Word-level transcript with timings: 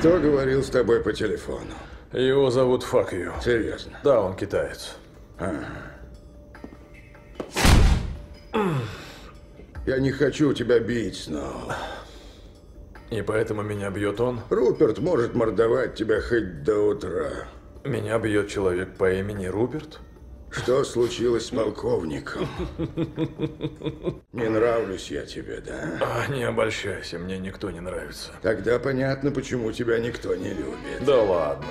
Кто 0.00 0.18
говорил 0.18 0.62
с 0.62 0.70
тобой 0.70 1.02
по 1.02 1.12
телефону? 1.12 1.74
Его 2.14 2.48
зовут 2.50 2.84
You. 2.84 3.34
Серьезно? 3.44 3.98
Да, 4.02 4.22
он 4.22 4.34
китаец. 4.34 4.96
Я 9.84 9.98
не 9.98 10.10
хочу 10.10 10.54
тебя 10.54 10.80
бить, 10.80 11.16
Сноу. 11.16 11.70
И 13.10 13.20
поэтому 13.20 13.60
меня 13.60 13.90
бьет 13.90 14.22
он. 14.22 14.40
Руперт 14.48 15.00
может 15.00 15.34
мордовать 15.34 15.96
тебя 15.96 16.22
хоть 16.22 16.62
до 16.62 16.78
утра. 16.78 17.30
Меня 17.84 18.18
бьет 18.18 18.48
человек 18.48 18.96
по 18.96 19.12
имени 19.12 19.48
Руперт. 19.48 20.00
Что 20.50 20.84
случилось 20.84 21.46
с 21.46 21.50
полковником? 21.50 22.48
Не 24.32 24.48
нравлюсь 24.48 25.10
я 25.10 25.24
тебе, 25.24 25.60
да? 25.60 25.98
А, 26.00 26.26
не 26.32 26.42
обольщайся, 26.42 27.18
мне 27.18 27.38
никто 27.38 27.70
не 27.70 27.80
нравится. 27.80 28.32
Тогда 28.42 28.78
понятно, 28.78 29.30
почему 29.30 29.70
тебя 29.70 29.98
никто 29.98 30.34
не 30.34 30.50
любит. 30.50 31.04
Да 31.06 31.22
ладно. 31.22 31.66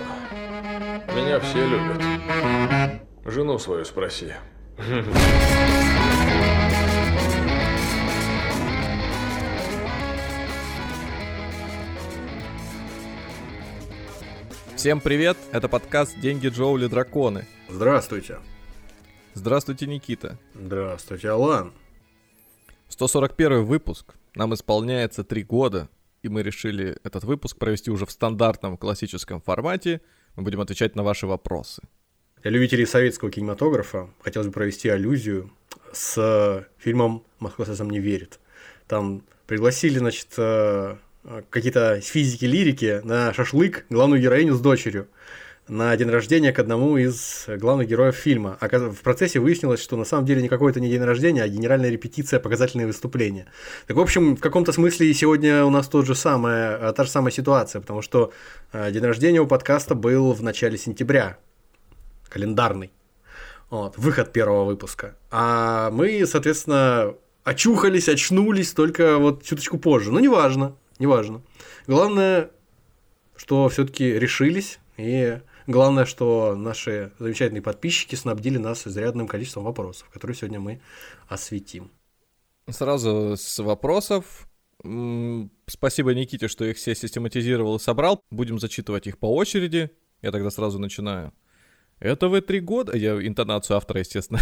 Меня 1.13 1.39
все 1.39 1.67
любят. 1.67 3.01
Жену 3.25 3.59
свою 3.59 3.83
спроси. 3.83 4.33
Всем 14.75 15.01
привет, 15.01 15.35
это 15.51 15.67
подкаст 15.67 16.17
«Деньги 16.21 16.47
Джоули 16.47 16.87
Драконы». 16.87 17.45
Здравствуйте. 17.67 18.37
Здравствуйте, 19.33 19.85
Никита. 19.85 20.37
Здравствуйте, 20.53 21.29
Алан. 21.29 21.73
141 22.89 23.63
выпуск. 23.63 24.15
Нам 24.35 24.53
исполняется 24.53 25.23
три 25.23 25.43
года, 25.43 25.89
и 26.23 26.29
мы 26.29 26.41
решили 26.41 26.97
этот 27.03 27.23
выпуск 27.23 27.57
провести 27.57 27.91
уже 27.91 28.05
в 28.05 28.11
стандартном 28.11 28.77
классическом 28.77 29.41
формате. 29.41 30.01
Мы 30.35 30.43
будем 30.43 30.61
отвечать 30.61 30.95
на 30.95 31.03
ваши 31.03 31.27
вопросы. 31.27 31.83
Для 32.41 32.51
любителей 32.51 32.85
советского 32.85 33.31
кинематографа 33.31 34.09
хотелось 34.21 34.47
бы 34.47 34.53
провести 34.53 34.89
аллюзию 34.89 35.51
с 35.91 36.67
фильмом 36.77 37.23
«Москва 37.39 37.65
слезам 37.65 37.89
не 37.89 37.99
верит». 37.99 38.39
Там 38.87 39.23
пригласили, 39.45 39.99
значит, 39.99 40.27
э, 40.37 40.95
какие-то 41.49 41.99
физики, 42.01 42.45
лирики 42.45 43.01
на 43.03 43.33
шашлык 43.33 43.85
главную 43.89 44.21
героиню 44.21 44.55
с 44.55 44.61
дочерью 44.61 45.07
на 45.69 45.95
день 45.95 46.09
рождения 46.09 46.51
к 46.51 46.59
одному 46.59 46.97
из 46.97 47.45
главных 47.47 47.87
героев 47.87 48.15
фильма. 48.15 48.57
А 48.59 48.67
в 48.67 49.01
процессе 49.01 49.39
выяснилось, 49.39 49.81
что 49.81 49.95
на 49.95 50.05
самом 50.05 50.25
деле 50.25 50.41
никакой 50.41 50.71
это 50.71 50.79
не 50.79 50.89
день 50.89 51.03
рождения, 51.03 51.43
а 51.43 51.47
генеральная 51.47 51.89
репетиция, 51.89 52.39
показательные 52.39 52.87
выступления. 52.87 53.45
Так, 53.87 53.97
в 53.97 53.99
общем, 53.99 54.35
в 54.35 54.39
каком-то 54.39 54.71
смысле 54.71 55.13
сегодня 55.13 55.63
у 55.63 55.69
нас 55.69 55.87
тот 55.87 56.05
же 56.05 56.15
самая, 56.15 56.91
та 56.93 57.03
же 57.03 57.09
самая 57.09 57.31
ситуация, 57.31 57.81
потому 57.81 58.01
что 58.01 58.33
э, 58.73 58.91
день 58.91 59.03
рождения 59.03 59.39
у 59.39 59.47
подкаста 59.47 59.95
был 59.95 60.33
в 60.33 60.41
начале 60.41 60.77
сентября, 60.77 61.37
календарный. 62.27 62.91
Вот, 63.69 63.97
выход 63.97 64.33
первого 64.33 64.65
выпуска. 64.65 65.15
А 65.29 65.91
мы, 65.91 66.25
соответственно, 66.25 67.13
очухались, 67.43 68.09
очнулись 68.09 68.73
только 68.73 69.17
вот 69.17 69.43
чуточку 69.43 69.77
позже. 69.77 70.11
Но 70.11 70.19
неважно, 70.19 70.75
неважно. 70.97 71.41
Главное, 71.85 72.49
что 73.35 73.69
все-таки 73.69 74.11
решились, 74.11 74.79
и 74.97 75.39
главное, 75.69 76.05
что 76.05 76.55
наши 76.55 77.11
замечательные 77.19 77.61
подписчики 77.61 78.15
снабдили 78.15 78.57
нас 78.57 78.87
изрядным 78.87 79.27
количеством 79.27 79.63
вопросов, 79.63 80.09
которые 80.09 80.35
сегодня 80.35 80.59
мы 80.59 80.81
осветим. 81.27 81.91
Сразу 82.69 83.35
с 83.37 83.59
вопросов. 83.59 84.47
Спасибо 85.67 86.13
Никите, 86.13 86.47
что 86.47 86.65
их 86.65 86.77
все 86.77 86.95
систематизировал 86.95 87.77
и 87.77 87.79
собрал. 87.79 88.21
Будем 88.31 88.59
зачитывать 88.59 89.07
их 89.07 89.17
по 89.17 89.33
очереди. 89.33 89.91
Я 90.21 90.31
тогда 90.31 90.49
сразу 90.49 90.79
начинаю. 90.79 91.33
Это 91.99 92.29
вы 92.29 92.39
три 92.39 92.61
года... 92.61 92.95
Я 92.95 93.15
интонацию 93.25 93.75
автора, 93.75 93.99
естественно, 93.99 94.39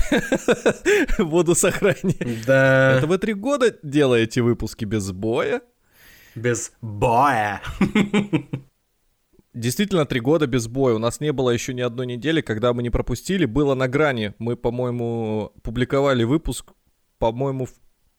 буду 1.19 1.55
сохранять. 1.55 2.45
Да. 2.45 2.97
Это 2.97 3.07
вы 3.07 3.17
три 3.17 3.33
года 3.33 3.75
делаете 3.81 4.43
выпуски 4.43 4.85
без 4.85 5.11
боя? 5.11 5.61
Без 6.35 6.71
боя. 6.81 7.63
Действительно, 9.57 10.05
три 10.05 10.19
года 10.19 10.45
без 10.45 10.67
боя. 10.67 10.93
У 10.93 10.99
нас 10.99 11.19
не 11.19 11.31
было 11.31 11.49
еще 11.49 11.73
ни 11.73 11.81
одной 11.81 12.05
недели, 12.05 12.41
когда 12.41 12.73
мы 12.73 12.83
не 12.83 12.91
пропустили. 12.91 13.45
Было 13.45 13.73
на 13.73 13.87
грани. 13.87 14.35
Мы, 14.37 14.55
по-моему, 14.55 15.51
публиковали 15.63 16.23
выпуск, 16.25 16.73
по-моему, 17.17 17.65
в, 17.65 17.71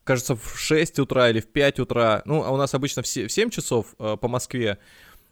кажется, 0.03 0.35
в 0.35 0.59
6 0.59 0.99
утра 0.99 1.31
или 1.31 1.39
в 1.39 1.47
5 1.47 1.79
утра. 1.79 2.23
Ну, 2.25 2.43
а 2.43 2.51
у 2.51 2.57
нас 2.57 2.75
обычно 2.75 3.03
в 3.03 3.07
7 3.07 3.51
часов 3.51 3.95
э, 4.01 4.17
по 4.21 4.27
Москве 4.27 4.79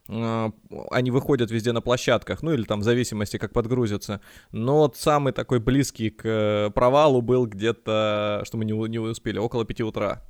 э, 0.09 0.51
они 0.93 1.11
выходят 1.11 1.51
везде 1.51 1.73
на 1.73 1.81
площадках, 1.81 2.41
ну 2.41 2.53
или 2.53 2.63
там 2.63 2.81
в 2.81 2.85
зависимости, 2.85 3.37
как 3.37 3.53
подгрузятся. 3.53 4.21
Но 4.53 4.79
вот 4.79 4.97
самый 4.97 5.33
такой 5.33 5.59
близкий 5.59 6.11
к 6.11 6.71
провалу 6.73 7.21
был 7.21 7.47
где-то, 7.47 8.43
что 8.45 8.57
мы 8.59 8.65
не, 8.65 8.75
не 8.89 9.01
успели, 9.01 9.39
около 9.39 9.65
5 9.65 9.81
утра. 9.81 10.23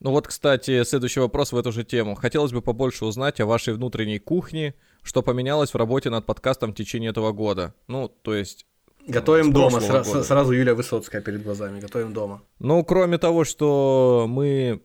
Ну 0.00 0.10
вот, 0.10 0.28
кстати, 0.28 0.84
следующий 0.84 1.20
вопрос 1.20 1.52
в 1.52 1.56
эту 1.56 1.72
же 1.72 1.82
тему. 1.82 2.14
Хотелось 2.14 2.52
бы 2.52 2.60
побольше 2.60 3.06
узнать 3.06 3.40
о 3.40 3.46
вашей 3.46 3.74
внутренней 3.74 4.18
кухне, 4.18 4.74
что 5.06 5.22
поменялось 5.22 5.72
в 5.72 5.76
работе 5.76 6.10
над 6.10 6.26
подкастом 6.26 6.72
в 6.72 6.74
течение 6.74 7.10
этого 7.10 7.32
года. 7.32 7.74
Ну, 7.88 8.08
то 8.08 8.34
есть... 8.34 8.66
Готовим 9.06 9.52
дома, 9.52 9.78
сра- 9.78 10.22
сразу 10.22 10.52
Юлия 10.52 10.74
Высоцкая 10.74 11.22
перед 11.22 11.44
глазами, 11.44 11.80
готовим 11.80 12.12
дома. 12.12 12.42
Ну, 12.58 12.84
кроме 12.84 13.18
того, 13.18 13.44
что 13.44 14.26
мы... 14.28 14.82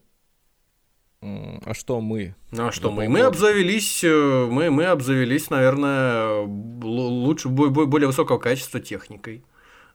А 1.21 1.73
что 1.73 2.01
мы? 2.01 2.35
Ну, 2.51 2.67
а 2.67 2.71
что 2.71 2.91
мы? 2.91 3.07
Мы 3.09 3.21
обзавелись, 3.21 4.03
э, 4.03 4.47
мы, 4.49 4.69
мы 4.69 4.85
обзавелись, 4.85 5.49
наверное, 5.49 6.47
лучше, 6.81 7.49
более 7.49 8.07
высокого 8.07 8.37
качества 8.37 8.79
техникой 8.79 9.43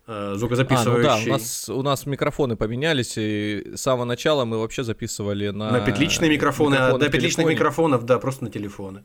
звукозаписывающий. 0.07 1.09
А, 1.09 1.17
ну 1.17 1.25
да, 1.25 1.31
у 1.31 1.33
нас, 1.33 1.69
у 1.69 1.83
нас 1.83 2.07
микрофоны 2.07 2.57
поменялись, 2.57 3.15
и 3.17 3.73
с 3.75 3.81
самого 3.81 4.05
начала 4.05 4.45
мы 4.45 4.59
вообще 4.59 4.85
записывали 4.85 5.49
на... 5.49 5.71
На 5.71 5.81
петличные 5.81 6.31
микрофоны, 6.31 6.75
микрофоны 6.75 6.95
а 6.95 6.99
до 6.99 7.11
петличных 7.11 7.47
микрофонов, 7.47 8.05
да, 8.05 8.19
просто 8.19 8.45
на 8.45 8.51
телефоны. 8.51 9.03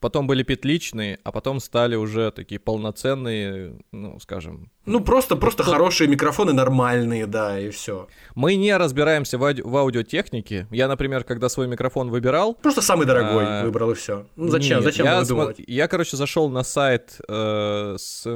Потом 0.00 0.26
были 0.26 0.42
петличные, 0.42 1.18
а 1.24 1.30
потом 1.30 1.60
стали 1.60 1.94
уже 1.94 2.30
такие 2.30 2.58
полноценные, 2.58 3.78
ну, 3.92 4.18
скажем... 4.18 4.70
Ну, 4.86 5.00
просто, 5.00 5.36
просто 5.36 5.62
Кто... 5.62 5.72
хорошие 5.72 6.08
микрофоны, 6.08 6.54
нормальные, 6.54 7.26
да, 7.26 7.60
и 7.60 7.68
все. 7.68 8.08
Мы 8.34 8.56
не 8.56 8.74
разбираемся 8.74 9.36
в, 9.36 9.44
ауди... 9.44 9.60
в 9.60 9.76
аудиотехнике. 9.76 10.66
Я, 10.70 10.88
например, 10.88 11.24
когда 11.24 11.50
свой 11.50 11.68
микрофон 11.68 12.10
выбирал... 12.10 12.54
Просто 12.54 12.80
самый 12.80 13.06
дорогой 13.06 13.44
а... 13.46 13.64
выбрал, 13.64 13.90
и 13.90 13.94
все. 13.94 14.26
Ну, 14.36 14.48
зачем? 14.48 14.78
Нет, 14.78 14.84
зачем 14.84 15.04
я, 15.04 15.24
см... 15.24 15.54
я, 15.66 15.86
короче, 15.86 16.16
зашел 16.16 16.48
на 16.48 16.62
сайт 16.62 17.20
э, 17.28 17.96
с 17.98 18.26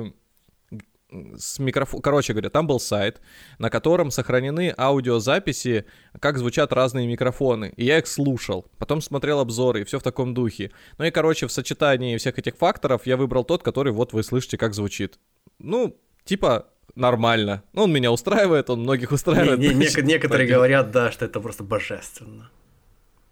с 1.36 1.58
микрофон... 1.58 2.00
Короче 2.00 2.32
говоря, 2.32 2.50
там 2.50 2.66
был 2.66 2.80
сайт, 2.80 3.20
на 3.58 3.70
котором 3.70 4.10
сохранены 4.10 4.75
аудиозаписи, 4.76 5.86
как 6.20 6.38
звучат 6.38 6.72
разные 6.72 7.06
микрофоны. 7.06 7.72
И 7.76 7.84
я 7.84 7.98
их 7.98 8.06
слушал. 8.06 8.66
Потом 8.78 9.00
смотрел 9.00 9.41
обзоры, 9.41 9.82
и 9.82 9.84
все 9.84 9.98
в 9.98 10.03
таком 10.03 10.34
духе. 10.34 10.70
Ну 10.98 11.04
и, 11.04 11.10
короче, 11.10 11.47
в 11.47 11.53
сочетании 11.53 12.16
всех 12.16 12.38
этих 12.38 12.56
факторов 12.56 13.06
я 13.06 13.16
выбрал 13.16 13.44
тот, 13.44 13.62
который 13.62 13.92
вот 13.92 14.12
вы 14.12 14.22
слышите, 14.22 14.56
как 14.58 14.74
звучит. 14.74 15.19
Ну, 15.58 15.97
типа, 16.24 16.66
нормально. 16.94 17.62
Ну, 17.72 17.84
он 17.84 17.92
меня 17.92 18.12
устраивает, 18.12 18.70
он 18.70 18.80
многих 18.80 19.12
устраивает. 19.12 19.58
Не, 19.58 19.69
не, 19.69 19.74
не, 19.74 20.03
некоторые 20.03 20.48
говорят, 20.48 20.91
да, 20.91 21.10
что 21.12 21.24
это 21.24 21.41
просто 21.41 21.64
божественно. 21.64 22.50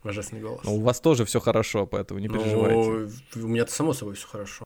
Божественный 0.02 0.42
голос. 0.42 0.64
Ну, 0.64 0.76
у 0.76 0.80
вас 0.80 1.00
тоже 1.00 1.24
все 1.24 1.38
хорошо, 1.38 1.86
поэтому 1.86 2.18
не 2.18 2.28
ну, 2.28 2.38
переживайте. 2.38 3.16
Ну, 3.36 3.44
у 3.44 3.48
меня-то 3.48 3.72
само 3.72 3.92
собой 3.92 4.14
все 4.14 4.26
хорошо. 4.26 4.64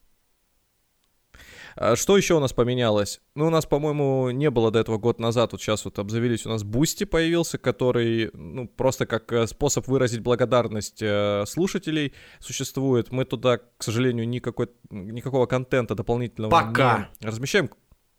А 1.77 1.95
что 1.95 2.17
еще 2.17 2.35
у 2.35 2.41
нас 2.41 2.55
поменялось? 2.55 3.21
Ну, 3.35 3.49
у 3.49 3.51
нас, 3.51 3.67
по-моему, 3.67 4.31
не 4.31 4.51
было 4.51 4.71
до 4.71 4.79
этого 4.79 4.97
год 4.97 5.21
назад, 5.21 5.53
вот 5.53 5.61
сейчас 5.61 5.85
вот 5.85 5.99
обзавелись, 5.99 6.47
у 6.47 6.49
нас 6.49 6.65
Boosty 6.65 7.05
появился, 7.05 7.59
который, 7.59 8.31
ну, 8.33 8.67
просто 8.67 9.05
как 9.05 9.31
э, 9.31 9.47
способ 9.47 9.87
выразить 9.87 10.21
благодарность 10.21 11.03
э, 11.03 11.45
слушателей 11.47 12.15
существует. 12.41 13.13
Мы 13.13 13.27
туда, 13.27 13.59
к 13.59 13.83
сожалению, 13.83 14.27
никакой, 14.27 14.71
никакого 14.91 15.45
контента 15.45 15.95
дополнительного 15.95 16.51
Пока. 16.51 17.11
не 17.21 17.27
размещаем, 17.27 17.69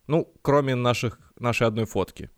ну, 0.06 0.32
кроме 0.44 0.76
наших, 0.76 1.20
нашей 1.40 1.66
одной 1.66 1.86
фотки. 1.86 2.30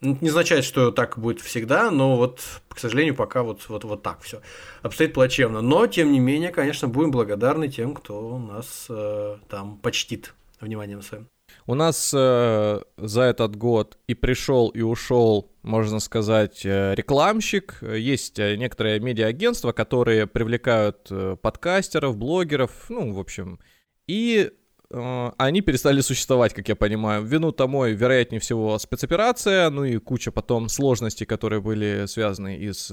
Не 0.00 0.28
означает, 0.28 0.64
что 0.64 0.92
так 0.92 1.18
будет 1.18 1.40
всегда, 1.40 1.90
но 1.90 2.16
вот, 2.16 2.40
к 2.68 2.78
сожалению, 2.78 3.16
пока 3.16 3.42
вот, 3.42 3.68
вот, 3.68 3.82
вот 3.82 4.02
так 4.02 4.20
все 4.20 4.40
обстоит 4.82 5.14
плачевно. 5.14 5.62
Но, 5.62 5.88
тем 5.88 6.12
не 6.12 6.20
менее, 6.20 6.50
конечно, 6.50 6.86
будем 6.86 7.10
благодарны 7.10 7.68
тем, 7.68 7.94
кто 7.94 8.38
нас 8.38 8.86
э, 8.88 9.38
там 9.48 9.78
почтит 9.78 10.34
вниманием 10.64 11.02
своим. 11.02 11.28
У 11.66 11.74
нас 11.74 12.12
э, 12.14 12.80
за 12.96 13.22
этот 13.22 13.56
год 13.56 13.98
и 14.06 14.14
пришел, 14.14 14.68
и 14.68 14.82
ушел, 14.82 15.52
можно 15.62 15.98
сказать, 16.00 16.64
э, 16.64 16.94
рекламщик. 16.94 17.78
Есть 17.82 18.38
э, 18.38 18.56
некоторые 18.56 19.00
медиа-агентства, 19.00 19.72
которые 19.72 20.26
привлекают 20.26 21.06
э, 21.10 21.36
подкастеров, 21.40 22.16
блогеров, 22.16 22.70
ну, 22.90 23.12
в 23.12 23.18
общем. 23.18 23.60
И 24.06 24.50
э, 24.90 25.30
они 25.38 25.60
перестали 25.62 26.02
существовать, 26.02 26.52
как 26.52 26.68
я 26.68 26.76
понимаю. 26.76 27.24
Вину 27.24 27.50
тому, 27.50 27.86
вероятнее 27.86 28.40
всего, 28.40 28.78
спецоперация, 28.78 29.70
ну 29.70 29.84
и 29.84 29.96
куча 29.96 30.30
потом 30.32 30.68
сложностей, 30.68 31.24
которые 31.24 31.62
были 31.62 32.04
связаны 32.06 32.58
и 32.58 32.72
с 32.72 32.88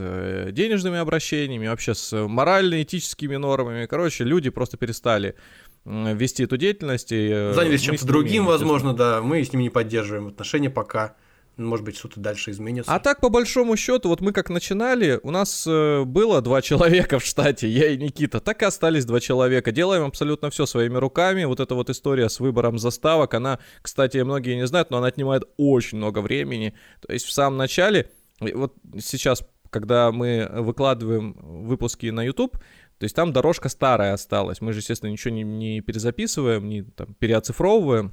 денежными 0.52 0.98
обращениями, 0.98 1.68
вообще 1.68 1.94
с 1.94 2.16
морально-этическими 2.16 3.36
нормами. 3.36 3.86
Короче, 3.86 4.24
люди 4.24 4.50
просто 4.50 4.78
перестали 4.78 5.36
вести 5.86 6.44
эту 6.44 6.58
деятельность. 6.58 7.12
И, 7.12 7.30
э, 7.32 7.54
Занялись 7.54 7.82
чем-то 7.82 8.06
другим, 8.06 8.46
возможно, 8.46 8.94
да. 8.94 9.22
Мы 9.22 9.44
с 9.44 9.52
ними 9.52 9.64
не 9.64 9.70
поддерживаем 9.70 10.28
отношения 10.28 10.70
пока. 10.70 11.16
Может 11.58 11.86
быть, 11.86 11.98
что-то 11.98 12.20
дальше 12.20 12.52
изменится. 12.52 12.94
А 12.94 13.00
так, 13.00 13.20
по 13.20 13.30
большому 13.30 13.76
счету, 13.76 14.10
вот 14.10 14.22
мы 14.22 14.32
как 14.32 14.50
начинали, 14.50 15.20
у 15.22 15.32
нас 15.32 15.66
э, 15.68 16.04
было 16.06 16.42
два 16.42 16.62
человека 16.62 17.20
в 17.20 17.26
штате, 17.26 17.68
я 17.68 17.90
и 17.90 17.98
Никита, 17.98 18.40
так 18.40 18.62
и 18.62 18.66
остались 18.66 19.06
два 19.06 19.20
человека. 19.20 19.72
Делаем 19.72 20.04
абсолютно 20.04 20.50
все 20.50 20.66
своими 20.66 20.98
руками. 20.98 21.44
Вот 21.44 21.60
эта 21.60 21.76
вот 21.76 21.90
история 21.90 22.30
с 22.30 22.40
выбором 22.40 22.80
заставок, 22.80 23.34
она, 23.34 23.60
кстати, 23.82 24.18
многие 24.20 24.56
не 24.56 24.66
знают, 24.66 24.92
но 24.92 24.98
она 24.98 25.08
отнимает 25.08 25.44
очень 25.58 25.98
много 25.98 26.20
времени. 26.20 26.74
То 27.06 27.12
есть 27.12 27.26
в 27.26 27.32
самом 27.34 27.58
начале, 27.58 28.10
вот 28.40 28.74
сейчас, 29.00 29.44
когда 29.70 30.12
мы 30.12 30.50
выкладываем 30.52 31.36
выпуски 31.42 32.08
на 32.08 32.24
YouTube, 32.24 32.58
то 33.02 33.06
есть 33.06 33.16
там 33.16 33.34
дорожка 33.34 33.68
старая 33.68 34.14
осталась. 34.14 34.62
Мы 34.62 34.74
же, 34.74 34.80
естественно, 34.80 35.10
ничего 35.10 35.34
не, 35.34 35.42
не 35.42 35.82
перезаписываем, 35.82 36.70
не 36.70 36.84
там, 36.84 37.16
переоцифровываем. 37.16 38.12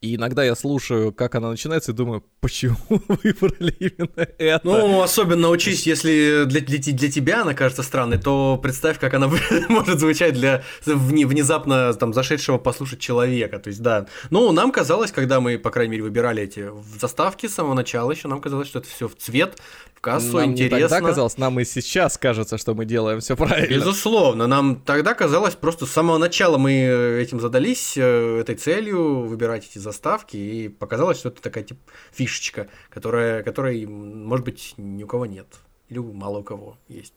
И 0.00 0.14
иногда 0.14 0.42
я 0.42 0.54
слушаю, 0.54 1.12
как 1.12 1.34
она 1.34 1.50
начинается, 1.50 1.92
и 1.92 1.94
думаю, 1.94 2.24
почему 2.40 2.74
выбрали 2.88 3.76
именно 3.78 4.26
это? 4.38 4.60
Ну, 4.64 5.02
особенно 5.02 5.50
учись, 5.50 5.86
если 5.86 6.44
для, 6.46 6.62
для, 6.62 6.78
для 6.78 7.12
тебя 7.12 7.42
она 7.42 7.52
кажется 7.52 7.82
странной, 7.82 8.16
то 8.16 8.58
представь, 8.62 8.98
как 8.98 9.12
она 9.12 9.30
может 9.68 10.00
звучать 10.00 10.32
для 10.32 10.64
вне- 10.86 11.26
внезапно 11.26 11.92
там 11.92 12.14
зашедшего 12.14 12.56
послушать 12.56 12.98
человека. 12.98 13.58
То 13.58 13.68
есть, 13.68 13.82
да. 13.82 14.06
Ну, 14.30 14.50
нам 14.52 14.72
казалось, 14.72 15.12
когда 15.12 15.38
мы, 15.42 15.58
по 15.58 15.70
крайней 15.70 15.90
мере, 15.92 16.04
выбирали 16.04 16.44
эти 16.44 16.70
заставки 16.98 17.46
с 17.46 17.54
самого 17.54 17.74
начала 17.74 18.10
еще, 18.10 18.26
нам 18.26 18.40
казалось, 18.40 18.68
что 18.68 18.78
это 18.78 18.88
все 18.88 19.06
в 19.06 19.16
цвет, 19.16 19.60
кассу, 20.02 20.36
нам 20.36 20.50
интересно. 20.50 20.76
не 20.76 20.88
тогда 20.88 21.00
казалось, 21.00 21.38
нам 21.38 21.60
и 21.60 21.64
сейчас 21.64 22.18
кажется, 22.18 22.58
что 22.58 22.74
мы 22.74 22.84
делаем 22.84 23.20
все 23.20 23.36
правильно. 23.36 23.72
Безусловно, 23.72 24.46
нам 24.46 24.76
тогда 24.76 25.14
казалось, 25.14 25.54
просто 25.54 25.86
с 25.86 25.90
самого 25.90 26.18
начала 26.18 26.58
мы 26.58 26.72
этим 26.72 27.40
задались, 27.40 27.96
э, 27.96 28.40
этой 28.40 28.56
целью, 28.56 29.20
выбирать 29.22 29.66
эти 29.70 29.78
заставки, 29.78 30.36
и 30.36 30.68
показалось, 30.68 31.18
что 31.18 31.28
это 31.28 31.40
такая 31.40 31.64
типа 31.64 31.80
фишечка, 32.12 32.68
которая, 32.90 33.42
которой, 33.42 33.86
может 33.86 34.44
быть, 34.44 34.74
ни 34.76 35.04
у 35.04 35.06
кого 35.06 35.24
нет, 35.24 35.46
или 35.88 35.98
мало 35.98 36.38
у 36.38 36.42
кого 36.42 36.76
есть. 36.88 37.14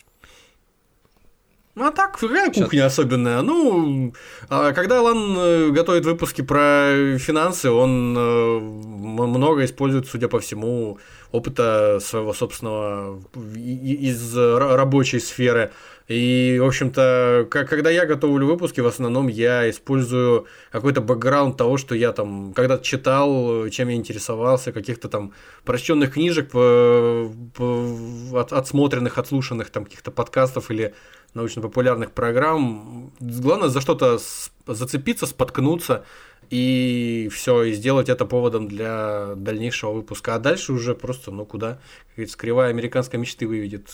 Ну 1.76 1.86
а 1.86 1.92
так, 1.92 2.18
какая 2.18 2.54
Щас. 2.54 2.64
кухня 2.64 2.86
особенная? 2.86 3.42
Ну, 3.42 4.14
а 4.50 4.72
когда 4.72 5.00
Алан 5.00 5.36
э, 5.38 5.70
готовит 5.72 6.06
выпуски 6.06 6.42
про 6.42 7.18
финансы, 7.20 7.70
он 7.70 8.16
э, 8.18 8.60
много 8.60 9.66
использует, 9.66 10.08
судя 10.08 10.30
по 10.30 10.40
всему, 10.40 11.00
опыта 11.34 12.00
своего 12.02 12.34
собственного 12.34 13.20
из 13.56 14.38
ра- 14.38 14.76
рабочей 14.76 15.20
сферы. 15.20 15.74
И, 16.08 16.58
в 16.62 16.66
общем-то, 16.66 17.48
к- 17.50 17.64
когда 17.66 17.90
я 17.90 18.06
готовлю 18.06 18.46
выпуски, 18.46 18.80
в 18.80 18.86
основном 18.86 19.28
я 19.28 19.68
использую 19.70 20.46
какой-то 20.72 21.02
бэкграунд 21.02 21.58
того, 21.58 21.78
что 21.78 21.96
я 21.96 22.12
там 22.12 22.54
когда-то 22.54 22.84
читал, 22.84 23.68
чем 23.70 23.90
я 23.90 23.96
интересовался, 23.96 24.72
каких-то 24.72 25.10
там 25.10 25.34
прочтенных 25.64 26.14
книжек, 26.14 26.52
по- 26.52 27.32
от- 28.34 28.54
отсмотренных, 28.54 29.18
отслушанных 29.18 29.72
там 29.72 29.86
каких-то 29.86 30.12
подкастов 30.12 30.70
или 30.70 30.94
научно-популярных 31.34 32.12
программ. 32.12 33.12
Главное 33.20 33.70
за 33.70 33.82
что-то 33.82 34.20
зацепиться, 34.68 35.26
споткнуться 35.26 36.06
и 36.50 37.30
все, 37.32 37.64
и 37.64 37.74
сделать 37.74 38.10
это 38.10 38.26
поводом 38.26 38.68
для 38.68 39.36
дальнейшего 39.36 39.92
выпуска. 39.92 40.36
А 40.36 40.40
дальше 40.40 40.74
уже 40.74 40.96
просто, 40.96 41.32
ну 41.32 41.46
куда, 41.46 41.74
как 42.08 42.16
говорится, 42.16 42.38
кривая 42.38 42.70
американской 42.70 43.20
мечты 43.20 43.48
выведет. 43.48 43.90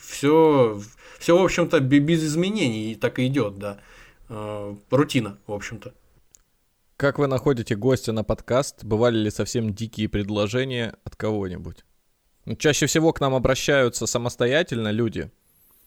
Все, 0.00 0.80
все 1.18 1.38
в 1.38 1.44
общем-то, 1.44 1.80
бе- 1.80 1.98
без 1.98 2.24
изменений, 2.24 2.92
и 2.92 2.94
так 2.94 3.18
и 3.18 3.26
идет, 3.26 3.58
да. 3.58 3.80
Э, 4.28 4.74
Рутина, 4.90 5.38
в 5.46 5.52
общем-то. 5.52 5.94
Как 6.96 7.18
вы 7.18 7.26
находите 7.26 7.76
гостя 7.76 8.12
на 8.12 8.24
подкаст? 8.24 8.84
Бывали 8.84 9.18
ли 9.18 9.30
совсем 9.30 9.74
дикие 9.74 10.08
предложения 10.08 10.94
от 11.04 11.14
кого-нибудь? 11.14 11.84
Ну, 12.46 12.56
чаще 12.56 12.86
всего 12.86 13.12
к 13.12 13.20
нам 13.20 13.34
обращаются 13.34 14.06
самостоятельно 14.06 14.90
люди, 14.90 15.30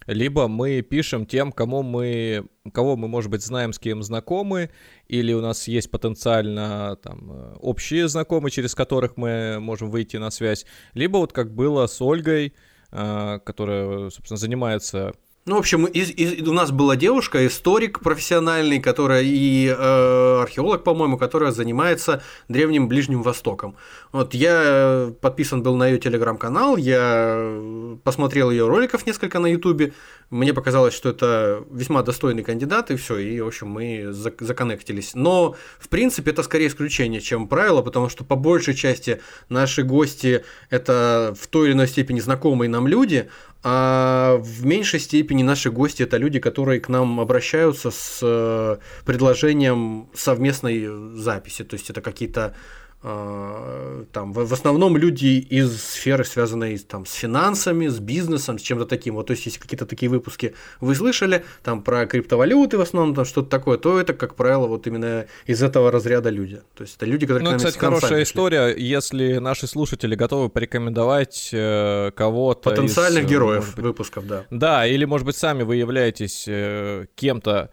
либо 0.07 0.47
мы 0.47 0.81
пишем 0.81 1.25
тем, 1.25 1.51
кому 1.51 1.83
мы, 1.83 2.47
кого 2.73 2.95
мы, 2.95 3.07
может 3.07 3.29
быть, 3.29 3.43
знаем, 3.43 3.73
с 3.73 3.79
кем 3.79 4.01
знакомы, 4.03 4.69
или 5.07 5.33
у 5.33 5.41
нас 5.41 5.67
есть 5.67 5.91
потенциально 5.91 6.97
там 7.03 7.55
общие 7.59 8.07
знакомые, 8.07 8.51
через 8.51 8.75
которых 8.75 9.17
мы 9.17 9.59
можем 9.59 9.89
выйти 9.89 10.17
на 10.17 10.31
связь, 10.31 10.65
либо 10.93 11.17
вот 11.17 11.33
как 11.33 11.53
было 11.53 11.87
с 11.87 12.01
Ольгой, 12.01 12.53
э, 12.91 13.39
которая, 13.45 14.09
собственно, 14.09 14.37
занимается 14.37 15.13
Ну, 15.45 15.55
в 15.55 15.59
общем, 15.59 15.85
из- 15.85 16.11
из- 16.11 16.47
у 16.47 16.53
нас 16.53 16.71
была 16.71 16.95
девушка, 16.95 17.47
историк 17.47 18.01
профессиональный, 18.01 18.79
которая 18.79 19.23
и 19.23 19.67
э, 19.67 20.41
археолог, 20.41 20.83
по-моему, 20.83 21.17
которая 21.17 21.51
занимается 21.51 22.21
Древним 22.49 22.87
Ближним 22.87 23.23
Востоком. 23.23 23.75
Вот 24.11 24.33
я 24.35 24.61
э, 24.63 25.11
подписан 25.21 25.63
был 25.63 25.75
на 25.75 25.87
ее 25.87 25.97
телеграм-канал, 25.97 26.77
я 26.77 27.33
э, 27.37 27.97
посмотрел 28.03 28.51
ее 28.51 28.67
роликов 28.67 29.07
несколько 29.07 29.39
на 29.39 29.47
ютубе, 29.47 29.93
мне 30.29 30.53
показалось, 30.53 30.93
что 30.93 31.09
это 31.09 31.63
весьма 31.71 32.03
достойный 32.03 32.43
кандидат, 32.43 32.91
и 32.91 32.95
все, 32.95 33.17
и, 33.17 33.41
в 33.41 33.47
общем, 33.47 33.67
мы 33.67 34.09
зак- 34.11 34.43
законнектились. 34.43 35.15
Но, 35.15 35.55
в 35.79 35.89
принципе, 35.89 36.31
это 36.31 36.43
скорее 36.43 36.67
исключение, 36.67 37.19
чем 37.19 37.47
правило, 37.47 37.81
потому 37.81 38.09
что 38.09 38.23
по 38.23 38.35
большей 38.35 38.75
части 38.75 39.21
наши 39.49 39.83
гости– 39.83 40.43
это 40.69 41.35
в 41.39 41.47
той 41.47 41.67
или 41.67 41.73
иной 41.73 41.87
степени 41.87 42.19
знакомые 42.19 42.69
нам 42.69 42.87
люди, 42.87 43.29
а 43.63 44.37
в 44.37 44.65
меньшей 44.65 44.99
степени 44.99 45.43
наши 45.43 45.71
гости 45.71 46.03
это 46.03 46.17
люди, 46.17 46.39
которые 46.39 46.79
к 46.79 46.89
нам 46.89 47.19
обращаются 47.19 47.91
с 47.91 48.19
э, 48.21 48.77
предложением 49.05 50.09
совместной 50.13 51.17
записи. 51.17 51.63
То 51.63 51.73
есть 51.73 51.89
это 51.89 52.01
какие-то 52.01 52.55
там 53.01 54.33
в 54.33 54.49
в 54.49 54.53
основном 54.53 54.97
люди 54.97 55.45
из 55.49 55.81
сферы, 55.81 56.25
связанной 56.25 56.77
там 56.79 57.05
с 57.05 57.13
финансами, 57.13 57.87
с 57.87 57.99
бизнесом, 57.99 58.57
с 58.59 58.61
чем-то 58.61 58.85
таким. 58.85 59.15
Вот, 59.15 59.27
то 59.27 59.31
есть, 59.31 59.45
если 59.45 59.59
какие-то 59.59 59.85
такие 59.85 60.09
выпуски 60.09 60.53
вы 60.81 60.95
слышали, 60.95 61.45
там 61.63 61.81
про 61.81 62.05
криптовалюты 62.05 62.77
в 62.77 62.81
основном, 62.81 63.15
там 63.15 63.25
что-то 63.25 63.49
такое, 63.49 63.77
то 63.77 63.99
это, 63.99 64.13
как 64.13 64.35
правило, 64.35 64.67
вот 64.67 64.87
именно 64.87 65.27
из 65.45 65.61
этого 65.61 65.91
разряда 65.91 66.29
люди. 66.29 66.61
То 66.75 66.83
есть 66.83 66.97
это 66.97 67.05
люди, 67.05 67.25
которые 67.25 67.51
Ну, 67.51 67.57
кстати, 67.57 67.77
хорошая 67.77 68.09
пришли. 68.09 68.23
история, 68.23 68.75
если 68.75 69.37
наши 69.37 69.67
слушатели 69.67 70.15
готовы 70.15 70.49
порекомендовать 70.49 71.49
э, 71.53 72.11
кого-то 72.15 72.71
Потенциальных 72.71 73.23
из, 73.23 73.29
э, 73.29 73.33
героев 73.33 73.75
быть, 73.75 73.85
выпусков, 73.85 74.27
да. 74.27 74.45
Да, 74.49 74.87
или, 74.87 75.05
может 75.05 75.25
быть, 75.25 75.37
сами 75.37 75.63
вы 75.63 75.77
являетесь 75.77 76.45
э, 76.47 77.05
кем-то, 77.15 77.69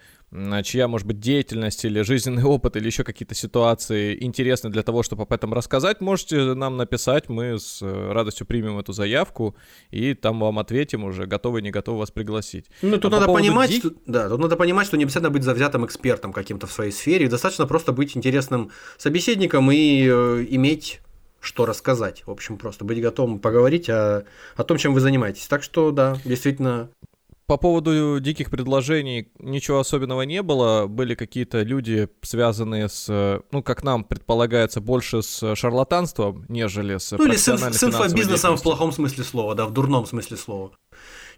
чья, 0.63 0.89
может 0.89 1.07
быть, 1.07 1.21
деятельность 1.21 1.85
или 1.85 2.03
жизненный 2.03 2.45
опыт, 2.45 2.77
или 2.77 2.87
еще 2.87 3.05
какие-то 3.05 3.35
ситуации 3.35 4.17
интересны 4.23 4.71
для 4.71 4.83
того, 4.83 5.03
чтобы 5.03 5.23
об 5.23 5.33
этом 5.33 5.53
рассказать, 5.55 6.01
можете 6.01 6.55
нам 6.55 6.77
написать, 6.77 7.29
мы 7.29 7.59
с 7.59 7.81
э, 7.83 8.13
радостью 8.13 8.47
примем 8.47 8.79
эту 8.79 8.93
заявку, 8.93 9.57
и 9.91 10.15
там 10.15 10.41
вам 10.41 10.59
ответим 10.59 11.05
уже, 11.05 11.27
готовы, 11.27 11.63
не 11.63 11.71
готовы 11.71 11.99
вас 12.01 12.11
пригласить. 12.11 12.67
Ну, 12.83 12.99
тут 12.99 13.07
А 13.07 13.09
по 13.09 13.11
надо 13.11 13.27
поводу 13.27 13.43
понимать, 13.45 13.71
дик- 13.71 13.79
что, 13.81 13.91
да, 14.07 14.29
тут 14.29 14.41
надо 14.41 14.57
понимать, 14.57 14.87
что 14.87 14.97
не 14.97 15.05
обязательно 15.05 15.31
быть 15.31 15.43
завзятым 15.43 15.85
экспертом 15.87 16.33
каким-то 16.33 16.67
в 16.67 16.73
своей 16.73 16.93
сфере, 16.93 17.29
достаточно 17.29 17.67
просто 17.67 17.93
быть 17.93 18.17
интересным 18.17 18.71
собеседником 18.99 19.71
и 19.71 20.07
э, 20.07 20.47
иметь 20.51 21.01
что 21.41 21.65
рассказать. 21.65 22.25
В 22.27 22.31
общем, 22.31 22.59
просто 22.59 22.85
быть 22.85 23.01
готовым 23.01 23.39
поговорить 23.39 23.89
о, 23.89 24.25
о 24.57 24.65
том, 24.65 24.79
чем 24.79 24.95
вы 24.95 25.01
занимаетесь. 25.01 25.47
Так 25.47 25.63
что, 25.63 25.93
да, 25.93 26.17
действительно, 26.25 26.91
По 27.47 27.59
поводу 27.59 28.19
диких 28.19 28.51
предложений 28.51 29.29
ничего 29.39 29.79
особенного 29.79 30.23
не 30.23 30.43
было. 30.43 30.89
Были 30.89 31.15
какие-то 31.15 31.63
люди, 31.63 32.09
связанные 32.23 32.89
с, 32.89 33.07
э, 33.09 33.41
ну, 33.53 33.63
как 33.63 33.85
нам 33.85 34.03
предполагается, 34.03 34.81
больше 34.81 35.23
с 35.23 35.55
шарлатанством, 35.55 36.45
нежели 36.49 36.99
с 36.99 37.13
ну 37.13 37.25
или 37.25 37.37
с, 37.37 37.45
с 37.45 37.85
инфобизнесом 37.85 38.57
в 38.57 38.63
плохом 38.63 38.91
смысле 38.91 39.23
слова, 39.23 39.55
да, 39.55 39.67
в 39.67 39.73
дурном 39.73 40.07
смысле 40.07 40.37
слова. 40.37 40.73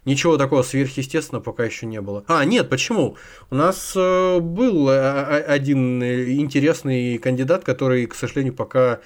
Ничего 0.03 0.37
такого 0.37 0.63
сверхъестественного 0.63 1.43
пока 1.43 1.65
еще 1.65 1.85
не 1.85 2.01
было. 2.01 2.23
А, 2.27 2.43
нет, 2.43 2.69
почему? 2.69 3.15
У 3.51 3.55
нас 3.55 3.93
э, 3.95 4.39
был 4.39 4.89
э, 4.89 5.43
один 5.43 6.01
интересный 6.01 7.19
кандидат, 7.19 7.63
который, 7.63 8.07
к 8.07 8.15
сожалению, 8.15 8.55
пока 8.55 8.99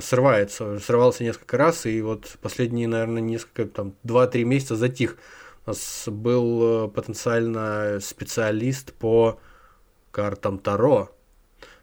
срывается. 0.00 0.78
Срывался 0.78 1.22
несколько 1.22 1.58
раз, 1.58 1.84
и 1.84 2.00
вот 2.00 2.38
последние, 2.40 2.88
наверное, 2.88 3.20
несколько, 3.20 3.66
там, 3.66 3.92
2-3 4.04 4.44
месяца 4.44 4.76
затих. 4.76 5.18
Нас 5.66 6.04
был 6.06 6.86
э, 6.86 6.88
потенциально 6.88 7.98
специалист 8.00 8.92
по 8.92 9.40
картам 10.12 10.58
Таро. 10.58 11.10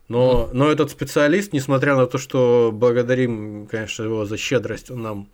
Но, 0.08 0.50
но 0.54 0.72
этот 0.72 0.92
специалист, 0.92 1.54
несмотря 1.54 1.96
на 1.96 2.08
то, 2.08 2.18
что 2.18 2.72
благодарим, 2.74 3.68
конечно, 3.68 4.04
его 4.04 4.26
за 4.26 4.38
щедрость, 4.38 4.92
он 4.92 5.02
нам 5.02 5.30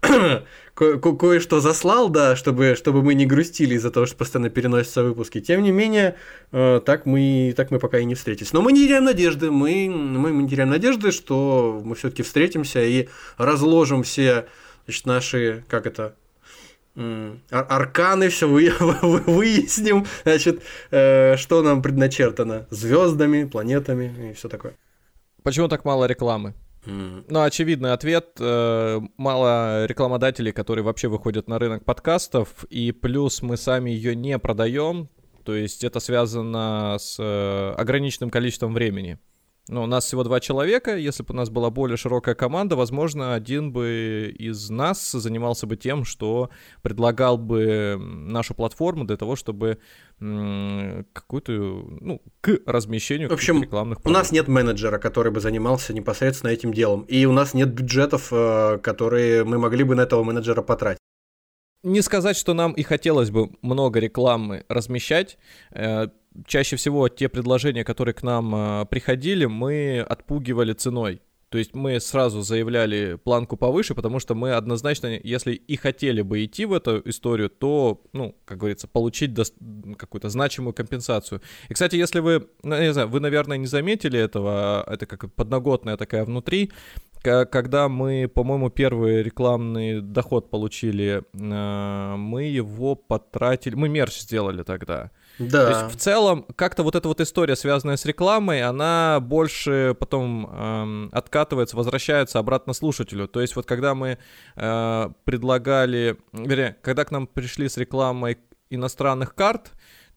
ко- 0.00 0.98
ко- 0.98 1.16
кое-что 1.16 1.60
заслал, 1.60 2.08
да, 2.08 2.36
чтобы, 2.36 2.74
чтобы 2.76 3.02
мы 3.02 3.14
не 3.14 3.26
грустили 3.26 3.74
из-за 3.74 3.90
того, 3.90 4.06
что 4.06 4.16
постоянно 4.16 4.50
переносятся 4.50 5.02
выпуски. 5.02 5.40
Тем 5.40 5.62
не 5.62 5.72
менее, 5.72 6.16
э, 6.52 6.80
так, 6.84 7.06
мы, 7.06 7.52
так 7.56 7.70
мы 7.70 7.78
пока 7.78 7.98
и 7.98 8.04
не 8.04 8.14
встретились. 8.14 8.52
Но 8.52 8.62
мы 8.62 8.72
не 8.72 8.86
теряем 8.86 9.04
надежды, 9.04 9.50
мы, 9.50 9.88
мы, 9.88 10.32
мы 10.32 10.42
не 10.42 10.48
теряем 10.48 10.70
надежды, 10.70 11.10
что 11.10 11.80
мы 11.84 11.94
все-таки 11.94 12.22
встретимся 12.22 12.82
и 12.82 13.08
разложим 13.36 14.02
все 14.02 14.46
значит, 14.84 15.06
наши, 15.06 15.64
как 15.68 15.86
это, 15.86 16.14
ар- 17.50 17.66
арканы, 17.68 18.28
все 18.28 18.46
вы, 18.48 18.70
вы- 19.02 19.20
выясним, 19.26 20.06
значит, 20.24 20.62
э, 20.90 21.36
что 21.36 21.62
нам 21.62 21.82
предначертано 21.82 22.66
звездами, 22.70 23.44
планетами 23.44 24.30
и 24.30 24.32
все 24.34 24.48
такое. 24.48 24.74
Почему 25.42 25.68
так 25.68 25.84
мало 25.84 26.04
рекламы? 26.06 26.54
Ну, 26.84 27.42
очевидный 27.42 27.92
ответ. 27.92 28.36
э, 28.40 29.00
Мало 29.16 29.84
рекламодателей, 29.86 30.52
которые 30.52 30.84
вообще 30.84 31.08
выходят 31.08 31.46
на 31.48 31.58
рынок 31.58 31.84
подкастов, 31.84 32.64
и 32.70 32.92
плюс 32.92 33.42
мы 33.42 33.56
сами 33.56 33.90
ее 33.90 34.16
не 34.16 34.38
продаем. 34.38 35.08
То 35.44 35.54
есть 35.54 35.84
это 35.84 36.00
связано 36.00 36.96
с 36.98 37.16
э, 37.18 37.74
ограниченным 37.76 38.30
количеством 38.30 38.74
времени. 38.74 39.18
Ну, 39.68 39.82
у 39.82 39.86
нас 39.86 40.06
всего 40.06 40.24
два 40.24 40.40
человека. 40.40 40.96
Если 40.96 41.22
бы 41.22 41.34
у 41.34 41.36
нас 41.36 41.50
была 41.50 41.70
более 41.70 41.96
широкая 41.96 42.34
команда, 42.34 42.74
возможно, 42.74 43.34
один 43.34 43.72
бы 43.72 44.34
из 44.38 44.70
нас 44.70 45.12
занимался 45.12 45.66
бы 45.66 45.76
тем, 45.76 46.04
что 46.04 46.50
предлагал 46.82 47.36
бы 47.36 47.96
нашу 47.98 48.54
платформу 48.54 49.04
для 49.04 49.16
того, 49.16 49.36
чтобы 49.36 49.78
какую-то, 50.18 51.52
ну, 51.52 52.22
к 52.40 52.60
размещению 52.66 53.28
В 53.28 53.32
общем, 53.32 53.62
рекламных 53.62 53.98
У 54.04 54.10
нас 54.10 54.32
нет 54.32 54.48
менеджера, 54.48 54.98
который 54.98 55.30
бы 55.30 55.40
занимался 55.40 55.92
непосредственно 55.92 56.50
этим 56.50 56.72
делом. 56.72 57.02
И 57.02 57.26
у 57.26 57.32
нас 57.32 57.54
нет 57.54 57.68
бюджетов, 57.68 58.28
э, 58.32 58.78
которые 58.82 59.44
мы 59.44 59.58
могли 59.58 59.84
бы 59.84 59.94
на 59.94 60.02
этого 60.02 60.24
менеджера 60.24 60.62
потратить. 60.62 60.98
Не 61.84 62.02
сказать, 62.02 62.36
что 62.36 62.54
нам 62.54 62.72
и 62.72 62.82
хотелось 62.82 63.30
бы 63.30 63.50
много 63.62 64.00
рекламы 64.00 64.64
размещать. 64.68 65.38
Чаще 66.46 66.76
всего 66.76 67.08
те 67.08 67.28
предложения, 67.28 67.84
которые 67.84 68.14
к 68.14 68.22
нам 68.22 68.54
э, 68.54 68.86
приходили, 68.86 69.46
мы 69.46 70.00
отпугивали 70.00 70.72
ценой. 70.72 71.20
То 71.50 71.56
есть 71.56 71.74
мы 71.74 71.98
сразу 71.98 72.42
заявляли 72.42 73.18
планку 73.24 73.56
повыше, 73.56 73.94
потому 73.94 74.18
что 74.20 74.34
мы 74.34 74.52
однозначно, 74.52 75.18
если 75.22 75.54
и 75.54 75.76
хотели 75.76 76.20
бы 76.20 76.44
идти 76.44 76.66
в 76.66 76.74
эту 76.74 77.00
историю, 77.06 77.48
то, 77.48 78.02
ну, 78.12 78.36
как 78.44 78.58
говорится, 78.58 78.86
получить 78.86 79.30
дос- 79.30 79.94
какую-то 79.94 80.28
значимую 80.28 80.74
компенсацию. 80.74 81.40
И, 81.70 81.72
кстати, 81.72 81.96
если 81.96 82.20
вы, 82.20 82.48
ну, 82.62 82.78
не 82.78 82.92
знаю, 82.92 83.08
вы, 83.08 83.20
наверное, 83.20 83.56
не 83.56 83.66
заметили 83.66 84.20
этого, 84.20 84.84
это 84.86 85.06
как 85.06 85.32
подноготная 85.32 85.96
такая 85.96 86.26
внутри, 86.26 86.70
когда 87.22 87.88
мы, 87.88 88.30
по-моему, 88.32 88.70
первый 88.70 89.22
рекламный 89.22 90.00
доход 90.02 90.50
получили, 90.50 91.22
э, 91.32 92.16
мы 92.16 92.44
его 92.44 92.94
потратили, 92.94 93.74
мы 93.74 93.88
мерч 93.88 94.20
сделали 94.20 94.62
тогда. 94.62 95.10
То 95.38 95.44
Да. 95.44 95.68
есть 95.68 95.94
в 95.94 95.98
целом 95.98 96.44
как-то 96.56 96.82
вот 96.82 96.96
эта 96.96 97.06
вот 97.08 97.20
история, 97.20 97.54
связанная 97.56 97.96
с 97.96 98.04
рекламой, 98.04 98.62
она 98.62 99.20
больше 99.20 99.96
потом 99.98 100.46
эм, 100.52 101.08
откатывается, 101.12 101.76
возвращается 101.76 102.38
обратно 102.40 102.72
слушателю. 102.72 103.28
То 103.28 103.40
есть 103.40 103.54
вот 103.54 103.64
когда 103.64 103.94
мы 103.94 104.18
э, 104.56 105.08
предлагали, 105.24 106.16
вернее, 106.32 106.76
когда 106.82 107.04
к 107.04 107.12
нам 107.12 107.26
пришли 107.28 107.68
с 107.68 107.76
рекламой 107.76 108.38
иностранных 108.70 109.34
карт, 109.34 109.72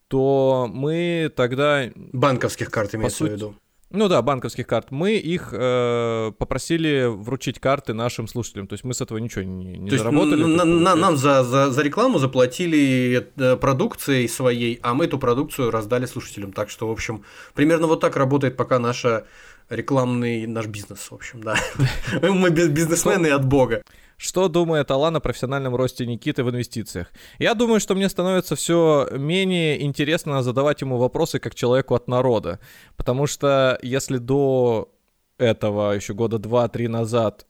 то 0.08 0.68
мы 0.70 1.32
тогда 1.34 1.84
Банковских 1.94 2.70
карт 2.70 2.94
имеется 2.94 3.18
сути, 3.18 3.30
в 3.30 3.32
виду. 3.34 3.54
Ну 3.92 4.08
да, 4.08 4.22
банковских 4.22 4.66
карт. 4.66 4.90
Мы 4.90 5.16
их 5.16 5.50
э, 5.52 6.32
попросили 6.38 7.06
вручить 7.08 7.58
карты 7.60 7.94
нашим 7.94 8.26
слушателям. 8.28 8.66
То 8.66 8.74
есть 8.74 8.84
мы 8.84 8.94
с 8.94 9.00
этого 9.00 9.18
ничего 9.18 9.44
не, 9.44 9.76
не 9.78 9.88
То 9.88 9.94
есть 9.94 10.04
заработали. 10.04 10.42
н- 10.44 10.56
на- 10.56 10.64
получается. 10.64 10.96
нам 10.96 11.16
за, 11.16 11.44
за, 11.44 11.70
за 11.70 11.82
рекламу 11.82 12.18
заплатили 12.18 13.28
э, 13.36 13.56
продукцией 13.56 14.28
своей, 14.28 14.78
а 14.82 14.94
мы 14.94 15.04
эту 15.04 15.18
продукцию 15.18 15.70
раздали 15.70 16.06
слушателям. 16.06 16.52
Так 16.52 16.70
что, 16.70 16.88
в 16.88 16.90
общем, 16.90 17.22
примерно 17.54 17.86
вот 17.86 18.00
так 18.00 18.16
работает 18.16 18.56
пока 18.56 18.78
наша 18.78 19.24
рекламный 19.68 20.46
наш 20.46 20.66
бизнес, 20.66 21.10
в 21.10 21.14
общем, 21.14 21.42
да. 21.42 21.56
Мы 22.22 22.50
бизнесмены 22.50 23.28
от 23.28 23.44
бога. 23.46 23.82
Что 24.22 24.46
думает 24.46 24.88
Алан 24.92 25.16
о 25.16 25.20
профессиональном 25.20 25.74
росте 25.74 26.06
Никиты 26.06 26.44
в 26.44 26.50
инвестициях? 26.50 27.08
Я 27.40 27.54
думаю, 27.54 27.80
что 27.80 27.96
мне 27.96 28.08
становится 28.08 28.54
все 28.54 29.08
менее 29.10 29.82
интересно 29.82 30.44
задавать 30.44 30.80
ему 30.80 30.96
вопросы 30.96 31.40
как 31.40 31.56
человеку 31.56 31.96
от 31.96 32.06
народа. 32.06 32.60
Потому 32.96 33.26
что 33.26 33.80
если 33.82 34.18
до 34.18 34.94
этого, 35.38 35.90
еще 35.90 36.14
года 36.14 36.38
два-три 36.38 36.86
назад, 36.86 37.48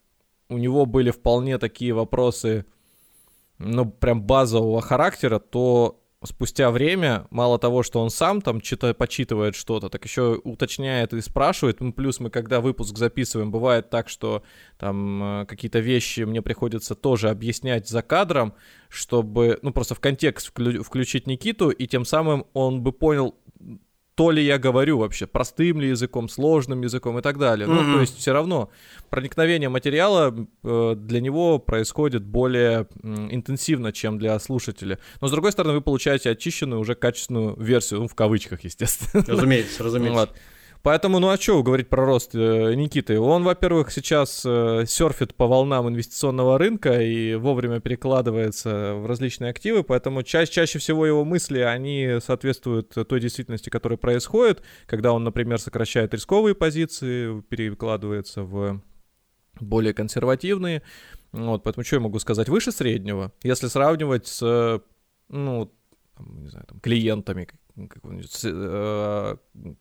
у 0.49 0.57
него 0.57 0.87
были 0.87 1.11
вполне 1.11 1.59
такие 1.59 1.93
вопросы, 1.93 2.65
ну, 3.59 3.85
прям 3.85 4.23
базового 4.23 4.81
характера, 4.81 5.37
то 5.37 6.02
спустя 6.25 6.71
время, 6.71 7.27
мало 7.29 7.59
того, 7.59 7.83
что 7.83 8.01
он 8.01 8.09
сам 8.09 8.41
там 8.41 8.61
читает, 8.61 8.97
почитывает 8.97 9.55
что-то, 9.55 9.89
так 9.89 10.03
еще 10.05 10.39
уточняет 10.43 11.13
и 11.13 11.21
спрашивает. 11.21 11.81
Ну, 11.81 11.93
плюс 11.93 12.19
мы, 12.19 12.29
когда 12.29 12.61
выпуск 12.61 12.97
записываем, 12.97 13.51
бывает 13.51 13.89
так, 13.89 14.09
что 14.09 14.43
там 14.77 15.41
э, 15.41 15.45
какие-то 15.45 15.79
вещи 15.79 16.21
мне 16.21 16.41
приходится 16.41 16.95
тоже 16.95 17.29
объяснять 17.29 17.87
за 17.87 18.01
кадром, 18.01 18.53
чтобы, 18.89 19.59
ну, 19.61 19.71
просто 19.71 19.95
в 19.95 19.99
контекст 19.99 20.51
вклю- 20.53 20.83
включить 20.83 21.27
Никиту, 21.27 21.69
и 21.69 21.87
тем 21.87 22.05
самым 22.05 22.45
он 22.53 22.81
бы 22.81 22.91
понял, 22.91 23.35
то 24.15 24.29
ли 24.31 24.43
я 24.43 24.59
говорю 24.59 24.99
вообще, 24.99 25.25
простым 25.25 25.81
ли 25.81 25.89
языком, 25.89 26.29
сложным 26.29 26.81
языком 26.81 27.17
и 27.17 27.21
так 27.21 27.37
далее. 27.39 27.67
Ну, 27.67 27.81
Мгм. 27.81 27.93
то 27.93 28.01
есть 28.01 28.17
все 28.17 28.31
равно 28.31 28.69
проникновение 29.09 29.69
материала 29.69 30.35
э, 30.63 30.95
для 30.95 31.19
него 31.19 31.57
происходит 31.57 32.23
более 32.23 32.87
м, 33.01 33.33
интенсивно, 33.33 33.91
чем 33.91 34.19
для 34.19 34.37
слушателя. 34.39 34.99
Но, 35.19 35.27
с 35.27 35.31
другой 35.31 35.51
стороны, 35.51 35.73
вы 35.73 35.81
получаете 35.81 36.29
очищенную, 36.29 36.79
уже 36.79 36.93
качественную 36.95 37.55
версию, 37.59 38.01
ну, 38.01 38.07
в 38.07 38.13
кавычках, 38.15 38.63
естественно. 38.63 39.23
Разумеется, 39.27 39.83
разумеется. 39.83 40.19
Вот. 40.19 40.35
Поэтому, 40.83 41.19
ну 41.19 41.29
а 41.29 41.37
что 41.37 41.63
говорить 41.63 41.87
про 41.87 42.05
рост 42.05 42.35
э, 42.35 42.73
Никиты? 42.75 43.17
Он, 43.17 43.45
во-первых, 43.45 43.89
сейчас 43.89 44.43
э, 44.45 44.83
серфит 44.85 45.33
по 45.33 45.47
волнам 45.47 45.87
инвестиционного 45.87 46.57
рынка 46.57 47.01
и 47.01 47.35
вовремя 47.35 47.79
перекладывается 47.79 48.95
в 48.95 49.05
различные 49.05 49.51
активы, 49.51 49.83
поэтому 49.83 50.23
ча- 50.23 50.45
чаще 50.45 50.79
всего 50.79 51.05
его 51.05 51.23
мысли, 51.23 51.59
они 51.59 52.17
соответствуют 52.21 52.89
той 52.89 53.21
действительности, 53.21 53.69
которая 53.69 53.95
происходит, 53.95 54.61
когда 54.85 55.13
он, 55.13 55.23
например, 55.23 55.57
сокращает 55.57 56.13
рисковые 56.13 56.53
позиции, 56.53 57.39
перекладывается 57.47 58.43
в 58.43 58.81
более 59.61 59.93
консервативные. 59.93 60.81
Вот, 61.31 61.63
поэтому 61.63 61.85
что 61.85 61.95
я 61.95 62.01
могу 62.01 62.19
сказать? 62.19 62.49
Выше 62.49 62.73
среднего, 62.73 63.31
если 63.41 63.67
сравнивать 63.67 64.27
с, 64.27 64.81
ну, 65.29 65.73
там, 66.17 66.43
не 66.43 66.49
знаю, 66.49 66.65
там, 66.67 66.81
клиентами 66.81 67.47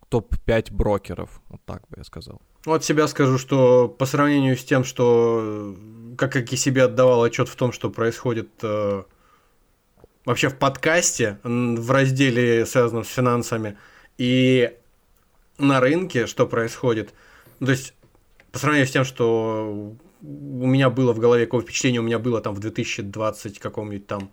топ-5 0.09 0.73
брокеров, 0.73 1.43
вот 1.49 1.61
так 1.65 1.83
бы 1.89 1.97
я 1.99 2.05
сказал. 2.05 2.41
Вот 2.65 2.85
себя 2.85 3.09
скажу, 3.09 3.39
что 3.39 3.89
по 3.89 4.07
сравнению 4.07 4.57
с 4.57 4.65
тем, 4.65 4.85
что 4.85 5.75
э, 5.75 6.15
как, 6.17 6.33
как 6.33 6.51
я 6.53 6.57
себе 6.57 6.85
отдавал 6.85 7.23
отчет 7.23 7.49
в 7.49 7.57
том, 7.57 7.73
что 7.73 7.91
происходит 7.91 8.49
э, 8.63 9.03
вообще 10.25 10.49
в 10.49 10.57
подкасте, 10.57 11.39
в 11.43 11.91
разделе, 11.91 12.65
связанном 12.65 13.05
с 13.05 13.09
финансами, 13.09 13.77
и 14.17 14.77
на 15.59 15.81
рынке, 15.81 16.27
что 16.27 16.47
происходит. 16.47 17.13
Ну, 17.61 17.67
То 17.67 17.73
есть, 17.73 17.95
по 18.53 18.59
сравнению 18.59 18.87
с 18.87 18.93
тем, 18.93 19.05
что 19.05 19.95
у 20.23 20.67
меня 20.67 20.89
было 20.89 21.13
в 21.13 21.19
голове, 21.19 21.47
какое 21.47 21.63
впечатление 21.63 22.01
у 22.01 22.05
меня 22.05 22.19
было 22.19 22.41
там 22.41 22.55
в 22.55 22.61
2020 22.61 23.59
каком-нибудь 23.59 24.07
там, 24.07 24.31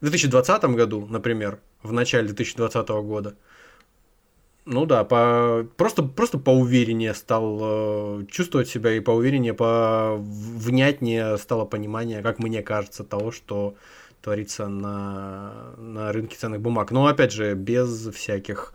в 0.00 0.04
2020 0.04 0.64
году, 0.64 1.06
например, 1.06 1.60
в 1.82 1.92
начале 1.92 2.26
2020 2.26 2.88
года, 2.88 3.36
ну 4.70 4.84
да, 4.84 5.02
по... 5.02 5.66
просто, 5.78 6.02
просто 6.02 6.38
поувереннее 6.38 7.14
стал 7.14 7.58
э, 8.20 8.26
чувствовать 8.30 8.68
себя 8.68 8.92
и 8.92 9.00
поувереннее, 9.00 9.54
по 9.54 10.16
внятнее 10.18 11.38
стало 11.38 11.64
понимание, 11.64 12.20
как 12.22 12.38
мне 12.38 12.62
кажется, 12.62 13.02
того, 13.02 13.32
что 13.32 13.76
творится 14.20 14.68
на, 14.68 15.74
на 15.78 16.12
рынке 16.12 16.36
ценных 16.36 16.60
бумаг. 16.60 16.90
Но 16.90 17.06
опять 17.06 17.32
же, 17.32 17.54
без 17.54 18.10
всяких 18.14 18.74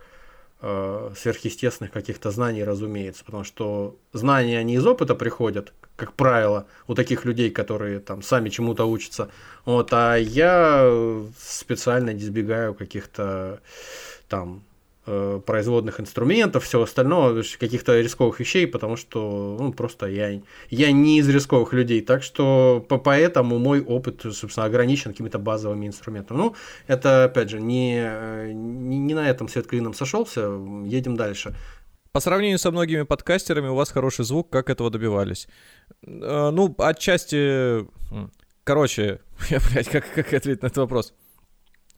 э, 0.62 1.10
сверхъестественных 1.16 1.92
каких-то 1.92 2.32
знаний, 2.32 2.64
разумеется, 2.64 3.24
потому 3.24 3.44
что 3.44 3.96
знания, 4.12 4.58
они 4.58 4.74
из 4.74 4.84
опыта 4.84 5.14
приходят, 5.14 5.72
как 5.96 6.14
правило, 6.14 6.66
у 6.88 6.94
таких 6.94 7.24
людей, 7.24 7.50
которые 7.50 8.00
там 8.00 8.22
сами 8.22 8.48
чему-то 8.48 8.84
учатся. 8.84 9.30
Вот, 9.64 9.92
а 9.92 10.16
я 10.16 10.90
специально 11.38 12.10
избегаю 12.16 12.74
каких-то 12.74 13.60
там 14.28 14.64
э, 15.06 15.40
производных 15.46 16.00
инструментов, 16.00 16.64
всего 16.64 16.82
остального, 16.82 17.42
каких-то 17.60 18.00
рисковых 18.00 18.40
вещей, 18.40 18.66
потому 18.66 18.96
что 18.96 19.56
ну, 19.60 19.72
просто 19.72 20.06
я, 20.06 20.40
я 20.68 20.92
не 20.92 21.20
из 21.20 21.28
рисковых 21.28 21.72
людей. 21.72 22.00
Так 22.00 22.24
что 22.24 22.84
по 22.88 22.98
поэтому 22.98 23.58
мой 23.58 23.80
опыт, 23.80 24.22
собственно, 24.32 24.66
ограничен 24.66 25.12
какими-то 25.12 25.38
базовыми 25.38 25.86
инструментами. 25.86 26.38
Ну, 26.38 26.54
это, 26.88 27.24
опять 27.24 27.50
же, 27.50 27.60
не, 27.60 28.02
э, 28.04 28.50
не, 28.52 28.98
не 28.98 29.14
на 29.14 29.28
этом 29.30 29.48
свет 29.48 29.68
клином 29.68 29.94
сошелся. 29.94 30.40
Едем 30.86 31.16
дальше. 31.16 31.54
По 32.14 32.20
сравнению 32.20 32.60
со 32.60 32.70
многими 32.70 33.02
подкастерами 33.02 33.66
у 33.66 33.74
вас 33.74 33.90
хороший 33.90 34.24
звук, 34.24 34.48
как 34.48 34.70
этого 34.70 34.88
добивались? 34.88 35.48
Э, 36.06 36.50
Ну, 36.52 36.72
отчасти... 36.78 37.88
короче, 38.62 39.18
я, 39.50 39.58
блядь, 39.58 39.88
как, 39.88 40.04
как 40.14 40.32
ответить 40.32 40.62
на 40.62 40.68
этот 40.68 40.78
вопрос? 40.78 41.12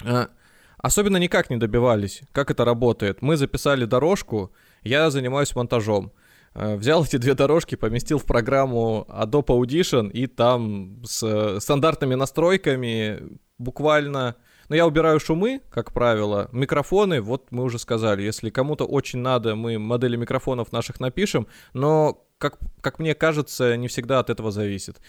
А, 0.03 0.31
особенно 0.79 1.19
никак 1.19 1.51
не 1.51 1.59
добивались, 1.59 2.23
как 2.33 2.51
это 2.51 2.65
работает. 2.65 3.21
Мы 3.21 3.37
записали 3.37 3.85
дорожку, 3.85 4.55
я 4.83 5.11
занимаюсь 5.11 5.55
монтажом. 5.55 6.13
А, 6.55 6.77
взял 6.77 7.05
эти 7.05 7.19
две 7.19 7.35
дорожки, 7.35 7.75
поместил 7.75 8.19
в 8.19 8.25
программу 8.25 9.05
Adobe 9.11 9.49
Audition, 9.49 10.11
и 10.11 10.27
там 10.29 11.03
с 11.05 11.61
стандартными 11.61 12.15
настройками 12.15 13.21
буквально... 13.59 14.37
Ну, 14.69 14.77
я 14.77 14.87
убираю 14.87 15.21
шумы, 15.21 15.61
как 15.71 15.93
правило. 15.93 16.49
Микрофоны, 16.53 17.21
вот 17.21 17.51
мы 17.51 17.63
уже 17.63 17.79
сказали, 17.79 18.23
если 18.23 18.51
кому-то 18.51 18.85
очень 18.85 19.21
надо, 19.21 19.55
мы 19.55 19.79
модели 19.79 20.17
микрофонов 20.17 20.73
наших 20.73 21.01
напишем, 21.01 21.47
но, 21.73 22.27
как, 22.39 22.59
как 22.81 22.99
мне 22.99 23.15
кажется, 23.15 23.77
не 23.77 23.89
всегда 23.89 24.19
от 24.19 24.31
этого 24.31 24.51
зависит. 24.51 25.01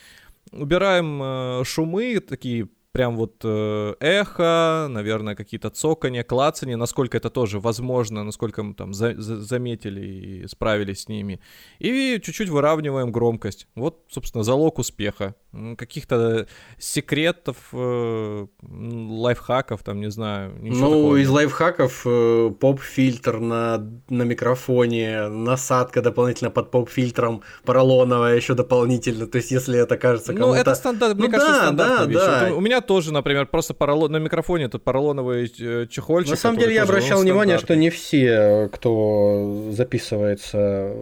Убираем 0.52 1.22
э, 1.22 1.64
шумы, 1.66 2.20
такие 2.20 2.70
прям 2.98 3.16
вот 3.16 3.42
э, 3.44 3.94
эхо, 4.00 4.88
наверное, 4.90 5.36
какие-то 5.36 5.70
цокания, 5.70 6.24
клацания, 6.24 6.78
насколько 6.78 7.16
это 7.16 7.30
тоже 7.30 7.60
возможно, 7.60 8.24
насколько 8.24 8.64
мы 8.64 8.74
там 8.74 8.92
за 8.92 9.14
за 9.22 9.40
заметили 9.40 10.06
и 10.06 10.48
справились 10.48 11.02
с 11.02 11.08
ними. 11.08 11.40
И 11.78 12.20
чуть-чуть 12.24 12.50
выравниваем 12.50 13.12
громкость. 13.12 13.68
Вот, 13.76 14.06
собственно, 14.10 14.44
залог 14.44 14.80
успеха. 14.80 15.36
Каких-то 15.78 16.48
секретов, 16.78 17.58
э, 17.74 18.48
лайфхаков, 18.62 19.84
там, 19.84 20.00
не 20.00 20.12
знаю. 20.12 20.54
Ну, 20.62 20.74
такого. 20.74 21.16
из 21.22 21.30
лайфхаков 21.30 22.02
э, 22.06 22.52
поп-фильтр 22.60 23.40
на, 23.40 23.78
на 24.10 24.24
микрофоне, 24.24 25.28
насадка 25.28 26.02
дополнительно 26.02 26.52
под 26.52 26.72
поп-фильтром 26.72 27.44
поролоновая 27.64 28.36
еще 28.36 28.54
дополнительно. 28.54 29.28
То 29.28 29.38
есть, 29.38 29.52
если 29.52 29.80
это 29.80 29.98
кажется 29.98 30.34
кому-то... 30.34 30.54
Ну, 30.54 30.56
это 30.56 30.76
стандарт, 30.76 31.16
мне 31.16 31.26
ну, 31.26 31.32
кажется, 31.32 31.54
да, 31.54 31.62
стандартная 31.62 32.06
да, 32.06 32.06
вещь. 32.06 32.20
да. 32.20 32.50
Вот 32.50 32.58
у 32.58 32.62
меня 32.62 32.82
тоже, 32.82 33.14
например, 33.14 33.48
просто 33.48 33.74
поролон... 33.74 34.12
на 34.12 34.18
микрофоне 34.18 34.66
этот 34.66 34.84
поролоновый 34.84 35.52
э, 35.60 35.88
чехольчик. 35.90 36.32
На 36.32 36.38
самом 36.38 36.60
деле 36.60 36.76
я 36.76 36.84
обращал 36.84 37.22
внимание, 37.22 37.58
что 37.58 37.76
не 37.76 37.90
все, 37.90 38.70
кто 38.72 39.72
записывается, 39.72 40.94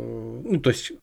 ну, 0.43 0.59
то 0.59 0.69
есть 0.69 0.93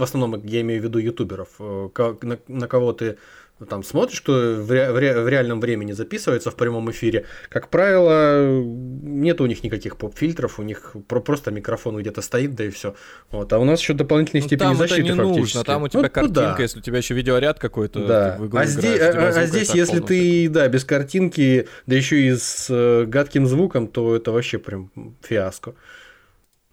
в 0.00 0.02
основном 0.02 0.44
я 0.44 0.60
имею 0.62 0.80
в 0.80 0.84
виду 0.84 0.98
ютуберов, 0.98 1.48
э, 1.58 1.88
на, 2.22 2.38
на 2.48 2.66
кого 2.66 2.92
ты 2.92 3.18
ну, 3.60 3.66
там 3.66 3.82
смотришь, 3.82 4.22
кто 4.22 4.32
в, 4.32 4.70
ре, 4.72 4.90
в, 4.90 4.96
ре, 4.96 5.20
в 5.20 5.28
реальном 5.28 5.60
времени 5.60 5.92
записывается 5.92 6.50
в 6.50 6.56
прямом 6.56 6.90
эфире, 6.90 7.26
как 7.50 7.68
правило, 7.68 8.48
нет 8.50 9.38
у 9.42 9.46
них 9.46 9.62
никаких 9.62 9.98
поп-фильтров, 9.98 10.58
у 10.58 10.62
них 10.62 10.96
про, 11.06 11.20
просто 11.20 11.50
микрофон 11.50 11.98
где-то 11.98 12.22
стоит, 12.22 12.54
да 12.54 12.64
и 12.64 12.70
все. 12.70 12.94
Вот. 13.30 13.52
А 13.52 13.58
у 13.58 13.64
нас 13.64 13.80
еще 13.80 13.92
дополнительной 13.92 14.40
ну, 14.40 14.46
степени 14.46 14.66
там 14.66 14.76
защиты 14.76 15.02
это 15.02 15.12
не 15.12 15.18
фактически. 15.18 15.56
нужно, 15.58 15.64
там 15.64 15.82
у 15.82 15.88
тебя 15.88 16.02
ну, 16.02 16.08
картинка, 16.08 16.54
да. 16.56 16.62
если 16.62 16.78
у 16.78 16.82
тебя 16.82 16.96
еще 16.96 17.12
видеоряд 17.12 17.58
какой-то. 17.58 18.06
Да. 18.06 18.36
а, 18.40 18.46
играешь, 18.46 18.70
здесь, 18.70 18.98
а, 18.98 19.28
а 19.28 19.46
здесь, 19.46 19.74
если 19.74 20.00
ты, 20.00 20.48
да, 20.48 20.66
без 20.68 20.84
картинки, 20.86 21.68
да 21.86 21.96
еще 21.96 22.18
и 22.18 22.34
с 22.34 22.68
э, 22.70 23.04
гадким 23.04 23.46
звуком, 23.46 23.88
то 23.88 24.16
это 24.16 24.32
вообще 24.32 24.58
прям 24.58 24.90
фиаско. 25.22 25.74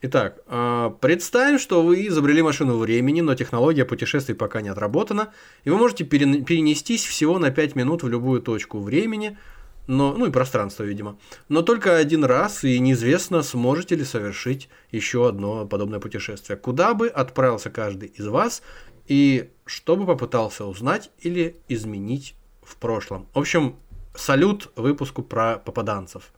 Итак, 0.02 0.40
э, 0.46 0.92
представим, 1.02 1.58
что 1.58 1.82
вы 1.82 2.06
изобрели 2.08 2.44
машину 2.44 2.78
времени, 2.78 3.22
но 3.22 3.34
технология 3.34 3.84
путешествий 3.84 4.36
пока 4.36 4.62
не 4.62 4.70
отработана, 4.70 5.34
и 5.64 5.72
вы 5.72 5.78
можете 5.78 6.04
перен- 6.04 6.46
перенестись 6.46 7.04
всего 7.04 7.40
на 7.40 7.50
5 7.50 7.76
минут 7.76 8.04
в 8.04 8.08
любую 8.08 8.42
точку 8.42 8.80
времени, 8.80 9.40
но, 9.88 10.14
ну 10.14 10.28
и 10.28 10.32
пространство, 10.32 10.84
видимо. 10.84 11.18
Но 11.50 11.64
только 11.64 11.96
один 11.98 12.26
раз, 12.26 12.64
и 12.64 12.78
неизвестно, 12.78 13.42
сможете 13.42 13.96
ли 13.96 14.04
совершить 14.04 14.70
еще 14.92 15.28
одно 15.28 15.66
подобное 15.66 16.00
путешествие. 16.00 16.58
Куда 16.58 16.94
бы 16.94 17.08
отправился 17.08 17.72
каждый 17.72 18.10
из 18.10 18.28
вас, 18.28 18.62
и 19.08 19.50
что 19.66 19.96
бы 19.96 20.06
попытался 20.06 20.66
узнать 20.66 21.10
или 21.22 21.56
изменить 21.70 22.36
в 22.62 22.76
прошлом. 22.76 23.28
В 23.34 23.40
общем, 23.40 23.78
салют 24.14 24.72
выпуску 24.76 25.24
про 25.24 25.58
попаданцев. 25.58 26.32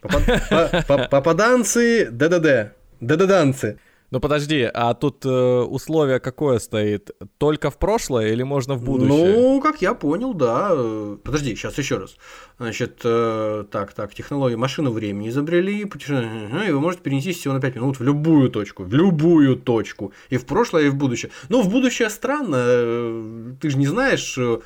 Попа- 0.00 0.22
по- 0.88 0.98
по- 0.98 1.08
Попаданцы 1.08 2.08
ДДД. 2.10 2.77
ДДДанцы. 3.00 3.78
Ну 4.10 4.20
подожди, 4.20 4.62
а 4.72 4.94
тут 4.94 5.26
э, 5.26 5.28
условие 5.28 6.18
какое 6.18 6.58
стоит? 6.60 7.10
Только 7.36 7.70
в 7.70 7.76
прошлое 7.76 8.32
или 8.32 8.42
можно 8.42 8.74
в 8.74 8.82
будущее? 8.82 9.34
Ну, 9.36 9.60
как 9.60 9.82
я 9.82 9.92
понял, 9.92 10.32
да. 10.32 10.70
Э, 10.72 11.16
Подожди, 11.22 11.54
сейчас 11.54 11.76
еще 11.76 11.98
раз. 11.98 12.16
Значит, 12.58 13.00
э, 13.04 13.64
так, 13.70 13.92
так, 13.92 14.14
технологии 14.14 14.54
машину 14.56 14.92
времени 14.92 15.28
изобрели, 15.28 15.84
путеше- 15.84 16.68
и 16.68 16.72
вы 16.72 16.80
можете 16.80 17.02
перенестись 17.02 17.36
всего 17.38 17.52
на 17.52 17.60
5 17.60 17.76
минут 17.76 17.98
в 18.00 18.02
любую 18.02 18.48
точку, 18.50 18.84
в 18.84 18.94
любую 18.94 19.56
точку, 19.56 20.12
и 20.30 20.38
в 20.38 20.46
прошлое, 20.46 20.84
и 20.86 20.88
в 20.88 20.94
будущее. 20.94 21.30
Ну, 21.50 21.60
в 21.60 21.68
будущее 21.68 22.08
странно, 22.08 22.56
э, 22.66 23.52
ты 23.60 23.68
же 23.68 23.76
не 23.76 23.86
знаешь, 23.86 24.38
э, 24.38 24.58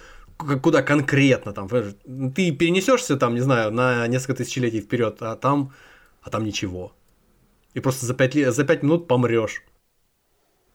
куда 0.62 0.82
конкретно 0.82 1.52
там. 1.52 1.68
Ты 1.68 2.52
перенесешься 2.52 3.16
там, 3.16 3.34
не 3.34 3.40
знаю, 3.40 3.72
на 3.72 4.06
несколько 4.06 4.34
тысячелетий 4.34 4.80
вперед, 4.82 5.16
а 5.20 5.34
там, 5.34 5.72
а 6.22 6.30
там 6.30 6.44
ничего. 6.44 6.92
И 7.74 7.80
просто 7.80 8.06
за 8.06 8.14
5, 8.14 8.34
лет, 8.34 8.54
за 8.54 8.64
5 8.64 8.82
минут 8.82 9.08
помрешь. 9.08 9.62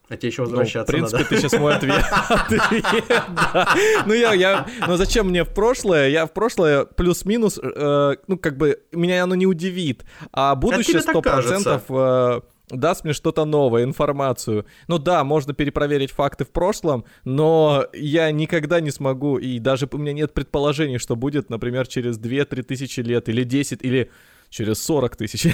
А 0.10 0.16
тебе 0.16 0.30
еще 0.30 0.44
Ну, 0.44 0.48
в 0.48 0.52
возвращаться 0.52 0.92
принципе, 0.92 1.18
надо. 1.18 1.30
ты 1.30 1.38
сейчас 1.38 1.54
мой 1.60 1.76
ответ. 1.76 2.04
Ну, 4.06 4.14
я, 4.14 4.34
я, 4.34 4.66
ну 4.88 4.96
зачем 4.96 5.28
мне 5.28 5.44
в 5.44 5.54
прошлое? 5.54 6.10
Я 6.10 6.26
в 6.26 6.34
прошлое 6.34 6.86
плюс-минус, 6.86 7.60
э, 7.62 8.16
ну, 8.28 8.38
как 8.38 8.58
бы, 8.58 8.80
меня 8.94 9.24
оно 9.24 9.36
не 9.36 9.46
удивит. 9.46 10.06
А 10.32 10.56
будущее 10.56 11.02
тебе 11.02 11.14
так 11.14 11.16
100% 11.16 11.82
э, 11.90 12.42
даст 12.70 13.04
мне 13.04 13.12
что-то 13.14 13.44
новое, 13.44 13.84
информацию. 13.84 14.66
Ну 14.88 14.98
да, 14.98 15.24
можно 15.26 15.54
перепроверить 15.54 16.12
факты 16.12 16.46
в 16.46 16.52
прошлом, 16.52 17.04
но 17.26 17.86
я 17.94 18.32
никогда 18.32 18.80
не 18.80 18.92
смогу, 18.92 19.38
и 19.38 19.60
даже 19.60 19.90
у 19.92 19.98
меня 19.98 20.14
нет 20.14 20.34
предположений, 20.34 21.00
что 21.00 21.18
будет, 21.18 21.50
например, 21.50 21.86
через 21.88 22.18
2-3 22.18 22.64
тысячи 22.64 23.02
лет, 23.02 23.28
или 23.28 23.44
10, 23.44 23.84
или 23.84 24.10
через 24.50 24.84
40 24.84 25.16
тысяч. 25.16 25.48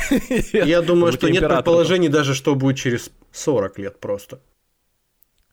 Я 0.53 0.81
думаю, 0.81 1.13
что 1.13 1.29
нет 1.29 1.47
предположений 1.47 2.09
даже, 2.09 2.33
что 2.33 2.55
будет 2.55 2.77
через 2.77 3.11
40 3.31 3.79
лет 3.79 3.99
просто. 3.99 4.39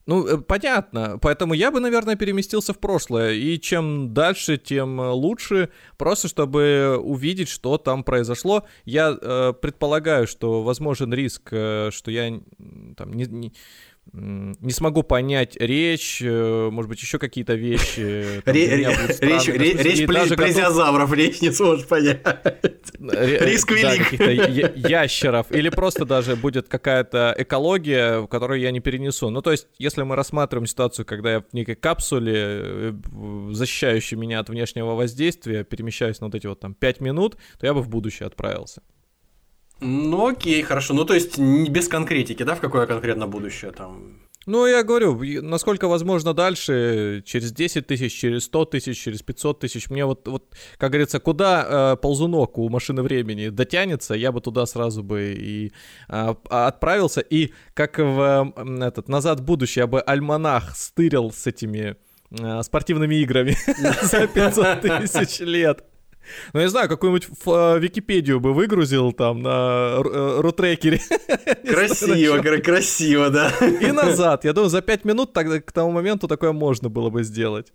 Ну, 0.07 0.26
э, 0.26 0.38
понятно. 0.38 1.18
Поэтому 1.20 1.55
я 1.55 1.70
бы, 1.70 1.79
наверное, 1.79 2.16
переместился 2.16 2.72
в 2.72 2.79
прошлое. 2.79 3.35
И 3.35 3.61
чем 3.61 4.12
дальше, 4.12 4.57
тем 4.57 5.00
э, 5.00 5.11
лучше. 5.11 5.68
Просто 5.98 6.26
чтобы 6.26 6.98
увидеть, 7.00 7.48
что 7.48 7.79
там 7.79 8.03
произошло. 8.03 8.64
Я 8.85 9.16
э, 9.20 9.53
предполагаю, 9.53 10.26
что 10.26 10.62
возможен 10.62 11.14
риск, 11.14 11.50
э, 11.53 11.90
что 11.92 12.11
я 12.11 12.40
там 12.96 13.12
не, 13.12 13.26
не, 13.26 13.53
не 14.12 14.73
смогу 14.73 15.03
понять 15.03 15.57
речь, 15.57 16.20
э, 16.23 16.68
может 16.70 16.88
быть, 16.88 17.01
еще 17.01 17.18
какие-то 17.18 17.55
вещи. 17.55 18.42
там 18.44 18.55
Речь, 18.55 19.42
смысле, 19.42 19.59
речь 19.59 20.07
плезиозавров 20.07 21.12
речь 21.12 21.40
не 21.40 21.53
сможешь 21.53 21.87
понять. 21.87 22.20
Риск 23.01 23.70
велик. 23.70 24.77
ящеров. 24.88 25.51
Или 25.51 25.68
просто 25.68 26.05
даже 26.05 26.37
будет 26.37 26.68
какая-то 26.68 27.35
экология, 27.38 28.27
которую 28.27 28.61
я 28.61 28.70
не 28.70 28.81
перенесу. 28.81 29.31
Ну, 29.31 29.42
то 29.42 29.53
есть, 29.53 29.68
если 29.79 30.03
мы 30.03 30.16
рассматриваем 30.16 30.66
ситуацию, 30.66 31.07
когда 31.07 31.33
я 31.33 31.40
в 31.40 31.53
некой 31.53 31.77
капсуле, 31.77 32.35
э, 32.37 32.92
защищающей 33.53 34.16
меня 34.16 34.40
от 34.40 34.49
внешнего 34.49 34.94
воздействия, 34.94 35.64
перемещаюсь 35.64 36.20
на 36.20 36.27
вот 36.27 36.35
эти 36.35 36.46
вот 36.46 36.61
там 36.61 36.75
5 36.75 37.01
минут, 37.01 37.37
то 37.59 37.66
я 37.66 37.75
бы 37.75 37.83
в 37.83 37.88
будущее 37.88 38.27
отправился. 38.27 38.83
Ну 39.80 40.26
окей, 40.26 40.62
хорошо. 40.62 40.94
Ну 40.94 41.04
то 41.04 41.14
есть 41.14 41.38
без 41.38 41.88
конкретики, 41.88 42.42
да, 42.42 42.54
в 42.54 42.60
какое 42.60 42.86
конкретно 42.86 43.26
будущее 43.26 43.72
там. 43.72 44.20
Ну, 44.46 44.66
я 44.66 44.82
говорю, 44.82 45.20
насколько 45.42 45.86
возможно 45.86 46.32
дальше, 46.32 47.22
через 47.26 47.52
10 47.52 47.86
тысяч, 47.86 48.18
через 48.18 48.44
100 48.44 48.64
тысяч, 48.64 48.98
через 48.98 49.22
500 49.22 49.60
тысяч, 49.60 49.90
мне 49.90 50.06
вот, 50.06 50.26
вот 50.26 50.54
как 50.78 50.90
говорится, 50.90 51.20
куда 51.20 51.92
э, 51.92 51.96
ползунок 51.96 52.56
у 52.56 52.68
машины 52.70 53.02
времени 53.02 53.50
дотянется, 53.50 54.14
я 54.14 54.32
бы 54.32 54.40
туда 54.40 54.64
сразу 54.64 55.02
бы 55.02 55.34
и 55.38 55.72
а, 56.08 56.36
отправился, 56.48 57.20
и 57.20 57.52
как 57.74 57.98
в 57.98 58.52
м, 58.56 58.82
этот 58.82 59.08
«Назад 59.08 59.40
в 59.40 59.44
будущее» 59.44 59.82
я 59.82 59.86
бы 59.86 60.00
альманах 60.00 60.74
стырил 60.74 61.30
с 61.32 61.46
этими 61.46 61.96
э, 62.30 62.62
спортивными 62.62 63.16
играми 63.16 63.56
за 64.02 64.26
500 64.26 64.80
тысяч 64.80 65.40
лет. 65.40 65.84
Ну, 66.52 66.61
я 66.61 66.66
не 66.66 66.70
знаю, 66.70 66.88
какую-нибудь 66.88 67.28
э, 67.46 67.78
Википедию 67.78 68.40
бы 68.40 68.52
выгрузил 68.54 69.12
там 69.12 69.42
на 69.42 69.96
э, 69.98 70.40
рутрекере. 70.40 71.00
Красиво, 71.68 72.38
кра- 72.38 72.61
красиво, 72.61 73.30
да. 73.30 73.52
И 73.80 73.92
назад. 73.92 74.44
Я 74.44 74.52
думаю, 74.52 74.70
за 74.70 74.83
5 74.83 75.04
минут 75.04 75.33
тогда 75.33 75.61
к 75.61 75.72
тому 75.72 75.90
моменту 75.90 76.28
такое 76.28 76.52
можно 76.52 76.88
было 76.88 77.11
бы 77.11 77.22
сделать. 77.24 77.72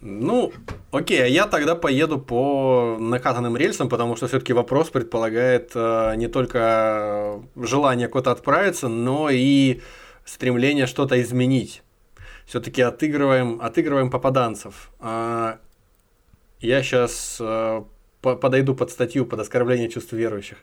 Ну, 0.00 0.52
окей, 0.90 1.22
а 1.22 1.26
я 1.26 1.46
тогда 1.46 1.74
поеду 1.76 2.18
по 2.18 2.96
накатанным 2.98 3.56
рельсам, 3.56 3.88
потому 3.88 4.16
что 4.16 4.26
все-таки 4.26 4.52
вопрос 4.52 4.90
предполагает 4.90 5.70
э, 5.74 6.14
не 6.16 6.26
только 6.26 7.40
желание 7.56 8.08
куда-то 8.08 8.32
отправиться, 8.32 8.88
но 8.88 9.30
и 9.30 9.80
стремление 10.24 10.86
что-то 10.86 11.20
изменить. 11.22 11.82
Все-таки 12.46 12.82
отыгрываем, 12.82 13.60
отыгрываем 13.62 14.10
попаданцев. 14.10 14.90
А, 15.00 15.58
я 16.64 16.82
сейчас 16.82 17.40
подойду 18.20 18.74
под 18.74 18.90
статью 18.90 19.26
под 19.26 19.40
оскорбление 19.40 19.88
чувств 19.88 20.12
верующих. 20.12 20.58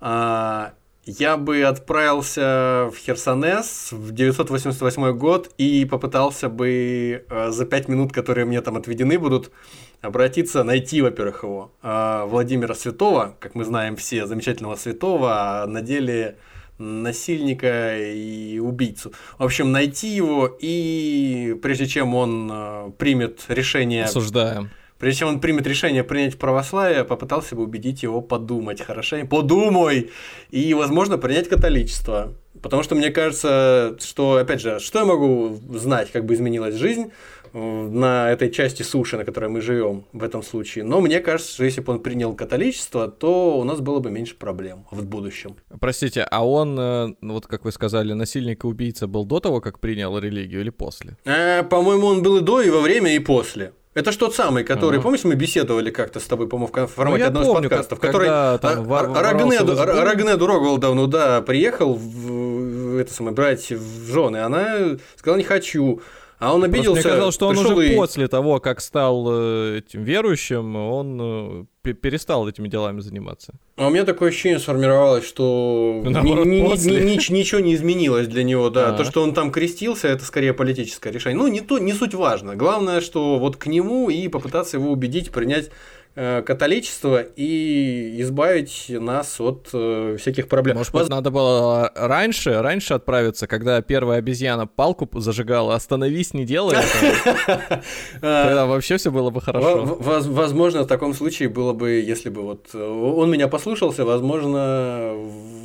А, 0.00 0.72
я 1.04 1.36
бы 1.36 1.62
отправился 1.62 2.90
в 2.92 2.96
Херсонес 2.96 3.92
в 3.92 4.12
988 4.12 5.16
год 5.16 5.50
и 5.56 5.84
попытался 5.84 6.48
бы 6.48 7.24
э, 7.28 7.50
за 7.50 7.64
пять 7.64 7.86
минут, 7.86 8.12
которые 8.12 8.44
мне 8.44 8.60
там 8.60 8.76
отведены 8.76 9.16
будут, 9.18 9.52
обратиться, 10.00 10.64
найти, 10.64 11.02
во-первых, 11.02 11.44
его, 11.44 11.72
э, 11.82 12.24
Владимира 12.26 12.74
Святого, 12.74 13.36
как 13.38 13.54
мы 13.54 13.64
знаем 13.64 13.94
все, 13.94 14.26
замечательного 14.26 14.74
святого, 14.74 15.62
а 15.62 15.66
на 15.66 15.80
деле 15.80 16.38
насильника 16.78 17.96
и 17.98 18.58
убийцу. 18.58 19.12
В 19.38 19.44
общем, 19.44 19.70
найти 19.70 20.08
его 20.08 20.54
и 20.60 21.56
прежде 21.62 21.86
чем 21.86 22.16
он 22.16 22.50
э, 22.52 22.90
примет 22.98 23.44
решение... 23.48 24.04
Осуждаем. 24.04 24.70
Прежде 24.98 25.20
чем 25.20 25.28
он 25.28 25.40
примет 25.40 25.66
решение 25.66 26.04
принять 26.04 26.38
православие, 26.38 27.04
попытался 27.04 27.54
бы 27.54 27.62
убедить 27.62 28.02
его 28.02 28.22
подумать 28.22 28.80
хорошенько. 28.80 29.26
Подумай! 29.26 30.10
И, 30.50 30.72
возможно, 30.74 31.18
принять 31.18 31.48
католичество. 31.48 32.34
Потому 32.62 32.82
что 32.82 32.94
мне 32.94 33.10
кажется, 33.10 33.96
что, 34.00 34.36
опять 34.36 34.60
же, 34.60 34.78
что 34.80 35.00
я 35.00 35.04
могу 35.04 35.56
знать, 35.74 36.10
как 36.10 36.24
бы 36.24 36.34
изменилась 36.34 36.74
жизнь 36.74 37.12
э, 37.52 37.58
на 37.58 38.30
этой 38.30 38.50
части 38.50 38.82
суши, 38.82 39.16
на 39.16 39.24
которой 39.24 39.50
мы 39.50 39.60
живем 39.60 40.04
в 40.12 40.22
этом 40.24 40.42
случае. 40.42 40.84
Но 40.84 41.00
мне 41.00 41.20
кажется, 41.20 41.52
что 41.52 41.64
если 41.64 41.82
бы 41.82 41.92
он 41.92 42.00
принял 42.00 42.34
католичество, 42.34 43.08
то 43.08 43.58
у 43.58 43.64
нас 43.64 43.80
было 43.80 44.00
бы 44.00 44.10
меньше 44.10 44.36
проблем 44.36 44.86
в 44.90 45.04
будущем. 45.04 45.56
Простите, 45.78 46.22
а 46.22 46.46
он, 46.46 46.78
э, 46.78 47.14
вот 47.20 47.46
как 47.46 47.64
вы 47.64 47.72
сказали, 47.72 48.14
насильник 48.14 48.64
и 48.64 48.66
убийца 48.66 49.06
был 49.06 49.26
до 49.26 49.40
того, 49.40 49.60
как 49.60 49.78
принял 49.78 50.18
религию 50.18 50.62
или 50.62 50.70
после? 50.70 51.16
Э, 51.24 51.62
по-моему, 51.62 52.06
он 52.06 52.22
был 52.22 52.38
и 52.38 52.40
до, 52.40 52.62
и 52.62 52.70
во 52.70 52.80
время, 52.80 53.14
и 53.14 53.18
после. 53.18 53.72
Это 53.96 54.12
ж 54.12 54.16
тот 54.16 54.34
самый, 54.34 54.62
который, 54.62 54.96
ага. 54.96 55.04
помнишь, 55.04 55.24
мы 55.24 55.36
беседовали 55.36 55.90
как-то 55.90 56.20
с 56.20 56.24
тобой, 56.24 56.46
по-моему, 56.48 56.70
в 56.86 56.92
формате 56.92 57.22
ну, 57.22 57.28
одного 57.28 57.54
помню, 57.54 57.68
из 57.68 57.70
подкастов, 57.70 57.98
как, 57.98 58.12
который 58.12 58.58
там, 58.58 58.92
Рагнеду, 58.92 59.74
Рагнеду 59.74 60.46
Роголдовну, 60.46 61.06
да, 61.06 61.40
приехал 61.40 61.94
в, 61.94 62.92
в 62.94 62.98
это 62.98 63.14
самое, 63.14 63.34
брать 63.34 63.72
в 63.72 64.12
жены, 64.12 64.36
она 64.36 64.98
сказала, 65.16 65.38
не 65.38 65.44
хочу. 65.44 66.02
А 66.38 66.54
он 66.54 66.64
обиделся. 66.64 66.92
Просто 66.92 67.08
мне 67.08 67.16
казалось, 67.16 67.34
что 67.34 67.48
он 67.48 67.58
уже 67.58 67.92
и... 67.92 67.96
после 67.96 68.28
того, 68.28 68.60
как 68.60 68.80
стал 68.80 69.26
э, 69.28 69.78
этим 69.78 70.02
верующим, 70.02 70.76
он 70.76 71.66
э, 71.82 71.92
перестал 71.94 72.46
этими 72.46 72.68
делами 72.68 73.00
заниматься. 73.00 73.54
А 73.76 73.86
у 73.86 73.90
меня 73.90 74.04
такое 74.04 74.28
ощущение 74.28 74.58
сформировалось, 74.58 75.26
что 75.26 76.02
Наоборот, 76.04 76.46
ни, 76.46 76.60
ни, 76.60 76.60
ни, 76.60 77.32
ничего 77.32 77.60
не 77.60 77.74
изменилось 77.74 78.26
для 78.26 78.44
него, 78.44 78.68
да. 78.68 78.88
А-а-а. 78.88 78.96
То, 78.98 79.04
что 79.04 79.22
он 79.22 79.32
там 79.32 79.50
крестился, 79.50 80.08
это 80.08 80.24
скорее 80.24 80.52
политическое 80.52 81.10
решение. 81.10 81.38
Ну, 81.38 81.48
не, 81.48 81.60
то, 81.60 81.78
не 81.78 81.94
суть 81.94 82.14
важно. 82.14 82.54
Главное, 82.54 83.00
что 83.00 83.38
вот 83.38 83.56
к 83.56 83.66
нему 83.66 84.10
и 84.10 84.28
попытаться 84.28 84.76
его 84.76 84.90
убедить 84.90 85.30
принять 85.30 85.70
католичество 86.16 87.20
и 87.20 88.22
избавить 88.22 88.86
нас 88.88 89.38
от 89.38 89.68
э, 89.74 90.16
всяких 90.18 90.48
проблем. 90.48 90.78
Может 90.78 90.94
быть, 90.94 91.08
надо 91.10 91.30
было 91.30 91.92
раньше, 91.94 92.62
раньше 92.62 92.94
отправиться, 92.94 93.46
когда 93.46 93.82
первая 93.82 94.20
обезьяна 94.20 94.66
палку 94.66 95.06
зажигала, 95.20 95.74
остановись, 95.74 96.32
не 96.32 96.46
делай 96.46 96.76
это. 96.78 97.82
Тогда 98.14 98.64
вообще 98.64 98.96
все 98.96 99.10
было 99.10 99.28
бы 99.28 99.42
хорошо. 99.42 99.84
Возможно, 99.84 100.84
в 100.84 100.86
таком 100.86 101.12
случае 101.12 101.50
было 101.50 101.74
бы, 101.74 101.90
если 101.90 102.30
бы 102.30 102.40
вот 102.42 102.70
э, 102.72 102.82
он 102.82 103.30
меня 103.30 103.46
послушался, 103.48 104.06
возможно, 104.06 105.14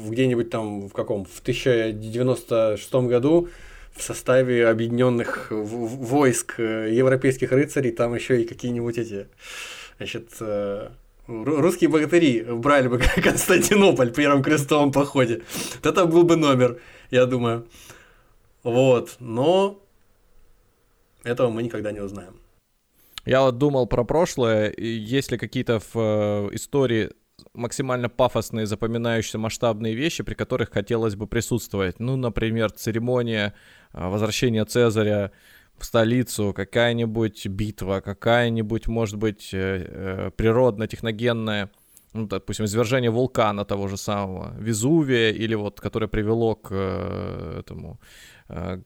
где-нибудь 0.09 0.49
там 0.49 0.89
в 0.89 0.93
каком, 0.93 1.23
в 1.23 1.39
1096 1.39 2.93
году 2.93 3.47
в 3.95 4.03
составе 4.03 4.67
объединенных 4.67 5.47
войск 5.49 6.59
европейских 6.59 7.51
рыцарей, 7.51 7.91
там 7.91 8.15
еще 8.15 8.41
и 8.41 8.45
какие-нибудь 8.45 8.97
эти 8.97 9.27
Значит, 10.01 10.31
э, 10.39 10.89
русские 11.27 11.87
богатыри 11.87 12.41
брали 12.41 12.87
бы 12.87 12.97
Константинополь 13.23 14.09
в 14.09 14.15
первом 14.15 14.41
крестовом 14.41 14.91
походе. 14.91 15.43
Это 15.83 16.07
был 16.07 16.23
бы 16.23 16.37
номер, 16.37 16.81
я 17.11 17.27
думаю. 17.27 17.67
Вот, 18.63 19.17
но 19.19 19.79
этого 21.23 21.51
мы 21.51 21.61
никогда 21.61 21.91
не 21.91 21.99
узнаем. 21.99 22.33
Я 23.25 23.43
вот 23.43 23.59
думал 23.59 23.85
про 23.85 24.03
прошлое, 24.03 24.73
есть 24.75 25.31
ли 25.31 25.37
какие-то 25.37 25.79
в 25.79 25.91
э, 25.93 26.55
истории 26.55 27.11
максимально 27.53 28.09
пафосные, 28.09 28.65
запоминающиеся 28.65 29.37
масштабные 29.37 29.93
вещи, 29.93 30.23
при 30.23 30.33
которых 30.33 30.71
хотелось 30.71 31.15
бы 31.15 31.27
присутствовать. 31.27 31.99
Ну, 31.99 32.15
например, 32.15 32.71
церемония 32.71 33.53
э, 33.93 34.09
возвращения 34.09 34.65
Цезаря 34.65 35.31
в 35.81 35.85
столицу, 35.85 36.53
какая-нибудь 36.53 37.47
битва, 37.47 38.01
какая-нибудь, 38.01 38.87
может 38.87 39.17
быть, 39.17 39.49
э, 39.53 39.85
э, 39.87 40.31
природно-техногенная, 40.35 41.69
ну, 42.13 42.27
допустим, 42.27 42.65
извержение 42.65 43.09
вулкана 43.09 43.65
того 43.65 43.87
же 43.87 43.97
самого, 43.97 44.53
Везувия, 44.59 45.31
или 45.31 45.55
вот, 45.55 45.81
которое 45.81 46.07
привело 46.07 46.55
к 46.55 46.69
э, 46.71 47.59
этому, 47.59 47.99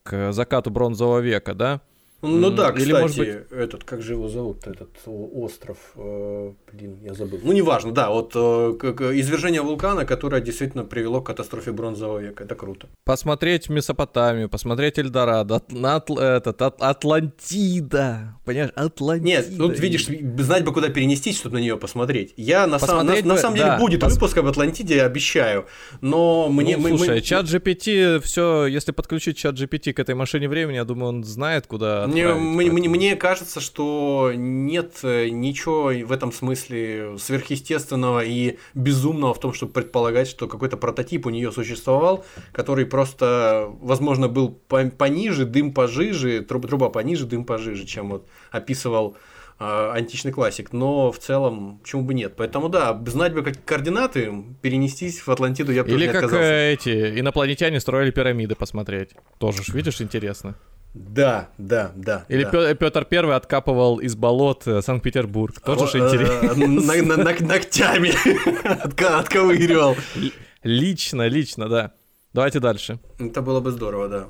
к 0.03 0.31
закату 0.31 0.69
бронзового 0.69 1.19
века, 1.19 1.53
да, 1.55 1.81
ну 2.25 2.49
да, 2.49 2.71
кстати, 2.71 2.89
Или, 2.89 2.93
может 2.93 3.17
быть... 3.17 3.29
этот, 3.51 3.83
как 3.83 4.01
же 4.01 4.13
его 4.13 4.27
зовут, 4.27 4.67
этот 4.67 4.89
остров, 5.05 5.77
э, 5.95 6.51
блин, 6.71 6.97
я 7.03 7.13
забыл. 7.13 7.39
Ну, 7.43 7.51
неважно, 7.53 7.91
да, 7.91 8.09
вот 8.09 8.31
э, 8.35 8.39
извержение 9.15 9.61
вулкана, 9.61 10.05
которое 10.05 10.41
действительно 10.41 10.83
привело 10.83 11.21
к 11.21 11.27
катастрофе 11.27 11.71
бронзового 11.71 12.19
века, 12.19 12.43
это 12.43 12.55
круто. 12.55 12.87
Посмотреть 13.03 13.69
Месопотамию, 13.69 14.49
посмотреть 14.49 14.99
Эльдорадо, 14.99 15.61
на, 15.69 15.97
этот, 15.97 16.61
от, 16.61 16.81
Атлантида, 16.81 18.37
понимаешь, 18.45 18.71
Атлантида. 18.75 19.27
Нет, 19.27 19.57
тут 19.57 19.79
видишь, 19.79 20.07
знать 20.39 20.63
бы, 20.63 20.73
куда 20.73 20.89
перенестись, 20.89 21.37
чтобы 21.37 21.55
на 21.55 21.61
нее 21.61 21.77
посмотреть. 21.77 22.33
Я 22.37 22.67
на, 22.67 22.79
сам, 22.79 23.05
на, 23.05 23.21
на 23.21 23.37
самом 23.37 23.55
деле 23.55 23.69
да, 23.69 23.77
будет 23.79 24.01
пос... 24.01 24.13
выпуск 24.13 24.37
об 24.37 24.47
Атлантиде, 24.47 25.01
обещаю, 25.01 25.65
но 26.01 26.49
мне... 26.49 26.77
Ну, 26.77 26.83
мы, 26.83 26.89
слушай, 26.89 27.15
мы... 27.15 27.21
чат 27.21 27.45
GPT, 27.45 28.19
все, 28.21 28.65
если 28.65 28.91
подключить 28.91 29.37
чат 29.37 29.55
GPT 29.55 29.93
к 29.93 29.99
этой 29.99 30.15
машине 30.15 30.47
времени, 30.49 30.75
я 30.75 30.85
думаю, 30.85 31.09
он 31.09 31.23
знает, 31.23 31.67
куда 31.67 32.07
мне, 32.23 32.33
мне, 32.33 32.71
мне, 32.71 32.89
мне 32.89 33.15
кажется, 33.15 33.59
что 33.59 34.31
нет 34.35 34.99
э, 35.03 35.29
ничего 35.29 35.91
в 36.05 36.11
этом 36.11 36.31
смысле 36.31 37.17
сверхъестественного 37.19 38.23
и 38.23 38.57
безумного 38.73 39.33
в 39.33 39.39
том, 39.39 39.53
чтобы 39.53 39.73
предполагать, 39.73 40.27
что 40.27 40.47
какой-то 40.47 40.77
прототип 40.77 41.25
у 41.25 41.29
нее 41.29 41.51
существовал, 41.51 42.25
который 42.51 42.85
просто, 42.85 43.69
возможно, 43.81 44.27
был 44.27 44.49
пониже, 44.49 45.45
дым 45.45 45.73
пожиже, 45.73 46.41
труба, 46.41 46.89
пониже, 46.89 47.25
дым 47.25 47.45
пожиже, 47.45 47.85
чем 47.85 48.09
вот 48.09 48.27
описывал 48.51 49.17
античный 49.57 50.31
классик, 50.31 50.73
но 50.73 51.11
в 51.11 51.19
целом 51.19 51.79
почему 51.81 52.03
бы 52.03 52.13
нет. 52.13 52.33
Поэтому 52.35 52.69
да, 52.69 52.99
знать 53.07 53.33
бы 53.33 53.41
как 53.41 53.63
координаты, 53.63 54.31
перенестись 54.61 55.19
в 55.19 55.29
Атлантиду 55.29 55.71
я 55.71 55.83
бы 55.83 55.89
Или 55.89 55.95
тоже 55.95 56.07
не 56.07 56.13
как 56.13 56.23
отказался. 56.23 56.45
Э, 56.45 56.73
эти 56.73 57.19
инопланетяне 57.19 57.79
строили 57.79 58.11
пирамиды 58.11 58.55
посмотреть. 58.55 59.11
Тоже 59.37 59.63
ж, 59.63 59.69
видишь, 59.69 60.01
интересно. 60.01 60.55
Да, 60.93 61.49
да, 61.57 61.91
да. 61.95 62.25
Или 62.29 62.43
да. 62.43 62.73
Петр 62.73 63.05
Первый 63.05 63.35
откапывал 63.35 63.99
из 63.99 64.15
болот 64.15 64.65
э, 64.65 64.81
Санкт-Петербург. 64.81 65.59
Тоже 65.59 65.87
же 65.87 65.99
интересно. 65.99 67.45
Ногтями 67.45 68.13
отковыривал. 69.19 69.95
Лично, 70.63 71.27
лично, 71.27 71.69
да. 71.69 71.91
Давайте 72.33 72.59
дальше. 72.59 72.99
Это 73.19 73.41
было 73.41 73.59
бы 73.59 73.71
здорово, 73.71 74.09
да. 74.09 74.27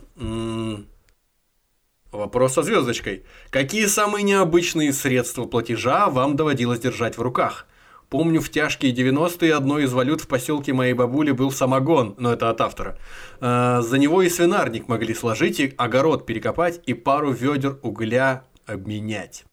Вопрос 2.15 2.53
со 2.53 2.63
звездочкой. 2.63 3.25
Какие 3.49 3.85
самые 3.85 4.23
необычные 4.23 4.93
средства 4.93 5.45
платежа 5.45 6.09
вам 6.09 6.35
доводилось 6.35 6.79
держать 6.79 7.17
в 7.17 7.21
руках? 7.21 7.67
Помню, 8.09 8.39
в 8.39 8.49
тяжкие 8.49 8.93
90-е 8.93 9.53
одной 9.53 9.83
из 9.83 9.93
валют 9.93 10.21
в 10.21 10.27
поселке 10.27 10.73
моей 10.73 10.93
бабули 10.93 11.31
был 11.31 11.51
самогон, 11.51 12.15
но 12.17 12.31
это 12.31 12.49
от 12.49 12.61
автора. 12.61 12.97
Э, 13.41 13.81
за 13.81 13.97
него 13.97 14.21
и 14.21 14.29
свинарник 14.29 14.87
могли 14.87 15.13
сложить, 15.13 15.59
и 15.59 15.73
огород 15.77 16.25
перекопать, 16.25 16.81
и 16.85 16.93
пару 16.93 17.31
ведер 17.31 17.79
угля 17.81 18.45
обменять. 18.65 19.43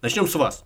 Начнем 0.00 0.26
с 0.26 0.34
вас. 0.34 0.64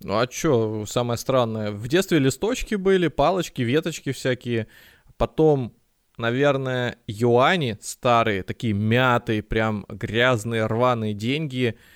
Ну 0.00 0.18
а 0.18 0.26
чё, 0.28 0.84
самое 0.86 1.18
странное, 1.18 1.72
в 1.72 1.88
детстве 1.88 2.20
листочки 2.20 2.76
были, 2.76 3.08
палочки, 3.08 3.62
веточки 3.62 4.12
всякие, 4.12 4.68
потом, 5.16 5.74
наверное, 6.18 6.96
юани 7.06 7.78
старые, 7.80 8.42
такие 8.42 8.74
мятые, 8.74 9.42
прям 9.42 9.86
грязные, 9.88 10.66
рваные 10.66 11.14
деньги– 11.14 11.76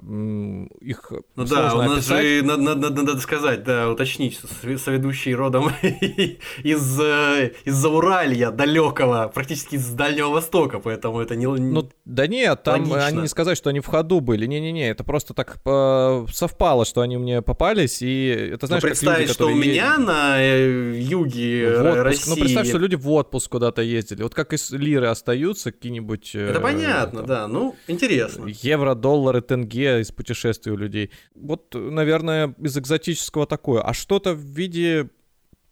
их 0.00 1.12
ну 1.36 1.44
да, 1.44 1.74
у 1.74 1.82
нас 1.82 1.98
описать. 1.98 2.22
же 2.22 2.42
надо, 2.44 2.74
надо, 2.74 3.02
надо 3.02 3.20
сказать, 3.20 3.64
да, 3.64 3.90
уточнить, 3.90 4.40
соведущий 4.78 5.34
родом 5.34 5.70
из 6.62 7.00
э, 7.00 7.52
из 7.64 7.74
Зауралья 7.74 8.50
далекого, 8.50 9.30
практически 9.34 9.74
из 9.74 9.88
Дальнего 9.90 10.28
Востока, 10.28 10.78
поэтому 10.78 11.20
это 11.20 11.36
не. 11.36 11.46
Ну 11.46 11.88
да 12.04 12.26
нет, 12.26 12.62
там 12.62 12.82
логично. 12.82 13.06
они 13.06 13.20
не 13.22 13.28
сказать, 13.28 13.58
что 13.58 13.70
они 13.70 13.80
в 13.80 13.86
ходу 13.86 14.20
были, 14.20 14.46
не 14.46 14.60
не 14.60 14.72
не, 14.72 14.88
это 14.88 15.04
просто 15.04 15.34
так 15.34 15.58
э, 15.64 16.26
совпало, 16.32 16.86
что 16.86 17.02
они 17.02 17.18
мне 17.18 17.42
попались 17.42 18.00
и 18.00 18.28
это 18.28 18.66
знаешь, 18.66 18.82
ну, 18.82 18.88
представить, 18.88 19.20
люди, 19.20 19.32
что 19.32 19.48
у 19.48 19.54
меня 19.54 19.98
на 19.98 20.40
э, 20.40 20.98
юге 20.98 21.78
отпуск, 21.78 22.02
России. 22.02 22.30
Ну 22.30 22.36
представь, 22.36 22.68
что 22.68 22.78
люди 22.78 22.94
в 22.94 23.10
отпуск 23.10 23.50
куда-то 23.50 23.82
ездили, 23.82 24.22
вот 24.22 24.34
как 24.34 24.54
из 24.54 24.70
лиры 24.70 25.08
остаются 25.08 25.72
какие-нибудь. 25.72 26.34
Это 26.34 26.60
понятно, 26.60 27.22
да, 27.22 27.48
ну 27.48 27.76
интересно. 27.86 28.46
Евро, 28.46 28.94
доллары, 28.94 29.42
тенге 29.42 29.73
ноге 29.74 30.00
из 30.00 30.12
путешествий 30.12 30.72
у 30.72 30.76
людей. 30.76 31.10
Вот, 31.34 31.74
наверное, 31.74 32.54
из 32.58 32.76
экзотического 32.76 33.46
такое. 33.46 33.82
А 33.82 33.92
что-то 33.92 34.34
в 34.34 34.40
виде 34.40 35.08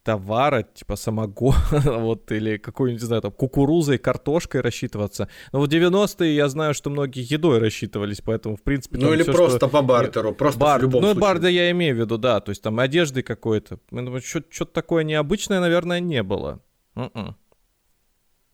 товара, 0.05 0.63
типа 0.63 0.97
самогон, 0.97 1.55
вот, 1.71 2.33
или 2.33 2.57
какой-нибудь, 2.57 3.03
не 3.03 3.07
знаю, 3.07 3.23
там, 3.23 3.31
кукурузой, 3.31 3.99
картошкой 3.99 4.61
рассчитываться. 4.61 5.29
Но 5.53 5.61
в 5.61 5.69
90-е 5.69 6.35
я 6.35 6.49
знаю, 6.49 6.75
что 6.75 6.91
многие 6.91 7.23
едой 7.33 7.59
рассчитывались, 7.59 8.21
поэтому, 8.21 8.57
в 8.57 8.63
принципе... 8.63 8.99
Ну 8.99 9.15
или 9.15 9.23
всё, 9.23 9.33
просто 9.33 9.59
что... 9.59 9.69
по 9.69 9.83
бартеру, 9.83 10.35
просто 10.35 10.61
Бар... 10.61 10.81
в 10.81 10.83
любом 10.83 11.03
ну, 11.03 11.07
случае. 11.13 11.21
бар, 11.21 11.39
да, 11.39 11.49
я 11.49 11.71
имею 11.71 11.95
в 11.95 11.99
виду, 12.01 12.19
да, 12.19 12.41
то 12.41 12.51
есть 12.51 12.63
там 12.63 12.81
одежды 12.81 13.23
какой-то. 13.23 13.79
Что-то 14.21 14.73
такое 14.73 15.05
необычное, 15.05 15.61
наверное, 15.61 16.01
не 16.01 16.25
было. 16.25 16.61
М-м. 16.97 17.37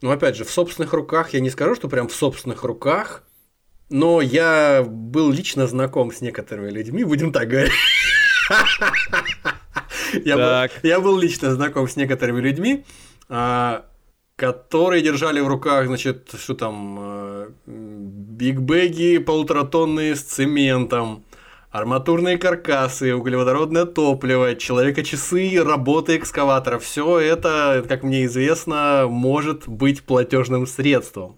Ну, 0.03 0.11
опять 0.11 0.37
же, 0.37 0.45
в 0.45 0.51
собственных 0.51 0.93
руках, 0.93 1.33
я 1.33 1.41
не 1.41 1.51
скажу, 1.51 1.75
что 1.75 1.89
прям 1.89 2.09
в 2.09 2.15
собственных 2.15 2.63
руках, 2.63 3.25
но 3.91 4.21
я 4.21 4.85
был 4.87 5.31
лично 5.31 5.67
знаком 5.67 6.13
с 6.13 6.21
некоторыми 6.21 6.71
людьми, 6.71 7.05
будем 7.05 7.33
так 7.33 7.49
говорить. 7.49 7.73
Я 10.25 10.37
был, 10.37 10.73
я 10.83 11.01
был 11.01 11.19
лично 11.19 11.53
знаком 11.53 11.87
с 11.87 11.95
некоторыми 11.95 12.41
людьми, 12.41 12.87
а, 13.29 13.85
которые 14.37 15.03
держали 15.03 15.41
в 15.41 15.49
руках, 15.49 15.87
значит, 15.87 16.35
что 16.39 16.55
там, 16.55 16.99
э, 16.99 17.49
бигбеги 17.67 19.19
полуторатонные 19.19 20.17
с 20.17 20.23
цементом, 20.23 21.25
арматурные 21.71 22.39
каркасы, 22.39 23.15
углеводородное 23.15 23.85
топливо, 23.85 24.55
человека-часы, 24.55 25.63
работы 25.63 26.17
экскаватора. 26.17 26.79
Все 26.79 27.19
это, 27.19 27.85
как 27.89 28.03
мне 28.03 28.25
известно, 28.25 29.07
может 29.09 29.69
быть 29.69 30.05
платежным 30.05 30.67
средством. 30.67 31.37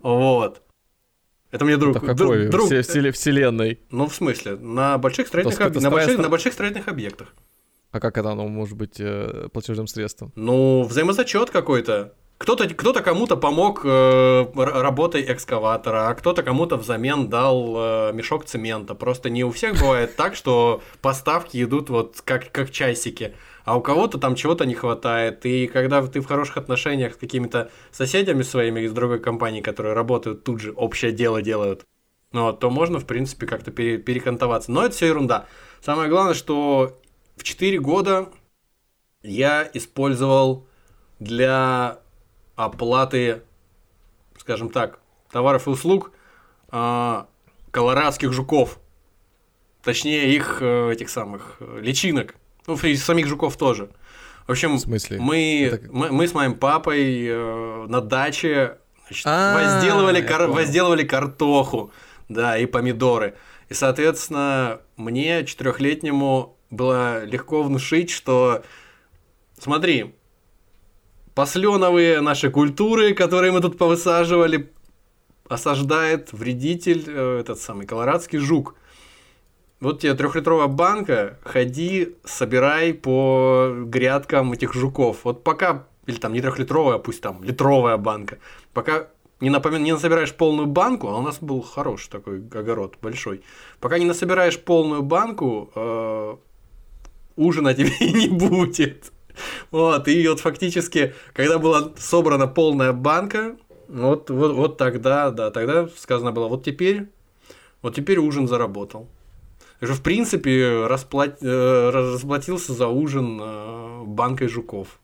Вот. 0.00 0.62
Это 1.50 1.64
мне 1.64 1.76
друг... 1.76 1.96
Это 1.96 2.04
в 2.04 2.08
какой 2.08 2.38
друг- 2.38 2.50
друг- 2.50 2.66
все- 2.66 2.80
вселе- 2.80 3.10
вселенной? 3.12 3.80
Ну, 3.90 4.06
в 4.08 4.14
смысле, 4.14 4.56
на 4.56 4.98
больших 4.98 5.26
строительных, 5.26 5.58
То 5.58 5.64
об- 5.64 5.80
на, 5.82 5.90
больших, 5.90 6.18
на 6.18 6.28
больших 6.28 6.52
строительных 6.52 6.88
объектах. 6.88 7.34
А 7.90 7.98
как 7.98 8.16
это 8.18 8.30
оно 8.30 8.46
может 8.46 8.76
быть 8.76 8.96
э, 9.00 9.48
платежным 9.52 9.88
средством? 9.88 10.32
Ну, 10.36 10.84
взаимозачет 10.84 11.50
какой-то. 11.50 12.14
Кто-то 12.38 12.68
кто 12.72 12.94
кому-то 12.94 13.36
помог 13.36 13.82
э, 13.84 14.46
работой 14.54 15.22
экскаватора, 15.30 16.08
а 16.08 16.14
кто-то 16.14 16.42
кому-то 16.42 16.76
взамен 16.76 17.28
дал 17.28 17.74
э, 17.76 18.12
мешок 18.14 18.46
цемента. 18.46 18.94
Просто 18.94 19.28
не 19.28 19.44
у 19.44 19.50
всех 19.50 19.78
бывает 19.78 20.16
так, 20.16 20.36
что 20.36 20.80
поставки 21.02 21.62
идут 21.62 21.90
вот 21.90 22.22
как, 22.24 22.50
как 22.52 22.70
часики, 22.70 23.34
а 23.64 23.76
у 23.76 23.80
кого-то 23.80 24.18
там 24.18 24.34
чего-то 24.34 24.66
не 24.66 24.74
хватает. 24.74 25.44
И 25.46 25.66
когда 25.66 26.04
ты 26.06 26.20
в 26.20 26.26
хороших 26.26 26.56
отношениях 26.56 27.14
с 27.14 27.16
какими-то 27.16 27.70
соседями 27.90 28.42
своими 28.42 28.80
из 28.80 28.92
другой 28.92 29.20
компании, 29.20 29.60
которые 29.60 29.94
работают 29.94 30.44
тут 30.44 30.60
же, 30.60 30.72
общее 30.72 31.12
дело 31.12 31.42
делают, 31.42 31.84
ну, 32.32 32.52
то 32.52 32.70
можно, 32.70 33.00
в 33.00 33.06
принципе, 33.06 33.46
как-то 33.46 33.70
пере- 33.70 33.98
перекантоваться. 33.98 34.70
Но 34.70 34.84
это 34.84 34.94
все 34.94 35.06
ерунда. 35.06 35.46
Самое 35.80 36.08
главное, 36.08 36.34
что 36.34 37.00
в 37.36 37.42
4 37.42 37.78
года 37.80 38.28
я 39.22 39.68
использовал 39.74 40.66
для 41.18 41.98
оплаты, 42.56 43.42
скажем 44.38 44.70
так, 44.70 45.00
товаров 45.30 45.66
и 45.66 45.70
услуг 45.70 46.12
а, 46.68 47.28
колорадских 47.70 48.32
жуков. 48.32 48.78
Точнее, 49.82 50.34
их 50.34 50.58
э, 50.60 50.92
этих 50.92 51.08
самых 51.08 51.56
э, 51.60 51.78
личинок. 51.80 52.34
Ну, 52.70 52.88
и 52.88 52.96
самих 52.96 53.26
жуков 53.26 53.56
тоже. 53.56 53.90
В 54.46 54.50
общем, 54.50 54.76
В 54.76 54.80
смысле? 54.80 55.18
мы, 55.20 55.62
Это 55.72 55.92
мы, 55.92 56.10
мы 56.10 56.26
с 56.26 56.34
моим 56.34 56.54
папой 56.54 57.26
э, 57.26 57.86
на 57.88 58.00
даче 58.00 58.78
значит, 59.06 59.26
А, 59.26 59.54
возделывали, 59.54 60.20
кар- 60.22 60.48
возделывали 60.48 61.04
картоху, 61.04 61.92
да, 62.28 62.58
и 62.58 62.66
помидоры. 62.66 63.34
И, 63.68 63.74
соответственно, 63.74 64.80
мне, 64.96 65.44
четырехлетнему, 65.44 66.56
было 66.70 67.24
легко 67.24 67.62
внушить, 67.62 68.10
что 68.10 68.62
смотри, 69.58 70.14
посленовые 71.34 72.20
наши 72.20 72.50
культуры, 72.50 73.14
которые 73.14 73.52
мы 73.52 73.60
тут 73.60 73.78
повысаживали, 73.78 74.72
осаждает 75.48 76.32
вредитель, 76.32 77.04
э, 77.06 77.40
этот 77.40 77.60
самый 77.60 77.86
колорадский 77.86 78.38
жук. 78.38 78.74
Вот 79.80 80.00
тебе 80.00 80.14
трехлитровая 80.14 80.66
банка, 80.66 81.38
ходи, 81.42 82.14
собирай 82.24 82.92
по 82.92 83.72
грядкам 83.86 84.52
этих 84.52 84.74
жуков. 84.74 85.20
Вот 85.24 85.42
пока, 85.42 85.86
или 86.04 86.16
там 86.16 86.34
не 86.34 86.42
трехлитровая, 86.42 86.96
а 86.96 86.98
пусть 86.98 87.22
там 87.22 87.42
литровая 87.42 87.96
банка, 87.96 88.38
пока 88.74 89.08
не, 89.40 89.48
напомин... 89.48 89.82
не 89.82 89.92
насобираешь 89.92 90.34
полную 90.34 90.66
банку, 90.66 91.08
а 91.08 91.16
у 91.16 91.22
нас 91.22 91.38
был 91.40 91.62
хороший 91.62 92.10
такой 92.10 92.46
огород, 92.52 92.96
большой, 93.00 93.40
пока 93.80 93.98
не 93.98 94.04
насобираешь 94.04 94.58
полную 94.58 95.02
банку, 95.02 95.70
э, 95.74 96.36
ужина 97.36 97.72
тебе 97.74 98.12
не 98.12 98.28
будет. 98.28 99.12
Вот, 99.70 100.08
и 100.08 100.28
вот 100.28 100.40
фактически, 100.40 101.14
когда 101.32 101.58
была 101.58 101.92
собрана 101.96 102.46
полная 102.46 102.92
банка, 102.92 103.56
вот, 103.88 104.28
вот, 104.28 104.52
вот 104.52 104.76
тогда, 104.76 105.30
да, 105.30 105.50
тогда 105.50 105.88
сказано 105.96 106.32
было, 106.32 106.48
вот 106.48 106.64
теперь, 106.64 107.08
вот 107.80 107.94
теперь 107.94 108.18
ужин 108.18 108.46
заработал. 108.46 109.08
Что, 109.80 109.94
в 109.94 110.02
принципе, 110.02 110.86
расплат... 110.86 111.42
э, 111.42 111.90
расплатился 111.90 112.74
за 112.74 112.88
ужин 112.88 113.40
э, 113.40 114.02
банкой 114.04 114.48
жуков. 114.48 115.00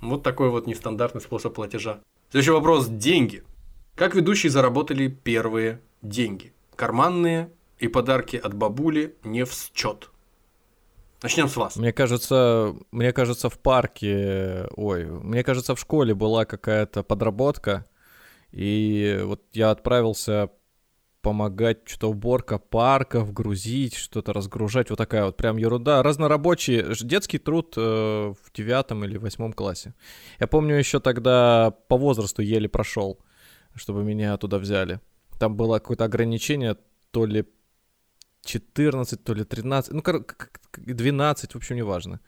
Вот 0.00 0.22
такой 0.22 0.50
вот 0.50 0.66
нестандартный 0.66 1.20
способ 1.20 1.54
платежа. 1.54 2.00
Следующий 2.30 2.52
вопрос. 2.52 2.88
Деньги. 2.88 3.42
Как 3.94 4.14
ведущие 4.14 4.50
заработали 4.50 5.08
первые 5.08 5.80
деньги? 6.02 6.52
Карманные 6.74 7.50
и 7.78 7.88
подарки 7.88 8.36
от 8.36 8.54
бабули 8.54 9.14
не 9.24 9.44
в 9.44 9.52
счет. 9.52 10.10
Начнем 11.22 11.48
с 11.48 11.56
вас. 11.56 11.76
Мне 11.76 11.92
кажется, 11.92 12.74
мне 12.90 13.12
кажется, 13.12 13.48
в 13.48 13.58
парке, 13.58 14.66
ой, 14.76 15.06
мне 15.06 15.42
кажется, 15.42 15.74
в 15.74 15.80
школе 15.80 16.14
была 16.14 16.44
какая-то 16.44 17.02
подработка, 17.02 17.86
и 18.52 19.20
вот 19.24 19.40
я 19.52 19.70
отправился 19.70 20.50
помогать, 21.24 21.78
что-то 21.86 22.10
уборка 22.10 22.58
парков, 22.58 23.32
грузить, 23.32 23.94
что-то 23.94 24.32
разгружать, 24.32 24.90
вот 24.90 24.96
такая 24.96 25.24
вот 25.24 25.36
прям 25.36 25.56
ерунда. 25.56 26.02
Разнорабочий 26.02 26.84
детский 27.02 27.38
труд 27.38 27.74
э, 27.76 27.80
в 27.80 28.52
девятом 28.52 29.04
или 29.04 29.16
восьмом 29.18 29.52
классе. 29.54 29.94
Я 30.38 30.46
помню 30.46 30.76
еще 30.76 31.00
тогда 31.00 31.72
по 31.88 31.96
возрасту 31.96 32.42
еле 32.42 32.68
прошел, 32.68 33.18
чтобы 33.74 34.04
меня 34.04 34.36
туда 34.36 34.58
взяли. 34.58 35.00
Там 35.38 35.56
было 35.56 35.78
какое-то 35.78 36.04
ограничение, 36.04 36.76
то 37.10 37.26
ли 37.26 37.44
14, 38.44 39.24
то 39.24 39.34
ли 39.34 39.44
13, 39.44 39.92
ну, 39.94 40.02
кор- 40.02 40.22
к- 40.24 40.50
к- 40.70 40.80
12, 40.80 41.54
в 41.54 41.56
общем, 41.56 41.76
неважно. 41.76 42.20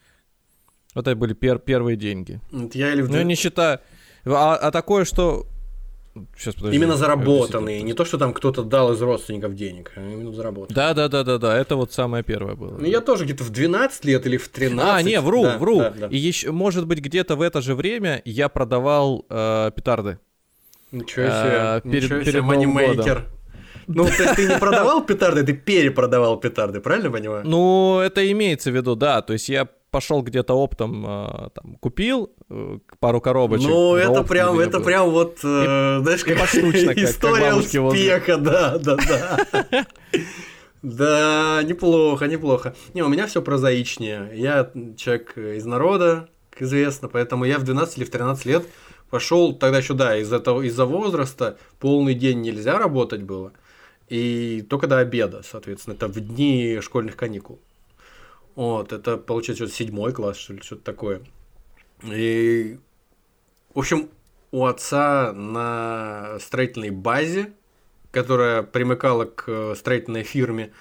Вот 0.95 1.07
это 1.07 1.15
были 1.15 1.35
пер- 1.35 1.59
первые 1.59 1.95
деньги. 1.97 2.41
Я 2.73 2.93
или 2.93 3.03
в 3.03 3.09
Ну, 3.11 3.21
не 3.21 3.35
считаю... 3.35 3.79
А, 4.25 4.55
а 4.55 4.71
такое, 4.71 5.05
что... 5.05 5.45
Сейчас, 6.37 6.55
подожди. 6.55 6.77
Именно 6.77 6.95
заработанные, 6.95 7.81
не 7.81 7.93
то, 7.93 8.05
что 8.05 8.17
там 8.17 8.33
кто-то 8.33 8.63
дал 8.63 8.93
из 8.93 9.01
родственников 9.01 9.55
денег, 9.55 9.91
а 9.95 10.01
именно 10.01 10.31
заработанные. 10.31 10.75
Да, 10.75 10.93
да, 10.93 11.07
да, 11.07 11.23
да, 11.23 11.37
да, 11.37 11.57
это 11.57 11.75
вот 11.75 11.91
самое 11.93 12.23
первое 12.23 12.55
было. 12.55 12.77
Ну, 12.77 12.85
я 12.85 13.01
тоже 13.01 13.25
где-то 13.25 13.43
в 13.43 13.49
12 13.49 14.05
лет 14.05 14.25
или 14.25 14.37
в 14.37 14.47
13. 14.49 14.89
А, 14.89 15.01
не, 15.01 15.19
вру, 15.21 15.43
Да, 15.43 15.57
вру. 15.57 15.79
да, 15.79 15.89
да. 15.91 16.07
И 16.07 16.17
еще, 16.17 16.51
может 16.51 16.87
быть, 16.87 16.99
где-то 16.99 17.35
в 17.35 17.41
это 17.41 17.61
же 17.61 17.75
время 17.75 18.21
я 18.25 18.49
продавал 18.49 19.25
э, 19.29 19.71
петарды. 19.75 20.19
Ничего 20.91 21.25
А, 21.29 21.81
себе, 21.81 21.91
перед- 21.91 22.03
ничего 22.05 22.21
себе, 22.21 22.31
перед 22.31 22.43
манимейкер. 22.43 23.25
Ну, 23.87 24.03
то 24.05 24.23
есть 24.23 24.35
ты 24.35 24.47
не 24.49 24.57
продавал 24.57 25.01
петарды, 25.05 25.43
ты 25.43 25.53
перепродавал 25.53 26.37
петарды, 26.39 26.81
правильно 26.81 27.09
понимаю? 27.09 27.43
Ну, 27.45 27.99
это 27.99 28.29
имеется 28.31 28.69
в 28.69 28.75
виду, 28.75 28.95
да. 28.95 29.21
То 29.21 29.31
есть 29.33 29.47
я 29.47 29.67
пошел 29.91 30.21
где-то 30.21 30.53
оптом, 30.53 31.05
э, 31.05 31.49
там, 31.53 31.75
купил 31.79 32.31
э, 32.49 32.79
пару 32.99 33.21
коробочек. 33.21 33.67
Ну, 33.69 33.95
это 33.95 34.23
прям, 34.23 34.59
это 34.59 34.77
был. 34.79 34.85
прям 34.85 35.09
вот, 35.09 35.39
э, 35.43 35.99
знаешь, 36.01 36.21
и 36.25 36.33
как- 36.33 36.87
как 36.87 36.97
история 36.97 37.53
возле. 37.53 37.81
успеха, 37.81 38.37
да, 38.37 38.77
да, 38.77 38.95
да. 38.95 39.85
Да, 40.83 41.61
неплохо, 41.63 42.27
неплохо. 42.27 42.75
Не, 42.93 43.01
у 43.01 43.07
меня 43.09 43.25
все 43.27 43.41
прозаичнее. 43.41 44.31
Я 44.35 44.71
человек 44.95 45.37
из 45.37 45.65
народа, 45.65 46.29
как 46.51 46.61
известно, 46.63 47.09
поэтому 47.09 47.45
я 47.45 47.57
в 47.57 47.63
12 47.63 47.97
или 47.97 48.05
в 48.05 48.11
13 48.11 48.45
лет 48.45 48.65
пошел, 49.09 49.53
тогда 49.53 49.79
еще, 49.79 49.93
да, 49.93 50.17
из-за 50.17 50.39
того, 50.39 50.61
из-за 50.63 50.85
возраста 50.85 51.57
полный 51.79 52.13
день 52.13 52.41
нельзя 52.41 52.77
работать 52.77 53.23
было, 53.23 53.53
и 54.07 54.65
только 54.69 54.87
до 54.87 54.99
обеда, 54.99 55.41
соответственно, 55.49 55.95
это 55.95 56.07
в 56.07 56.19
дни 56.19 56.79
школьных 56.81 57.15
каникул. 57.15 57.59
Вот, 58.57 58.91
это 58.91 59.17
получается 59.17 59.65
что-то 59.65 59.77
седьмой 59.77 60.13
класс, 60.13 60.37
что 60.37 60.53
ли, 60.53 60.61
что-то 60.63 60.81
такое. 60.81 61.21
И, 62.03 62.79
в 63.75 63.77
общем, 63.77 64.09
у 64.51 64.65
отца 64.65 65.31
на 65.31 66.39
строительной 66.39 66.89
базе, 66.89 67.53
которая 68.09 68.63
примыкала 68.63 69.25
к 69.25 69.43
э, 69.45 69.75
строительной 69.77 70.23
фирме, 70.23 70.73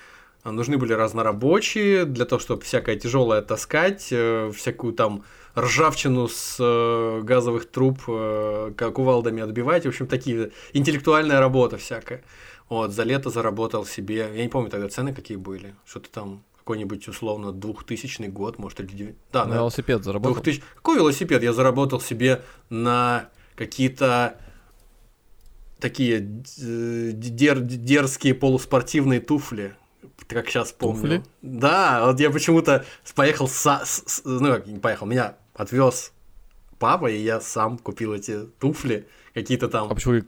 а, 0.42 0.52
нужны 0.52 0.78
были 0.78 0.94
разнорабочие 0.94 2.06
для 2.06 2.24
того, 2.24 2.40
чтобы 2.40 2.62
всякое 2.62 2.96
тяжелое 2.96 3.42
таскать, 3.42 4.08
э, 4.10 4.50
всякую 4.56 4.94
там 4.94 5.24
ржавчину 5.54 6.28
с 6.28 6.56
э, 6.58 7.20
газовых 7.24 7.70
труб 7.70 8.00
э, 8.08 8.72
ка- 8.74 8.90
кувалдами 8.90 9.42
отбивать. 9.42 9.84
В 9.84 9.88
общем, 9.88 10.06
такие 10.06 10.50
интеллектуальная 10.72 11.40
работа 11.40 11.76
всякая. 11.76 12.24
Вот, 12.70 12.92
за 12.92 13.02
лето 13.02 13.28
заработал 13.28 13.84
себе, 13.84 14.30
я 14.34 14.42
не 14.42 14.48
помню 14.48 14.70
тогда 14.70 14.88
цены 14.88 15.12
какие 15.12 15.36
были, 15.36 15.74
что-то 15.84 16.08
там 16.08 16.42
какой-нибудь 16.66 17.06
условно 17.06 17.52
2000 17.52 18.26
год, 18.26 18.58
может, 18.58 18.80
или... 18.80 19.14
Да, 19.32 19.44
На 19.44 19.50
на 19.50 19.54
велосипед 19.58 20.02
заработал. 20.02 20.34
2000... 20.34 20.64
Какой 20.74 20.96
велосипед? 20.96 21.40
Я 21.44 21.52
заработал 21.52 22.00
себе 22.00 22.42
на 22.70 23.28
какие-то 23.54 24.36
такие 25.78 26.18
э, 26.18 27.10
дер- 27.12 27.60
дерзкие 27.60 28.34
полуспортивные 28.34 29.20
туфли, 29.20 29.76
как 30.26 30.48
сейчас 30.48 30.72
помню. 30.72 31.02
Туфли? 31.02 31.22
Да, 31.40 32.04
вот 32.06 32.18
я 32.18 32.30
почему-то 32.30 32.84
поехал, 33.14 33.46
со- 33.46 33.84
ну 34.24 34.46
как 34.54 34.66
не 34.66 34.80
поехал, 34.80 35.06
меня 35.06 35.36
отвез 35.54 36.12
папа, 36.80 37.06
и 37.08 37.16
я 37.22 37.40
сам 37.40 37.78
купил 37.78 38.12
эти 38.12 38.40
туфли, 38.58 39.06
какие-то 39.36 39.68
там. 39.68 39.88
А 39.90 39.94
почему 39.94 40.22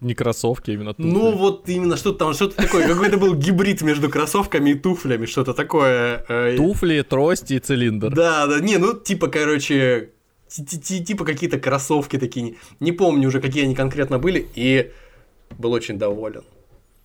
не, 0.00 0.14
кроссовки, 0.14 0.70
а 0.70 0.74
именно 0.74 0.94
туфли? 0.94 1.10
Ну 1.10 1.36
вот 1.36 1.68
именно 1.68 1.96
что-то 1.96 2.18
там, 2.18 2.34
что-то 2.34 2.56
такое, 2.56 2.86
какой-то 2.88 3.18
был 3.18 3.34
гибрид 3.34 3.82
между 3.82 4.08
кроссовками 4.08 4.70
и 4.70 4.74
туфлями, 4.74 5.26
что-то 5.26 5.52
такое. 5.52 6.24
э, 6.28 6.56
Туфли, 6.56 7.02
трости 7.02 7.54
и 7.54 7.58
цилиндр. 7.58 8.10
да, 8.14 8.46
да, 8.46 8.60
не, 8.60 8.78
ну 8.78 8.94
типа, 8.94 9.26
короче, 9.28 10.10
ти- 10.48 10.64
ти- 10.64 10.78
ти- 10.78 11.04
типа 11.04 11.24
какие-то 11.24 11.58
кроссовки 11.58 12.18
такие, 12.18 12.42
не- 12.42 12.54
не 12.80 12.92
помню 12.92 13.28
уже, 13.28 13.40
какие 13.40 13.64
они 13.64 13.74
конкретно 13.74 14.18
были, 14.18 14.46
и 14.54 14.90
был 15.58 15.72
очень 15.72 15.98
доволен. 15.98 16.42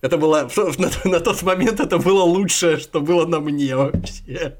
Это 0.00 0.16
было, 0.16 0.48
на, 0.78 1.10
на 1.10 1.20
тот 1.20 1.42
момент 1.42 1.80
это 1.80 1.98
было 1.98 2.22
лучшее, 2.22 2.76
что 2.76 3.00
было 3.00 3.26
на 3.26 3.40
мне 3.40 3.74
вообще. 3.74 4.54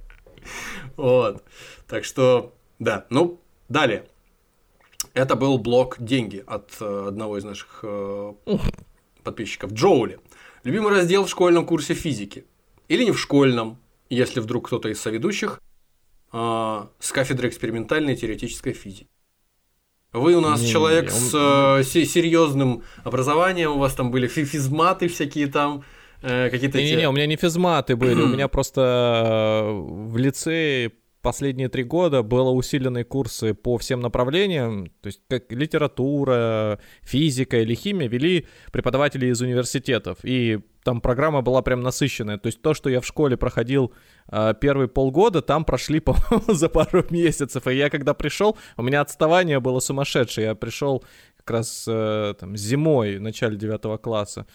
Вот. 0.96 1.42
Так 1.87 2.04
что, 2.04 2.52
да, 2.80 3.04
ну, 3.11 3.38
далее. 3.68 4.02
Это 5.14 5.35
был 5.37 5.59
блок 5.59 5.97
«Деньги» 5.99 6.42
от 6.47 6.77
э, 6.81 7.05
одного 7.09 7.38
из 7.38 7.44
наших 7.44 7.81
э, 7.83 8.33
подписчиков, 9.25 9.73
Джоули. 9.73 10.18
Любимый 10.64 10.92
раздел 10.92 11.25
в 11.25 11.29
школьном 11.31 11.66
курсе 11.66 11.94
физики. 11.94 12.44
Или 12.88 13.05
не 13.05 13.11
в 13.12 13.18
школьном, 13.18 13.79
если 14.11 14.40
вдруг 14.40 14.66
кто-то 14.66 14.88
из 14.88 15.01
соведущих 15.01 15.61
а, 16.33 16.88
с 16.99 17.12
кафедры 17.12 17.49
экспериментальной 17.49 18.16
теоретической 18.16 18.73
физики. 18.73 19.07
Вы 20.12 20.35
у 20.37 20.40
нас 20.40 20.61
Не-не-не, 20.61 20.73
человек 20.73 21.05
он- 21.07 21.11
с 21.11 21.35
э, 21.35 21.85
се- 21.85 22.07
серьезным 22.07 22.83
образованием, 23.05 23.73
у 23.73 23.79
вас 23.79 23.94
там 23.94 24.11
были 24.11 24.27
фи- 24.27 24.44
физматы 24.44 25.09
всякие 25.09 25.49
там, 25.49 25.85
э, 26.23 26.49
какие-то... 26.51 26.79
Не-не-не, 26.79 27.01
те- 27.03 27.09
у 27.09 27.12
меня 27.12 27.27
не 27.27 27.37
физматы 27.37 27.94
были, 27.97 28.23
у 28.23 28.27
меня 28.35 28.49
просто 28.49 29.64
э, 29.66 29.71
в 29.73 30.16
лицее 30.16 30.92
последние 31.22 31.68
три 31.68 31.85
года 31.85 32.22
было 32.22 32.50
усиленные 32.50 33.04
курсы 33.04 33.54
по 33.54 33.78
всем 33.78 34.00
направлениям, 34.00 34.87
то 35.00 35.07
есть 35.09 35.20
как 35.28 35.50
литература, 35.52 36.78
физика 37.02 37.61
или 37.61 37.74
химия 37.74 38.09
вели 38.09 38.46
преподаватели 38.72 39.26
из 39.26 39.40
университетов, 39.40 40.18
и 40.22 40.61
там 40.85 41.00
программа 41.00 41.42
была 41.42 41.62
прям 41.62 41.83
насыщенная, 41.83 42.38
то 42.38 42.46
есть 42.46 42.62
то, 42.62 42.74
что 42.74 42.88
я 42.88 43.00
в 43.00 43.07
школе 43.07 43.37
проходил 43.37 43.92
э, 44.31 44.54
первые 44.61 44.88
полгода, 44.88 45.42
там 45.42 45.64
прошли, 45.64 46.00
по-моему, 46.00 46.54
за 46.54 46.68
пару 46.68 47.04
месяцев, 47.11 47.66
и 47.66 47.74
я 47.74 47.90
когда 47.90 48.14
пришел, 48.14 48.57
у 48.76 48.83
меня 48.83 49.00
отставание 49.00 49.61
было 49.61 49.81
сумасшедшее, 49.81 50.46
я 50.48 50.54
пришел 50.54 51.04
как 51.37 51.50
раз 51.50 51.85
э, 51.88 52.35
там 52.38 52.57
зимой, 52.57 53.18
в 53.18 53.22
начале 53.22 53.57
девятого 53.57 53.98
класса, 53.98 54.46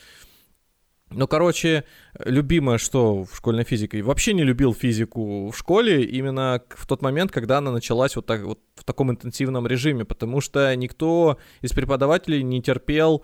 ну, 1.16 1.28
короче, 1.28 1.84
любимое, 2.26 2.78
что 2.78 3.24
в 3.24 3.36
школьной 3.36 3.64
физике. 3.64 4.02
Вообще 4.02 4.34
не 4.34 4.44
любил 4.44 4.74
физику 4.74 5.50
в 5.52 5.58
школе 5.58 6.04
именно 6.04 6.62
в 6.70 6.86
тот 6.88 7.02
момент, 7.02 7.32
когда 7.32 7.58
она 7.60 7.72
началась 7.72 8.16
вот, 8.16 8.26
так, 8.26 8.44
вот 8.44 8.60
в 8.76 8.84
таком 8.84 9.12
интенсивном 9.12 9.68
режиме, 9.68 10.06
потому 10.06 10.42
что 10.42 10.76
никто 10.76 11.38
из 11.62 11.72
преподавателей 11.72 12.44
не 12.44 12.62
терпел 12.62 13.24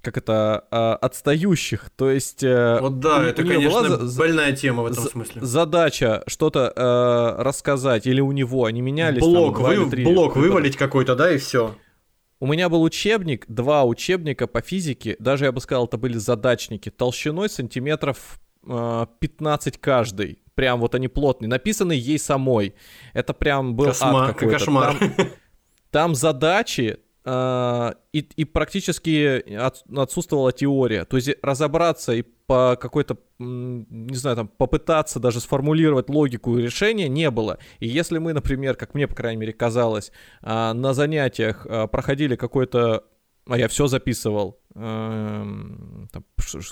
как 0.00 0.16
это, 0.16 0.64
а, 0.70 0.94
отстающих, 0.94 1.90
то 1.96 2.08
есть... 2.08 2.44
э, 2.44 2.78
Вот 2.80 3.00
да, 3.00 3.18
у- 3.18 3.22
это, 3.22 3.42
у 3.42 3.44
была 3.46 3.54
конечно, 3.82 4.06
за- 4.06 4.18
больная 4.18 4.52
тема 4.52 4.84
в 4.84 4.86
этом 4.86 5.04
смысле. 5.04 5.42
задача 5.44 6.22
что-то 6.28 6.72
э, 6.74 7.42
рассказать, 7.42 8.06
или 8.06 8.20
у 8.20 8.30
него, 8.30 8.64
они 8.66 8.80
менялись. 8.80 9.20
там, 9.22 9.32
Блок, 9.32 9.58
или 9.58 10.04
вы- 10.04 10.14
блок 10.14 10.36
вывалить 10.36 10.76
какой-то, 10.76 11.16
да, 11.16 11.32
и 11.32 11.38
все. 11.38 11.74
У 12.40 12.46
меня 12.46 12.68
был 12.68 12.82
учебник, 12.82 13.44
два 13.48 13.84
учебника 13.84 14.46
по 14.46 14.60
физике, 14.60 15.16
даже 15.18 15.46
я 15.46 15.52
бы 15.52 15.60
сказал, 15.60 15.86
это 15.86 15.96
были 15.98 16.16
задачники, 16.18 16.90
толщиной 16.90 17.48
сантиметров 17.48 18.40
э, 18.66 19.06
15 19.18 19.78
каждый. 19.78 20.38
Прям 20.54 20.80
вот 20.80 20.94
они 20.94 21.08
плотные, 21.08 21.48
написаны 21.48 21.92
ей 21.92 22.18
самой. 22.18 22.74
Это 23.12 23.32
прям 23.34 23.74
был 23.76 23.86
Кошмар, 23.86 24.30
ад 24.30 24.34
какой-то. 24.36 24.58
кошмар. 24.58 24.96
Там, 24.98 25.28
там 25.90 26.14
задачи 26.14 26.98
э, 27.24 27.92
и, 28.12 28.18
и 28.36 28.44
практически 28.44 29.54
от- 29.54 29.84
отсутствовала 29.96 30.52
теория. 30.52 31.04
То 31.04 31.16
есть 31.16 31.30
разобраться 31.42 32.12
и 32.12 32.24
по 32.48 32.78
какой-то, 32.80 33.18
не 33.38 34.16
знаю, 34.16 34.36
там, 34.36 34.48
попытаться 34.48 35.20
даже 35.20 35.38
сформулировать 35.38 36.08
логику 36.08 36.56
решения 36.56 37.06
не 37.06 37.30
было. 37.30 37.58
И 37.78 37.86
если 37.86 38.16
мы, 38.16 38.32
например, 38.32 38.74
как 38.74 38.94
мне, 38.94 39.06
по 39.06 39.14
крайней 39.14 39.40
мере, 39.40 39.52
казалось, 39.52 40.12
а, 40.40 40.72
на 40.72 40.94
занятиях 40.94 41.66
а, 41.68 41.86
проходили 41.86 42.36
какой-то 42.36 43.04
а 43.48 43.56
я 43.56 43.66
все 43.68 43.86
записывал, 43.86 44.60
эм, 44.74 46.08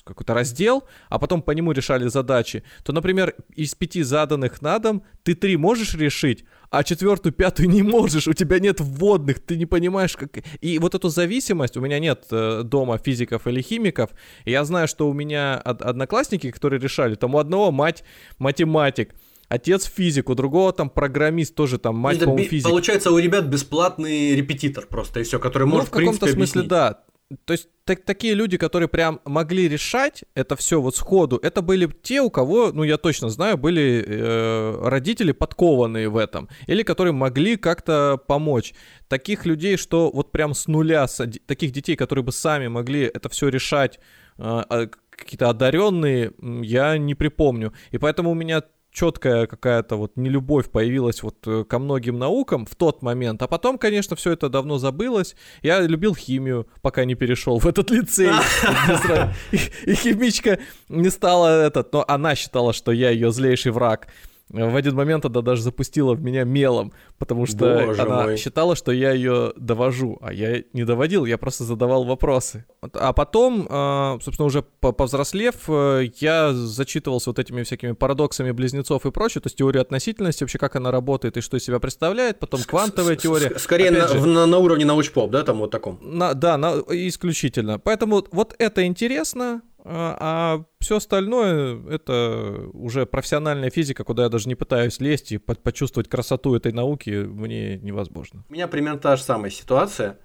какой-то 0.05 0.35
раздел, 0.35 0.85
а 1.09 1.19
потом 1.19 1.41
по 1.41 1.53
нему 1.53 1.73
решали 1.73 2.07
задачи, 2.07 2.65
то, 2.85 2.93
например, 2.93 3.35
из 3.55 3.75
пяти 3.75 4.03
заданных 4.03 4.61
на 4.61 4.79
дом 4.79 5.03
ты 5.23 5.35
три 5.35 5.57
можешь 5.57 5.95
решить, 5.95 6.45
а 6.71 6.83
четвертую, 6.85 7.33
пятую 7.33 7.69
не 7.71 7.83
можешь, 7.83 8.29
у 8.29 8.33
тебя 8.33 8.59
нет 8.59 8.81
вводных, 8.81 9.41
ты 9.41 9.57
не 9.57 9.67
понимаешь, 9.67 10.17
как... 10.17 10.31
И 10.61 10.79
вот 10.79 10.95
эту 10.95 11.09
зависимость, 11.09 11.77
у 11.77 11.81
меня 11.81 11.99
нет 11.99 12.25
э, 12.31 12.63
дома 12.65 12.99
физиков 12.99 13.47
или 13.47 13.63
химиков, 13.63 14.11
я 14.45 14.65
знаю, 14.65 14.89
что 14.89 15.09
у 15.09 15.13
меня 15.13 15.61
од- 15.65 15.83
одноклассники, 15.83 16.51
которые 16.51 16.81
решали, 16.81 17.15
там 17.15 17.35
у 17.35 17.39
одного 17.39 17.71
мать 17.73 18.05
математик, 18.39 19.15
отец 19.49 19.85
физик, 19.85 20.29
у 20.31 20.35
другого 20.35 20.73
там 20.73 20.91
программист, 20.91 21.55
тоже 21.55 21.79
там 21.79 21.97
мать, 21.97 22.25
би- 22.27 22.45
физик. 22.45 22.69
Получается, 22.69 23.11
у 23.13 23.19
ребят 23.19 23.47
бесплатный 23.47 24.35
репетитор 24.35 24.87
просто, 24.87 25.21
и 25.21 25.23
все, 25.23 25.39
который 25.39 25.65
Ну, 25.69 25.75
может, 25.75 25.89
в 25.89 25.91
каком-то 25.91 26.27
принципе, 26.27 26.33
смысле, 26.33 26.61
объяснить. 26.61 26.69
да. 26.69 27.01
То 27.45 27.55
есть 27.55 27.69
так- 27.85 28.05
такие 28.05 28.35
люди, 28.35 28.57
которые 28.57 28.89
прям 28.89 29.21
могли 29.25 29.69
решать 29.69 30.25
это 30.35 30.55
все 30.55 30.81
вот 30.81 30.95
сходу, 30.95 31.39
это 31.43 31.61
были 31.61 31.91
те, 32.03 32.21
у 32.21 32.31
кого, 32.31 32.71
ну 32.73 32.85
я 32.85 32.99
точно 32.99 33.31
знаю, 33.31 33.57
были 33.59 34.05
э, 34.07 34.89
родители 34.89 35.33
подкованные 35.33 36.09
в 36.09 36.17
этом, 36.17 36.49
или 36.69 36.85
которые 36.85 37.13
могли 37.13 37.57
как-то 37.57 38.17
помочь. 38.29 38.75
Таких 39.09 39.45
людей, 39.45 39.77
что 39.77 40.11
вот 40.13 40.31
прям 40.31 40.55
с 40.55 40.69
нуля, 40.69 41.07
сади- 41.09 41.43
таких 41.45 41.73
детей, 41.73 41.97
которые 41.97 42.25
бы 42.25 42.31
сами 42.31 42.69
могли 42.69 43.03
это 43.03 43.29
все 43.29 43.49
решать, 43.49 43.97
э, 43.97 44.01
а 44.39 44.89
какие-то 45.11 45.49
одаренные, 45.51 46.33
я 46.63 46.97
не 46.97 47.15
припомню. 47.17 47.73
И 47.91 47.99
поэтому 47.99 48.31
у 48.31 48.35
меня 48.35 48.63
четкая 48.97 49.47
какая-то 49.47 49.97
вот 49.97 50.17
нелюбовь 50.17 50.71
появилась 50.71 51.23
вот 51.23 51.37
э, 51.47 51.65
ко 51.65 51.79
многим 51.79 52.19
наукам 52.19 52.65
в 52.65 52.75
тот 52.75 53.03
момент, 53.03 53.43
а 53.43 53.47
потом, 53.47 53.77
конечно, 53.77 54.17
все 54.17 54.33
это 54.33 54.49
давно 54.49 54.79
забылось. 54.79 55.37
Я 55.63 55.81
любил 55.81 56.15
химию, 56.15 56.67
пока 56.81 57.05
не 57.05 57.15
перешел 57.15 57.59
в 57.59 57.67
этот 57.67 57.91
лицей. 57.91 58.31
И 59.53 59.95
химичка 59.95 60.61
не 60.89 61.11
стала 61.11 61.67
этот, 61.67 61.93
но 61.93 62.07
она 62.09 62.35
считала, 62.35 62.73
что 62.73 62.91
я 62.91 63.11
ее 63.11 63.33
злейший 63.33 63.73
враг. 63.73 64.09
В 64.49 64.77
один 64.77 64.95
момент 64.95 65.25
она 65.25 65.41
даже 65.43 65.63
запустила 65.63 66.15
в 66.15 66.23
меня 66.23 66.45
мелом, 66.45 66.93
потому 67.19 67.47
что 67.47 67.83
Боже 67.87 68.01
она 68.03 68.23
мой. 68.23 68.37
считала, 68.37 68.77
что 68.77 68.93
я 68.93 69.11
ее 69.13 69.53
довожу, 69.57 70.19
а 70.21 70.33
я 70.33 70.63
не 70.73 70.85
доводил, 70.85 71.25
я 71.25 71.37
просто 71.37 71.65
задавал 71.65 72.05
вопросы. 72.05 72.65
А 72.93 73.13
потом, 73.13 73.67
э, 73.69 74.19
собственно, 74.23 74.47
уже 74.47 74.63
по- 74.63 74.93
повзрослев, 74.93 75.55
э, 75.69 76.11
я 76.21 76.53
зачитывался 76.53 77.31
вот 77.31 77.41
этими 77.41 77.65
всякими 77.65 77.91
парадоксами 77.91 78.53
близнецов 78.53 79.05
и 79.05 79.11
прочее, 79.11 79.43
то 79.43 79.49
есть 79.49 79.57
теория 79.57 79.81
относительности, 79.81 80.45
вообще 80.45 80.59
как 80.59 80.77
она 80.77 80.93
работает 80.93 81.37
и 81.37 81.41
что 81.41 81.57
из 81.57 81.65
себя 81.65 81.81
представляет, 81.81 82.39
потом 82.39 82.61
квантовая 82.63 83.17
теория. 83.17 83.59
Скорее 83.59 83.91
на, 83.91 84.07
же, 84.07 84.21
на- 84.25 84.47
на 84.47 84.59
уровне 84.59 84.85
научпоп, 84.85 85.31
да, 85.33 85.43
там 85.43 85.59
вот 85.59 85.73
таком. 85.73 85.99
на- 86.01 86.35
да, 86.35 86.57
на- 86.57 86.77
исключительно. 86.91 87.81
Поэтому 87.81 88.25
вот 88.31 88.55
это 88.59 88.87
интересно, 88.87 89.63
а, 89.89 90.65
все 90.81 90.97
остальное 90.97 91.81
это 91.89 92.69
уже 92.73 93.07
профессиональная 93.07 93.71
физика, 93.71 94.05
куда 94.05 94.25
я 94.25 94.29
даже 94.29 94.49
не 94.49 94.55
пытаюсь 94.55 95.01
лезть 95.01 95.33
и 95.33 95.39
по- 95.39 95.55
почувствовать 95.55 96.09
красоту 96.09 96.55
этой 96.55 96.73
науки 96.73 97.11
мне 97.11 97.79
невозможно. 97.79 98.45
У 98.49 98.53
меня 98.53 98.69
примерно 98.69 98.99
та 98.99 99.17
же 99.17 99.23
самая 99.23 99.51
ситуация. 99.51 100.19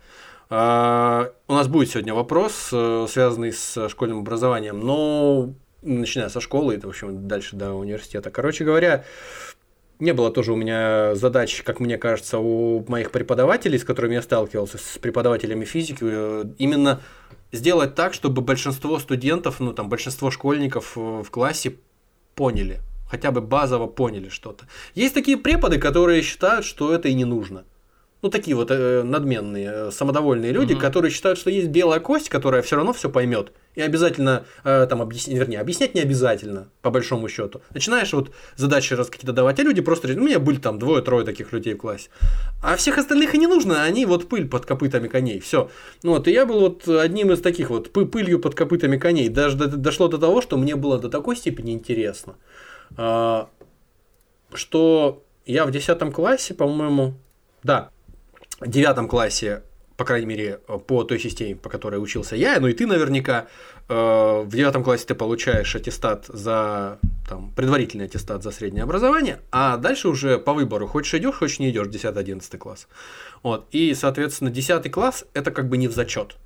А, 0.50 1.32
У 1.48 1.54
нас 1.54 1.68
будет 1.68 1.90
сегодня 1.90 2.14
вопрос, 2.14 2.70
э, 2.74 3.06
связанный 3.08 3.54
с 3.54 3.88
школьным 3.90 4.20
образованием, 4.20 4.80
но 4.80 5.54
начиная 5.82 6.30
со 6.30 6.42
школы 6.42 6.76
и, 6.76 6.80
в 6.80 6.88
общем, 6.88 7.28
дальше 7.28 7.56
до 7.56 7.74
университета. 7.74 8.32
Короче 8.32 8.66
говоря, 8.66 9.04
не 10.00 10.14
было 10.14 10.32
тоже 10.32 10.52
у 10.52 10.56
меня 10.56 11.16
задач, 11.16 11.62
как 11.64 11.80
мне 11.80 11.98
кажется, 11.98 12.40
у 12.40 12.84
моих 12.88 13.12
преподавателей, 13.12 13.80
с 13.80 13.84
которыми 13.84 14.16
я 14.16 14.22
сталкивался, 14.22 14.78
с 14.78 14.98
преподавателями 14.98 15.64
физики, 15.64 16.00
э, 16.02 16.46
именно 16.58 17.00
сделать 17.52 17.96
так, 17.96 18.14
чтобы 18.14 18.42
большинство 18.42 19.00
студентов, 19.00 19.60
ну 19.60 19.74
там 19.74 19.90
большинство 19.90 20.32
школьников 20.32 20.98
э, 20.98 21.24
в 21.24 21.30
классе 21.30 21.78
поняли, 22.36 22.80
хотя 23.10 23.32
бы 23.32 23.42
базово 23.42 23.88
поняли 23.88 24.30
что-то. 24.30 24.68
Есть 24.96 25.14
такие 25.14 25.38
преподы, 25.38 25.78
которые 25.78 26.22
считают, 26.22 26.66
что 26.66 26.94
это 26.94 27.10
и 27.10 27.14
не 27.14 27.26
нужно. 27.26 27.66
Ну, 28.22 28.30
такие 28.30 28.56
вот 28.56 28.70
э, 28.70 29.02
надменные, 29.04 29.72
э, 29.88 29.92
самодовольные 29.92 30.52
люди, 30.52 30.74
Мгм. 30.74 30.82
которые 30.82 31.12
считают, 31.12 31.40
что 31.40 31.50
есть 31.50 31.70
белая 31.70 32.00
кость, 32.00 32.30
которая 32.30 32.62
все 32.62 32.76
равно 32.76 32.94
все 32.94 33.10
поймет. 33.10 33.52
И 33.74 33.82
обязательно, 33.82 34.46
э, 34.64 34.86
там, 34.88 35.02
объяснять, 35.02 35.38
вернее, 35.40 35.60
объяснять 35.60 35.96
не 35.96 36.02
обязательно, 36.02 36.68
по 36.82 36.90
большому 36.92 37.28
счету. 37.30 37.62
Начинаешь 37.74 38.14
вот 38.14 38.32
задачи 38.58 38.94
раз 38.94 39.10
какие-то 39.10 39.34
давать, 39.34 39.60
а 39.60 39.64
люди 39.64 39.82
просто, 39.82 40.08
говорят, 40.08 40.24
у 40.24 40.28
меня 40.28 40.40
были 40.40 40.58
там 40.58 40.78
двое-трое 40.78 41.26
таких 41.26 41.52
людей 41.54 41.74
в 41.74 41.78
классе. 41.78 42.10
А 42.62 42.76
всех 42.76 42.98
остальных 42.98 43.34
и 43.34 43.38
не 43.40 43.48
нужно, 43.48 43.84
они 43.84 44.06
вот 44.06 44.28
пыль 44.30 44.48
под 44.48 44.66
копытами 44.66 45.08
коней, 45.08 45.40
все. 45.40 45.70
Ну 46.04 46.12
вот, 46.12 46.28
и 46.28 46.32
я 46.32 46.46
был 46.46 46.60
вот 46.60 46.88
одним 46.88 47.32
из 47.32 47.42
таких 47.42 47.70
вот, 47.70 47.90
пы- 47.96 48.06
пылью 48.06 48.40
под 48.40 48.54
копытами 48.56 48.98
коней. 48.98 49.30
Даже 49.30 49.58
до- 49.58 49.68
дошло 49.68 50.08
до 50.10 50.18
того, 50.18 50.42
что 50.42 50.58
мне 50.58 50.76
было 50.76 51.00
до 51.00 51.10
такой 51.10 51.36
степени 51.38 51.72
интересно, 51.72 52.36
а, 52.98 53.50
что 54.54 55.24
я 55.46 55.66
в 55.66 55.72
10 55.72 56.12
классе, 56.14 56.54
по-моему, 56.54 57.14
да, 57.64 57.90
9 58.66 59.10
классе, 59.10 59.64
по 59.98 60.06
крайней 60.06 60.26
мере, 60.26 60.60
по 60.88 61.04
той 61.04 61.20
системе, 61.20 61.56
по 61.56 61.70
которой 61.70 61.98
учился 61.98 62.36
я, 62.36 62.60
ну 62.60 62.68
и 62.68 62.74
ты 62.74 62.88
наверняка, 62.88 63.48
э, 63.88 64.42
в 64.46 64.50
9 64.50 64.84
классе 64.84 65.06
ты 65.08 65.16
получаешь 65.16 65.76
аттестат 65.76 66.26
за, 66.28 67.00
там, 67.28 67.52
предварительный 67.56 68.06
аттестат 68.06 68.44
за 68.44 68.52
среднее 68.52 68.84
образование, 68.84 69.40
а 69.52 69.78
дальше 69.78 70.08
уже 70.08 70.38
по 70.38 70.54
выбору, 70.54 70.88
хочешь 70.88 71.14
идешь, 71.14 71.36
хочешь 71.36 71.60
не 71.60 71.70
идешь, 71.70 71.88
10-11 71.88 72.58
класс. 72.58 72.88
Вот, 73.44 73.68
и, 73.72 73.94
соответственно, 73.94 74.50
10 74.50 74.92
класс 74.92 75.26
это 75.34 75.52
как 75.52 75.70
бы 75.70 75.78
не 75.78 75.88
в 75.88 75.94
зачет. 75.94 76.38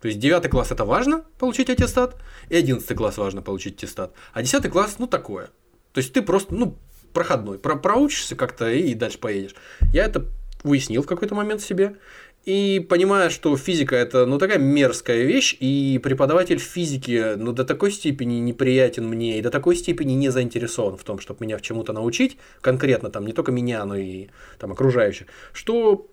То 0.00 0.08
есть 0.08 0.18
9 0.18 0.50
класс 0.50 0.72
это 0.72 0.84
важно 0.84 1.24
получить 1.38 1.70
аттестат, 1.70 2.16
и 2.48 2.56
11 2.56 2.96
класс 2.96 3.18
важно 3.18 3.40
получить 3.40 3.76
аттестат. 3.76 4.12
А 4.32 4.42
10 4.42 4.68
класс, 4.68 4.96
ну, 4.98 5.06
такое. 5.06 5.50
То 5.92 5.98
есть 5.98 6.12
ты 6.12 6.22
просто, 6.22 6.54
ну, 6.54 6.76
проходной, 7.12 7.58
про 7.58 7.76
проучишься 7.76 8.34
как-то 8.34 8.70
и 8.70 8.94
дальше 8.94 9.18
поедешь. 9.18 9.54
Я 9.92 10.06
это 10.06 10.26
уяснил 10.64 11.02
в 11.02 11.06
какой-то 11.06 11.34
момент 11.34 11.60
себе. 11.60 11.96
И 12.44 12.84
понимая, 12.88 13.30
что 13.30 13.56
физика 13.56 13.94
это 13.94 14.26
ну 14.26 14.38
такая 14.38 14.58
мерзкая 14.58 15.22
вещь, 15.22 15.56
и 15.60 16.00
преподаватель 16.02 16.58
физики 16.58 17.34
ну 17.36 17.52
до 17.52 17.64
такой 17.64 17.92
степени 17.92 18.34
неприятен 18.40 19.06
мне, 19.06 19.38
и 19.38 19.42
до 19.42 19.50
такой 19.50 19.76
степени 19.76 20.14
не 20.14 20.28
заинтересован 20.28 20.96
в 20.96 21.04
том, 21.04 21.20
чтобы 21.20 21.44
меня 21.44 21.56
в 21.56 21.62
чему-то 21.62 21.92
научить, 21.92 22.36
конкретно 22.60 23.10
там 23.10 23.26
не 23.26 23.32
только 23.32 23.52
меня, 23.52 23.84
но 23.84 23.94
и 23.94 24.26
там 24.58 24.72
окружающих, 24.72 25.28
что 25.52 26.08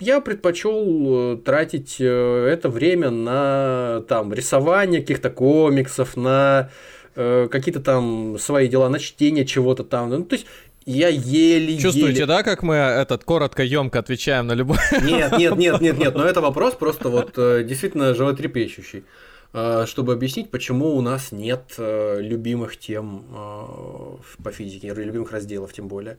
я 0.00 0.20
предпочел 0.20 1.34
э, 1.34 1.36
тратить 1.38 1.96
э, 2.00 2.04
это 2.04 2.68
время 2.68 3.10
на 3.10 4.02
там 4.08 4.32
рисование 4.32 5.00
каких-то 5.00 5.30
комиксов, 5.30 6.16
на 6.16 6.70
э, 7.16 7.48
какие-то 7.50 7.80
там 7.80 8.38
свои 8.38 8.68
дела, 8.68 8.88
на 8.88 9.00
чтение 9.00 9.44
чего-то 9.44 9.82
там. 9.82 10.10
Ну, 10.10 10.24
то 10.24 10.34
есть 10.34 10.46
я 10.92 11.08
еле 11.08 11.78
Чувствуете, 11.78 12.26
да, 12.26 12.42
как 12.42 12.62
мы 12.62 12.74
этот 12.74 13.24
коротко, 13.24 13.62
емко 13.62 13.98
отвечаем 13.98 14.46
на 14.46 14.52
любой... 14.52 14.78
Нет, 15.02 15.32
нет, 15.38 15.56
нет, 15.56 15.80
нет, 15.80 15.98
нет, 15.98 16.14
но 16.14 16.24
это 16.24 16.40
вопрос 16.40 16.74
просто 16.74 17.08
вот 17.10 17.36
э, 17.36 17.62
действительно 17.62 18.14
животрепещущий. 18.14 19.04
Э, 19.52 19.84
Чтобы 19.86 20.12
объяснить, 20.12 20.50
почему 20.50 20.96
у 20.96 21.00
нас 21.00 21.32
нет 21.32 21.74
э, 21.78 22.20
любимых 22.20 22.78
тем 22.78 23.24
э, 23.30 24.42
по 24.42 24.52
физике, 24.52 24.94
любимых 24.94 25.32
разделов 25.32 25.72
тем 25.72 25.88
более. 25.88 26.18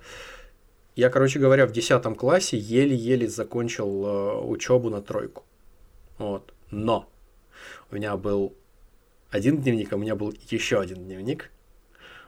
Я, 0.95 1.09
короче 1.09 1.39
говоря, 1.39 1.65
в 1.65 1.72
10 1.72 2.03
классе 2.17 2.57
еле-еле 2.57 3.28
закончил 3.28 4.49
учебу 4.49 4.89
на 4.89 5.01
тройку. 5.01 5.45
Вот. 6.17 6.53
Но 6.72 7.09
у 7.89 7.95
меня 7.95 8.17
был 8.17 8.53
один 9.32 9.61
дневник, 9.61 9.93
а 9.93 9.95
у 9.95 9.99
меня 9.99 10.15
был 10.15 10.34
еще 10.49 10.80
один 10.80 11.05
дневник. 11.05 11.51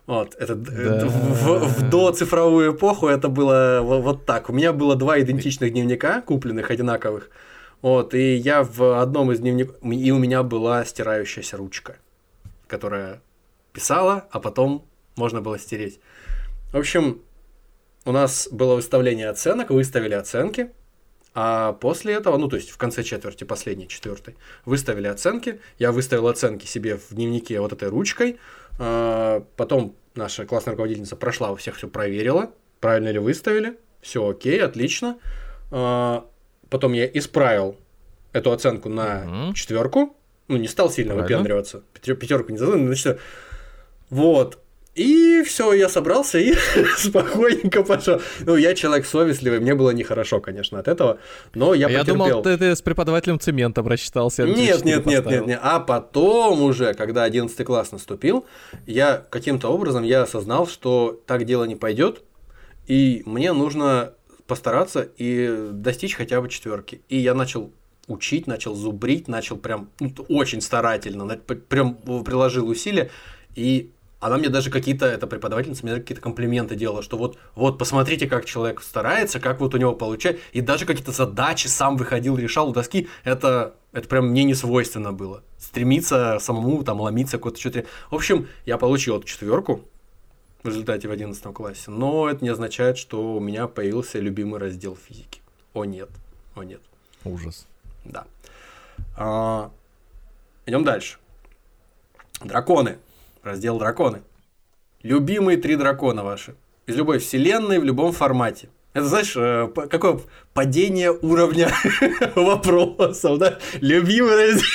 Вот, 0.07 0.35
это 0.35 0.55
д- 0.55 0.99
Да. 0.99 1.07
в, 1.07 1.59
в 1.67 1.89
доцифровую 1.89 2.73
эпоху 2.73 3.07
это 3.07 3.29
было 3.29 3.81
во- 3.83 4.01
вот 4.01 4.25
так. 4.25 4.49
У 4.49 4.53
меня 4.53 4.73
было 4.73 4.95
два 4.95 5.19
идентичных 5.19 5.71
дневника, 5.71 6.21
купленных 6.21 6.71
одинаковых. 6.71 7.29
Вот, 7.81 8.13
и 8.13 8.35
я 8.35 8.63
в 8.63 9.01
одном 9.01 9.31
из 9.31 9.39
дневников, 9.39 9.75
и 9.83 10.11
у 10.11 10.17
меня 10.19 10.43
была 10.43 10.85
стирающаяся 10.85 11.57
ручка, 11.57 11.97
которая 12.67 13.21
писала, 13.73 14.27
а 14.31 14.39
потом 14.39 14.85
можно 15.15 15.41
было 15.41 15.57
стереть. 15.57 15.99
В 16.73 16.77
общем, 16.77 17.21
у 18.05 18.11
нас 18.11 18.47
было 18.51 18.75
выставление 18.75 19.29
оценок, 19.29 19.69
выставили 19.69 20.13
оценки, 20.13 20.71
а 21.33 21.73
после 21.73 22.13
этого, 22.13 22.37
ну, 22.37 22.49
то 22.49 22.57
есть 22.57 22.69
в 22.71 22.77
конце 22.77 23.03
четверти, 23.03 23.45
последней 23.45 23.87
четвертой, 23.87 24.35
выставили 24.65 25.07
оценки. 25.07 25.59
Я 25.79 25.91
выставил 25.91 26.27
оценки 26.27 26.65
себе 26.65 26.97
в 26.97 27.13
дневнике 27.15 27.61
вот 27.61 27.71
этой 27.73 27.87
ручкой. 27.89 28.37
А, 28.79 29.45
Потом 29.57 29.95
наша 30.15 30.45
классная 30.45 30.71
руководительница 30.71 31.15
прошла, 31.15 31.51
у 31.51 31.55
всех 31.55 31.75
все 31.75 31.87
проверила, 31.87 32.51
правильно 32.79 33.09
ли 33.09 33.19
выставили. 33.19 33.77
Все 34.01 34.27
окей, 34.27 34.61
отлично. 34.61 35.17
А, 35.71 36.25
Потом 36.69 36.93
я 36.93 37.05
исправил 37.05 37.77
эту 38.33 38.51
оценку 38.51 38.89
на 38.89 39.51
четверку. 39.53 40.15
Ну, 40.47 40.57
не 40.57 40.67
стал 40.67 40.89
сильно 40.89 41.13
Правильно. 41.13 41.37
выпендриваться. 41.37 41.83
Пятерку 41.93 42.51
не 42.51 42.57
задал, 42.57 42.77
значит, 42.77 43.19
вот. 44.09 44.60
И 44.93 45.41
все, 45.43 45.71
я 45.71 45.87
собрался 45.87 46.37
и 46.37 46.53
спокойненько 46.97 47.81
пошел. 47.83 48.19
Ну, 48.41 48.57
я 48.57 48.75
человек 48.75 49.05
совестливый, 49.05 49.61
мне 49.61 49.73
было 49.73 49.91
нехорошо, 49.91 50.41
конечно, 50.41 50.79
от 50.79 50.89
этого, 50.89 51.19
но 51.53 51.73
я 51.73 51.89
Я 51.89 51.99
потерпел. 51.99 52.13
думал, 52.27 52.41
ты, 52.41 52.57
ты 52.57 52.75
с 52.75 52.81
преподавателем 52.81 53.39
цементом 53.39 53.87
рассчитался. 53.87 54.43
Нет, 54.43 54.57
нет, 54.57 54.83
нет, 54.83 55.05
нет, 55.05 55.23
поставил. 55.23 55.47
нет. 55.47 55.59
А 55.63 55.79
потом 55.79 56.61
уже, 56.61 56.93
когда 56.93 57.23
11 57.23 57.65
класс 57.65 57.93
наступил, 57.93 58.45
я 58.85 59.25
каким-то 59.29 59.69
образом 59.69 60.03
я 60.03 60.23
осознал, 60.23 60.67
что 60.67 61.21
так 61.25 61.45
дело 61.45 61.63
не 61.63 61.77
пойдет, 61.77 62.23
и 62.85 63.23
мне 63.25 63.53
нужно 63.53 64.13
постараться 64.45 65.07
и 65.17 65.69
достичь 65.71 66.15
хотя 66.15 66.41
бы 66.41 66.49
четверки. 66.49 67.01
И 67.07 67.17
я 67.17 67.33
начал 67.33 67.71
учить, 68.07 68.45
начал 68.45 68.75
зубрить, 68.75 69.29
начал 69.29 69.55
прям 69.55 69.89
ну, 70.01 70.11
очень 70.27 70.59
старательно, 70.59 71.37
прям 71.37 71.95
приложил 71.95 72.67
усилия, 72.67 73.09
и 73.55 73.91
она 74.21 74.37
мне 74.37 74.49
даже 74.49 74.69
какие-то, 74.69 75.07
эта 75.07 75.25
преподавательница 75.25 75.83
мне 75.83 75.95
какие-то 75.95 76.21
комплименты 76.21 76.75
делала, 76.75 77.01
что 77.01 77.17
вот, 77.17 77.37
вот, 77.55 77.79
посмотрите, 77.79 78.27
как 78.27 78.45
человек 78.45 78.81
старается, 78.81 79.39
как 79.39 79.59
вот 79.59 79.73
у 79.73 79.77
него 79.77 79.93
получается, 79.93 80.41
и 80.53 80.61
даже 80.61 80.85
какие-то 80.85 81.11
задачи 81.11 81.65
сам 81.67 81.97
выходил, 81.97 82.37
решал 82.37 82.69
у 82.69 82.71
доски, 82.71 83.09
это, 83.23 83.73
это 83.91 84.07
прям 84.07 84.27
мне 84.27 84.43
не 84.43 84.53
свойственно 84.53 85.11
было. 85.11 85.43
Стремиться 85.57 86.37
самому, 86.39 86.83
там, 86.83 87.01
ломиться 87.01 87.37
какое-то 87.37 87.59
что-то. 87.59 87.85
В 88.11 88.15
общем, 88.15 88.47
я 88.65 88.77
получил 88.77 89.17
эту 89.17 89.25
четверку 89.25 89.81
в 90.61 90.67
результате 90.67 91.07
в 91.07 91.11
11 91.11 91.43
классе, 91.53 91.89
но 91.89 92.29
это 92.29 92.43
не 92.43 92.49
означает, 92.49 92.99
что 92.99 93.33
у 93.33 93.39
меня 93.39 93.67
появился 93.67 94.19
любимый 94.19 94.59
раздел 94.59 94.95
физики. 94.95 95.41
О 95.73 95.83
нет, 95.83 96.09
о 96.55 96.61
нет. 96.61 96.81
Ужас. 97.25 97.65
Да. 98.05 98.25
А, 99.17 99.71
идем 100.67 100.83
дальше. 100.83 101.17
Драконы. 102.43 102.99
Раздел 103.43 103.77
драконы. 103.79 104.21
Любимые 105.03 105.57
три 105.57 105.75
дракона 105.75 106.23
ваши. 106.23 106.55
Из 106.85 106.95
любой 106.95 107.19
вселенной, 107.19 107.79
в 107.79 107.83
любом 107.83 108.11
формате. 108.11 108.69
Это, 108.93 109.05
знаешь, 109.05 109.33
э, 109.35 109.69
какое 109.89 110.19
падение 110.53 111.11
уровня 111.11 111.69
вопросов, 112.35 113.37
да? 113.39 113.57
Любимый 113.79 114.35
раздел, 114.35 114.65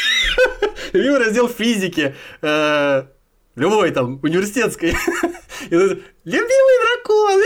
любимый 0.92 1.18
раздел 1.18 1.48
физики. 1.48 2.14
э, 2.42 3.02
Любой 3.56 3.90
там, 3.90 4.20
университетской. 4.22 4.90
Любимый 5.70 7.02
дракон! 7.04 7.42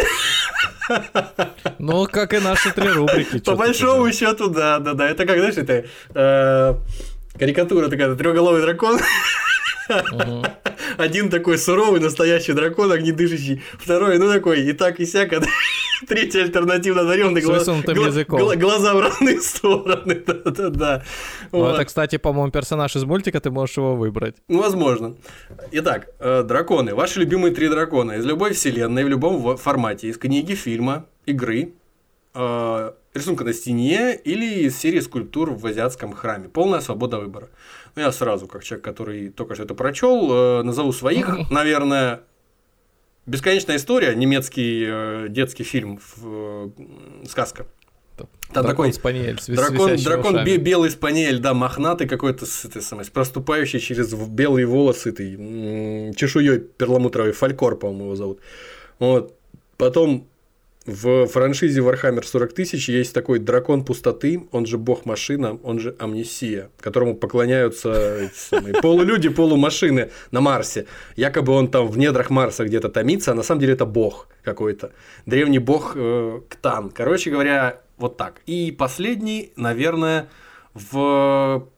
Ну, 1.79 2.07
как 2.07 2.35
и 2.35 2.39
наши 2.41 2.73
три 2.73 2.89
рубрики. 2.89 3.39
По 3.39 3.55
большому 3.55 4.11
счету, 4.13 4.49
да, 4.49 4.81
да, 4.81 4.95
да. 4.95 5.09
Это 5.09 5.25
как, 5.25 5.39
знаешь, 5.39 5.57
это 5.57 5.85
э, 6.15 6.75
карикатура 7.39 7.89
такая, 7.89 8.15
трехголовый 8.17 8.63
дракон. 8.63 8.99
Один 10.97 11.31
такой 11.31 11.59
суровый, 11.59 12.01
настоящий 12.01 12.53
дракон, 12.53 12.93
огнедышащий. 12.93 13.63
Второй, 13.79 14.19
ну 14.19 14.29
такой, 14.33 14.63
и 14.63 14.73
так, 14.73 15.01
и 15.01 15.07
сяк. 15.07 15.33
а 15.33 15.41
Третий 16.09 16.41
альтернативно 16.41 17.03
одаренный. 17.03 17.43
С 17.43 17.47
высунутым 17.47 17.97
языком. 18.07 18.41
Глаза 18.59 18.95
в 18.95 19.01
разные 19.01 19.41
стороны. 19.41 20.15
Да-да-да. 20.27 21.03
Ну, 21.53 21.59
Вот. 21.61 21.75
это, 21.75 21.85
кстати, 21.85 22.17
по-моему, 22.17 22.51
персонаж 22.51 22.97
из 22.97 23.05
мультика, 23.05 23.41
ты 23.41 23.51
можешь 23.51 23.77
его 23.77 23.97
выбрать. 23.97 24.37
Ну, 24.49 24.61
Возможно. 24.61 25.17
Итак, 25.73 26.09
э, 26.19 26.43
драконы. 26.43 26.95
Ваши 26.95 27.21
любимые 27.21 27.55
три 27.55 27.69
дракона. 27.69 28.13
Из 28.13 28.25
любой 28.25 28.53
вселенной, 28.55 29.05
в 29.05 29.09
любом 29.09 29.57
формате. 29.57 30.09
Из 30.09 30.17
книги, 30.17 30.55
фильма, 30.55 31.07
игры, 31.27 31.73
э, 32.35 32.93
рисунка 33.15 33.45
на 33.45 33.53
стене 33.53 34.15
или 34.25 34.65
из 34.67 34.79
серии 34.79 35.01
скульптур 35.01 35.51
в 35.51 35.67
азиатском 35.67 36.13
храме. 36.13 36.49
Полная 36.49 36.81
свобода 36.81 37.19
выбора. 37.19 37.49
Ну, 37.97 38.03
я 38.03 38.13
сразу, 38.13 38.47
как 38.47 38.65
человек, 38.65 38.85
который 38.85 39.31
только 39.31 39.55
что 39.55 39.65
это 39.65 39.75
прочел, 39.75 40.31
э, 40.33 40.63
назову 40.63 40.93
своих. 40.93 41.51
Наверное, 41.51 42.21
«Бесконечная 43.27 43.77
история», 43.77 44.15
немецкий 44.15 44.85
э, 44.87 45.27
детский 45.29 45.65
фильм, 45.65 46.01
э, 46.23 46.69
сказка. 47.29 47.67
Там 48.17 48.29
Дракон 48.53 48.71
такой 48.71 48.93
спаниель 48.93 49.41
с 49.41 49.47
Дракон, 49.47 49.97
дракон 49.97 50.35
ушами. 50.35 50.45
бе- 50.47 50.57
белый 50.59 50.91
спаниель, 50.91 51.39
да, 51.39 51.55
мохнатый 51.55 52.07
какой-то, 52.09 52.45
с, 52.47 52.65
этой 52.65 52.83
самой, 52.83 53.05
с 53.05 53.09
проступающей 53.11 53.81
через 53.81 54.13
белые 54.13 54.67
волосы 54.67 55.11
этой 55.11 56.15
чешуей 56.15 56.59
перламутровой, 56.59 57.33
фалькор, 57.33 57.77
по-моему, 57.77 58.05
его 58.07 58.17
зовут. 58.17 58.41
Вот. 58.99 59.39
Потом 59.79 60.29
В 60.87 61.27
франшизе 61.27 61.83
Warhammer 61.83 62.25
40 62.25 62.55
тысяч 62.55 62.89
есть 62.89 63.13
такой 63.13 63.39
дракон 63.39 63.85
пустоты, 63.85 64.49
он 64.51 64.65
же 64.65 64.79
бог-машина, 64.79 65.59
он 65.63 65.79
же 65.79 65.95
амнисия, 65.99 66.71
которому 66.81 67.15
поклоняются 67.15 68.17
эти 68.17 68.35
самые 68.35 68.75
полулюди, 68.81 69.29
полумашины 69.29 70.11
на 70.31 70.41
Марсе. 70.41 70.87
Якобы 71.17 71.53
он 71.53 71.69
там 71.69 71.87
в 71.87 71.99
недрах 71.99 72.31
Марса 72.31 72.65
где-то 72.65 72.89
томится, 72.89 73.33
а 73.33 73.35
на 73.35 73.43
самом 73.43 73.61
деле 73.61 73.75
это 73.75 73.85
бог 73.85 74.29
какой-то. 74.43 74.93
Древний 75.27 75.59
бог 75.59 75.93
э, 75.97 76.41
Ктан. 76.49 76.89
Короче 76.89 77.31
говоря, 77.31 77.83
вот 77.99 78.17
так. 78.17 78.41
И 78.47 78.73
последний, 78.73 79.53
наверное, 79.57 80.31
в 80.73 81.69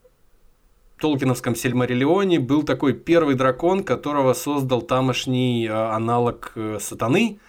Толкиновском 1.00 1.56
Сельмариллионе 1.56 2.38
был 2.38 2.62
такой 2.62 2.92
первый 2.92 3.34
дракон, 3.34 3.82
которого 3.82 4.32
создал 4.32 4.80
тамошний 4.80 5.66
э, 5.66 5.72
аналог 5.72 6.52
э, 6.54 6.78
сатаны, 6.80 7.40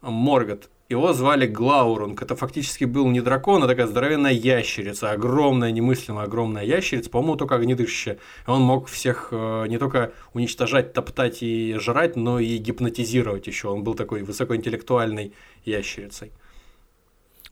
Моргот. 0.00 0.68
Его 0.92 1.14
звали 1.14 1.46
Глаурунг. 1.46 2.20
Это 2.20 2.36
фактически 2.36 2.84
был 2.84 3.08
не 3.08 3.22
дракон, 3.22 3.64
а 3.64 3.66
такая 3.66 3.86
здоровенная 3.86 4.32
ящерица. 4.32 5.10
Огромная, 5.12 5.70
немыслимо 5.70 6.22
огромная 6.22 6.64
ящерица, 6.64 7.08
по-моему, 7.08 7.36
только 7.36 7.54
огнедышащая. 7.54 8.18
Он 8.46 8.60
мог 8.60 8.88
всех 8.88 9.28
э, 9.30 9.68
не 9.68 9.78
только 9.78 10.12
уничтожать, 10.34 10.92
топтать 10.92 11.42
и 11.42 11.76
жрать, 11.78 12.14
но 12.16 12.38
и 12.38 12.58
гипнотизировать 12.58 13.46
еще. 13.46 13.68
Он 13.68 13.84
был 13.84 13.94
такой 13.94 14.22
высокоинтеллектуальной 14.22 15.32
ящерицей. 15.64 16.30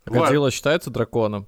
Годзилла 0.04 0.50
считается 0.50 0.90
драконом? 0.90 1.46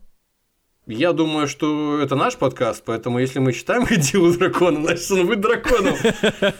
Я 0.86 1.12
думаю, 1.12 1.46
что 1.46 2.00
это 2.00 2.16
наш 2.16 2.36
подкаст, 2.36 2.82
поэтому 2.84 3.20
если 3.20 3.38
мы 3.38 3.52
читаем 3.52 3.84
Годзиллу 3.88 4.36
дракона, 4.36 4.82
значит 4.82 5.10
он 5.12 5.26
будет 5.26 5.40
драконом. 5.40 5.94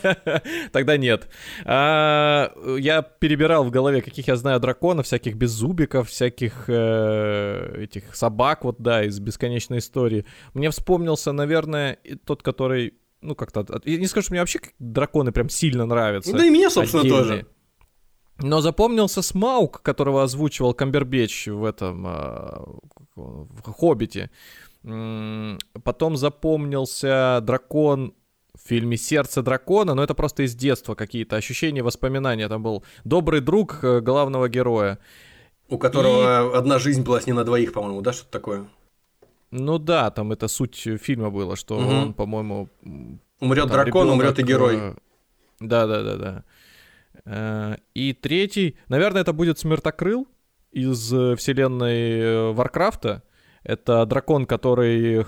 Тогда 0.71 0.95
нет. 0.95 1.27
А, 1.65 2.53
я 2.77 3.01
перебирал 3.01 3.65
в 3.65 3.71
голове, 3.71 4.01
каких 4.01 4.29
я 4.29 4.37
знаю 4.37 4.61
драконов, 4.61 5.07
всяких 5.07 5.35
беззубиков, 5.35 6.09
всяких 6.09 6.65
э, 6.67 7.83
этих 7.83 8.15
собак, 8.15 8.63
вот 8.63 8.77
да, 8.79 9.03
из 9.03 9.19
бесконечной 9.19 9.79
истории. 9.79 10.25
Мне 10.53 10.69
вспомнился, 10.69 11.33
наверное, 11.33 11.97
тот, 12.25 12.43
который 12.43 12.93
ну, 13.21 13.35
как-то... 13.35 13.65
Я 13.85 13.97
не 13.97 14.07
скажу, 14.07 14.25
что 14.25 14.33
мне 14.33 14.41
вообще 14.41 14.59
драконы 14.79 15.31
прям 15.31 15.49
сильно 15.49 15.85
нравятся. 15.85 16.33
Да 16.33 16.45
и 16.45 16.49
мне, 16.49 16.69
собственно, 16.69 17.03
тоже. 17.03 17.45
Но 18.39 18.61
запомнился 18.61 19.21
Смаук, 19.21 19.81
которого 19.81 20.23
озвучивал 20.23 20.73
Камбербеч 20.73 21.47
в 21.47 21.63
этом 21.63 22.05
а, 22.07 22.65
в 23.15 23.71
Хоббите. 23.71 24.29
Потом 24.81 26.17
запомнился 26.17 27.39
дракон 27.41 28.13
в 28.55 28.67
фильме 28.67 28.97
«Сердце 28.97 29.41
дракона», 29.41 29.95
но 29.95 30.03
это 30.03 30.13
просто 30.13 30.43
из 30.43 30.55
детства 30.55 30.95
какие-то 30.95 31.35
ощущения, 31.35 31.81
воспоминания. 31.81 32.47
Там 32.47 32.61
был 32.61 32.83
добрый 33.03 33.41
друг 33.41 33.79
э, 33.83 33.99
главного 33.99 34.47
героя. 34.47 34.99
У 35.69 35.77
которого 35.79 36.53
И... 36.53 36.57
одна 36.57 36.77
жизнь 36.77 37.01
была 37.01 37.19
с 37.19 37.25
ним 37.25 37.37
на 37.37 37.43
двоих, 37.45 37.73
по-моему, 37.73 38.01
да, 38.01 38.13
что-то 38.13 38.31
такое? 38.31 38.67
Ну 39.49 39.79
да, 39.79 40.11
там 40.11 40.31
это 40.31 40.47
суть 40.47 40.75
фильма 40.75 41.31
было, 41.31 41.55
что 41.55 41.77
угу. 41.77 41.87
он, 41.87 42.13
по-моему... 42.13 42.69
Умрет 43.39 43.67
дракон, 43.67 44.07
ребенок... 44.07 44.13
умрет 44.13 44.39
и 44.39 44.43
герой. 44.43 44.75
Э, 44.77 44.95
да, 45.59 45.87
да, 45.87 46.03
да, 46.03 46.15
да. 46.15 46.43
Э, 47.25 47.75
и 47.95 48.13
третий, 48.13 48.77
наверное, 48.87 49.21
это 49.21 49.33
будет 49.33 49.57
Смертокрыл 49.57 50.27
из 50.73 51.13
э, 51.13 51.35
вселенной 51.35 52.19
э, 52.19 52.51
Варкрафта. 52.51 53.23
Это 53.63 54.05
дракон, 54.05 54.45
который 54.45 55.25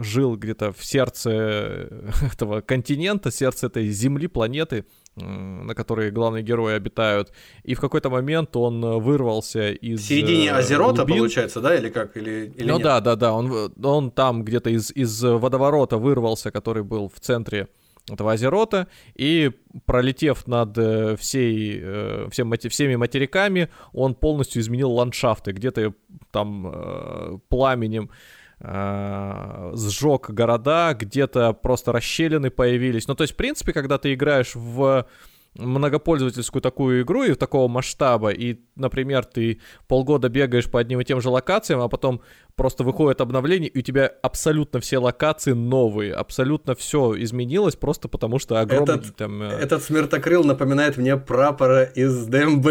жил 0.00 0.36
где-то 0.36 0.70
в 0.70 0.84
сердце 0.84 1.88
этого 2.32 2.60
континента, 2.60 3.32
сердце 3.32 3.66
этой 3.66 3.88
земли, 3.88 4.28
планеты, 4.28 4.84
на 5.16 5.74
которой 5.74 6.12
главные 6.12 6.44
герои 6.44 6.74
обитают. 6.74 7.32
И 7.64 7.74
в 7.74 7.80
какой-то 7.80 8.10
момент 8.10 8.54
он 8.56 8.80
вырвался 9.00 9.72
из... 9.72 10.02
В 10.02 10.04
середине 10.04 10.52
Азерота, 10.52 10.98
глубин. 10.98 11.16
получается, 11.16 11.60
да, 11.60 11.74
или 11.74 11.88
как? 11.88 12.16
Или, 12.16 12.54
или 12.56 12.68
ну 12.68 12.74
нет? 12.74 12.84
да, 12.84 13.00
да, 13.00 13.16
да. 13.16 13.32
Он, 13.32 13.72
он 13.82 14.12
там 14.12 14.44
где-то 14.44 14.70
из, 14.70 14.92
из 14.92 15.20
водоворота 15.24 15.98
вырвался, 15.98 16.52
который 16.52 16.84
был 16.84 17.10
в 17.12 17.18
центре 17.18 17.68
этого 18.10 18.32
Азерота, 18.32 18.88
и 19.14 19.50
пролетев 19.86 20.46
над 20.46 20.76
э, 20.76 21.16
всей, 21.16 21.80
э, 21.82 22.28
всем, 22.30 22.52
всеми 22.52 22.96
материками, 22.96 23.68
он 23.92 24.14
полностью 24.14 24.60
изменил 24.60 24.90
ландшафты, 24.92 25.52
где-то 25.52 25.94
там 26.30 26.66
э, 26.66 27.38
пламенем 27.48 28.10
сжег 28.64 30.30
города, 30.30 30.96
где-то 30.96 31.52
просто 31.52 31.90
расщелины 31.90 32.48
появились. 32.48 33.08
Ну, 33.08 33.16
то 33.16 33.22
есть, 33.22 33.34
в 33.34 33.36
принципе, 33.36 33.72
когда 33.72 33.98
ты 33.98 34.14
играешь 34.14 34.54
в 34.54 35.04
многопользовательскую 35.54 36.62
такую 36.62 37.02
игру 37.02 37.24
и 37.24 37.34
такого 37.34 37.68
масштаба, 37.68 38.30
и, 38.30 38.60
например, 38.74 39.24
ты 39.24 39.60
полгода 39.86 40.28
бегаешь 40.28 40.70
по 40.70 40.80
одним 40.80 41.00
и 41.00 41.04
тем 41.04 41.20
же 41.20 41.28
локациям, 41.28 41.80
а 41.80 41.88
потом 41.88 42.22
просто 42.56 42.84
выходит 42.84 43.20
обновление, 43.20 43.68
и 43.68 43.78
у 43.78 43.82
тебя 43.82 44.06
абсолютно 44.22 44.80
все 44.80 44.98
локации 44.98 45.52
новые, 45.52 46.14
абсолютно 46.14 46.74
все 46.74 47.14
изменилось, 47.22 47.76
просто 47.76 48.08
потому 48.08 48.38
что 48.38 48.60
огромный 48.60 48.96
этот, 48.96 49.16
там... 49.16 49.42
Э, 49.42 49.48
этот 49.50 49.82
смертокрыл 49.82 50.44
напоминает 50.44 50.96
мне 50.96 51.16
прапора 51.16 51.84
из 51.84 52.26
ДМБ. 52.26 52.66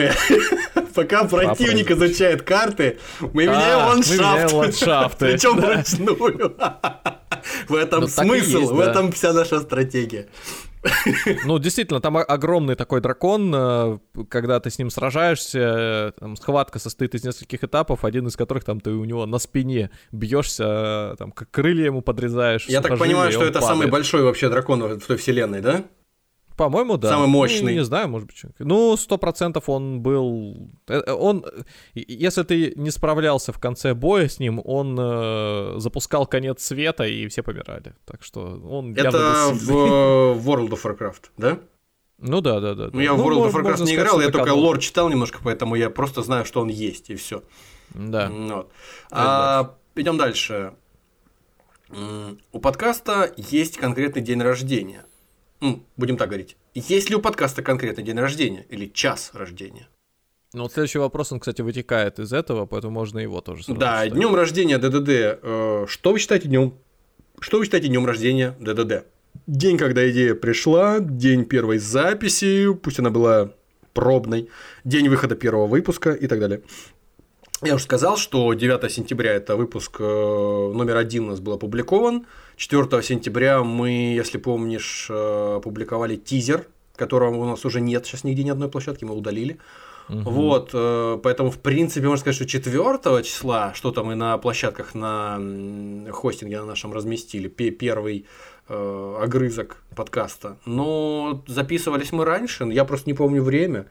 Пока 0.95 1.25
противник 1.25 1.91
изучает 1.91 2.41
карты, 2.41 2.97
мы 3.19 3.45
меняем 3.45 3.79
а, 3.79 4.55
ландшафты. 4.55 5.25
Причем 5.31 5.57
вручную. 5.57 6.55
В 7.67 7.75
этом 7.75 8.01
ну, 8.01 8.07
смысл, 8.07 8.73
в 8.73 8.79
этом 8.79 9.11
вся 9.11 9.33
наша 9.33 9.59
стратегия. 9.59 10.27
Ну, 11.45 11.59
действительно, 11.59 12.01
там 12.01 12.17
огромный 12.17 12.75
такой 12.75 13.01
дракон, 13.01 13.53
э, 13.53 13.99
когда 14.29 14.59
ты 14.59 14.69
с 14.69 14.79
ним 14.79 14.89
сражаешься, 14.89 15.59
э, 15.59 16.11
там, 16.19 16.35
схватка 16.35 16.79
состоит 16.79 17.13
из 17.13 17.23
нескольких 17.23 17.63
этапов, 17.63 18.03
один 18.03 18.27
из 18.27 18.35
которых 18.35 18.63
там 18.63 18.79
ты 18.79 18.91
у 18.91 19.05
него 19.05 19.25
на 19.25 19.37
спине 19.37 19.91
бьешься, 20.11 21.15
там, 21.19 21.31
как 21.31 21.51
крылья 21.51 21.85
ему 21.85 22.01
подрезаешь. 22.01 22.65
Я 22.67 22.81
так 22.81 22.97
понимаю, 22.97 23.31
что 23.31 23.43
это 23.43 23.59
падает. 23.59 23.69
самый 23.69 23.87
большой 23.87 24.23
вообще 24.23 24.49
дракон 24.49 24.81
в 24.99 25.05
той 25.05 25.17
вселенной, 25.17 25.61
да? 25.61 25.83
По-моему, 26.61 26.97
да. 26.97 27.09
Самый 27.09 27.27
мощный. 27.27 27.73
Ну, 27.73 27.79
не 27.79 27.83
знаю, 27.83 28.07
может 28.07 28.27
быть. 28.27 28.43
Ну, 28.59 28.95
сто 28.95 29.17
процентов 29.17 29.67
он 29.67 30.01
был... 30.01 30.69
Э, 30.87 31.01
э, 31.07 31.11
он, 31.11 31.43
если 31.95 32.43
ты 32.43 32.73
не 32.75 32.91
справлялся 32.91 33.51
в 33.51 33.57
конце 33.57 33.95
боя 33.95 34.27
с 34.27 34.37
ним, 34.37 34.61
он 34.63 34.95
э, 34.99 35.79
запускал 35.79 36.27
конец 36.27 36.63
света, 36.63 37.05
и 37.05 37.27
все 37.29 37.41
помирали. 37.41 37.95
Так 38.05 38.21
что 38.23 38.41
он 38.41 38.93
Это 38.95 39.49
в 39.53 39.71
World 40.47 40.69
of 40.69 40.83
Warcraft, 40.83 41.31
да? 41.37 41.57
Ну 42.19 42.41
да, 42.41 42.59
да, 42.59 42.75
да. 42.75 42.89
Ну, 42.93 42.99
я 42.99 43.15
в 43.15 43.27
World 43.27 43.49
of 43.49 43.53
Warcraft 43.53 43.83
не 43.83 43.95
играл, 43.95 44.21
я 44.21 44.29
только 44.29 44.53
лор 44.53 44.77
читал 44.77 45.09
немножко, 45.09 45.39
поэтому 45.43 45.73
я 45.73 45.89
просто 45.89 46.21
знаю, 46.21 46.45
что 46.45 46.61
он 46.61 46.67
есть, 46.67 47.09
и 47.09 47.15
все. 47.15 47.41
Да. 47.95 48.29
Вот. 48.29 48.71
А, 49.09 49.77
идем 49.95 50.15
дальше. 50.17 50.73
У 52.51 52.59
подкаста 52.59 53.33
есть 53.35 53.77
конкретный 53.77 54.21
день 54.21 54.43
рождения 54.43 55.05
ну, 55.05 55.10
будем 55.97 56.17
так 56.17 56.29
говорить, 56.29 56.57
есть 56.73 57.09
ли 57.09 57.15
у 57.15 57.21
подкаста 57.21 57.61
конкретный 57.61 58.03
день 58.03 58.17
рождения 58.19 58.65
или 58.69 58.87
час 58.87 59.31
рождения? 59.33 59.87
Ну, 60.53 60.63
вот 60.63 60.73
следующий 60.73 60.99
вопрос, 60.99 61.31
он, 61.31 61.39
кстати, 61.39 61.61
вытекает 61.61 62.19
из 62.19 62.33
этого, 62.33 62.65
поэтому 62.65 62.93
можно 62.93 63.19
его 63.19 63.39
тоже 63.39 63.63
сразу 63.63 63.79
Да, 63.79 64.07
днем 64.09 64.35
рождения 64.35 64.77
ДДД. 64.77 65.39
Э, 65.41 65.85
что 65.87 66.11
вы 66.11 66.19
считаете 66.19 66.49
днем? 66.49 66.73
Что 67.39 67.57
вы 67.57 67.63
считаете 67.63 67.87
днем 67.87 68.05
рождения 68.05 68.53
ДДД? 68.59 69.05
День, 69.47 69.77
когда 69.77 70.09
идея 70.11 70.35
пришла, 70.35 70.99
день 70.99 71.45
первой 71.45 71.77
записи, 71.77 72.73
пусть 72.73 72.99
она 72.99 73.11
была 73.11 73.53
пробной, 73.93 74.49
день 74.83 75.07
выхода 75.07 75.35
первого 75.35 75.67
выпуска 75.67 76.11
и 76.11 76.27
так 76.27 76.39
далее. 76.39 76.61
Я 77.63 77.75
уже 77.75 77.83
сказал, 77.83 78.17
что 78.17 78.53
9 78.53 78.91
сентября 78.91 79.33
это 79.33 79.55
выпуск 79.55 79.97
э, 79.99 80.03
номер 80.03 80.97
один 80.97 81.25
у 81.25 81.27
нас 81.27 81.39
был 81.39 81.53
опубликован. 81.53 82.25
4 82.61 83.01
сентября 83.01 83.63
мы, 83.63 83.89
если 83.89 84.37
помнишь, 84.37 85.07
э, 85.09 85.55
опубликовали 85.57 86.15
тизер, 86.15 86.67
которого 86.95 87.35
у 87.35 87.45
нас 87.45 87.65
уже 87.65 87.81
нет 87.81 88.05
сейчас 88.05 88.23
нигде 88.23 88.43
ни 88.43 88.51
одной 88.51 88.69
площадки, 88.69 89.03
мы 89.03 89.15
удалили. 89.15 89.57
Угу. 90.09 90.29
Вот, 90.29 90.69
э, 90.71 91.19
поэтому, 91.23 91.49
в 91.49 91.57
принципе, 91.57 92.07
можно 92.07 92.21
сказать, 92.21 92.35
что 92.35 92.45
4 92.45 93.23
числа 93.23 93.73
что-то 93.73 94.03
мы 94.03 94.13
на 94.13 94.37
площадках 94.37 94.93
на 94.93 95.41
хостинге 96.11 96.59
на 96.59 96.67
нашем 96.67 96.93
разместили, 96.93 97.47
первый 97.47 98.27
огрызок 98.67 99.77
подкаста. 99.95 100.57
Но 100.65 101.43
записывались 101.47 102.11
мы 102.13 102.25
раньше, 102.25 102.63
я 102.65 102.85
просто 102.85 103.09
не 103.09 103.15
помню 103.15 103.41
время. 103.41 103.87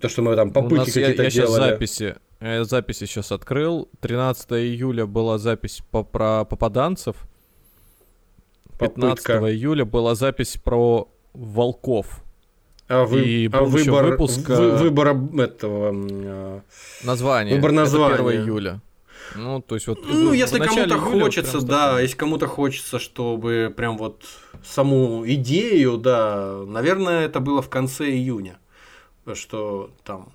То, 0.00 0.08
что 0.08 0.22
мы 0.22 0.34
там 0.34 0.50
попытки 0.50 0.90
какие-то 0.90 1.22
я, 1.22 1.28
я 1.28 1.30
делали. 1.30 1.70
Записи 1.70 2.16
я 2.40 2.64
записи 2.64 3.06
сейчас 3.06 3.32
открыл. 3.32 3.88
13 4.00 4.52
июля 4.52 5.06
была 5.06 5.38
запись 5.38 5.82
по, 5.90 6.04
про 6.04 6.44
попаданцев. 6.44 7.27
15 8.78 9.24
Попытка. 9.24 9.52
июля 9.52 9.84
была 9.84 10.14
запись 10.14 10.56
про 10.62 11.08
волков. 11.32 12.22
А, 12.88 13.04
вы, 13.04 13.22
и 13.22 13.50
а 13.52 13.62
выбор, 13.62 14.06
выпуска... 14.06 14.56
вы, 14.56 14.76
выбор 14.76 15.08
этого... 15.38 15.92
А, 15.92 16.60
название. 17.04 17.56
Выбор 17.56 17.72
названия. 17.72 18.14
Это 18.14 18.28
1 18.28 18.42
июля. 18.42 18.80
Ну, 19.36 19.60
то 19.60 19.74
есть 19.74 19.86
вот... 19.86 19.98
Ну, 20.06 20.32
если 20.32 20.58
кому-то 20.58 20.98
хочется, 20.98 21.60
да, 21.60 21.88
такое. 21.88 22.02
если 22.02 22.16
кому-то 22.16 22.46
хочется, 22.46 22.98
чтобы 22.98 23.72
прям 23.76 23.98
вот 23.98 24.22
саму 24.64 25.22
идею, 25.26 25.98
да, 25.98 26.62
наверное, 26.66 27.26
это 27.26 27.40
было 27.40 27.60
в 27.60 27.68
конце 27.68 28.10
июня, 28.10 28.58
что 29.34 29.90
там 30.04 30.32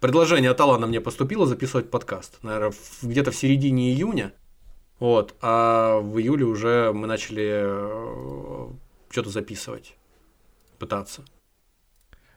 предложение 0.00 0.50
от 0.50 0.60
Алана 0.60 0.86
мне 0.86 1.00
поступило 1.00 1.46
записывать 1.46 1.90
подкаст, 1.90 2.38
наверное, 2.42 2.72
где-то 3.02 3.30
в 3.30 3.36
середине 3.36 3.92
июня. 3.92 4.32
Вот, 5.02 5.34
а 5.40 5.98
в 5.98 6.16
июле 6.20 6.44
уже 6.44 6.92
мы 6.94 7.08
начали 7.08 7.50
э, 7.54 8.68
что-то 9.10 9.30
записывать, 9.30 9.96
пытаться. 10.78 11.24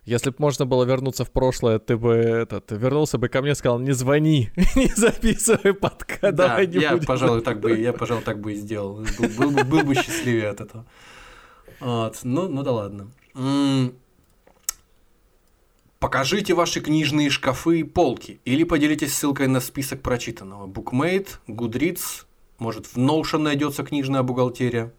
Если 0.03 0.31
бы 0.31 0.37
можно 0.39 0.65
было 0.65 0.83
вернуться 0.83 1.25
в 1.25 1.29
прошлое, 1.31 1.77
ты 1.77 1.95
бы 1.95 2.15
этот 2.15 2.71
вернулся 2.71 3.19
бы 3.19 3.27
ко 3.29 3.43
мне 3.43 3.51
и 3.51 3.53
сказал, 3.53 3.77
не 3.77 3.91
звони, 3.91 4.49
не 4.75 4.87
записывай 4.95 5.75
подкаст, 5.75 6.21
Да, 6.21 6.31
давай 6.47 6.65
не 6.65 6.79
я, 6.79 6.93
будем. 6.93 7.05
пожалуй, 7.05 7.41
так 7.41 7.59
бы, 7.59 7.77
я, 7.77 7.93
пожалуй, 7.93 8.23
так 8.23 8.39
бы 8.41 8.53
и 8.53 8.55
сделал. 8.55 8.95
Был, 9.19 9.29
был 9.37 9.51
бы- 9.51 9.63
был 9.63 9.83
бы 9.83 9.93
счастливее 9.93 10.49
от 10.49 10.61
этого. 10.61 10.85
Вот, 11.79 12.19
ну, 12.23 12.47
ну 12.47 12.63
да 12.63 12.71
ладно. 12.71 13.11
Покажите 15.99 16.55
ваши 16.55 16.81
книжные 16.81 17.29
шкафы 17.29 17.81
и 17.81 17.83
полки. 17.83 18.39
Или 18.43 18.63
поделитесь 18.63 19.13
ссылкой 19.13 19.47
на 19.49 19.59
список 19.59 20.01
прочитанного. 20.01 20.65
Bookmate, 20.65 21.29
Goodreads, 21.47 22.25
может 22.59 22.85
в 22.85 22.97
Notion 22.97 23.39
найдется 23.39 23.83
книжная 23.83 24.23
бухгалтерия. 24.23 24.93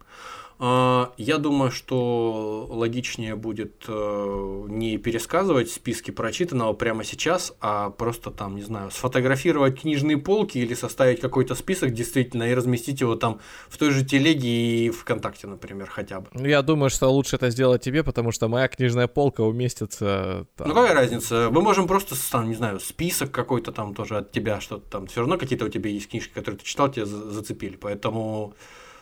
А, 0.59 1.13
Я 1.17 1.37
думаю, 1.37 1.69
что 1.71 2.67
логичнее 2.69 3.35
будет 3.35 3.85
э, 3.87 4.65
не 4.69 4.97
пересказывать 4.97 5.69
списки 5.69 6.11
прочитанного 6.11 6.73
прямо 6.73 7.03
сейчас, 7.03 7.53
а 7.61 7.91
просто 7.91 8.31
там, 8.31 8.55
не 8.55 8.63
знаю, 8.63 8.89
сфотографировать 8.91 9.79
книжные 9.81 10.17
полки 10.17 10.57
или 10.57 10.73
составить 10.73 11.19
какой-то 11.19 11.53
список 11.55 11.93
действительно 11.93 12.43
и 12.49 12.53
разместить 12.55 13.01
его 13.01 13.15
там 13.15 13.39
в 13.69 13.77
той 13.77 13.91
же 13.91 14.03
телеге 14.03 14.47
и 14.87 14.89
ВКонтакте, 14.89 15.47
например, 15.47 15.89
хотя 15.89 16.21
бы. 16.21 16.27
Ну, 16.33 16.45
Я 16.47 16.61
думаю, 16.63 16.89
что 16.89 17.07
лучше 17.09 17.35
это 17.35 17.49
сделать 17.51 17.81
тебе, 17.83 18.03
потому 18.03 18.31
что 18.31 18.47
моя 18.47 18.67
книжная 18.67 19.07
полка 19.07 19.41
уместится 19.41 20.47
там. 20.55 20.67
Ну 20.69 20.73
какая 20.73 20.95
разница? 20.95 21.49
Мы 21.51 21.61
можем 21.61 21.87
просто, 21.87 22.15
там, 22.31 22.49
не 22.49 22.55
знаю, 22.55 22.79
список 22.79 23.31
какой-то 23.31 23.71
там 23.71 23.93
тоже 23.93 24.17
от 24.17 24.31
тебя, 24.31 24.59
что-то 24.59 24.89
там. 24.89 25.07
Все 25.07 25.19
равно 25.21 25.37
какие-то 25.37 25.65
у 25.65 25.69
тебя 25.69 25.89
есть 25.91 26.09
книжки, 26.09 26.33
которые 26.33 26.57
ты 26.59 26.65
читал, 26.65 26.91
тебя 26.91 27.05
за- 27.05 27.31
зацепили. 27.31 27.75
Поэтому, 27.75 28.55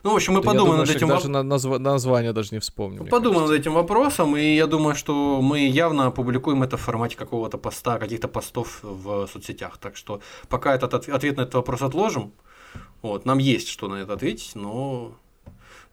ну, 0.06 0.12
в 0.12 0.16
общем, 0.16 0.34
мы 0.34 0.42
Да 0.42 0.46
подумаем 0.46 0.72
думаю, 0.72 0.88
над 0.88 0.96
этим 0.96 1.08
даже 1.10 1.28
воп- 1.28 1.32
на 1.32 1.44
назва- 1.56 1.80
название 1.80 2.32
даже 2.34 2.50
не 2.52 2.60
вспомню. 2.60 3.02
мне 3.02 3.10
Подумаем 3.12 3.48
над 3.48 3.60
этим 3.60 3.74
вопросом, 3.74 4.38
и 4.38 4.56
я 4.56 4.68
думаю, 4.68 4.96
что 4.96 5.42
мы 5.42 5.60
явно 5.68 6.06
опубликуем 6.08 6.64
это 6.64 6.78
в 6.78 6.82
формате 6.82 7.18
какого-то 7.18 7.58
поста, 7.58 7.98
каких-то 7.98 8.28
постов 8.28 8.80
в 8.84 9.28
соцсетях. 9.28 9.78
Так 9.80 9.98
что 9.98 10.22
пока 10.48 10.76
этот 10.76 10.94
отв- 10.94 11.12
ответ 11.12 11.38
на 11.38 11.42
этот 11.42 11.56
вопрос 11.56 11.82
отложим. 11.82 12.32
Вот, 13.02 13.26
нам 13.26 13.40
есть 13.40 13.68
что 13.68 13.88
на 13.88 13.96
это 13.96 14.14
ответить, 14.14 14.52
но, 14.56 15.12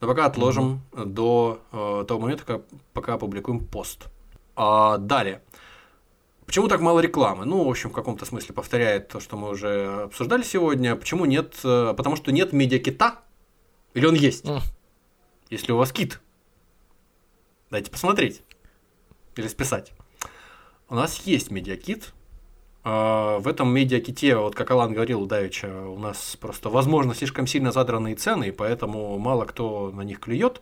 но 0.01 0.07
пока 0.09 0.27
отложим 0.27 0.81
до 0.93 1.59
э, 1.73 2.05
того 2.07 2.21
момента, 2.21 2.45
как- 2.45 2.63
пока 2.93 3.15
опубликуем 3.15 3.61
пост. 3.61 4.09
А, 4.57 4.99
далее. 4.99 5.41
Почему 6.47 6.69
так 6.69 6.81
мало 6.81 7.01
рекламы? 7.01 7.45
Ну, 7.47 7.65
в 7.65 7.71
общем, 7.71 7.89
в 7.91 7.93
каком-то 7.93 8.27
смысле 8.27 8.55
повторяет 8.55 9.09
то, 9.09 9.21
что 9.21 9.37
мы 9.37 9.49
уже 9.49 10.03
обсуждали 10.05 10.43
сегодня. 10.43 10.97
Почему 10.97 11.25
нет? 11.25 11.55
э, 11.65 11.95
Потому 11.97 12.17
что 12.17 12.31
нет 12.33 12.53
медиакита. 12.53 13.15
Или 13.95 14.07
он 14.07 14.15
есть? 14.15 14.47
М. 14.47 14.61
Если 15.51 15.73
у 15.73 15.77
вас 15.77 15.93
кит. 15.93 16.21
Дайте 17.71 17.91
посмотреть. 17.91 18.43
Или 19.37 19.49
списать. 19.49 19.93
У 20.89 20.95
нас 20.95 21.23
есть 21.23 21.51
медиакит. 21.51 22.13
А, 22.85 23.39
В 23.39 23.49
этом 23.49 23.73
медиаките, 23.73 24.37
вот 24.37 24.55
как 24.55 24.71
Алан 24.71 24.93
говорил 24.93 25.27
давеча, 25.27 25.69
у 25.87 25.99
нас 25.99 26.37
просто, 26.41 26.69
возможно, 26.69 27.15
слишком 27.15 27.47
сильно 27.47 27.71
задранные 27.73 28.17
цены, 28.17 28.49
и 28.49 28.51
поэтому 28.51 29.19
мало 29.19 29.45
кто 29.45 29.91
на 29.91 30.03
них 30.03 30.21
клюет. 30.21 30.61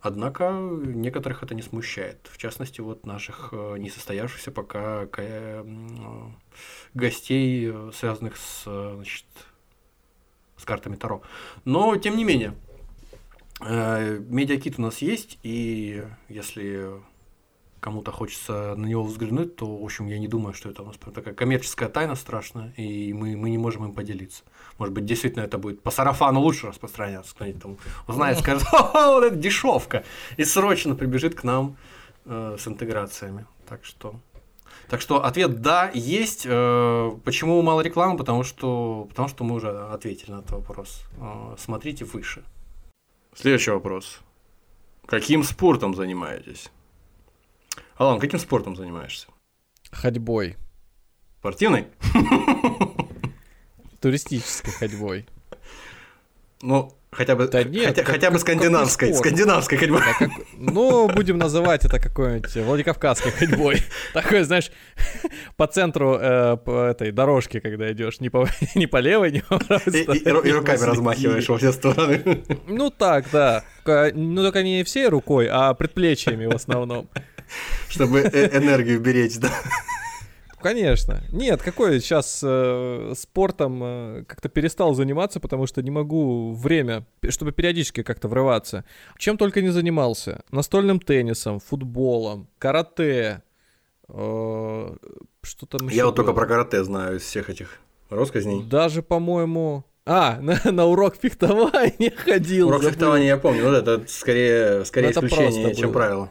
Однако 0.00 0.50
некоторых 0.52 1.42
это 1.42 1.54
не 1.54 1.62
смущает. 1.62 2.28
В 2.30 2.38
частности, 2.38 2.80
вот 2.80 3.04
наших 3.06 3.48
э, 3.52 3.76
несостоявшихся 3.78 4.52
пока 4.52 5.08
э, 5.16 5.64
гостей, 6.94 7.70
э, 7.72 7.90
связанных 7.92 8.36
с, 8.36 8.62
значит, 8.64 9.26
с 10.56 10.64
картами 10.64 10.96
Таро. 10.96 11.22
Но, 11.64 11.96
тем 11.96 12.16
не 12.16 12.24
менее, 12.24 12.54
э, 13.60 14.18
медиакит 14.28 14.78
у 14.78 14.82
нас 14.82 14.98
есть, 14.98 15.38
и 15.42 16.04
если 16.28 16.90
кому-то 17.80 18.10
хочется 18.10 18.74
на 18.76 18.86
него 18.86 19.04
взглянуть, 19.04 19.54
то, 19.54 19.76
в 19.76 19.84
общем, 19.84 20.08
я 20.08 20.18
не 20.18 20.26
думаю, 20.26 20.54
что 20.54 20.68
это 20.68 20.82
у 20.82 20.86
нас 20.86 20.96
такая 21.14 21.34
коммерческая 21.34 21.88
тайна 21.88 22.16
страшная, 22.16 22.72
и 22.76 23.12
мы, 23.12 23.36
мы 23.36 23.48
не 23.48 23.58
можем 23.58 23.84
им 23.84 23.92
поделиться. 23.92 24.42
Может 24.78 24.92
быть, 24.92 25.04
действительно 25.04 25.44
это 25.44 25.56
будет 25.56 25.82
по 25.82 25.92
сарафану 25.92 26.40
лучше 26.40 26.66
распространяться, 26.66 27.34
кто-нибудь 27.34 27.62
там 27.62 27.76
узнает, 28.08 28.38
скажет, 28.38 28.62
«Ха-ха, 28.66 29.12
вот 29.12 29.24
это 29.24 29.36
дешевка, 29.36 30.04
и 30.36 30.44
срочно 30.44 30.96
прибежит 30.96 31.36
к 31.36 31.44
нам 31.44 31.76
э, 32.24 32.56
с 32.58 32.66
интеграциями. 32.66 33.46
Так 33.68 33.84
что... 33.84 34.16
Так 34.88 35.00
что 35.00 35.24
ответ 35.24 35.60
да, 35.60 35.90
есть. 35.94 36.46
Э, 36.48 37.10
Почему 37.24 37.60
мало 37.62 37.80
рекламы? 37.80 38.16
Потому 38.16 38.44
что, 38.44 39.06
потому 39.08 39.28
что 39.28 39.44
мы 39.44 39.56
уже 39.56 39.70
ответили 39.70 40.30
на 40.30 40.38
этот 40.38 40.52
вопрос. 40.52 41.02
Э, 41.18 41.54
Смотрите 41.58 42.04
выше. 42.04 42.44
Следующий 43.34 43.70
вопрос. 43.70 44.20
Каким 45.06 45.42
спортом 45.42 45.94
занимаетесь? 45.94 46.70
Алан, 47.96 48.18
каким 48.18 48.38
спортом 48.38 48.76
занимаешься? 48.76 49.28
Ходьбой. 49.90 50.56
Спортивный? 51.38 51.86
Туристической 54.00 54.72
ходьбой. 54.72 55.26
Ну, 56.62 56.92
хотя 57.16 57.34
бы, 57.36 57.48
Да 57.48 57.64
нет, 57.64 57.86
хотя, 57.86 58.02
как- 58.02 58.14
хотя 58.14 58.30
бы 58.30 58.38
скандинавской. 58.38 59.12
Скандинавской 59.14 59.78
ходьбой. 59.78 60.00
Да 60.00 60.12
как- 60.26 60.30
Ну, 60.58 61.08
будем 61.08 61.38
называть 61.38 61.84
это 61.84 61.98
какой-нибудь 61.98 62.54
Владикавказской 62.56 63.32
ходьбой. 63.32 63.82
Такой, 64.14 64.42
знаешь, 64.44 64.70
по 65.56 65.66
центру 65.66 66.16
э, 66.20 66.56
по 66.64 66.84
этой 66.86 67.10
дорожки, 67.12 67.60
когда 67.60 67.90
идешь, 67.92 68.20
не 68.20 68.28
по, 68.30 68.48
не 68.74 68.86
по 68.86 68.98
левой, 68.98 69.32
не 69.32 69.40
по 69.40 69.58
правой 69.58 69.82
И, 69.86 69.98
и- 70.02 70.28
и 70.48 70.52
руками 70.52 70.82
размахиваешь 70.82 71.48
во 71.48 71.58
все 71.58 71.72
стороны. 71.72 72.42
Ну 72.66 72.90
так, 72.90 73.24
да. 73.32 73.64
Ну 74.14 74.42
только 74.42 74.62
не 74.62 74.82
всей 74.84 75.08
рукой, 75.08 75.48
а 75.50 75.72
предплечьями 75.74 76.46
в 76.46 76.54
основном. 76.54 77.08
Чтобы 77.88 78.20
э- 78.20 78.58
энергию 78.58 79.00
беречь, 79.00 79.36
да. 79.38 79.50
Конечно. 80.60 81.22
Нет, 81.32 81.62
какой 81.62 82.00
сейчас 82.00 82.40
э, 82.42 83.12
спортом 83.16 83.82
э, 83.82 84.24
как-то 84.26 84.48
перестал 84.48 84.94
заниматься, 84.94 85.38
потому 85.40 85.66
что 85.66 85.82
не 85.82 85.90
могу 85.90 86.52
время, 86.52 87.06
чтобы 87.28 87.52
периодически 87.52 88.02
как-то 88.02 88.28
врываться. 88.28 88.84
Чем 89.18 89.36
только 89.36 89.60
не 89.62 89.68
занимался. 89.68 90.44
Настольным 90.50 90.98
теннисом, 91.00 91.60
футболом, 91.60 92.48
карате. 92.58 93.42
э, 94.08 94.96
что 95.42 95.66
там 95.66 95.86
еще 95.86 95.96
Я 95.96 96.06
вот 96.06 96.16
только 96.16 96.32
было? 96.32 96.40
про 96.40 96.46
карате 96.46 96.84
знаю 96.84 97.16
из 97.16 97.22
всех 97.22 97.50
этих 97.50 97.78
росказней. 98.10 98.64
Даже, 98.64 99.02
по-моему... 99.02 99.84
А, 100.08 100.38
на, 100.40 100.60
на 100.64 100.86
урок 100.86 101.16
фехтования 101.16 102.12
ходил. 102.16 102.68
Урок 102.68 102.82
забыл. 102.82 102.92
фехтования 102.92 103.26
я 103.26 103.36
помню, 103.36 103.64
вот 103.64 103.74
это 103.74 104.04
скорее, 104.08 104.84
скорее 104.84 105.10
это 105.10 105.26
исключение, 105.26 105.74
чем 105.74 105.90
было. 105.90 105.92
правило. 105.92 106.30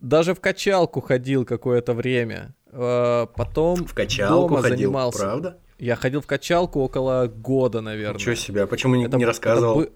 Даже 0.00 0.34
в 0.34 0.40
качалку 0.40 1.00
ходил 1.00 1.44
какое-то 1.44 1.94
время. 1.94 2.54
Э, 2.72 3.26
Потом 3.36 3.84
В 3.84 3.94
качалку 3.94 4.48
дома 4.48 4.62
ходил, 4.62 4.76
занимался. 4.78 5.18
правда? 5.18 5.58
Я 5.78 5.96
ходил 5.96 6.20
в 6.20 6.26
качалку 6.26 6.80
около 6.80 7.26
года, 7.26 7.80
наверное. 7.80 8.14
Ничего 8.18 8.34
себе, 8.34 8.62
а 8.62 8.66
почему 8.66 8.94
не, 8.96 9.04
Это- 9.06 9.16
не 9.16 9.22
это 9.24 9.28
рассказывал? 9.30 9.74
бы- 9.76 9.92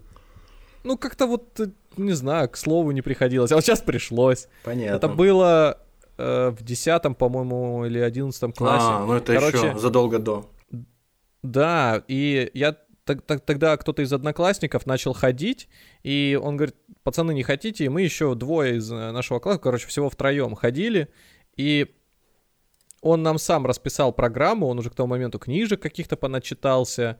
Ну, 0.83 0.97
как-то 0.97 1.25
вот, 1.27 1.59
э, 1.59 1.67
не 1.97 2.13
знаю, 2.13 2.49
к 2.49 2.57
слову 2.57 2.91
не 2.91 3.01
приходилось. 3.01 3.51
А 3.51 3.55
вот 3.55 3.63
сейчас 3.63 3.81
пришлось. 3.81 4.47
Понятно. 4.63 4.95
Это 4.97 5.07
было 5.07 5.79
э, 6.17 6.49
в 6.57 6.63
десятом, 6.63 7.13
по-моему, 7.13 7.85
или 7.85 7.99
одиннадцатом 7.99 8.53
классе. 8.53 8.85
А, 8.89 9.05
ну 9.05 9.13
это 9.15 9.33
Короче, 9.33 9.57
еще 9.67 9.77
задолго 9.77 10.17
до. 10.19 10.49
Да, 11.43 12.03
и 12.07 12.49
я 12.53 12.75
тог- 13.05 13.21
тог- 13.25 13.41
тогда 13.41 13.75
кто-то 13.77 14.01
из 14.01 14.11
одноклассников 14.13 14.85
начал 14.85 15.13
ходить, 15.13 15.67
и 16.03 16.39
он 16.41 16.55
говорит, 16.57 16.75
пацаны, 17.03 17.33
не 17.33 17.43
хотите? 17.43 17.85
И 17.85 17.89
мы 17.89 18.01
еще 18.01 18.33
двое 18.35 18.77
из 18.77 18.91
э, 18.91 19.11
нашего 19.11 19.39
класса, 19.39 19.59
короче, 19.59 19.87
всего 19.87 20.09
втроем 20.09 20.55
ходили, 20.55 21.09
и 21.57 21.93
он 23.05 23.21
нам 23.21 23.37
сам 23.37 23.67
расписал 23.67 24.11
программу, 24.11 24.67
он 24.67 24.79
уже 24.79 24.89
к 24.89 24.95
тому 24.95 25.07
моменту 25.09 25.37
книжек 25.37 25.79
каких-то 25.79 26.17
поначитался, 26.17 27.19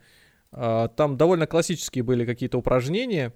а, 0.51 0.87
там 0.87 1.15
довольно 1.15 1.45
классические 1.45 2.03
были 2.03 2.25
какие-то 2.25 2.57
упражнения, 2.57 3.33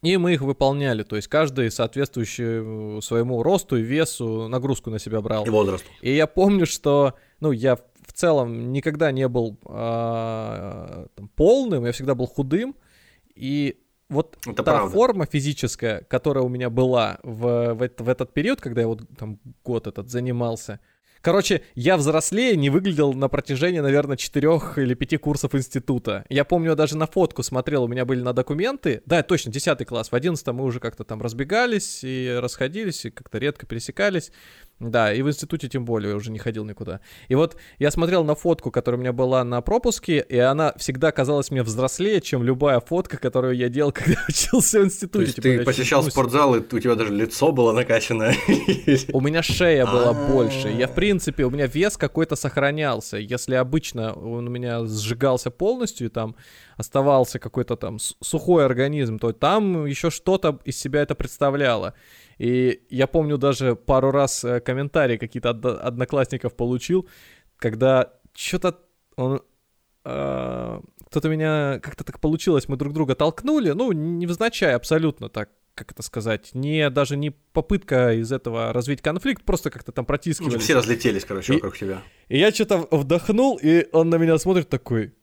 и 0.00 0.16
мы 0.16 0.32
их 0.32 0.40
выполняли, 0.40 1.02
то 1.02 1.14
есть 1.14 1.28
каждый 1.28 1.70
соответствующий 1.70 2.96
э, 2.98 3.00
своему 3.02 3.42
росту 3.42 3.76
и 3.76 3.82
весу 3.82 4.48
нагрузку 4.48 4.88
на 4.88 4.98
себя 4.98 5.20
брал. 5.20 5.44
И 5.44 5.50
возраст. 5.50 5.84
И 6.00 6.16
я 6.16 6.26
помню, 6.26 6.64
что, 6.64 7.14
ну, 7.40 7.52
я 7.52 7.76
в 7.76 8.12
целом 8.14 8.72
никогда 8.72 9.12
не 9.12 9.28
был 9.28 9.58
а, 9.66 11.06
там, 11.14 11.28
полным, 11.36 11.84
я 11.84 11.92
всегда 11.92 12.14
был 12.14 12.26
худым, 12.26 12.74
и 13.34 13.78
вот 14.08 14.38
Это 14.46 14.62
та 14.62 14.72
правда. 14.72 14.90
форма 14.90 15.26
физическая, 15.26 16.00
которая 16.04 16.44
у 16.44 16.48
меня 16.48 16.70
была 16.70 17.18
в, 17.22 17.74
в, 17.74 17.90
в 17.98 18.08
этот 18.08 18.32
период, 18.32 18.62
когда 18.62 18.80
я 18.80 18.86
вот 18.88 19.02
там 19.18 19.38
год 19.64 19.86
этот 19.86 20.08
занимался, 20.08 20.80
Короче, 21.22 21.62
я 21.76 21.96
взрослее 21.96 22.56
не 22.56 22.68
выглядел 22.68 23.12
на 23.14 23.28
протяжении, 23.28 23.78
наверное, 23.78 24.16
четырех 24.16 24.76
или 24.76 24.94
пяти 24.94 25.16
курсов 25.18 25.54
института. 25.54 26.24
Я 26.28 26.44
помню, 26.44 26.74
даже 26.74 26.96
на 26.96 27.06
фотку 27.06 27.44
смотрел, 27.44 27.84
у 27.84 27.88
меня 27.88 28.04
были 28.04 28.20
на 28.20 28.32
документы. 28.32 29.02
Да, 29.06 29.22
точно, 29.22 29.52
10 29.52 29.86
класс. 29.86 30.10
В 30.10 30.14
11 30.16 30.44
мы 30.48 30.64
уже 30.64 30.80
как-то 30.80 31.04
там 31.04 31.22
разбегались 31.22 32.00
и 32.02 32.36
расходились, 32.42 33.04
и 33.04 33.10
как-то 33.10 33.38
редко 33.38 33.66
пересекались. 33.66 34.32
Да, 34.90 35.12
и 35.12 35.22
в 35.22 35.28
институте 35.28 35.68
тем 35.68 35.84
более 35.84 36.14
уже 36.16 36.30
не 36.30 36.38
ходил 36.38 36.64
никуда. 36.64 37.00
И 37.28 37.34
вот 37.34 37.56
я 37.78 37.90
смотрел 37.90 38.24
на 38.24 38.34
фотку, 38.34 38.70
которая 38.70 38.98
у 38.98 39.00
меня 39.00 39.12
была 39.12 39.44
на 39.44 39.60
пропуске, 39.60 40.24
и 40.28 40.38
она 40.38 40.74
всегда 40.76 41.12
казалась 41.12 41.50
мне 41.50 41.62
взрослее, 41.62 42.20
чем 42.20 42.42
любая 42.42 42.80
фотка, 42.80 43.16
которую 43.16 43.56
я 43.56 43.68
делал, 43.68 43.92
когда 43.92 44.20
учился 44.28 44.80
в 44.80 44.84
институте. 44.84 45.12
То 45.12 45.20
есть 45.20 45.34
Типа, 45.36 45.48
ты 45.48 45.64
посещал 45.64 46.02
спортзал, 46.02 46.56
и 46.56 46.60
у 46.60 46.78
тебя 46.80 46.94
даже 46.94 47.12
лицо 47.14 47.52
было 47.52 47.72
накачанное. 47.72 48.34
У 49.12 49.20
меня 49.20 49.42
шея 49.42 49.86
была 49.86 50.10
А. 50.10 50.32
больше. 50.32 50.68
Я, 50.68 50.88
в 50.88 50.94
принципе, 50.94 51.44
у 51.44 51.50
меня 51.50 51.66
вес 51.66 51.96
какой-то 51.96 52.36
сохранялся. 52.36 53.16
Если 53.16 53.54
обычно 53.54 54.12
он 54.12 54.48
у 54.48 54.50
меня 54.50 54.84
сжигался 54.84 55.50
полностью, 55.50 56.10
там 56.10 56.34
оставался 56.76 57.38
какой-то 57.38 57.76
там 57.76 57.98
сухой 57.98 58.64
организм, 58.64 59.18
то 59.18 59.32
там 59.32 59.86
еще 59.86 60.10
что-то 60.10 60.58
из 60.64 60.78
себя 60.78 61.02
это 61.02 61.14
представляло. 61.14 61.94
И 62.38 62.82
я 62.90 63.06
помню 63.06 63.38
даже 63.38 63.76
пару 63.76 64.10
раз 64.10 64.44
э, 64.44 64.60
комментарии 64.60 65.16
какие-то 65.16 65.50
одноклассников 65.50 66.54
получил, 66.56 67.08
когда 67.56 68.12
что-то 68.34 68.78
он... 69.16 69.42
э, 70.04 70.80
кто-то 71.06 71.28
меня 71.28 71.78
как-то 71.82 72.04
так 72.04 72.20
получилось, 72.20 72.68
мы 72.68 72.76
друг 72.76 72.94
друга 72.94 73.14
толкнули, 73.14 73.70
ну, 73.72 73.92
невзначай 73.92 74.74
абсолютно 74.74 75.28
так, 75.28 75.50
как 75.74 75.92
это 75.92 76.02
сказать, 76.02 76.50
не 76.54 76.88
даже 76.90 77.16
не 77.16 77.30
попытка 77.30 78.14
из 78.14 78.32
этого 78.32 78.72
развить 78.72 79.02
конфликт, 79.02 79.44
просто 79.44 79.70
как-то 79.70 79.92
там. 79.92 80.06
Ну, 80.08 80.58
Все 80.58 80.74
разлетелись, 80.74 81.24
короче, 81.24 81.52
И- 81.52 81.56
вокруг 81.56 81.76
тебя. 81.76 82.02
И 82.28 82.38
я 82.38 82.50
что-то 82.50 82.88
вдохнул, 82.90 83.58
и 83.62 83.86
он 83.92 84.08
на 84.10 84.16
меня 84.16 84.38
смотрит 84.38 84.68
такой, 84.70 85.14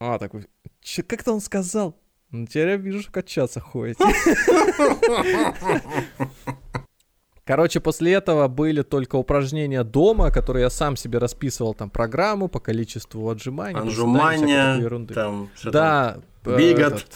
а, 0.00 0.18
такой, 0.18 0.46
«Чё- 0.90 1.02
как-то 1.06 1.34
он 1.34 1.40
сказал, 1.42 1.94
«Ну, 2.30 2.46
теперь 2.46 2.68
я 2.68 2.76
вижу, 2.76 3.02
что 3.02 3.12
качаться 3.12 3.60
ходите. 3.60 4.02
Короче, 7.44 7.80
после 7.80 8.12
этого 8.14 8.48
были 8.48 8.80
только 8.82 9.16
упражнения 9.16 9.84
дома, 9.84 10.30
которые 10.30 10.62
я 10.62 10.70
сам 10.70 10.96
себе 10.96 11.18
расписывал, 11.18 11.74
там, 11.74 11.90
программу 11.90 12.48
по 12.48 12.58
количеству 12.58 13.28
отжиманий. 13.28 13.80
ерунды. 14.82 15.12
там, 15.14 15.50
что. 15.54 15.70
Да. 15.70 16.18
Бигот. 16.44 17.06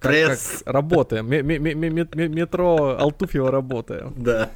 Пресс. 0.00 0.62
как 0.64 0.72
Работаем. 0.74 1.28
Ме- 1.28 1.42
ме- 1.42 1.58
ме- 1.60 1.74
ме- 1.74 1.90
ме- 1.90 2.28
Метро 2.28 2.96
Алтуфьево 2.98 3.52
работаем. 3.52 4.12
Да. 4.16 4.50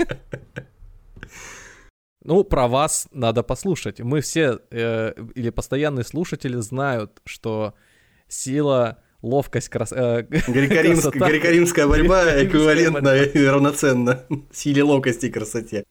Ну, 2.27 2.43
про 2.45 2.67
вас 2.69 3.09
надо 3.13 3.43
послушать. 3.43 4.01
Мы 4.01 4.21
все, 4.21 4.59
э, 4.71 5.13
или 5.35 5.51
постоянные 5.51 6.05
слушатели 6.05 6.57
знают, 6.57 7.21
что 7.25 7.75
сила, 8.29 8.99
ловкость, 9.23 9.69
крас... 9.69 9.93
э, 9.93 10.23
Греко-римская, 10.29 11.11
красота. 11.13 11.29
греко-римская 11.31 11.87
борьба 11.87 12.43
эквивалентна 12.45 13.17
и 13.23 13.45
равноценна 13.47 14.25
силе 14.53 14.83
ловкости 14.83 15.27
и 15.27 15.31
красоте. 15.31 15.85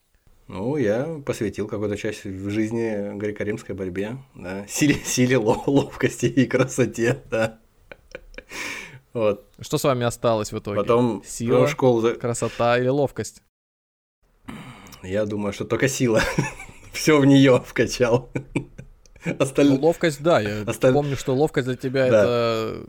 Ну, 0.48 0.76
я 0.76 1.20
посвятил 1.24 1.66
какую-то 1.66 1.96
часть 1.96 2.24
в 2.24 2.50
жизни 2.50 3.16
греко-римской 3.18 3.74
борьбе, 3.74 4.18
да, 4.34 4.64
силе, 4.68 4.94
силе 5.04 5.38
ло- 5.38 5.62
ловкости 5.66 6.26
и 6.26 6.46
красоте, 6.46 7.22
да. 7.30 7.58
Вот. 9.12 9.48
Что 9.60 9.78
с 9.78 9.84
вами 9.84 10.04
осталось 10.04 10.52
в 10.52 10.58
итоге? 10.58 10.76
Потом 10.76 11.22
Сила, 11.26 11.66
школу 11.66 12.14
красота 12.20 12.78
или 12.78 12.88
ловкость? 12.88 13.42
Я 15.06 15.24
думаю, 15.26 15.52
что 15.52 15.64
только 15.64 15.88
сила. 15.88 16.22
Все 16.92 17.18
в 17.18 17.26
нее 17.26 17.62
вкачал. 17.64 18.30
Ну, 19.24 19.36
Остальное... 19.38 19.78
ловкость, 19.78 20.22
да, 20.22 20.40
я 20.40 20.62
Осталь- 20.66 20.92
помню, 20.92 21.16
что 21.16 21.34
ловкость 21.34 21.66
для 21.66 21.76
тебя 21.76 22.10
Да. 22.10 22.22
это... 22.22 22.84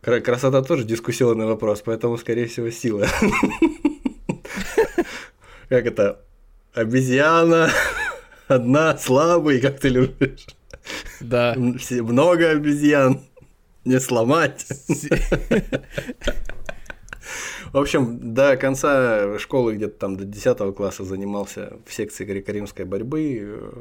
Кра- 0.00 0.20
Красота 0.20 0.62
тоже 0.62 0.84
дискуссионный 0.84 1.46
вопрос, 1.46 1.82
поэтому, 1.84 2.16
скорее 2.18 2.46
всего, 2.46 2.70
сила. 2.70 3.06
Как 5.68 5.86
это? 5.86 6.20
Обезьяна, 6.74 7.70
одна, 8.48 8.96
слабый, 8.98 9.60
как 9.60 9.78
ты 9.80 9.88
любишь. 9.90 10.46
Да. 11.20 11.54
Много 11.56 12.50
обезьян, 12.50 13.20
не 13.84 14.00
сломать. 14.00 14.66
В 17.72 17.78
общем, 17.78 18.34
до 18.34 18.56
конца 18.58 19.38
школы, 19.38 19.76
где-то 19.76 19.98
там 19.98 20.16
до 20.16 20.24
10 20.24 20.74
класса 20.76 21.04
занимался 21.04 21.78
в 21.86 21.92
секции 21.94 22.24
греко-римской 22.24 22.84
борьбы. 22.84 23.72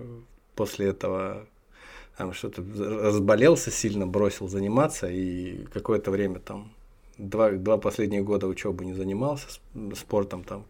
После 0.56 0.88
этого 0.88 1.46
там 2.18 2.32
что-то 2.34 2.64
разболелся 2.78 3.70
сильно, 3.70 4.08
бросил 4.08 4.48
заниматься 4.48 5.08
и 5.10 5.66
какое-то 5.74 6.10
время 6.10 6.40
там 6.40 6.72
два, 7.18 7.52
два 7.52 7.78
последних 7.78 8.24
года 8.24 8.48
учебы 8.48 8.86
не 8.86 8.94
занимался 8.94 9.48
спортом 9.96 10.44
там. 10.44 10.64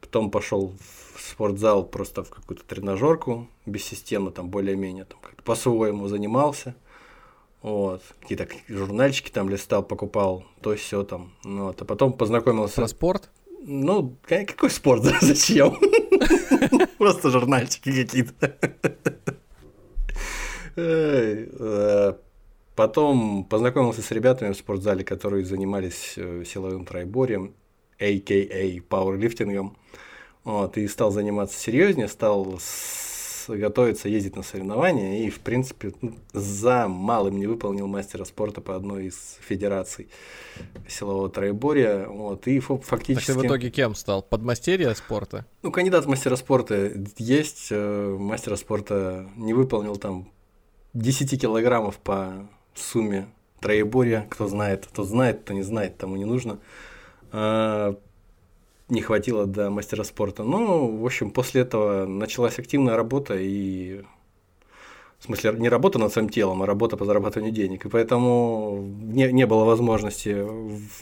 Потом 0.00 0.30
пошел 0.30 0.72
в 1.14 1.20
спортзал 1.20 1.84
просто 1.84 2.22
в 2.22 2.30
какую-то 2.30 2.62
тренажерку 2.64 3.48
без 3.66 3.82
системы, 3.82 4.30
там 4.30 4.48
более-менее 4.48 5.06
там 5.06 5.18
по-своему 5.44 6.06
занимался. 6.06 6.76
Вот. 7.64 8.02
Какие-то 8.20 8.46
журнальчики 8.68 9.30
там 9.30 9.48
листал, 9.48 9.82
покупал, 9.82 10.44
то 10.60 10.76
все 10.76 11.02
там. 11.02 11.32
Ну, 11.44 11.64
вот. 11.64 11.80
А 11.80 11.84
потом 11.86 12.12
познакомился. 12.12 12.76
Про 12.76 12.88
спорт? 12.88 13.30
Ну, 13.62 14.18
ка- 14.28 14.44
какой 14.44 14.68
спорт? 14.68 15.02
Зачем? 15.22 15.74
Просто 16.98 17.30
журнальчики 17.30 18.04
какие-то. 18.04 18.54
Э, 20.76 22.12
Потом 22.76 23.44
познакомился 23.44 24.02
с 24.02 24.10
ребятами 24.10 24.52
в 24.52 24.56
спортзале, 24.56 25.02
которые 25.04 25.44
занимались 25.46 26.14
э, 26.16 26.42
силовым 26.44 26.84
троеборьем, 26.84 27.54
а.к.а. 27.98 28.82
пауэрлифтингом. 28.88 29.76
Вот, 30.42 30.76
и 30.76 30.86
стал 30.88 31.12
заниматься 31.12 31.58
серьезнее, 31.58 32.08
стал 32.08 32.58
с- 33.46 33.56
готовиться 33.56 34.08
ездить 34.08 34.36
на 34.36 34.42
соревнования 34.42 35.26
и, 35.26 35.30
в 35.30 35.40
принципе, 35.40 35.92
ну, 36.00 36.14
за 36.32 36.88
малым 36.88 37.38
не 37.38 37.46
выполнил 37.46 37.86
мастера 37.86 38.24
спорта 38.24 38.60
по 38.60 38.74
одной 38.76 39.06
из 39.06 39.38
федераций 39.40 40.08
силового 40.88 41.28
троеборья. 41.28 42.06
Вот, 42.06 42.46
и 42.46 42.58
фо- 42.58 42.78
Так 42.78 42.84
фактически... 42.86 43.26
ты 43.32 43.38
в 43.38 43.44
итоге 43.46 43.70
кем 43.70 43.94
стал? 43.94 44.22
Подмастерье 44.22 44.94
спорта? 44.94 45.46
Ну, 45.62 45.70
кандидат 45.72 46.04
в 46.04 46.08
мастера 46.08 46.36
спорта 46.36 46.92
есть, 47.18 47.68
э, 47.70 48.16
мастера 48.18 48.56
спорта 48.56 49.28
не 49.36 49.52
выполнил 49.54 49.96
там 49.96 50.28
10 50.94 51.40
килограммов 51.40 51.98
по 51.98 52.48
сумме 52.74 53.26
троеборья, 53.60 54.26
кто 54.30 54.46
знает, 54.48 54.86
кто 54.86 55.04
знает, 55.04 55.40
кто 55.40 55.52
не 55.54 55.62
знает, 55.62 55.96
тому 55.96 56.16
не 56.16 56.24
нужно. 56.24 56.58
Не 58.88 59.00
хватило 59.00 59.46
до 59.46 59.70
мастера 59.70 60.04
спорта. 60.04 60.42
Ну, 60.42 60.98
в 60.98 61.04
общем, 61.04 61.30
после 61.30 61.62
этого 61.62 62.06
началась 62.06 62.58
активная 62.58 62.96
работа 62.96 63.34
и 63.38 64.02
в 65.24 65.26
смысле, 65.26 65.54
не 65.56 65.70
работа 65.70 65.98
над 65.98 66.12
своим 66.12 66.28
телом, 66.28 66.62
а 66.62 66.66
работа 66.66 66.98
по 66.98 67.06
зарабатыванию 67.06 67.50
денег. 67.50 67.86
И 67.86 67.88
поэтому 67.88 68.84
не, 69.00 69.32
не 69.32 69.46
было 69.46 69.64
возможности 69.64 70.46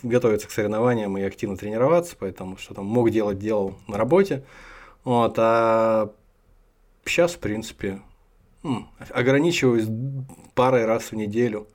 готовиться 0.04 0.46
к 0.46 0.52
соревнованиям 0.52 1.18
и 1.18 1.22
активно 1.22 1.56
тренироваться, 1.56 2.14
поэтому 2.16 2.56
что 2.56 2.72
там 2.72 2.86
мог 2.86 3.10
делать, 3.10 3.40
делал 3.40 3.74
на 3.88 3.98
работе. 3.98 4.44
Вот, 5.02 5.34
а 5.38 6.12
сейчас, 7.04 7.32
в 7.32 7.40
принципе, 7.40 8.00
ограничиваюсь 9.10 9.88
парой 10.54 10.84
раз 10.84 11.10
в 11.10 11.16
неделю 11.16 11.66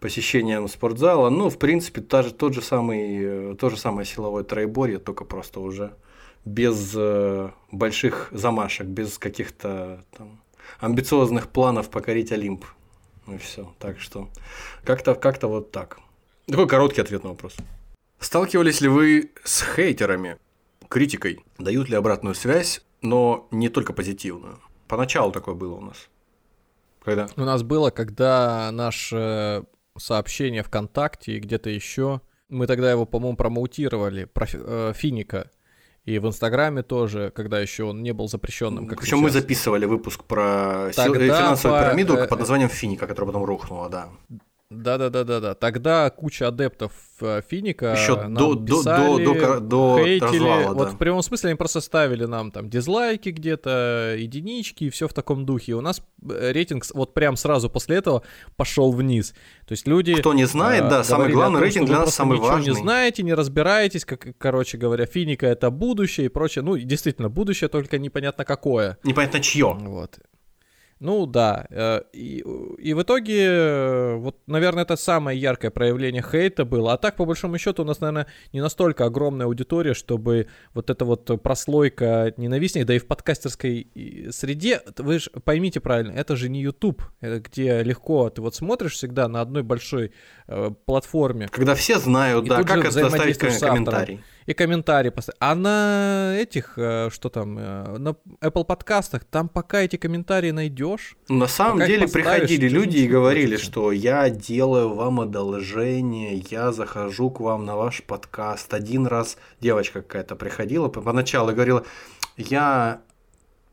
посещением 0.00 0.68
спортзала. 0.68 1.30
Ну, 1.30 1.50
в 1.50 1.58
принципе, 1.58 2.00
та 2.00 2.22
же, 2.22 2.32
тот 2.32 2.54
же 2.54 2.62
самый, 2.62 3.52
э, 3.52 3.54
то 3.56 3.70
же 3.70 3.76
самое 3.76 4.06
силовое 4.06 4.44
троеборье, 4.44 4.98
только 4.98 5.24
просто 5.24 5.60
уже 5.60 5.94
без 6.44 6.92
э, 6.96 7.50
больших 7.72 8.28
замашек, 8.32 8.86
без 8.86 9.18
каких-то 9.18 10.04
там 10.16 10.40
амбициозных 10.80 11.48
планов 11.48 11.90
покорить 11.90 12.32
Олимп. 12.32 12.64
Ну 13.26 13.34
и 13.34 13.38
все. 13.38 13.72
Так 13.78 14.00
что 14.00 14.28
как-то 14.84 15.14
как 15.14 15.42
вот 15.42 15.72
так. 15.72 15.98
Такой 16.46 16.66
короткий 16.66 17.00
ответ 17.00 17.24
на 17.24 17.30
вопрос. 17.30 17.56
Сталкивались 18.20 18.80
ли 18.80 18.88
вы 18.88 19.32
с 19.44 19.62
хейтерами, 19.62 20.38
критикой? 20.88 21.44
Дают 21.58 21.88
ли 21.88 21.96
обратную 21.96 22.34
связь, 22.34 22.82
но 23.02 23.46
не 23.50 23.68
только 23.68 23.92
позитивную? 23.92 24.60
Поначалу 24.86 25.30
такое 25.30 25.54
было 25.54 25.74
у 25.74 25.80
нас. 25.80 26.08
Когда? 27.04 27.28
У 27.36 27.42
нас 27.42 27.62
было, 27.62 27.90
когда 27.90 28.70
наше 28.72 29.64
сообщение 29.98 30.62
ВКонтакте 30.62 31.32
и 31.32 31.40
где-то 31.40 31.70
еще, 31.70 32.20
мы 32.48 32.66
тогда 32.66 32.90
его, 32.90 33.04
по-моему, 33.06 33.36
промоутировали, 33.36 34.24
про 34.24 34.46
э, 34.52 34.92
Финика. 34.94 35.50
И 36.04 36.18
в 36.18 36.26
Инстаграме 36.26 36.82
тоже, 36.82 37.30
когда 37.36 37.60
еще 37.60 37.84
он 37.84 38.02
не 38.02 38.12
был 38.12 38.28
запрещенным. 38.28 38.86
Как 38.86 39.00
Причем 39.00 39.18
мы 39.18 39.28
сейчас. 39.28 39.42
записывали 39.42 39.84
выпуск 39.84 40.24
про 40.24 40.90
сил- 40.94 41.04
Тогда 41.12 41.24
э, 41.24 41.28
финансовую 41.28 41.78
по- 41.78 41.84
пирамиду 41.84 42.14
э, 42.16 42.26
под 42.26 42.38
названием 42.38 42.70
Финика, 42.70 43.06
которая 43.06 43.26
потом 43.26 43.44
рухнула, 43.44 43.90
да. 43.90 44.08
Да-да-да-да-да. 44.70 45.54
Тогда 45.54 46.10
куча 46.10 46.46
адептов 46.46 46.92
э, 47.22 47.40
Финика 47.48 47.94
Еще 47.98 48.16
до, 48.28 48.54
до, 48.54 48.76
писали, 48.80 49.24
до, 49.24 49.34
до, 49.34 49.60
до 49.60 50.04
хейтили. 50.04 50.26
развала, 50.26 50.74
Вот 50.74 50.88
да. 50.88 50.94
в 50.94 50.98
прямом 50.98 51.22
смысле 51.22 51.50
они 51.50 51.56
просто 51.56 51.80
ставили 51.80 52.26
нам 52.26 52.50
там 52.50 52.68
дизлайки 52.68 53.30
где-то, 53.30 54.14
единички 54.18 54.84
и 54.84 54.90
все 54.90 55.08
в 55.08 55.14
таком 55.14 55.46
духе. 55.46 55.72
И 55.72 55.74
у 55.74 55.80
нас 55.80 56.02
э, 56.28 56.52
рейтинг 56.52 56.84
вот 56.92 57.14
прям 57.14 57.36
сразу 57.36 57.70
после 57.70 57.96
этого 57.96 58.22
пошел 58.56 58.92
вниз. 58.92 59.32
То 59.66 59.72
есть 59.72 59.86
люди... 59.86 60.14
Кто 60.16 60.34
не 60.34 60.46
знает, 60.46 60.84
э, 60.84 60.90
да, 60.90 61.04
самый 61.04 61.32
главный 61.32 61.56
том, 61.56 61.64
рейтинг 61.64 61.86
для 61.86 62.00
нас 62.00 62.14
самый 62.14 62.34
ничего 62.34 62.48
важный. 62.48 62.68
не 62.68 62.76
знаете, 62.76 63.22
не 63.22 63.32
разбираетесь, 63.32 64.04
как, 64.04 64.36
короче 64.36 64.76
говоря, 64.76 65.06
Финика 65.06 65.46
это 65.46 65.70
будущее 65.70 66.26
и 66.26 66.28
прочее. 66.28 66.62
Ну, 66.62 66.76
действительно, 66.76 67.30
будущее, 67.30 67.68
только 67.68 67.98
непонятно 67.98 68.44
какое. 68.44 68.98
Непонятно 69.02 69.40
чье. 69.40 69.74
Вот. 69.80 70.18
Ну 71.00 71.26
да, 71.26 71.66
э, 71.70 72.02
и, 72.12 72.44
и 72.78 72.94
в 72.94 73.02
итоге, 73.02 73.44
э, 73.44 74.14
вот, 74.16 74.36
наверное, 74.46 74.82
это 74.82 74.96
самое 74.96 75.40
яркое 75.40 75.70
проявление 75.70 76.22
хейта 76.22 76.64
было. 76.64 76.92
А 76.92 76.96
так, 76.96 77.16
по 77.16 77.24
большому 77.24 77.56
счету, 77.58 77.82
у 77.82 77.86
нас, 77.86 78.00
наверное, 78.00 78.26
не 78.52 78.60
настолько 78.60 79.04
огромная 79.04 79.46
аудитория, 79.46 79.94
чтобы 79.94 80.48
вот 80.74 80.90
эта 80.90 81.04
вот 81.04 81.42
прослойка 81.42 82.34
ненавистней, 82.36 82.84
да 82.84 82.94
и 82.94 82.98
в 82.98 83.06
подкастерской 83.06 83.88
среде, 84.30 84.82
вы 84.96 85.20
же 85.20 85.30
поймите 85.30 85.80
правильно, 85.80 86.12
это 86.12 86.34
же 86.36 86.48
не 86.48 86.62
YouTube, 86.62 87.02
э, 87.20 87.38
где 87.38 87.82
легко 87.82 88.28
ты 88.30 88.42
вот 88.42 88.56
смотришь 88.56 88.94
всегда 88.94 89.28
на 89.28 89.40
одной 89.40 89.62
большой 89.62 90.12
э, 90.48 90.70
платформе, 90.84 91.48
Когда 91.48 91.74
все 91.74 91.98
знают, 91.98 92.44
И 92.46 92.48
да, 92.48 92.64
как 92.64 92.84
это 92.84 93.08
с 93.50 93.62
автором. 93.62 94.20
И 94.48 94.54
комментарии 94.54 95.10
поставить. 95.10 95.36
А 95.40 95.54
на 95.54 96.34
этих, 96.38 96.78
э, 96.78 97.10
что 97.12 97.28
там, 97.28 97.58
э, 97.58 97.98
на 97.98 98.16
Apple 98.40 98.64
подкастах, 98.64 99.24
там 99.24 99.48
пока 99.48 99.80
эти 99.82 99.96
комментарии 99.96 100.50
найдешь, 100.52 101.16
На 101.28 101.46
самом 101.48 101.86
деле 101.86 102.08
приходили 102.08 102.66
люди 102.68 102.98
и 102.98 103.06
говорили, 103.06 103.56
хочется. 103.56 103.70
что 103.70 103.92
я 103.92 104.30
делаю 104.30 104.94
вам 104.94 105.20
одолжение, 105.20 106.42
я 106.50 106.72
захожу 106.72 107.30
к 107.30 107.40
вам 107.40 107.66
на 107.66 107.76
ваш 107.76 108.02
подкаст. 108.02 108.72
Один 108.72 109.06
раз 109.06 109.36
девочка 109.60 110.00
какая-то 110.02 110.34
приходила, 110.34 110.88
по- 110.88 111.02
поначалу 111.02 111.52
говорила, 111.52 111.84
я 112.38 113.00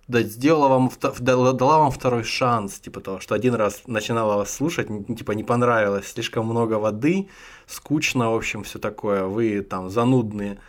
да, 0.08 0.22
сделала 0.22 0.68
вам, 0.68 0.92
дала, 1.20 1.80
вам 1.80 1.92
второй 1.92 2.24
шанс, 2.24 2.80
типа 2.80 3.02
того, 3.02 3.20
что 3.20 3.34
один 3.36 3.56
раз 3.56 3.82
начинала 3.88 4.36
вас 4.36 4.54
слушать, 4.54 4.88
типа 5.18 5.32
не 5.32 5.44
понравилось, 5.44 6.08
слишком 6.08 6.46
много 6.46 6.74
воды, 6.76 7.28
скучно, 7.66 8.32
в 8.32 8.36
общем, 8.36 8.64
все 8.64 8.80
такое, 8.80 9.24
вы 9.24 9.62
там 9.62 9.90
занудные, 9.90 10.60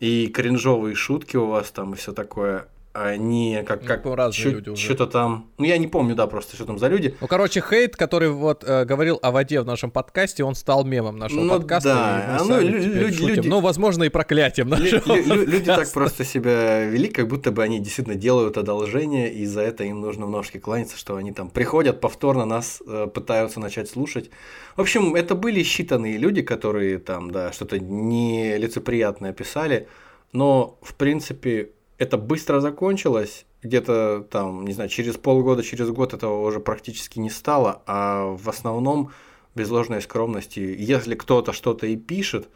и 0.00 0.28
кринжовые 0.28 0.94
шутки 0.94 1.36
у 1.36 1.46
вас 1.46 1.70
там 1.70 1.92
и 1.92 1.96
все 1.96 2.12
такое, 2.12 2.68
они 2.96 3.62
как, 3.66 3.82
Ну, 3.82 3.88
как 3.88 4.02
по- 4.02 4.16
разные 4.16 4.42
чё- 4.42 4.50
люди 4.50 4.70
уже. 4.70 4.82
что-то 4.84 5.06
там, 5.06 5.50
ну 5.58 5.64
я 5.64 5.76
не 5.78 5.86
помню, 5.86 6.14
да, 6.14 6.26
просто 6.26 6.56
что 6.56 6.64
там 6.64 6.78
за 6.78 6.88
люди, 6.88 7.14
Ну, 7.20 7.26
короче, 7.26 7.60
хейт, 7.60 7.94
который 7.96 8.30
вот 8.30 8.64
э, 8.66 8.84
говорил 8.84 9.18
о 9.22 9.30
воде 9.30 9.60
в 9.60 9.66
нашем 9.66 9.90
подкасте, 9.90 10.44
он 10.44 10.54
стал 10.54 10.84
мемом 10.84 11.18
нашего 11.18 11.40
Ну 11.42 11.50
подкаста. 11.58 11.88
да, 11.94 12.24
и 12.24 12.48
мы 12.48 12.54
а 12.56 12.60
ну, 12.60 12.60
лю- 12.60 12.78
люди- 12.78 13.22
люди- 13.24 13.48
Ну, 13.48 13.60
возможно, 13.60 14.04
и 14.04 14.08
проклятием 14.08 14.68
нашего 14.68 15.02
лю- 15.14 15.22
лю- 15.24 15.46
Люди 15.46 15.66
так 15.66 15.92
просто 15.92 16.24
себя 16.24 16.84
вели, 16.86 17.08
как 17.08 17.28
будто 17.28 17.50
бы 17.52 17.62
они 17.62 17.78
действительно 17.80 18.16
делают 18.16 18.56
одолжение, 18.56 19.32
и 19.32 19.44
за 19.46 19.60
это 19.62 19.84
им 19.84 20.00
нужно 20.00 20.26
в 20.26 20.30
ножки 20.30 20.58
кланяться, 20.58 20.96
что 20.96 21.16
они 21.16 21.32
там 21.32 21.50
приходят 21.50 22.00
повторно 22.00 22.44
нас 22.46 22.82
э, 22.86 23.06
пытаются 23.12 23.60
начать 23.60 23.88
слушать. 23.90 24.30
В 24.76 24.80
общем, 24.80 25.14
это 25.14 25.34
были 25.34 25.62
считанные 25.62 26.16
люди, 26.16 26.42
которые 26.42 26.98
там, 26.98 27.30
да, 27.30 27.52
что-то 27.52 27.78
нелицеприятное 27.78 29.32
писали, 29.32 29.88
но, 30.32 30.78
в 30.82 30.94
принципе, 30.94 31.70
это 31.98 32.18
быстро 32.18 32.60
закончилось, 32.60 33.46
где-то 33.62 34.26
там, 34.30 34.64
не 34.66 34.72
знаю, 34.72 34.90
через 34.90 35.16
полгода, 35.16 35.62
через 35.62 35.90
год 35.90 36.14
этого 36.14 36.46
уже 36.46 36.60
практически 36.60 37.18
не 37.18 37.30
стало, 37.30 37.82
а 37.86 38.36
в 38.36 38.48
основном, 38.48 39.12
без 39.54 39.70
ложной 39.70 40.02
скромности, 40.02 40.60
если 40.60 41.14
кто-то 41.14 41.52
что-то 41.52 41.86
и 41.86 41.96
пишет, 41.96 42.48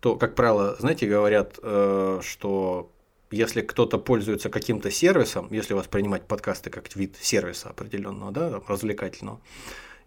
то, 0.00 0.16
как 0.16 0.34
правило, 0.34 0.76
знаете, 0.78 1.06
говорят, 1.06 1.58
э, 1.62 2.20
что 2.22 2.90
если 3.30 3.62
кто-то 3.62 3.98
пользуется 3.98 4.50
каким-то 4.50 4.90
сервисом, 4.90 5.48
если 5.50 5.74
воспринимать 5.74 6.26
подкасты 6.26 6.68
как 6.68 6.94
вид 6.94 7.16
сервиса 7.20 7.70
определенного, 7.70 8.30
да, 8.30 8.60
развлекательного, 8.68 9.40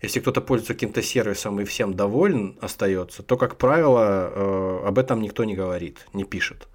если 0.02 0.20
кто-то 0.20 0.42
пользуется 0.42 0.74
каким-то 0.74 1.02
сервисом 1.02 1.60
и 1.60 1.64
всем 1.64 1.96
доволен 1.96 2.58
остается, 2.62 3.24
то, 3.24 3.38
как 3.38 3.58
правило, 3.58 4.32
э, 4.32 4.88
об 4.88 5.00
этом 5.00 5.22
никто 5.22 5.44
не 5.44 5.56
говорит, 5.56 6.06
не 6.14 6.24
пишет. 6.24 6.68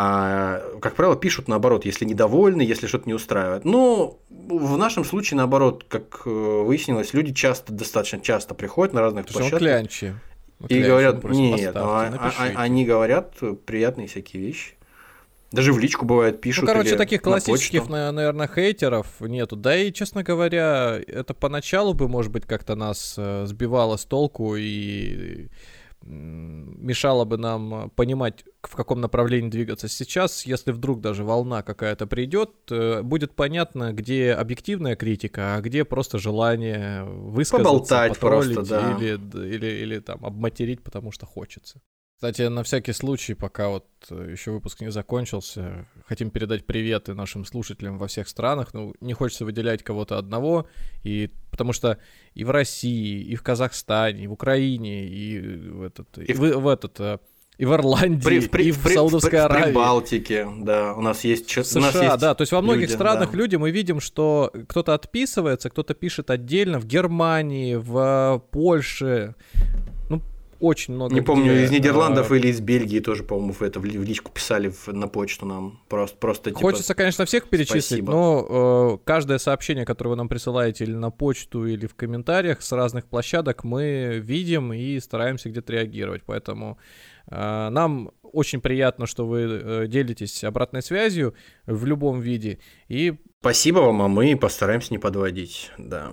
А, 0.00 0.62
как 0.80 0.94
правило, 0.94 1.16
пишут 1.16 1.48
наоборот, 1.48 1.84
если 1.84 2.04
недовольны, 2.04 2.62
если 2.62 2.86
что-то 2.86 3.08
не 3.08 3.14
устраивает. 3.14 3.64
Но 3.64 4.20
в 4.30 4.78
нашем 4.78 5.04
случае, 5.04 5.38
наоборот, 5.38 5.84
как 5.88 6.22
э, 6.24 6.30
выяснилось, 6.30 7.14
люди 7.14 7.34
часто, 7.34 7.72
достаточно 7.72 8.20
часто 8.20 8.54
приходят 8.54 8.94
на 8.94 9.00
разных 9.00 9.26
То 9.26 9.32
площадках. 9.32 9.58
клянчи. 9.58 10.14
И 10.60 10.66
клянчи, 10.68 10.86
говорят, 10.86 11.24
нет, 11.24 11.74
ну, 11.74 11.80
а- 11.80 11.84
а- 11.84 12.06
а- 12.06 12.10
напишите». 12.10 12.52
они 12.56 12.84
говорят 12.84 13.34
приятные 13.66 14.06
всякие 14.06 14.40
вещи. 14.40 14.74
Даже 15.50 15.72
в 15.72 15.78
личку 15.80 16.04
бывает 16.06 16.40
пишут. 16.40 16.62
Ну, 16.62 16.68
короче, 16.68 16.94
таких 16.94 17.22
классических, 17.22 17.88
на- 17.88 18.12
наверное, 18.12 18.46
хейтеров 18.46 19.06
нету. 19.20 19.56
Да 19.56 19.76
и, 19.76 19.92
честно 19.92 20.22
говоря, 20.22 20.96
это 21.08 21.34
поначалу 21.34 21.94
бы, 21.94 22.06
может 22.06 22.30
быть, 22.30 22.46
как-то 22.46 22.76
нас 22.76 23.14
э, 23.16 23.46
сбивало 23.46 23.96
с 23.96 24.04
толку 24.04 24.54
и 24.56 25.48
мешало 26.02 27.24
бы 27.24 27.36
нам 27.38 27.74
э, 27.74 27.88
понимать, 27.94 28.44
в 28.62 28.74
каком 28.76 29.00
направлении 29.00 29.50
двигаться. 29.50 29.88
Сейчас, 29.88 30.46
если 30.46 30.72
вдруг 30.72 31.00
даже 31.00 31.24
волна 31.24 31.62
какая-то 31.62 32.06
придет, 32.06 32.50
э, 32.70 33.02
будет 33.02 33.34
понятно, 33.34 33.92
где 33.92 34.32
объективная 34.32 34.96
критика, 34.96 35.56
а 35.56 35.60
где 35.60 35.84
просто 35.84 36.18
желание 36.18 37.04
высказаться, 37.04 37.70
Поболтать 37.70 38.18
просто, 38.18 38.62
да. 38.62 38.96
или, 38.96 39.18
или, 39.54 39.66
или 39.66 39.98
там 39.98 40.24
обматерить, 40.24 40.82
потому 40.82 41.12
что 41.12 41.26
хочется. 41.26 41.80
Кстати, 42.18 42.42
на 42.48 42.62
всякий 42.64 42.92
случай, 42.92 43.34
пока 43.34 43.68
вот 43.68 43.84
еще 44.10 44.50
выпуск 44.50 44.80
не 44.80 44.90
закончился, 44.90 45.86
хотим 46.08 46.30
передать 46.30 46.66
приветы 46.66 47.14
нашим 47.14 47.44
слушателям 47.44 47.96
во 47.96 48.08
всех 48.08 48.26
странах. 48.28 48.74
Ну, 48.74 48.92
не 49.00 49.12
хочется 49.14 49.44
выделять 49.44 49.84
кого-то 49.84 50.18
одного, 50.18 50.66
и 51.04 51.30
потому 51.52 51.72
что 51.72 51.96
и 52.34 52.42
в 52.42 52.50
России, 52.50 53.22
и 53.22 53.36
в 53.36 53.42
Казахстане, 53.44 54.24
и 54.24 54.26
в 54.26 54.32
Украине, 54.32 55.06
и 55.06 55.40
в 55.70 55.82
этот, 55.82 56.18
и, 56.18 56.22
И 56.24 56.32
в- 56.32 56.40
в, 56.40 56.58
в 56.62 56.66
этот, 56.66 56.98
э, 56.98 57.18
и 57.56 57.64
в 57.64 57.72
Ирландии, 57.72 58.24
При- 58.24 58.40
в 58.40 58.50
при- 58.50 58.64
и 58.64 58.70
в, 58.72 58.78
в 58.78 58.82
при- 58.82 58.94
Саудовской 58.94 59.30
в 59.30 59.32
при- 59.32 59.38
в 59.38 59.44
Аравии. 59.44 59.64
Прибалтике, 59.66 60.48
да, 60.62 60.94
у 60.94 61.00
нас 61.00 61.22
есть... 61.22 61.48
В 61.48 61.76
у 61.76 61.80
нас 61.80 61.92
США, 61.92 62.04
есть 62.04 62.18
да, 62.18 62.34
то 62.34 62.42
есть 62.42 62.50
во 62.52 62.60
многих 62.62 62.82
люди, 62.88 62.92
странах 62.94 63.30
да. 63.30 63.38
люди 63.38 63.54
мы 63.54 63.70
видим, 63.70 64.00
что 64.00 64.50
кто-то 64.68 64.92
отписывается, 64.94 65.70
кто-то 65.70 65.94
пишет 65.94 66.30
отдельно 66.30 66.80
в 66.80 66.84
Германии, 66.84 67.76
в 67.76 68.42
Польше, 68.50 69.36
ну 69.64 69.97
очень 70.60 70.94
много. 70.94 71.14
Не 71.14 71.20
помню, 71.20 71.52
где, 71.52 71.64
из 71.64 71.70
Нидерландов 71.70 72.30
а, 72.30 72.36
или 72.36 72.48
из 72.48 72.60
Бельгии 72.60 73.00
тоже, 73.00 73.22
по-моему, 73.22 73.54
это 73.60 73.80
в 73.80 73.84
личку 73.84 74.32
писали 74.32 74.68
в- 74.68 74.88
на 74.88 75.08
почту 75.08 75.46
нам. 75.46 75.80
Просто, 75.88 76.16
просто 76.16 76.50
типа... 76.50 76.60
Хочется, 76.60 76.94
конечно, 76.94 77.24
всех 77.24 77.48
перечислить, 77.48 77.84
спасибо. 77.84 78.12
но 78.12 78.98
э, 78.98 78.98
каждое 79.04 79.38
сообщение, 79.38 79.84
которое 79.84 80.10
вы 80.10 80.16
нам 80.16 80.28
присылаете 80.28 80.84
или 80.84 80.94
на 80.94 81.10
почту, 81.10 81.66
или 81.66 81.86
в 81.86 81.94
комментариях 81.94 82.62
с 82.62 82.72
разных 82.72 83.06
площадок, 83.06 83.64
мы 83.64 84.20
видим 84.22 84.72
и 84.72 84.98
стараемся 85.00 85.50
где-то 85.50 85.72
реагировать. 85.72 86.22
Поэтому 86.26 86.78
э, 87.30 87.68
нам 87.70 88.10
очень 88.22 88.60
приятно, 88.60 89.06
что 89.06 89.26
вы 89.26 89.40
э, 89.40 89.86
делитесь 89.86 90.44
обратной 90.44 90.82
связью 90.82 91.34
в 91.66 91.84
любом 91.86 92.20
виде. 92.20 92.58
И 92.88 93.14
Спасибо 93.40 93.78
вам, 93.80 94.02
а 94.02 94.08
мы 94.08 94.36
постараемся 94.36 94.92
не 94.92 94.98
подводить, 94.98 95.70
да. 95.78 96.12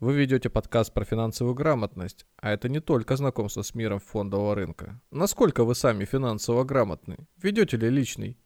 Вы 0.00 0.14
ведете 0.14 0.48
подкаст 0.50 0.92
про 0.92 1.04
финансовую 1.04 1.54
грамотность, 1.54 2.26
а 2.36 2.50
это 2.52 2.68
не 2.68 2.80
только 2.80 3.16
знакомство 3.16 3.62
с 3.62 3.74
миром 3.74 4.00
фондового 4.00 4.54
рынка. 4.54 5.00
Насколько 5.10 5.64
вы 5.64 5.74
сами 5.74 6.04
финансово 6.04 6.64
грамотны? 6.64 7.16
Ведете 7.42 7.76
ли 7.76 7.88
личный 7.90 8.36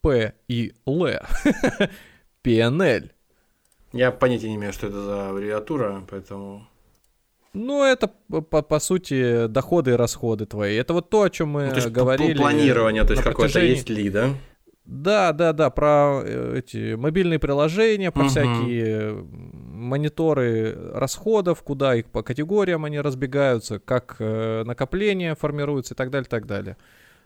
П 0.00 0.34
и 0.48 0.72
Л? 0.86 1.06
PNL? 2.44 3.10
Я 3.92 4.10
понятия 4.10 4.48
не 4.48 4.56
имею, 4.56 4.72
что 4.72 4.88
это 4.88 5.00
за 5.02 5.30
аббревиатура, 5.30 6.02
поэтому... 6.10 6.66
Ну, 7.52 7.82
это, 7.84 8.08
по, 8.28 8.60
по- 8.62 8.78
сути, 8.80 9.46
доходы 9.46 9.92
и 9.92 9.94
расходы 9.94 10.44
твои. 10.44 10.76
Это 10.76 10.92
вот 10.92 11.08
то, 11.08 11.22
о 11.22 11.30
чем 11.30 11.48
мы 11.48 11.64
Ну, 11.66 11.70
то 11.70 11.76
есть 11.76 11.88
говорили. 11.88 12.34
пл- 12.34 12.38
планирование, 12.38 13.04
то 13.04 13.12
есть 13.14 13.22
какое-то 13.22 13.60
есть 13.60 13.88
ли, 13.88 14.10
да? 14.10 14.34
Да, 14.84 15.32
да, 15.32 15.52
да, 15.54 15.70
про 15.70 16.20
э, 16.22 16.58
эти 16.58 16.94
мобильные 16.94 17.38
приложения, 17.38 18.10
про 18.10 18.24
Мгм. 18.24 18.28
всякие 18.30 19.26
мониторы 19.86 20.92
расходов, 20.94 21.62
куда 21.62 21.94
их 21.94 22.06
по 22.06 22.22
категориям 22.22 22.84
они 22.84 23.00
разбегаются, 23.00 23.78
как 23.78 24.16
э, 24.18 24.64
накопление 24.64 25.34
формируется 25.34 25.94
и 25.94 25.96
так 25.96 26.10
далее, 26.10 26.28
так 26.28 26.46
далее. 26.46 26.76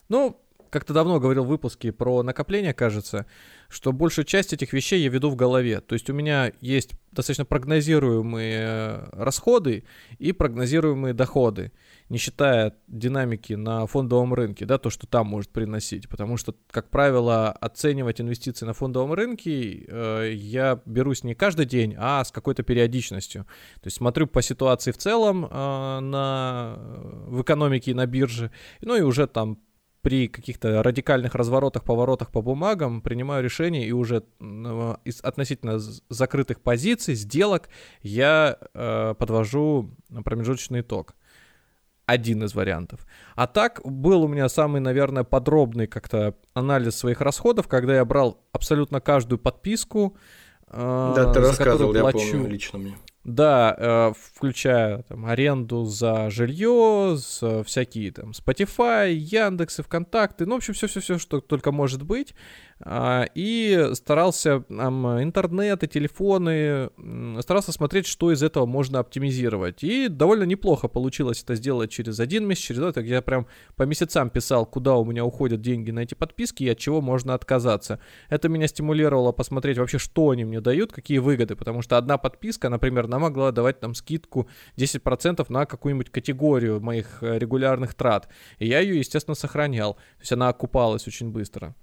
Ну, 0.09 0.41
как-то 0.71 0.95
давно 0.95 1.19
говорил 1.19 1.45
в 1.45 1.49
выпуске 1.49 1.93
про 1.93 2.23
накопление, 2.23 2.73
кажется, 2.73 3.27
что 3.69 3.93
большую 3.93 4.25
часть 4.25 4.53
этих 4.53 4.73
вещей 4.73 5.03
я 5.03 5.09
веду 5.09 5.31
в 5.31 5.37
голове. 5.37 5.81
То 5.81 5.95
есть 5.95 6.09
у 6.09 6.15
меня 6.15 6.53
есть 6.61 6.93
достаточно 7.11 7.45
прогнозируемые 7.45 8.61
э, 8.63 9.09
расходы 9.13 9.85
и 10.19 10.33
прогнозируемые 10.33 11.13
доходы, 11.13 11.73
не 12.11 12.19
считая 12.19 12.75
динамики 12.89 13.53
на 13.55 13.87
фондовом 13.87 14.35
рынке, 14.35 14.67
да, 14.67 14.79
то, 14.79 14.91
что 14.91 15.07
там 15.07 15.29
может 15.29 15.51
приносить. 15.51 16.09
Потому 16.09 16.37
что, 16.37 16.55
как 16.71 16.91
правило, 16.91 17.51
оценивать 17.53 18.21
инвестиции 18.21 18.67
на 18.67 18.75
фондовом 18.75 19.13
рынке 19.13 19.87
э, 19.87 20.33
я 20.35 20.83
берусь 20.85 21.23
не 21.23 21.35
каждый 21.35 21.67
день, 21.67 21.95
а 21.97 22.25
с 22.25 22.33
какой-то 22.33 22.65
периодичностью. 22.65 23.45
То 23.75 23.87
есть 23.87 23.97
смотрю 23.99 24.27
по 24.27 24.43
ситуации 24.43 24.91
в 24.91 24.99
целом 24.99 25.47
э, 25.47 25.49
на, 26.01 26.77
в 27.29 27.43
экономике 27.43 27.93
и 27.93 27.95
на 27.95 28.07
бирже, 28.07 28.51
ну 28.81 28.97
и 28.97 29.03
уже 29.03 29.29
там 29.29 29.61
при 30.03 30.27
каких-то 30.29 30.83
радикальных 30.83 31.35
разворотах, 31.37 31.85
поворотах 31.85 32.33
по 32.33 32.43
бумагам 32.43 33.03
принимаю 33.03 33.45
решение 33.45 33.87
и 33.87 33.93
уже 33.93 34.25
э, 34.41 34.95
из 35.05 35.21
относительно 35.21 35.79
закрытых 35.79 36.61
позиций, 36.61 37.15
сделок, 37.15 37.69
я 38.03 38.59
э, 38.75 39.15
подвожу 39.17 39.97
промежуточный 40.25 40.81
итог. 40.81 41.15
Один 42.11 42.43
из 42.43 42.57
вариантов. 42.57 43.07
А 43.37 43.47
так 43.47 43.81
был 43.85 44.25
у 44.25 44.27
меня 44.27 44.49
самый, 44.49 44.81
наверное, 44.81 45.23
подробный 45.23 45.87
как-то 45.87 46.35
анализ 46.55 46.97
своих 46.97 47.21
расходов, 47.21 47.69
когда 47.69 47.95
я 47.95 48.05
брал 48.05 48.41
абсолютно 48.53 49.01
каждую 49.01 49.39
подписку. 49.39 50.17
Э, 50.67 51.13
да, 51.15 51.33
ты 51.33 51.39
рассказывал, 51.39 51.95
я 51.95 52.01
плачу. 52.01 52.19
помню, 52.19 52.49
лично 52.49 52.81
мне. 52.81 52.97
Да, 53.23 53.77
э, 53.79 54.13
включая 54.35 55.03
там, 55.03 55.25
аренду 55.25 55.85
за 55.85 56.31
жилье, 56.31 57.17
с, 57.17 57.63
всякие 57.63 58.11
там 58.11 58.31
Spotify, 58.31 59.13
Яндексы, 59.13 59.85
ВКонтакты, 59.85 60.47
ну, 60.47 60.55
в 60.55 60.57
общем, 60.57 60.75
все-все-все, 60.75 61.19
что 61.19 61.41
только 61.41 61.71
может 61.71 62.03
быть. 62.03 62.35
А, 62.83 63.27
и 63.35 63.91
старался 63.93 64.61
там, 64.61 65.23
интернет 65.23 65.83
и 65.83 65.89
телефоны, 65.89 66.91
старался 67.41 67.73
смотреть, 67.73 68.07
что 68.07 68.33
из 68.33 68.43
этого 68.43 68.65
можно 68.65 69.01
оптимизировать. 69.01 69.85
И 69.85 70.09
довольно 70.09 70.45
неплохо 70.45 70.89
получилось 70.89 71.43
это 71.43 71.57
сделать 71.57 71.91
через 71.91 72.21
один 72.21 72.47
месяц, 72.47 72.63
через 72.63 72.81
два. 72.81 72.93
Так 72.93 73.05
я 73.05 73.21
прям 73.21 73.47
по 73.77 73.83
месяцам 73.83 74.31
писал, 74.31 74.65
куда 74.65 74.97
у 74.97 75.05
меня 75.05 75.25
уходят 75.25 75.61
деньги 75.61 75.91
на 75.91 76.01
эти 76.01 76.15
подписки 76.15 76.65
и 76.65 76.71
от 76.71 76.79
чего 76.79 77.03
можно 77.03 77.35
отказаться. 77.35 78.01
Это 78.31 78.49
меня 78.49 78.67
стимулировало 78.67 79.33
посмотреть 79.33 79.77
вообще, 79.77 79.99
что 79.99 80.31
они 80.31 80.45
мне 80.45 80.61
дают, 80.61 80.93
какие 80.93 81.19
выгоды, 81.19 81.57
потому 81.57 81.83
что 81.83 81.99
одна 81.99 82.17
подписка, 82.17 82.71
например, 82.71 83.05
она 83.05 83.19
могла 83.19 83.53
давать 83.53 83.81
там 83.81 83.95
скидку 83.95 84.49
10% 84.77 85.45
на 85.51 85.67
какую-нибудь 85.67 86.11
категорию 86.11 86.81
моих 86.81 87.23
э, 87.23 87.39
регулярных 87.39 87.93
трат. 87.93 88.29
И 88.59 88.67
я 88.67 88.81
ее, 88.81 88.97
естественно, 88.99 89.35
сохранял. 89.35 89.95
То 89.95 90.21
есть 90.21 90.33
она 90.33 90.49
окупалась 90.49 91.07
очень 91.07 91.31
быстро. 91.31 91.75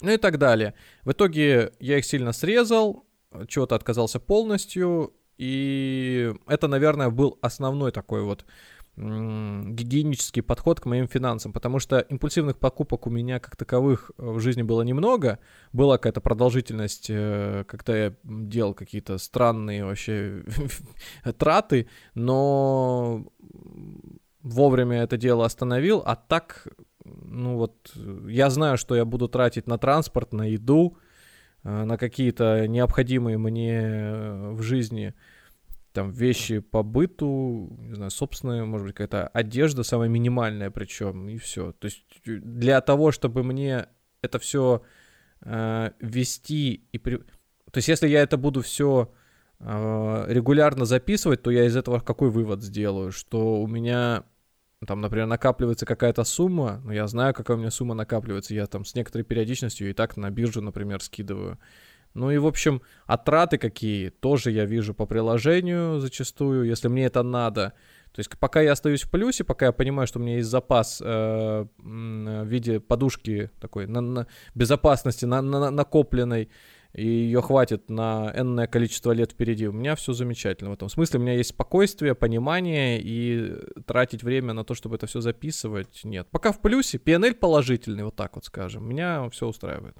Ну 0.00 0.10
и 0.10 0.16
так 0.16 0.38
далее. 0.38 0.74
В 1.04 1.12
итоге 1.12 1.72
я 1.78 1.98
их 1.98 2.04
сильно 2.04 2.32
срезал, 2.32 3.06
чего-то 3.48 3.74
отказался 3.74 4.20
полностью, 4.20 5.14
и 5.38 6.32
это, 6.46 6.68
наверное, 6.68 7.10
был 7.10 7.38
основной 7.42 7.92
такой 7.92 8.22
вот 8.22 8.44
гигиенический 8.96 10.42
подход 10.42 10.78
к 10.78 10.86
моим 10.86 11.08
финансам, 11.08 11.52
потому 11.52 11.80
что 11.80 11.98
импульсивных 11.98 12.58
покупок 12.58 13.08
у 13.08 13.10
меня 13.10 13.40
как 13.40 13.56
таковых 13.56 14.12
э, 14.16 14.24
в 14.24 14.38
жизни 14.38 14.62
было 14.62 14.82
немного, 14.82 15.40
была 15.72 15.98
какая-то 15.98 16.20
продолжительность, 16.20 17.06
э, 17.08 17.64
когда 17.66 17.96
я 17.96 18.14
делал 18.22 18.72
какие-то 18.72 19.18
странные 19.18 19.84
вообще 19.84 20.44
траты, 21.38 21.88
но 22.14 23.26
вовремя 24.42 25.02
это 25.02 25.16
дело 25.16 25.44
остановил, 25.44 26.00
а 26.06 26.14
так 26.14 26.68
ну 27.04 27.56
вот, 27.56 27.92
я 28.26 28.50
знаю, 28.50 28.78
что 28.78 28.94
я 28.94 29.04
буду 29.04 29.28
тратить 29.28 29.66
на 29.66 29.78
транспорт, 29.78 30.32
на 30.32 30.46
еду, 30.46 30.96
э, 31.62 31.84
на 31.84 31.98
какие-то 31.98 32.66
необходимые 32.66 33.38
мне 33.38 33.80
э, 33.82 34.50
в 34.52 34.62
жизни 34.62 35.14
там 35.92 36.10
вещи 36.10 36.58
по 36.58 36.82
быту, 36.82 37.76
не 37.78 37.94
знаю, 37.94 38.10
собственная, 38.10 38.64
может 38.64 38.86
быть, 38.86 38.96
какая-то 38.96 39.28
одежда, 39.28 39.84
самая 39.84 40.08
минимальная 40.08 40.70
причем, 40.70 41.28
и 41.28 41.38
все. 41.38 41.72
То 41.72 41.86
есть 41.86 42.04
э, 42.26 42.38
для 42.38 42.80
того, 42.80 43.12
чтобы 43.12 43.44
мне 43.44 43.86
это 44.22 44.38
все 44.38 44.82
э, 45.42 45.90
вести 46.00 46.86
и... 46.92 46.98
При... 46.98 47.18
То 47.18 47.78
есть 47.78 47.88
если 47.88 48.08
я 48.08 48.22
это 48.22 48.36
буду 48.36 48.62
все 48.62 49.12
э, 49.60 50.24
регулярно 50.28 50.84
записывать, 50.84 51.42
то 51.42 51.50
я 51.50 51.64
из 51.64 51.76
этого 51.76 52.00
какой 52.00 52.30
вывод 52.30 52.62
сделаю? 52.62 53.12
Что 53.12 53.60
у 53.60 53.66
меня 53.66 54.24
там, 54.86 55.00
например, 55.00 55.26
накапливается 55.26 55.86
какая-то 55.86 56.24
сумма, 56.24 56.80
но 56.84 56.92
я 56.92 57.06
знаю, 57.06 57.34
какая 57.34 57.56
у 57.56 57.60
меня 57.60 57.70
сумма 57.70 57.94
накапливается, 57.94 58.54
я 58.54 58.66
там 58.66 58.84
с 58.84 58.94
некоторой 58.94 59.24
периодичностью 59.24 59.90
и 59.90 59.92
так 59.92 60.16
на 60.16 60.30
биржу, 60.30 60.60
например, 60.60 61.02
скидываю. 61.02 61.58
Ну 62.14 62.30
и, 62.30 62.38
в 62.38 62.46
общем, 62.46 62.80
отраты 63.06 63.58
какие 63.58 64.08
тоже 64.08 64.52
я 64.52 64.64
вижу 64.64 64.94
по 64.94 65.04
приложению 65.04 65.98
зачастую, 66.00 66.64
если 66.64 66.88
мне 66.88 67.06
это 67.06 67.22
надо. 67.22 67.72
То 68.12 68.20
есть 68.20 68.30
пока 68.38 68.60
я 68.60 68.72
остаюсь 68.72 69.02
в 69.02 69.10
плюсе, 69.10 69.42
пока 69.42 69.66
я 69.66 69.72
понимаю, 69.72 70.06
что 70.06 70.20
у 70.20 70.22
меня 70.22 70.36
есть 70.36 70.48
запас 70.48 71.02
э, 71.04 71.66
в 71.76 72.44
виде 72.44 72.78
подушки 72.78 73.50
такой 73.60 73.88
на, 73.88 74.00
на 74.00 74.26
безопасности 74.54 75.24
на, 75.24 75.42
на, 75.42 75.70
накопленной, 75.70 76.48
и 76.94 77.06
ее 77.06 77.42
хватит 77.42 77.90
на 77.90 78.32
энное 78.36 78.66
количество 78.68 79.10
лет 79.10 79.32
впереди. 79.32 79.66
У 79.66 79.72
меня 79.72 79.96
все 79.96 80.12
замечательно 80.12 80.70
в 80.70 80.74
этом 80.74 80.88
смысле. 80.88 81.18
У 81.18 81.22
меня 81.22 81.34
есть 81.34 81.50
спокойствие, 81.50 82.14
понимание, 82.14 83.00
и 83.02 83.52
тратить 83.84 84.22
время 84.22 84.52
на 84.52 84.64
то, 84.64 84.74
чтобы 84.74 84.96
это 84.96 85.06
все 85.06 85.20
записывать, 85.20 86.02
нет. 86.04 86.28
Пока 86.30 86.52
в 86.52 86.60
плюсе, 86.60 86.98
PNL 86.98 87.34
положительный, 87.34 88.04
вот 88.04 88.14
так 88.14 88.36
вот 88.36 88.44
скажем. 88.44 88.88
Меня 88.88 89.28
все 89.30 89.46
устраивает. 89.46 89.96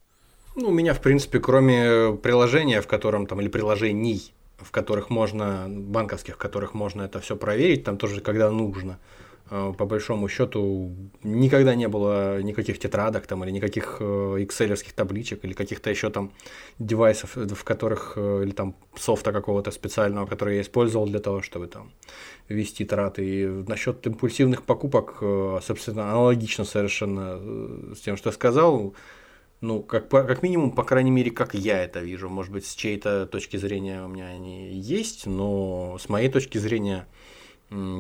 Ну, 0.55 0.69
у 0.69 0.73
меня, 0.73 0.95
в 0.95 1.01
принципе, 1.01 1.41
кроме 1.41 2.17
приложения, 2.17 2.81
в 2.81 2.87
котором 2.87 3.27
там, 3.27 3.41
или 3.41 3.49
приложений, 3.49 4.33
в 4.59 4.71
которых 4.71 5.11
можно, 5.11 5.67
банковских, 5.69 6.35
в 6.35 6.39
которых 6.39 6.75
можно 6.75 7.03
это 7.03 7.19
все 7.19 7.37
проверить, 7.37 7.83
там 7.83 7.99
тоже, 7.99 8.21
когда 8.21 8.51
нужно, 8.53 9.01
по 9.51 9.85
большому 9.85 10.29
счету 10.29 10.97
никогда 11.23 11.75
не 11.75 11.87
было 11.87 12.41
никаких 12.41 12.79
тетрадок 12.79 13.27
там 13.27 13.45
или 13.45 13.51
никаких 13.51 13.99
э, 14.01 14.47
табличек 14.97 15.45
или 15.45 15.53
каких-то 15.53 15.91
еще 15.91 16.09
там 16.09 16.33
девайсов, 16.79 17.37
в 17.37 17.65
которых 17.65 18.15
э, 18.17 18.45
или 18.45 18.53
там 18.53 18.75
софта 18.97 19.33
какого-то 19.33 19.71
специального, 19.71 20.27
который 20.27 20.57
я 20.57 20.63
использовал 20.63 21.07
для 21.07 21.19
того, 21.19 21.43
чтобы 21.43 21.67
там 21.67 21.93
вести 22.49 22.87
траты. 22.87 23.25
И 23.25 23.47
насчет 23.47 24.07
импульсивных 24.07 24.63
покупок, 24.63 25.19
собственно, 25.63 26.11
аналогично 26.11 26.65
совершенно 26.65 27.39
с 27.95 28.01
тем, 28.01 28.17
что 28.17 28.31
я 28.31 28.33
сказал. 28.33 28.95
Ну, 29.61 29.83
как, 29.83 30.09
как 30.09 30.43
минимум, 30.43 30.73
по 30.73 30.85
крайней 30.85 31.11
мере, 31.11 31.31
как 31.31 31.55
я 31.55 31.85
это 31.85 32.01
вижу. 32.01 32.29
Может 32.29 32.53
быть, 32.53 32.67
с 32.67 32.75
чьей-то 32.75 33.27
точки 33.27 33.59
зрения 33.59 34.05
у 34.05 34.09
меня 34.09 34.27
они 34.27 34.73
есть, 34.73 35.27
но 35.27 35.99
с 35.99 36.09
моей 36.09 36.31
точки 36.31 36.57
зрения– 36.57 37.07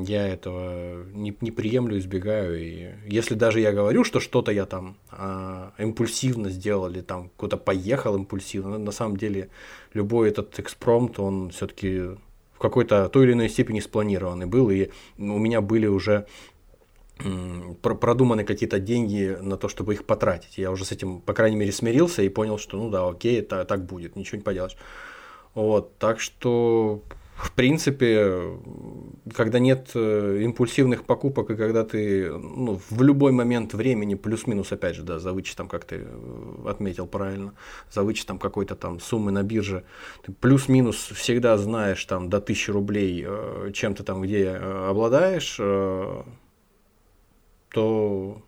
я 0.06 0.28
этого 0.28 1.04
не, 1.12 1.36
не 1.40 1.50
приемлю, 1.50 1.98
избегаю. 1.98 2.60
И 2.60 2.94
если 3.06 3.34
даже 3.34 3.60
я 3.60 3.72
говорю, 3.72 4.04
что 4.04 4.20
что-то 4.20 4.52
я 4.52 4.66
там 4.66 4.96
а, 5.10 5.72
импульсивно 5.78 6.50
сделал 6.50 6.88
или 6.88 7.00
там 7.00 7.30
куда-то 7.36 7.62
поехал 7.62 8.14
импульсивно, 8.16 8.78
на 8.78 8.92
самом 8.92 9.16
деле 9.16 9.50
любой 9.92 10.28
этот 10.28 10.58
экспромт, 10.58 11.18
он 11.18 11.50
все-таки 11.50 12.00
в 12.52 12.58
какой-то 12.58 13.08
той 13.08 13.24
или 13.24 13.32
иной 13.32 13.48
степени 13.48 13.80
спланированный 13.80 14.46
был, 14.46 14.70
и 14.70 14.90
у 15.18 15.38
меня 15.38 15.60
были 15.60 15.86
уже 15.86 16.26
продуманы 17.82 18.44
какие-то 18.44 18.78
деньги 18.80 19.36
на 19.40 19.56
то, 19.56 19.68
чтобы 19.68 19.94
их 19.94 20.04
потратить. 20.04 20.58
Я 20.58 20.70
уже 20.70 20.84
с 20.84 20.92
этим, 20.92 21.20
по 21.20 21.32
крайней 21.32 21.56
мере, 21.56 21.72
смирился 21.72 22.22
и 22.22 22.28
понял, 22.28 22.58
что 22.58 22.76
ну 22.76 22.90
да, 22.90 23.08
окей, 23.08 23.40
это 23.40 23.64
так 23.64 23.84
будет, 23.84 24.16
ничего 24.16 24.38
не 24.38 24.44
поделаешь. 24.44 24.76
Вот, 25.54 25.96
так 25.98 26.18
что 26.18 27.02
в 27.34 27.52
принципе, 27.52 28.58
когда 29.34 29.58
нет 29.58 29.90
э, 29.94 30.40
импульсивных 30.42 31.04
покупок, 31.04 31.50
и 31.50 31.56
когда 31.56 31.84
ты 31.84 32.30
ну, 32.32 32.80
в 32.88 33.02
любой 33.02 33.32
момент 33.32 33.74
времени, 33.74 34.14
плюс-минус, 34.14 34.70
опять 34.70 34.94
же, 34.94 35.02
да, 35.02 35.18
за 35.18 35.32
вычетом, 35.32 35.68
как 35.68 35.84
ты 35.84 36.04
э, 36.04 36.68
отметил 36.68 37.08
правильно, 37.08 37.54
за 37.90 38.02
вычетом 38.04 38.38
какой-то 38.38 38.76
там 38.76 39.00
суммы 39.00 39.32
на 39.32 39.42
бирже, 39.42 39.84
ты 40.22 40.32
плюс-минус 40.32 40.96
всегда 40.96 41.58
знаешь 41.58 42.04
там 42.04 42.30
до 42.30 42.36
1000 42.36 42.72
рублей, 42.72 43.24
э, 43.26 43.70
чем 43.74 43.96
ты 43.96 44.04
там 44.04 44.22
где 44.22 44.50
обладаешь, 44.50 45.56
то 47.74 48.43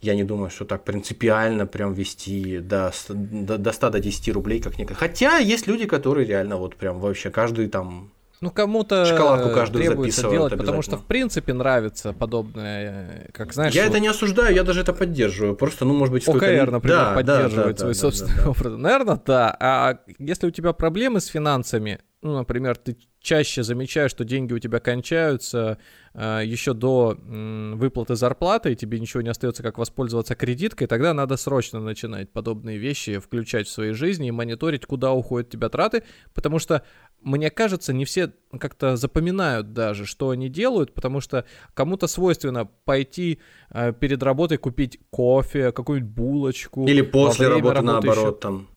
я 0.00 0.14
не 0.14 0.24
думаю, 0.24 0.50
что 0.50 0.64
так 0.64 0.84
принципиально 0.84 1.66
прям 1.66 1.94
вести 1.94 2.58
до, 2.58 2.92
до, 3.08 3.58
до 3.58 3.72
100 3.72 3.90
до 3.90 4.00
10 4.00 4.34
рублей, 4.34 4.60
как 4.60 4.78
некоторые. 4.78 5.08
Хотя 5.08 5.38
есть 5.38 5.66
люди, 5.66 5.86
которые 5.86 6.26
реально 6.26 6.56
вот 6.56 6.76
прям 6.76 7.00
вообще 7.00 7.30
каждый 7.30 7.68
там 7.68 8.10
ну, 8.40 8.50
кому-то 8.50 9.06
шоколадку 9.06 9.50
каждую 9.50 9.84
требуется 9.84 10.28
делать, 10.28 10.56
потому 10.56 10.82
что, 10.82 10.98
в 10.98 11.04
принципе, 11.04 11.54
нравится 11.54 12.12
подобное, 12.12 13.30
как 13.32 13.54
знаешь... 13.54 13.74
Я 13.74 13.84
вот... 13.84 13.90
это 13.90 14.00
не 14.00 14.08
осуждаю, 14.08 14.54
я 14.54 14.62
даже 14.62 14.82
это 14.82 14.92
поддерживаю. 14.92 15.56
Просто, 15.56 15.86
ну, 15.86 15.94
может 15.94 16.12
быть, 16.12 16.28
ОКР, 16.28 16.70
например, 16.70 16.98
да, 16.98 17.14
поддерживает 17.14 17.78
да, 17.78 17.86
да, 17.86 17.94
свой 17.94 17.94
да, 17.94 17.98
собственный 17.98 18.36
да, 18.36 18.42
да. 18.42 18.50
образ. 18.50 18.72
Наверное, 18.76 19.20
да. 19.24 19.56
А 19.58 19.98
если 20.18 20.46
у 20.46 20.50
тебя 20.50 20.74
проблемы 20.74 21.20
с 21.20 21.26
финансами, 21.26 22.00
ну, 22.26 22.34
например, 22.34 22.76
ты 22.76 22.96
чаще 23.20 23.62
замечаешь, 23.62 24.10
что 24.10 24.24
деньги 24.24 24.52
у 24.52 24.58
тебя 24.58 24.80
кончаются 24.80 25.78
э, 26.12 26.42
еще 26.44 26.74
до 26.74 27.16
э, 27.16 27.72
выплаты 27.74 28.16
зарплаты, 28.16 28.72
и 28.72 28.76
тебе 28.76 28.98
ничего 28.98 29.22
не 29.22 29.28
остается, 29.28 29.62
как 29.62 29.78
воспользоваться 29.78 30.34
кредиткой, 30.34 30.88
тогда 30.88 31.14
надо 31.14 31.36
срочно 31.36 31.80
начинать 31.80 32.30
подобные 32.30 32.78
вещи 32.78 33.18
включать 33.18 33.68
в 33.68 33.70
своей 33.70 33.92
жизни 33.92 34.28
и 34.28 34.32
мониторить, 34.32 34.86
куда 34.86 35.12
уходят 35.12 35.50
тебя 35.50 35.68
траты, 35.68 36.02
потому 36.34 36.58
что 36.58 36.82
мне 37.20 37.50
кажется, 37.50 37.92
не 37.92 38.04
все 38.04 38.32
как-то 38.58 38.96
запоминают 38.96 39.72
даже, 39.72 40.04
что 40.04 40.30
они 40.30 40.48
делают, 40.48 40.92
потому 40.92 41.20
что 41.20 41.44
кому-то 41.74 42.08
свойственно 42.08 42.68
пойти 42.84 43.40
э, 43.70 43.92
перед 43.92 44.22
работой 44.22 44.58
купить 44.58 44.98
кофе, 45.10 45.72
какую-нибудь 45.72 46.12
булочку. 46.12 46.86
Или 46.86 47.02
после 47.02 47.48
работы, 47.48 47.74
работы 47.74 47.86
наоборот, 47.86 48.34
еще... 48.34 48.40
там. 48.40 48.68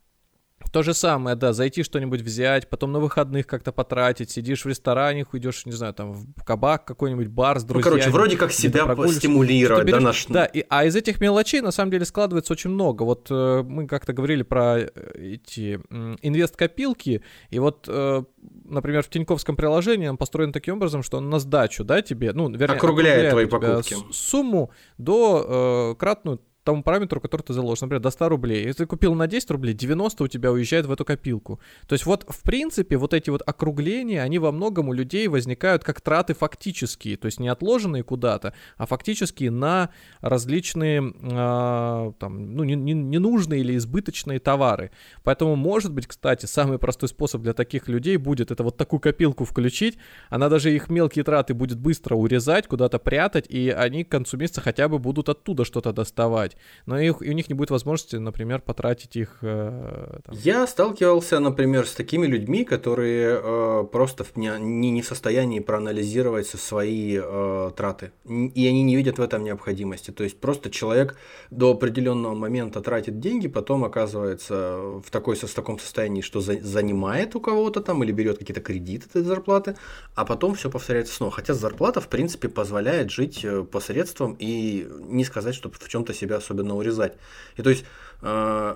То 0.72 0.84
же 0.84 0.94
самое, 0.94 1.36
да, 1.36 1.54
зайти 1.54 1.84
что-нибудь 1.84 2.22
взять, 2.22 2.70
потом 2.70 2.92
на 2.92 3.00
выходных 3.00 3.48
как-то 3.48 3.72
потратить, 3.72 4.30
сидишь 4.30 4.66
в 4.66 4.68
ресторане, 4.68 5.26
идешь, 5.34 5.66
не 5.66 5.72
знаю, 5.72 5.94
там 5.94 6.14
в 6.14 6.44
кабак 6.44 6.86
какой-нибудь, 6.86 7.28
бар 7.28 7.60
с 7.60 7.64
друзьями. 7.64 7.94
Ну, 7.94 8.00
короче, 8.00 8.12
вроде 8.12 8.38
как 8.38 8.52
себя 8.52 8.86
стимулировать, 9.08 9.86
берешь, 9.86 9.98
да, 9.98 10.04
наш... 10.04 10.26
Да, 10.28 10.46
и, 10.46 10.64
а 10.70 10.86
из 10.86 10.96
этих 10.96 11.22
мелочей 11.22 11.62
на 11.62 11.72
самом 11.72 11.92
деле 11.92 12.06
складывается 12.06 12.54
очень 12.54 12.70
много. 12.70 13.04
Вот 13.04 13.28
э, 13.32 13.64
мы 13.64 13.88
как-то 13.88 14.14
говорили 14.14 14.44
про 14.44 14.80
э, 14.80 14.88
эти 15.16 15.80
э, 15.90 16.16
инвест-копилки, 16.22 17.24
и 17.50 17.60
вот, 17.60 17.86
э, 17.88 18.24
например, 18.66 19.04
в 19.04 19.10
Тиньковском 19.10 19.56
приложении 19.56 20.08
он 20.08 20.18
построен 20.18 20.52
таким 20.52 20.76
образом, 20.76 21.04
что 21.04 21.18
он 21.18 21.30
на 21.30 21.40
сдачу, 21.40 21.84
да, 21.84 22.02
тебе, 22.02 22.34
ну, 22.34 22.50
вернее, 22.50 22.76
округляет, 22.76 23.32
округляет 23.32 23.32
твои 23.32 23.46
покупки. 23.46 23.96
Сумму 24.12 24.72
до 24.98 25.94
э, 25.94 26.00
кратную 26.00 26.42
тому 26.64 26.84
параметру, 26.84 27.22
который 27.22 27.42
ты 27.42 27.54
заложишь. 27.54 27.82
Например, 27.82 28.02
до 28.02 28.10
100 28.10 28.30
рублей. 28.30 28.66
Если 28.66 28.84
ты 28.84 28.86
купил 28.86 29.16
на 29.16 29.28
10 29.28 29.52
рублей, 29.52 29.74
90 29.74 30.24
у 30.24 30.28
тебя 30.28 30.52
уезжает 30.52 30.86
в 30.86 30.92
эту 30.92 31.06
копилку. 31.06 31.60
То 31.88 31.94
есть 31.94 32.06
вот, 32.06 32.26
в 32.28 32.44
принципе, 32.44 32.98
вот 32.98 33.14
эти 33.14 33.30
вот 33.30 33.42
округления, 33.46 34.22
они 34.22 34.40
во 34.40 34.52
многом 34.52 34.90
у 34.90 34.94
людей 34.94 35.28
возникают 35.28 35.84
как 35.84 36.02
траты 36.02 36.34
фактические. 36.34 37.18
То 37.18 37.26
есть 37.26 37.40
не 37.40 37.48
отложенные 37.48 38.04
куда-то, 38.04 38.54
а 38.78 38.86
фактические 38.86 39.52
на 39.52 39.90
различные, 40.22 41.02
э, 41.02 42.12
там, 42.20 42.56
ну, 42.56 42.64
ненужные 42.64 43.62
или 43.62 43.76
избыточные 43.78 44.40
товары. 44.40 44.92
Поэтому, 45.24 45.56
может 45.56 45.94
быть, 45.94 46.08
кстати, 46.08 46.46
самый 46.46 46.78
простой 46.78 47.10
способ 47.10 47.42
для 47.42 47.54
таких 47.54 47.88
людей 47.88 48.18
будет 48.18 48.52
это 48.52 48.64
вот 48.64 48.78
такую 48.78 49.00
копилку 49.00 49.46
включить. 49.46 49.98
Она 50.30 50.50
даже 50.50 50.74
их 50.74 50.90
мелкие 50.90 51.24
траты 51.24 51.54
будет 51.54 51.80
быстро 51.80 52.16
урезать, 52.16 52.68
куда-то 52.68 53.00
прятать, 53.00 53.46
и 53.50 53.70
они 53.70 54.04
к 54.04 54.10
концу 54.10 54.38
месяца 54.38 54.62
хотя 54.62 54.88
бы 54.88 55.00
будут 55.00 55.30
оттуда 55.30 55.66
что-то 55.66 55.94
доставать 55.94 56.49
но 56.86 57.00
их, 57.00 57.22
и 57.22 57.30
у 57.30 57.34
них 57.34 57.50
не 57.50 57.56
будет 57.56 57.72
возможности, 57.72 58.16
например, 58.16 58.62
потратить 58.62 59.16
их. 59.16 59.38
Э, 59.42 60.20
там. 60.24 60.36
Я 60.36 60.68
сталкивался, 60.68 61.40
например, 61.40 61.86
с 61.86 61.94
такими 61.94 62.26
людьми, 62.28 62.64
которые 62.64 63.40
э, 63.42 63.84
просто 63.92 64.26
не, 64.36 64.52
не, 64.60 64.92
не 64.92 65.02
в 65.02 65.06
состоянии 65.06 65.60
проанализировать 65.60 66.48
свои 66.48 67.20
э, 67.22 67.72
траты, 67.76 68.12
и 68.26 68.68
они 68.68 68.84
не 68.84 68.96
видят 68.96 69.18
в 69.18 69.22
этом 69.22 69.44
необходимости. 69.44 70.12
То 70.12 70.24
есть 70.24 70.40
просто 70.40 70.70
человек 70.70 71.16
до 71.52 71.72
определенного 71.72 72.36
момента 72.36 72.82
тратит 72.82 73.20
деньги, 73.20 73.48
потом 73.48 73.84
оказывается 73.84 74.78
в, 75.04 75.10
такой, 75.12 75.36
в 75.36 75.54
таком 75.54 75.80
состоянии, 75.80 76.22
что 76.22 76.42
за, 76.42 76.60
занимает 76.62 77.36
у 77.36 77.42
кого-то 77.42 77.82
там 77.82 78.04
или 78.04 78.12
берет 78.12 78.38
какие-то 78.38 78.62
кредиты 78.62 79.08
этой 79.10 79.24
зарплаты, 79.24 79.76
а 80.16 80.26
потом 80.26 80.56
все 80.56 80.70
повторяется 80.70 81.16
снова. 81.16 81.32
Хотя 81.32 81.54
зарплата, 81.54 82.02
в 82.02 82.08
принципе, 82.08 82.50
позволяет 82.50 83.12
жить 83.12 83.44
э, 83.44 83.64
посредством 83.64 84.36
и 84.40 84.88
не 85.00 85.24
сказать, 85.24 85.56
что 85.56 85.72
в 85.72 85.88
чем-то 85.88 86.14
себя 86.14 86.39
особенно 86.40 86.76
урезать. 86.76 87.14
И 87.56 87.62
то 87.62 87.70
есть 87.70 87.86
э, 88.22 88.76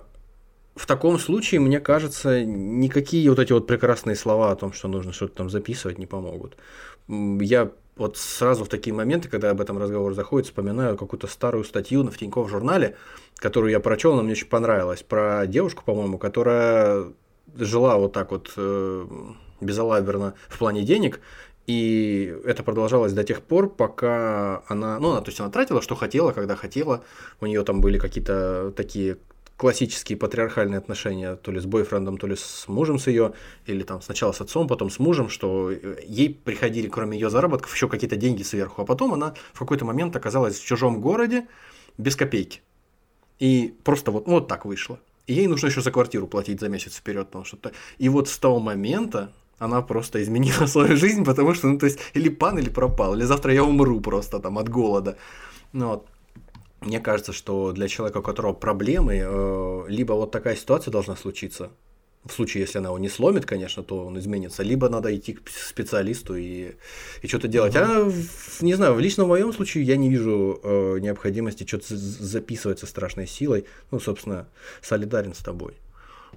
в 0.76 0.88
таком 0.88 1.20
случае, 1.20 1.60
мне 1.60 1.80
кажется, 1.80 2.44
никакие 2.44 3.30
вот 3.30 3.40
эти 3.40 3.54
вот 3.54 3.68
прекрасные 3.68 4.16
слова 4.16 4.52
о 4.52 4.56
том, 4.56 4.74
что 4.74 4.88
нужно 4.88 5.14
что-то 5.14 5.36
там 5.36 5.50
записывать, 5.50 5.98
не 5.98 6.06
помогут. 6.06 6.58
Я 7.08 7.72
вот 7.96 8.18
сразу 8.18 8.66
в 8.66 8.70
такие 8.70 8.94
моменты, 8.94 9.30
когда 9.30 9.52
об 9.52 9.62
этом 9.62 9.78
разговор 9.78 10.14
заходит, 10.14 10.48
вспоминаю 10.48 10.98
какую-то 10.98 11.28
старую 11.28 11.64
статью 11.64 12.04
в 12.10 12.18
Тинькофф 12.18 12.50
журнале, 12.50 12.96
которую 13.36 13.72
я 13.72 13.80
прочел, 13.80 14.14
она 14.14 14.24
мне 14.24 14.32
очень 14.32 14.48
понравилась, 14.48 15.04
про 15.04 15.46
девушку, 15.46 15.84
по-моему, 15.86 16.18
которая 16.18 17.06
жила 17.56 17.98
вот 17.98 18.14
так 18.14 18.32
вот 18.32 18.52
э, 18.58 19.08
безалаберно 19.62 20.34
в 20.48 20.58
плане 20.58 20.82
денег, 20.82 21.20
и 21.66 22.36
это 22.44 22.64
продолжалось 22.64 23.14
до 23.14 23.24
тех 23.24 23.42
пор, 23.42 23.70
пока 23.70 24.64
она, 24.68 25.00
ну, 25.00 25.12
она, 25.12 25.22
то 25.22 25.30
есть 25.30 25.40
она 25.40 25.50
тратила, 25.50 25.82
что 25.82 25.96
хотела, 25.96 26.32
когда 26.32 26.56
хотела. 26.56 27.04
У 27.40 27.46
нее 27.46 27.64
там 27.64 27.80
были 27.80 27.98
какие-то 27.98 28.74
такие 28.76 29.18
классические 29.56 30.18
патриархальные 30.18 30.78
отношения, 30.78 31.36
то 31.36 31.52
ли 31.52 31.60
с 31.62 31.66
бойфрендом, 31.66 32.18
то 32.18 32.28
ли 32.28 32.36
с 32.36 32.68
мужем 32.68 33.00
с 33.00 33.08
ее, 33.08 33.34
или 33.66 33.84
там 33.84 34.02
сначала 34.02 34.34
с 34.34 34.42
отцом, 34.42 34.68
потом 34.68 34.90
с 34.90 35.00
мужем, 35.00 35.30
что 35.30 35.72
ей 35.72 36.34
приходили, 36.34 36.90
кроме 36.90 37.18
ее 37.18 37.30
заработков, 37.30 37.74
еще 37.74 37.88
какие-то 37.88 38.18
деньги 38.18 38.44
сверху. 38.44 38.82
А 38.82 38.86
потом 38.86 39.14
она 39.14 39.36
в 39.54 39.60
какой-то 39.60 39.86
момент 39.86 40.16
оказалась 40.16 40.60
в 40.60 40.66
чужом 40.66 41.00
городе 41.00 41.48
без 41.98 42.18
копейки. 42.18 42.62
И 43.40 43.74
просто 43.84 44.12
вот, 44.12 44.28
вот 44.28 44.48
так 44.50 44.66
вышло. 44.66 45.00
И 45.28 45.34
ей 45.34 45.48
нужно 45.48 45.68
еще 45.68 45.82
за 45.82 45.92
квартиру 45.92 46.28
платить 46.28 46.60
за 46.60 46.68
месяц 46.68 46.98
вперед, 46.98 47.28
потому 47.28 47.46
что 47.46 47.72
и 47.98 48.10
вот 48.10 48.28
с 48.28 48.38
того 48.38 48.60
момента 48.60 49.32
она 49.64 49.82
просто 49.82 50.22
изменила 50.22 50.66
свою 50.68 50.98
жизнь, 50.98 51.24
потому 51.24 51.54
что, 51.54 51.68
ну, 51.68 51.78
то 51.78 51.86
есть, 51.86 52.00
или 52.16 52.30
пан, 52.30 52.60
или 52.60 52.70
пропал, 52.70 53.16
или 53.16 53.24
завтра 53.24 53.54
я 53.54 53.64
умру 53.64 54.02
просто 54.02 54.40
там 54.40 54.58
от 54.58 54.70
голода. 54.70 55.18
Ну, 55.74 55.88
вот. 55.88 56.08
Мне 56.82 57.00
кажется, 57.00 57.32
что 57.32 57.72
для 57.72 57.88
человека, 57.88 58.18
у 58.18 58.22
которого 58.22 58.52
проблемы, 58.52 59.22
э, 59.24 59.86
либо 59.88 60.14
вот 60.14 60.32
такая 60.32 60.58
ситуация 60.58 60.92
должна 60.92 61.16
случиться, 61.16 61.70
в 62.26 62.32
случае, 62.32 62.62
если 62.62 62.80
она 62.80 62.90
его 62.90 63.00
не 63.00 63.10
сломит, 63.10 63.46
конечно, 63.46 63.84
то 63.84 64.06
он 64.06 64.18
изменится, 64.20 64.64
либо 64.64 64.90
надо 64.90 65.16
идти 65.16 65.34
к 65.34 65.50
специалисту 65.50 66.36
и, 66.36 66.74
и 67.22 67.28
что-то 67.28 67.48
делать. 67.48 67.76
А, 67.76 68.12
не 68.62 68.74
знаю, 68.74 68.96
в 68.96 69.00
личном 69.00 69.30
моем 69.30 69.54
случае 69.54 69.84
я 69.86 69.96
не 69.96 70.10
вижу 70.10 70.60
э, 70.64 71.00
необходимости 71.00 71.66
что-то 71.66 71.96
записывать 71.96 72.80
со 72.80 72.86
страшной 72.86 73.28
силой. 73.28 73.66
Ну, 73.92 74.00
собственно, 74.00 74.48
солидарен 74.82 75.34
с 75.34 75.40
тобой 75.40 75.74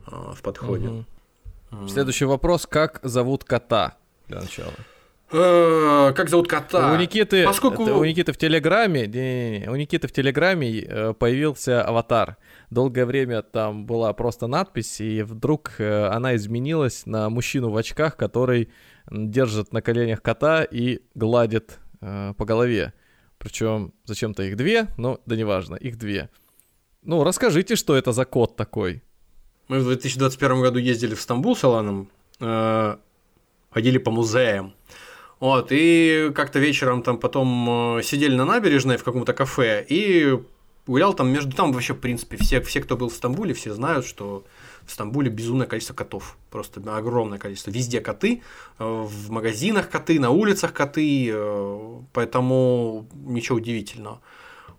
э, 0.06 0.10
в 0.10 0.42
подходе. 0.42 0.88
Угу. 0.88 1.04
Следующий 1.88 2.24
вопрос. 2.24 2.66
Как 2.66 3.00
зовут 3.02 3.44
кота? 3.44 3.96
Для 4.28 4.40
начала. 4.40 4.72
Э, 5.32 6.12
как 6.14 6.28
зовут 6.28 6.48
кота? 6.48 6.92
У 6.92 6.96
Никиты, 6.96 7.44
Поскольку... 7.44 7.82
у 7.82 8.04
Никиты 8.04 8.32
в 8.32 8.36
Телеграме, 8.36 9.06
не, 9.08 9.50
не, 9.50 9.58
не, 9.58 9.68
у 9.68 9.74
Никиты 9.74 10.06
в 10.06 10.12
Телеграме 10.12 10.80
э, 10.80 11.14
появился 11.14 11.82
аватар. 11.82 12.36
Долгое 12.70 13.06
время 13.06 13.42
там 13.42 13.86
была 13.86 14.12
просто 14.12 14.46
надпись, 14.46 15.00
и 15.00 15.22
вдруг 15.22 15.74
э, 15.78 16.06
она 16.06 16.36
изменилась 16.36 17.06
на 17.06 17.28
мужчину 17.28 17.70
в 17.70 17.76
очках, 17.76 18.16
который 18.16 18.70
держит 19.10 19.72
на 19.72 19.82
коленях 19.82 20.22
кота 20.22 20.62
и 20.64 21.00
гладит 21.14 21.78
по 22.00 22.44
голове. 22.44 22.92
Причем 23.38 23.94
зачем-то 24.04 24.42
их 24.42 24.56
две, 24.56 24.88
но 24.98 25.20
да 25.26 25.34
неважно, 25.36 25.76
их 25.76 25.96
две. 25.96 26.28
Ну, 27.02 27.24
расскажите, 27.24 27.76
что 27.76 27.96
это 27.96 28.12
за 28.12 28.24
кот 28.24 28.56
такой. 28.56 29.02
Мы 29.68 29.80
в 29.80 29.84
2021 29.84 30.60
году 30.60 30.78
ездили 30.78 31.14
в 31.14 31.20
Стамбул 31.20 31.56
с 31.56 31.64
Аланом, 31.64 32.08
э, 32.38 32.96
ходили 33.70 33.98
по 33.98 34.12
музеям. 34.12 34.74
Вот, 35.40 35.68
и 35.70 36.30
как-то 36.34 36.60
вечером 36.60 37.02
там 37.02 37.18
потом 37.18 37.98
э, 37.98 38.02
сидели 38.04 38.36
на 38.36 38.44
набережной 38.44 38.96
в 38.96 39.02
каком-то 39.02 39.32
кафе 39.32 39.84
и 39.88 40.40
гулял 40.86 41.14
там 41.14 41.30
между... 41.30 41.54
Там 41.56 41.72
вообще, 41.72 41.94
в 41.94 41.98
принципе, 41.98 42.36
все, 42.36 42.60
все, 42.60 42.80
кто 42.80 42.96
был 42.96 43.08
в 43.08 43.14
Стамбуле, 43.14 43.54
все 43.54 43.74
знают, 43.74 44.06
что 44.06 44.44
в 44.86 44.92
Стамбуле 44.92 45.30
безумное 45.30 45.66
количество 45.66 45.94
котов. 45.94 46.38
Просто 46.50 46.80
огромное 46.96 47.38
количество. 47.38 47.72
Везде 47.72 48.00
коты, 48.00 48.42
э, 48.78 48.84
в 48.84 49.30
магазинах 49.30 49.90
коты, 49.90 50.20
на 50.20 50.30
улицах 50.30 50.72
коты, 50.72 51.34
поэтому 52.12 53.08
ничего 53.14 53.58
удивительного. 53.58 54.20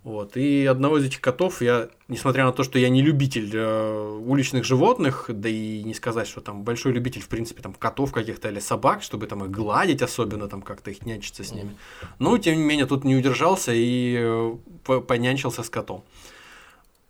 Вот. 0.08 0.38
И 0.38 0.66
одного 0.66 0.99
из 0.99 1.03
этих 1.03 1.20
котов 1.20 1.62
я, 1.62 1.89
несмотря 2.08 2.45
на 2.45 2.53
то, 2.53 2.64
что 2.64 2.80
я 2.80 2.88
не 2.88 3.01
любитель 3.01 3.51
э, 3.53 4.20
уличных 4.26 4.64
животных, 4.64 5.26
да 5.28 5.49
и 5.49 5.84
не 5.84 5.93
сказать, 5.93 6.30
что 6.30 6.39
там 6.39 6.64
большой 6.64 6.93
любитель, 6.93 7.20
в 7.20 7.28
принципе, 7.28 7.62
там 7.62 7.74
котов 7.74 8.14
каких-то 8.14 8.47
или 8.47 8.62
собак, 8.62 9.03
чтобы 9.03 9.28
там 9.28 9.43
их 9.43 9.51
гладить, 9.51 10.01
особенно 10.01 10.47
там 10.47 10.62
как-то 10.62 10.91
их 10.91 11.05
нянчиться 11.05 11.43
с 11.43 11.51
ними. 11.51 11.76
Но, 12.20 12.38
тем 12.38 12.55
не 12.55 12.64
менее, 12.64 12.86
тут 12.86 13.03
не 13.03 13.18
удержался 13.18 13.74
и 13.76 14.16
э, 14.18 15.01
понянчился 15.01 15.62
с 15.62 15.70
котом. 15.70 16.05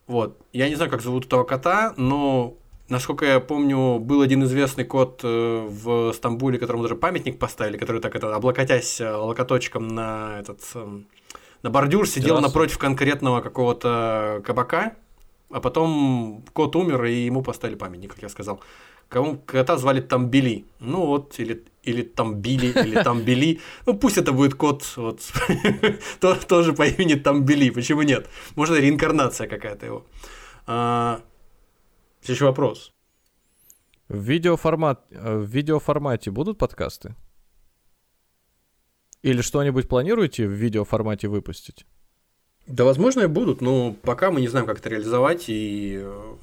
Вот. 0.07 0.35
Я 0.51 0.67
не 0.67 0.73
знаю, 0.73 0.89
как 0.89 1.03
зовут 1.03 1.27
этого 1.27 1.43
кота, 1.43 1.93
но 1.97 2.55
Насколько 2.89 3.25
я 3.25 3.39
помню, 3.41 3.99
был 3.99 4.21
один 4.21 4.45
известный 4.45 4.85
кот 4.85 5.19
э, 5.21 5.67
в 5.69 6.13
Стамбуле, 6.13 6.57
которому 6.57 6.83
даже 6.83 6.95
памятник 6.95 7.37
поставили, 7.37 7.77
который 7.77 8.01
так 8.01 8.15
это 8.15 8.33
облокотясь 8.33 9.01
э, 9.01 9.11
локоточком 9.11 9.89
на 9.89 10.39
этот 10.39 10.61
эм, 10.73 11.05
на 11.67 11.71
бордюр 11.71 12.07
сидел 12.07 12.37
Террасу. 12.37 12.47
напротив 12.47 12.77
конкретного 12.77 13.41
какого-то 13.41 14.41
кабака, 14.45 14.93
а 15.51 15.59
потом 15.59 16.45
кот 16.53 16.75
умер, 16.77 17.03
и 17.03 17.25
ему 17.25 17.43
поставили 17.43 17.75
памятник, 17.75 18.13
как 18.13 18.23
я 18.23 18.29
сказал. 18.29 18.61
Кому 19.09 19.37
кота 19.37 19.77
звали 19.77 19.99
Тамбили. 19.99 20.63
Ну 20.79 21.05
вот, 21.05 21.39
или, 21.39 21.65
или 21.83 22.03
Тамбили, 22.03 22.67
или 22.67 23.03
Тамбили. 23.03 23.59
Ну 23.85 23.97
пусть 23.97 24.17
это 24.17 24.31
будет 24.31 24.55
кот 24.55 24.83
вот, 24.95 25.19
тоже 26.47 26.71
по 26.71 26.83
имени 26.83 27.15
Тамбили, 27.15 27.69
почему 27.69 28.03
нет? 28.03 28.29
Может, 28.55 28.79
реинкарнация 28.79 29.47
какая-то 29.49 29.85
его. 29.85 30.05
А, 30.67 31.19
следующий 32.21 32.45
вопрос. 32.45 32.93
В, 34.07 34.17
видеоформат, 34.17 35.05
э, 35.11 35.37
в 35.37 35.45
видеоформате 35.45 36.31
будут 36.31 36.57
подкасты? 36.57 37.13
Или 39.23 39.41
что-нибудь 39.41 39.87
планируете 39.87 40.47
в 40.47 40.51
видеоформате 40.51 41.27
выпустить? 41.27 41.85
Да, 42.67 42.83
возможно, 42.83 43.21
и 43.21 43.27
будут, 43.27 43.61
но 43.61 43.95
пока 44.01 44.29
мы 44.29 44.41
не 44.41 44.49
знаем, 44.49 44.67
как 44.67 44.79
это 44.79 44.89
реализовать, 44.89 45.45
и, 45.47 46.01
э, 46.01 46.35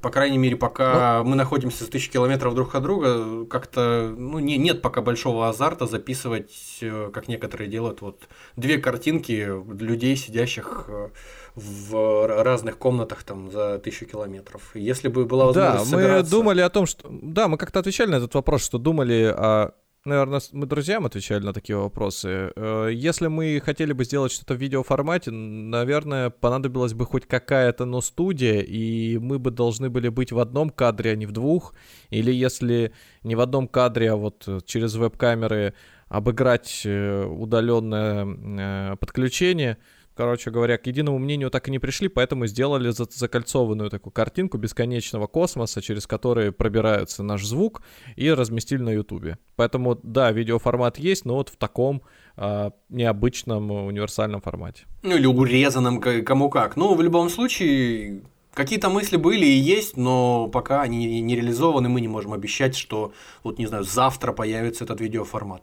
по 0.00 0.10
крайней 0.10 0.38
мере, 0.38 0.54
пока 0.54 1.22
ну, 1.24 1.30
мы 1.30 1.36
находимся 1.36 1.82
с 1.82 1.88
тысячи 1.88 2.08
километров 2.08 2.54
друг 2.54 2.72
от 2.76 2.84
друга, 2.84 3.44
как-то, 3.46 4.14
ну, 4.16 4.38
не, 4.38 4.58
нет 4.58 4.80
пока 4.80 5.02
большого 5.02 5.48
азарта 5.48 5.86
записывать, 5.86 6.78
э, 6.82 7.10
как 7.12 7.26
некоторые 7.26 7.68
делают, 7.68 8.00
вот, 8.00 8.28
две 8.54 8.78
картинки 8.78 9.50
людей, 9.76 10.14
сидящих 10.14 10.84
э, 10.86 11.08
в 11.56 12.28
разных 12.28 12.78
комнатах 12.78 13.24
там 13.24 13.50
за 13.50 13.80
тысячу 13.80 14.06
километров. 14.06 14.70
Если 14.74 15.08
бы 15.08 15.26
была 15.26 15.46
возможность 15.46 15.90
Да, 15.90 15.96
мы 15.96 16.02
собираться... 16.02 16.30
думали 16.30 16.60
о 16.60 16.70
том, 16.70 16.86
что... 16.86 17.08
Да, 17.10 17.48
мы 17.48 17.58
как-то 17.58 17.80
отвечали 17.80 18.10
на 18.10 18.16
этот 18.16 18.34
вопрос, 18.34 18.64
что 18.64 18.78
думали 18.78 19.34
о 19.36 19.72
наверное, 20.06 20.40
мы 20.52 20.66
друзьям 20.66 21.04
отвечали 21.04 21.44
на 21.44 21.52
такие 21.52 21.76
вопросы. 21.76 22.52
Э, 22.56 22.88
если 22.92 23.26
мы 23.26 23.60
хотели 23.64 23.92
бы 23.92 24.04
сделать 24.04 24.32
что-то 24.32 24.54
в 24.54 24.58
видеоформате, 24.58 25.30
наверное, 25.30 26.30
понадобилась 26.30 26.94
бы 26.94 27.04
хоть 27.04 27.26
какая-то, 27.26 27.84
но 27.84 28.00
студия, 28.00 28.60
и 28.60 29.18
мы 29.18 29.38
бы 29.38 29.50
должны 29.50 29.90
были 29.90 30.08
быть 30.08 30.32
в 30.32 30.38
одном 30.38 30.70
кадре, 30.70 31.12
а 31.12 31.16
не 31.16 31.26
в 31.26 31.32
двух. 31.32 31.74
Или 32.10 32.32
если 32.32 32.92
не 33.22 33.34
в 33.34 33.40
одном 33.40 33.68
кадре, 33.68 34.12
а 34.12 34.16
вот 34.16 34.48
через 34.64 34.94
веб-камеры 34.94 35.74
обыграть 36.08 36.82
э, 36.84 37.24
удаленное 37.24 38.26
э, 38.26 38.96
подключение— 38.96 39.78
короче 40.16 40.50
говоря, 40.50 40.78
к 40.78 40.86
единому 40.86 41.18
мнению 41.18 41.50
так 41.50 41.68
и 41.68 41.70
не 41.70 41.78
пришли, 41.78 42.08
поэтому 42.08 42.46
сделали 42.46 42.90
за 42.90 43.06
закольцованную 43.10 43.90
такую 43.90 44.12
картинку 44.12 44.58
бесконечного 44.58 45.26
космоса, 45.26 45.82
через 45.82 46.06
который 46.06 46.52
пробирается 46.52 47.22
наш 47.22 47.44
звук, 47.44 47.82
и 48.16 48.30
разместили 48.30 48.82
на 48.82 48.90
Ютубе. 48.90 49.38
Поэтому, 49.56 49.98
да, 50.02 50.32
видеоформат 50.32 50.98
есть, 50.98 51.24
но 51.24 51.34
вот 51.34 51.48
в 51.48 51.56
таком 51.56 52.02
э, 52.36 52.70
необычном 52.88 53.70
универсальном 53.70 54.40
формате. 54.40 54.84
Ну 55.02 55.16
или 55.16 55.26
урезанном, 55.26 56.00
кому 56.00 56.50
как. 56.50 56.76
Ну, 56.76 56.94
в 56.94 57.02
любом 57.02 57.30
случае, 57.30 58.22
Какие-то 58.56 58.88
мысли 58.88 59.18
были 59.18 59.44
и 59.44 59.58
есть, 59.58 59.98
но 59.98 60.48
пока 60.48 60.80
они 60.80 61.20
не 61.20 61.36
реализованы, 61.36 61.90
мы 61.90 62.00
не 62.00 62.08
можем 62.08 62.32
обещать, 62.32 62.74
что, 62.74 63.12
вот 63.44 63.58
не 63.58 63.66
знаю, 63.66 63.84
завтра 63.84 64.32
появится 64.32 64.84
этот 64.84 64.98
видеоформат. 64.98 65.62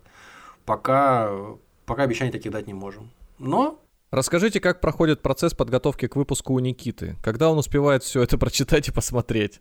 Пока, 0.63 1.31
пока 1.87 2.03
обещаний 2.03 2.31
таких 2.31 2.51
дать 2.51 2.67
не 2.67 2.75
можем. 2.75 3.09
Но 3.39 3.82
Расскажите, 4.13 4.59
как 4.59 4.79
проходит 4.79 5.23
процесс 5.23 5.55
подготовки 5.55 6.07
к 6.07 6.15
выпуску 6.15 6.53
у 6.53 6.59
Никиты? 6.59 7.15
Когда 7.23 7.49
он 7.49 7.57
успевает 7.57 8.03
все 8.03 8.21
это 8.21 8.37
прочитать 8.37 8.87
и 8.87 8.91
посмотреть? 8.91 9.59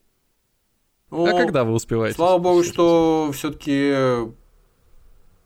Ну, 1.11 1.25
а 1.25 1.31
когда 1.31 1.65
вы 1.65 1.73
успеваете? 1.73 2.17
Слава 2.17 2.37
богу, 2.37 2.63
что 2.63 3.31
все-таки 3.33 4.31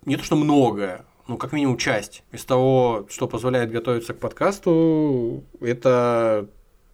не 0.05 0.17
то, 0.17 0.25
что 0.25 0.35
многое, 0.35 1.05
но 1.29 1.37
как 1.37 1.53
минимум 1.53 1.77
часть 1.77 2.25
из 2.33 2.45
того, 2.45 3.07
что 3.09 3.29
позволяет 3.29 3.71
готовиться 3.71 4.13
к 4.13 4.19
подкасту, 4.19 5.45
это 5.61 6.49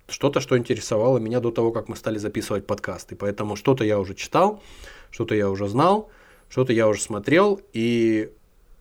что-то, 0.07 0.41
что 0.41 0.59
интересовало 0.59 1.17
меня 1.17 1.41
до 1.41 1.51
того, 1.51 1.73
как 1.73 1.89
мы 1.89 1.97
стали 1.97 2.19
записывать 2.19 2.67
подкасты. 2.67 3.17
Поэтому 3.17 3.57
что-то 3.57 3.85
я 3.85 3.99
уже 3.99 4.15
читал, 4.15 4.63
что-то 5.11 5.35
я 5.35 5.49
уже 5.49 5.67
знал, 5.67 6.11
что-то 6.51 6.75
я 6.75 6.89
уже 6.89 7.01
смотрел, 7.01 7.59
и 7.73 8.31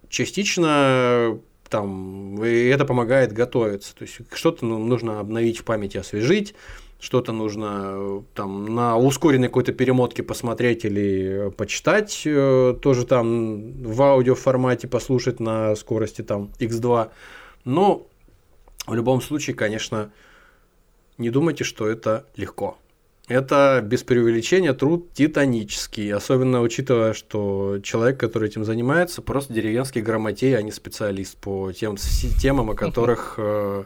частично 0.10 1.40
там, 1.72 2.44
и 2.44 2.66
это 2.68 2.86
помогает 2.86 3.32
готовиться. 3.32 3.96
То 3.96 4.04
есть 4.04 4.20
что-то 4.34 4.66
ну, 4.66 4.78
нужно 4.78 5.20
обновить 5.20 5.58
в 5.58 5.64
памяти, 5.64 5.98
освежить, 5.98 6.54
что-то 7.00 7.32
нужно 7.32 8.24
там 8.36 8.76
на 8.76 8.98
ускоренной 8.98 9.48
какой-то 9.48 9.72
перемотке 9.72 10.22
посмотреть 10.22 10.86
или 10.86 11.50
почитать, 11.58 12.22
э, 12.26 12.76
тоже 12.80 13.06
там 13.06 13.82
в 13.84 14.02
аудио 14.02 14.36
формате 14.36 14.88
послушать 14.88 15.40
на 15.40 15.76
скорости 15.76 16.22
там 16.22 16.52
x2. 16.60 17.10
Но 17.64 18.08
в 18.86 18.94
любом 18.94 19.22
случае, 19.22 19.56
конечно, 19.56 20.12
не 21.18 21.30
думайте, 21.30 21.64
что 21.64 21.88
это 21.88 22.26
легко. 22.36 22.78
Это 23.32 23.82
без 23.82 24.04
преувеличения 24.04 24.74
труд 24.74 25.14
титанический, 25.14 26.14
особенно 26.14 26.60
учитывая, 26.60 27.14
что 27.14 27.80
человек, 27.82 28.20
который 28.20 28.50
этим 28.50 28.66
занимается, 28.66 29.22
просто 29.22 29.54
деревенский 29.54 30.02
грамотей, 30.02 30.58
а 30.58 30.62
не 30.62 30.72
специалист 30.74 31.38
по 31.38 31.72
тем 31.72 31.96
темам, 32.42 32.72
о 32.72 32.76
которых 32.76 33.36
э, 33.38 33.86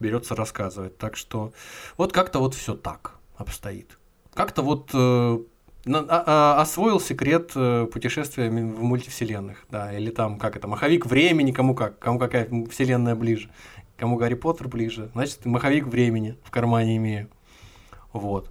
берется 0.00 0.34
рассказывать. 0.34 0.96
Так 0.96 1.16
что 1.16 1.52
вот 1.98 2.14
как-то 2.14 2.38
вот 2.38 2.54
все 2.54 2.74
так 2.74 3.16
обстоит. 3.36 3.98
Как-то 4.32 4.62
вот 4.62 4.88
э, 4.94 4.96
а, 4.96 6.04
а, 6.08 6.62
освоил 6.62 6.98
секрет 6.98 7.52
э, 7.54 7.86
путешествия 7.92 8.48
в 8.48 8.82
мультивселенных, 8.82 9.66
да, 9.70 9.92
или 9.92 10.08
там 10.10 10.38
как 10.38 10.56
это, 10.56 10.68
маховик 10.68 11.04
времени, 11.04 11.52
кому 11.52 11.74
как, 11.74 11.98
кому 11.98 12.18
какая 12.18 12.48
вселенная 12.70 13.14
ближе, 13.14 13.50
кому 13.98 14.16
Гарри 14.16 14.36
Поттер 14.36 14.68
ближе, 14.68 15.10
значит 15.12 15.44
маховик 15.44 15.86
времени 15.86 16.38
в 16.44 16.50
кармане 16.50 16.96
имею. 16.96 17.28
Вот. 18.14 18.50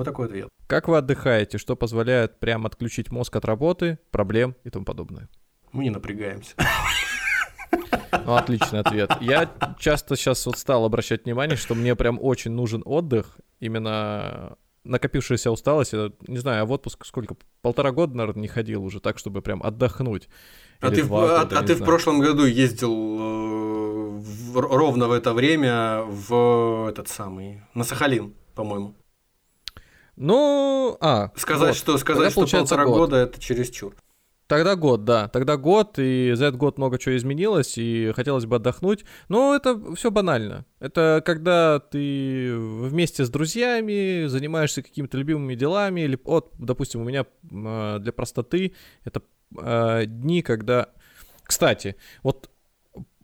Вот 0.00 0.06
такой 0.06 0.28
ответ. 0.28 0.48
Как 0.66 0.88
вы 0.88 0.96
отдыхаете? 0.96 1.58
Что 1.58 1.76
позволяет 1.76 2.40
прям 2.40 2.64
отключить 2.64 3.10
мозг 3.10 3.36
от 3.36 3.44
работы, 3.44 3.98
проблем 4.10 4.56
и 4.64 4.70
тому 4.70 4.86
подобное? 4.86 5.28
Мы 5.72 5.84
не 5.84 5.90
напрягаемся. 5.90 6.54
Ну, 8.24 8.34
отличный 8.34 8.80
ответ. 8.80 9.12
Я 9.20 9.50
часто 9.78 10.16
сейчас 10.16 10.46
вот 10.46 10.56
стал 10.56 10.86
обращать 10.86 11.26
внимание, 11.26 11.58
что 11.58 11.74
мне 11.74 11.94
прям 11.96 12.18
очень 12.18 12.50
нужен 12.52 12.82
отдых, 12.86 13.40
именно 13.58 14.56
накопившаяся 14.84 15.50
усталость, 15.50 15.92
я, 15.92 16.12
не 16.26 16.38
знаю, 16.38 16.62
а 16.62 16.64
в 16.64 16.72
отпуск 16.72 17.04
сколько? 17.04 17.36
Полтора 17.60 17.92
года, 17.92 18.16
наверное, 18.16 18.40
не 18.40 18.48
ходил 18.48 18.82
уже 18.82 19.00
так, 19.00 19.18
чтобы 19.18 19.42
прям 19.42 19.62
отдохнуть. 19.62 20.30
А 20.80 20.90
ты, 20.90 21.04
два, 21.04 21.20
года, 21.20 21.58
а, 21.58 21.60
а 21.60 21.62
ты 21.62 21.74
в 21.74 21.84
прошлом 21.84 22.20
году 22.20 22.46
ездил 22.46 22.90
э, 22.90 24.18
в, 24.18 24.56
ровно 24.56 25.08
в 25.08 25.12
это 25.12 25.34
время 25.34 26.00
в 26.04 26.88
этот 26.88 27.08
самый, 27.08 27.60
на 27.74 27.84
Сахалин, 27.84 28.32
по-моему. 28.54 28.94
Ну, 30.20 30.98
а. 31.00 31.32
Сказать, 31.34 31.68
год. 31.68 31.76
что, 31.76 31.96
сказать, 31.96 32.34
Тогда, 32.34 32.46
что 32.46 32.58
полтора 32.58 32.84
год. 32.84 32.96
года 32.96 33.16
это 33.16 33.40
чересчур. 33.40 33.94
Тогда 34.48 34.76
год, 34.76 35.06
да. 35.06 35.28
Тогда 35.28 35.56
год, 35.56 35.94
и 35.96 36.32
за 36.34 36.46
этот 36.46 36.58
год 36.58 36.76
много 36.76 36.98
чего 36.98 37.16
изменилось, 37.16 37.78
и 37.78 38.12
хотелось 38.14 38.44
бы 38.44 38.56
отдохнуть. 38.56 39.06
Но 39.30 39.54
это 39.54 39.94
все 39.94 40.10
банально. 40.10 40.66
Это 40.78 41.22
когда 41.24 41.78
ты 41.78 42.54
вместе 42.54 43.24
с 43.24 43.30
друзьями 43.30 44.26
занимаешься 44.26 44.82
какими-то 44.82 45.16
любимыми 45.16 45.54
делами, 45.54 46.02
или, 46.02 46.20
вот, 46.22 46.52
допустим, 46.58 47.00
у 47.00 47.04
меня 47.04 47.24
а, 47.50 47.98
для 47.98 48.12
простоты 48.12 48.74
это 49.04 49.22
э, 49.56 50.04
дни, 50.04 50.42
когда... 50.42 50.88
Кстати, 51.44 51.96
вот 52.22 52.49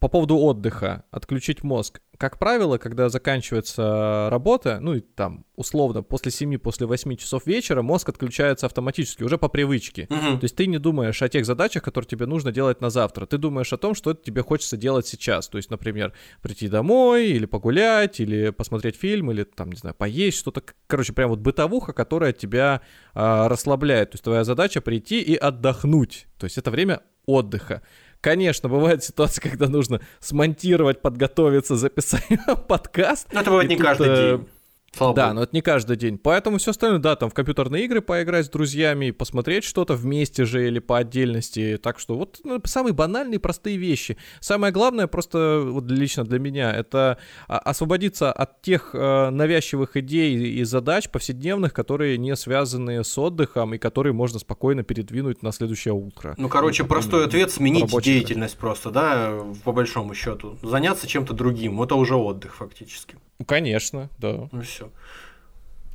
по 0.00 0.08
поводу 0.08 0.36
отдыха, 0.36 1.04
отключить 1.10 1.62
мозг. 1.62 2.00
Как 2.18 2.38
правило, 2.38 2.76
когда 2.78 3.08
заканчивается 3.08 4.28
работа, 4.30 4.78
ну 4.80 4.94
и 4.94 5.00
там, 5.00 5.44
условно, 5.54 6.02
после 6.02 6.30
7, 6.30 6.58
после 6.58 6.86
8 6.86 7.16
часов 7.16 7.46
вечера 7.46 7.82
мозг 7.82 8.08
отключается 8.08 8.66
автоматически, 8.66 9.22
уже 9.22 9.38
по 9.38 9.48
привычке. 9.48 10.06
Угу. 10.10 10.38
То 10.38 10.44
есть 10.44 10.56
ты 10.56 10.66
не 10.66 10.78
думаешь 10.78 11.20
о 11.22 11.28
тех 11.28 11.46
задачах, 11.46 11.82
которые 11.82 12.08
тебе 12.08 12.26
нужно 12.26 12.52
делать 12.52 12.80
на 12.80 12.90
завтра. 12.90 13.26
Ты 13.26 13.38
думаешь 13.38 13.72
о 13.72 13.78
том, 13.78 13.94
что 13.94 14.12
тебе 14.12 14.42
хочется 14.42 14.76
делать 14.76 15.06
сейчас. 15.06 15.48
То 15.48 15.56
есть, 15.56 15.70
например, 15.70 16.12
прийти 16.42 16.68
домой, 16.68 17.28
или 17.28 17.46
погулять, 17.46 18.20
или 18.20 18.50
посмотреть 18.50 18.96
фильм, 18.96 19.30
или 19.30 19.44
там, 19.44 19.70
не 19.70 19.76
знаю, 19.76 19.94
поесть 19.94 20.38
что-то. 20.38 20.62
Короче, 20.86 21.14
прям 21.14 21.30
вот 21.30 21.40
бытовуха, 21.40 21.92
которая 21.92 22.32
тебя 22.32 22.82
э, 23.14 23.46
расслабляет. 23.46 24.10
То 24.10 24.14
есть 24.14 24.24
твоя 24.24 24.44
задача 24.44 24.80
прийти 24.80 25.20
и 25.20 25.36
отдохнуть. 25.36 26.26
То 26.38 26.44
есть 26.44 26.58
это 26.58 26.70
время 26.70 27.00
отдыха. 27.26 27.82
Конечно, 28.26 28.68
бывает 28.68 29.04
ситуация, 29.04 29.40
когда 29.40 29.68
нужно 29.68 30.00
смонтировать, 30.18 31.00
подготовиться, 31.00 31.76
записать 31.76 32.26
подкаст. 32.66 33.28
Но 33.32 33.40
это 33.42 33.50
бывает 33.50 33.70
не 33.70 33.76
каждый 33.76 34.16
день. 34.16 34.48
Слава 34.96 35.14
да, 35.14 35.34
но 35.34 35.42
это 35.42 35.54
не 35.54 35.60
каждый 35.60 35.96
день. 35.96 36.16
Поэтому 36.16 36.58
все 36.58 36.70
остальное, 36.70 36.98
да, 36.98 37.16
там 37.16 37.28
в 37.28 37.34
компьютерные 37.34 37.84
игры 37.84 38.00
поиграть 38.00 38.46
с 38.46 38.48
друзьями, 38.48 39.10
посмотреть 39.10 39.64
что-то 39.64 39.94
вместе 39.94 40.46
же 40.46 40.66
или 40.66 40.78
по 40.78 40.98
отдельности. 40.98 41.78
Так 41.82 41.98
что 41.98 42.16
вот 42.16 42.40
ну, 42.44 42.60
самые 42.64 42.94
банальные, 42.94 43.38
простые 43.38 43.76
вещи. 43.76 44.16
Самое 44.40 44.72
главное 44.72 45.06
просто 45.06 45.62
вот 45.66 45.90
лично 45.90 46.24
для 46.24 46.38
меня 46.38 46.72
это 46.72 47.18
а, 47.46 47.58
освободиться 47.58 48.32
от 48.32 48.62
тех 48.62 48.90
э, 48.94 49.30
навязчивых 49.30 49.96
идей 49.98 50.34
и 50.34 50.64
задач 50.64 51.10
повседневных, 51.10 51.74
которые 51.74 52.16
не 52.16 52.34
связаны 52.34 53.04
с 53.04 53.18
отдыхом 53.18 53.74
и 53.74 53.78
которые 53.78 54.14
можно 54.14 54.38
спокойно 54.38 54.82
передвинуть 54.82 55.42
на 55.42 55.52
следующее 55.52 55.92
утро. 55.92 56.34
Ну, 56.38 56.48
короче, 56.48 56.84
ну, 56.84 56.88
простой 56.88 57.26
ответ 57.26 57.50
сменить 57.50 57.92
деятельность 58.02 58.56
просто, 58.56 58.90
да, 58.90 59.38
по 59.64 59.72
большому 59.72 60.14
счету. 60.14 60.56
Заняться 60.62 61.06
чем-то 61.06 61.34
другим. 61.34 61.82
Это 61.82 61.96
уже 61.96 62.14
отдых 62.14 62.56
фактически. 62.56 63.16
Конечно, 63.44 64.08
да. 64.18 64.48
Ну 64.52 64.62
все. 64.62 64.90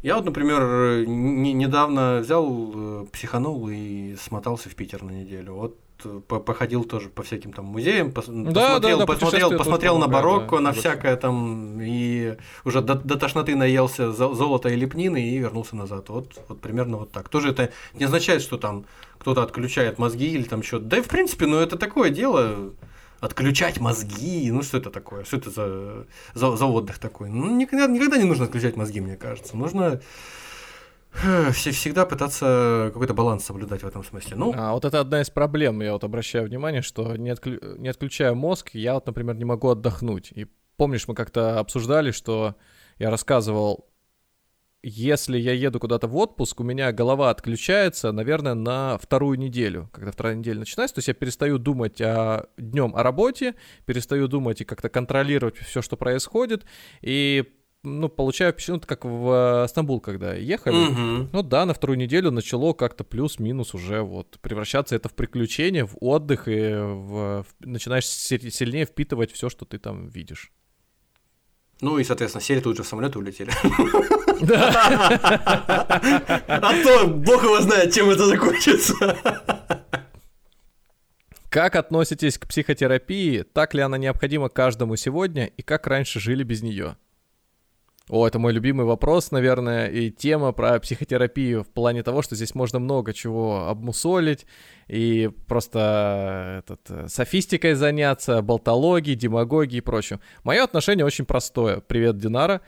Я 0.03 0.15
вот, 0.15 0.25
например, 0.25 1.05
не, 1.07 1.53
недавно 1.53 2.19
взял, 2.19 2.71
э, 3.03 3.05
психанул 3.11 3.69
и 3.69 4.15
смотался 4.19 4.67
в 4.69 4.75
Питер 4.75 5.03
на 5.03 5.11
неделю. 5.11 5.53
Вот 5.53 5.77
э, 6.05 6.21
по- 6.27 6.39
походил 6.39 6.83
тоже 6.85 7.09
по 7.09 7.21
всяким 7.21 7.53
там 7.53 7.65
музеям, 7.65 8.07
пос- 8.09 8.25
Да, 8.27 8.51
да, 8.51 8.61
посмотрел, 8.89 8.97
да, 8.99 9.05
посмотрел, 9.05 9.29
путешествия 9.29 9.57
посмотрел 9.59 9.93
тоже 9.95 10.07
на 10.07 10.11
барокко, 10.13 10.55
да. 10.55 10.61
на 10.61 10.73
всякое 10.73 11.15
там, 11.17 11.79
и 11.81 12.35
уже 12.65 12.81
до, 12.81 12.95
до 12.95 13.15
тошноты 13.15 13.55
наелся 13.55 14.11
зо- 14.11 14.33
золота 14.33 14.69
и 14.69 14.75
лепнины 14.75 15.29
и 15.29 15.37
вернулся 15.37 15.75
назад. 15.75 16.09
Вот, 16.09 16.33
вот 16.47 16.59
примерно 16.61 16.97
вот 16.97 17.11
так. 17.11 17.29
Тоже 17.29 17.49
это 17.49 17.71
не 17.93 18.05
означает, 18.05 18.41
что 18.41 18.57
там 18.57 18.85
кто-то 19.19 19.43
отключает 19.43 19.99
мозги 19.99 20.31
или 20.31 20.43
там 20.43 20.63
что-то. 20.63 20.85
Да 20.85 20.97
и 20.97 21.01
в 21.01 21.07
принципе, 21.07 21.45
ну 21.45 21.57
это 21.57 21.77
такое 21.77 22.09
дело. 22.09 22.71
Отключать 23.21 23.79
мозги, 23.79 24.51
ну 24.51 24.61
что 24.63 24.77
это 24.79 24.89
такое? 24.89 25.23
Что 25.23 25.37
это 25.37 25.49
за, 25.51 26.07
за, 26.33 26.55
за 26.57 26.65
отдых 26.65 26.97
такой? 26.99 27.29
Ну, 27.29 27.55
никогда, 27.55 27.87
никогда 27.87 28.17
не 28.17 28.23
нужно 28.25 28.45
отключать 28.45 28.75
мозги, 28.75 28.99
мне 28.99 29.15
кажется. 29.15 29.55
Нужно 29.55 30.01
э, 31.23 31.51
все- 31.51 31.71
всегда 31.71 32.05
пытаться 32.07 32.89
какой-то 32.91 33.13
баланс 33.13 33.45
соблюдать 33.45 33.83
в 33.83 33.87
этом 33.87 34.03
смысле. 34.03 34.35
Ну, 34.37 34.53
А 34.57 34.73
вот 34.73 34.85
это 34.85 34.99
одна 34.99 35.21
из 35.21 35.29
проблем, 35.29 35.81
я 35.81 35.93
вот 35.93 36.03
обращаю 36.03 36.47
внимание, 36.47 36.81
что 36.81 37.15
не, 37.15 37.29
отклю- 37.29 37.77
не 37.77 37.89
отключая 37.89 38.33
мозг, 38.33 38.71
я 38.73 38.95
вот, 38.95 39.05
например, 39.05 39.35
не 39.35 39.45
могу 39.45 39.69
отдохнуть. 39.69 40.31
И 40.31 40.47
помнишь, 40.77 41.07
мы 41.07 41.13
как-то 41.13 41.59
обсуждали, 41.59 42.09
что 42.11 42.55
я 42.97 43.11
рассказывал, 43.11 43.87
если 44.83 45.37
я 45.37 45.53
еду 45.53 45.79
куда-то 45.79 46.07
в 46.07 46.15
отпуск, 46.17 46.59
у 46.59 46.63
меня 46.63 46.91
голова 46.91 47.29
отключается, 47.29 48.11
наверное, 48.11 48.55
на 48.55 48.97
вторую 48.97 49.37
неделю. 49.37 49.89
Когда 49.93 50.11
вторая 50.11 50.35
неделя 50.35 50.59
начинается, 50.59 50.95
то 50.95 50.99
есть 50.99 51.07
я 51.07 51.13
перестаю 51.13 51.57
думать 51.59 52.01
о, 52.01 52.47
днем 52.57 52.95
о 52.95 53.03
работе, 53.03 53.55
перестаю 53.85 54.27
думать 54.27 54.61
и 54.61 54.65
как-то 54.65 54.89
контролировать 54.89 55.57
все, 55.57 55.81
что 55.81 55.97
происходит, 55.97 56.65
и 57.01 57.45
ну, 57.83 58.09
получаю 58.09 58.53
впечатление, 58.53 58.81
ну, 58.83 58.87
как 58.87 59.05
в 59.05 59.63
э, 59.63 59.67
Стамбул, 59.67 60.01
когда 60.01 60.33
ехали, 60.35 60.75
мгм. 60.75 61.29
ну 61.31 61.41
да, 61.43 61.65
на 61.65 61.73
вторую 61.73 61.97
неделю 61.97 62.29
начало 62.31 62.73
как-то 62.73 63.03
плюс-минус 63.03 63.73
уже 63.73 64.01
вот 64.01 64.39
превращаться 64.41 64.95
это 64.95 65.09
в 65.09 65.13
приключение, 65.13 65.85
в 65.85 65.95
отдых, 65.99 66.47
и 66.47 66.73
в, 66.73 67.43
в- 67.43 67.45
начинаешь 67.59 68.05
сильнее 68.05 68.85
впитывать 68.85 69.31
все, 69.31 69.49
что 69.49 69.65
ты 69.65 69.79
там 69.79 70.09
видишь. 70.09 70.51
Ну 71.81 71.97
и, 71.97 72.03
соответственно, 72.03 72.43
сели 72.43 72.59
тут 72.59 72.77
же 72.77 72.83
в 72.83 72.87
самолет 72.87 73.15
и 73.15 73.17
улетели. 73.17 73.51
А 76.47 76.73
то 76.83 77.07
бог 77.07 77.43
его 77.43 77.61
знает, 77.61 77.93
чем 77.93 78.09
это 78.09 78.25
закончится. 78.25 78.95
Как 81.49 81.75
относитесь 81.75 82.37
к 82.37 82.47
психотерапии? 82.47 83.43
Так 83.43 83.73
ли 83.73 83.81
она 83.81 83.97
необходима 83.97 84.47
каждому 84.49 84.95
сегодня? 84.95 85.45
И 85.45 85.61
как 85.61 85.85
раньше 85.85 86.19
жили 86.19 86.43
без 86.43 86.61
нее? 86.61 86.95
О, 88.09 88.27
это 88.27 88.39
мой 88.39 88.51
любимый 88.51 88.85
вопрос, 88.85 89.31
наверное, 89.31 89.87
и 89.87 90.09
тема 90.11 90.51
про 90.53 90.79
психотерапию 90.79 91.63
в 91.63 91.67
плане 91.67 92.03
того, 92.03 92.21
что 92.21 92.35
здесь 92.35 92.55
можно 92.55 92.79
много 92.79 93.13
чего 93.13 93.67
обмусолить 93.69 94.45
и 94.87 95.29
просто 95.47 96.63
этот, 96.65 96.81
э, 96.89 97.07
софистикой 97.07 97.73
заняться, 97.75 98.41
болтологией, 98.41 99.15
демагогией 99.15 99.77
и 99.77 99.81
прочим. 99.81 100.19
Мое 100.43 100.63
отношение 100.63 101.05
очень 101.05 101.25
простое. 101.25 101.79
Привет, 101.79 102.17
Динара. 102.17 102.61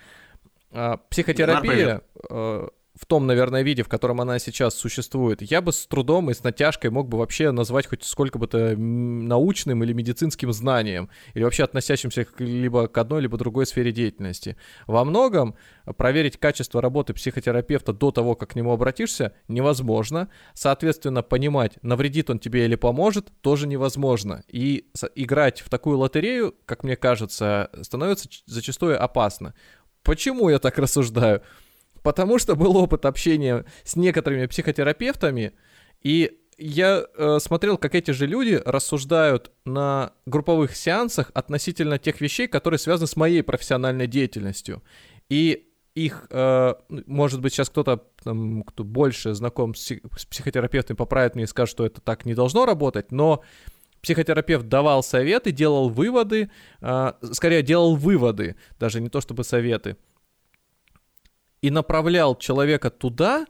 А, 0.73 0.97
Психотерапия 1.09 2.01
э, 2.29 2.67
в 2.95 3.05
том, 3.07 3.25
наверное, 3.25 3.63
виде, 3.63 3.81
в 3.81 3.87
котором 3.87 4.21
она 4.21 4.37
сейчас 4.37 4.75
существует, 4.75 5.41
я 5.41 5.61
бы 5.61 5.73
с 5.73 5.87
трудом 5.87 6.29
и 6.29 6.33
с 6.33 6.43
натяжкой 6.43 6.91
мог 6.91 7.09
бы 7.09 7.17
вообще 7.17 7.51
назвать 7.51 7.87
хоть 7.87 8.03
сколько 8.03 8.37
бы 8.37 8.47
то 8.47 8.75
научным 8.77 9.83
или 9.83 9.93
медицинским 9.93 10.53
знанием, 10.53 11.09
или 11.33 11.43
вообще 11.43 11.63
относящимся 11.63 12.27
либо 12.37 12.87
к 12.87 12.97
одной, 12.97 13.21
либо 13.21 13.37
другой 13.37 13.65
сфере 13.65 13.91
деятельности. 13.91 14.57
Во 14.85 15.03
многом 15.05 15.55
проверить 15.97 16.37
качество 16.37 16.81
работы 16.81 17.13
психотерапевта 17.13 17.93
до 17.93 18.11
того, 18.11 18.35
как 18.35 18.51
к 18.51 18.55
нему 18.55 18.71
обратишься, 18.71 19.33
невозможно. 19.47 20.29
Соответственно, 20.53 21.23
понимать, 21.23 21.79
навредит 21.81 22.29
он 22.29 22.37
тебе 22.37 22.65
или 22.65 22.75
поможет, 22.75 23.31
тоже 23.41 23.67
невозможно. 23.67 24.43
И 24.47 24.91
играть 25.15 25.61
в 25.61 25.69
такую 25.69 25.97
лотерею, 25.97 26.53
как 26.65 26.83
мне 26.83 26.95
кажется, 26.95 27.71
становится 27.81 28.29
зачастую 28.45 29.03
опасно. 29.03 29.55
Почему 30.03 30.49
я 30.49 30.59
так 30.59 30.77
рассуждаю? 30.77 31.41
Потому 32.01 32.38
что 32.38 32.55
был 32.55 32.75
опыт 32.77 33.05
общения 33.05 33.65
с 33.84 33.95
некоторыми 33.95 34.45
психотерапевтами, 34.45 35.53
и 36.01 36.38
я 36.57 37.05
э, 37.15 37.39
смотрел, 37.39 37.77
как 37.77 37.95
эти 37.95 38.11
же 38.11 38.27
люди 38.27 38.61
рассуждают 38.65 39.51
на 39.65 40.13
групповых 40.25 40.75
сеансах 40.75 41.31
относительно 41.34 41.97
тех 41.97 42.21
вещей, 42.21 42.47
которые 42.47 42.77
связаны 42.77 43.07
с 43.07 43.15
моей 43.15 43.41
профессиональной 43.41 44.07
деятельностью. 44.07 44.84
И 45.30 45.69
их, 45.95 46.27
э, 46.30 46.73
ну, 46.89 47.03
может 47.05 47.41
быть, 47.41 47.53
сейчас 47.53 47.69
кто-то, 47.69 48.03
там, 48.23 48.63
кто 48.63 48.84
больше 48.84 49.34
знаком 49.34 49.75
с, 49.75 49.80
псих- 49.80 50.01
с 50.17 50.25
психотерапевтами, 50.25 50.97
поправит 50.97 51.35
меня 51.35 51.45
и 51.45 51.47
скажет, 51.47 51.71
что 51.71 51.85
это 51.85 52.01
так 52.01 52.25
не 52.25 52.34
должно 52.34 52.65
работать, 52.65 53.11
но 53.11 53.43
психотерапевт 54.03 54.67
давал 54.67 55.01
советы, 55.01 55.51
делал 55.51 55.89
выводы, 55.89 56.51
э, 56.81 57.13
скорее 57.31 57.63
делал 57.63 57.95
выводы, 57.95 58.57
даже 58.77 59.01
не 59.01 59.09
то 59.09 59.21
чтобы 59.21 59.43
советы, 59.43 59.97
и 61.61 61.71
направлял 61.71 62.35
человека 62.35 62.91
туда, 62.91 63.47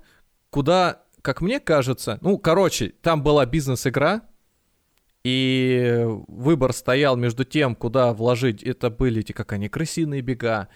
куда, 0.51 1.03
как 1.21 1.41
мне 1.41 1.59
кажется, 1.59 2.19
ну, 2.21 2.37
короче, 2.37 2.93
там 3.01 3.23
была 3.23 3.45
бизнес-игра, 3.47 4.21
и 5.23 6.05
выбор 6.27 6.73
стоял 6.73 7.15
между 7.15 7.45
тем, 7.45 7.75
куда 7.75 8.13
вложить, 8.13 8.61
это 8.61 8.89
были 8.89 9.21
эти, 9.21 9.31
как 9.31 9.53
они, 9.53 9.69
крысиные 9.69 10.21
бега, 10.21 10.67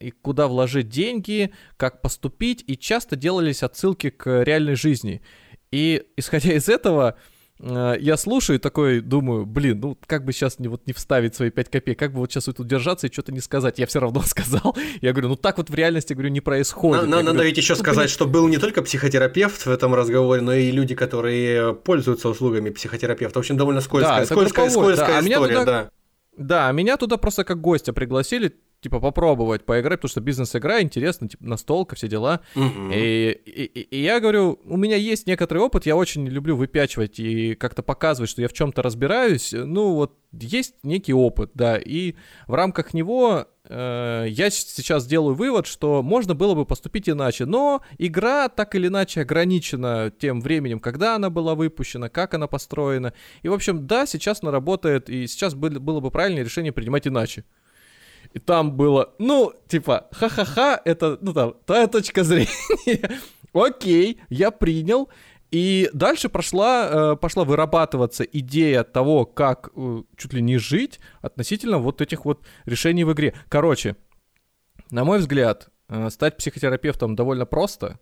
и 0.00 0.10
куда 0.10 0.48
вложить 0.48 0.88
деньги, 0.88 1.52
как 1.76 2.00
поступить, 2.00 2.64
и 2.66 2.76
часто 2.76 3.14
делались 3.14 3.62
отсылки 3.62 4.10
к 4.10 4.42
реальной 4.42 4.74
жизни. 4.74 5.22
И 5.70 6.04
исходя 6.16 6.52
из 6.52 6.68
этого, 6.68 7.16
я 7.62 8.16
слушаю 8.16 8.56
и 8.56 8.60
такой 8.60 9.00
думаю, 9.00 9.44
блин, 9.44 9.80
ну 9.80 9.98
как 10.06 10.24
бы 10.24 10.32
сейчас 10.32 10.58
не, 10.58 10.68
вот, 10.68 10.86
не 10.86 10.92
вставить 10.92 11.34
свои 11.34 11.50
5 11.50 11.68
копеек, 11.70 11.98
как 11.98 12.12
бы 12.12 12.20
вот 12.20 12.30
сейчас 12.32 12.46
вот 12.46 12.56
тут 12.56 12.66
держаться 12.66 13.06
и 13.06 13.12
что-то 13.12 13.32
не 13.32 13.40
сказать. 13.40 13.78
Я 13.78 13.86
все 13.86 14.00
равно 14.00 14.22
сказал. 14.26 14.76
Я 15.02 15.12
говорю, 15.12 15.28
ну 15.28 15.36
так 15.36 15.58
вот 15.58 15.68
в 15.68 15.74
реальности, 15.74 16.12
говорю, 16.14 16.30
не 16.30 16.40
происходит. 16.40 17.02
На- 17.04 17.08
на- 17.08 17.16
Надо 17.18 17.32
говорю, 17.32 17.48
ведь 17.48 17.58
еще 17.58 17.74
ну, 17.74 17.80
сказать, 17.80 18.04
блин, 18.04 18.08
что 18.08 18.26
был 18.26 18.48
не 18.48 18.56
только 18.58 18.82
психотерапевт 18.82 19.66
в 19.66 19.70
этом 19.70 19.94
разговоре, 19.94 20.40
но 20.42 20.54
и 20.54 20.70
люди, 20.70 20.94
которые 20.94 21.74
пользуются 21.74 22.28
услугами 22.28 22.70
психотерапевта. 22.70 23.38
В 23.38 23.40
общем, 23.40 23.56
довольно 23.56 23.80
скользкая, 23.80 24.18
это 24.22 24.26
скользкая, 24.32 24.64
групповой, 24.66 24.96
да. 24.96 25.04
скользкая 25.04 25.18
А 25.18 25.28
история, 25.28 25.58
туда- 25.58 25.64
да. 25.64 25.90
Да, 26.36 26.72
меня 26.72 26.96
туда 26.96 27.18
просто 27.18 27.44
как 27.44 27.60
гостя 27.60 27.92
пригласили, 27.92 28.54
типа, 28.80 28.98
попробовать 29.00 29.64
поиграть, 29.64 29.98
потому 30.00 30.10
что 30.10 30.20
бизнес-игра, 30.20 30.80
интересно, 30.80 31.28
типа, 31.28 31.44
настолка, 31.44 31.96
все 31.96 32.08
дела. 32.08 32.40
Мгм. 32.54 32.90
И, 32.92 33.30
и- 33.44 33.80
и- 33.80 34.02
я 34.02 34.20
говорю, 34.20 34.58
у 34.64 34.76
меня 34.76 34.96
есть 34.96 35.26
некоторый 35.26 35.58
опыт, 35.58 35.86
я 35.86 35.96
очень 35.96 36.26
люблю 36.26 36.56
выпячивать 36.56 37.20
и 37.20 37.54
как-то 37.54 37.82
показывать, 37.82 38.30
что 38.30 38.40
я 38.42 38.48
в 38.48 38.52
чем-то 38.52 38.82
разбираюсь. 38.82 39.52
Ну, 39.52 39.94
вот 39.94 40.14
есть 40.32 40.74
некий 40.82 41.12
опыт, 41.12 41.50
да, 41.54 41.76
и 41.76 42.14
в 42.46 42.54
рамках 42.54 42.94
него 42.94 43.46
э, 43.68 44.26
я 44.28 44.48
сейчас 44.50 45.06
делаю 45.06 45.34
вывод, 45.34 45.66
что 45.66 46.02
можно 46.02 46.34
было 46.34 46.54
бы 46.54 46.64
поступить 46.64 47.08
иначе, 47.08 47.44
но 47.46 47.82
игра 47.98 48.48
так 48.48 48.74
или 48.74 48.86
иначе 48.88 49.20
ограничена 49.20 50.12
тем 50.18 50.40
временем, 50.40 50.80
когда 50.80 51.16
она 51.16 51.30
была 51.30 51.54
выпущена, 51.54 52.08
как 52.08 52.34
она 52.34 52.46
построена. 52.46 53.12
И, 53.42 53.48
в 53.48 53.52
общем, 53.52 53.86
да, 53.86 54.06
сейчас 54.06 54.42
она 54.42 54.50
работает, 54.52 55.10
и 55.10 55.26
сейчас 55.26 55.54
было, 55.54 55.78
было 55.78 56.00
бы 56.00 56.10
правильное 56.10 56.42
решение 56.44 56.72
принимать 56.72 57.06
иначе. 57.06 57.44
И 58.32 58.38
там 58.38 58.72
было, 58.76 59.12
ну, 59.18 59.52
типа, 59.66 60.08
ха-ха-ха, 60.12 60.80
это, 60.84 61.18
ну, 61.20 61.32
там, 61.32 61.54
твоя 61.66 61.88
точка 61.88 62.22
зрения. 62.22 62.48
Окей, 63.52 64.20
я 64.28 64.50
принял. 64.50 65.08
И 65.50 65.90
дальше 65.92 66.28
прошла, 66.28 66.88
э, 67.12 67.16
пошла 67.16 67.44
вырабатываться 67.44 68.22
идея 68.22 68.84
того, 68.84 69.26
как 69.26 69.70
э, 69.74 70.02
чуть 70.16 70.32
ли 70.32 70.42
не 70.42 70.58
жить 70.58 71.00
относительно 71.22 71.78
вот 71.78 72.00
этих 72.00 72.24
вот 72.24 72.46
решений 72.66 73.02
в 73.02 73.12
игре. 73.12 73.34
Короче, 73.48 73.96
на 74.90 75.04
мой 75.04 75.18
взгляд, 75.18 75.68
э, 75.88 76.08
стать 76.10 76.36
психотерапевтом 76.36 77.16
довольно 77.16 77.46
просто. 77.46 77.98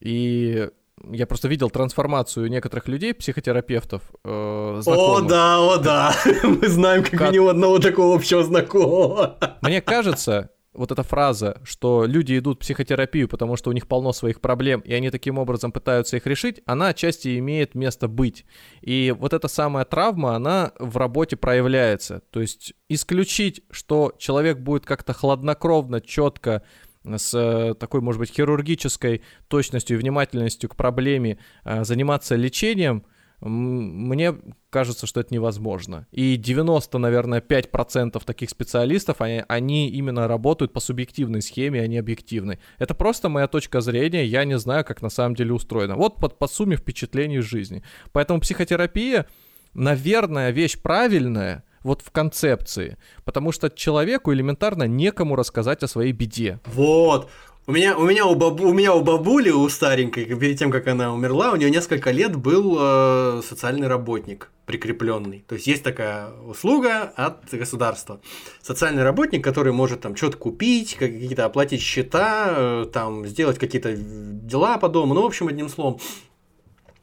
И 0.00 0.68
я 1.10 1.26
просто 1.26 1.48
видел 1.48 1.70
трансформацию 1.70 2.48
некоторых 2.48 2.88
людей, 2.88 3.14
психотерапевтов, 3.14 4.02
э, 4.24 4.80
О, 4.86 5.20
да, 5.20 5.60
о, 5.60 5.76
да. 5.78 6.14
Мы 6.42 6.68
знаем, 6.68 7.02
как 7.02 7.18
Как- 7.18 7.32
него 7.32 7.48
одного 7.48 7.78
такого 7.78 8.14
общего 8.14 8.42
знакомого. 8.42 9.38
Мне 9.62 9.80
кажется, 9.80 10.50
вот 10.72 10.90
эта 10.90 11.02
фраза, 11.02 11.60
что 11.64 12.04
люди 12.04 12.36
идут 12.38 12.56
в 12.56 12.60
психотерапию, 12.60 13.28
потому 13.28 13.56
что 13.56 13.70
у 13.70 13.72
них 13.72 13.86
полно 13.86 14.12
своих 14.12 14.40
проблем, 14.40 14.80
и 14.80 14.92
они 14.92 15.10
таким 15.10 15.38
образом 15.38 15.72
пытаются 15.72 16.16
их 16.16 16.26
решить, 16.26 16.62
она 16.66 16.88
отчасти 16.88 17.38
имеет 17.38 17.74
место 17.74 18.08
быть. 18.08 18.44
И 18.80 19.14
вот 19.16 19.32
эта 19.32 19.48
самая 19.48 19.84
травма, 19.84 20.34
она 20.34 20.72
в 20.78 20.96
работе 20.96 21.36
проявляется. 21.36 22.22
То 22.30 22.40
есть 22.40 22.74
исключить, 22.88 23.62
что 23.70 24.12
человек 24.18 24.58
будет 24.58 24.84
как-то 24.84 25.12
хладнокровно, 25.12 26.00
четко 26.00 26.62
с 27.04 27.34
э, 27.34 27.74
такой, 27.74 28.00
может 28.00 28.18
быть, 28.18 28.30
хирургической 28.30 29.22
точностью 29.48 29.96
и 29.96 30.00
внимательностью 30.00 30.70
к 30.70 30.76
проблеме 30.76 31.38
э, 31.64 31.84
заниматься 31.84 32.36
лечением, 32.36 33.04
мне 33.40 34.34
кажется, 34.70 35.06
что 35.06 35.20
это 35.20 35.34
невозможно. 35.34 36.06
И 36.12 36.36
90, 36.36 36.96
наверное, 36.96 37.42
5% 37.42 38.24
таких 38.24 38.48
специалистов, 38.48 39.20
они, 39.20 39.44
они 39.48 39.90
именно 39.90 40.26
работают 40.26 40.72
по 40.72 40.80
субъективной 40.80 41.42
схеме, 41.42 41.82
а 41.82 41.86
не 41.86 41.98
объективной. 41.98 42.58
Это 42.78 42.94
просто 42.94 43.28
моя 43.28 43.46
точка 43.46 43.82
зрения, 43.82 44.24
я 44.24 44.44
не 44.44 44.56
знаю, 44.56 44.84
как 44.84 45.02
на 45.02 45.10
самом 45.10 45.34
деле 45.34 45.52
устроено. 45.52 45.96
Вот 45.96 46.16
под, 46.16 46.38
по 46.38 46.46
сумме 46.46 46.76
впечатлений 46.76 47.36
из 47.36 47.44
жизни. 47.44 47.82
Поэтому 48.12 48.40
психотерапия 48.40 49.26
наверное, 49.74 50.50
вещь 50.50 50.78
правильная, 50.80 51.64
вот 51.84 52.02
в 52.02 52.10
концепции, 52.10 52.98
потому 53.24 53.52
что 53.52 53.70
человеку 53.70 54.32
элементарно 54.34 54.84
некому 54.84 55.36
рассказать 55.36 55.84
о 55.84 55.86
своей 55.86 56.12
беде. 56.12 56.58
Вот, 56.64 57.30
у 57.66 57.72
меня, 57.72 57.96
у, 57.96 58.04
меня 58.04 58.26
у, 58.26 58.34
бабу, 58.34 58.68
у 58.68 58.72
меня 58.74 58.92
у 58.92 59.02
бабули, 59.02 59.50
у 59.50 59.68
старенькой, 59.68 60.24
перед 60.24 60.58
тем, 60.58 60.70
как 60.70 60.86
она 60.88 61.14
умерла, 61.14 61.52
у 61.52 61.56
нее 61.56 61.70
несколько 61.70 62.10
лет 62.10 62.36
был 62.36 62.76
э, 62.78 63.42
социальный 63.48 63.86
работник 63.86 64.50
прикрепленный. 64.66 65.44
То 65.46 65.54
есть 65.54 65.66
есть 65.66 65.82
такая 65.82 66.30
услуга 66.30 67.12
от 67.16 67.50
государства. 67.52 68.20
Социальный 68.62 69.02
работник, 69.02 69.44
который 69.44 69.72
может 69.72 70.00
там 70.00 70.16
что-то 70.16 70.36
купить, 70.36 70.96
какие-то 70.96 71.44
оплатить 71.44 71.80
счета, 71.80 72.54
э, 72.56 72.86
там 72.92 73.26
сделать 73.26 73.58
какие-то 73.58 73.94
дела 73.96 74.78
по 74.78 74.88
дому, 74.88 75.14
ну, 75.14 75.22
в 75.22 75.26
общем, 75.26 75.48
одним 75.48 75.68
словом, 75.68 76.00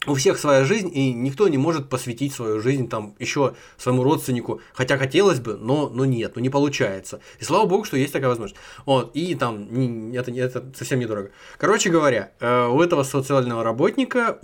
у 0.08 0.16
всех 0.16 0.40
своя 0.40 0.64
жизнь, 0.64 0.90
и 0.92 1.14
никто 1.14 1.48
не 1.48 1.58
может 1.58 1.90
посвятить 1.90 2.34
свою 2.34 2.60
жизнь 2.60 2.90
там 2.90 3.16
еще 3.20 3.54
своему 3.78 4.04
родственнику, 4.04 4.62
хотя 4.74 4.98
хотелось 4.98 5.40
бы, 5.40 5.58
но, 5.58 5.90
но 5.90 6.06
нет, 6.06 6.34
ну 6.36 6.42
не 6.42 6.50
получается. 6.50 7.22
И 7.40 7.44
слава 7.44 7.68
богу, 7.68 7.84
что 7.84 7.98
есть 7.98 8.12
такая 8.12 8.30
возможность. 8.30 8.60
Вот, 8.86 9.12
и 9.14 9.36
там 9.36 10.12
это, 10.14 10.32
это 10.32 10.72
совсем 10.76 11.00
недорого. 11.00 11.30
Короче 11.58 11.92
говоря, 11.92 12.32
э, 12.40 12.68
у 12.68 12.82
этого 12.82 13.04
социального 13.04 13.64
работника, 13.64 14.40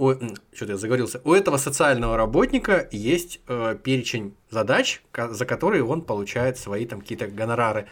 что-то 0.53 0.73
я 0.73 0.77
заговорился, 0.77 1.21
у 1.23 1.33
этого 1.33 1.57
социального 1.57 2.17
работника 2.17 2.87
есть 2.91 3.39
э, 3.47 3.77
перечень 3.83 4.35
задач, 4.51 5.01
за 5.13 5.45
которые 5.45 5.83
он 5.83 6.01
получает 6.01 6.57
свои 6.57 6.85
там 6.85 7.01
какие-то 7.01 7.27
гонорары. 7.27 7.87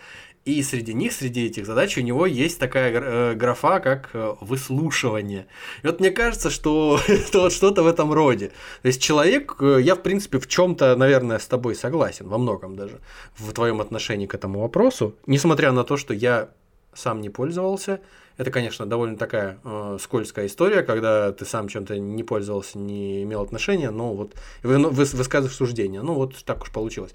И 0.46 0.62
среди 0.62 0.94
них, 0.94 1.12
среди 1.12 1.48
этих 1.48 1.66
задач 1.66 1.98
у 1.98 2.02
него 2.02 2.28
есть 2.28 2.60
такая 2.60 2.92
э, 2.94 3.34
графа, 3.34 3.80
как 3.80 4.12
э, 4.14 4.36
выслушивание. 4.42 5.48
И 5.82 5.88
вот 5.88 6.00
мне 6.00 6.12
кажется, 6.12 6.52
что 6.52 7.00
это 7.08 7.40
вот 7.40 7.52
что-то 7.52 7.82
в 7.82 7.88
этом 7.88 8.14
роде. 8.14 8.52
То 8.84 8.88
есть 8.88 9.02
человек, 9.02 9.56
э, 9.60 9.80
я 9.82 9.96
в 9.96 10.04
принципе 10.04 10.38
в 10.38 10.48
чем-то, 10.48 10.96
наверное, 10.98 11.40
с 11.40 11.48
тобой 11.48 11.74
согласен, 11.74 12.28
во 12.28 12.38
многом 12.38 12.76
даже, 12.76 13.00
в 13.36 13.52
твоем 13.54 13.82
отношении 13.82 14.28
к 14.28 14.36
этому 14.36 14.60
вопросу, 14.60 15.16
несмотря 15.26 15.72
на 15.72 15.84
то, 15.84 15.98
что 15.98 16.14
я 16.14 16.50
сам 16.94 17.22
не 17.22 17.30
пользовался. 17.30 18.00
Это, 18.38 18.52
конечно, 18.52 18.86
довольно 18.86 19.18
такая 19.18 19.60
э, 19.64 19.98
скользкая 20.00 20.48
история, 20.48 20.84
когда 20.84 21.32
ты 21.32 21.46
сам 21.46 21.70
чем-то 21.70 21.98
не 21.98 22.24
пользовался, 22.24 22.78
не 22.78 23.24
имел 23.24 23.42
отношения, 23.42 23.92
но 23.92 24.14
вот 24.14 24.34
вы, 24.62 24.78
ну, 24.78 24.90
вы, 24.90 25.06
высказываешь 25.06 25.56
суждение. 25.56 26.02
Ну 26.02 26.14
вот 26.14 26.36
так 26.44 26.62
уж 26.62 26.72
получилось. 26.72 27.14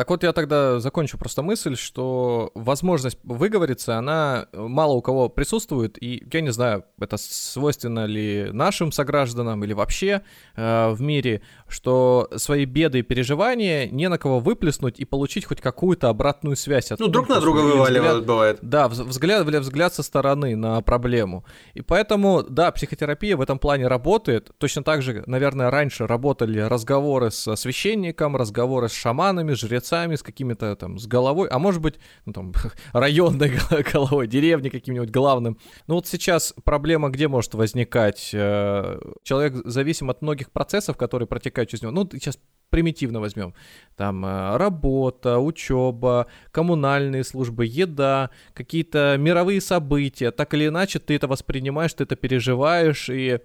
Так 0.00 0.08
вот, 0.08 0.22
я 0.22 0.32
тогда 0.32 0.80
закончу 0.80 1.18
просто 1.18 1.42
мысль, 1.42 1.76
что 1.76 2.52
возможность 2.54 3.18
выговориться, 3.22 3.98
она 3.98 4.46
мало 4.54 4.94
у 4.94 5.02
кого 5.02 5.28
присутствует, 5.28 6.02
и 6.02 6.26
я 6.32 6.40
не 6.40 6.52
знаю, 6.52 6.86
это 6.98 7.18
свойственно 7.18 8.06
ли 8.06 8.48
нашим 8.50 8.92
согражданам 8.92 9.62
или 9.62 9.74
вообще 9.74 10.22
э, 10.56 10.88
в 10.88 11.02
мире, 11.02 11.42
что 11.70 12.28
свои 12.36 12.64
беды 12.64 13.00
и 13.00 13.02
переживания 13.02 13.88
не 13.88 14.08
на 14.08 14.18
кого 14.18 14.40
выплеснуть 14.40 15.00
и 15.00 15.04
получить 15.04 15.44
хоть 15.44 15.60
какую-то 15.60 16.08
обратную 16.08 16.56
связь. 16.56 16.92
От, 16.92 17.00
ну, 17.00 17.08
друг 17.08 17.28
на 17.28 17.40
друга 17.40 17.60
вываливают, 17.60 18.26
бывает. 18.26 18.58
Да, 18.62 18.88
взгляд, 18.88 19.46
взгляд 19.46 19.94
со 19.94 20.02
стороны 20.02 20.56
на 20.56 20.80
проблему. 20.82 21.44
И 21.74 21.80
поэтому, 21.80 22.42
да, 22.42 22.70
психотерапия 22.72 23.36
в 23.36 23.40
этом 23.40 23.58
плане 23.58 23.86
работает. 23.86 24.50
Точно 24.58 24.82
так 24.82 25.02
же, 25.02 25.22
наверное, 25.26 25.70
раньше 25.70 26.06
работали 26.06 26.60
разговоры 26.60 27.30
с 27.30 27.56
священником, 27.56 28.36
разговоры 28.36 28.88
с 28.88 28.92
шаманами, 28.92 29.52
жрецами, 29.52 29.70
жрецами, 29.70 30.14
с 30.16 30.22
какими-то 30.22 30.76
там, 30.76 30.98
с 30.98 31.06
головой, 31.06 31.48
а 31.48 31.58
может 31.58 31.80
быть, 31.80 31.98
ну 32.26 32.32
там, 32.32 32.52
районной 32.92 33.52
головой, 33.92 34.26
деревни 34.26 34.68
каким-нибудь 34.68 35.10
главным. 35.10 35.58
Ну 35.86 35.94
вот 35.94 36.06
сейчас 36.06 36.54
проблема 36.64 37.08
где 37.08 37.28
может 37.28 37.54
возникать? 37.54 38.30
Э, 38.32 38.98
человек 39.22 39.54
зависим 39.64 40.10
от 40.10 40.22
многих 40.22 40.50
процессов, 40.50 40.96
которые 40.96 41.26
протекают 41.26 41.59
через 41.66 41.82
него. 41.82 41.92
Ну, 41.92 42.08
сейчас 42.12 42.38
примитивно 42.70 43.20
возьмем. 43.20 43.54
Там 43.96 44.24
э, 44.24 44.56
работа, 44.56 45.38
учеба, 45.38 46.26
коммунальные 46.52 47.24
службы, 47.24 47.66
еда, 47.66 48.30
какие-то 48.54 49.16
мировые 49.18 49.60
события. 49.60 50.30
Так 50.30 50.54
или 50.54 50.68
иначе 50.68 50.98
ты 50.98 51.16
это 51.16 51.26
воспринимаешь, 51.26 51.92
ты 51.92 52.04
это 52.04 52.16
переживаешь, 52.16 53.10
и 53.10 53.40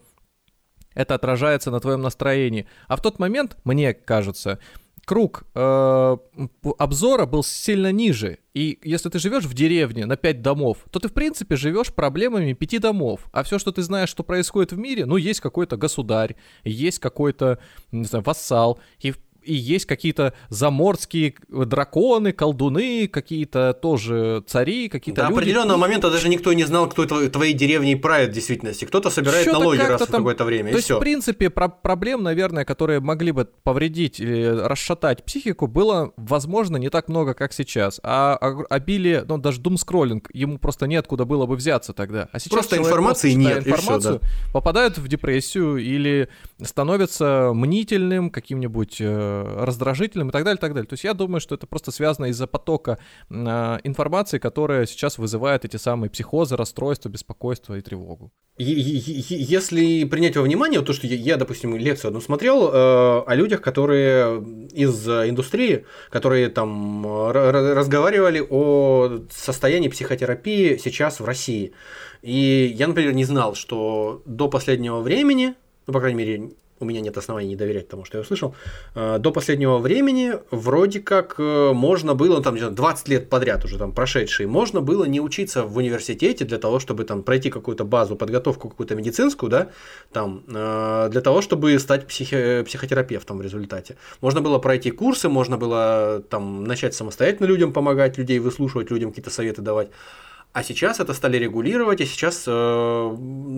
это 0.93 1.15
отражается 1.15 1.71
на 1.71 1.79
твоем 1.79 2.01
настроении. 2.01 2.67
А 2.87 2.95
в 2.95 3.01
тот 3.01 3.19
момент, 3.19 3.57
мне 3.65 3.93
кажется, 3.93 4.59
круг 5.05 5.43
э, 5.53 6.17
обзора 6.77 7.25
был 7.25 7.43
сильно 7.43 7.91
ниже. 7.91 8.39
И 8.53 8.79
если 8.83 9.09
ты 9.09 9.19
живешь 9.19 9.45
в 9.45 9.53
деревне 9.53 10.05
на 10.05 10.15
5 10.15 10.41
домов, 10.41 10.77
то 10.89 10.99
ты, 10.99 11.09
в 11.09 11.13
принципе, 11.13 11.55
живешь 11.55 11.93
проблемами 11.93 12.53
5 12.53 12.81
домов. 12.81 13.27
А 13.31 13.43
все, 13.43 13.59
что 13.59 13.71
ты 13.71 13.81
знаешь, 13.81 14.09
что 14.09 14.23
происходит 14.23 14.71
в 14.71 14.77
мире, 14.77 15.05
ну, 15.05 15.17
есть 15.17 15.41
какой-то 15.41 15.77
государь, 15.77 16.35
есть 16.63 16.99
какой-то, 16.99 17.59
не 17.91 18.05
знаю, 18.05 18.23
вассал. 18.25 18.79
И, 18.99 19.13
и 19.45 19.53
есть 19.53 19.85
какие-то 19.85 20.33
заморские 20.49 21.35
драконы, 21.49 22.31
колдуны, 22.31 23.07
какие-то 23.07 23.73
тоже 23.73 24.43
цари, 24.47 24.89
какие-то 24.89 25.21
До 25.21 25.27
люди. 25.29 25.39
определенного 25.39 25.77
момента 25.77 26.09
даже 26.09 26.29
никто 26.29 26.53
не 26.53 26.63
знал, 26.63 26.89
кто 26.89 27.05
твои, 27.05 27.29
твоей 27.29 27.53
деревни 27.53 27.95
правит 27.95 28.29
в 28.31 28.33
действительности. 28.33 28.85
Кто-то 28.85 29.09
собирает 29.09 29.43
Что-то 29.43 29.59
налоги 29.59 29.79
раз 29.79 30.01
в 30.01 30.11
какое-то 30.11 30.45
время, 30.45 30.71
То 30.71 30.77
есть, 30.77 30.85
всё. 30.85 30.97
в 30.97 30.99
принципе, 30.99 31.49
про- 31.49 31.69
проблем, 31.69 32.23
наверное, 32.23 32.65
которые 32.65 32.99
могли 32.99 33.31
бы 33.31 33.45
повредить 33.63 34.19
или 34.19 34.45
расшатать 34.45 35.23
психику, 35.23 35.67
было, 35.67 36.13
возможно, 36.17 36.77
не 36.77 36.89
так 36.89 37.07
много, 37.09 37.33
как 37.33 37.53
сейчас. 37.53 37.99
А 38.03 38.35
обилие, 38.69 39.23
ну, 39.27 39.37
даже 39.37 39.59
думскроллинг, 39.61 40.29
ему 40.33 40.57
просто 40.57 40.87
неоткуда 40.87 41.25
было 41.25 41.45
бы 41.45 41.55
взяться 41.55 41.93
тогда. 41.93 42.29
А 42.31 42.39
сейчас 42.39 42.51
просто 42.51 42.77
информации 42.77 43.31
нет, 43.33 43.67
информацию, 43.67 44.15
и 44.15 44.17
всё, 44.17 44.19
да. 44.19 44.53
попадают 44.53 44.97
в 44.97 45.07
депрессию 45.07 45.77
или 45.77 46.29
становятся 46.61 47.51
мнительным, 47.53 48.29
каким-нибудь 48.29 48.97
э, 48.99 49.34
раздражительным 49.43 50.29
и 50.29 50.31
так 50.31 50.43
далее, 50.43 50.57
и 50.57 50.61
так 50.61 50.73
далее. 50.73 50.87
То 50.87 50.93
есть 50.93 51.03
я 51.03 51.13
думаю, 51.13 51.41
что 51.41 51.55
это 51.55 51.67
просто 51.67 51.91
связано 51.91 52.25
из-за 52.27 52.47
потока 52.47 52.97
э, 53.29 53.33
информации, 53.83 54.39
которая 54.39 54.85
сейчас 54.85 55.17
вызывает 55.17 55.65
эти 55.65 55.77
самые 55.77 56.09
психозы, 56.09 56.55
расстройства, 56.55 57.09
беспокойство 57.09 57.75
и 57.75 57.81
тревогу. 57.81 58.31
Если 58.57 60.05
принять 60.05 60.37
во 60.37 60.43
внимание 60.43 60.81
то, 60.81 60.93
что 60.93 61.07
я, 61.07 61.35
допустим, 61.35 61.75
лекцию 61.75 62.09
одну 62.09 62.21
смотрел 62.21 62.69
э, 62.69 62.71
о 63.27 63.35
людях, 63.35 63.61
которые 63.61 64.41
из 64.71 65.07
индустрии, 65.07 65.85
которые 66.09 66.49
там 66.49 67.05
разговаривали 67.05 68.45
о 68.49 69.25
состоянии 69.29 69.89
психотерапии 69.89 70.77
сейчас 70.77 71.19
в 71.19 71.25
России. 71.25 71.73
И 72.21 72.73
я, 72.75 72.87
например, 72.87 73.13
не 73.13 73.25
знал, 73.25 73.55
что 73.55 74.21
до 74.25 74.47
последнего 74.47 75.01
времени, 75.01 75.55
ну, 75.85 75.93
по 75.93 75.99
крайней 75.99 76.17
мере, 76.17 76.51
у 76.79 76.85
меня 76.85 77.01
нет 77.01 77.17
оснований 77.17 77.49
не 77.49 77.55
доверять 77.55 77.87
тому, 77.87 78.05
что 78.05 78.17
я 78.17 78.21
услышал, 78.21 78.53
э, 78.95 79.17
до 79.19 79.31
последнего 79.31 79.77
времени 79.77 80.33
вроде 80.51 80.99
как 80.99 81.35
э, 81.37 81.71
можно 81.73 82.15
было, 82.15 82.37
ну, 82.37 82.41
там 82.41 82.75
20 82.75 83.07
лет 83.07 83.29
подряд 83.29 83.63
уже 83.65 83.77
там 83.77 83.93
прошедшие, 83.93 84.47
можно 84.47 84.81
было 84.81 85.05
не 85.05 85.21
учиться 85.21 85.63
в 85.63 85.77
университете 85.77 86.45
для 86.45 86.57
того, 86.57 86.79
чтобы 86.79 87.03
там 87.05 87.23
пройти 87.23 87.49
какую-то 87.49 87.85
базу, 87.85 88.15
подготовку 88.15 88.69
какую-то 88.69 88.95
медицинскую, 88.95 89.49
да, 89.49 89.69
там, 90.11 90.43
э, 90.47 91.07
для 91.11 91.21
того, 91.21 91.41
чтобы 91.41 91.79
стать 91.79 92.07
психи- 92.07 92.63
психотерапевтом 92.63 93.37
в 93.37 93.41
результате. 93.41 93.95
Можно 94.21 94.41
было 94.41 94.59
пройти 94.59 94.91
курсы, 94.91 95.29
можно 95.29 95.57
было 95.57 96.21
там 96.29 96.63
начать 96.65 96.93
самостоятельно 96.93 97.47
людям 97.47 97.71
помогать, 97.73 98.17
людей 98.17 98.39
выслушивать, 98.39 98.91
людям 98.91 99.11
какие-то 99.11 99.29
советы 99.29 99.61
давать. 99.61 99.89
А 100.55 100.63
сейчас 100.63 101.01
это 101.01 101.13
стали 101.13 101.35
регулировать, 101.37 101.99
и 101.99 102.05
сейчас 102.05 102.45
э, 102.47 103.15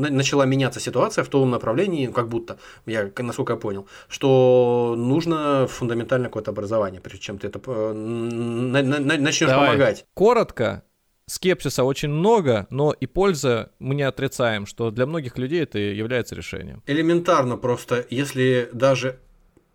начала 0.10 0.46
меняться 0.46 0.80
ситуация 0.80 1.24
в 1.24 1.28
том 1.28 1.52
направлении, 1.52 2.08
как 2.08 2.28
будто, 2.28 2.58
я, 2.88 3.12
насколько 3.20 3.54
я 3.54 3.60
понял, 3.60 3.88
что 4.08 4.96
нужно 4.98 5.68
фундаментальное 5.68 6.30
какое-то 6.30 6.50
образование, 6.50 7.00
прежде 7.00 7.20
чем 7.20 7.38
ты 7.38 7.50
это 7.50 7.62
э, 7.68 7.94
на, 7.94 8.82
на, 8.82 9.18
начнешь 9.18 9.48
Давай. 9.48 9.68
помогать. 9.68 10.06
Коротко, 10.16 10.86
скепсиса 11.28 11.84
очень 11.84 12.10
много, 12.10 12.66
но 12.72 12.94
и 12.94 13.06
польза 13.06 13.74
мы 13.78 13.94
не 13.94 14.02
отрицаем, 14.02 14.66
что 14.66 14.90
для 14.90 15.06
многих 15.06 15.38
людей 15.38 15.62
это 15.62 15.78
является 15.78 16.34
решением. 16.34 16.82
Элементарно 16.88 17.58
просто, 17.58 18.08
если 18.10 18.72
даже 18.74 19.20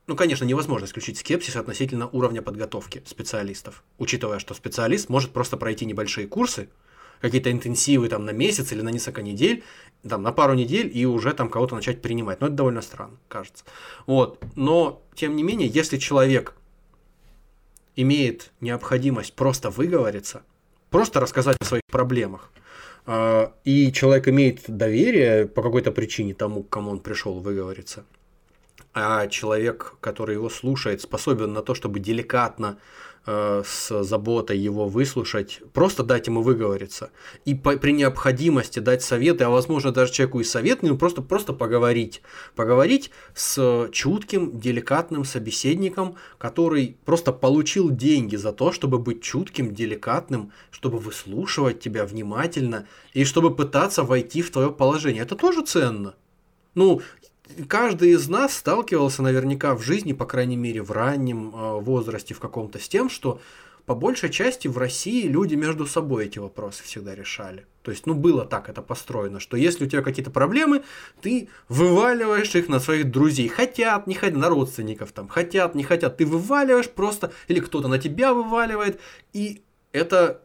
ну, 0.08 0.16
конечно, 0.16 0.44
невозможно 0.44 0.86
исключить 0.86 1.18
скепсис 1.18 1.54
относительно 1.54 2.08
уровня 2.08 2.42
подготовки 2.42 3.04
специалистов, 3.06 3.84
учитывая, 3.98 4.40
что 4.40 4.54
специалист 4.54 5.08
может 5.08 5.30
просто 5.30 5.56
пройти 5.56 5.86
небольшие 5.86 6.26
курсы, 6.26 6.68
какие-то 7.22 7.50
интенсивы 7.50 8.08
там 8.08 8.24
на 8.26 8.30
месяц 8.32 8.72
или 8.72 8.82
на 8.82 8.90
несколько 8.90 9.22
недель, 9.22 9.62
там 10.06 10.22
на 10.22 10.32
пару 10.32 10.54
недель 10.54 10.90
и 10.92 11.06
уже 11.06 11.32
там 11.32 11.48
кого-то 11.48 11.76
начать 11.76 12.02
принимать. 12.02 12.40
Но 12.40 12.48
это 12.48 12.56
довольно 12.56 12.82
странно, 12.82 13.16
кажется. 13.28 13.64
Вот. 14.06 14.44
Но, 14.56 15.02
тем 15.14 15.36
не 15.36 15.44
менее, 15.44 15.68
если 15.68 15.96
человек 15.96 16.54
имеет 17.94 18.50
необходимость 18.60 19.34
просто 19.34 19.70
выговориться, 19.70 20.42
просто 20.90 21.20
рассказать 21.20 21.56
о 21.60 21.64
своих 21.64 21.84
проблемах, 21.90 22.50
а, 23.06 23.52
и 23.64 23.92
человек 23.92 24.26
имеет 24.26 24.64
доверие 24.66 25.46
по 25.46 25.62
какой-то 25.62 25.92
причине 25.92 26.34
тому, 26.34 26.64
к 26.64 26.68
кому 26.70 26.90
он 26.90 26.98
пришел 26.98 27.38
выговориться, 27.38 28.04
а 28.94 29.28
человек, 29.28 29.94
который 30.00 30.34
его 30.34 30.50
слушает, 30.50 31.00
способен 31.00 31.52
на 31.52 31.62
то, 31.62 31.74
чтобы 31.74 32.00
деликатно 32.00 32.78
с 33.24 34.02
заботой 34.02 34.58
его 34.58 34.88
выслушать, 34.88 35.60
просто 35.72 36.02
дать 36.02 36.26
ему 36.26 36.42
выговориться. 36.42 37.10
И 37.44 37.54
по, 37.54 37.76
при 37.76 37.92
необходимости 37.92 38.80
дать 38.80 39.02
советы, 39.02 39.44
а 39.44 39.50
возможно 39.50 39.92
даже 39.92 40.12
человеку 40.12 40.40
и 40.40 40.44
совет, 40.44 40.82
ну 40.82 40.96
просто, 40.96 41.22
просто 41.22 41.52
поговорить. 41.52 42.20
Поговорить 42.56 43.10
с 43.34 43.88
чутким, 43.92 44.58
деликатным 44.58 45.24
собеседником, 45.24 46.16
который 46.38 46.96
просто 47.04 47.32
получил 47.32 47.90
деньги 47.90 48.34
за 48.34 48.52
то, 48.52 48.72
чтобы 48.72 48.98
быть 48.98 49.22
чутким, 49.22 49.72
деликатным, 49.72 50.52
чтобы 50.72 50.98
выслушивать 50.98 51.78
тебя 51.78 52.04
внимательно 52.04 52.86
и 53.12 53.24
чтобы 53.24 53.54
пытаться 53.54 54.02
войти 54.02 54.42
в 54.42 54.50
твое 54.50 54.72
положение. 54.72 55.22
Это 55.22 55.36
тоже 55.36 55.62
ценно. 55.64 56.14
Ну, 56.74 57.02
каждый 57.68 58.10
из 58.10 58.28
нас 58.28 58.56
сталкивался 58.56 59.22
наверняка 59.22 59.74
в 59.74 59.82
жизни, 59.82 60.12
по 60.12 60.26
крайней 60.26 60.56
мере 60.56 60.82
в 60.82 60.90
раннем 60.90 61.54
э, 61.54 61.80
возрасте 61.80 62.34
в 62.34 62.40
каком-то, 62.40 62.78
с 62.78 62.88
тем, 62.88 63.10
что 63.10 63.40
по 63.86 63.94
большей 63.94 64.30
части 64.30 64.68
в 64.68 64.78
России 64.78 65.26
люди 65.26 65.54
между 65.54 65.86
собой 65.86 66.26
эти 66.26 66.38
вопросы 66.38 66.84
всегда 66.84 67.14
решали. 67.14 67.66
То 67.82 67.90
есть, 67.90 68.06
ну, 68.06 68.14
было 68.14 68.44
так 68.44 68.68
это 68.68 68.80
построено, 68.80 69.40
что 69.40 69.56
если 69.56 69.84
у 69.84 69.88
тебя 69.88 70.02
какие-то 70.02 70.30
проблемы, 70.30 70.82
ты 71.20 71.48
вываливаешь 71.68 72.54
их 72.54 72.68
на 72.68 72.78
своих 72.78 73.10
друзей. 73.10 73.48
Хотят, 73.48 74.06
не 74.06 74.14
хотят, 74.14 74.38
на 74.38 74.48
родственников 74.48 75.10
там, 75.12 75.26
хотят, 75.26 75.74
не 75.74 75.82
хотят. 75.82 76.16
Ты 76.16 76.26
вываливаешь 76.26 76.90
просто, 76.90 77.32
или 77.48 77.58
кто-то 77.58 77.88
на 77.88 77.98
тебя 77.98 78.32
вываливает, 78.32 79.00
и 79.32 79.62
это 79.90 80.42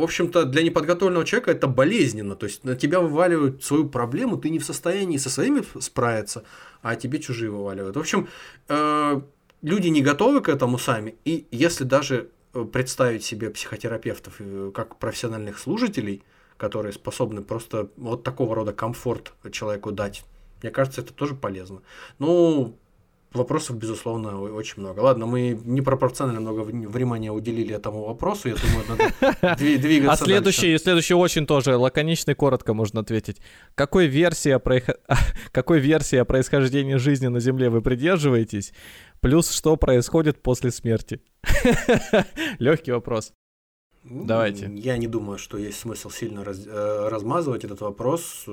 в 0.00 0.02
общем-то, 0.02 0.44
для 0.44 0.62
неподготовленного 0.62 1.24
человека 1.24 1.50
это 1.50 1.66
болезненно. 1.66 2.34
То 2.34 2.46
есть 2.46 2.64
на 2.64 2.74
тебя 2.74 3.00
вываливают 3.00 3.62
свою 3.62 3.88
проблему, 3.88 4.36
ты 4.36 4.50
не 4.50 4.58
в 4.58 4.64
состоянии 4.64 5.18
со 5.18 5.30
своими 5.30 5.62
справиться, 5.80 6.44
а 6.82 6.96
тебе 6.96 7.18
чужие 7.18 7.50
вываливают. 7.50 7.96
В 7.96 8.00
общем, 8.00 8.28
э, 8.68 9.20
люди 9.62 9.88
не 9.88 10.02
готовы 10.02 10.40
к 10.40 10.48
этому 10.48 10.78
сами. 10.78 11.14
И 11.24 11.46
если 11.50 11.84
даже 11.84 12.30
э, 12.54 12.64
представить 12.64 13.24
себе 13.24 13.50
психотерапевтов 13.50 14.36
э, 14.38 14.72
как 14.74 14.96
профессиональных 14.96 15.58
служителей, 15.58 16.22
которые 16.56 16.92
способны 16.92 17.42
просто 17.42 17.90
вот 17.96 18.22
такого 18.22 18.54
рода 18.54 18.72
комфорт 18.72 19.32
человеку 19.52 19.92
дать, 19.92 20.24
мне 20.62 20.70
кажется, 20.70 21.00
это 21.00 21.12
тоже 21.12 21.34
полезно. 21.34 21.82
Ну, 22.18 22.76
Вопросов, 23.32 23.76
безусловно, 23.76 24.40
очень 24.40 24.82
много. 24.82 25.00
Ладно, 25.00 25.24
мы 25.24 25.56
непропорционально 25.64 26.40
много 26.40 26.60
внимания 26.62 27.30
уделили 27.30 27.74
этому 27.74 28.04
вопросу. 28.04 28.48
Я 28.48 28.56
думаю, 28.56 28.84
надо 28.88 29.56
двигаться 29.58 30.12
А 30.12 30.16
следующий, 30.16 30.76
следующий 30.78 31.14
очень 31.14 31.46
тоже 31.46 31.76
лаконично 31.76 32.32
и 32.32 32.34
коротко 32.34 32.74
можно 32.74 33.00
ответить. 33.00 33.40
Какой 33.76 34.08
версии, 34.08 34.50
о 34.50 34.58
проих... 34.58 34.90
Какой 35.52 35.78
версии 35.78 36.16
о 36.16 36.24
происхождении 36.24 36.96
жизни 36.96 37.28
на 37.28 37.38
Земле 37.38 37.70
вы 37.70 37.82
придерживаетесь? 37.82 38.72
Плюс 39.20 39.50
что 39.50 39.76
происходит 39.76 40.42
после 40.42 40.72
смерти? 40.72 41.20
Легкий 42.58 42.90
вопрос. 42.90 43.32
Давайте. 44.02 44.70
Я 44.74 44.96
не 44.96 45.06
думаю, 45.06 45.38
что 45.38 45.56
есть 45.56 45.78
смысл 45.78 46.10
сильно 46.10 46.42
раз... 46.42 46.66
Э, 46.66 47.08
размазывать 47.08 47.64
этот 47.64 47.80
вопрос 47.80 48.44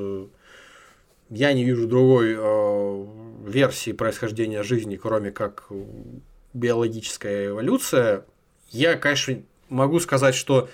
я 1.29 1.53
не 1.53 1.63
вижу 1.63 1.87
другой 1.87 2.35
э, 2.37 3.05
версии 3.45 3.91
происхождения 3.91 4.63
жизни, 4.63 4.95
кроме 4.95 5.31
как 5.31 5.69
биологическая 6.53 7.47
эволюция. 7.47 8.25
Я, 8.69 8.95
конечно, 8.95 9.41
могу 9.69 9.99
сказать, 9.99 10.35
что 10.35 10.69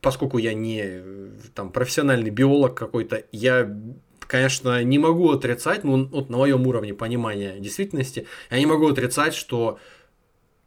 поскольку 0.00 0.38
я 0.38 0.54
не 0.54 1.02
там, 1.54 1.70
профессиональный 1.70 2.30
биолог 2.30 2.74
какой-то, 2.74 3.24
я, 3.32 3.76
конечно, 4.20 4.82
не 4.82 4.98
могу 4.98 5.30
отрицать, 5.30 5.84
ну, 5.84 6.06
вот 6.06 6.30
на 6.30 6.38
моем 6.38 6.66
уровне 6.66 6.94
понимания 6.94 7.58
действительности, 7.58 8.26
я 8.50 8.58
не 8.58 8.66
могу 8.66 8.88
отрицать, 8.88 9.34
что 9.34 9.78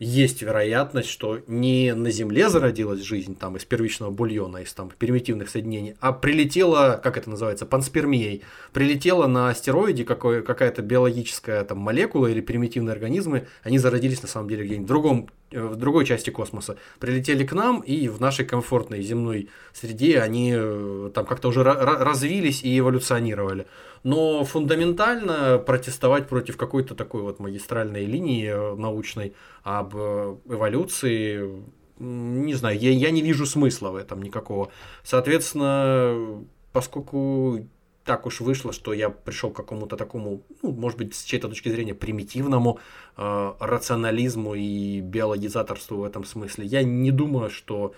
есть 0.04 0.42
вероятность, 0.42 1.10
что 1.10 1.40
не 1.48 1.94
на 1.96 2.12
Земле 2.12 2.50
зародилась 2.50 3.02
жизнь 3.02 3.36
там 3.36 3.58
из 3.58 3.66
первичного 3.66 4.12
бульона, 4.12 4.58
из 4.58 4.74
там 4.74 4.92
примитивных 4.98 5.50
соединений, 5.50 5.96
а 6.00 6.12
прилетела, 6.12 7.00
как 7.02 7.18
это 7.18 7.30
называется, 7.30 7.66
панспермией, 7.66 8.44
прилетела 8.74 9.28
на 9.28 9.50
астероиде 9.50 10.04
какой, 10.04 10.44
какая-то 10.44 10.82
биологическая 10.82 11.64
там 11.64 11.80
молекула 11.80 12.28
или 12.28 12.42
примитивные 12.42 12.94
организмы, 12.94 13.48
они 13.64 13.80
зародились 13.80 14.22
на 14.22 14.28
самом 14.28 14.50
деле 14.50 14.66
где-нибудь 14.66 14.86
в 14.86 14.88
другом 14.88 15.30
Э, 15.54 15.68
в 15.68 15.76
другой 15.76 16.06
части 16.06 16.30
космоса, 16.30 16.78
прилетели 17.00 17.46
к 17.46 17.54
нам, 17.54 17.82
и 17.82 18.08
в 18.08 18.20
нашей 18.20 18.46
комфортной 18.46 19.02
земной 19.02 19.50
среде 19.72 20.20
они 20.20 20.54
э, 20.56 21.12
там 21.14 21.26
как-то 21.26 21.50
уже 21.50 21.64
развились 21.64 22.64
и 22.64 22.80
эволюционировали. 22.80 23.68
Но 24.04 24.44
фундаментально 24.44 25.58
протестовать 25.58 26.28
против 26.28 26.58
какой-то 26.58 26.94
такой 26.94 27.22
вот 27.22 27.40
магистральной 27.40 28.06
линии 28.06 28.48
э, 28.48 28.76
научной 28.76 29.34
об 29.64 29.96
эволюции, 29.96 31.64
не 32.00 32.54
знаю, 32.54 32.78
я, 32.78 32.92
я 32.92 33.12
не 33.12 33.22
вижу 33.22 33.46
смысла 33.46 33.92
в 33.92 33.96
этом 33.96 34.22
никакого. 34.22 34.72
Соответственно, 35.04 36.44
поскольку 36.74 37.68
так 38.04 38.26
уж 38.26 38.42
вышло, 38.42 38.74
что 38.74 38.94
я 38.94 39.10
пришел 39.10 39.52
к 39.52 39.56
какому-то 39.56 39.96
такому, 39.96 40.44
ну, 40.62 40.72
может 40.72 40.98
быть, 40.98 41.16
с 41.16 41.24
чьей-то 41.24 41.48
точки 41.48 41.70
зрения 41.70 41.94
примитивному 41.94 42.80
э, 43.16 43.54
рационализму 43.60 44.56
и 44.56 45.00
биологизаторству 45.00 45.98
в 45.98 46.04
этом 46.04 46.26
смысле. 46.26 46.66
Я 46.66 46.84
не 46.84 47.12
думаю, 47.12 47.50
что 47.50 47.94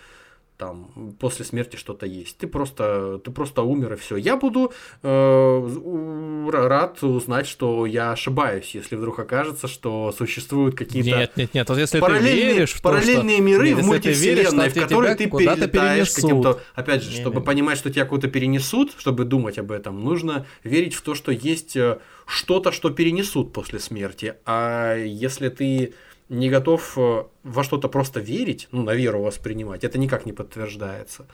там 0.58 1.16
после 1.20 1.46
смерти 1.46 1.76
что-то 1.76 2.06
есть. 2.06 2.38
Ты 2.38 2.48
просто, 2.48 3.20
ты 3.24 3.32
просто 3.32 3.62
умер 3.64 3.94
и 3.94 3.96
все. 3.98 4.16
Я 4.16 4.38
буду 4.38 4.72
э, 5.04 6.50
рад 6.52 7.04
узнать, 7.04 7.48
что 7.48 7.86
я 7.86 8.12
ошибаюсь, 8.12 8.74
если 8.74 8.96
вдруг 8.96 9.20
окажется, 9.20 9.68
что 9.68 10.14
существуют 10.18 10.76
какие-то 10.76 11.10
нет, 11.10 11.38
нет, 11.38 11.54
нет. 11.54 11.70
Вот 11.70 11.78
если 11.78 12.00
параллельные, 12.00 12.32
ты 12.32 12.54
веришь 12.54 12.74
в 12.74 12.82
параллельные 12.82 13.38
то, 13.38 13.44
миры 13.44 13.70
нет, 13.70 13.80
в 13.80 13.86
мультивселенной, 13.86 14.70
в 14.70 14.74
которые 14.74 15.16
ты 15.16 15.30
перелетаешь 15.30 16.12
каким-то, 16.12 16.62
опять 16.74 17.04
же, 17.04 17.10
не, 17.10 17.16
чтобы 17.22 17.40
не. 17.40 17.46
понимать, 17.46 17.78
что 17.78 17.92
тебя 17.92 18.06
куда-то 18.06 18.30
перенесут, 18.30 18.94
чтобы 18.98 19.26
думать 19.26 19.58
об 19.58 19.72
этом, 19.72 20.04
нужно 20.04 20.46
верить 20.64 20.94
в 20.94 21.02
то, 21.02 21.16
что 21.16 21.32
есть 21.32 21.76
э, 21.76 22.00
что-то, 22.26 22.72
что 22.72 22.90
перенесут 22.90 23.54
после 23.54 23.80
смерти. 23.80 24.36
А 24.46 24.96
если 24.96 25.50
ты 25.50 25.94
не 26.30 26.50
готов 26.50 26.98
э, 26.98 27.24
во 27.44 27.64
что-то 27.64 27.88
просто 27.88 28.20
верить, 28.20 28.68
ну, 28.72 28.84
на 28.84 28.96
веру 28.96 29.22
воспринимать, 29.22 29.84
это 29.84 29.98
никак 29.98 30.26
не 30.26 30.34
подтверждается, 30.34 31.26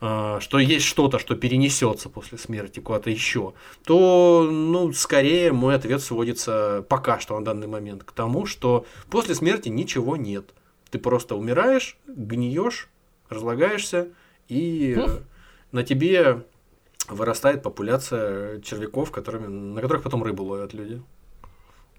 э, 0.00 0.38
что 0.40 0.58
есть 0.58 0.84
что-то, 0.84 1.18
что 1.18 1.36
перенесется 1.36 2.08
после 2.08 2.38
смерти 2.38 2.80
куда-то 2.80 3.10
еще, 3.10 3.54
то, 3.84 4.48
ну, 4.50 4.92
скорее 4.92 5.52
мой 5.52 5.74
ответ 5.74 6.02
сводится 6.02 6.84
пока 6.88 7.20
что 7.20 7.38
на 7.38 7.44
данный 7.44 7.68
момент 7.68 8.04
к 8.04 8.12
тому, 8.12 8.46
что 8.46 8.86
после 9.10 9.34
смерти 9.34 9.68
ничего 9.68 10.16
нет. 10.16 10.50
Ты 10.90 10.98
просто 10.98 11.36
умираешь, 11.36 11.96
гниешь, 12.06 12.90
разлагаешься, 13.28 14.08
и 14.48 14.94
хм. 14.94 15.24
на 15.70 15.84
тебе 15.84 16.44
вырастает 17.08 17.62
популяция 17.62 18.60
червяков, 18.60 19.10
которыми, 19.10 19.46
на 19.46 19.80
которых 19.80 20.02
потом 20.02 20.22
рыбу 20.22 20.44
ловят 20.44 20.74
люди. 20.74 21.00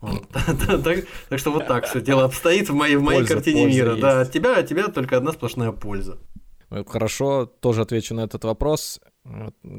Так 1.30 1.40
что 1.40 1.52
вот 1.52 1.68
так 1.68 1.86
все 1.86 2.02
дело 2.02 2.26
обстоит 2.26 2.70
в 2.70 2.74
моей 2.74 3.26
картине 3.26 3.66
мира. 3.66 3.96
Да, 3.96 4.22
от 4.22 4.32
тебя 4.32 4.58
от 4.58 4.68
тебя 4.68 4.88
только 4.88 5.18
одна 5.18 5.32
сплошная 5.32 5.72
польза. 5.72 6.20
Хорошо, 6.88 7.46
тоже 7.46 7.82
отвечу 7.82 8.16
на 8.16 8.22
этот 8.22 8.44
вопрос. 8.44 9.00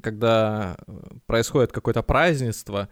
Когда 0.03 0.77
происходит 1.27 1.73
какое-то 1.73 2.03
празднество, 2.03 2.89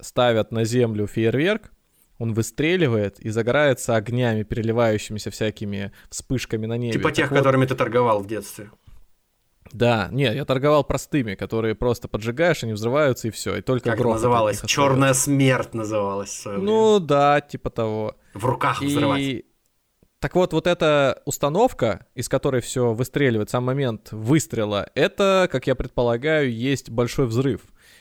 ставят 0.00 0.52
на 0.52 0.64
землю 0.64 1.06
фейерверк, 1.06 1.70
он 2.18 2.32
выстреливает 2.32 3.20
и 3.20 3.28
загорается 3.28 3.94
огнями, 3.94 4.42
переливающимися 4.42 5.30
всякими 5.30 5.92
вспышками 6.08 6.66
на 6.66 6.78
небе. 6.78 6.94
Типа 6.94 7.12
тех, 7.12 7.28
которыми 7.28 7.66
ты 7.66 7.74
торговал 7.74 8.22
в 8.22 8.26
детстве. 8.26 8.70
Да, 9.72 10.08
нет, 10.12 10.34
я 10.34 10.44
торговал 10.44 10.84
простыми, 10.84 11.34
которые 11.34 11.74
просто 11.74 12.08
поджигаешь, 12.08 12.62
они 12.64 12.72
взрываются 12.72 13.28
и 13.28 13.30
все, 13.30 13.56
и 13.56 13.62
только 13.62 13.90
как 13.90 14.00
называлось? 14.00 14.62
Черная 14.66 15.14
смерть 15.14 15.74
называлась. 15.74 16.42
Ну 16.44 16.98
да, 17.00 17.40
типа 17.40 17.70
того. 17.70 18.16
В 18.34 18.44
руках 18.44 18.82
и... 18.82 18.86
взрывать. 18.86 19.44
Так 20.18 20.34
вот, 20.34 20.54
вот 20.54 20.66
эта 20.66 21.22
установка, 21.26 22.06
из 22.14 22.28
которой 22.28 22.62
все 22.62 22.94
выстреливает, 22.94 23.50
сам 23.50 23.64
момент 23.64 24.08
выстрела, 24.12 24.90
это, 24.94 25.46
как 25.52 25.66
я 25.66 25.74
предполагаю, 25.74 26.52
есть 26.52 26.88
большой 26.88 27.26
взрыв. 27.26 27.60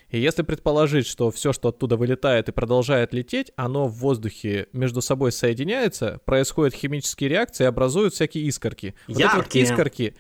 И 0.09 0.19
если 0.19 0.43
предположить, 0.43 1.07
что 1.07 1.29
все, 1.29 1.51
что 1.51 1.69
оттуда 1.69 1.97
вылетает 1.97 2.47
и 2.47 2.53
продолжает 2.53 3.13
лететь, 3.13 3.51
оно 3.57 3.87
в 3.87 3.95
воздухе 3.95 4.67
между 4.71 5.01
собой 5.01 5.31
соединяется, 5.31 6.21
происходят 6.25 6.73
химические 6.73 7.29
реакции, 7.29 7.65
образуют 7.65 8.13
всякие 8.13 8.45
искорки. 8.45 8.95
Вот 9.07 9.19
Яркие. 9.19 9.41
эти 9.41 9.69
вот 9.69 9.71
искорки, 9.71 10.15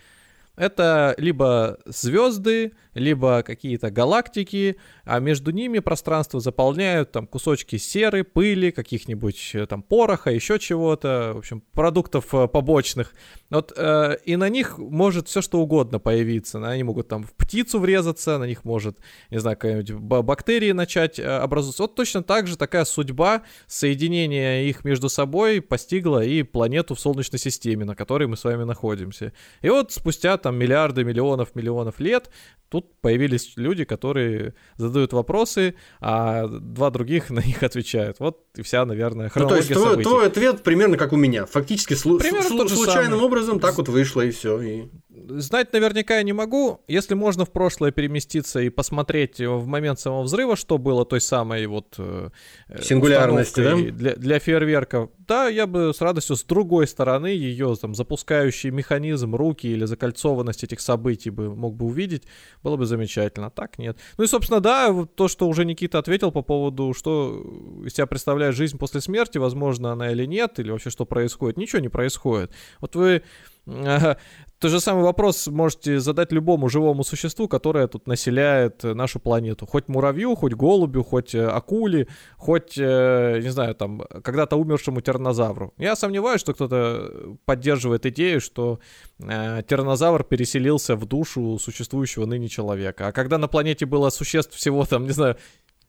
Это 0.55 1.15
либо 1.17 1.77
звезды, 1.85 2.73
либо 2.93 3.43
какие-то 3.43 3.91
галактики, 3.91 4.77
а 5.03 5.19
между 5.19 5.51
ними 5.51 5.79
пространство 5.79 6.39
заполняют 6.39 7.11
там 7.11 7.27
кусочки 7.27 7.77
серы, 7.77 8.23
пыли, 8.23 8.71
каких-нибудь 8.71 9.51
э, 9.53 9.65
там 9.65 9.83
пороха, 9.83 10.31
еще 10.31 10.57
чего-то, 10.59 11.33
в 11.35 11.39
общем, 11.39 11.61
продуктов 11.73 12.33
э, 12.33 12.47
побочных. 12.47 13.13
Вот, 13.49 13.73
э, 13.75 14.17
и 14.23 14.37
на 14.37 14.49
них 14.49 14.77
может 14.77 15.27
все 15.27 15.41
что 15.41 15.59
угодно 15.59 15.99
появиться. 15.99 16.65
Они 16.65 16.83
могут 16.83 17.09
там 17.09 17.23
в 17.23 17.33
птицу 17.33 17.79
врезаться, 17.79 18.37
на 18.37 18.45
них 18.45 18.63
может, 18.63 18.97
не 19.29 19.39
знаю, 19.39 19.57
какая-нибудь 19.57 19.91
бактерии 19.91 20.71
начать 20.71 21.19
э, 21.19 21.23
образовываться. 21.23 21.83
Вот 21.83 21.95
точно 21.95 22.23
так 22.23 22.47
же 22.47 22.57
такая 22.57 22.85
судьба 22.85 23.43
соединения 23.67 24.63
их 24.63 24.85
между 24.85 25.09
собой 25.09 25.61
постигла 25.61 26.23
и 26.23 26.43
планету 26.43 26.95
в 26.95 26.99
Солнечной 26.99 27.39
системе, 27.39 27.83
на 27.83 27.95
которой 27.95 28.27
мы 28.27 28.37
с 28.37 28.43
вами 28.45 28.63
находимся. 28.63 29.33
И 29.61 29.69
вот 29.69 29.91
спустя 29.91 30.37
там 30.45 30.57
миллиарды, 30.57 31.03
миллионов, 31.03 31.55
миллионов 31.55 31.99
лет 31.99 32.29
тут 32.69 32.99
появились 33.01 33.53
люди, 33.55 33.83
которые 33.83 34.53
задают 34.77 35.11
вопросы, 35.11 35.73
а 35.99 36.47
два 36.47 36.91
других 36.91 37.29
на 37.31 37.39
них 37.39 37.63
отвечают. 37.63 38.19
Вот 38.19 38.43
и 38.55 38.61
вся, 38.61 38.85
наверное, 38.85 39.29
хронология 39.29 39.61
ну, 39.61 39.67
то 39.67 39.73
есть 39.73 39.81
твой, 39.81 39.91
событий. 39.91 40.09
твой 40.09 40.27
ответ 40.27 40.63
примерно 40.63 40.97
как 40.97 41.13
у 41.13 41.15
меня. 41.15 41.47
Фактически 41.47 41.93
слу- 41.93 42.19
Примерно 42.19 42.47
слу- 42.47 42.67
случайным 42.69 43.13
самый. 43.13 43.25
образом 43.25 43.59
так 43.59 43.75
вот 43.77 43.89
вышло 43.89 44.21
и 44.21 44.29
все. 44.29 44.61
И... 44.61 44.83
Знать 45.27 45.73
наверняка 45.73 46.17
я 46.17 46.23
не 46.23 46.33
могу. 46.33 46.81
Если 46.87 47.13
можно 47.13 47.45
в 47.45 47.51
прошлое 47.51 47.91
переместиться 47.91 48.59
и 48.59 48.69
посмотреть 48.69 49.39
в 49.39 49.65
момент 49.65 49.99
самого 49.99 50.23
взрыва, 50.23 50.55
что 50.55 50.77
было 50.77 51.05
той 51.05 51.21
самой 51.21 51.65
вот 51.65 51.95
э, 51.97 52.29
э, 52.67 52.81
Сингулярности, 52.81 53.59
установкой 53.59 53.91
для, 53.91 54.15
для 54.15 54.39
фейерверков, 54.39 55.09
да, 55.27 55.47
я 55.47 55.67
бы 55.67 55.93
с 55.93 56.01
радостью 56.01 56.35
с 56.35 56.43
другой 56.43 56.87
стороны 56.87 57.27
ее 57.27 57.75
там 57.75 57.95
запускающий 57.95 58.69
механизм, 58.69 59.35
руки 59.35 59.67
или 59.67 59.85
закольцованность 59.85 60.63
этих 60.63 60.79
событий 60.79 61.29
бы 61.29 61.53
мог 61.53 61.75
бы 61.75 61.85
увидеть, 61.87 62.23
было 62.63 62.77
бы 62.77 62.85
замечательно. 62.85 63.47
А 63.47 63.49
Так 63.49 63.77
нет. 63.77 63.97
Ну 64.17 64.23
и 64.23 64.27
собственно 64.27 64.59
да, 64.59 64.93
то, 65.15 65.27
что 65.27 65.47
уже 65.47 65.65
Никита 65.65 65.99
ответил 65.99 66.31
по 66.31 66.41
поводу, 66.41 66.93
что 66.93 67.41
из 67.85 67.93
себя 67.93 68.05
представляет 68.05 68.55
жизнь 68.55 68.77
после 68.77 69.01
смерти, 69.01 69.37
возможно 69.37 69.91
она 69.91 70.11
или 70.11 70.25
нет, 70.25 70.59
или 70.59 70.71
вообще 70.71 70.89
что 70.89 71.05
происходит, 71.05 71.57
ничего 71.57 71.81
не 71.81 71.89
происходит. 71.89 72.51
Вот 72.79 72.95
вы. 72.95 73.23
Тот 73.65 74.71
же 74.71 74.79
самый 74.79 75.03
вопрос 75.03 75.47
можете 75.47 75.99
задать 75.99 76.31
любому 76.31 76.69
живому 76.69 77.03
существу, 77.03 77.47
которое 77.47 77.87
тут 77.87 78.07
населяет 78.07 78.85
э, 78.85 78.93
нашу 78.93 79.19
планету. 79.19 79.65
Хоть 79.65 79.89
муравью, 79.89 80.35
хоть 80.35 80.53
голубю, 80.53 81.03
хоть 81.03 81.35
э, 81.35 81.45
акуле, 81.45 82.07
хоть, 82.37 82.77
э, 82.77 83.41
не 83.43 83.49
знаю, 83.49 83.75
там, 83.75 84.01
когда-то 84.23 84.55
умершему 84.55 85.01
тираннозавру. 85.01 85.73
Я 85.77 85.95
сомневаюсь, 85.95 86.39
что 86.39 86.53
кто-то 86.53 87.37
поддерживает 87.45 88.05
идею, 88.05 88.39
что 88.39 88.79
э, 89.19 89.61
тираннозавр 89.67 90.23
переселился 90.23 90.95
в 90.95 91.05
душу 91.05 91.59
существующего 91.59 92.25
ныне 92.25 92.47
человека. 92.47 93.07
А 93.07 93.11
когда 93.11 93.37
на 93.37 93.47
планете 93.47 93.85
было 93.85 94.09
существ 94.09 94.55
всего, 94.55 94.85
там, 94.85 95.03
не 95.03 95.11
знаю, 95.11 95.35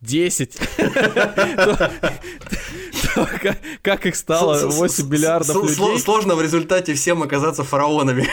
10, 0.00 0.56
то- 0.76 1.90
то 3.14 3.28
как- 3.82 4.06
их 4.06 4.16
стало 4.16 4.56
С- 4.58 4.62
с- 4.72 4.74
8 4.76 5.08
миллиардов 5.08 5.62
людей? 5.62 5.98
Сложно 5.98 6.34
в 6.34 6.42
результате 6.42 6.94
всем 6.94 7.22
оказаться 7.22 7.64
фараонами. 7.64 8.28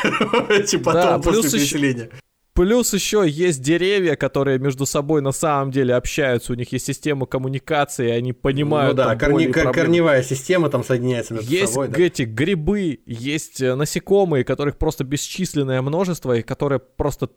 Типа 0.65 0.91
потом, 0.93 1.21
после 1.21 1.49
переселения. 1.59 2.09
Плюс 2.55 2.93
еще 2.93 3.25
есть 3.27 3.63
деревья, 3.63 4.15
которые 4.15 4.59
между 4.59 4.85
собой 4.85 5.21
на 5.23 5.31
самом 5.31 5.71
деле 5.71 5.95
общаются, 5.95 6.51
у 6.53 6.55
них 6.55 6.71
есть 6.71 6.85
система 6.85 7.25
коммуникации, 7.25 8.11
они 8.11 8.31
понимают 8.31 8.95
Ну 8.95 9.03
да, 9.03 9.15
корни- 9.15 9.51
кор- 9.51 9.71
корневая 9.73 10.21
система 10.21 10.69
там 10.69 10.83
соединяется 10.83 11.33
между 11.33 11.49
Есть 11.51 11.73
собой. 11.73 11.87
да. 11.87 11.99
эти 11.99 12.21
грибы, 12.21 12.99
есть 13.07 13.59
э, 13.59 13.73
насекомые, 13.73 14.43
которых 14.43 14.77
просто 14.77 15.03
бесчисленное 15.03 15.81
множество, 15.81 16.33
и 16.37 16.43
которые 16.43 16.77
просто 16.79 17.27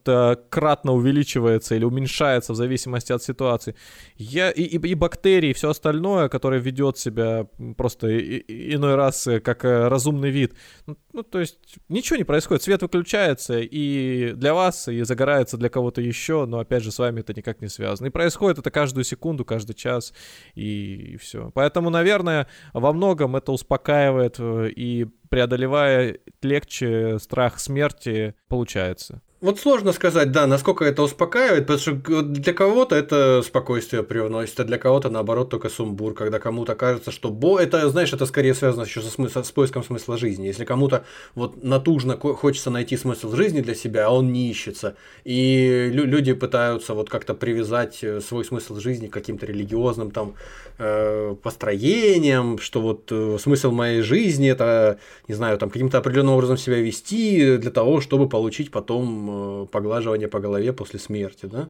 кратно 0.51 0.93
увеличивается 0.93 1.75
или 1.77 1.85
уменьшается 1.85 2.53
в 2.53 2.57
зависимости 2.57 3.11
от 3.13 3.23
ситуации. 3.23 3.75
Я, 4.19 4.51
и, 4.51 4.63
и, 4.65 4.77
и 4.77 4.95
бактерии, 4.95 5.49
и 5.51 5.55
все 5.55 5.71
остальное, 5.71 6.29
которое 6.29 6.61
ведет 6.61 6.99
себя 6.99 7.47
просто 7.79 8.09
и- 8.09 8.37
и- 8.37 8.75
иной 8.75 8.97
раз 8.97 9.27
э, 9.27 9.41
как 9.41 9.65
э, 9.65 9.89
разумный 9.89 10.29
вид. 10.31 10.53
Ну, 11.17 11.23
то 11.23 11.41
есть 11.41 11.79
ничего 11.89 12.19
не 12.19 12.25
происходит, 12.25 12.63
свет 12.63 12.83
выключается 12.83 13.59
и 13.59 14.35
для 14.35 14.53
вас, 14.53 14.87
и 14.87 15.01
загорается 15.03 15.57
для 15.57 15.71
кого-то 15.71 16.03
еще, 16.03 16.45
но 16.45 16.59
опять 16.59 16.83
же 16.83 16.93
с 16.93 16.99
вами 16.99 17.21
это 17.21 17.33
никак 17.33 17.63
не 17.63 17.69
связано. 17.69 18.09
И 18.09 18.11
происходит 18.11 18.59
это 18.59 18.71
каждую 18.71 19.03
секунду, 19.05 19.43
каждый 19.43 19.73
час, 19.73 20.13
и, 20.55 21.17
все. 21.17 21.51
Поэтому, 21.55 21.89
наверное, 21.89 22.49
во 22.75 22.93
многом 22.93 23.35
это 23.35 23.51
успокаивает 23.53 24.37
э, 24.39 24.69
и 24.77 25.07
преодолевая 25.31 26.19
легче 26.43 27.19
страх 27.19 27.61
смерти, 27.61 28.35
получается. 28.49 29.23
Вот 29.47 29.61
сложно 29.61 29.93
сказать, 29.93 30.33
да, 30.33 30.49
насколько 30.49 30.85
это 30.85 31.05
успокаивает, 31.05 31.69
потому 31.69 31.79
что 31.79 32.23
для 32.23 32.53
кого-то 32.53 32.97
это 32.97 33.43
спокойствие 33.45 34.03
привносит, 34.03 34.59
а 34.59 34.65
для 34.65 34.77
кого-то 34.77 35.09
наоборот 35.09 35.51
только 35.51 35.69
сумбур, 35.69 36.15
когда 36.15 36.41
кому-то 36.41 36.75
кажется, 36.75 37.13
что 37.13 37.31
бо... 37.31 37.61
это, 37.61 37.89
знаешь, 37.89 38.13
это 38.13 38.27
скорее 38.27 38.55
связано 38.55 38.83
еще 38.83 39.03
со 39.03 39.09
смысл... 39.09 39.45
с 39.45 39.53
поиском 39.53 39.85
смысла 39.85 40.19
жизни. 40.19 40.49
Если 40.49 40.65
кому-то 40.65 41.05
вот 41.37 41.63
натужно 41.63 42.17
хочется 42.17 42.71
найти 42.71 42.97
смысл 42.97 43.37
жизни 43.37 43.61
для 43.61 43.77
себя, 43.77 44.09
а 44.09 44.11
он 44.11 44.33
не 44.33 44.51
ищется, 44.51 44.97
и 45.23 45.91
лю- 45.93 46.07
люди 46.07 46.33
пытаются 46.33 46.95
вот 46.95 47.09
как-то 47.09 47.35
привязать 47.35 48.03
э, 48.03 48.21
свой 48.21 48.45
смысл 48.45 48.81
жизни 48.81 49.07
к 49.07 49.13
каким-то 49.13 49.47
религиозным 49.47 50.11
там 50.11 50.35
э, 50.79 51.37
построениям, 51.41 52.59
что 52.59 52.81
вот 52.81 53.13
э, 53.13 53.39
смысл 53.41 53.71
моей 53.71 54.03
жизни 54.03 54.51
это, 54.51 54.99
не 55.29 55.37
знаю, 55.37 55.57
там 55.57 55.71
каким-то 55.71 55.99
определенным 55.99 56.35
образом 56.35 56.57
себя 56.57 56.79
вести 56.79 57.59
для 57.59 57.71
того, 57.71 58.01
чтобы 58.01 58.29
получить 58.29 58.73
потом 58.73 59.36
э, 59.37 59.67
поглаживание 59.67 60.29
по 60.29 60.41
голове 60.41 60.73
после 60.73 60.99
смерти, 60.99 61.47
да? 61.47 61.69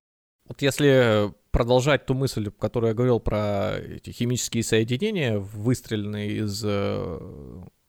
Вот 0.49 0.63
если 0.63 1.33
продолжать 1.51 2.07
ту 2.07 2.15
мысль, 2.15 2.51
которую 2.59 2.91
я 2.91 2.95
говорил 2.95 3.19
про 3.19 3.77
эти 3.79 4.11
химические 4.11 4.63
соединения, 4.63 5.39
выстреленные 5.39 6.45
из 6.45 6.63
э, 6.65 7.19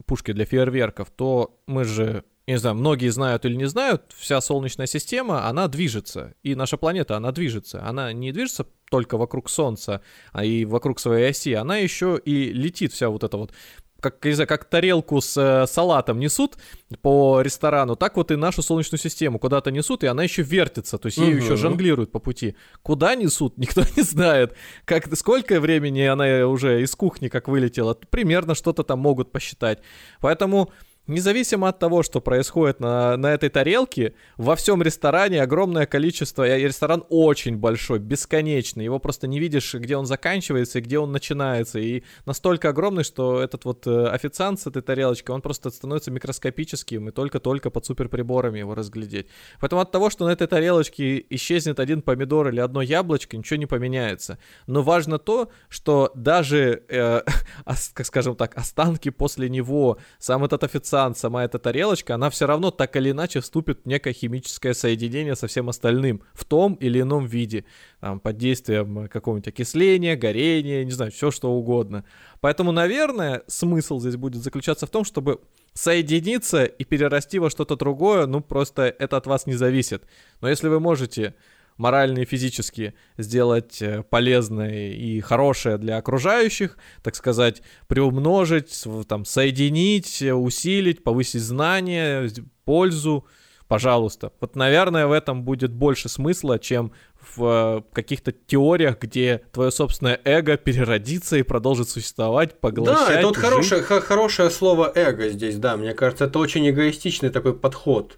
пушки 0.05 0.31
для 0.31 0.45
фейерверков, 0.45 1.11
то 1.11 1.59
мы 1.67 1.83
же, 1.83 2.23
не 2.47 2.57
знаю, 2.57 2.77
многие 2.77 3.09
знают 3.09 3.45
или 3.45 3.55
не 3.55 3.67
знают, 3.67 4.13
вся 4.15 4.41
Солнечная 4.41 4.87
система, 4.87 5.47
она 5.47 5.67
движется. 5.67 6.33
И 6.43 6.55
наша 6.55 6.77
планета, 6.77 7.17
она 7.17 7.31
движется. 7.31 7.83
Она 7.85 8.13
не 8.13 8.31
движется 8.31 8.65
только 8.89 9.17
вокруг 9.17 9.49
Солнца, 9.49 10.01
а 10.31 10.45
и 10.45 10.65
вокруг 10.65 10.99
своей 10.99 11.29
оси. 11.29 11.53
Она 11.53 11.77
еще 11.77 12.19
и 12.23 12.51
летит 12.53 12.93
вся 12.93 13.09
вот 13.09 13.23
эта 13.23 13.37
вот 13.37 13.51
как, 13.99 14.23
не 14.23 14.33
знаю, 14.33 14.47
как 14.47 14.65
тарелку 14.65 15.21
с 15.21 15.37
э, 15.37 15.67
салатом 15.67 16.19
несут 16.19 16.57
по 17.01 17.41
ресторану, 17.41 17.95
так 17.95 18.17
вот 18.17 18.31
и 18.31 18.35
нашу 18.35 18.61
Солнечную 18.61 18.99
систему 18.99 19.39
куда-то 19.39 19.71
несут, 19.71 20.03
и 20.03 20.07
она 20.07 20.23
еще 20.23 20.41
вертится, 20.41 20.97
то 20.97 21.07
есть 21.07 21.17
ею 21.17 21.37
Мгм. 21.37 21.43
еще 21.43 21.55
жонглируют 21.55 22.11
по 22.11 22.19
пути. 22.19 22.55
Куда 22.81 23.15
несут, 23.15 23.57
никто 23.57 23.81
не 23.95 24.03
знает. 24.03 24.55
Как, 24.85 25.13
сколько 25.15 25.59
времени 25.59 26.01
она 26.01 26.47
уже 26.47 26.81
из 26.81 26.95
кухни 26.95 27.27
как 27.27 27.47
вылетела, 27.47 27.93
примерно 28.09 28.55
что-то 28.55 28.83
там 28.83 28.99
могут 28.99 29.31
посчитать. 29.31 29.79
Поэтому 30.21 30.71
Независимо 31.07 31.69
от 31.69 31.79
того, 31.79 32.03
что 32.03 32.19
происходит 32.19 32.81
на, 32.81 33.15
на 33.15 33.33
этой 33.33 33.47
тарелке, 33.47 34.13
во 34.35 34.57
всем 34.57 34.81
ресторане 34.81 35.41
огромное 35.41 35.85
количество, 35.85 36.45
и 36.45 36.63
ресторан 36.63 37.05
очень 37.07 37.55
большой, 37.55 37.99
бесконечный, 37.99 38.83
его 38.83 38.99
просто 38.99 39.25
не 39.25 39.39
видишь, 39.39 39.73
где 39.73 39.95
он 39.95 40.05
заканчивается 40.05 40.79
и 40.79 40.81
где 40.81 40.99
он 40.99 41.13
начинается, 41.13 41.79
и 41.79 42.03
настолько 42.25 42.69
огромный, 42.69 43.05
что 43.05 43.41
этот 43.41 43.63
вот 43.63 43.87
э, 43.87 44.07
официант 44.07 44.59
с 44.59 44.67
этой 44.67 44.81
тарелочкой, 44.81 45.33
он 45.33 45.41
просто 45.41 45.69
становится 45.69 46.11
микроскопическим, 46.11 47.07
и 47.07 47.11
только-только 47.13 47.69
под 47.69 47.85
суперприборами 47.85 48.59
его 48.59 48.75
разглядеть. 48.75 49.27
Поэтому 49.61 49.81
от 49.81 49.91
того, 49.91 50.09
что 50.09 50.25
на 50.25 50.31
этой 50.31 50.47
тарелочке 50.47 51.25
исчезнет 51.29 51.79
один 51.79 52.01
помидор 52.01 52.49
или 52.49 52.59
одно 52.59 52.81
яблочко, 52.81 53.37
ничего 53.37 53.57
не 53.57 53.65
поменяется. 53.65 54.39
Но 54.67 54.81
важно 54.81 55.19
то, 55.19 55.49
что 55.69 56.11
даже, 56.15 56.83
э, 56.89 57.21
как 57.93 58.05
скажем 58.05 58.35
так, 58.35 58.57
останки 58.57 59.09
после 59.09 59.49
него, 59.49 59.99
сам 60.19 60.43
этот 60.43 60.65
официант, 60.65 60.96
сама 61.15 61.43
эта 61.43 61.59
тарелочка, 61.59 62.15
она 62.15 62.29
все 62.29 62.47
равно 62.47 62.71
так 62.71 62.95
или 62.95 63.11
иначе 63.11 63.39
вступит 63.39 63.81
в 63.83 63.85
некое 63.87 64.13
химическое 64.13 64.73
соединение 64.73 65.35
со 65.35 65.47
всем 65.47 65.69
остальным 65.69 66.21
в 66.33 66.45
том 66.45 66.73
или 66.75 67.01
ином 67.01 67.25
виде, 67.25 67.65
там, 67.99 68.19
под 68.19 68.37
действием 68.37 68.99
э, 68.99 69.07
какого-нибудь 69.07 69.47
окисления, 69.47 70.15
горения, 70.15 70.83
не 70.83 70.91
знаю, 70.91 71.11
все 71.11 71.31
что 71.31 71.51
угодно. 71.51 72.03
Поэтому, 72.41 72.71
наверное, 72.71 73.43
смысл 73.47 73.99
здесь 73.99 74.15
будет 74.15 74.43
заключаться 74.43 74.85
в 74.85 74.89
том, 74.89 75.03
чтобы 75.03 75.41
соединиться 75.73 76.65
и 76.65 76.83
перерасти 76.83 77.39
во 77.39 77.49
что-то 77.49 77.75
другое, 77.75 78.25
ну 78.25 78.41
просто 78.41 78.83
это 78.83 79.17
от 79.17 79.27
вас 79.27 79.45
не 79.45 79.53
зависит. 79.53 80.03
Но 80.41 80.49
если 80.49 80.67
вы 80.67 80.79
можете 80.79 81.35
морально 81.77 82.19
и 82.19 82.25
физически 82.25 82.93
сделать 83.17 83.81
э, 83.81 84.03
полезное 84.03 84.91
и 84.91 85.19
хорошее 85.21 85.77
для 85.77 85.97
окружающих, 85.97 86.77
так 87.03 87.15
сказать, 87.15 87.61
приумножить, 87.87 88.83
там, 89.07 89.25
соединить, 89.25 90.21
э, 90.21 90.33
усилить, 90.33 91.03
повысить 91.03 91.41
знания, 91.41 92.29
пользу, 92.65 93.25
пожалуйста. 93.67 94.31
Вот, 94.39 94.55
наверное, 94.55 95.07
в 95.07 95.11
этом 95.11 95.43
будет 95.43 95.71
больше 95.71 96.09
смысла, 96.09 96.59
чем 96.59 96.91
в 97.35 97.83
э, 97.89 97.93
каких-то 97.93 98.31
теориях, 98.31 98.99
где 98.99 99.41
твое 99.51 99.71
собственное 99.71 100.19
эго 100.23 100.57
переродится 100.57 101.37
и 101.37 101.43
продолжит 101.43 101.89
существовать, 101.89 102.59
поглощать. 102.59 103.07
Да, 103.07 103.13
это 103.13 103.27
вот 103.27 103.35
жить. 103.35 103.45
хорошее, 103.45 103.81
х- 103.81 104.01
хорошее 104.01 104.49
слово 104.49 104.91
эго 104.95 105.29
здесь, 105.29 105.57
да, 105.57 105.77
мне 105.77 105.93
кажется, 105.93 106.25
это 106.25 106.39
очень 106.39 106.69
эгоистичный 106.69 107.29
такой 107.29 107.53
подход. 107.53 108.17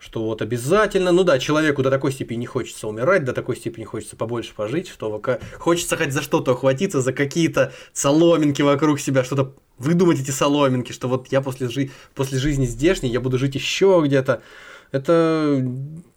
Что 0.00 0.24
вот 0.24 0.40
обязательно, 0.40 1.12
ну 1.12 1.24
да, 1.24 1.38
человеку 1.38 1.82
до 1.82 1.90
такой 1.90 2.10
степени 2.10 2.38
не 2.38 2.46
хочется 2.46 2.88
умирать, 2.88 3.24
до 3.24 3.34
такой 3.34 3.54
степени 3.54 3.84
хочется 3.84 4.16
побольше 4.16 4.54
пожить, 4.54 4.88
что 4.88 5.22
хочется 5.58 5.96
хоть 5.96 6.12
за 6.12 6.22
что-то 6.22 6.54
ухватиться, 6.54 7.02
за 7.02 7.12
какие-то 7.12 7.72
соломинки 7.92 8.62
вокруг 8.62 8.98
себя, 8.98 9.22
что-то 9.22 9.54
выдумать 9.76 10.18
эти 10.18 10.30
соломинки, 10.30 10.92
что 10.92 11.06
вот 11.06 11.28
я 11.28 11.42
после, 11.42 11.68
жи- 11.68 11.90
после 12.14 12.38
жизни 12.38 12.64
здешней, 12.64 13.10
я 13.10 13.20
буду 13.20 13.38
жить 13.38 13.54
еще 13.54 14.02
где-то. 14.02 14.42
Это 14.90 15.62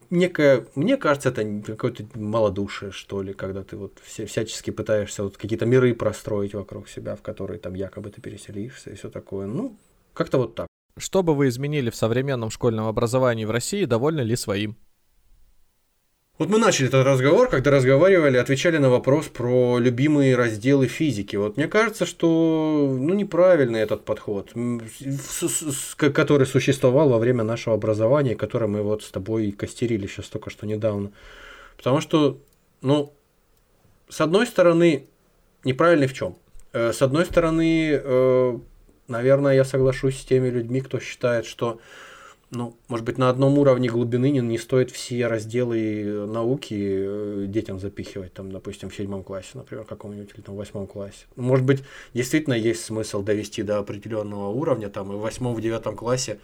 некое, 0.10 0.66
мне 0.76 0.96
кажется, 0.96 1.30
это 1.30 1.44
какое-то 1.66 2.06
малодушие, 2.16 2.92
что 2.92 3.22
ли, 3.22 3.34
когда 3.34 3.64
ты 3.64 3.76
вот 3.76 4.00
всячески 4.00 4.72
пытаешься 4.72 5.24
вот 5.24 5.36
какие-то 5.36 5.66
миры 5.66 5.94
простроить 5.94 6.54
вокруг 6.54 6.88
себя, 6.88 7.18
в 7.18 7.22
которые 7.22 7.60
там 7.60 7.74
якобы 7.74 8.12
ты 8.12 8.22
переселишься 8.22 8.92
и 8.92 8.96
все 8.96 9.10
такое. 9.10 9.46
Ну, 9.46 9.78
как-то 10.14 10.38
вот 10.38 10.56
так. 10.56 10.68
Что 10.98 11.24
бы 11.24 11.34
вы 11.34 11.48
изменили 11.48 11.90
в 11.90 11.96
современном 11.96 12.52
школьном 12.52 12.88
образовании 12.88 13.46
в 13.46 13.52
России, 13.52 13.86
довольны 13.86 14.22
ли 14.22 14.36
своим? 14.36 14.78
Вот 16.40 16.50
мы 16.50 16.58
начали 16.58 16.88
этот 16.88 17.06
разговор, 17.06 17.48
когда 17.48 17.70
разговаривали, 17.70 18.38
отвечали 18.38 18.78
на 18.78 18.90
вопрос 18.90 19.28
про 19.28 19.78
любимые 19.78 20.36
разделы 20.36 20.88
физики. 20.88 21.36
Вот 21.36 21.58
мне 21.58 21.68
кажется, 21.68 22.08
что 22.08 22.98
ну, 23.00 23.14
неправильный 23.14 23.82
этот 23.82 24.04
подход, 24.04 24.52
который 25.98 26.48
существовал 26.48 27.10
во 27.10 27.20
время 27.20 27.44
нашего 27.44 27.76
образования, 27.76 28.36
который 28.36 28.68
мы 28.68 28.82
вот 28.82 29.04
с 29.04 29.12
тобой 29.12 29.52
костерили 29.52 30.08
сейчас 30.08 30.26
только 30.26 30.50
что 30.50 30.66
недавно. 30.66 31.12
Потому 31.78 32.02
что, 32.02 32.40
ну, 32.82 33.14
с 34.10 34.20
одной 34.20 34.48
стороны, 34.48 35.06
неправильный 35.64 36.08
в 36.08 36.14
чем? 36.14 36.36
Э, 36.72 36.94
с 36.94 37.04
одной 37.04 37.26
стороны, 37.26 38.02
э, 38.04 38.60
наверное, 39.08 39.56
я 39.56 39.66
соглашусь 39.66 40.20
с 40.20 40.26
теми 40.26 40.50
людьми, 40.50 40.82
кто 40.82 41.00
считает, 41.00 41.46
что 41.46 41.80
ну, 42.56 42.76
может 42.88 43.06
быть, 43.06 43.18
на 43.18 43.30
одном 43.30 43.58
уровне 43.58 43.90
глубины 43.90 44.30
не, 44.30 44.40
не 44.40 44.58
стоит 44.58 44.92
все 44.92 45.26
разделы 45.28 46.28
науки 46.28 46.76
э, 46.78 47.46
детям 47.48 47.80
запихивать, 47.80 48.34
там, 48.34 48.52
допустим, 48.52 48.90
в 48.90 48.96
седьмом 48.96 49.24
классе, 49.24 49.50
например, 49.56 49.86
каком-нибудь, 49.86 50.30
или 50.36 50.42
там 50.42 50.56
в 50.56 50.58
восьмом 50.60 50.86
классе. 50.86 51.26
Может 51.36 51.66
быть, 51.66 51.84
действительно 52.14 52.54
есть 52.54 52.86
смысл 52.86 53.24
довести 53.24 53.64
до 53.64 53.80
определенного 53.80 54.50
уровня, 54.50 54.90
там, 54.90 55.12
и 55.12 55.16
в 55.16 55.20
восьмом, 55.20 55.56
в 55.56 55.62
девятом 55.62 55.96
классе 55.96 56.40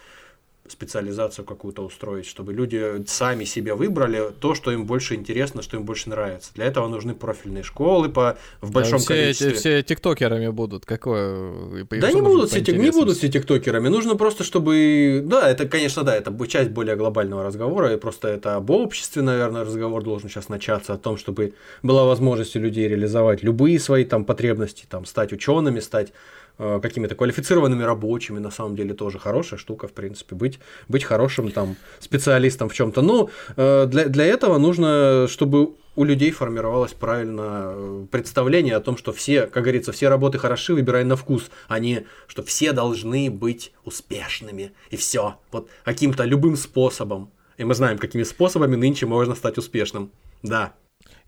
специализацию 0.72 1.46
какую-то 1.46 1.84
устроить, 1.84 2.26
чтобы 2.26 2.54
люди 2.54 3.04
сами 3.08 3.44
себе 3.44 3.74
выбрали 3.74 4.32
то, 4.40 4.56
что 4.56 4.72
им 4.72 4.86
больше 4.86 5.16
интересно, 5.16 5.62
что 5.62 5.78
им 5.78 5.84
больше 5.84 6.10
нравится. 6.10 6.52
Для 6.56 6.66
этого 6.66 6.88
нужны 6.88 7.14
профильные 7.14 7.64
школы 7.64 8.10
по, 8.10 8.38
в 8.62 8.72
большом 8.72 9.00
да, 9.00 9.04
все, 9.04 9.08
количестве. 9.08 9.54
Все 9.54 9.84
тиктокерами 9.84 10.50
будут. 10.50 10.86
Какое? 10.86 11.84
Да 11.90 12.12
не 12.12 12.22
будут, 12.22 12.50
все, 12.52 12.62
не 12.62 12.92
будут 12.92 13.18
все 13.18 13.30
тиктокерами. 13.30 13.88
Нужно 13.88 14.16
просто, 14.16 14.44
чтобы... 14.44 15.22
Да, 15.26 15.50
это, 15.50 15.68
конечно, 15.68 16.04
да, 16.04 16.16
это 16.16 16.34
часть 16.48 16.70
более 16.72 16.96
глобального 16.96 17.44
разговора. 17.44 17.94
И 17.94 17.98
просто 17.98 18.28
это 18.28 18.56
об 18.56 18.70
обществе, 18.70 19.22
наверное, 19.22 19.64
разговор 19.64 20.04
должен 20.04 20.30
сейчас 20.30 20.50
начаться. 20.50 20.94
О 20.94 20.98
том, 20.98 21.18
чтобы 21.18 21.54
была 21.84 22.06
возможность 22.06 22.56
у 22.56 22.60
людей 22.60 22.88
реализовать 22.88 23.44
любые 23.44 23.80
свои 23.80 24.06
там 24.06 24.26
потребности, 24.26 24.86
там, 24.90 25.06
стать 25.06 25.34
учеными, 25.34 25.80
стать 25.80 26.14
какими-то 26.60 27.16
квалифицированными 27.16 27.84
рабочими, 27.84 28.40
на 28.40 28.52
самом 28.52 28.76
деле 28.76 28.94
тоже 28.94 29.18
хорошая 29.18 29.58
штука, 29.60 29.88
в 29.88 29.94
принципе, 29.94 30.36
быть, 30.36 30.60
быть 30.88 31.04
хорошим 31.04 31.52
там 31.52 31.76
специалистом 32.00 32.70
в 32.70 32.74
чем-то. 32.74 33.02
Но 33.02 33.30
э, 33.56 33.86
для, 33.88 34.06
для 34.06 34.26
этого 34.26 34.58
нужно, 34.58 35.28
чтобы 35.30 35.76
у 35.96 36.04
людей 36.04 36.32
формировалось 36.32 36.94
правильно 36.94 37.74
э, 37.74 38.06
представление 38.12 38.76
о 38.76 38.82
том, 38.82 38.98
что 38.98 39.14
все, 39.14 39.48
как 39.48 39.64
говорится, 39.64 39.92
все 39.92 40.10
работы 40.10 40.38
хороши, 40.38 40.74
выбирай 40.74 41.04
на 41.04 41.16
вкус, 41.16 41.50
а 41.68 41.80
не, 41.80 42.06
что 42.28 42.44
все 42.44 42.74
должны 42.74 43.30
быть 43.32 43.72
успешными, 43.86 44.72
и 44.92 44.98
все, 44.98 45.36
вот 45.52 45.70
каким-то 45.84 46.26
любым 46.26 46.56
способом. 46.56 47.32
И 47.58 47.64
мы 47.64 47.74
знаем, 47.74 47.98
какими 47.98 48.24
способами 48.24 48.76
нынче 48.76 49.06
можно 49.06 49.36
стать 49.36 49.58
успешным. 49.58 50.12
Да, 50.42 50.74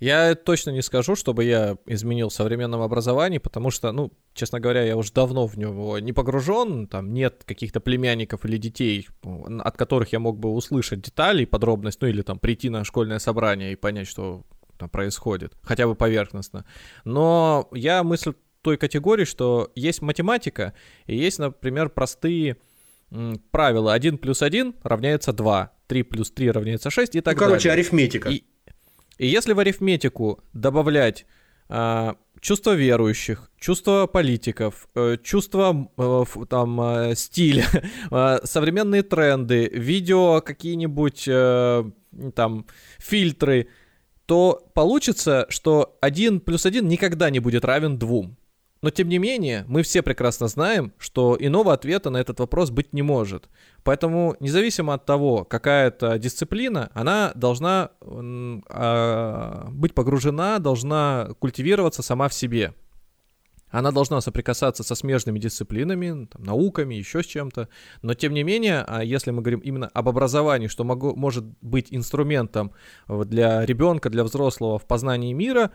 я 0.01 0.33
точно 0.33 0.71
не 0.71 0.81
скажу, 0.81 1.15
чтобы 1.15 1.43
я 1.43 1.77
изменил 1.85 2.29
в 2.29 2.33
современном 2.33 2.81
образовании, 2.81 3.37
потому 3.37 3.69
что, 3.69 3.91
ну, 3.91 4.11
честно 4.33 4.59
говоря, 4.59 4.81
я 4.83 4.97
уже 4.97 5.13
давно 5.13 5.45
в 5.45 5.57
него 5.59 5.99
не 5.99 6.11
погружен, 6.11 6.87
там 6.87 7.13
нет 7.13 7.43
каких-то 7.45 7.79
племянников 7.79 8.43
или 8.43 8.57
детей, 8.57 9.07
от 9.23 9.77
которых 9.77 10.11
я 10.11 10.19
мог 10.19 10.39
бы 10.39 10.49
услышать 10.49 11.03
детали 11.03 11.43
и 11.43 11.45
подробность, 11.45 12.01
ну 12.01 12.07
или 12.07 12.23
там 12.23 12.39
прийти 12.39 12.69
на 12.69 12.83
школьное 12.83 13.19
собрание 13.19 13.73
и 13.73 13.75
понять, 13.75 14.07
что 14.07 14.43
там 14.79 14.89
происходит, 14.89 15.53
хотя 15.61 15.85
бы 15.85 15.93
поверхностно. 15.93 16.65
Но 17.05 17.69
я 17.71 18.03
мыслю 18.03 18.35
той 18.63 18.77
категории, 18.77 19.25
что 19.25 19.71
есть 19.75 20.01
математика 20.01 20.73
и 21.05 21.15
есть, 21.15 21.37
например, 21.37 21.89
простые 21.89 22.57
правила. 23.51 23.93
1 23.93 24.17
плюс 24.17 24.41
1 24.41 24.75
равняется 24.81 25.31
2, 25.31 25.71
3 25.87 26.03
плюс 26.03 26.31
3 26.31 26.51
равняется 26.51 26.89
6 26.89 27.15
и 27.15 27.21
так 27.21 27.35
ну, 27.35 27.39
короче, 27.39 27.69
далее. 27.69 27.81
арифметика. 27.81 28.29
И, 28.29 28.43
и 29.21 29.27
если 29.27 29.53
в 29.53 29.59
арифметику 29.59 30.39
добавлять 30.51 31.27
а, 31.69 32.15
чувство 32.39 32.71
верующих, 32.71 33.51
чувство 33.59 34.07
политиков, 34.07 34.89
э, 34.95 35.17
чувство 35.21 35.91
э, 35.95 36.23
там 36.49 36.81
э, 36.81 37.15
стиля, 37.15 37.67
современные 38.43 39.03
тренды, 39.03 39.69
видео 39.71 40.41
какие-нибудь 40.41 41.29
там 42.35 42.65
фильтры, 42.97 43.67
то 44.25 44.67
получится, 44.73 45.45
что 45.49 45.99
1 46.01 46.39
плюс 46.39 46.65
1 46.65 46.87
никогда 46.87 47.29
не 47.29 47.39
будет 47.39 47.63
равен 47.63 47.99
2. 47.99 48.23
Но 48.81 48.89
тем 48.89 49.09
не 49.09 49.19
менее, 49.19 49.63
мы 49.67 49.83
все 49.83 50.01
прекрасно 50.01 50.47
знаем, 50.47 50.91
что 50.97 51.37
иного 51.39 51.71
ответа 51.73 52.09
на 52.09 52.17
этот 52.17 52.39
вопрос 52.39 52.71
быть 52.71 52.93
не 52.93 53.03
может. 53.03 53.47
Поэтому, 53.83 54.35
независимо 54.39 54.95
от 54.95 55.05
того, 55.05 55.45
какая 55.45 55.89
это 55.89 56.17
дисциплина, 56.17 56.89
она 56.95 57.31
должна 57.35 57.91
э, 58.01 59.67
быть 59.69 59.93
погружена, 59.93 60.57
должна 60.57 61.29
культивироваться 61.39 62.01
сама 62.01 62.27
в 62.27 62.33
себе. 62.33 62.73
Она 63.71 63.91
должна 63.91 64.19
соприкасаться 64.19 64.83
со 64.83 64.95
смежными 64.95 65.39
дисциплинами, 65.39 66.25
там, 66.25 66.43
науками, 66.43 66.95
еще 66.95 67.23
с 67.23 67.25
чем-то. 67.25 67.69
Но 68.01 68.13
тем 68.13 68.33
не 68.33 68.43
менее, 68.43 68.83
а 68.85 69.03
если 69.03 69.31
мы 69.31 69.41
говорим 69.41 69.61
именно 69.61 69.87
об 69.87 70.09
образовании, 70.09 70.67
что 70.67 70.83
могу, 70.83 71.15
может 71.15 71.45
быть 71.61 71.87
инструментом 71.89 72.73
для 73.07 73.65
ребенка, 73.65 74.09
для 74.09 74.23
взрослого 74.23 74.77
в 74.77 74.85
познании 74.85 75.31
мира, 75.33 75.71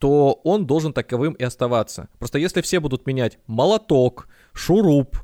то 0.00 0.40
он 0.44 0.66
должен 0.66 0.92
таковым 0.92 1.34
и 1.34 1.44
оставаться. 1.44 2.08
Просто 2.18 2.38
если 2.38 2.62
все 2.62 2.80
будут 2.80 3.06
менять 3.06 3.38
молоток, 3.46 4.28
шуруп, 4.54 5.18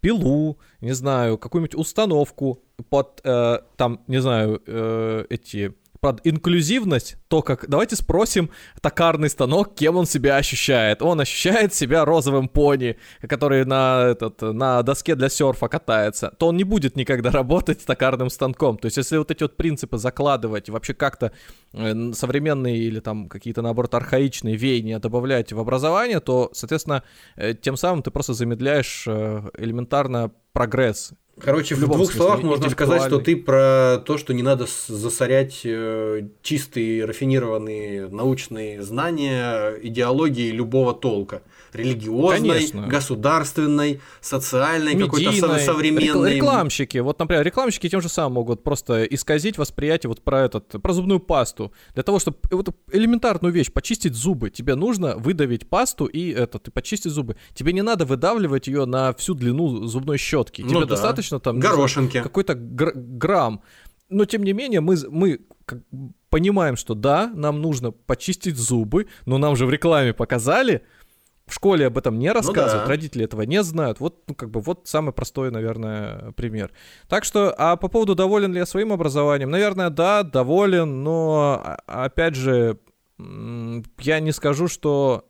пилу, 0.00 0.58
не 0.80 0.92
знаю, 0.92 1.38
какую-нибудь 1.38 1.76
установку 1.76 2.62
под, 2.90 3.20
э, 3.24 3.60
там, 3.76 4.00
не 4.08 4.20
знаю, 4.20 4.60
э, 4.66 5.24
эти 5.30 5.74
под 6.00 6.20
инклюзивность, 6.24 7.16
то 7.28 7.42
как... 7.42 7.68
Давайте 7.68 7.96
спросим 7.96 8.50
токарный 8.80 9.30
станок, 9.30 9.74
кем 9.74 9.96
он 9.96 10.06
себя 10.06 10.36
ощущает. 10.36 11.02
Он 11.02 11.20
ощущает 11.20 11.74
себя 11.74 12.04
розовым 12.04 12.48
пони, 12.48 12.96
который 13.22 13.64
на, 13.64 14.08
этот, 14.10 14.40
на 14.42 14.82
доске 14.82 15.14
для 15.14 15.28
серфа 15.28 15.68
катается. 15.68 16.34
То 16.38 16.48
он 16.48 16.56
не 16.56 16.64
будет 16.64 16.96
никогда 16.96 17.30
работать 17.32 17.84
токарным 17.84 18.30
станком. 18.30 18.78
То 18.78 18.86
есть 18.86 18.96
если 18.96 19.16
вот 19.16 19.30
эти 19.30 19.42
вот 19.42 19.56
принципы 19.56 19.98
закладывать, 19.98 20.68
вообще 20.68 20.94
как-то 20.94 21.32
э, 21.72 22.12
современные 22.12 22.78
или 22.78 23.00
там 23.00 23.28
какие-то, 23.28 23.62
наоборот, 23.62 23.94
архаичные 23.94 24.56
веяния 24.56 24.98
добавлять 24.98 25.52
в 25.52 25.60
образование, 25.60 26.20
то, 26.20 26.50
соответственно, 26.52 27.02
э, 27.36 27.54
тем 27.54 27.76
самым 27.76 28.02
ты 28.02 28.10
просто 28.10 28.34
замедляешь 28.34 29.04
э, 29.06 29.42
элементарно 29.58 30.32
прогресс. 30.56 31.12
Короче, 31.38 31.74
в, 31.74 31.80
в 31.80 31.84
двух 31.84 31.96
смысле, 31.96 32.16
словах 32.16 32.42
можно 32.42 32.70
сказать, 32.70 33.02
что 33.02 33.18
ты 33.18 33.36
про 33.36 33.98
то, 34.06 34.16
что 34.16 34.32
не 34.32 34.42
надо 34.42 34.66
засорять 34.88 35.60
э, 35.64 36.28
чистые, 36.40 37.04
рафинированные 37.04 38.08
научные 38.08 38.82
знания 38.82 39.74
идеологии 39.82 40.50
любого 40.50 40.94
толка 40.94 41.42
религиозной, 41.76 42.48
Конечно. 42.48 42.86
государственной, 42.86 44.00
социальной, 44.20 44.98
какой-то 44.98 45.58
современной. 45.58 46.34
Рекламщики, 46.36 46.98
вот, 46.98 47.18
например, 47.18 47.44
рекламщики 47.44 47.88
тем 47.88 48.00
же 48.00 48.08
самым 48.08 48.34
могут 48.34 48.62
просто 48.62 49.04
исказить 49.04 49.58
восприятие 49.58 50.08
вот 50.08 50.22
про 50.22 50.42
этот, 50.42 50.68
про 50.82 50.92
зубную 50.92 51.20
пасту. 51.20 51.72
Для 51.94 52.02
того, 52.02 52.18
чтобы 52.18 52.38
вот 52.50 52.68
элементарную 52.92 53.52
вещь, 53.52 53.70
почистить 53.72 54.14
зубы, 54.14 54.50
тебе 54.50 54.74
нужно 54.74 55.16
выдавить 55.16 55.68
пасту 55.68 56.06
и 56.06 56.30
этот, 56.30 56.68
и 56.68 56.70
почистить 56.70 57.12
зубы. 57.12 57.36
Тебе 57.54 57.72
не 57.72 57.82
надо 57.82 58.04
выдавливать 58.04 58.66
ее 58.66 58.84
на 58.84 59.12
всю 59.14 59.34
длину 59.34 59.86
зубной 59.86 60.18
щетки. 60.18 60.62
Ну 60.62 60.68
тебе 60.68 60.80
да. 60.80 60.86
достаточно 60.86 61.40
там 61.40 61.60
горошинки 61.60 62.20
какой-то 62.20 62.54
гр- 62.54 62.92
грамм. 62.94 63.62
Но 64.08 64.24
тем 64.24 64.44
не 64.44 64.52
менее 64.52 64.80
мы 64.80 64.96
мы 65.10 65.40
понимаем, 66.28 66.76
что 66.76 66.94
да, 66.94 67.30
нам 67.34 67.60
нужно 67.60 67.90
почистить 67.92 68.56
зубы, 68.56 69.06
но 69.24 69.38
нам 69.38 69.56
же 69.56 69.66
в 69.66 69.70
рекламе 69.70 70.12
показали, 70.12 70.82
в 71.46 71.54
школе 71.54 71.86
об 71.86 71.96
этом 71.96 72.18
не 72.18 72.32
рассказывают, 72.32 72.82
ну, 72.82 72.86
да. 72.86 72.88
родители 72.88 73.24
этого 73.24 73.42
не 73.42 73.62
знают. 73.62 74.00
Вот, 74.00 74.22
ну, 74.26 74.34
как 74.34 74.50
бы, 74.50 74.60
вот 74.60 74.88
самый 74.88 75.12
простой, 75.12 75.50
наверное, 75.50 76.32
пример. 76.32 76.72
Так 77.08 77.24
что, 77.24 77.54
а 77.56 77.76
по 77.76 77.88
поводу, 77.88 78.14
доволен 78.14 78.52
ли 78.52 78.58
я 78.58 78.66
своим 78.66 78.92
образованием, 78.92 79.50
наверное, 79.50 79.90
да, 79.90 80.24
доволен, 80.24 81.04
но, 81.04 81.62
а, 81.64 82.04
опять 82.04 82.34
же, 82.34 82.78
я 83.18 84.20
не 84.20 84.32
скажу, 84.32 84.66
что 84.68 85.24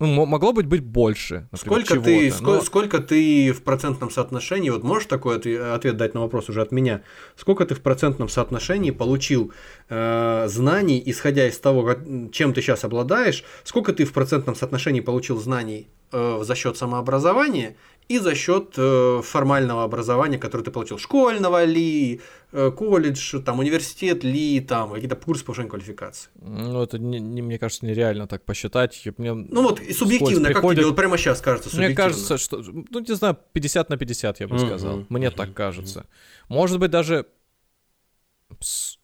Ну, 0.00 0.24
могло 0.24 0.52
быть 0.52 0.64
быть 0.64 0.80
больше. 0.80 1.46
Например, 1.52 1.84
сколько, 1.84 2.00
ты, 2.00 2.32
но... 2.40 2.60
сколько 2.62 2.98
ты 3.00 3.52
в 3.52 3.62
процентном 3.62 4.10
соотношении, 4.10 4.70
вот 4.70 4.82
можешь 4.82 5.06
такой 5.06 5.36
ответ 5.36 5.96
дать 5.98 6.14
на 6.14 6.22
вопрос 6.22 6.48
уже 6.48 6.62
от 6.62 6.72
меня, 6.72 7.02
сколько 7.36 7.66
ты 7.66 7.74
в 7.74 7.82
процентном 7.82 8.30
соотношении 8.30 8.92
получил 8.92 9.52
э, 9.90 10.46
знаний, 10.48 11.02
исходя 11.04 11.46
из 11.46 11.58
того, 11.58 11.96
чем 12.32 12.54
ты 12.54 12.62
сейчас 12.62 12.84
обладаешь, 12.84 13.44
сколько 13.62 13.92
ты 13.92 14.06
в 14.06 14.12
процентном 14.14 14.54
соотношении 14.54 15.00
получил 15.00 15.38
знаний 15.38 15.88
э, 16.12 16.40
за 16.42 16.54
счет 16.54 16.78
самообразования 16.78 17.76
и 18.10 18.18
за 18.18 18.34
счет 18.34 18.74
э, 18.76 19.20
формального 19.22 19.84
образования, 19.84 20.36
которое 20.36 20.64
ты 20.64 20.72
получил, 20.72 20.98
школьного 20.98 21.64
ли, 21.64 22.20
э, 22.50 22.72
колледж, 22.76 23.38
там, 23.40 23.60
университет 23.60 24.24
ли, 24.24 24.60
там, 24.60 24.92
какие-то 24.92 25.14
курсы 25.14 25.44
повышения 25.44 25.68
квалификации. 25.68 26.28
Ну, 26.42 26.82
это, 26.82 26.98
не, 26.98 27.20
не, 27.20 27.40
мне 27.40 27.56
кажется, 27.56 27.86
нереально 27.86 28.26
так 28.26 28.44
посчитать. 28.44 29.00
Мне 29.16 29.32
ну, 29.32 29.62
вот, 29.62 29.80
и 29.80 29.92
субъективно, 29.92 30.48
как 30.48 30.54
приходит... 30.54 30.80
тебе 30.80 30.86
вот 30.88 30.96
прямо 30.96 31.18
сейчас 31.18 31.40
кажется 31.40 31.70
субъективно? 31.70 32.04
Мне 32.04 32.12
кажется, 32.12 32.36
что, 32.36 32.56
ну, 32.90 32.98
не 32.98 33.14
знаю, 33.14 33.38
50 33.52 33.90
на 33.90 33.96
50, 33.96 34.40
я 34.40 34.48
бы 34.48 34.56
mm-hmm. 34.56 34.66
сказал. 34.66 35.04
Мне 35.08 35.28
mm-hmm. 35.28 35.36
так 35.36 35.54
кажется. 35.54 36.06
Может 36.48 36.80
быть, 36.80 36.90
даже 36.90 37.26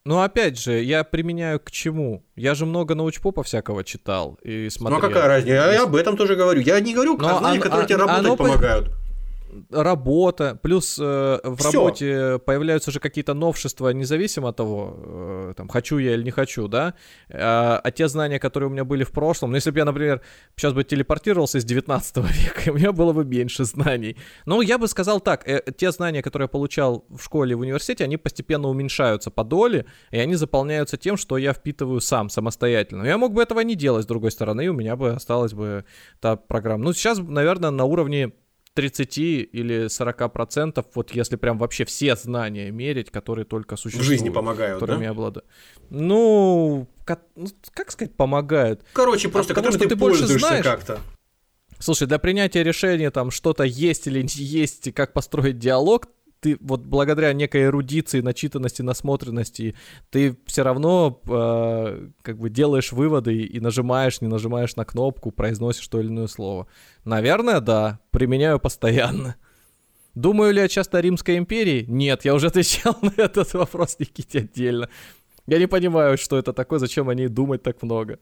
ну, 0.05 0.21
опять 0.21 0.59
же, 0.59 0.83
я 0.83 1.03
применяю 1.05 1.61
к 1.61 1.71
чему? 1.71 2.25
Я 2.37 2.55
же 2.55 2.67
много 2.67 2.95
научпопа 2.95 3.43
всякого 3.43 3.85
читал 3.85 4.39
и 4.43 4.69
смотрел. 4.69 5.01
Ну, 5.01 5.07
а 5.07 5.09
какая 5.09 5.29
разница? 5.29 5.55
Я, 5.55 5.83
об 5.83 5.97
этом 5.97 6.17
тоже 6.17 6.37
говорю. 6.37 6.61
Я 6.61 6.81
не 6.81 6.95
говорю 6.95 7.19
о 7.19 7.39
знаниях, 7.39 7.63
которые 7.63 7.85
а, 7.85 7.89
тебе 7.89 7.99
работать 7.99 8.37
помогают 8.37 9.06
работа, 9.71 10.59
плюс 10.63 10.99
э, 10.99 11.41
в 11.43 11.57
Всё. 11.57 11.73
работе 11.73 12.39
появляются 12.45 12.91
же 12.91 13.01
какие-то 13.01 13.35
новшества, 13.35 13.91
независимо 13.91 14.49
от 14.49 14.57
того, 14.57 14.95
э, 14.97 15.55
там, 15.57 15.69
хочу 15.69 15.99
я 15.99 16.15
или 16.15 16.23
не 16.23 16.31
хочу, 16.31 16.69
да, 16.69 16.95
а, 17.31 17.81
а 17.83 17.91
те 17.91 18.09
знания, 18.09 18.39
которые 18.39 18.69
у 18.69 18.73
меня 18.73 18.85
были 18.85 19.05
в 19.05 19.13
прошлом, 19.13 19.51
ну, 19.51 19.57
если 19.57 19.71
бы 19.71 19.79
я, 19.79 19.85
например, 19.85 20.21
сейчас 20.57 20.73
бы 20.73 20.85
телепортировался 20.85 21.59
из 21.59 21.65
19 21.65 22.17
века, 22.45 22.71
у 22.71 22.75
меня 22.75 22.93
было 22.93 23.13
бы 23.13 23.25
меньше 23.25 23.65
знаний. 23.65 24.17
Ну, 24.47 24.61
я 24.61 24.79
бы 24.79 24.89
сказал 24.89 25.21
так, 25.21 25.49
э, 25.49 25.63
те 25.77 25.91
знания, 25.93 26.23
которые 26.23 26.45
я 26.45 26.49
получал 26.49 27.05
в 27.09 27.23
школе 27.23 27.53
и 27.53 27.55
в 27.55 27.61
университете, 27.61 28.05
они 28.05 28.17
постепенно 28.17 28.69
уменьшаются 28.69 29.31
по 29.31 29.45
доле, 29.45 29.87
и 30.11 30.19
они 30.19 30.35
заполняются 30.37 30.97
тем, 30.97 31.17
что 31.17 31.39
я 31.39 31.53
впитываю 31.53 32.01
сам, 32.01 32.31
самостоятельно. 32.31 33.03
Но 33.03 33.09
я 33.09 33.19
мог 33.19 33.33
бы 33.33 33.43
этого 33.43 33.61
не 33.61 33.75
делать, 33.75 34.05
с 34.05 34.07
другой 34.07 34.31
стороны, 34.31 34.65
и 34.65 34.69
у 34.69 34.75
меня 34.75 34.97
бы 34.97 35.11
осталась 35.11 35.53
бы 35.53 35.85
та 36.21 36.37
программа. 36.37 36.85
Ну, 36.85 36.93
сейчас, 36.93 37.19
наверное, 37.19 37.71
на 37.71 37.85
уровне 37.85 38.33
30 38.77 39.19
или 39.19 39.89
40 39.89 40.33
процентов, 40.33 40.87
вот 40.95 41.13
если 41.13 41.37
прям 41.37 41.59
вообще 41.59 41.85
все 41.85 42.15
знания 42.15 42.71
мерить, 42.71 43.11
которые 43.11 43.45
только 43.45 43.77
существуют. 43.77 44.07
В 44.07 44.09
жизни 44.09 44.29
помогают, 44.29 44.79
которыми 44.79 45.07
да? 45.07 45.11
обладаю. 45.11 45.45
Ну, 45.91 46.87
как, 47.05 47.23
ну, 47.35 47.47
как 47.73 47.91
сказать, 47.91 48.15
помогают. 48.15 48.85
Короче, 48.93 49.29
просто 49.29 49.55
От 49.55 49.57
потому, 49.57 49.73
что 49.77 49.89
ты, 49.89 49.97
больше 49.97 50.27
знаешь 50.27 50.65
как-то. 50.65 51.01
Слушай, 51.79 52.07
для 52.07 52.19
принятия 52.19 52.63
решения 52.63 53.11
там 53.11 53.31
что-то 53.31 53.65
есть 53.65 54.07
или 54.07 54.23
не 54.23 54.45
есть, 54.45 54.93
как 54.95 55.13
построить 55.13 55.59
диалог, 55.59 56.09
ты 56.41 56.57
вот 56.61 56.83
благодаря 56.83 57.33
некой 57.33 57.65
эрудиции, 57.65 58.21
начитанности, 58.21 58.83
насмотренности, 58.83 59.75
ты 60.11 60.37
все 60.47 60.63
равно 60.63 61.21
э, 61.29 62.09
как 62.23 62.39
бы 62.39 62.51
делаешь 62.51 62.93
выводы 62.93 63.43
и 63.43 63.61
нажимаешь, 63.61 64.21
не 64.21 64.29
нажимаешь 64.29 64.77
на 64.77 64.85
кнопку, 64.85 65.31
произносишь 65.31 65.89
то 65.89 66.01
или 66.01 66.09
иное 66.09 66.27
слово. 66.27 66.67
Наверное, 67.05 67.61
да, 67.61 68.01
применяю 68.11 68.59
постоянно. 68.61 69.37
Думаю 70.15 70.55
ли 70.55 70.61
я 70.61 70.69
часто 70.69 70.99
о 70.99 71.03
Римской 71.03 71.37
империи? 71.37 71.85
Нет, 71.89 72.25
я 72.25 72.35
уже 72.35 72.47
отвечал 72.47 72.97
на 73.03 73.13
этот 73.17 73.53
вопрос, 73.55 73.99
Никите, 73.99 74.41
отдельно. 74.41 74.89
Я 75.47 75.59
не 75.59 75.67
понимаю, 75.67 76.19
что 76.19 76.39
это 76.39 76.53
такое, 76.53 76.79
зачем 76.79 77.09
о 77.09 77.15
ней 77.15 77.29
думать 77.29 77.63
так 77.63 77.83
много. 77.83 78.19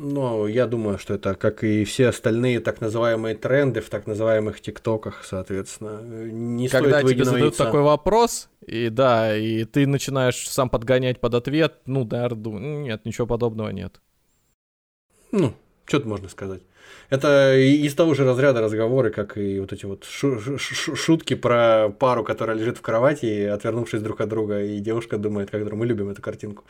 Ну, 0.00 0.46
я 0.46 0.68
думаю, 0.68 0.96
что 0.96 1.14
это, 1.14 1.34
как 1.34 1.64
и 1.64 1.82
все 1.82 2.08
остальные 2.08 2.60
так 2.60 2.80
называемые 2.80 3.34
тренды 3.34 3.80
в 3.80 3.90
так 3.90 4.06
называемых 4.06 4.60
ТикТоках, 4.60 5.24
соответственно. 5.24 6.00
Не 6.30 6.68
Когда 6.68 7.00
стоит 7.00 7.14
тебе 7.14 7.24
задают 7.24 7.56
такой 7.56 7.82
вопрос, 7.82 8.48
и 8.64 8.90
да, 8.90 9.36
и 9.36 9.64
ты 9.64 9.88
начинаешь 9.88 10.48
сам 10.48 10.70
подгонять 10.70 11.20
под 11.20 11.34
ответ, 11.34 11.80
ну, 11.86 12.04
да, 12.04 12.28
думаю, 12.28 12.82
нет, 12.82 13.04
ничего 13.04 13.26
подобного 13.26 13.70
нет. 13.70 14.00
Ну, 15.32 15.52
что 15.84 15.98
тут 15.98 16.06
можно 16.06 16.28
сказать? 16.28 16.62
Это 17.10 17.56
из 17.56 17.94
того 17.94 18.14
же 18.14 18.24
разряда 18.24 18.60
разговоры, 18.60 19.10
как 19.10 19.38
и 19.38 19.60
вот 19.60 19.72
эти 19.72 19.86
вот 19.86 20.04
шутки 20.04 21.34
про 21.34 21.88
пару, 21.98 22.22
которая 22.22 22.56
лежит 22.56 22.78
в 22.78 22.82
кровати, 22.82 23.44
отвернувшись 23.44 24.02
друг 24.02 24.20
от 24.20 24.28
друга, 24.28 24.62
и 24.62 24.78
девушка 24.80 25.16
думает, 25.16 25.50
как 25.50 25.72
мы 25.72 25.86
любим 25.86 26.10
эту 26.10 26.20
картинку. 26.20 26.64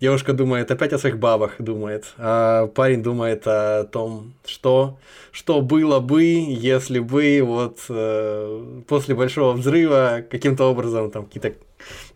Девушка 0.00 0.32
думает 0.32 0.70
опять 0.70 0.92
о 0.92 0.98
своих 0.98 1.18
бабах, 1.18 1.54
думает, 1.58 2.06
а 2.18 2.66
парень 2.66 3.02
думает 3.02 3.46
о 3.46 3.84
том, 3.84 4.34
что, 4.44 4.98
что 5.30 5.60
было 5.60 6.00
бы, 6.00 6.22
если 6.22 6.98
бы 6.98 7.40
вот 7.42 7.78
э, 7.88 8.82
после 8.88 9.14
большого 9.14 9.52
взрыва 9.52 10.24
каким-то 10.28 10.64
образом 10.64 11.10
там 11.10 11.26
какие-то 11.26 11.54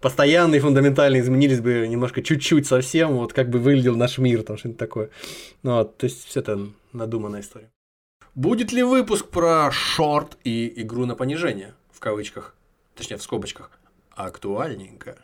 постоянные, 0.01 0.61
фундаментальные 0.61 1.23
изменились 1.23 1.61
бы 1.61 1.87
немножко 1.89 2.23
чуть-чуть 2.23 2.67
совсем, 2.67 3.17
вот 3.17 3.33
как 3.33 3.51
бы 3.51 3.59
выглядел 3.59 3.97
наш 3.97 4.19
мир, 4.19 4.43
там 4.43 4.57
что-нибудь 4.57 4.79
такое. 4.79 5.11
Ну, 5.63 5.77
вот, 5.77 5.97
то 5.97 6.05
есть 6.05 6.27
все 6.27 6.41
это 6.41 6.69
надуманная 6.93 7.41
история. 7.41 7.71
Будет 8.35 8.73
ли 8.73 8.83
выпуск 8.83 9.29
про 9.29 9.71
шорт 9.73 10.39
и 10.45 10.73
игру 10.83 11.05
на 11.07 11.15
понижение, 11.15 11.75
в 11.91 12.01
кавычках, 12.01 12.55
точнее 12.95 13.17
в 13.17 13.23
скобочках, 13.23 13.71
актуальненько? 14.11 15.19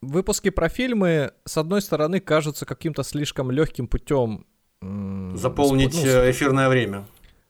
Выпуски 0.00 0.50
про 0.50 0.68
фильмы, 0.68 1.32
с 1.44 1.56
одной 1.56 1.80
стороны, 1.80 2.20
кажутся 2.20 2.66
каким-то 2.66 3.02
слишком 3.02 3.50
легким 3.50 3.86
путем 3.88 4.46
заполнить 5.34 5.94
ну, 5.94 6.06
э, 6.06 6.30
эфирное 6.30 6.68
время. 6.68 7.06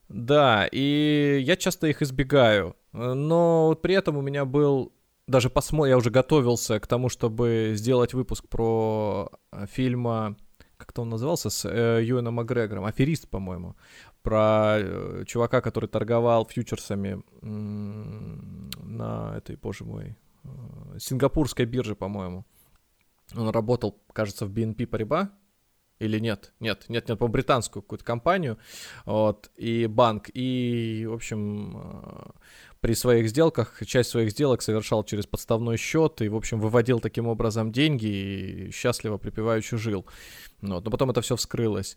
Да, 0.08 0.68
и 0.70 1.40
я 1.42 1.56
часто 1.56 1.88
их 1.88 2.02
избегаю. 2.02 2.76
Но 2.94 3.78
при 3.82 3.94
этом 3.94 4.16
у 4.16 4.22
меня 4.22 4.44
был 4.44 4.92
даже 5.26 5.50
посмотр, 5.50 5.88
я 5.88 5.96
уже 5.96 6.10
готовился 6.10 6.78
к 6.80 6.86
тому, 6.86 7.08
чтобы 7.08 7.72
сделать 7.74 8.14
выпуск 8.14 8.46
про 8.48 9.30
э, 9.52 9.66
фильма 9.66 10.36
как-то 10.76 11.02
он 11.02 11.08
назывался, 11.08 11.50
с 11.50 11.64
э, 11.64 12.02
Юэном 12.04 12.34
Макгрегором, 12.34 12.84
аферист, 12.84 13.28
по-моему, 13.28 13.76
про 14.22 14.76
э, 14.78 15.24
чувака, 15.26 15.60
который 15.60 15.88
торговал 15.88 16.46
фьючерсами 16.46 17.22
на 17.42 19.34
этой, 19.36 19.56
боже 19.56 19.84
мой, 19.84 20.16
э, 20.44 20.48
сингапурской 20.98 21.64
бирже, 21.64 21.94
по-моему. 21.94 22.44
Он 23.34 23.48
работал, 23.48 24.02
кажется, 24.12 24.46
в 24.46 24.52
BNP 24.52 24.86
Paribas, 24.86 25.28
или 26.00 26.18
нет? 26.18 26.52
Нет, 26.60 26.84
нет, 26.88 27.08
нет, 27.08 27.18
по 27.18 27.28
британскую 27.28 27.82
какую-то 27.82 28.04
компанию, 28.04 28.58
вот, 29.06 29.50
и 29.56 29.86
банк, 29.86 30.28
и, 30.34 31.06
в 31.08 31.14
общем, 31.14 31.78
э, 31.78 32.30
при 32.84 32.92
своих 32.92 33.30
сделках, 33.30 33.80
часть 33.86 34.10
своих 34.10 34.32
сделок 34.32 34.60
совершал 34.60 35.04
через 35.04 35.24
подставной 35.24 35.78
счет 35.78 36.20
и, 36.20 36.28
в 36.28 36.36
общем, 36.36 36.60
выводил 36.60 37.00
таким 37.00 37.26
образом 37.28 37.72
деньги 37.72 38.04
и 38.04 38.70
счастливо 38.72 39.16
припеваючи 39.16 39.78
жил. 39.78 40.04
Вот, 40.60 40.84
но 40.84 40.90
потом 40.90 41.08
это 41.08 41.22
все 41.22 41.34
вскрылось. 41.34 41.96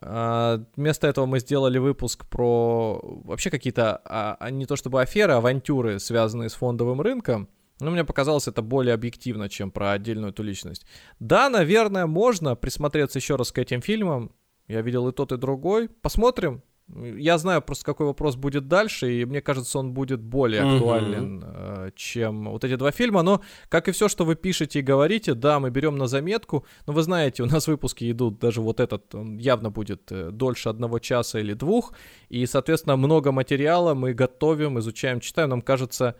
А, 0.00 0.64
вместо 0.74 1.06
этого 1.06 1.26
мы 1.26 1.38
сделали 1.38 1.76
выпуск 1.76 2.24
про 2.30 2.98
вообще 3.24 3.50
какие-то, 3.50 4.00
а, 4.06 4.38
а 4.40 4.50
не 4.50 4.64
то 4.64 4.74
чтобы 4.74 5.02
аферы, 5.02 5.34
авантюры, 5.34 5.98
связанные 5.98 6.48
с 6.48 6.54
фондовым 6.54 7.02
рынком. 7.02 7.50
Но 7.80 7.90
мне 7.90 8.02
показалось 8.02 8.48
это 8.48 8.62
более 8.62 8.94
объективно, 8.94 9.50
чем 9.50 9.70
про 9.70 9.92
отдельную 9.92 10.32
эту 10.32 10.42
личность. 10.42 10.86
Да, 11.20 11.50
наверное, 11.50 12.06
можно 12.06 12.56
присмотреться 12.56 13.18
еще 13.18 13.36
раз 13.36 13.52
к 13.52 13.58
этим 13.58 13.82
фильмам. 13.82 14.32
Я 14.66 14.80
видел 14.80 15.06
и 15.08 15.12
тот, 15.12 15.32
и 15.32 15.36
другой. 15.36 15.90
Посмотрим. 15.90 16.62
Я 16.94 17.38
знаю 17.38 17.62
просто, 17.62 17.84
какой 17.84 18.06
вопрос 18.06 18.36
будет 18.36 18.68
дальше, 18.68 19.12
и 19.12 19.24
мне 19.24 19.40
кажется, 19.40 19.78
он 19.78 19.92
будет 19.92 20.20
более 20.20 20.62
актуален, 20.62 21.42
uh-huh. 21.42 21.92
чем 21.96 22.50
вот 22.50 22.64
эти 22.64 22.76
два 22.76 22.90
фильма. 22.90 23.22
Но, 23.22 23.40
как 23.68 23.88
и 23.88 23.92
все, 23.92 24.08
что 24.08 24.24
вы 24.24 24.34
пишете 24.34 24.80
и 24.80 24.82
говорите, 24.82 25.34
да, 25.34 25.58
мы 25.58 25.70
берем 25.70 25.96
на 25.96 26.06
заметку. 26.06 26.66
Но 26.86 26.92
вы 26.92 27.02
знаете, 27.02 27.42
у 27.42 27.46
нас 27.46 27.66
выпуски 27.66 28.10
идут, 28.10 28.38
даже 28.38 28.60
вот 28.60 28.80
этот, 28.80 29.14
он 29.14 29.38
явно 29.38 29.70
будет 29.70 30.12
э, 30.12 30.30
дольше 30.30 30.68
одного 30.68 30.98
часа 30.98 31.40
или 31.40 31.54
двух. 31.54 31.94
И, 32.28 32.44
соответственно, 32.46 32.96
много 32.96 33.32
материала 33.32 33.94
мы 33.94 34.12
готовим, 34.12 34.78
изучаем, 34.78 35.20
читаем. 35.20 35.50
Нам 35.50 35.62
кажется, 35.62 36.16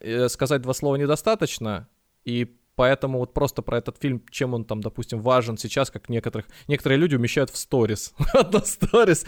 э, 0.00 0.28
сказать 0.28 0.62
два 0.62 0.74
слова 0.74 0.96
недостаточно. 0.96 1.88
И 2.24 2.56
Поэтому 2.78 3.18
вот 3.18 3.34
просто 3.34 3.60
про 3.60 3.78
этот 3.78 3.98
фильм, 3.98 4.22
чем 4.30 4.54
он 4.54 4.64
там, 4.64 4.80
допустим, 4.80 5.20
важен 5.20 5.58
сейчас, 5.58 5.90
как 5.90 6.08
некоторых, 6.08 6.46
некоторые 6.68 6.96
люди 6.96 7.16
умещают 7.16 7.50
в 7.50 7.56
сторис. 7.56 8.14
Одно 8.32 8.60
сторис, 8.60 9.26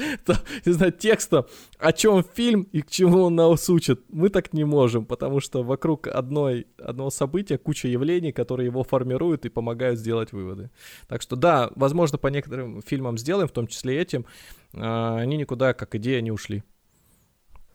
не 0.64 0.72
знаю, 0.72 0.92
текста, 0.92 1.48
о 1.80 1.92
чем 1.92 2.22
фильм 2.22 2.68
и 2.70 2.80
к 2.80 2.88
чему 2.88 3.22
он 3.22 3.34
нас 3.34 3.68
учит. 3.68 4.02
Мы 4.08 4.28
так 4.28 4.52
не 4.52 4.62
можем, 4.62 5.04
потому 5.04 5.40
что 5.40 5.64
вокруг 5.64 6.06
одной, 6.06 6.68
одного 6.78 7.10
события 7.10 7.58
куча 7.58 7.88
явлений, 7.88 8.30
которые 8.30 8.66
его 8.66 8.84
формируют 8.84 9.44
и 9.44 9.48
помогают 9.48 9.98
сделать 9.98 10.30
выводы. 10.30 10.70
Так 11.08 11.20
что 11.20 11.34
да, 11.34 11.72
возможно, 11.74 12.18
по 12.18 12.28
некоторым 12.28 12.82
фильмам 12.82 13.18
сделаем, 13.18 13.48
в 13.48 13.52
том 13.52 13.66
числе 13.66 14.00
этим, 14.00 14.26
а, 14.74 15.16
они 15.16 15.36
никуда 15.36 15.74
как 15.74 15.96
идея 15.96 16.20
не 16.20 16.30
ушли. 16.30 16.62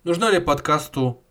Нужна 0.06 0.32
ли 0.32 0.40
подкасту, 0.40 1.25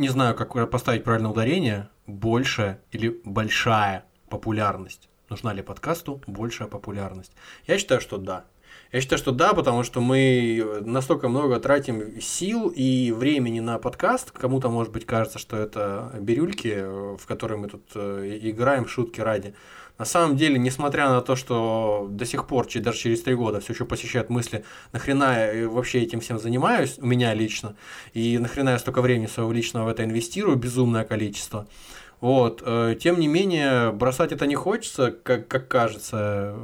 не 0.00 0.08
знаю, 0.08 0.34
как 0.34 0.70
поставить 0.70 1.04
правильное 1.04 1.30
ударение, 1.30 1.90
большая 2.06 2.80
или 2.90 3.20
большая 3.24 4.06
популярность? 4.30 5.10
Нужна 5.28 5.52
ли 5.52 5.62
подкасту 5.62 6.22
большая 6.26 6.68
популярность? 6.68 7.32
Я 7.66 7.78
считаю, 7.78 8.00
что 8.00 8.16
да. 8.16 8.46
Я 8.92 9.00
считаю, 9.02 9.18
что 9.18 9.30
да, 9.30 9.52
потому 9.52 9.82
что 9.82 10.00
мы 10.00 10.80
настолько 10.80 11.28
много 11.28 11.60
тратим 11.60 12.18
сил 12.20 12.72
и 12.74 13.12
времени 13.12 13.60
на 13.60 13.78
подкаст. 13.78 14.30
Кому-то, 14.30 14.70
может 14.70 14.90
быть, 14.90 15.04
кажется, 15.04 15.38
что 15.38 15.56
это 15.58 16.12
бирюльки, 16.18 17.16
в 17.16 17.26
которые 17.26 17.58
мы 17.58 17.68
тут 17.68 17.84
э, 17.94 18.38
играем 18.42 18.88
шутки 18.88 19.20
ради. 19.20 19.54
На 20.00 20.06
самом 20.06 20.34
деле, 20.34 20.58
несмотря 20.58 21.10
на 21.10 21.20
то, 21.20 21.36
что 21.36 22.08
до 22.10 22.24
сих 22.24 22.46
пор, 22.46 22.66
даже 22.76 22.96
через 22.96 23.20
три 23.20 23.34
года, 23.34 23.60
все 23.60 23.74
еще 23.74 23.84
посещают 23.84 24.30
мысли, 24.30 24.64
нахрена 24.92 25.52
я 25.52 25.68
вообще 25.68 26.00
этим 26.00 26.20
всем 26.20 26.38
занимаюсь, 26.38 26.96
у 26.98 27.04
меня 27.04 27.34
лично, 27.34 27.76
и 28.14 28.38
нахрена 28.38 28.70
я 28.70 28.78
столько 28.78 29.02
времени 29.02 29.26
своего 29.26 29.52
личного 29.52 29.84
в 29.84 29.88
это 29.88 30.02
инвестирую, 30.02 30.56
безумное 30.56 31.04
количество. 31.04 31.68
Вот. 32.22 32.62
Э, 32.64 32.96
тем 32.98 33.20
не 33.20 33.28
менее, 33.28 33.92
бросать 33.92 34.32
это 34.32 34.46
не 34.46 34.54
хочется, 34.54 35.10
как, 35.10 35.48
как 35.48 35.68
кажется. 35.68 36.54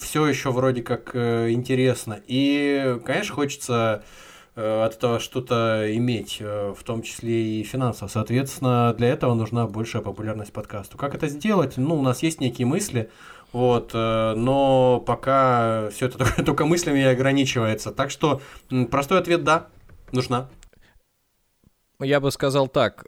Все 0.00 0.26
еще 0.26 0.50
вроде 0.50 0.82
как 0.82 1.10
э, 1.12 1.50
интересно. 1.50 2.18
И, 2.26 2.98
конечно, 3.04 3.34
хочется 3.34 4.02
э, 4.02 4.27
от 4.58 4.96
этого 4.96 5.20
что-то 5.20 5.86
иметь, 5.94 6.40
в 6.40 6.78
том 6.84 7.02
числе 7.02 7.60
и 7.60 7.62
финансово. 7.62 8.08
Соответственно, 8.08 8.92
для 8.92 9.08
этого 9.08 9.34
нужна 9.34 9.66
большая 9.68 10.02
популярность 10.02 10.52
подкасту. 10.52 10.98
Как 10.98 11.14
это 11.14 11.28
сделать? 11.28 11.76
Ну, 11.76 11.94
у 11.94 12.02
нас 12.02 12.24
есть 12.24 12.40
некие 12.40 12.66
мысли, 12.66 13.08
вот, 13.52 13.94
но 13.94 15.00
пока 15.06 15.90
все 15.90 16.06
это 16.06 16.18
только, 16.18 16.42
только 16.44 16.64
мыслями 16.64 17.04
ограничивается. 17.04 17.92
Так 17.92 18.10
что 18.10 18.40
простой 18.90 19.20
ответ 19.20 19.44
да, 19.44 19.68
нужна. 20.10 20.48
Я 22.00 22.18
бы 22.18 22.32
сказал 22.32 22.66
так, 22.66 23.06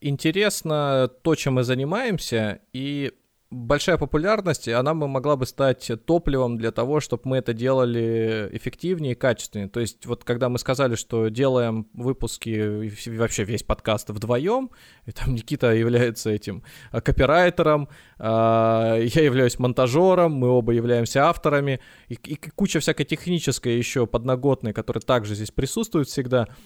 интересно 0.00 1.10
то, 1.22 1.34
чем 1.34 1.54
мы 1.54 1.64
занимаемся, 1.64 2.60
и 2.72 3.12
большая 3.50 3.98
популярность, 3.98 4.68
она 4.68 4.94
бы 4.94 5.08
могла 5.08 5.36
бы 5.36 5.44
стать 5.44 5.90
топливом 6.06 6.56
для 6.56 6.70
того, 6.70 7.00
чтобы 7.00 7.22
мы 7.24 7.38
это 7.38 7.52
делали 7.52 8.48
эффективнее 8.52 9.12
и 9.12 9.16
качественнее. 9.16 9.68
То 9.68 9.80
есть 9.80 10.06
вот 10.06 10.22
когда 10.24 10.48
мы 10.48 10.58
сказали, 10.58 10.94
что 10.94 11.28
делаем 11.28 11.88
выпуски, 11.92 12.92
вообще 13.08 13.44
весь 13.44 13.64
подкаст 13.64 14.10
вдвоем, 14.10 14.70
и 15.06 15.12
там 15.12 15.34
Никита 15.34 15.72
является 15.72 16.30
этим 16.30 16.62
а, 16.92 17.00
копирайтером, 17.00 17.88
а, 18.18 18.96
я 18.96 19.22
являюсь 19.22 19.58
монтажером, 19.58 20.32
мы 20.32 20.48
оба 20.48 20.72
являемся 20.72 21.26
авторами, 21.26 21.80
и, 22.08 22.14
и 22.14 22.36
куча 22.36 22.78
всякой 22.78 23.04
технической 23.04 23.76
еще 23.76 24.06
подноготной, 24.06 24.72
которая 24.72 25.02
также 25.02 25.34
здесь 25.34 25.50
присутствует 25.50 26.08
всегда— 26.08 26.46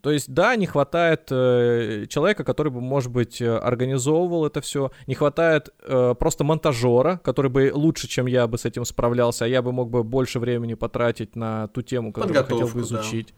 то 0.00 0.10
есть, 0.10 0.32
да, 0.32 0.56
не 0.56 0.66
хватает 0.66 1.28
э, 1.30 2.06
человека, 2.08 2.42
который 2.42 2.72
бы, 2.72 2.80
может 2.80 3.12
быть, 3.12 3.40
э, 3.40 3.56
организовывал 3.56 4.46
это 4.46 4.60
все. 4.60 4.90
Не 5.06 5.14
хватает 5.14 5.68
э, 5.82 6.14
просто 6.18 6.42
монтажера, 6.44 7.20
который 7.22 7.50
бы 7.50 7.70
лучше, 7.72 8.08
чем 8.08 8.26
я 8.26 8.46
бы 8.48 8.58
с 8.58 8.64
этим 8.64 8.84
справлялся, 8.84 9.44
а 9.44 9.48
я 9.48 9.62
бы 9.62 9.70
мог 9.70 9.90
бы 9.90 10.02
больше 10.02 10.40
времени 10.40 10.74
потратить 10.74 11.36
на 11.36 11.68
ту 11.68 11.82
тему, 11.82 12.12
которую 12.12 12.42
хотел 12.42 12.68
бы 12.68 12.80
изучить. 12.80 13.28
Да. 13.28 13.34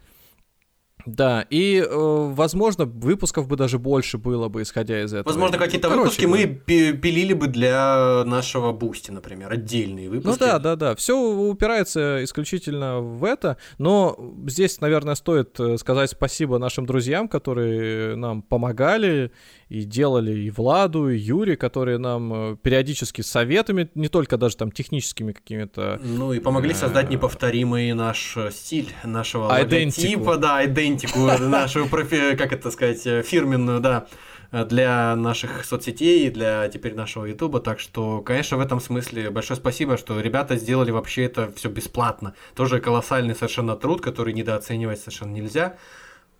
Да, 1.05 1.45
и, 1.49 1.77
э, 1.77 1.87
возможно, 1.89 2.85
выпусков 2.85 3.47
бы 3.47 3.55
даже 3.55 3.77
больше 3.77 4.17
было 4.17 4.49
бы, 4.49 4.63
исходя 4.63 5.03
из 5.03 5.13
этого. 5.13 5.31
Возможно, 5.31 5.57
какие-то 5.57 5.89
Короче, 5.89 6.25
выпуски 6.25 6.25
мы 6.25 6.47
пилили 6.47 7.33
бы 7.33 7.47
для 7.47 8.23
нашего 8.25 8.71
Boosty, 8.71 9.11
например, 9.11 9.51
отдельные 9.53 10.09
выпуски. 10.09 10.27
Ну 10.27 10.47
да, 10.47 10.59
да, 10.59 10.75
да. 10.75 10.95
Все 10.95 11.15
упирается 11.15 12.23
исключительно 12.23 13.01
в 13.01 13.23
это. 13.23 13.57
Но 13.77 14.17
здесь, 14.47 14.81
наверное, 14.81 15.15
стоит 15.15 15.59
э, 15.59 15.77
сказать 15.77 16.09
спасибо 16.09 16.57
нашим 16.57 16.85
друзьям, 16.85 17.27
которые 17.27 18.15
нам 18.15 18.41
помогали 18.41 19.31
и 19.69 19.83
делали 19.83 20.31
и 20.31 20.49
Владу, 20.49 21.09
и 21.09 21.17
Юре, 21.17 21.55
которые 21.55 21.97
нам 21.97 22.33
э, 22.33 22.57
периодически 22.61 23.21
советами, 23.21 23.89
не 23.95 24.07
только 24.07 24.37
даже 24.37 24.57
там 24.57 24.71
техническими 24.71 25.33
какими-то... 25.33 25.99
Ну 26.03 26.33
и 26.33 26.39
помогли 26.39 26.71
э, 26.71 26.75
создать 26.75 27.09
неповторимый 27.09 27.93
наш 27.93 28.37
стиль 28.51 28.89
нашего 29.03 29.47
айдентику. 29.61 30.23
логотипа, 30.23 30.37
да, 30.37 30.65
айдентику 30.65 30.94
нашу, 31.15 31.87
профи, 31.87 32.35
как 32.35 32.53
это 32.53 32.71
сказать, 32.71 33.01
фирменную, 33.25 33.79
да, 33.79 34.07
для 34.51 35.15
наших 35.15 35.65
соцсетей 35.65 36.27
и 36.27 36.29
для 36.29 36.67
теперь 36.69 36.95
нашего 36.95 37.25
Ютуба. 37.25 37.59
Так 37.59 37.79
что, 37.79 38.21
конечно, 38.21 38.57
в 38.57 38.61
этом 38.61 38.79
смысле 38.79 39.29
большое 39.29 39.59
спасибо, 39.59 39.97
что 39.97 40.19
ребята 40.19 40.55
сделали 40.55 40.91
вообще 40.91 41.25
это 41.25 41.51
все 41.55 41.69
бесплатно. 41.69 42.35
Тоже 42.55 42.79
колоссальный 42.79 43.35
совершенно 43.35 43.75
труд, 43.75 44.01
который 44.01 44.33
недооценивать 44.33 44.99
совершенно 44.99 45.31
нельзя. 45.31 45.77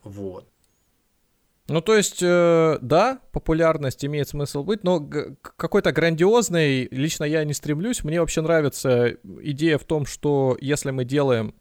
Вот. 0.04 0.48
Ну, 1.68 1.82
то 1.82 1.96
есть, 1.96 2.22
э, 2.22 2.78
да, 2.80 3.20
популярность 3.32 4.06
имеет 4.06 4.30
смысл 4.30 4.64
быть, 4.64 4.84
но 4.84 5.00
какой-то 5.58 5.92
грандиозной 5.92 6.88
лично 6.92 7.24
я 7.24 7.44
не 7.44 7.54
стремлюсь. 7.54 8.04
Мне 8.04 8.20
вообще 8.20 8.42
нравится 8.42 9.18
идея 9.42 9.80
в 9.80 9.84
том, 9.84 10.06
что 10.06 10.58
если 10.62 10.92
мы 10.92 11.06
делаем 11.06 11.56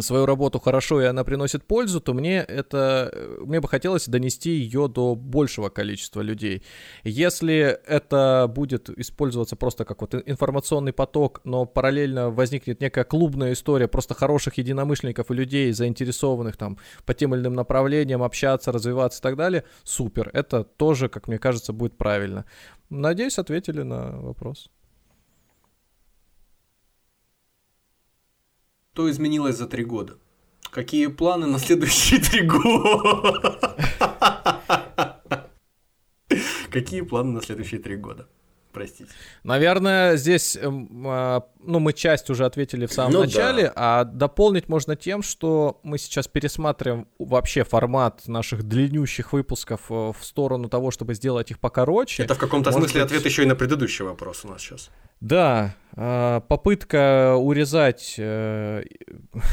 свою 0.00 0.26
работу 0.26 0.58
хорошо 0.58 1.00
и 1.00 1.04
она 1.04 1.24
приносит 1.24 1.64
пользу, 1.64 2.00
то 2.00 2.12
мне 2.14 2.38
это 2.38 3.12
мне 3.40 3.60
бы 3.60 3.68
хотелось 3.68 4.08
донести 4.08 4.50
ее 4.50 4.88
до 4.88 5.14
большего 5.14 5.68
количества 5.68 6.20
людей. 6.20 6.62
Если 7.04 7.78
это 7.86 8.50
будет 8.52 8.90
использоваться 8.90 9.56
просто 9.56 9.84
как 9.84 10.00
вот 10.00 10.14
информационный 10.14 10.92
поток, 10.92 11.40
но 11.44 11.66
параллельно 11.66 12.30
возникнет 12.30 12.80
некая 12.80 13.04
клубная 13.04 13.52
история 13.52 13.88
просто 13.88 14.14
хороших 14.14 14.58
единомышленников 14.58 15.30
и 15.30 15.34
людей, 15.34 15.72
заинтересованных 15.72 16.56
там 16.56 16.78
по 17.04 17.14
тем 17.14 17.34
или 17.34 17.42
иным 17.42 17.54
направлениям 17.54 18.22
общаться, 18.22 18.72
развиваться 18.72 19.20
и 19.20 19.22
так 19.22 19.36
далее, 19.36 19.64
супер. 19.84 20.30
Это 20.32 20.64
тоже, 20.64 21.08
как 21.08 21.28
мне 21.28 21.38
кажется, 21.38 21.72
будет 21.72 21.96
правильно. 21.96 22.44
Надеюсь, 22.90 23.38
ответили 23.38 23.82
на 23.82 24.20
вопрос. 24.20 24.70
Что 28.96 29.10
изменилось 29.10 29.56
за 29.58 29.66
три 29.66 29.84
года? 29.84 30.16
Какие 30.70 31.08
планы 31.08 31.46
на 31.46 31.58
следующие 31.58 32.18
три 32.18 32.40
года? 32.46 33.76
Какие 36.70 37.02
планы 37.02 37.32
на 37.32 37.42
следующие 37.42 37.78
три 37.78 37.96
года? 37.96 38.26
Простите. 38.76 39.10
Наверное, 39.42 40.16
здесь, 40.16 40.54
эм, 40.54 41.06
а, 41.06 41.46
ну, 41.62 41.78
мы 41.78 41.94
часть 41.94 42.28
уже 42.28 42.44
ответили 42.44 42.84
в 42.84 42.92
самом 42.92 43.12
ну, 43.12 43.20
начале, 43.20 43.68
да. 43.68 43.72
а 43.74 44.04
дополнить 44.04 44.68
можно 44.68 44.96
тем, 44.96 45.22
что 45.22 45.80
мы 45.82 45.96
сейчас 45.96 46.28
пересматриваем 46.28 47.08
вообще 47.18 47.64
формат 47.64 48.28
наших 48.28 48.64
длиннющих 48.64 49.32
выпусков 49.32 49.80
э, 49.88 50.12
в 50.12 50.18
сторону 50.20 50.68
того, 50.68 50.90
чтобы 50.90 51.14
сделать 51.14 51.50
их 51.50 51.58
покороче. 51.58 52.24
Это 52.24 52.34
в 52.34 52.38
каком-то 52.38 52.70
Может 52.70 52.90
смысле 52.90 53.04
быть... 53.04 53.12
ответ 53.12 53.24
еще 53.24 53.44
и 53.44 53.46
на 53.46 53.56
предыдущий 53.56 54.04
вопрос 54.04 54.44
у 54.44 54.48
нас 54.48 54.60
сейчас. 54.60 54.90
Да, 55.20 55.74
а, 55.94 56.40
попытка 56.40 57.36
урезать 57.36 58.16
э, 58.18 58.82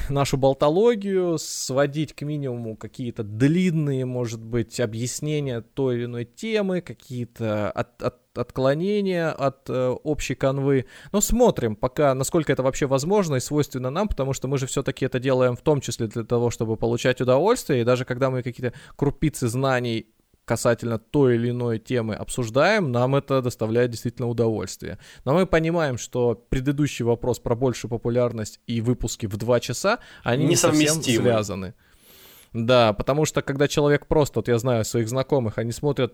нашу 0.09 0.35
болтологию, 0.35 1.37
сводить 1.37 2.13
к 2.13 2.23
минимуму 2.23 2.75
какие-то 2.75 3.23
длинные, 3.23 4.03
может 4.03 4.43
быть, 4.43 4.81
объяснения 4.81 5.61
той 5.61 5.95
или 5.95 6.05
иной 6.05 6.25
темы, 6.25 6.81
какие-то 6.81 7.71
от, 7.71 8.03
от, 8.03 8.17
отклонения 8.35 9.31
от 9.31 9.69
э, 9.69 9.89
общей 10.03 10.35
канвы. 10.35 10.85
Но 11.11 11.21
смотрим 11.21 11.75
пока, 11.75 12.13
насколько 12.13 12.51
это 12.51 12.63
вообще 12.63 12.85
возможно 12.85 13.35
и 13.35 13.39
свойственно 13.39 13.89
нам, 13.89 14.07
потому 14.07 14.33
что 14.33 14.47
мы 14.47 14.57
же 14.57 14.65
все-таки 14.67 15.05
это 15.05 15.19
делаем 15.19 15.55
в 15.55 15.61
том 15.61 15.81
числе 15.81 16.07
для 16.07 16.23
того, 16.23 16.49
чтобы 16.49 16.77
получать 16.77 17.21
удовольствие, 17.21 17.81
и 17.81 17.83
даже 17.83 18.05
когда 18.05 18.29
мы 18.29 18.43
какие-то 18.43 18.75
крупицы 18.95 19.47
знаний 19.47 20.07
касательно 20.45 20.99
той 20.99 21.35
или 21.35 21.51
иной 21.51 21.79
темы 21.79 22.15
обсуждаем, 22.15 22.91
нам 22.91 23.15
это 23.15 23.41
доставляет 23.41 23.91
действительно 23.91 24.27
удовольствие. 24.27 24.99
Но 25.25 25.33
мы 25.33 25.45
понимаем, 25.45 25.97
что 25.97 26.35
предыдущий 26.49 27.05
вопрос 27.05 27.39
про 27.39 27.55
большую 27.55 27.89
популярность 27.89 28.59
и 28.67 28.81
выпуски 28.81 29.25
в 29.25 29.37
два 29.37 29.59
часа, 29.59 29.99
они 30.23 30.45
не 30.45 30.55
совсем 30.55 31.01
связаны. 31.01 31.75
Да, 32.51 32.93
потому 32.93 33.25
что 33.25 33.41
когда 33.41 33.67
человек 33.67 34.05
просто, 34.05 34.39
вот 34.39 34.47
я 34.47 34.59
знаю 34.59 34.85
своих 34.85 35.09
знакомых, 35.09 35.57
они 35.57 35.71
смотрят 35.71 36.13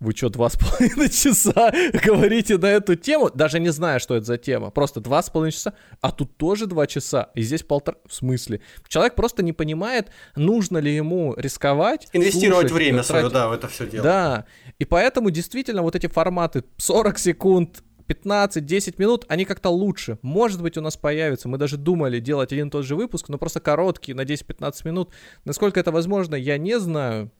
вы 0.00 0.12
что, 0.12 0.28
два 0.28 0.48
с 0.48 0.56
половиной 0.56 1.08
часа 1.08 1.72
говорите 2.04 2.56
на 2.56 2.66
эту 2.66 2.94
тему, 2.94 3.30
даже 3.34 3.58
не 3.58 3.70
зная, 3.70 3.98
что 3.98 4.14
это 4.14 4.26
за 4.26 4.38
тема, 4.38 4.70
просто 4.70 5.00
два 5.00 5.22
с 5.22 5.30
половиной 5.30 5.52
часа, 5.52 5.74
а 6.00 6.12
тут 6.12 6.36
тоже 6.36 6.66
два 6.66 6.86
часа, 6.86 7.30
и 7.34 7.42
здесь 7.42 7.62
полтора, 7.62 7.98
в 8.06 8.14
смысле? 8.14 8.60
Человек 8.86 9.14
просто 9.14 9.42
не 9.42 9.52
понимает, 9.52 10.10
нужно 10.36 10.78
ли 10.78 10.94
ему 10.94 11.34
рисковать. 11.36 12.08
Инвестировать 12.12 12.68
слушать, 12.68 12.72
время 12.72 13.02
свое, 13.02 13.28
да, 13.28 13.48
в 13.48 13.52
это 13.52 13.68
все 13.68 13.86
дело. 13.86 14.04
Да, 14.04 14.44
и 14.78 14.84
поэтому 14.84 15.30
действительно 15.30 15.82
вот 15.82 15.96
эти 15.96 16.06
форматы 16.06 16.64
40 16.76 17.18
секунд, 17.18 17.82
15-10 18.08 18.94
минут, 18.98 19.24
они 19.28 19.44
как-то 19.44 19.68
лучше. 19.68 20.18
Может 20.22 20.62
быть, 20.62 20.78
у 20.78 20.80
нас 20.80 20.96
появится. 20.96 21.48
Мы 21.48 21.58
даже 21.58 21.76
думали 21.76 22.20
делать 22.20 22.52
один 22.52 22.68
и 22.68 22.70
тот 22.70 22.86
же 22.86 22.96
выпуск, 22.96 23.28
но 23.28 23.36
просто 23.36 23.60
короткий, 23.60 24.14
на 24.14 24.22
10-15 24.22 24.72
минут. 24.84 25.10
Насколько 25.44 25.78
это 25.78 25.92
возможно, 25.92 26.34
я 26.34 26.56
не 26.56 26.78
знаю. 26.80 27.30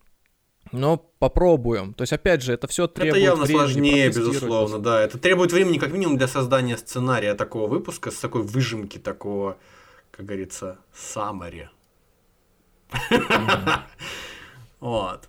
Но 0.72 0.96
попробуем. 1.18 1.94
То 1.94 2.02
есть, 2.02 2.12
опять 2.12 2.42
же, 2.42 2.52
это 2.52 2.66
все 2.66 2.86
требует 2.86 3.16
Это 3.16 3.24
явно 3.24 3.46
сложнее, 3.46 4.08
безусловно, 4.08 4.78
да. 4.78 5.00
Это 5.00 5.18
требует 5.18 5.52
времени, 5.52 5.78
как 5.78 5.92
минимум, 5.92 6.16
для 6.18 6.28
создания 6.28 6.76
сценария 6.76 7.34
такого 7.34 7.68
выпуска, 7.68 8.10
с 8.10 8.16
такой 8.16 8.42
выжимки 8.42 8.98
такого, 8.98 9.56
как 10.10 10.26
говорится, 10.26 10.78
самари. 10.94 11.70
Вот. 14.80 15.28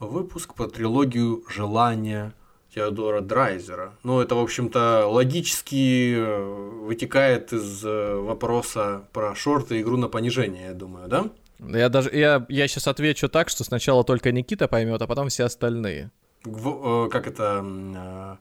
Выпуск 0.00 0.54
по 0.54 0.66
трилогию 0.66 1.44
«Желание». 1.48 2.32
Теодора 2.76 3.22
Драйзера. 3.22 3.94
Ну, 4.02 4.20
это, 4.20 4.34
в 4.34 4.38
общем-то, 4.38 5.06
логически 5.06 6.14
э, 6.14 6.42
вытекает 6.82 7.54
из 7.54 7.82
э, 7.82 8.16
вопроса 8.16 9.08
про 9.14 9.34
шорты 9.34 9.78
и 9.78 9.80
игру 9.80 9.96
на 9.96 10.08
понижение, 10.08 10.66
я 10.66 10.74
думаю, 10.74 11.08
да? 11.08 11.30
Я 11.58 11.88
даже 11.88 12.10
я, 12.14 12.44
я 12.48 12.68
сейчас 12.68 12.86
отвечу 12.86 13.28
так, 13.28 13.48
что 13.48 13.64
сначала 13.64 14.04
только 14.04 14.32
Никита 14.32 14.68
поймет, 14.68 15.00
а 15.00 15.06
потом 15.06 15.28
все 15.28 15.44
остальные. 15.44 16.10
В, 16.44 17.06
э, 17.06 17.08
как 17.10 17.26
это 17.26 17.64
э, 17.64 18.36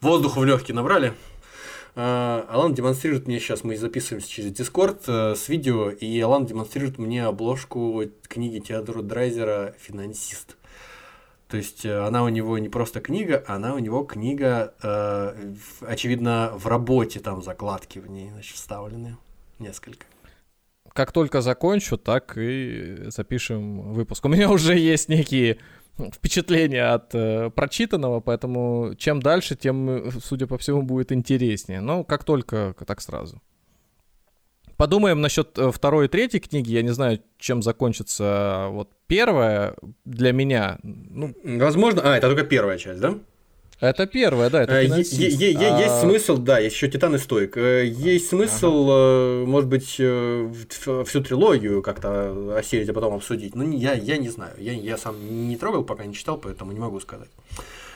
воздуху 0.00 0.40
в 0.40 0.44
легкие 0.44 0.74
набрали. 0.74 1.14
Э, 1.94 2.44
Алан 2.48 2.74
демонстрирует 2.74 3.26
мне 3.26 3.38
сейчас, 3.38 3.64
мы 3.64 3.76
записываемся 3.76 4.30
через 4.30 4.52
Discord 4.52 5.02
э, 5.06 5.34
с 5.34 5.48
видео, 5.48 5.90
и 5.90 6.20
Алан 6.20 6.46
демонстрирует 6.46 6.98
мне 6.98 7.24
обложку 7.24 8.04
книги 8.28 8.60
Теодора 8.60 9.02
Драйзера 9.02 9.74
«Финансист». 9.78 10.56
То 11.48 11.58
есть 11.58 11.84
э, 11.84 11.98
она 11.98 12.22
у 12.22 12.28
него 12.28 12.56
не 12.56 12.70
просто 12.70 13.00
книга, 13.00 13.44
она 13.46 13.74
у 13.74 13.78
него 13.78 14.04
книга, 14.04 14.72
э, 14.82 15.52
очевидно, 15.82 16.52
в 16.54 16.66
работе 16.66 17.20
там 17.20 17.42
закладки 17.42 17.98
в 17.98 18.08
ней 18.08 18.30
значит, 18.30 18.56
вставлены 18.56 19.18
несколько. 19.58 20.06
Как 20.92 21.12
только 21.12 21.40
закончу, 21.40 21.96
так 21.96 22.36
и 22.36 23.04
запишем 23.06 23.92
выпуск. 23.92 24.24
У 24.24 24.28
меня 24.28 24.50
уже 24.50 24.78
есть 24.78 25.08
некие 25.08 25.58
впечатления 25.98 26.84
от 26.84 27.14
э, 27.14 27.50
прочитанного, 27.50 28.20
поэтому 28.20 28.94
чем 28.96 29.20
дальше, 29.20 29.56
тем, 29.56 29.88
э, 29.88 30.10
судя 30.22 30.46
по 30.46 30.58
всему, 30.58 30.82
будет 30.82 31.12
интереснее. 31.12 31.80
Но 31.80 32.04
как 32.04 32.24
только, 32.24 32.74
так 32.86 33.00
сразу. 33.00 33.40
Подумаем 34.76 35.20
насчет 35.20 35.58
э, 35.58 35.70
второй 35.70 36.06
и 36.06 36.08
третьей 36.08 36.40
книги. 36.40 36.72
Я 36.72 36.82
не 36.82 36.90
знаю, 36.90 37.20
чем 37.38 37.62
закончится 37.62 38.68
вот 38.70 38.90
первая 39.06 39.76
для 40.04 40.32
меня. 40.32 40.78
Ну, 40.82 41.34
Возможно, 41.44 42.02
а, 42.02 42.16
это 42.16 42.28
только 42.28 42.44
первая 42.44 42.78
часть, 42.78 43.00
да? 43.00 43.18
Это 43.82 44.06
первая, 44.06 44.48
да, 44.50 44.62
это 44.62 44.72
Э, 44.74 44.84
финансист. 44.86 45.12
е- 45.20 45.28
е- 45.28 45.52
е- 45.52 45.78
Есть 45.80 45.94
А, 45.94 46.00
смысл, 46.00 46.36
да, 46.38 46.58
есть 46.58 46.76
еще 46.76 46.88
Титан 46.88 47.14
и 47.14 47.18
Стоик. 47.18 47.56
Э, 47.56 47.84
Есть 47.84 48.28
смысл, 48.28 48.88
э, 48.90 49.44
может 49.44 49.68
быть, 49.68 49.86
всю 49.86 51.20
трилогию 51.22 51.82
как-то 51.82 52.56
осилить, 52.58 52.88
а 52.88 52.92
потом 52.94 53.14
обсудить. 53.14 53.54
Ну, 53.56 53.70
я, 53.70 53.94
я 53.94 54.16
не 54.18 54.28
знаю. 54.30 54.54
Я, 54.58 54.72
я 54.72 54.96
сам 54.96 55.16
не 55.48 55.56
трогал, 55.56 55.84
пока 55.84 56.04
не 56.06 56.14
читал, 56.14 56.38
поэтому 56.38 56.72
не 56.72 56.80
могу 56.80 57.00
сказать. 57.00 57.28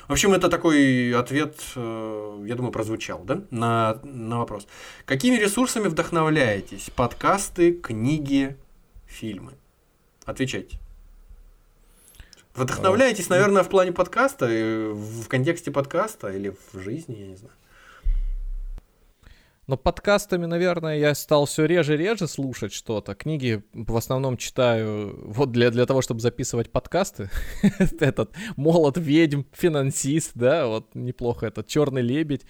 В 0.08 0.12
общем, 0.12 0.32
это 0.34 0.48
такой 0.48 1.12
ответ, 1.14 1.56
я 1.74 2.54
думаю, 2.56 2.70
прозвучал, 2.72 3.22
да, 3.24 3.40
на, 3.50 3.98
на 4.04 4.38
вопрос. 4.38 4.66
Какими 5.04 5.36
ресурсами 5.36 5.88
вдохновляетесь? 5.88 6.90
Подкасты, 6.94 7.72
книги, 7.72 8.56
фильмы? 9.06 9.52
Отвечайте. 10.24 10.78
Вдохновляетесь, 12.56 13.28
наверное, 13.28 13.62
в 13.62 13.68
плане 13.68 13.92
подкаста, 13.92 14.46
э, 14.48 14.92
в 14.92 15.28
контексте 15.28 15.70
подкаста 15.70 16.28
или 16.28 16.54
в 16.72 16.80
жизни, 16.80 17.16
я 17.18 17.26
не 17.26 17.36
знаю. 17.36 17.54
Но 19.66 19.76
подкастами, 19.76 20.46
наверное, 20.46 20.96
я 20.96 21.14
стал 21.14 21.46
все 21.46 21.64
реже 21.64 21.94
и 21.94 21.96
реже 21.96 22.28
слушать 22.28 22.72
что-то. 22.72 23.16
Книги 23.16 23.64
в 23.72 23.96
основном 23.96 24.36
читаю 24.36 25.18
вот 25.24 25.50
для, 25.50 25.70
для 25.70 25.86
того, 25.86 26.02
чтобы 26.02 26.20
записывать 26.20 26.70
подкасты. 26.70 27.30
Этот 28.00 28.30
молот 28.54 28.96
ведьм, 28.96 29.42
финансист, 29.52 30.30
да, 30.34 30.68
вот 30.68 30.94
неплохо 30.94 31.46
этот 31.46 31.66
черный 31.66 32.02
лебедь. 32.02 32.46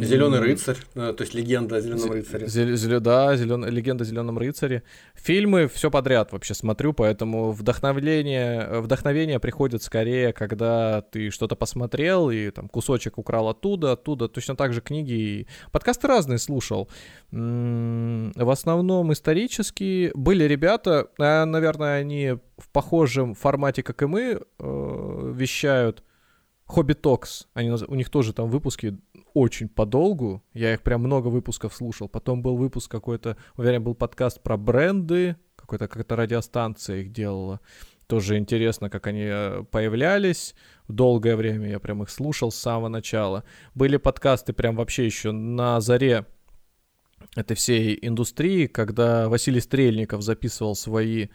Зеленый 0.00 0.40
рыцарь, 0.40 0.76
э, 0.94 1.12
то 1.16 1.22
есть 1.22 1.34
легенда 1.34 1.76
о 1.76 1.80
зеленом 1.80 2.10
рыцаре. 2.10 2.46
Зеле- 2.46 3.00
да, 3.00 3.36
зелен- 3.36 3.68
легенда 3.68 4.04
о 4.04 4.06
зеленом 4.06 4.38
рыцаре. 4.38 4.82
Фильмы 5.14 5.68
все 5.68 5.90
подряд 5.90 6.32
вообще 6.32 6.54
смотрю, 6.54 6.92
поэтому 6.94 7.52
вдохновление, 7.52 8.80
вдохновение 8.80 9.38
приходит 9.38 9.82
скорее, 9.82 10.32
когда 10.32 11.02
ты 11.02 11.30
что-то 11.30 11.56
посмотрел 11.56 12.30
и 12.30 12.50
там 12.50 12.68
кусочек 12.68 13.18
украл 13.18 13.48
оттуда, 13.48 13.92
оттуда. 13.92 14.28
Точно 14.28 14.56
так 14.56 14.72
же 14.72 14.80
книги 14.80 15.12
и 15.12 15.46
подкасты 15.72 16.08
разные 16.08 16.38
слушал. 16.38 16.88
В 17.30 18.50
основном 18.50 19.12
исторические. 19.12 20.12
Были 20.14 20.44
ребята, 20.44 21.08
а, 21.18 21.44
наверное, 21.44 21.98
они 22.00 22.38
в 22.56 22.68
похожем 22.72 23.34
формате, 23.34 23.82
как 23.82 24.02
и 24.02 24.06
мы, 24.06 24.40
э, 24.58 25.32
вещают. 25.34 26.02
Хобби 26.72 26.94
Токс, 26.94 27.48
они, 27.52 27.70
у 27.70 27.94
них 27.94 28.08
тоже 28.08 28.32
там 28.32 28.48
выпуски 28.48 28.96
очень 29.34 29.68
подолгу. 29.68 30.42
Я 30.54 30.72
их 30.72 30.80
прям 30.80 31.02
много 31.02 31.28
выпусков 31.28 31.74
слушал. 31.74 32.08
Потом 32.08 32.40
был 32.40 32.56
выпуск 32.56 32.90
какой-то, 32.90 33.36
уверен, 33.58 33.84
был 33.84 33.94
подкаст 33.94 34.42
про 34.42 34.56
бренды, 34.56 35.36
какой-то 35.54 35.86
какая-то 35.86 36.16
радиостанция 36.16 37.00
их 37.00 37.12
делала. 37.12 37.60
Тоже 38.06 38.38
интересно, 38.38 38.88
как 38.88 39.06
они 39.06 39.24
э, 39.24 39.64
появлялись. 39.70 40.54
Долгое 40.88 41.36
время 41.36 41.68
я 41.68 41.78
прям 41.78 42.04
их 42.04 42.08
слушал 42.08 42.50
с 42.50 42.56
самого 42.56 42.88
начала. 42.88 43.44
Были 43.74 43.98
подкасты 43.98 44.54
прям 44.54 44.76
вообще 44.76 45.04
еще 45.04 45.30
на 45.30 45.78
заре 45.82 46.24
этой 47.36 47.54
всей 47.54 47.98
индустрии, 48.00 48.66
когда 48.66 49.28
Василий 49.28 49.60
Стрельников 49.60 50.22
записывал 50.22 50.74
свои... 50.74 51.28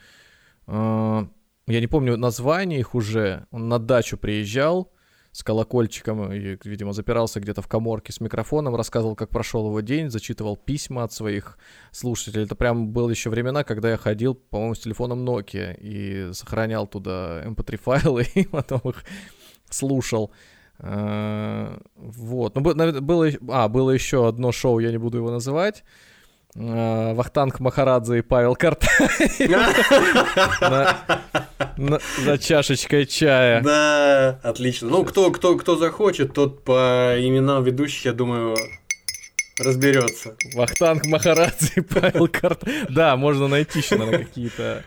э, 0.66 1.26
я 1.68 1.80
не 1.80 1.86
помню 1.86 2.16
название 2.16 2.80
их 2.80 2.96
уже. 2.96 3.46
Он 3.52 3.68
на 3.68 3.78
дачу 3.78 4.16
приезжал 4.18 4.90
с 5.32 5.42
колокольчиком, 5.42 6.32
и, 6.32 6.56
видимо, 6.64 6.92
запирался 6.92 7.40
где-то 7.40 7.62
в 7.62 7.68
коморке 7.68 8.12
с 8.12 8.20
микрофоном, 8.20 8.74
рассказывал, 8.74 9.14
как 9.14 9.30
прошел 9.30 9.66
его 9.66 9.80
день, 9.80 10.10
зачитывал 10.10 10.56
письма 10.56 11.04
от 11.04 11.12
своих 11.12 11.58
слушателей. 11.92 12.44
Это 12.44 12.54
прям 12.54 12.88
было 12.88 13.10
еще 13.10 13.30
времена, 13.30 13.64
когда 13.64 13.90
я 13.90 13.96
ходил, 13.96 14.34
по-моему, 14.34 14.74
с 14.74 14.80
телефоном 14.80 15.28
Nokia 15.28 15.76
и 15.78 16.32
сохранял 16.32 16.86
туда 16.86 17.42
mp3 17.44 17.76
файлы 17.76 18.26
и 18.34 18.46
потом 18.46 18.80
их 18.84 19.04
слушал. 19.70 20.32
Э, 20.78 21.78
Вот. 21.96 22.54
Ну, 22.54 22.60
было, 22.62 23.28
а, 23.50 23.68
было 23.68 23.90
еще 23.90 24.28
одно 24.28 24.52
шоу, 24.52 24.78
я 24.78 24.90
не 24.90 24.98
буду 24.98 25.18
его 25.18 25.30
называть. 25.30 25.84
Э, 26.54 27.12
Вахтанг 27.14 27.60
Махарадзе 27.60 28.18
и 28.18 28.22
Павел 28.22 28.56
Картаев 28.56 29.12
за 32.24 32.38
чашечкой 32.38 33.06
чая. 33.06 33.62
Да, 33.62 34.40
отлично. 34.42 34.88
Ну, 34.88 35.04
кто, 35.04 35.30
кто, 35.30 35.56
кто 35.56 35.76
захочет, 35.76 36.32
тот 36.32 36.64
по 36.64 37.14
именам 37.18 37.62
ведущих, 37.62 38.06
я 38.06 38.12
думаю, 38.12 38.56
разберется. 39.58 40.36
Вахтанг 40.54 41.06
Махарадзе 41.06 41.72
и 41.76 41.80
Павел 41.80 42.28
Картаев. 42.28 42.86
Да, 42.88 43.16
можно 43.16 43.46
найти 43.48 43.80
еще, 43.80 43.96
наверное, 43.96 44.24
какие-то... 44.24 44.84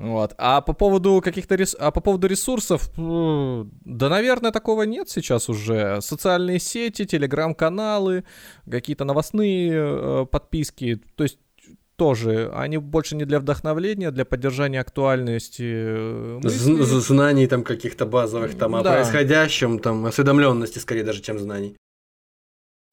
Вот. 0.00 0.34
А 0.38 0.60
по 0.60 0.72
поводу 0.72 1.20
каких-то 1.22 1.56
рес... 1.56 1.76
а 1.78 1.90
по 1.90 2.00
поводу 2.00 2.26
ресурсов, 2.26 2.90
м, 2.96 3.70
да, 3.84 4.08
наверное, 4.08 4.50
такого 4.50 4.82
нет 4.84 5.08
сейчас 5.10 5.48
уже. 5.48 6.00
Социальные 6.00 6.58
сети, 6.58 7.04
телеграм-каналы, 7.04 8.24
какие-то 8.70 9.04
новостные 9.04 9.72
э, 9.74 10.26
подписки, 10.30 11.00
то 11.16 11.24
есть 11.24 11.38
тоже, 11.96 12.50
они 12.54 12.78
больше 12.78 13.14
не 13.16 13.26
для 13.26 13.38
вдохновления, 13.38 14.10
для 14.10 14.24
поддержания 14.24 14.80
актуальности 14.80 15.62
э, 15.66 16.40
з- 16.44 17.00
знаний 17.00 17.46
там 17.46 17.62
каких-то 17.62 18.06
базовых 18.06 18.56
там 18.56 18.74
о 18.74 18.82
Да. 18.82 18.92
происходящем, 18.94 19.78
там 19.78 20.06
осведомленности 20.06 20.78
скорее 20.78 21.04
даже, 21.04 21.20
чем 21.20 21.38
знаний. 21.38 21.76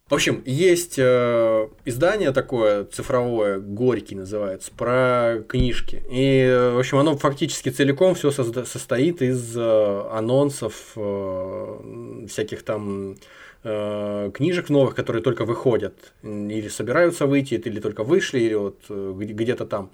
В 0.09 0.13
общем, 0.13 0.41
есть 0.45 0.95
э, 0.97 1.67
издание 1.83 2.31
такое 2.31 2.85
цифровое, 2.85 3.59
Горький 3.59 4.15
называется, 4.15 4.71
про 4.71 5.43
книжки. 5.49 6.01
И, 6.09 6.43
э, 6.43 6.71
в 6.71 6.79
общем, 6.79 6.97
оно 6.99 7.17
фактически 7.17 7.69
целиком 7.69 8.15
все 8.15 8.31
состоит 8.31 9.21
из 9.21 9.53
э, 9.57 10.07
анонсов 10.11 10.93
э, 10.95 12.25
всяких 12.29 12.63
там 12.63 13.17
э, 13.65 14.31
книжек 14.33 14.69
новых, 14.69 14.95
которые 14.95 15.21
только 15.21 15.43
выходят, 15.43 16.13
или 16.23 16.69
собираются 16.69 17.25
выйти, 17.25 17.55
или 17.55 17.81
только 17.81 18.05
вышли, 18.05 18.39
или 18.39 18.53
вот 18.53 18.77
э, 18.87 19.13
где- 19.17 19.33
где-то 19.33 19.65
там. 19.65 19.91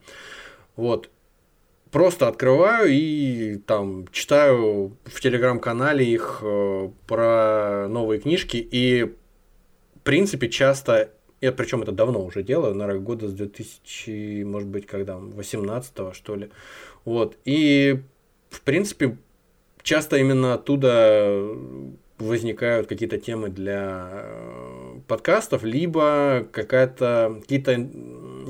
Вот 0.75 1.09
просто 1.89 2.27
открываю 2.27 2.87
и 2.91 3.57
там 3.65 4.07
читаю 4.11 4.95
в 5.05 5.21
телеграм-канале 5.21 6.05
их 6.05 6.41
э, 6.43 6.89
про 7.07 7.87
новые 7.87 8.19
книжки 8.21 8.57
и 8.57 9.11
принципе 10.03 10.49
часто 10.49 11.11
я 11.43 11.51
причем 11.51 11.81
это 11.81 11.91
давно 11.91 12.23
уже 12.23 12.41
делаю, 12.41 12.73
наверное, 12.73 13.01
года 13.01 13.27
с 13.27 13.33
2000, 13.33 14.43
может 14.43 14.69
быть, 14.69 14.85
когда 14.87 15.17
18 15.17 16.15
что 16.15 16.35
ли. 16.35 16.49
Вот. 17.03 17.37
И 17.43 18.01
в 18.49 18.61
принципе 18.61 19.17
часто 19.81 20.15
именно 20.15 20.53
оттуда 20.53 21.53
возникают 22.17 22.87
какие-то 22.87 23.17
темы 23.17 23.49
для 23.49 24.09
э, 24.11 24.99
подкастов, 25.07 25.63
либо 25.63 26.47
какая-то 26.51 27.39
какие-то 27.41 27.89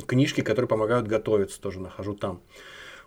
книжки, 0.06 0.42
которые 0.42 0.70
помогают 0.70 1.08
готовиться, 1.08 1.60
тоже 1.60 1.80
нахожу 1.80 2.14
там. 2.14 2.42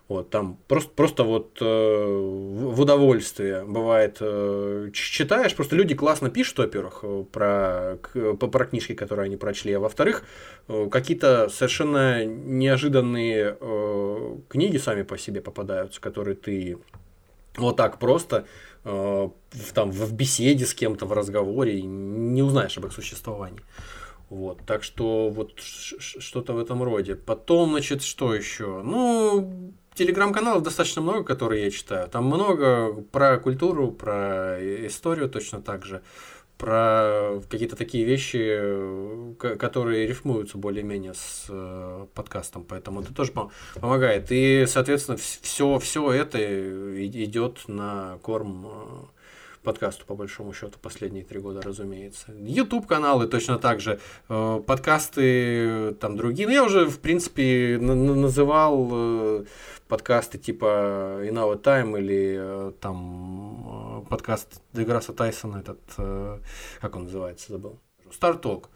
Вот, 0.07 0.29
там 0.29 0.57
просто, 0.69 0.89
просто 0.95 1.23
вот 1.25 1.57
э, 1.59 1.65
в 1.65 2.79
удовольствие 2.79 3.65
бывает. 3.65 4.17
Э, 4.21 4.89
читаешь, 4.93 5.53
просто 5.53 5.75
люди 5.75 5.95
классно 5.95 6.29
пишут, 6.29 6.59
во-первых, 6.59 6.99
э, 7.03 7.25
про, 7.29 7.97
к- 8.01 8.35
про 8.35 8.65
книжки, 8.65 8.93
которые 8.93 9.25
они 9.25 9.35
прочли, 9.35 9.73
а 9.73 9.81
во-вторых, 9.81 10.23
э, 10.69 10.87
какие-то 10.89 11.49
совершенно 11.49 12.23
неожиданные 12.25 13.57
э, 13.59 14.35
книги 14.47 14.77
сами 14.77 15.03
по 15.03 15.17
себе 15.17 15.41
попадаются, 15.41 15.99
которые 15.99 16.35
ты 16.35 16.77
вот 17.57 17.75
так 17.75 17.99
просто 17.99 18.45
э, 18.85 18.89
в, 18.89 19.73
там, 19.73 19.91
в 19.91 20.13
беседе 20.13 20.65
с 20.65 20.73
кем-то, 20.73 21.05
в 21.05 21.11
разговоре, 21.11 21.81
не 21.81 22.43
узнаешь 22.43 22.77
об 22.77 22.85
их 22.85 22.93
существовании. 22.93 23.59
Вот, 24.29 24.59
так 24.65 24.83
что 24.83 25.29
вот 25.29 25.53
что-то 25.57 26.53
в 26.53 26.59
этом 26.59 26.83
роде. 26.83 27.15
Потом, 27.15 27.71
значит, 27.71 28.03
что 28.03 28.33
еще? 28.33 28.81
Ну, 28.83 29.73
телеграм-каналов 29.97 30.63
достаточно 30.63 31.01
много, 31.01 31.23
которые 31.23 31.65
я 31.65 31.71
читаю. 31.71 32.07
Там 32.07 32.25
много 32.25 32.93
про 33.11 33.37
культуру, 33.37 33.91
про 33.91 34.57
историю 34.85 35.29
точно 35.29 35.61
так 35.61 35.85
же 35.85 36.01
про 36.57 37.39
какие-то 37.49 37.75
такие 37.75 38.03
вещи, 38.03 39.35
которые 39.57 40.07
рифмуются 40.07 40.57
более-менее 40.57 41.13
с 41.13 41.45
э, 41.49 42.07
подкастом, 42.15 42.65
поэтому 42.67 43.01
это 43.01 43.13
тоже 43.13 43.31
помогает. 43.75 44.31
И, 44.31 44.65
соответственно, 44.67 45.17
все, 45.17 45.77
все 45.77 46.11
это 46.11 46.39
идет 47.05 47.59
на 47.67 48.17
корм 48.23 48.65
э, 48.65 48.71
подкасту, 49.61 50.05
по 50.07 50.15
большому 50.15 50.51
счету, 50.53 50.79
последние 50.81 51.23
три 51.23 51.39
года, 51.39 51.61
разумеется. 51.61 52.33
YouTube 52.35 52.87
каналы 52.87 53.27
точно 53.27 53.59
так 53.59 53.79
же, 53.79 53.99
э, 54.27 54.61
подкасты 54.65 55.93
там 55.99 56.17
другие. 56.17 56.47
Ну, 56.47 56.53
я 56.55 56.63
уже, 56.63 56.87
в 56.87 56.99
принципе, 56.99 57.77
называл 57.79 59.45
подкасты 59.87 60.37
типа 60.37 61.21
In 61.23 61.33
Our 61.33 61.61
Time 61.61 61.97
или 61.99 62.37
э, 62.39 62.71
там 62.79 64.03
э, 64.03 64.09
подкаст 64.09 64.61
Деграсса 64.73 65.13
Тайсона, 65.13 65.57
этот, 65.57 65.79
э, 65.97 66.39
как 66.79 66.95
он 66.95 67.03
называется, 67.03 67.51
забыл. 67.51 67.79
Старток. 68.11 68.69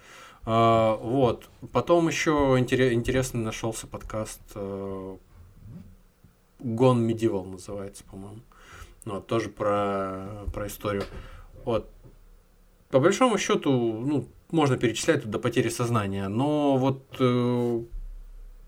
Вот. 0.43 1.49
Потом 1.71 2.07
еще 2.07 2.55
интересный 2.57 3.41
нашелся 3.41 3.85
подкаст 3.85 4.41
Gone 4.55 5.17
Medieval 6.59 7.47
называется, 7.47 8.03
по-моему. 8.09 8.41
Ну, 9.05 9.13
вот, 9.15 9.27
тоже 9.27 9.49
про, 9.49 10.45
про 10.51 10.65
историю. 10.65 11.03
Вот. 11.63 11.89
По 12.89 12.99
большому 12.99 13.37
счету, 13.37 13.71
ну, 13.71 14.27
можно 14.49 14.77
перечислять 14.77 15.29
до 15.29 15.37
потери 15.37 15.69
сознания, 15.69 16.27
но 16.27 16.75
вот 16.75 17.03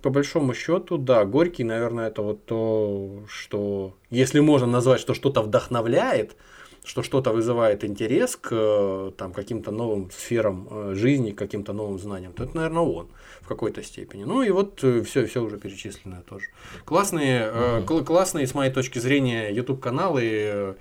по 0.04 0.10
большому 0.10 0.54
счету, 0.54 0.98
да, 0.98 1.24
Горький, 1.24 1.64
наверное, 1.64 2.10
это 2.10 2.22
вот 2.22 2.46
то, 2.46 3.24
что, 3.28 3.94
если 4.10 4.42
можно 4.42 4.68
назвать, 4.68 5.00
что 5.00 5.14
что-то 5.14 5.42
вдохновляет, 5.42 6.36
что 6.84 7.04
что-то 7.04 7.32
вызывает 7.32 7.86
интерес 7.86 8.36
к 8.36 9.14
там, 9.18 9.32
каким-то 9.32 9.72
новым 9.72 10.12
сферам 10.12 10.68
э, 10.70 10.94
жизни, 10.96 11.32
к 11.32 11.38
каким-то 11.38 11.72
новым 11.72 11.98
знаниям, 11.98 12.34
то 12.34 12.44
это, 12.44 12.58
наверное, 12.58 12.84
он 12.84 13.08
в 13.40 13.48
какой-то 13.48 13.82
степени. 13.82 14.26
Ну 14.26 14.44
и 14.44 14.52
вот 14.52 14.80
все, 14.80 15.22
э, 15.22 15.26
все 15.26 15.42
уже 15.42 15.58
перечисленное 15.58 16.22
тоже. 16.22 16.48
Классные, 16.84 17.42
mm-hmm. 17.44 18.04
классные, 18.04 18.46
с 18.46 18.54
моей 18.54 18.74
точки 18.74 19.00
зрения, 19.00 19.54
YouTube-каналы 19.54 20.76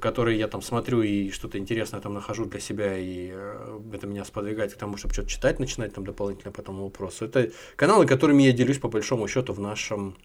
которые 0.00 0.38
я 0.38 0.48
там 0.48 0.62
смотрю 0.62 1.02
и 1.02 1.30
что-то 1.30 1.58
интересное 1.58 2.00
там 2.00 2.14
нахожу 2.14 2.46
для 2.46 2.60
себя, 2.60 2.96
и 2.96 3.30
э, 3.32 3.80
это 3.92 4.06
меня 4.06 4.24
сподвигает 4.24 4.72
к 4.72 4.76
тому, 4.76 4.96
чтобы 4.96 5.14
что-то 5.14 5.28
читать, 5.28 5.58
начинать 5.58 5.94
там 5.94 6.04
дополнительно 6.04 6.52
по 6.52 6.60
этому 6.60 6.84
вопросу. 6.84 7.24
Это 7.24 7.50
каналы, 7.76 8.06
которыми 8.06 8.42
я 8.42 8.52
делюсь 8.52 8.78
по 8.78 8.88
большому 8.88 9.28
счету 9.28 9.52
в 9.52 9.60
нашем 9.60 10.16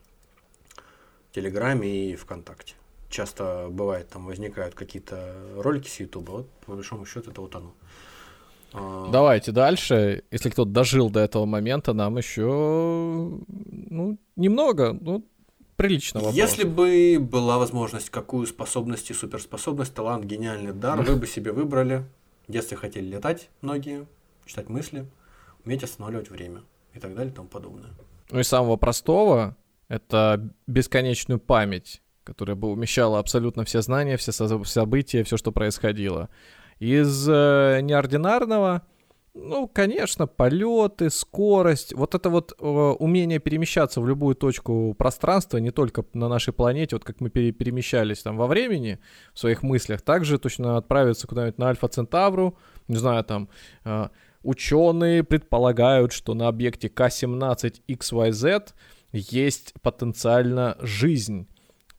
Телеграме 1.33 2.11
и 2.11 2.15
ВКонтакте. 2.15 2.75
Часто 3.09 3.67
бывает, 3.69 4.09
там 4.09 4.25
возникают 4.25 4.75
какие-то 4.75 5.35
ролики 5.55 5.89
с 5.89 5.99
Ютуба, 5.99 6.31
вот 6.31 6.49
по 6.65 6.73
большому 6.73 7.05
счету 7.05 7.31
это 7.31 7.41
вот 7.41 7.55
оно. 7.55 7.73
А, 8.73 9.09
Давайте 9.11 9.51
дальше. 9.51 10.23
Если 10.31 10.49
кто-то 10.49 10.69
дожил 10.69 11.09
до 11.09 11.21
этого 11.21 11.45
момента, 11.45 11.93
нам 11.93 12.17
еще 12.17 12.41
ну, 13.47 14.17
немного, 14.35 14.97
ну, 14.99 15.25
прилично 15.77 16.19
вопрос. 16.19 16.35
Если 16.35 16.65
бы 16.65 17.17
была 17.19 17.57
возможность, 17.57 18.09
какую 18.09 18.45
способность 18.47 19.09
и 19.09 19.13
суперспособность, 19.13 19.93
талант, 19.93 20.25
гениальный 20.25 20.73
дар 20.73 21.01
вы 21.01 21.15
бы 21.15 21.25
себе 21.25 21.53
выбрали? 21.53 22.03
В 22.47 22.51
детстве 22.51 22.75
хотели 22.75 23.05
летать 23.05 23.49
многие, 23.61 24.05
читать 24.45 24.69
мысли, 24.69 25.05
уметь 25.63 25.83
останавливать 25.83 26.29
время 26.29 26.63
и 26.93 26.99
так 26.99 27.15
далее 27.15 27.31
и 27.31 27.35
тому 27.35 27.47
подобное. 27.47 27.91
Ну 28.31 28.39
и 28.39 28.43
самого 28.43 28.75
простого— 28.75 29.55
это 29.87 30.49
бесконечную 30.65 31.39
память, 31.39 32.01
которая 32.23 32.55
бы 32.55 32.69
умещала 32.69 33.19
абсолютно 33.19 33.63
все 33.63 33.81
знания, 33.81 34.17
все 34.17 34.31
события, 34.31 35.23
все, 35.23 35.37
что 35.37 35.51
происходило. 35.51 36.29
Из 36.79 37.27
э, 37.29 37.79
неординарного— 37.81 38.85
ну, 39.39 39.67
конечно, 39.67 40.27
полеты, 40.27 41.09
скорость, 41.09 41.93
вот 41.93 42.15
это 42.15 42.29
вот 42.29 42.53
э, 42.59 42.65
умение 42.65 43.39
перемещаться 43.39 44.01
в 44.01 44.07
любую 44.07 44.35
точку 44.35 44.93
пространства, 44.97 45.57
не 45.57 45.71
только 45.71 46.03
на 46.13 46.27
нашей 46.27 46.53
планете, 46.53 46.95
вот 46.95 47.03
как 47.03 47.21
мы 47.21 47.29
пере 47.29 47.51
перемещались 47.51 48.23
там 48.23 48.37
во 48.37 48.47
времени 48.47 48.99
в 49.33 49.39
своих 49.39 49.63
мыслях, 49.63 50.01
также 50.01 50.37
точно 50.37 50.77
отправиться 50.77 51.27
куда-нибудь 51.27 51.57
на 51.57 51.69
Альфа 51.69 51.87
Центавру, 51.87 52.57
не 52.87 52.97
знаю, 52.97 53.23
там 53.23 53.49
э, 53.85 54.09
ученые 54.43 55.23
предполагают, 55.23 56.11
что 56.11 56.33
на 56.33 56.47
объекте 56.47 56.89
К-17XYZ 56.89 58.73
есть 59.11 59.73
потенциально 59.81 60.77
жизнь 60.81 61.47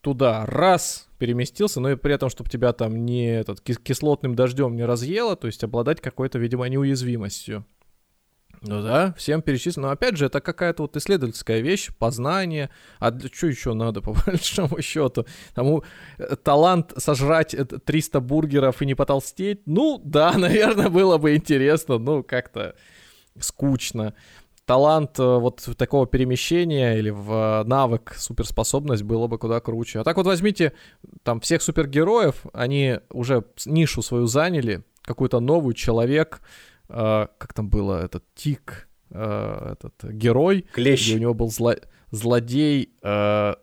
туда 0.01 0.47
раз 0.47 1.09
переместился, 1.19 1.81
но 1.81 1.91
и 1.91 1.97
при 1.97 2.15
этом, 2.15 2.31
чтобы 2.31 2.51
тебя 2.51 2.73
там 2.73 3.05
не 3.05 3.41
этот 3.41 3.61
кислотным 3.61 4.35
дождем 4.35 4.77
не 4.77 4.85
разъело, 4.85 5.37
то 5.37 5.47
есть 5.47 5.65
обладать 5.65 6.01
какой-то, 6.01 6.39
видимо, 6.39 6.69
неуязвимостью. 6.69 7.65
Ну 8.62 8.83
да, 8.83 9.15
всем 9.16 9.43
перечислено. 9.43 9.89
Но 9.89 9.93
опять 9.93 10.16
же, 10.16 10.27
это 10.27 10.41
какая-то 10.41 10.83
вот 10.83 10.97
исследовательская 10.97 11.61
вещь, 11.61 11.91
познание. 11.97 12.70
А 12.99 13.11
для 13.11 13.29
что 13.29 13.47
еще 13.47 13.73
надо, 13.73 14.01
по 14.03 14.15
большому 14.27 14.83
счету? 14.83 15.27
Тому 15.55 15.85
э, 16.19 16.37
талант 16.37 16.93
сожрать 16.97 17.55
300 17.85 18.20
бургеров 18.20 18.83
и 18.83 18.87
не 18.87 18.95
потолстеть? 18.95 19.62
Ну 19.66 20.01
да, 20.05 20.33
наверное, 20.37 20.89
было 20.89 21.19
бы 21.19 21.37
интересно, 21.37 21.99
ну 21.99 22.23
как-то 22.23 22.75
скучно 23.39 24.15
талант 24.69 25.19
э, 25.19 25.23
вот 25.23 25.66
такого 25.78 26.07
перемещения 26.07 26.99
или 26.99 27.09
в 27.09 27.32
э, 27.32 27.65
навык, 27.65 28.15
суперспособность 28.19 29.03
было 29.03 29.27
бы 29.27 29.39
куда 29.39 29.61
круче. 29.61 30.01
А 30.01 30.05
так 30.05 30.19
вот 30.19 30.27
возьмите 30.27 30.74
там 31.23 31.40
всех 31.40 31.62
супергероев, 31.62 32.45
они 32.53 33.01
уже 33.11 33.45
нишу 33.65 34.03
свою 34.03 34.27
заняли, 34.27 34.85
какую-то 35.01 35.40
новую 35.40 35.73
человек, 35.73 36.43
э, 36.90 37.27
как 37.39 37.55
там 37.55 37.70
было, 37.70 38.05
этот 38.05 38.24
Тик, 38.35 38.89
э, 39.11 39.73
этот 39.73 40.12
герой, 40.12 40.66
Клещ. 40.74 41.07
где 41.07 41.16
у 41.16 41.20
него 41.20 41.32
был 41.32 41.51
зло, 41.51 41.74
злодей, 42.11 42.93
э, 43.03 43.55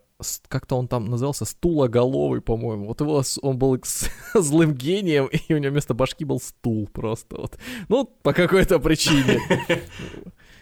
как-то 0.47 0.75
он 0.75 0.87
там 0.87 1.05
назывался, 1.05 1.45
стулоголовый, 1.45 2.41
по-моему. 2.41 2.87
Вот 2.87 3.01
его, 3.01 3.21
он 3.43 3.59
был 3.59 3.79
злым 4.33 4.73
гением, 4.73 5.27
и 5.27 5.53
у 5.53 5.57
него 5.59 5.71
вместо 5.71 5.93
башки 5.93 6.25
был 6.25 6.39
стул 6.39 6.89
просто. 6.91 7.35
Вот. 7.37 7.59
Ну, 7.89 8.05
по 8.23 8.33
какой-то 8.33 8.79
причине. 8.79 9.39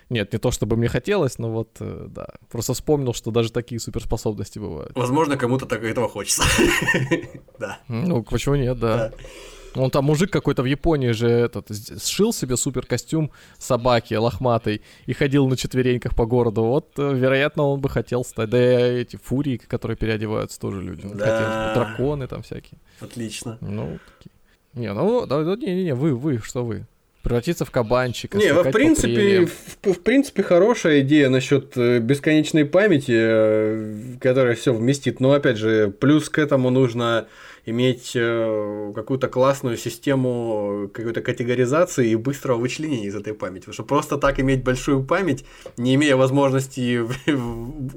Нет, 0.09 0.33
не 0.33 0.39
то 0.39 0.51
чтобы 0.51 0.77
мне 0.77 0.87
хотелось, 0.87 1.37
но 1.39 1.49
вот, 1.49 1.77
э, 1.79 2.07
да. 2.09 2.27
Просто 2.51 2.73
вспомнил, 2.73 3.13
что 3.13 3.31
даже 3.31 3.51
такие 3.51 3.79
суперспособности 3.79 4.59
бывают. 4.59 4.91
Возможно, 4.95 5.37
кому-то 5.37 5.65
так 5.65 5.83
этого 5.83 6.09
хочется. 6.09 6.43
Да. 7.59 7.79
Ну, 7.87 8.23
почему 8.23 8.55
нет, 8.55 8.79
да. 8.79 9.11
Он 9.75 9.89
там 9.89 10.05
мужик 10.05 10.31
какой-то 10.31 10.61
в 10.61 10.65
Японии 10.65 11.11
же 11.11 11.27
этот 11.27 11.69
сшил 12.01 12.33
себе 12.33 12.57
супер 12.57 12.85
костюм 12.85 13.31
собаки 13.57 14.13
лохматой 14.13 14.81
и 15.05 15.13
ходил 15.13 15.47
на 15.47 15.57
четвереньках 15.57 16.15
по 16.15 16.25
городу. 16.25 16.63
Вот, 16.63 16.93
э, 16.97 17.13
вероятно, 17.13 17.63
он 17.63 17.79
бы 17.79 17.89
хотел 17.89 18.23
стать. 18.23 18.49
Да 18.49 18.57
и 18.59 19.01
эти 19.01 19.15
фурии, 19.15 19.57
которые 19.57 19.97
переодеваются, 19.97 20.59
тоже 20.59 20.81
люди. 20.81 21.07
Да. 21.07 21.73
драконы 21.73 22.27
там 22.27 22.43
всякие. 22.43 22.79
Отлично. 22.99 23.57
Ну, 23.61 23.99
такие. 24.17 24.31
Не, 24.73 24.93
ну, 24.93 25.25
да, 25.25 25.43
не, 25.43 25.75
не, 25.75 25.83
не, 25.85 25.95
вы, 25.95 26.15
вы, 26.15 26.39
что 26.39 26.63
вы? 26.63 26.85
Превратиться 27.23 27.63
в 27.63 27.71
кабанчика. 27.71 28.37
Не, 28.37 28.53
в 28.53 28.69
принципе, 28.69 29.45
в, 29.45 29.93
в 29.93 29.99
принципе, 30.01 30.43
хорошая 30.43 30.99
идея 30.99 31.29
насчет 31.29 31.77
э, 31.77 31.99
бесконечной 31.99 32.65
памяти, 32.65 33.15
э, 33.15 34.17
которая 34.19 34.55
все 34.55 34.73
вместит. 34.73 35.21
Но 35.21 35.31
опять 35.31 35.55
же, 35.55 35.89
плюс 35.89 36.29
к 36.29 36.37
этому 36.37 36.69
нужно 36.69 37.27
иметь 37.65 38.11
э, 38.15 38.91
какую-то 38.93 39.29
классную 39.29 39.77
систему 39.77 40.89
какой-то 40.93 41.21
категоризации 41.21 42.09
и 42.09 42.15
быстрого 42.15 42.57
вычленения 42.57 43.07
из 43.07 43.15
этой 43.15 43.33
памяти. 43.33 43.61
Потому 43.61 43.73
что 43.73 43.83
просто 43.83 44.17
так 44.17 44.39
иметь 44.39 44.63
большую 44.63 45.03
память, 45.03 45.45
не 45.77 45.95
имея 45.95 46.15
возможности 46.17 47.01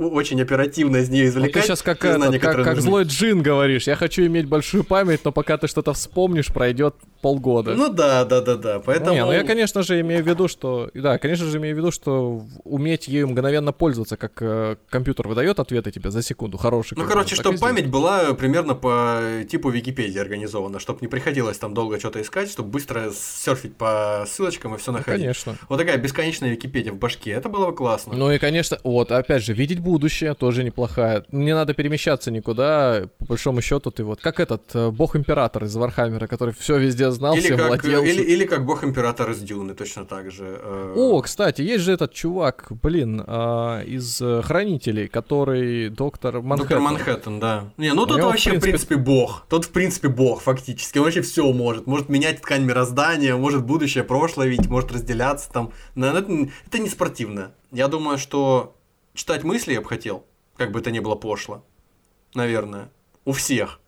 очень 0.00 0.40
оперативно 0.40 0.98
из 0.98 1.08
нее 1.08 1.26
извлекать. 1.26 1.54
Вот 1.54 1.60
ты 1.62 1.66
сейчас 1.66 1.82
как, 1.82 2.04
это, 2.04 2.38
как, 2.38 2.62
как 2.62 2.80
злой 2.80 3.04
джин 3.04 3.42
говоришь, 3.42 3.86
я 3.86 3.96
хочу 3.96 4.24
иметь 4.26 4.46
большую 4.46 4.84
память, 4.84 5.20
но 5.24 5.32
пока 5.32 5.58
ты 5.58 5.66
что-то 5.66 5.92
вспомнишь, 5.92 6.52
пройдет 6.52 6.94
полгода. 7.20 7.74
Ну 7.74 7.88
да, 7.88 8.24
да, 8.24 8.40
да, 8.40 8.56
да. 8.56 8.78
Поэтому. 8.78 9.12
Не, 9.12 9.24
ну 9.24 9.32
я, 9.32 9.42
конечно 9.42 9.82
же, 9.82 10.00
имею 10.00 10.22
в 10.22 10.28
виду, 10.28 10.46
что. 10.46 10.90
Да, 10.94 11.18
конечно 11.18 11.46
же, 11.46 11.58
имею 11.58 11.74
в 11.74 11.78
виду, 11.78 11.90
что 11.90 12.42
уметь 12.62 13.08
ею 13.08 13.26
мгновенно 13.28 13.72
пользоваться, 13.72 14.16
как 14.16 14.32
э, 14.40 14.76
компьютер 14.88 15.26
выдает 15.26 15.58
ответы 15.58 15.90
тебе 15.90 16.10
за 16.10 16.22
секунду, 16.22 16.56
хороший. 16.56 16.96
Ну, 16.96 17.04
короче, 17.04 17.34
чтобы 17.34 17.58
память 17.58 17.88
была 17.88 18.32
примерно 18.34 18.74
по 18.74 19.20
типу 19.48 19.55
Википедии 19.64 20.18
организована, 20.18 20.78
чтобы 20.78 20.98
не 21.02 21.08
приходилось 21.08 21.58
там 21.58 21.74
долго 21.74 21.98
что-то 21.98 22.20
искать, 22.20 22.50
чтобы 22.50 22.70
быстро 22.70 23.10
серфить 23.14 23.76
по 23.76 24.24
ссылочкам 24.28 24.74
и 24.74 24.78
все 24.78 24.92
Ну, 24.92 24.98
находить. 24.98 25.20
конечно. 25.22 25.56
Вот 25.68 25.78
такая 25.78 25.96
бесконечная 25.98 26.50
Википедия 26.50 26.92
в 26.92 26.96
башке, 26.98 27.30
это 27.32 27.48
было 27.48 27.66
бы 27.66 27.74
классно. 27.74 28.14
Ну 28.14 28.30
и, 28.30 28.38
конечно, 28.38 28.78
вот, 28.84 29.12
опять 29.12 29.42
же, 29.42 29.52
видеть 29.52 29.80
будущее 29.80 30.34
тоже 30.34 30.64
неплохая. 30.64 31.24
Не 31.32 31.54
надо 31.54 31.74
перемещаться 31.74 32.30
никуда, 32.30 33.04
по 33.18 33.24
большому 33.26 33.60
счету 33.62 33.90
ты 33.90 34.04
вот, 34.04 34.20
как 34.20 34.40
этот 34.40 34.62
э, 34.74 34.90
бог-император 34.90 35.64
из 35.64 35.74
Вархаммера, 35.76 36.26
который 36.26 36.54
все 36.54 36.76
везде 36.78 37.10
знал, 37.10 37.34
или, 37.34 37.42
всем 37.42 37.58
как, 37.58 37.68
владел. 37.68 38.02
или, 38.04 38.22
или 38.22 38.44
как 38.44 38.64
бог 38.64 38.84
император 38.84 39.30
из 39.30 39.40
Дюны, 39.40 39.74
точно 39.74 40.04
так 40.04 40.30
же. 40.30 40.44
э, 40.62 40.94
О, 40.96 41.20
кстати, 41.22 41.62
есть 41.62 41.84
же 41.84 41.92
этот 41.92 42.12
чувак, 42.12 42.66
блин, 42.82 43.22
а, 43.26 43.82
из 43.82 44.20
э, 44.20 44.42
Хранителей, 44.42 45.08
который 45.08 45.88
доктор 45.88 46.40
Манхэттен. 46.42 46.58
Доктор 46.58 46.80
Манхэттен, 46.80 47.40
да. 47.40 47.64
Не, 47.76 47.92
ну 47.94 48.06
тут 48.06 48.20
вообще, 48.20 48.58
в 48.58 48.60
принципе, 48.60 48.96
бог. 48.96 49.45
Тот, 49.48 49.64
в 49.66 49.70
принципе, 49.70 50.08
бог, 50.08 50.42
фактически. 50.42 50.98
Он 50.98 51.04
вообще 51.04 51.22
все 51.22 51.52
может. 51.52 51.86
Может 51.86 52.08
менять 52.08 52.40
ткань 52.40 52.64
мироздания, 52.64 53.36
может 53.36 53.64
будущее, 53.64 54.02
прошлое 54.02 54.48
видеть, 54.48 54.68
может 54.68 54.90
разделяться 54.92 55.50
там. 55.50 55.72
Но 55.94 56.06
это, 56.06 56.48
это 56.66 56.78
не 56.78 56.88
спортивно. 56.88 57.52
Я 57.70 57.88
думаю, 57.88 58.18
что 58.18 58.76
читать 59.14 59.44
мысли 59.44 59.72
я 59.72 59.80
бы 59.80 59.88
хотел, 59.88 60.24
как 60.56 60.72
бы 60.72 60.80
это 60.80 60.90
ни 60.90 60.98
было 60.98 61.14
пошло. 61.14 61.64
Наверное. 62.34 62.90
У 63.24 63.32
всех. 63.32 63.80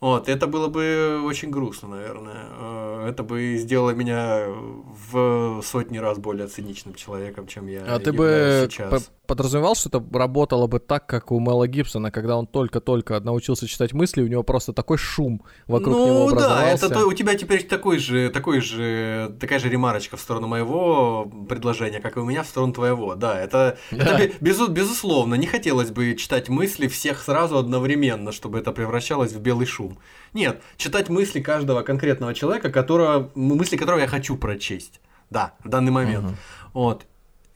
Вот, 0.00 0.30
это 0.30 0.46
было 0.46 0.68
бы 0.68 1.20
очень 1.24 1.50
грустно, 1.50 1.88
наверное. 1.88 2.46
Э, 2.58 3.06
Это 3.10 3.22
бы 3.22 3.56
сделало 3.58 3.90
меня 3.90 4.46
в 4.48 5.60
сотни 5.62 5.98
раз 5.98 6.18
более 6.18 6.46
циничным 6.46 6.94
человеком, 6.94 7.46
чем 7.46 7.66
я 7.66 7.84
А 7.84 7.98
ты 7.98 8.12
бы 8.12 8.66
сейчас. 8.70 9.10
Подразумевал, 9.30 9.76
что 9.76 9.88
это 9.88 10.04
работало 10.18 10.66
бы 10.66 10.80
так, 10.80 11.06
как 11.06 11.30
у 11.30 11.38
Мэла 11.38 11.68
Гибсона, 11.68 12.10
когда 12.10 12.36
он 12.36 12.46
только-только 12.48 13.20
научился 13.20 13.68
читать 13.68 13.92
мысли, 13.92 14.22
у 14.22 14.26
него 14.26 14.42
просто 14.42 14.72
такой 14.72 14.98
шум 14.98 15.42
вокруг 15.68 15.94
ну, 15.96 16.06
него 16.06 16.18
да, 16.30 16.32
образовался. 16.32 16.86
это 16.86 16.94
то- 16.96 17.06
у 17.06 17.12
тебя 17.12 17.36
теперь 17.36 17.62
такой 17.62 17.98
же, 17.98 18.28
такой 18.30 18.60
же, 18.60 19.34
такая 19.40 19.60
же 19.60 19.68
ремарочка 19.68 20.16
в 20.16 20.20
сторону 20.20 20.48
моего 20.48 21.30
предложения, 21.48 22.00
как 22.00 22.16
и 22.16 22.20
у 22.20 22.24
меня 22.24 22.42
в 22.42 22.46
сторону 22.48 22.72
твоего. 22.72 23.14
Да, 23.14 23.40
это, 23.40 23.78
это 23.92 24.04
Да. 24.04 24.18
бе- 24.18 24.32
безу- 24.40 24.68
безусловно, 24.68 25.36
не 25.36 25.46
хотелось 25.46 25.90
бы 25.90 26.14
читать 26.16 26.48
мысли 26.48 26.88
всех 26.88 27.22
сразу 27.22 27.56
одновременно, 27.56 28.32
чтобы 28.32 28.58
это 28.58 28.72
превращалось 28.72 29.32
в 29.32 29.40
белый 29.40 29.66
шум. 29.66 29.96
Нет, 30.34 30.60
читать 30.76 31.08
мысли 31.08 31.40
каждого 31.40 31.82
конкретного 31.82 32.34
человека, 32.34 32.70
которого, 32.70 33.30
мысли 33.36 33.76
которого 33.76 34.00
я 34.00 34.08
хочу 34.08 34.36
прочесть. 34.36 35.00
Да, 35.30 35.54
в 35.64 35.68
данный 35.68 35.92
момент. 35.92 36.24
Мгм. 36.24 36.36
Вот. 36.74 37.06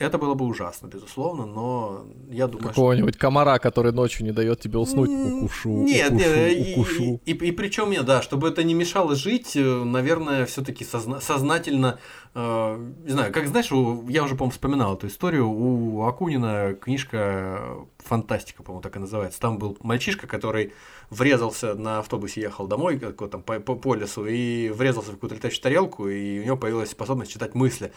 Это 0.04 0.18
было 0.18 0.34
бы 0.34 0.44
ужасно, 0.44 0.86
безусловно, 0.86 1.46
но 1.46 2.04
я 2.30 2.46
думаю, 2.46 2.64
что... 2.64 2.68
Какого-нибудь 2.68 3.16
комара, 3.16 3.58
который 3.58 3.92
ночью 3.92 4.24
не 4.24 4.32
дает 4.32 4.60
тебе 4.60 4.78
уснуть. 4.78 5.10
Укушу, 5.10 5.70
Нет, 5.70 6.12
укушу, 6.12 6.24
нет, 6.28 6.52
и, 6.66 6.72
укушу. 6.72 7.20
и, 7.24 7.32
и, 7.32 7.52
причем 7.52 7.90
нет, 7.90 8.04
да, 8.04 8.22
чтобы 8.22 8.48
это 8.48 8.62
не 8.62 8.74
мешало 8.74 9.14
жить, 9.14 9.56
э, 9.56 9.60
наверное, 9.84 10.46
все-таки 10.46 10.84
сознательно, 10.84 11.98
э, 12.34 12.92
не 13.04 13.10
знаю, 13.10 13.32
как 13.32 13.46
знаешь, 13.48 13.70
у- 13.72 14.08
я 14.08 14.24
уже, 14.24 14.34
по-моему, 14.34 14.52
вспоминал 14.52 14.94
эту 14.94 15.06
историю, 15.06 15.48
у 15.48 16.02
Акунина 16.04 16.74
книжка 16.74 17.16
э, 17.16 17.76
«Фантастика», 18.04 18.62
по-моему, 18.62 18.82
так 18.82 18.96
и 18.96 18.98
называется. 18.98 19.40
Там 19.40 19.58
был 19.58 19.76
мальчишка, 19.80 20.26
который 20.26 20.72
врезался 21.10 21.74
на 21.74 21.98
автобусе, 22.00 22.40
ехал 22.40 22.66
домой 22.66 22.98
как 22.98 23.30
там, 23.30 23.42
по, 23.42 23.60
по, 23.60 23.74
по 23.74 23.94
лесу 23.94 24.26
и 24.26 24.68
врезался 24.70 25.10
в 25.10 25.14
какую-то 25.14 25.36
летающую 25.36 25.62
тарелку, 25.62 26.08
и 26.08 26.40
у 26.40 26.44
него 26.44 26.56
появилась 26.56 26.90
способность 26.90 27.32
читать 27.32 27.54
мысли. 27.54 27.92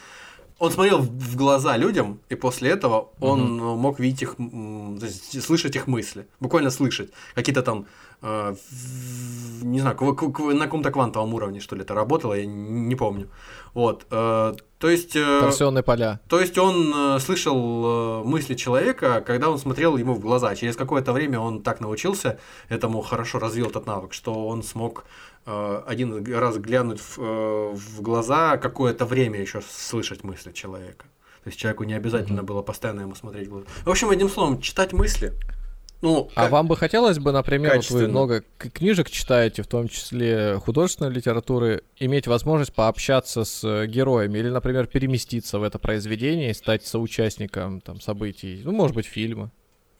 Он 0.58 0.70
смотрел 0.72 0.98
в 0.98 1.36
глаза 1.36 1.76
людям, 1.76 2.18
и 2.28 2.34
после 2.34 2.70
этого 2.70 3.10
он 3.20 3.60
э, 3.60 3.76
мог 3.76 4.00
видеть 4.00 4.22
их, 4.22 4.34
м, 4.38 4.96
то 4.98 5.06
есть 5.06 5.40
слышать 5.42 5.76
их 5.76 5.86
мысли. 5.86 6.26
Буквально 6.40 6.70
слышать. 6.70 7.10
Какие-то 7.34 7.62
там, 7.62 7.86
э, 8.22 8.54
не 9.62 9.80
знаю, 9.80 9.96
на 10.54 10.64
каком-то 10.64 10.90
квантовом 10.90 11.34
уровне, 11.34 11.60
что 11.60 11.76
ли, 11.76 11.82
это 11.82 11.94
работало, 11.94 12.34
я 12.34 12.44
не 12.46 12.96
помню. 12.96 13.28
Вот. 13.74 14.06
э, 14.10 14.54
То 14.78 14.88
есть... 14.90 15.14
э, 15.14 15.40
Торсионные 15.40 15.82
поля. 15.84 16.18
то 16.28 16.40
есть 16.40 16.58
он 16.58 16.92
э, 16.94 17.20
слышал 17.20 18.22
э, 18.22 18.24
мысли 18.24 18.54
человека, 18.54 19.20
когда 19.24 19.50
он 19.50 19.58
смотрел 19.58 19.96
ему 19.96 20.14
в 20.14 20.20
глаза. 20.20 20.56
Через 20.56 20.74
какое-то 20.76 21.12
время 21.12 21.38
он 21.38 21.62
так 21.62 21.80
научился 21.80 22.38
этому, 22.68 23.02
хорошо 23.02 23.38
развил 23.38 23.66
этот 23.66 23.86
навык, 23.86 24.12
что 24.12 24.48
он 24.48 24.62
смог 24.64 25.04
один 25.86 26.24
раз 26.34 26.58
глянуть 26.58 27.00
в, 27.00 27.18
э, 27.18 27.72
в 27.72 28.02
глаза, 28.02 28.58
какое-то 28.58 29.06
время 29.06 29.40
еще 29.40 29.62
слышать 29.62 30.24
мысли 30.24 30.52
человека. 30.52 31.06
То 31.44 31.48
есть 31.48 31.58
человеку 31.58 31.84
не 31.84 31.94
обязательно 31.94 32.42
было 32.42 32.62
постоянно 32.62 33.02
ему 33.02 33.14
смотреть 33.14 33.48
в 33.48 33.50
глаза. 33.50 33.66
В 33.84 33.90
общем, 33.90 34.10
одним 34.10 34.28
словом, 34.28 34.60
читать 34.60 34.92
мысли. 34.92 35.32
Ну, 36.00 36.30
А 36.36 36.48
вам 36.48 36.68
бы 36.68 36.76
хотелось 36.76 37.18
бы, 37.18 37.32
например, 37.32 37.76
вот 37.76 37.90
вы 37.90 38.06
много 38.06 38.44
книжек 38.58 39.10
читаете, 39.10 39.62
в 39.62 39.66
том 39.66 39.88
числе 39.88 40.60
художественной 40.64 41.10
литературы, 41.10 41.82
иметь 41.96 42.28
возможность 42.28 42.72
пообщаться 42.72 43.44
с 43.44 43.64
э, 43.64 43.86
героями 43.86 44.38
или, 44.38 44.48
например, 44.48 44.86
переместиться 44.86 45.58
в 45.58 45.64
это 45.64 45.80
произведение 45.80 46.50
и 46.50 46.54
стать 46.54 46.86
соучастником 46.86 47.80
там 47.80 48.00
событий, 48.00 48.60
ну, 48.64 48.70
может 48.72 48.94
быть, 48.94 49.06
фильма. 49.06 49.50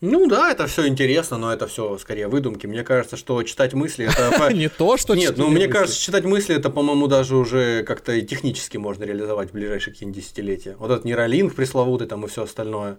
Ну 0.01 0.29
да, 0.29 0.53
это 0.53 0.67
все 0.69 0.87
интересно, 0.87 1.39
но 1.39 1.53
это 1.53 1.67
все 1.67 1.99
скорее 1.99 2.29
выдумки. 2.29 2.67
Мне 2.67 2.85
кажется, 2.85 3.17
что 3.17 3.43
читать 3.43 3.75
мысли 3.75 4.07
это 4.07 4.53
Не 4.55 4.69
то, 4.69 4.97
что 4.97 5.15
Нет, 5.15 5.37
ну 5.37 5.49
мне 5.49 5.67
кажется, 5.67 6.01
читать 6.01 6.25
мысли 6.25 6.55
это, 6.55 6.71
по-моему, 6.71 7.09
даже 7.09 7.37
уже 7.37 7.83
как-то 7.83 8.13
и 8.13 8.23
технически 8.23 8.77
можно 8.77 9.05
реализовать 9.05 9.51
в 9.51 9.53
ближайшие 9.55 9.93
какие-нибудь 9.93 10.23
десятилетия. 10.23 10.77
Вот 10.79 10.91
этот 10.93 11.05
нейролинк 11.05 11.55
пресловутый 11.55 12.07
там 12.07 12.25
и 12.25 12.29
все 12.29 12.45
остальное. 12.45 12.99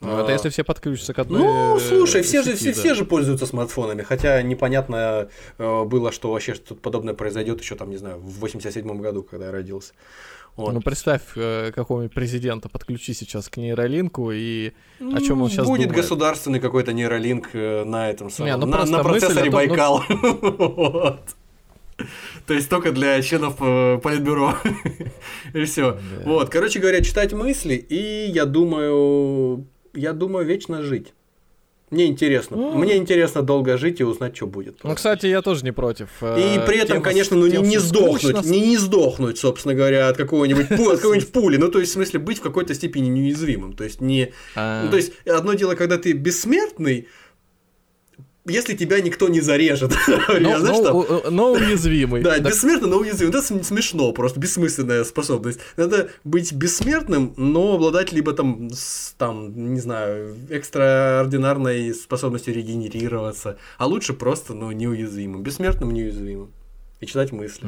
Ну, 0.00 0.18
А, 0.18 0.22
это 0.22 0.32
если 0.32 0.48
все 0.48 0.64
подключатся 0.64 1.14
к 1.14 1.20
одной 1.20 1.42
Ну, 1.42 1.76
э, 1.76 1.80
слушай, 1.80 2.22
все 2.22 2.42
же, 2.42 2.56
все, 2.56 2.72
все 2.72 2.94
же 2.94 3.04
пользуются 3.04 3.46
смартфонами, 3.46 4.02
хотя 4.02 4.42
непонятно 4.42 5.28
э, 5.58 5.84
было, 5.84 6.10
что 6.10 6.32
вообще 6.32 6.54
что-то 6.54 6.74
подобное 6.74 7.14
произойдет 7.14 7.60
еще 7.60 7.76
там, 7.76 7.90
не 7.90 7.98
знаю, 7.98 8.18
в 8.18 8.40
87 8.40 9.00
году, 9.00 9.22
когда 9.22 9.46
я 9.46 9.52
родился. 9.52 9.92
Вот. 10.56 10.74
Ну, 10.74 10.80
представь, 10.82 11.22
э, 11.34 11.72
какого-нибудь 11.74 12.14
президента 12.14 12.68
подключи 12.68 13.14
сейчас 13.14 13.48
к 13.48 13.56
нейролинку 13.56 14.30
и 14.32 14.72
о 15.00 15.20
чем 15.20 15.40
он 15.40 15.48
сейчас 15.48 15.66
Будет 15.66 15.88
думает. 15.88 16.02
государственный 16.02 16.60
какой-то 16.60 16.92
нейролинк 16.92 17.50
э, 17.54 17.84
на 17.84 18.10
этом 18.10 18.28
самом, 18.28 18.60
ну 18.60 18.66
на, 18.66 18.84
на 18.84 19.02
процессоре 19.02 19.50
том, 19.50 19.60
ну- 19.60 19.68
Байкал. 19.68 20.02
То 22.46 22.54
есть 22.54 22.68
только 22.68 22.92
для 22.92 23.22
членов 23.22 23.56
э, 23.60 23.98
политбюро. 24.02 24.54
И 25.54 25.64
все. 25.64 25.98
Вот, 26.24 26.50
короче 26.50 26.80
говоря, 26.80 27.02
читать 27.02 27.32
мысли, 27.32 27.74
и 27.74 28.26
я 28.28 28.44
думаю, 28.44 29.66
я 29.94 30.12
думаю, 30.12 30.44
вечно 30.44 30.82
жить. 30.82 31.14
Мне 31.92 32.06
интересно. 32.06 32.56
Ну. 32.56 32.74
Мне 32.78 32.96
интересно 32.96 33.42
долго 33.42 33.76
жить 33.76 34.00
и 34.00 34.04
узнать, 34.04 34.34
что 34.34 34.46
будет. 34.46 34.82
Ну, 34.82 34.94
кстати, 34.94 35.26
я 35.26 35.42
тоже 35.42 35.62
не 35.62 35.72
против. 35.72 36.08
И 36.22 36.24
Э, 36.24 36.66
при 36.66 36.78
этом, 36.78 36.96
тем, 36.96 37.02
конечно, 37.02 37.36
ну 37.36 37.44
не, 37.46 37.52
тем, 37.52 37.62
не 37.64 37.78
сдохнуть, 37.78 38.36
скучно, 38.36 38.50
не, 38.50 38.60
не 38.68 38.78
сдохнуть, 38.78 39.38
собственно 39.38 39.74
говоря, 39.74 40.08
от 40.08 40.16
какого-нибудь 40.16 40.68
пу- 40.68 40.90
от 40.94 41.00
какой-нибудь 41.00 41.32
пули. 41.32 41.58
Ну, 41.58 41.68
то 41.68 41.78
есть, 41.80 41.92
в 41.92 41.94
смысле, 41.94 42.18
быть 42.18 42.38
в 42.38 42.40
какой-то 42.42 42.74
степени 42.74 43.08
неуязвимым. 43.08 43.74
То 43.74 43.84
есть, 43.84 44.00
не. 44.00 44.32
А. 44.56 44.84
Ну, 44.84 44.90
то 44.90 44.96
есть, 44.96 45.12
одно 45.26 45.52
дело, 45.52 45.74
когда 45.74 45.98
ты 45.98 46.12
бессмертный, 46.12 47.08
если 48.46 48.74
тебя 48.76 49.00
никто 49.00 49.28
не 49.28 49.40
зарежет. 49.40 49.92
Но, 50.40 50.58
знаешь, 50.58 50.78
но- 50.78 50.82
там- 50.84 50.96
у- 50.96 51.30
но 51.30 51.52
уязвимый. 51.52 52.22
Да, 52.22 52.34
Так 52.34 52.44
бессмертный, 52.46 52.88
но 52.88 52.96
уязвим. 52.98 53.28
Это 53.30 53.40
см- 53.42 53.64
смешно, 53.64 54.12
просто 54.12 54.40
бессмысленная 54.40 55.04
способность. 55.04 55.60
Надо 55.76 56.08
быть 56.24 56.52
бессмертным, 56.52 57.34
но 57.36 57.74
обладать 57.74 58.12
либо 58.12 58.32
там, 58.32 58.70
с- 58.70 59.14
там, 59.18 59.72
не 59.74 59.80
знаю, 59.80 60.34
экстраординарной 60.50 61.94
способностью 61.94 62.54
регенерироваться, 62.54 63.58
а 63.78 63.86
лучше 63.86 64.12
просто, 64.12 64.54
ну, 64.54 64.72
неуязвимым. 64.72 65.42
Бессмертным, 65.42 65.92
неуязвимым. 65.92 66.50
И 67.00 67.06
читать 67.06 67.32
мысли. 67.32 67.66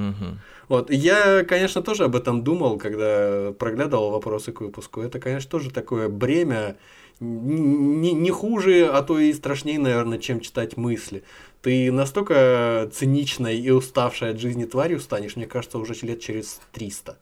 Вот. 0.69 0.91
и 0.93 0.97
Я, 0.97 1.45
конечно, 1.45 1.83
тоже 1.83 2.05
об 2.05 2.15
этом 2.15 2.45
думал, 2.45 2.79
когда 2.79 3.53
проглядывал 3.59 4.11
вопросы 4.13 4.53
к 4.53 4.61
выпуску. 4.61 5.01
Это, 5.03 5.19
конечно, 5.19 5.51
тоже 5.51 5.71
такое 5.71 6.09
бремя 6.09 6.77
не, 7.21 8.13
не 8.13 8.31
хуже, 8.31 8.87
а 8.87 9.03
то 9.03 9.19
и 9.19 9.33
страшнее, 9.33 9.79
наверное, 9.79 10.19
чем 10.19 10.41
читать 10.41 10.77
мысли. 10.77 11.23
Ты 11.63 11.91
настолько 11.91 12.91
циничной 12.93 13.59
и 13.59 13.71
уставшей 13.71 14.31
от 14.31 14.39
жизни 14.39 14.65
тварью 14.65 15.01
станешь, 15.01 15.37
мне 15.37 15.47
кажется, 15.47 15.79
уже 15.79 15.95
лет 16.03 16.21
через 16.21 16.61
300 16.73 17.17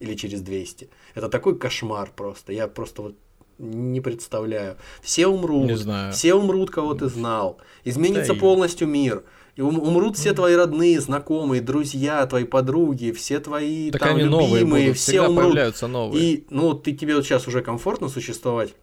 или 0.00 0.14
через 0.14 0.40
200. 0.40 0.88
Это 1.14 1.28
такой 1.28 1.56
кошмар 1.58 2.10
просто. 2.14 2.52
Я 2.52 2.66
просто 2.66 3.02
вот 3.02 3.16
не 3.58 4.00
представляю. 4.00 4.76
Все 5.02 5.26
умрут. 5.26 5.66
Не 5.66 5.76
знаю. 5.76 6.12
Все 6.12 6.34
умрут, 6.34 6.70
кого 6.70 6.94
ты 6.94 7.08
знал. 7.08 7.58
Изменится 7.84 8.34
Да 8.34 8.40
полностью 8.40 8.88
мир. 8.88 9.24
И 9.56 9.60
ум- 9.60 9.80
умрут 9.80 10.16
все 10.16 10.32
твои 10.32 10.54
родные, 10.54 11.00
знакомые, 11.00 11.60
друзья, 11.60 12.24
твои 12.26 12.44
подруги, 12.44 13.10
все 13.10 13.40
твои 13.40 13.90
Так 13.90 14.02
там 14.02 14.14
они 14.14 14.24
новые 14.24 14.60
любимые, 14.60 14.84
будут, 14.86 14.98
все 14.98 15.22
умрут. 15.22 15.46
появляются 15.46 15.88
новые. 15.88 16.24
И 16.24 16.46
ну 16.50 16.74
ты 16.74 16.92
тебе 16.92 17.16
вот 17.16 17.24
сейчас 17.24 17.48
уже 17.48 17.60
комфортно 17.60 18.08
существовать 18.08 18.74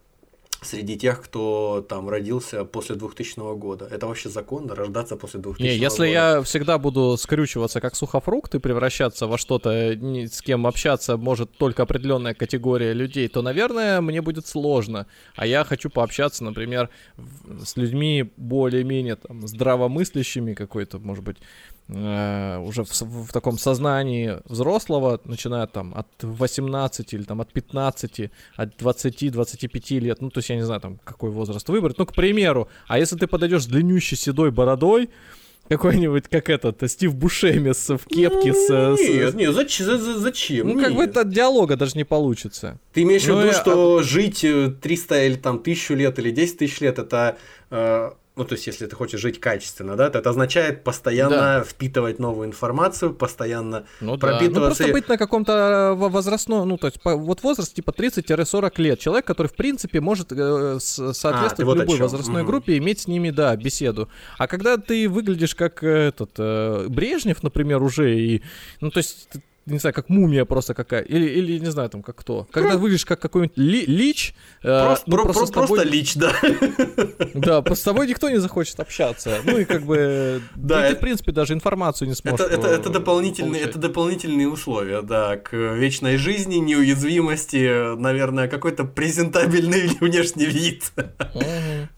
среди 0.66 0.98
тех, 0.98 1.22
кто 1.22 1.86
там 1.88 2.10
родился 2.10 2.66
после 2.66 2.96
2000 2.96 3.56
года. 3.58 3.88
Это 3.90 4.08
вообще 4.08 4.30
законно, 4.30 4.76
рождаться 4.76 5.16
после 5.16 5.40
2000 5.40 5.64
Не, 5.68 5.76
если 5.76 6.08
года? 6.08 6.10
я 6.10 6.42
всегда 6.42 6.78
буду 6.78 7.18
скрючиваться 7.18 7.82
как 7.82 7.96
сухофрукт 7.96 8.56
и 8.56 8.60
превращаться 8.60 9.28
во 9.28 9.38
что-то, 9.38 9.70
с 9.72 10.42
кем 10.42 10.68
общаться 10.68 11.18
может 11.18 11.52
только 11.58 11.84
определенная 11.84 12.34
категория 12.34 12.94
людей, 12.94 13.28
то, 13.28 13.42
наверное, 13.42 14.02
мне 14.02 14.22
будет 14.22 14.48
сложно. 14.48 15.08
А 15.36 15.46
я 15.46 15.64
хочу 15.64 15.90
пообщаться, 15.90 16.44
например, 16.44 16.90
с 17.64 17.78
людьми 17.78 18.32
более-менее 18.38 19.16
там, 19.16 19.48
здравомыслящими, 19.48 20.54
какой-то, 20.54 21.00
может 21.00 21.24
быть, 21.24 21.38
э, 21.90 22.58
уже 22.60 22.84
в, 22.84 22.90
в 23.02 23.32
таком 23.32 23.58
сознании 23.58 24.38
взрослого, 24.46 25.20
начиная 25.26 25.68
там 25.68 25.94
от 25.96 26.08
18 26.22 27.14
или 27.14 27.24
там 27.24 27.42
от 27.42 27.52
15, 27.54 28.32
от 28.56 28.82
20-25 28.82 30.00
лет, 30.00 30.22
ну, 30.22 30.30
то 30.30 30.40
есть 30.40 30.50
я 30.50 30.56
не 30.56 30.64
знаю, 30.66 30.82
там, 30.82 31.00
какой 31.04 31.30
возраст 31.30 31.68
выбрать, 31.70 31.98
ну, 31.98 32.06
к 32.06 32.14
примеру, 32.14 32.68
а 32.88 33.00
если 33.00 33.16
ты 33.18 33.28
подойдешь 33.28 33.64
с 33.64 33.68
длиннющей 33.68 34.18
седой 34.18 34.52
бородой, 34.52 35.10
какой-нибудь, 35.68 36.28
как 36.30 36.50
этот, 36.52 36.84
э, 36.84 36.88
Стив 36.88 37.16
Бушеми 37.16 37.72
с, 37.72 37.90
в 37.98 38.06
кепке 38.06 38.54
с... 38.54 38.68
с- 38.68 39.00
Нет, 39.00 39.34
нет, 39.34 39.54
зачем? 39.56 39.86
за- 39.88 39.98
за- 39.98 40.20
зачем? 40.20 40.68
Ну, 40.68 40.80
как 40.80 40.94
бы 40.94 41.02
Нет. 41.02 41.10
это 41.18 41.24
диалога 41.24 41.76
даже 41.76 41.98
не 41.98 42.04
получится. 42.04 42.78
Ты 42.94 43.02
имеешь 43.02 43.24
в 43.24 43.30
Ну, 43.30 43.38
виду, 43.40 43.48
я- 43.48 43.54
что 43.54 44.04
жить 44.04 44.44
э, 44.44 44.70
300 44.70 45.26
или 45.26 45.36
там 45.36 45.56
1000 45.56 45.96
лет 45.96 46.20
или 46.20 46.30
10 46.30 46.58
тысяч 46.60 46.82
лет, 46.82 47.00
это... 47.00 47.38
э, 47.72 48.12
ну, 48.36 48.44
то 48.46 48.54
есть, 48.56 48.68
если 48.68 48.86
ты 48.86 48.96
хочешь 48.96 49.20
жить 49.22 49.40
качественно, 49.40 49.96
да, 49.96 50.10
то 50.10 50.20
это 50.20 50.30
означает 50.30 50.84
постоянно 50.84 51.36
Да. 51.36 51.64
впитывать 51.64 52.20
новую 52.20 52.48
информацию, 52.48 53.14
постоянно 53.14 53.86
Ну 54.02 54.18
да. 54.18 54.28
Ну 54.32 54.38
пропитываться... 54.38 54.84
просто 54.84 54.88
быть 54.94 55.08
на 55.08 55.18
каком-то 55.18 55.52
э, 55.54 55.94
во- 55.96 56.10
возрастном, 56.10 56.68
ну 56.68 56.78
то 56.78 56.88
есть 56.88 57.02
по- 57.02 57.16
вот 57.16 57.44
возраст 57.44 57.74
типа 57.74 57.92
30-40 57.92 58.82
лет. 58.82 59.00
Человек, 59.00 59.26
который 59.26 59.48
в 59.48 59.54
принципе 59.56 60.02
может 60.02 60.32
э, 60.32 60.78
с- 60.80 61.00
А, 61.00 61.14
соответствовать 61.14 61.66
вот 61.66 61.78
любой 61.80 61.98
возрастной 62.00 62.42
Мгм. 62.44 62.52
группе, 62.52 62.78
иметь 62.78 63.00
с 63.02 63.08
ними, 63.08 63.30
да, 63.32 63.56
беседу. 63.56 64.10
А 64.38 64.48
когда 64.48 64.78
ты 64.78 65.08
выглядишь 65.08 65.56
как 65.56 65.84
э, 65.84 66.08
этот 66.10 66.32
э, 66.38 66.88
Брежнев, 66.90 67.42
например, 67.44 67.82
уже, 67.84 68.20
и, 68.20 68.42
ну 68.82 68.92
то 68.92 68.98
есть 68.98 69.30
ты, 69.32 69.42
не 69.66 69.80
знаю, 69.80 69.94
как 69.94 70.10
мумия 70.10 70.46
просто 70.46 70.74
какая, 70.74 71.02
или, 71.02 71.26
или 71.28 71.60
не 71.60 71.72
знаю, 71.72 71.90
там, 71.90 72.04
как 72.04 72.16
кто. 72.18 72.48
Когда 72.52 72.78
выглядишь 72.78 73.06
как 73.06 73.20
какой-нибудь 73.20 73.58
ли- 73.58 73.86
лич, 73.86 74.36
э, 74.62 74.86
Просто, 74.86 75.04
ну, 75.10 75.16
про- 75.18 75.24
просто 75.24 75.54
про- 75.54 75.62
тобой- 75.62 75.78
просто 75.80 75.90
лич, 75.96 76.16
да. 76.16 76.34
Да, 77.34 77.62
просто 77.62 77.82
с 77.82 77.86
тобой 77.86 78.08
никто 78.08 78.30
не 78.30 78.38
захочет 78.38 78.80
общаться. 78.80 79.38
Ну 79.44 79.58
и 79.58 79.66
как 79.66 79.84
бы... 79.84 80.42
Да, 80.56 80.82
ты, 80.82 80.88
это- 80.88 80.96
в 80.98 81.00
принципе, 81.00 81.32
даже 81.32 81.54
информацию 81.54 82.08
не 82.08 82.14
сможешь 82.16 82.40
Это, 82.46 82.54
это, 82.54 82.68
это, 82.68 82.90
дополнительные, 82.90 83.62
это 83.64 83.80
дополнительные 83.80 84.48
условия, 84.48 85.02
да, 85.02 85.38
к 85.38 85.54
вечной 85.54 86.18
жизни, 86.18 86.56
неуязвимости, 86.56 87.96
наверное, 87.98 88.48
какой-то 88.48 88.84
презентабельный 88.84 89.88
внешний 90.00 90.46
вид. 90.46 90.92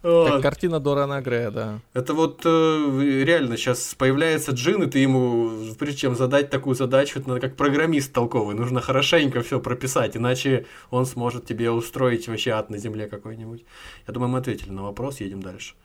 Вот. 0.03 0.31
Как 0.31 0.41
картина 0.41 0.79
Дорана 0.79 1.21
Грея, 1.21 1.51
да. 1.51 1.79
Это 1.93 2.13
вот 2.13 2.41
э, 2.45 3.23
реально 3.25 3.57
сейчас 3.57 3.93
появляется 3.97 4.51
джин, 4.51 4.83
и 4.83 4.87
ты 4.89 4.99
ему, 4.99 5.51
прежде 5.77 5.97
чем 6.01 6.15
задать 6.15 6.49
такую 6.49 6.75
задачу, 6.75 7.19
это 7.19 7.27
надо 7.29 7.41
как 7.41 7.56
программист 7.57 8.13
толковый, 8.13 8.55
нужно 8.55 8.81
хорошенько 8.81 9.41
все 9.41 9.59
прописать, 9.59 10.15
иначе 10.15 10.65
он 10.89 11.05
сможет 11.05 11.45
тебе 11.45 11.71
устроить 11.71 12.27
вообще 12.27 12.51
ад 12.51 12.69
на 12.69 12.77
земле 12.77 13.07
какой-нибудь. 13.07 13.65
Я 14.07 14.13
думаю, 14.13 14.29
мы 14.29 14.39
ответили 14.39 14.71
на 14.71 14.83
вопрос, 14.83 15.19
едем 15.19 15.41
дальше. 15.41 15.75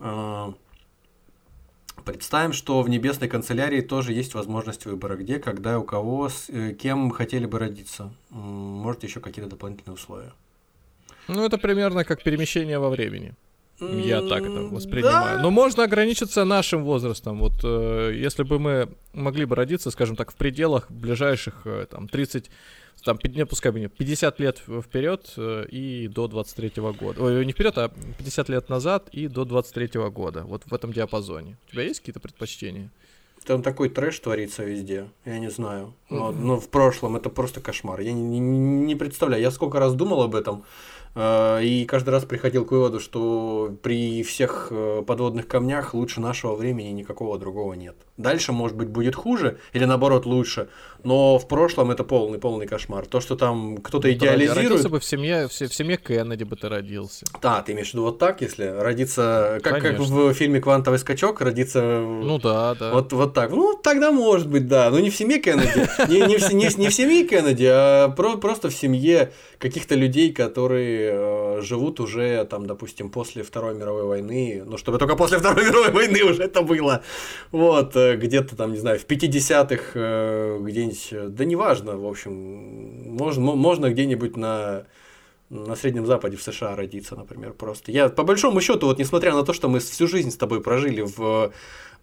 А, 0.00 0.54
Представим, 2.04 2.52
что 2.52 2.82
в 2.82 2.88
небесной 2.88 3.28
канцелярии 3.28 3.80
тоже 3.80 4.12
есть 4.12 4.34
возможность 4.34 4.84
выбора, 4.84 5.16
где, 5.16 5.38
когда, 5.38 5.78
у 5.78 5.84
кого, 5.84 6.28
с 6.28 6.50
э, 6.50 6.74
кем 6.74 7.10
хотели 7.10 7.46
бы 7.46 7.58
родиться. 7.58 8.12
Может, 8.30 9.04
еще 9.04 9.20
какие-то 9.20 9.50
дополнительные 9.50 9.94
условия. 9.94 10.32
Ну, 11.28 11.44
это 11.46 11.56
примерно 11.56 12.04
как 12.04 12.22
перемещение 12.22 12.78
во 12.78 12.90
времени. 12.90 13.34
Я 13.80 14.20
так 14.22 14.42
это 14.42 14.60
воспринимаю. 14.74 15.36
да. 15.38 15.42
Но 15.42 15.50
можно 15.50 15.84
ограничиться 15.84 16.44
нашим 16.44 16.84
возрастом. 16.84 17.38
Вот 17.40 17.52
э, 17.64 18.12
если 18.14 18.42
бы 18.44 18.58
мы 18.58 18.88
могли 19.12 19.44
бы 19.46 19.56
родиться, 19.56 19.90
скажем 19.90 20.16
так, 20.16 20.30
в 20.30 20.34
пределах 20.36 20.90
ближайших 20.90 21.62
э, 21.64 21.86
там 21.90 22.08
30, 22.08 22.50
там, 23.04 23.18
не, 23.24 23.44
пускай 23.44 23.72
бы 23.72 23.80
не 23.80 23.88
50 23.88 24.40
лет 24.40 24.62
вперед 24.82 25.32
э, 25.36 25.66
и 25.70 26.08
до 26.08 26.28
23 26.28 26.72
года. 26.98 27.20
Ой, 27.22 27.44
не 27.44 27.52
вперед, 27.52 27.76
а 27.76 27.90
50 28.18 28.48
лет 28.48 28.68
назад 28.68 29.08
и 29.12 29.26
до 29.28 29.44
23 29.44 30.00
года. 30.10 30.44
Вот 30.44 30.62
в 30.66 30.72
этом 30.72 30.92
диапазоне. 30.92 31.56
У 31.68 31.72
тебя 31.72 31.82
есть 31.82 32.00
какие-то 32.00 32.20
предпочтения? 32.20 32.90
Там 33.44 33.60
такой 33.62 33.90
трэш 33.90 34.18
творится 34.20 34.64
везде, 34.64 35.10
я 35.26 35.38
не 35.38 35.50
знаю. 35.50 35.92
Вот, 36.08 36.34
Мгм. 36.34 36.46
но 36.46 36.60
в 36.60 36.70
прошлом 36.70 37.16
это 37.16 37.28
просто 37.28 37.60
кошмар. 37.60 38.00
Я 38.00 38.12
не, 38.14 38.22
не- 38.22 38.38
не 38.86 38.94
представляю. 38.94 39.42
Я 39.42 39.50
сколько 39.50 39.78
раз 39.78 39.94
думал 39.94 40.22
об 40.22 40.34
этом, 40.34 40.64
и 41.16 41.84
каждый 41.86 42.10
раз 42.10 42.24
приходил 42.24 42.64
к 42.64 42.72
выводу, 42.72 42.98
что 42.98 43.72
при 43.82 44.22
всех 44.24 44.68
э, 44.70 45.02
подводных 45.06 45.46
камнях 45.46 45.94
лучше 45.94 46.20
нашего 46.20 46.56
времени 46.56 46.88
никакого 46.88 47.38
другого 47.38 47.74
нет. 47.74 47.94
Дальше, 48.16 48.52
может 48.52 48.76
быть, 48.76 48.88
будет 48.88 49.14
хуже, 49.14 49.58
или 49.72 49.84
наоборот 49.84 50.26
лучше, 50.26 50.68
но 51.04 51.38
в 51.38 51.46
прошлом 51.46 51.90
это 51.92 52.02
полный, 52.02 52.38
полный 52.38 52.66
кошмар. 52.66 53.06
То, 53.06 53.20
что 53.20 53.36
там 53.36 53.78
кто-то 53.78 54.08
Ну, 54.08 54.14
идеализирует... 54.14 54.64
Родился 54.64 54.88
бы 54.88 54.98
в 54.98 55.04
семье, 55.04 55.46
в, 55.48 55.52
се- 55.52 55.68
в 55.68 55.74
семье 55.74 55.96
Кеннеди 55.98 56.42
бы 56.44 56.56
ты 56.56 56.68
родился. 56.68 57.26
Да, 57.40 57.62
ты 57.62 57.72
имеешь 57.72 57.90
в 57.90 57.94
виду 57.94 58.02
вот 58.04 58.18
так, 58.18 58.40
если 58.40 58.64
родиться, 58.64 59.60
как, 59.62 59.82
как 59.82 59.98
в 60.00 60.32
фильме 60.32 60.60
«Квантовый 60.60 60.98
скачок», 60.98 61.40
родиться 61.40 61.82
Ну 61.82 62.38
да, 62.38 62.74
да. 62.74 62.92
Вот, 62.92 63.12
вот 63.12 63.34
так. 63.34 63.50
Ну, 63.50 63.78
тогда 63.82 64.10
может 64.10 64.48
быть, 64.48 64.66
да. 64.66 64.90
Но 64.90 64.98
не 64.98 65.10
в 65.10 65.16
семье 65.16 65.38
Кеннеди. 65.38 65.88
Не, 66.10 66.26
не, 66.26 66.38
в, 66.38 66.52
не, 66.52 66.68
не 66.76 66.88
в 66.88 66.94
семье 66.94 67.26
Кеннеди, 67.26 67.68
а 67.70 68.08
про- 68.08 68.36
просто 68.36 68.68
в 68.70 68.74
семье 68.74 69.32
каких-то 69.58 69.94
людей, 69.94 70.32
которые 70.32 71.03
э, 71.12 71.60
живут 71.62 72.00
уже, 72.00 72.44
там, 72.44 72.66
допустим, 72.66 73.10
после 73.10 73.42
Второй 73.42 73.74
мировой 73.74 74.04
войны. 74.04 74.62
Ну, 74.64 74.76
чтобы 74.78 74.98
только 74.98 75.16
после 75.16 75.38
Второй 75.38 75.64
мировой 75.68 75.90
войны 75.90 76.22
уже 76.22 76.44
это 76.44 76.62
было. 76.62 77.02
Вот, 77.52 77.96
э, 77.96 78.16
где-то 78.16 78.56
там, 78.56 78.72
не 78.72 78.78
знаю, 78.78 78.98
в 78.98 79.06
50-х, 79.06 79.82
э, 79.94 80.58
где-нибудь, 80.60 81.34
да 81.34 81.44
неважно, 81.44 81.96
в 81.96 82.06
общем, 82.06 82.32
можно, 83.14 83.42
мо- 83.42 83.56
можно 83.56 83.90
где-нибудь 83.90 84.36
на 84.36 84.86
на 85.50 85.76
Среднем 85.76 86.06
Западе 86.06 86.36
в 86.36 86.42
США 86.42 86.74
родиться, 86.74 87.14
например, 87.14 87.52
просто. 87.52 87.92
Я, 87.92 88.08
по 88.08 88.24
большому 88.24 88.60
счету, 88.60 88.86
вот 88.86 88.98
несмотря 88.98 89.34
на 89.34 89.44
то, 89.44 89.52
что 89.52 89.68
мы 89.68 89.78
всю 89.78 90.08
жизнь 90.08 90.30
с 90.30 90.36
тобой 90.36 90.60
прожили 90.60 91.02
в 91.02 91.52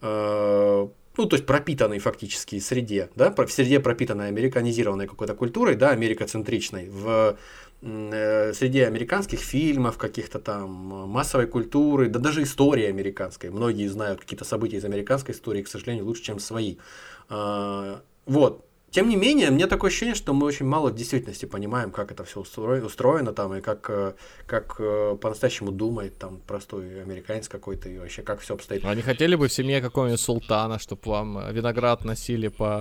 э, 0.02 0.88
ну, 1.18 1.26
то 1.26 1.36
есть 1.36 1.46
пропитанной 1.46 2.00
фактически 2.00 2.60
среде, 2.60 3.10
да, 3.16 3.34
в 3.36 3.52
среде 3.52 3.80
пропитанной 3.80 4.28
американизированной 4.28 5.08
какой-то 5.08 5.36
культурой, 5.36 5.76
да, 5.76 5.90
америкоцентричной, 5.90 6.90
в 6.90 7.38
э, 7.82 8.54
среде 8.54 8.88
американских 8.88 9.40
фильмов, 9.40 9.98
каких-то 9.98 10.40
там 10.40 10.94
э, 10.94 11.06
массовой 11.08 11.48
культуры, 11.48 12.10
да 12.10 12.20
даже 12.20 12.44
истории 12.44 12.86
американской. 12.86 13.50
Многие 13.50 13.88
знают 13.88 14.22
какие-то 14.22 14.46
события 14.46 14.78
из 14.78 14.86
американской 14.86 15.34
истории, 15.36 15.64
к 15.64 15.68
сожалению, 15.68 16.06
лучше, 16.06 16.24
чем 16.24 16.40
свои. 16.40 16.78
А, 17.30 18.02
Вот. 18.26 18.66
Тем 18.92 19.08
не 19.08 19.16
менее, 19.16 19.52
мне 19.52 19.68
такое 19.68 19.90
ощущение, 19.90 20.16
что 20.16 20.34
мы 20.34 20.46
очень 20.46 20.66
мало 20.66 20.90
в 20.90 20.96
действительности 20.96 21.46
понимаем, 21.46 21.92
как 21.92 22.12
это 22.12 22.26
все 22.26 22.42
устроено 22.42 23.32
там, 23.32 23.56
и 23.56 23.62
как, 23.62 23.90
э, 23.90 24.14
как 24.46 24.76
э, 24.80 25.16
по-настоящему 25.22 25.72
думает 25.72 26.18
там 26.18 26.42
простой 26.46 27.02
американец 27.02 27.48
какой-то, 27.48 27.88
и 27.88 27.98
вообще 27.98 28.22
как 28.22 28.42
все 28.42 28.56
обстоит. 28.56 28.84
А 28.84 28.94
не 28.94 29.02
хотели 29.02 29.36
бы 29.36 29.48
в 29.48 29.54
семье 29.54 29.82
какого-нибудь 29.82 30.20
султана, 30.20 30.78
чтобы 30.78 31.02
вам 31.06 31.38
э, 31.38 31.54
виноград 31.54 32.04
носили 32.04 32.50
по... 32.50 32.80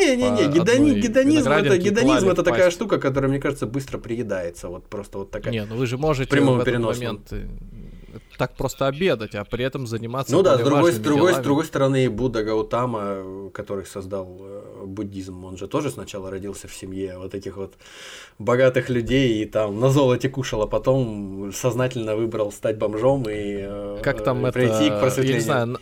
Не-не-не, 0.00 0.48
гедони- 0.48 0.98
гедонизм, 0.98 1.50
это, 1.50 1.78
гедонизм 1.78 2.28
это 2.28 2.42
такая 2.42 2.64
пасть. 2.64 2.76
штука, 2.76 2.98
которая, 2.98 3.30
мне 3.30 3.40
кажется, 3.40 3.66
быстро 3.66 3.98
приедается. 3.98 4.68
Вот 4.68 4.88
просто 4.88 5.18
вот 5.18 5.30
такая. 5.30 5.52
Не, 5.52 5.64
ну 5.64 5.76
вы 5.76 5.86
же 5.86 5.96
можете 5.96 6.36
В 6.36 6.44
в 6.44 6.60
этот 6.60 6.80
момент 6.80 7.32
так 8.38 8.54
просто 8.56 8.86
обедать, 8.86 9.34
а 9.34 9.44
при 9.44 9.64
этом 9.64 9.86
заниматься 9.86 10.32
Ну 10.32 10.42
да, 10.42 10.56
с 10.58 10.62
другой, 10.62 10.92
с, 10.92 10.98
другой, 10.98 11.34
с 11.34 11.38
другой 11.38 11.64
стороны, 11.64 12.08
Будда 12.10 12.42
Гаутама, 12.42 13.50
который 13.52 13.86
создал 13.86 14.36
э, 14.40 14.84
буддизм, 14.86 15.44
он 15.44 15.56
же 15.56 15.66
тоже 15.68 15.90
сначала 15.90 16.30
родился 16.30 16.68
в 16.68 16.74
семье 16.74 17.18
вот 17.18 17.30
таких 17.30 17.56
вот 17.56 17.74
богатых 18.38 18.88
людей 18.88 19.42
и 19.42 19.44
там 19.46 19.78
на 19.80 19.90
золоте 19.90 20.28
кушал, 20.28 20.62
а 20.62 20.66
потом 20.66 21.52
сознательно 21.52 22.16
выбрал 22.16 22.52
стать 22.52 22.78
бомжом 22.78 23.22
и 23.28 23.58
э, 23.62 23.98
Как 24.02 24.22
там 24.24 24.44
э, 24.44 24.48
это, 24.48 24.58
прийти 24.58 24.72
к 24.72 24.80
я 24.90 24.94
не 24.94 25.00
просветлению. 25.00 25.42
знаю, 25.42 25.66
на- 25.66 25.80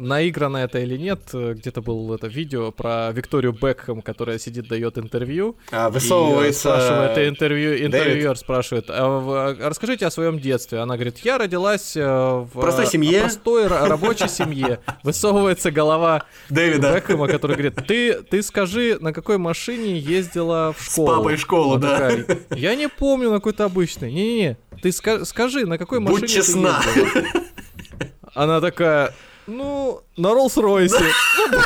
наиграно 0.00 0.56
это 0.58 0.78
или 0.78 0.96
нет, 0.96 1.20
э, 1.32 1.54
где-то 1.54 1.82
было 1.82 2.14
это 2.16 2.26
видео 2.26 2.72
про 2.72 3.10
Викторию 3.12 3.52
Бекхэм, 3.52 4.02
которая 4.02 4.38
сидит, 4.38 4.66
дает 4.68 4.98
интервью. 4.98 5.56
А, 5.70 5.88
И, 5.88 5.92
высовывается... 5.92 6.60
спрашивает 6.60 7.28
интервью, 7.28 7.70
Дэвид. 7.70 7.86
интервьюер 7.86 8.36
спрашивает, 8.36 8.86
а 8.88 9.56
а 9.60 9.68
расскажите 9.68 10.06
о 10.06 10.10
своем 10.10 10.38
детстве. 10.38 10.78
Она 10.80 10.94
говорит, 10.94 11.18
я 11.18 11.38
родилась 11.38 11.96
э, 11.96 12.02
в 12.04 12.48
Простой 12.52 12.84
э, 12.86 12.88
семье». 12.88 13.20
простой 13.20 13.66
ра- 13.66 13.86
рабочей 13.88 14.28
семье. 14.28 14.80
Высовывается 15.02 15.70
голова 15.70 16.24
Дэвида. 16.48 16.94
Бекхэма, 16.94 17.26
который 17.28 17.52
говорит, 17.56 17.76
ты, 17.86 18.14
ты 18.22 18.42
скажи, 18.42 18.96
на 19.00 19.12
какой 19.12 19.38
машине 19.38 19.98
ездила 19.98 20.74
в 20.76 20.82
школу? 20.84 21.06
папой 21.16 21.36
в 21.36 21.40
школу, 21.40 21.74
Она 21.76 21.80
да. 21.98 22.10
такая, 22.10 22.38
Я 22.56 22.74
не 22.74 22.88
помню, 22.88 23.28
на 23.30 23.36
какой-то 23.36 23.64
обычной. 23.66 24.12
Не-не-не, 24.12 24.56
ты 24.82 24.88
ска- 24.90 25.24
скажи, 25.24 25.66
на 25.66 25.76
какой 25.78 26.00
Будь 26.00 26.10
машине 26.22 26.28
честна. 26.28 26.80
ты 26.94 27.00
ездила? 27.00 27.24
Она 28.34 28.60
такая, 28.60 29.12
ну, 29.56 30.02
на 30.16 30.28
Роллс-Ройсе. 30.28 31.04
Ну, 31.50 31.58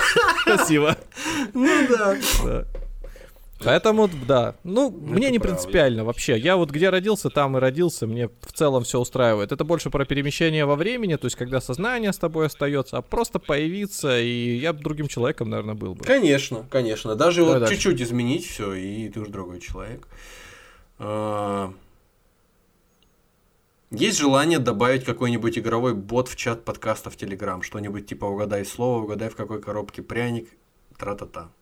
Спасибо. 0.56 0.96
Ну 1.52 1.86
да. 1.88 2.64
Поэтому, 3.64 4.10
да, 4.26 4.56
ну, 4.62 4.90
мне 4.90 5.30
не 5.30 5.38
правда. 5.38 5.56
принципиально 5.56 6.04
вообще. 6.04 6.38
Я 6.38 6.56
вот 6.56 6.70
где 6.70 6.90
родился, 6.90 7.30
там 7.30 7.56
и 7.56 7.60
родился, 7.60 8.06
мне 8.06 8.28
в 8.28 8.52
целом 8.52 8.84
все 8.84 9.00
устраивает. 9.00 9.52
Это 9.52 9.64
больше 9.64 9.90
про 9.90 10.04
перемещение 10.04 10.66
во 10.66 10.76
времени, 10.76 11.16
то 11.16 11.26
есть 11.26 11.36
когда 11.36 11.60
сознание 11.60 12.12
с 12.12 12.18
тобой 12.18 12.46
остается, 12.46 12.98
а 12.98 13.02
просто 13.02 13.38
появиться, 13.38 14.20
и 14.20 14.56
я 14.56 14.72
бы 14.72 14.80
другим 14.80 15.08
человеком, 15.08 15.48
наверное, 15.48 15.74
был 15.74 15.94
бы. 15.94 16.04
Конечно, 16.04 16.66
конечно. 16.70 17.14
Даже 17.14 17.42
Давай 17.44 17.60
вот 17.60 17.68
чуть-чуть 17.70 18.02
изменить 18.02 18.46
все, 18.46 18.74
и 18.74 19.08
ты 19.08 19.20
уже 19.20 19.30
другой 19.30 19.60
человек. 19.60 20.08
А, 20.98 21.72
Есть 23.96 24.18
желание 24.18 24.58
добавить 24.58 25.04
какой-нибудь 25.04 25.56
игровой 25.56 25.94
бот 25.94 26.26
в 26.26 26.34
чат 26.34 26.64
подкаста 26.64 27.10
в 27.10 27.16
Телеграм? 27.16 27.62
Что-нибудь 27.62 28.08
типа 28.08 28.24
угадай 28.24 28.64
слово, 28.64 29.04
угадай 29.04 29.28
в 29.28 29.36
какой 29.36 29.62
коробке 29.62 30.02
пряник, 30.02 30.48
тра-та-та. 30.98 31.52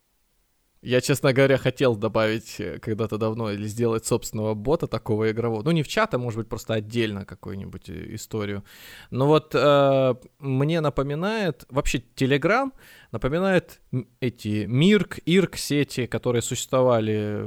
Я, 0.80 1.00
честно 1.00 1.32
говоря, 1.34 1.59
хотел 1.59 1.94
добавить 1.94 2.59
э, 2.59 2.78
когда-то 2.80 3.18
давно 3.18 3.52
или 3.52 3.66
сделать 3.68 4.06
собственного 4.06 4.54
бота 4.54 4.86
такого 4.86 5.30
игрового. 5.30 5.62
Ну, 5.62 5.70
не 5.72 5.82
в 5.82 5.88
чат, 5.88 6.14
а 6.14 6.18
может 6.18 6.38
быть 6.38 6.48
просто 6.48 6.74
отдельно 6.74 7.26
какую-нибудь 7.26 7.88
э, 7.90 8.14
историю. 8.14 8.64
Но 9.10 9.26
вот 9.26 9.54
э, 9.54 10.14
мне 10.38 10.80
напоминает, 10.80 11.66
вообще 11.68 12.02
Telegram 12.16 12.72
напоминает 13.12 13.80
эти 14.20 14.64
Мирк, 14.66 15.18
Ирк 15.26 15.56
сети, 15.56 16.06
которые 16.06 16.43
существовали 16.43 17.47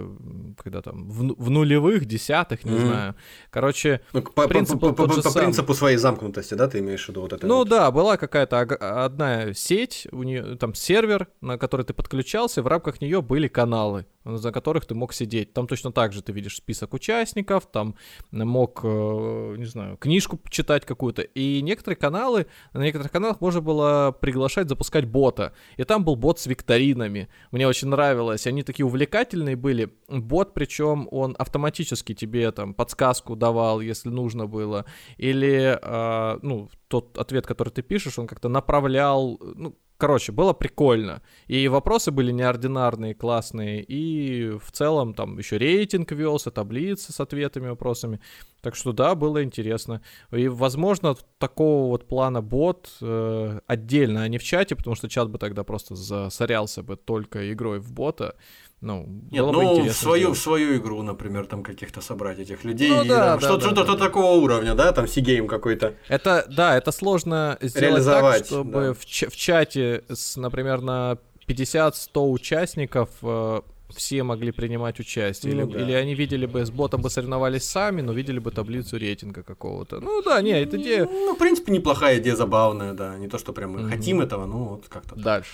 когда 0.58 0.82
там 0.82 1.10
в, 1.10 1.36
в 1.38 1.50
нулевых, 1.50 2.06
десятых, 2.06 2.64
не 2.64 2.72
Мгм. 2.72 2.86
знаю. 2.88 3.16
Короче, 3.50 4.02
Ну, 4.14 4.22
по, 4.22 4.32
по- 4.32 4.48
Принцип 4.48 4.80
по- 4.80 4.94
по- 4.94 5.08
по 5.08 5.22
самый. 5.22 5.34
принципу 5.46 5.74
своей 5.74 5.98
замкнутости, 5.98 6.54
да, 6.54 6.68
ты 6.68 6.80
имеешь 6.80 7.06
в 7.06 7.10
виду 7.10 7.22
вот 7.22 7.34
это? 7.34 7.46
Ну 7.48 7.58
вот? 7.58 7.70
да, 7.70 7.92
была 7.92 8.18
какая-то 8.18 8.60
одна 9.06 9.54
сеть, 9.54 10.08
у 10.12 10.24
нее 10.24 10.56
там 10.56 10.74
сервер, 10.76 11.28
на 11.42 11.58
который 11.58 11.86
ты 11.86 11.94
подключался, 11.94 12.62
и 12.62 12.64
в 12.64 12.68
рамках 12.68 13.02
нее 13.02 13.22
были 13.22 13.48
каналы, 13.48 14.06
за 14.26 14.52
которых 14.52 14.86
ты 14.86 14.96
мог 14.96 15.14
сидеть. 15.14 15.54
Там 15.54 15.68
точно 15.68 15.92
так 15.92 16.14
же 16.14 16.22
ты 16.22 16.32
видишь 16.32 16.58
список 16.58 16.94
участников, 16.94 17.68
там 17.72 17.96
мог, 18.32 18.82
э, 18.84 19.56
не 19.58 19.66
знаю, 19.66 19.98
книжку 19.98 20.40
читать 20.50 20.86
какую-то. 20.86 21.22
И 21.22 21.62
некоторые 21.62 21.98
каналы, 21.98 22.48
на 22.74 22.84
некоторых 22.84 23.12
каналах 23.12 23.42
можно 23.42 23.62
было 23.62 24.16
приглашать 24.20 24.70
запускать 24.70 25.06
бота. 25.06 25.54
И 25.78 25.84
там 25.84 26.04
был 26.04 26.16
бот 26.16 26.40
с 26.40 26.48
викторинами. 26.48 27.30
Мне 27.52 27.68
очень 27.68 27.88
нравилось. 27.90 28.48
Они 28.48 28.64
такие 28.64 28.86
увлекательные 28.86 29.56
были. 29.56 29.94
Бот, 30.08 30.54
причем 30.54 31.08
он 31.12 31.36
автоматически 31.38 32.14
тебе 32.14 32.52
там 32.52 32.74
подсказку 32.74 33.36
давал, 33.36 33.82
если 33.82 34.10
нужно 34.10 34.48
было. 34.48 34.86
Или, 35.18 35.80
а, 35.82 36.40
ну, 36.42 36.70
тот 36.88 37.18
ответ, 37.18 37.46
который 37.46 37.70
ты 37.70 37.82
пишешь, 37.82 38.18
он 38.20 38.28
как-то 38.28 38.50
направлял, 38.50 39.40
ну, 39.56 39.76
короче, 40.06 40.32
было 40.32 40.54
прикольно. 40.54 41.24
И 41.48 41.68
вопросы 41.68 42.12
были 42.12 42.32
неординарные, 42.32 43.16
классные, 43.16 43.82
и 43.82 44.52
в 44.52 44.72
целом 44.72 45.16
там 45.16 45.40
еще 45.40 45.58
рейтинг 45.58 46.12
велся, 46.12 46.52
таблицы 46.52 47.12
с 47.12 47.20
ответами, 47.20 47.70
вопросами. 47.70 48.20
Так 48.62 48.76
что 48.76 48.94
да, 48.94 49.16
было 49.16 49.44
интересно. 49.44 50.02
И, 50.32 50.48
возможно, 50.48 51.16
такого 51.40 51.88
вот 51.88 52.08
плана 52.08 52.44
бот 52.44 52.90
э, 53.02 53.60
отдельно, 53.66 54.22
а 54.22 54.28
не 54.28 54.38
в 54.38 54.44
чате, 54.44 54.76
потому 54.76 54.96
что 54.96 55.10
чат 55.10 55.30
бы 55.30 55.40
тогда 55.40 55.64
просто 55.64 55.96
засорялся 55.96 56.84
бы 56.84 56.98
только 56.98 57.52
игрой 57.52 57.80
в 57.80 57.92
бота. 57.92 58.36
Ну, 58.82 59.06
Нет, 59.32 59.42
было 59.42 59.52
бы 59.52 59.64
ну, 59.64 59.70
в 59.70 59.74
интересно 59.78 59.94
свою, 60.02 60.34
в 60.34 60.38
свою 60.38 60.78
игру, 60.78 61.02
например, 61.02 61.48
там 61.48 61.64
каких-то 61.64 62.02
собрать 62.02 62.40
этих 62.40 62.64
людей. 62.64 62.90
Ну 62.90 63.06
да, 63.06 63.36
да, 63.36 63.40
что-то, 63.40 63.58
да, 63.58 63.66
что-то 63.72 63.94
да, 63.94 63.98
да. 63.98 64.06
такого 64.06 64.36
уровня, 64.36 64.76
да, 64.76 64.92
там 64.92 65.08
сигейм 65.08 65.48
какой-то. 65.48 65.96
Это, 66.08 66.46
да, 66.50 66.78
это 66.78 66.92
сложно 66.92 67.58
сделать 67.62 67.90
Реализовать, 67.90 68.38
так, 68.40 68.48
чтобы 68.48 68.72
да. 68.72 68.94
в, 68.94 69.06
ча- 69.06 69.30
в 69.30 69.36
чате, 69.36 70.04
с, 70.10 70.38
например, 70.38 70.82
на 70.82 71.18
50-100 71.48 72.32
участников 72.32 73.10
э, 73.22 73.62
все 73.96 74.24
могли 74.24 74.52
принимать 74.52 75.00
участие. 75.00 75.56
Ну 75.56 75.64
или, 75.64 75.74
да. 75.74 75.80
или 75.82 75.94
они 75.94 76.16
видели 76.16 76.46
бы, 76.46 76.66
с 76.66 76.70
ботом 76.70 77.02
бы 77.02 77.10
соревновались 77.10 77.64
сами, 77.64 78.02
но 78.02 78.14
видели 78.14 78.40
бы 78.40 78.52
таблицу 78.52 78.98
рейтинга 78.98 79.44
какого-то. 79.44 80.00
Ну 80.00 80.22
да, 80.22 80.42
не, 80.42 80.52
эта 80.52 80.78
идея... 80.78 81.06
Ну, 81.06 81.36
в 81.36 81.38
принципе, 81.38 81.72
неплохая 81.72 82.20
идея, 82.20 82.36
забавная, 82.36 82.94
да. 82.94 83.18
Не 83.18 83.28
то, 83.28 83.38
что 83.38 83.54
прям 83.54 83.72
мы 83.72 83.80
Мгм. 83.82 83.90
хотим 83.92 84.22
этого, 84.22 84.46
ну, 84.46 84.64
вот 84.66 84.86
как-то. 84.90 85.16
так. 85.16 85.24
Дальше. 85.24 85.52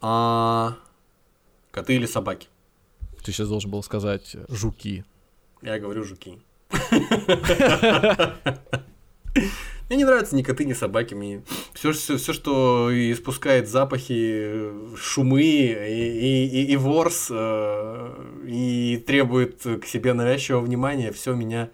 А, 0.00 0.76
коты 1.72 1.96
или 1.96 2.06
собаки? 2.06 2.46
Ты 3.24 3.32
сейчас 3.32 3.48
должен 3.48 3.70
был 3.70 3.82
сказать 3.82 4.34
э, 4.34 4.44
жуки. 4.48 5.04
Я 5.62 5.80
говорю 5.80 6.04
жуки. 6.04 6.38
Мне 9.88 9.98
не 9.98 10.04
нравятся 10.04 10.36
ни 10.36 10.42
коты, 10.42 10.64
ни 10.64 10.72
собаки. 10.72 11.14
Мне 11.14 11.42
все, 11.74 11.92
все, 11.92 12.16
все 12.16 12.32
что 12.32 12.90
испускает 12.92 13.68
запахи, 13.68 14.70
шумы 14.96 15.42
и, 15.42 16.46
и, 16.46 16.72
и, 16.72 16.76
ворс, 16.76 17.28
э, 17.30 18.44
и 18.46 19.02
требует 19.06 19.62
к 19.62 19.84
себе 19.86 20.12
навязчивого 20.12 20.62
внимания, 20.62 21.12
все 21.12 21.34
меня 21.34 21.70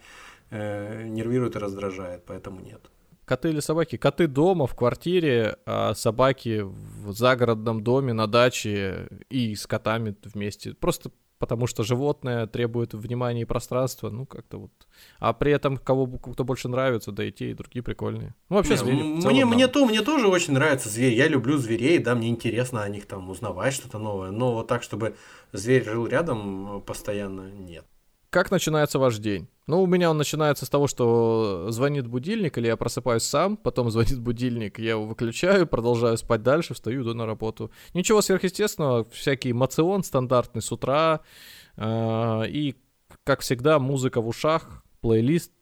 э, 0.51 1.05
нервирует 1.05 1.57
и 1.57 1.59
раздражает, 1.59 2.25
поэтому 2.27 2.61
нет. 2.61 2.81
Коты 3.29 3.51
или 3.51 3.61
собаки? 3.61 3.97
Коты 3.97 4.27
дома, 4.27 4.67
в 4.67 4.75
квартире, 4.75 5.59
а 5.67 5.95
собаки 5.95 6.63
в 6.63 7.13
загородном 7.13 7.85
доме, 7.85 8.15
на 8.15 8.27
даче 8.27 9.09
и 9.29 9.55
с 9.55 9.67
котами 9.67 10.17
вместе. 10.25 10.73
Просто 10.73 11.11
потому 11.39 11.67
что 11.67 11.83
животное 11.83 12.47
требует 12.47 12.95
внимания 12.95 13.43
и 13.43 13.45
пространства, 13.45 14.11
ну 14.11 14.27
как-то 14.27 14.59
вот. 14.59 14.71
А 15.19 15.33
при 15.33 15.53
этом 15.53 15.77
кого 15.77 16.07
кто 16.07 16.45
больше 16.45 16.69
нравится, 16.69 17.13
да 17.13 17.25
и 17.25 17.31
те, 17.31 17.51
и 17.51 17.55
другие 17.55 17.83
прикольные. 17.83 18.35
Ну 18.49 18.57
вообще 18.57 18.73
Не, 18.73 18.77
звери. 18.79 19.21
целом 19.21 19.35
мне, 19.35 19.45
мне, 19.45 19.69
то, 19.69 19.87
мне 19.87 20.03
тоже 20.03 20.27
очень 20.27 20.55
нравятся 20.55 20.89
звери. 20.89 21.15
Я 21.15 21.29
люблю 21.29 21.59
зверей, 21.59 21.99
да, 21.99 22.15
мне 22.15 22.29
интересно 22.29 22.83
о 22.83 22.89
них 22.89 23.07
там 23.07 23.29
узнавать 23.31 23.75
что-то 23.75 23.99
новое. 23.99 24.31
Но 24.31 24.55
вот 24.55 24.67
так, 24.69 24.83
чтобы 24.83 25.17
зверь 25.53 25.85
жил 25.85 26.07
рядом 26.07 26.79
э, 26.79 26.81
постоянно, 26.81 27.51
нет. 27.51 27.85
Как 28.31 28.51
начинается 28.51 28.99
ваш 28.99 29.19
день? 29.19 29.49
Ну, 29.67 29.83
у 29.83 29.87
меня 29.87 30.11
он 30.11 30.19
начинается 30.19 30.67
с 30.67 30.69
того, 30.69 30.87
что 30.87 31.69
звонит 31.71 32.07
будильник, 32.07 32.59
или 32.59 32.67
я 32.67 32.77
просыпаюсь 32.77 33.23
сам, 33.23 33.57
потом 33.57 33.91
звонит 33.91 34.21
будильник, 34.21 34.79
я 34.79 34.91
его 34.91 35.07
выключаю, 35.07 35.67
продолжаю 35.67 36.19
спать 36.19 36.43
дальше, 36.43 36.75
встаю, 36.75 37.03
иду 37.03 37.15
на 37.15 37.25
работу. 37.25 37.71
Ничего 37.95 38.21
сверхъестественного, 38.21 39.05
всякий 39.11 39.55
мацион 39.55 40.05
стандартный 40.05 40.61
с 40.61 40.71
утра, 40.71 41.21
а, 41.77 42.43
и, 42.43 42.75
как 43.25 43.41
всегда, 43.41 43.79
музыка 43.79 44.21
в 44.21 44.29
ушах, 44.29 44.85
плейлист, 45.01 45.53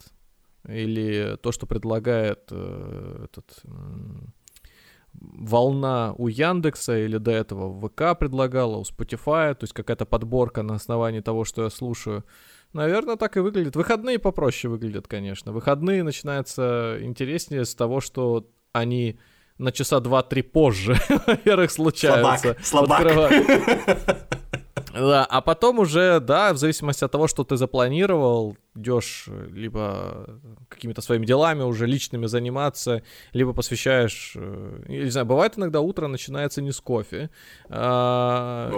или 0.66 1.38
то, 1.40 1.52
что 1.52 1.66
предлагает 1.66 2.48
э, 2.50 3.26
этот... 3.26 3.60
м, 3.64 4.34
волна 5.20 6.14
у 6.18 6.28
Яндекса 6.28 6.98
или 6.98 7.18
до 7.18 7.30
этого 7.30 7.88
ВК 7.88 8.18
предлагала, 8.18 8.76
у 8.76 8.82
Spotify, 8.82 9.54
то 9.54 9.62
есть 9.62 9.72
какая-то 9.72 10.06
подборка 10.06 10.62
на 10.62 10.74
основании 10.74 11.20
того, 11.20 11.44
что 11.44 11.62
я 11.62 11.70
слушаю. 11.70 12.24
Наверное, 12.72 13.16
так 13.16 13.36
и 13.36 13.40
выглядит. 13.40 13.76
Выходные 13.76 14.18
попроще 14.18 14.70
выглядят, 14.70 15.08
конечно. 15.08 15.52
Выходные 15.52 16.02
начинаются 16.02 16.98
интереснее 17.00 17.64
с 17.64 17.74
того, 17.74 18.00
что 18.00 18.48
они 18.72 19.18
на 19.58 19.72
часа 19.72 20.00
два-три 20.00 20.42
позже, 20.42 20.96
во-первых, 21.26 21.70
случаются. 21.70 22.56
Слабак, 22.62 23.00
слабак. 23.00 24.28
Да, 24.96 25.24
а 25.24 25.40
потом 25.40 25.78
уже, 25.78 26.20
да, 26.20 26.52
в 26.52 26.56
зависимости 26.56 27.04
от 27.04 27.12
того, 27.12 27.26
что 27.26 27.44
ты 27.44 27.56
запланировал, 27.56 28.56
идешь 28.74 29.24
э, 29.28 29.48
либо 29.52 30.40
какими-то 30.68 31.02
своими 31.02 31.26
делами 31.26 31.62
уже 31.62 31.86
личными 31.86 32.26
заниматься, 32.26 33.02
либо 33.32 33.52
посвящаешь, 33.52 34.32
э, 34.36 34.84
я 34.88 35.04
не 35.04 35.10
знаю, 35.10 35.26
бывает 35.26 35.58
иногда 35.58 35.80
утро 35.80 36.06
начинается 36.06 36.62
не 36.62 36.72
с 36.72 36.80
кофе. 36.80 37.30
а, 37.68 38.70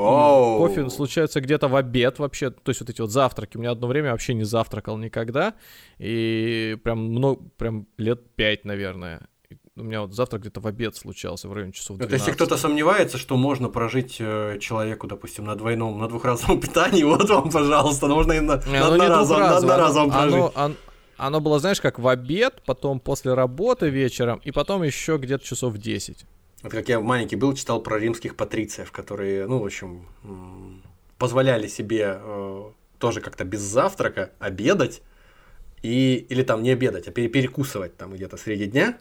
кофе 0.58 0.90
случается 0.90 1.40
где-то 1.40 1.68
в 1.68 1.76
обед 1.76 2.18
вообще, 2.18 2.50
то 2.50 2.70
есть 2.70 2.80
вот 2.80 2.90
эти 2.90 3.00
вот 3.00 3.10
завтраки. 3.10 3.56
У 3.56 3.60
меня 3.60 3.70
одно 3.70 3.86
время 3.86 4.10
вообще 4.10 4.34
не 4.34 4.44
завтракал 4.44 4.96
никогда, 4.96 5.54
и 5.98 6.76
прям, 6.82 6.98
много, 6.98 7.42
прям 7.56 7.86
лет 7.96 8.34
пять, 8.34 8.64
наверное. 8.64 9.28
У 9.78 9.82
меня 9.84 10.00
вот 10.02 10.12
завтрак 10.12 10.42
где-то 10.42 10.60
в 10.60 10.66
обед 10.66 10.96
случался 10.96 11.48
в 11.48 11.52
районе 11.52 11.72
часов 11.72 11.90
Вот 11.98 12.08
12. 12.08 12.18
если 12.20 12.32
кто-то 12.32 12.56
сомневается, 12.56 13.16
что 13.18 13.36
можно 13.36 13.68
прожить 13.68 14.16
э, 14.18 14.58
человеку, 14.60 15.06
допустим, 15.06 15.44
на 15.44 15.54
двойном, 15.54 15.98
на 15.98 16.08
двухразовом 16.08 16.60
питании, 16.64 17.04
вот 17.04 17.28
вам, 17.30 17.50
пожалуйста, 17.50 18.08
можно 18.08 18.32
и 18.32 18.40
на, 18.40 18.56
Не, 18.66 18.72
на 18.80 18.86
оно 18.86 18.96
не 18.96 19.02
одноразовом, 19.02 19.42
на 19.42 19.56
одноразовом 19.56 20.10
оно- 20.10 20.18
прожить. 20.20 20.34
оно- 20.56 20.66
он- 20.66 20.76
Оно 21.16 21.40
было, 21.40 21.58
знаешь, 21.58 21.80
как 21.80 21.98
в 21.98 22.06
обед, 22.06 22.62
потом 22.66 23.00
после 23.00 23.34
работы 23.34 23.88
вечером, 23.88 24.40
и 24.44 24.52
потом 24.52 24.82
еще 24.84 25.16
где-то 25.16 25.44
часов 25.44 25.74
в 25.74 25.78
10. 25.78 26.24
Вот 26.62 26.72
как 26.72 26.88
я 26.88 27.00
маленький 27.00 27.36
был, 27.36 27.54
читал 27.54 27.80
про 27.80 27.98
римских 27.98 28.36
патрициев, 28.36 28.90
которые, 28.92 29.46
ну, 29.46 29.58
в 29.58 29.64
общем, 29.64 30.02
позволяли 31.18 31.66
себе 31.66 32.18
э, 32.20 32.62
тоже 32.98 33.20
как-то 33.20 33.44
без 33.44 33.60
завтрака 33.60 34.30
обедать, 34.38 35.02
и, 35.82 36.26
или 36.28 36.42
там 36.42 36.62
не 36.62 36.70
обедать, 36.70 37.06
а 37.08 37.10
пере- 37.12 37.28
перекусывать 37.28 37.96
там 37.96 38.12
где-то 38.12 38.36
среди 38.36 38.66
дня, 38.66 38.98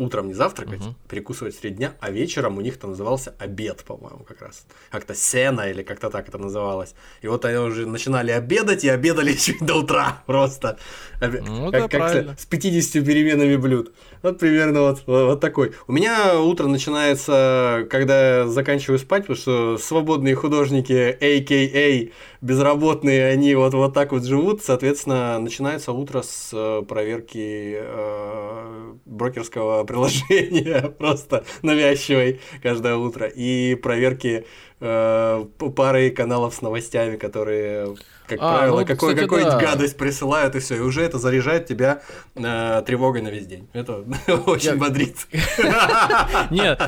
утром 0.00 0.28
не 0.28 0.34
завтракать, 0.34 0.80
Мгм. 0.80 0.96
перекусывать 1.08 1.54
среди 1.54 1.76
дня, 1.76 1.92
а 2.00 2.10
вечером 2.10 2.58
у 2.58 2.60
них 2.60 2.76
это 2.76 2.86
назывался 2.86 3.34
обед, 3.38 3.84
по-моему, 3.84 4.24
как 4.24 4.42
раз. 4.42 4.66
Как-то 4.90 5.14
сена 5.14 5.70
или 5.70 5.82
как-то 5.82 6.10
так 6.10 6.28
это 6.28 6.38
называлось. 6.38 6.94
И 7.22 7.28
вот 7.28 7.44
они 7.44 7.58
уже 7.58 7.86
начинали 7.86 8.30
обедать 8.30 8.84
и 8.84 8.88
обедали 8.88 9.32
еще 9.38 9.54
до 9.60 9.76
утра 9.76 10.22
просто. 10.26 10.78
Ну 11.20 11.70
как, 11.70 11.90
да, 11.90 12.14
как 12.14 12.38
с 12.38 12.46
50 12.46 13.04
переменами 13.04 13.56
блюд. 13.56 13.92
Вот 14.22 14.38
примерно 14.38 14.82
вот, 14.82 15.02
вот, 15.06 15.24
вот 15.26 15.40
такой. 15.40 15.72
У 15.86 15.92
меня 15.92 16.38
утро 16.40 16.66
начинается, 16.66 17.86
когда 17.90 18.38
я 18.38 18.46
заканчиваю 18.46 18.98
спать, 18.98 19.22
потому 19.22 19.36
что 19.36 19.78
свободные 19.78 20.34
художники, 20.34 20.92
а.к.а. 20.92 22.10
безработные, 22.40 23.26
они 23.26 23.54
вот, 23.54 23.74
вот 23.74 23.94
так 23.94 24.12
вот 24.12 24.24
живут. 24.24 24.62
Соответственно, 24.62 25.38
начинается 25.38 25.92
утро 25.92 26.22
с 26.22 26.50
э, 26.52 26.82
проверки 26.86 27.76
э, 27.80 28.94
брокерского 29.04 29.84
приложения, 29.86 30.88
просто 30.90 31.44
навязчивой 31.62 32.40
каждое 32.62 32.96
утро, 32.96 33.26
и 33.26 33.74
проверки 33.74 34.46
э, 34.80 35.44
пары 35.76 36.10
каналов 36.10 36.54
с 36.54 36.62
новостями, 36.62 37.16
которые 37.16 37.94
как 38.30 38.38
а, 38.40 38.58
правило, 38.58 38.80
ну, 38.80 38.86
какой, 38.86 39.16
какую-нибудь 39.16 39.54
да. 39.54 39.60
гадость 39.60 39.96
присылают, 39.96 40.54
и 40.54 40.60
все, 40.60 40.76
и 40.76 40.80
уже 40.80 41.02
это 41.02 41.18
заряжает 41.18 41.66
тебя 41.66 42.00
э, 42.36 42.82
тревогой 42.86 43.22
на 43.22 43.28
весь 43.28 43.46
день. 43.46 43.68
Это 43.72 44.04
очень 44.46 44.76
бодрит. 44.76 45.16
Нет, 46.50 46.80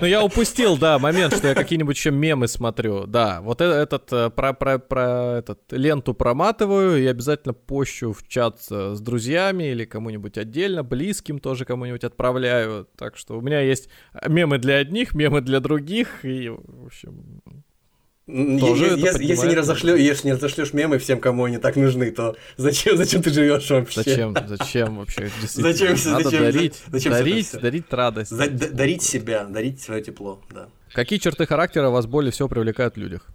ну 0.00 0.06
я 0.06 0.22
упустил, 0.22 0.78
да, 0.78 0.98
момент, 1.00 1.36
что 1.36 1.48
я 1.48 1.54
какие-нибудь 1.54 1.96
еще 1.96 2.12
мемы 2.12 2.46
смотрю. 2.46 3.06
Да, 3.06 3.40
вот 3.40 3.60
э, 3.60 3.64
этот, 3.64 4.12
э, 4.12 4.30
про, 4.30 4.52
про, 4.52 4.78
про 4.78 5.38
этот 5.38 5.60
ленту 5.72 6.14
проматываю 6.14 7.02
и 7.02 7.06
обязательно 7.06 7.54
пощу 7.54 8.12
в 8.12 8.26
чат 8.28 8.60
с 8.60 9.00
друзьями 9.00 9.64
или 9.64 9.84
кому-нибудь 9.84 10.38
отдельно, 10.38 10.84
близким 10.84 11.40
тоже 11.40 11.64
кому-нибудь 11.64 12.04
отправляю. 12.04 12.86
Так 12.96 13.16
что 13.16 13.36
у 13.36 13.40
меня 13.40 13.60
есть 13.60 13.88
мемы 14.28 14.58
для 14.58 14.76
одних, 14.76 15.14
мемы 15.14 15.40
для 15.40 15.58
других, 15.58 16.24
и, 16.24 16.48
в 16.48 16.86
общем, 16.86 17.42
тоже 18.28 18.98
если, 18.98 19.24
если, 19.24 19.48
не 19.48 19.54
разошлё, 19.54 19.96
если 19.96 20.28
не 20.28 20.34
разошлешь 20.34 20.74
мемы 20.74 20.98
всем, 20.98 21.18
кому 21.18 21.44
они 21.44 21.56
так 21.56 21.76
нужны, 21.76 22.10
то 22.10 22.36
зачем, 22.58 22.96
зачем 22.96 23.22
ты 23.22 23.30
живешь 23.30 23.70
вообще? 23.70 24.02
Зачем, 24.02 24.36
зачем 24.46 24.96
вообще? 24.98 25.30
Зачем, 25.42 25.96
Надо 26.04 26.24
зачем, 26.24 26.42
дарить, 26.42 26.82
зачем 26.88 27.12
дарить, 27.12 27.52
дарить 27.52 27.92
радость. 27.92 28.30
За, 28.30 28.50
дарить 28.50 29.02
себя, 29.02 29.44
дарить 29.44 29.80
свое 29.80 30.02
тепло, 30.02 30.40
да. 30.50 30.68
Какие 30.92 31.18
черты 31.18 31.46
характера 31.46 31.88
вас 31.88 32.06
более 32.06 32.30
всего 32.30 32.48
привлекают 32.48 32.96
в 32.96 32.98
людях? 32.98 33.26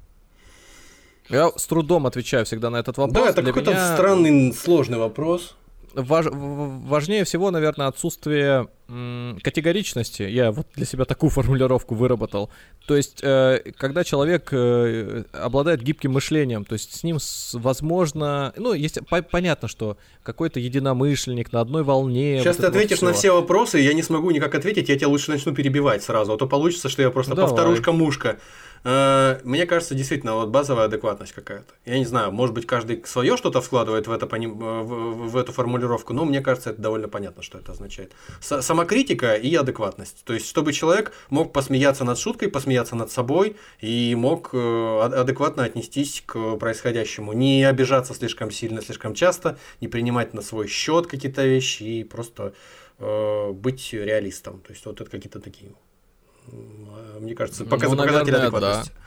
Я 1.29 1.49
с 1.55 1.65
трудом 1.65 2.05
отвечаю 2.05 2.45
всегда 2.45 2.69
на 2.69 2.77
этот 2.77 2.97
вопрос. 2.97 3.23
Да, 3.23 3.29
это 3.31 3.41
какой-то 3.41 3.71
меня... 3.71 3.95
странный, 3.95 4.53
сложный 4.53 4.99
вопрос 4.99 5.55
важ, 5.93 6.27
важнее 6.31 7.23
всего, 7.23 7.51
наверное, 7.51 7.87
отсутствие 7.87 8.67
категоричности. 9.41 10.23
Я 10.23 10.51
вот 10.51 10.67
для 10.75 10.85
себя 10.85 11.05
такую 11.05 11.29
формулировку 11.29 11.95
выработал. 11.95 12.49
То 12.85 12.95
есть, 12.95 13.19
э, 13.23 13.59
когда 13.77 14.03
человек 14.03 14.49
э, 14.51 15.23
обладает 15.31 15.81
гибким 15.81 16.11
мышлением, 16.11 16.65
то 16.65 16.73
есть 16.73 16.95
с 16.99 17.03
ним 17.03 17.19
с, 17.19 17.53
возможно, 17.53 18.53
ну, 18.57 18.73
есть 18.73 18.99
по 19.07 19.21
понятно, 19.21 19.67
что 19.67 19.97
какой-то 20.21 20.59
единомышленник 20.59 21.51
на 21.53 21.61
одной 21.61 21.83
волне. 21.83 22.39
Сейчас 22.39 22.57
вот 22.57 22.63
ты 22.63 22.67
ответишь 22.67 23.01
вот 23.01 23.07
на 23.07 23.13
все 23.13 23.31
вопросы, 23.31 23.79
я 23.79 23.93
не 23.93 24.03
смогу 24.03 24.31
никак 24.31 24.53
ответить, 24.53 24.89
я 24.89 24.97
тебя 24.97 25.07
лучше 25.07 25.31
начну 25.31 25.55
перебивать 25.55 26.03
сразу, 26.03 26.33
а 26.33 26.37
то 26.37 26.45
получится, 26.45 26.89
что 26.89 27.01
я 27.01 27.09
просто 27.09 27.35
Давай. 27.35 27.49
повторушка-мушка. 27.49 28.37
Э, 28.83 29.39
мне 29.43 29.65
кажется, 29.65 29.95
действительно, 29.95 30.35
вот 30.35 30.49
базовая 30.49 30.85
адекватность 30.85 31.33
какая-то. 31.33 31.73
Я 31.85 31.97
не 31.97 32.05
знаю, 32.05 32.31
может 32.31 32.53
быть, 32.53 32.65
каждый 32.65 33.03
свое 33.05 33.37
что-то 33.37 33.61
вкладывает 33.61 34.07
в, 34.07 34.11
это, 34.11 34.25
в, 34.25 35.29
в 35.29 35.37
эту 35.37 35.51
формулировку, 35.51 36.13
но 36.13 36.25
мне 36.25 36.41
кажется, 36.41 36.71
это 36.71 36.81
довольно 36.81 37.07
понятно, 37.07 37.41
что 37.43 37.57
это 37.57 37.71
означает. 37.71 38.13
Самокритика 38.41 39.35
и 39.35 39.55
адекватность. 39.55 40.23
То 40.25 40.33
есть, 40.33 40.47
чтобы 40.47 40.73
человек 40.73 41.13
мог 41.29 41.53
посмеяться 41.53 42.03
над 42.03 42.17
шуткой, 42.17 42.49
посмеяться 42.49 42.95
над 42.95 43.11
собой 43.11 43.55
и 43.79 44.15
мог 44.15 44.49
э, 44.53 44.99
адекватно 45.01 45.63
отнестись 45.63 46.23
к 46.25 46.57
происходящему. 46.57 47.33
Не 47.33 47.63
обижаться 47.63 48.13
слишком 48.13 48.51
сильно, 48.51 48.81
слишком 48.81 49.13
часто, 49.13 49.57
не 49.81 49.87
принимать 49.87 50.33
на 50.33 50.41
свой 50.41 50.67
счет 50.67 51.07
какие-то 51.07 51.45
вещи 51.45 51.83
и 51.83 52.03
просто 52.03 52.53
э, 52.99 53.51
быть 53.51 53.93
реалистом. 53.93 54.59
То 54.61 54.73
есть, 54.73 54.85
вот 54.85 54.99
это 54.99 55.09
какие-то 55.09 55.39
такие 55.39 55.71
мне 57.23 57.35
кажется, 57.35 57.65
показ, 57.65 57.89
ну, 57.89 57.97
показатель 57.97 58.31
наверное, 58.31 58.47
адекватности. 58.47 58.91
Да. 58.93 59.03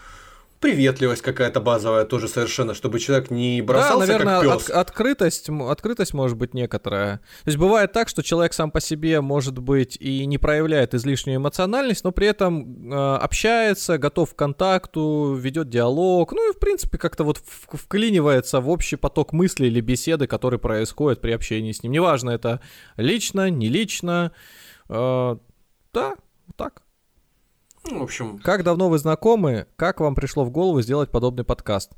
Приветливость 0.59 1.21
какая-то 1.21 1.61
базовая 1.61 2.07
тоже 2.07 2.29
совершенно, 2.29 2.73
чтобы 2.73 2.99
человек 2.99 3.31
не 3.31 3.61
бросался 3.61 4.07
да, 4.07 4.13
наверное, 4.13 4.41
как 4.41 4.59
пес. 4.59 4.71
От, 4.71 4.77
открытость, 4.77 5.51
открытость 5.51 6.15
может 6.15 6.39
быть 6.39 6.55
некоторая. 6.55 7.19
То 7.19 7.49
есть 7.49 7.59
бывает 7.59 7.93
так, 7.93 8.09
что 8.09 8.23
человек 8.23 8.55
сам 8.55 8.71
по 8.71 8.81
себе, 8.81 9.21
может 9.21 9.59
быть, 9.59 9.99
и 10.01 10.25
не 10.25 10.39
проявляет 10.39 10.95
излишнюю 10.95 11.37
эмоциональность, 11.37 12.05
но 12.05 12.11
при 12.11 12.27
этом 12.29 12.91
э, 12.91 13.17
общается, 13.17 13.99
готов 13.99 14.35
к 14.35 14.39
контакту, 14.39 15.37
ведет 15.39 15.69
диалог, 15.69 16.33
ну 16.33 16.51
и, 16.51 16.55
в 16.55 16.59
принципе, 16.59 16.97
как-то 16.97 17.25
вот 17.25 17.37
вклинивается 17.37 18.61
в 18.61 18.71
общий 18.71 18.97
поток 18.97 19.35
мыслей 19.35 19.67
или 19.67 19.83
беседы, 19.83 20.27
которые 20.27 20.59
происходят 20.59 21.21
при 21.21 21.33
общении 21.33 21.73
с 21.73 21.83
ним. 21.83 21.93
Неважно, 21.93 22.31
это 22.31 22.63
лично, 22.97 23.51
не 23.51 23.69
лично. 23.69 24.33
Э, 24.89 25.37
да. 25.93 26.17
Ну, 27.91 28.01
в 28.01 28.03
общем... 28.03 28.39
Как 28.39 28.65
давно 28.65 28.89
вы 28.89 28.99
знакомы? 28.99 29.67
Как 29.77 30.01
вам 30.01 30.15
пришло 30.15 30.45
в 30.45 30.51
голову 30.51 30.83
сделать 30.83 31.11
подобный 31.11 31.45
подкаст? 31.45 31.93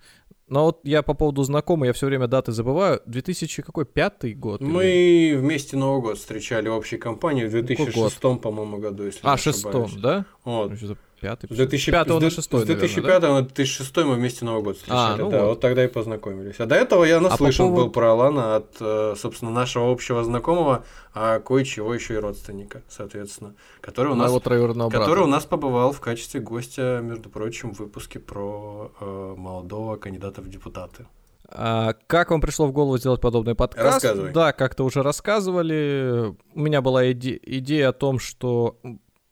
Но 0.48 0.64
вот 0.64 0.80
я 0.84 1.02
по 1.02 1.14
поводу 1.14 1.42
знакомых, 1.42 1.88
я 1.88 1.92
все 1.92 2.06
время 2.06 2.26
даты 2.26 2.52
забываю. 2.52 3.02
2000 3.06 3.62
какой? 3.62 3.84
Пятый 3.84 4.34
год? 4.34 4.60
Мы 4.60 4.86
или? 4.86 5.36
вместе 5.36 5.76
Новый 5.76 6.00
год 6.00 6.18
встречали 6.18 6.68
в 6.68 6.74
общей 6.74 6.96
компании 6.96 7.44
в 7.44 7.50
2006, 7.50 8.20
по-моему, 8.40 8.78
году, 8.78 9.04
если 9.04 9.20
А, 9.22 9.36
шестом, 9.36 9.90
да? 10.00 10.24
Вот. 10.44 10.72
Пятый. 11.20 11.48
С 11.50 11.56
2005 11.56 12.08
на 12.08 12.30
6, 12.30 12.42
с 12.42 12.64
2005 12.64 13.22
на 13.22 13.42
2006 13.42 13.96
мы 13.98 14.14
вместе 14.14 14.44
Новый 14.44 14.62
год 14.62 14.76
встречали. 14.76 15.14
А, 15.14 15.16
ну 15.16 15.30
да, 15.30 15.40
вот. 15.40 15.48
вот 15.48 15.60
тогда 15.60 15.84
и 15.84 15.88
познакомились. 15.88 16.56
А 16.58 16.66
до 16.66 16.76
этого 16.76 17.04
я 17.04 17.20
наслышан 17.20 17.66
а 17.66 17.68
по 17.68 17.74
поводу... 17.74 17.86
был 17.86 17.92
про 17.92 18.12
Алана 18.12 18.56
от, 18.56 18.76
э, 18.80 19.14
собственно, 19.16 19.50
нашего 19.50 19.90
общего 19.90 20.22
знакомого, 20.22 20.84
а 21.14 21.40
кое-чего 21.40 21.92
еще 21.92 22.14
и 22.14 22.16
родственника, 22.18 22.82
соответственно, 22.88 23.54
который 23.80 24.12
у 24.12 24.14
нас, 24.14 24.32
который 24.32 25.22
у 25.22 25.26
нас 25.26 25.44
побывал 25.44 25.92
в 25.92 26.00
качестве 26.00 26.40
гостя, 26.40 27.00
между 27.02 27.28
прочим, 27.30 27.74
в 27.74 27.80
выпуске 27.80 28.20
про 28.20 28.92
э, 29.00 29.34
молодого 29.36 29.96
кандидата 29.96 30.40
в 30.40 30.48
депутаты. 30.48 31.06
А, 31.50 31.94
как 32.06 32.30
вам 32.30 32.40
пришло 32.40 32.66
в 32.66 32.72
голову 32.72 32.98
сделать 32.98 33.20
подобный 33.20 33.54
подкаст? 33.54 34.04
Рассказывай. 34.04 34.32
Да, 34.32 34.52
как-то 34.52 34.84
уже 34.84 35.02
рассказывали. 35.02 36.34
У 36.54 36.60
меня 36.60 36.82
была 36.82 37.10
иде- 37.10 37.40
идея 37.42 37.88
о 37.88 37.92
том, 37.92 38.18
что 38.18 38.76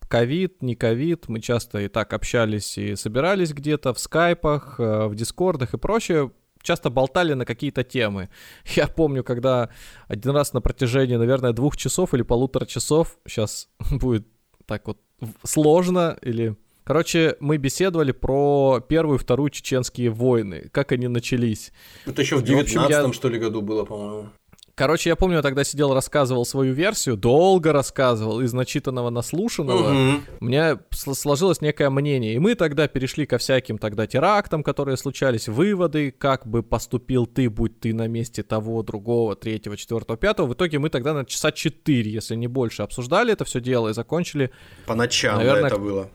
ковид, 0.08 0.62
не 0.62 0.74
ковид, 0.74 1.28
мы 1.28 1.40
часто 1.40 1.78
и 1.78 1.88
так 1.88 2.12
общались 2.12 2.78
и 2.78 2.96
собирались 2.96 3.52
где-то 3.52 3.92
в 3.92 3.98
скайпах, 3.98 4.78
э, 4.78 5.06
в 5.06 5.14
дискордах 5.14 5.74
и 5.74 5.78
прочее, 5.78 6.30
часто 6.62 6.90
болтали 6.90 7.34
на 7.34 7.44
какие-то 7.44 7.84
темы. 7.84 8.28
Я 8.76 8.88
помню, 8.88 9.24
когда 9.24 9.70
один 10.08 10.32
раз 10.32 10.52
на 10.52 10.60
протяжении, 10.60 11.16
наверное, 11.16 11.52
двух 11.52 11.76
часов 11.76 12.14
или 12.14 12.22
полутора 12.22 12.66
часов, 12.66 13.18
сейчас 13.26 13.68
будет 13.90 14.26
так 14.66 14.86
вот 14.86 14.98
сложно 15.44 16.16
или... 16.22 16.56
Короче, 16.84 17.36
мы 17.40 17.56
беседовали 17.56 18.12
про 18.12 18.78
первую 18.78 19.18
и 19.18 19.20
вторую 19.20 19.50
чеченские 19.50 20.10
войны, 20.10 20.68
как 20.70 20.92
они 20.92 21.08
начались. 21.08 21.72
Это 22.04 22.22
еще 22.22 22.36
в 22.36 22.44
19 22.44 22.88
я... 22.88 23.12
что 23.12 23.28
ли, 23.28 23.40
году 23.40 23.60
было, 23.60 23.84
по-моему. 23.84 24.28
Короче, 24.76 25.08
я 25.08 25.16
помню, 25.16 25.36
я 25.36 25.42
тогда 25.42 25.64
сидел, 25.64 25.94
рассказывал 25.94 26.44
свою 26.44 26.74
версию, 26.74 27.16
долго 27.16 27.72
рассказывал, 27.72 28.42
из 28.42 28.52
начитанного 28.52 29.08
наслушанного. 29.08 29.90
Угу. 29.90 30.20
У 30.40 30.44
меня 30.44 30.78
сложилось 30.90 31.62
некое 31.62 31.88
мнение. 31.88 32.34
И 32.34 32.38
мы 32.38 32.54
тогда 32.56 32.86
перешли 32.86 33.24
ко 33.24 33.38
всяким 33.38 33.78
тогда 33.78 34.06
терактам, 34.06 34.62
которые 34.62 34.98
случались, 34.98 35.48
выводы, 35.48 36.10
как 36.10 36.46
бы 36.46 36.62
поступил 36.62 37.24
ты, 37.24 37.48
будь 37.48 37.80
ты 37.80 37.94
на 37.94 38.06
месте 38.06 38.42
того, 38.42 38.82
другого, 38.82 39.34
третьего, 39.34 39.78
четвертого, 39.78 40.18
пятого. 40.18 40.48
В 40.48 40.52
итоге 40.52 40.78
мы 40.78 40.90
тогда 40.90 41.14
на 41.14 41.24
часа 41.24 41.52
четыре, 41.52 42.10
если 42.10 42.34
не 42.34 42.46
больше, 42.46 42.82
обсуждали 42.82 43.32
это 43.32 43.46
все 43.46 43.62
дело 43.62 43.88
и 43.88 43.94
закончили. 43.94 44.50
По 44.84 44.94
ночам, 44.94 45.38
наверное, 45.38 45.62
да, 45.62 45.68
это 45.68 45.78
было. 45.78 46.10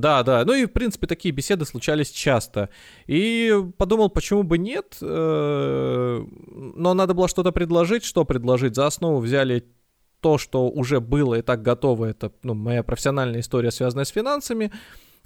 Да, 0.00 0.22
да. 0.22 0.44
Ну 0.44 0.54
и, 0.54 0.66
в 0.66 0.72
принципе, 0.72 1.06
такие 1.06 1.32
беседы 1.32 1.64
случались 1.64 2.10
часто. 2.10 2.68
И 3.06 3.52
подумал, 3.78 4.10
почему 4.10 4.42
бы 4.42 4.58
нет. 4.58 4.96
Э, 5.00 6.24
но 6.76 6.94
надо 6.94 7.14
было 7.14 7.28
что-то 7.28 7.52
предложить. 7.52 8.04
Что 8.04 8.24
предложить? 8.24 8.74
За 8.74 8.86
основу 8.86 9.18
взяли 9.18 9.64
то, 10.20 10.38
что 10.38 10.68
уже 10.68 11.00
было 11.00 11.36
и 11.36 11.42
так 11.42 11.62
готово. 11.62 12.06
Это 12.06 12.32
ну, 12.42 12.54
моя 12.54 12.82
профессиональная 12.82 13.40
история, 13.40 13.70
связанная 13.70 14.04
с 14.04 14.10
финансами. 14.10 14.70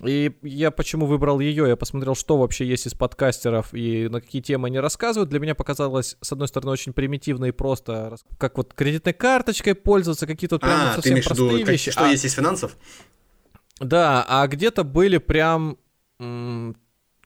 И 0.04 0.32
я 0.42 0.70
почему 0.70 1.06
выбрал 1.06 1.40
ее? 1.40 1.68
Я 1.68 1.76
посмотрел, 1.76 2.14
что 2.14 2.38
вообще 2.38 2.66
есть 2.66 2.86
из 2.86 2.94
подкастеров 2.94 3.74
и 3.74 4.08
на 4.08 4.20
какие 4.20 4.40
темы 4.40 4.68
они 4.68 4.78
рассказывают. 4.78 5.28
Для 5.28 5.40
меня 5.40 5.54
показалось, 5.54 6.16
с 6.20 6.32
одной 6.32 6.48
стороны, 6.48 6.72
очень 6.72 6.92
примитивно 6.92 7.46
и 7.46 7.50
просто, 7.50 8.16
как 8.38 8.56
вот 8.56 8.72
кредитной 8.72 9.12
карточкой 9.12 9.74
пользоваться, 9.74 10.26
какие-то 10.26 10.54
вот 10.54 10.62
прям 10.62 10.80
а, 10.80 10.94
совсем 10.94 11.16
ты 11.16 11.22
простые 11.22 11.58
виду, 11.58 11.70
вещи. 11.70 11.90
Что 11.90 12.04
а... 12.04 12.08
есть 12.08 12.24
из 12.24 12.32
финансов? 12.32 12.76
Да, 13.80 14.24
а 14.28 14.46
где-то 14.46 14.84
были 14.84 15.18
прям 15.18 15.78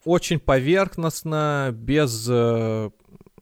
очень 0.04 0.38
поверхностно, 0.38 1.70
без 1.72 2.28
э, 2.30 2.32
э, 2.34 2.90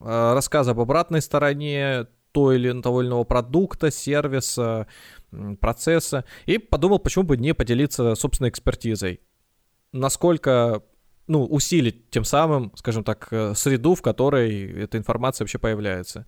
рассказа 0.01 0.71
об 0.71 0.81
обратной 0.81 1.21
стороне 1.21 2.07
той 2.33 2.57
или 2.57 2.81
того 2.81 3.03
или 3.03 3.09
иного 3.09 3.25
продукта, 3.25 3.91
сервиса, 3.91 4.87
процесса. 5.61 6.25
И 6.47 6.59
подумал, 6.59 6.99
почему 6.99 7.25
бы 7.25 7.37
не 7.37 7.53
поделиться 7.53 8.15
собственной 8.15 8.49
экспертизой. 8.49 9.21
Насколько 9.93 10.83
ну, 11.27 11.45
усилить 11.45 12.11
тем 12.11 12.25
самым, 12.25 12.73
скажем 12.77 13.05
так, 13.05 13.29
э, 13.31 13.55
среду, 13.55 13.95
в 13.95 14.03
которой 14.03 14.85
эта 14.85 14.99
информация 14.99 15.45
вообще 15.45 15.59
появляется. 15.59 16.27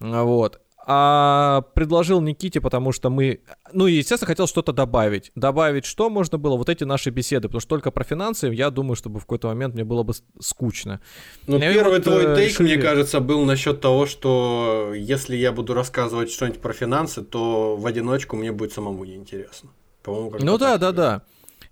Вот. 0.00 0.60
А 0.86 1.62
предложил 1.74 2.20
Никите, 2.20 2.60
потому 2.60 2.92
что 2.92 3.08
мы... 3.08 3.40
Ну, 3.72 3.86
и, 3.86 3.94
естественно, 3.94 4.26
хотел 4.26 4.46
что-то 4.46 4.72
добавить. 4.72 5.32
Добавить 5.34 5.86
что 5.86 6.10
можно 6.10 6.36
было? 6.36 6.56
Вот 6.56 6.68
эти 6.68 6.84
наши 6.84 7.10
беседы. 7.10 7.48
Потому 7.48 7.60
что 7.60 7.70
только 7.70 7.90
про 7.90 8.04
финансы, 8.04 8.48
я 8.48 8.70
думаю, 8.70 8.94
чтобы 8.96 9.18
в 9.18 9.22
какой-то 9.22 9.48
момент 9.48 9.74
мне 9.74 9.84
было 9.84 10.02
бы 10.02 10.12
скучно. 10.40 11.00
Ну, 11.46 11.58
первый 11.58 11.94
вот, 11.94 12.04
твой 12.04 12.24
э, 12.24 12.36
тейк, 12.36 12.50
решили- 12.50 12.74
мне 12.74 12.82
кажется, 12.82 13.20
был 13.20 13.44
насчет 13.46 13.80
того, 13.80 14.04
что 14.04 14.92
если 14.94 15.36
я 15.36 15.52
буду 15.52 15.72
рассказывать 15.72 16.30
что-нибудь 16.30 16.60
про 16.60 16.74
финансы, 16.74 17.22
то 17.22 17.76
в 17.76 17.86
одиночку 17.86 18.36
мне 18.36 18.52
будет 18.52 18.72
самому 18.72 19.04
неинтересно. 19.04 19.70
По-моему, 20.02 20.30
как-то 20.30 20.46
Ну 20.46 20.58
да, 20.58 20.76
да, 20.76 20.92
да. 20.92 21.22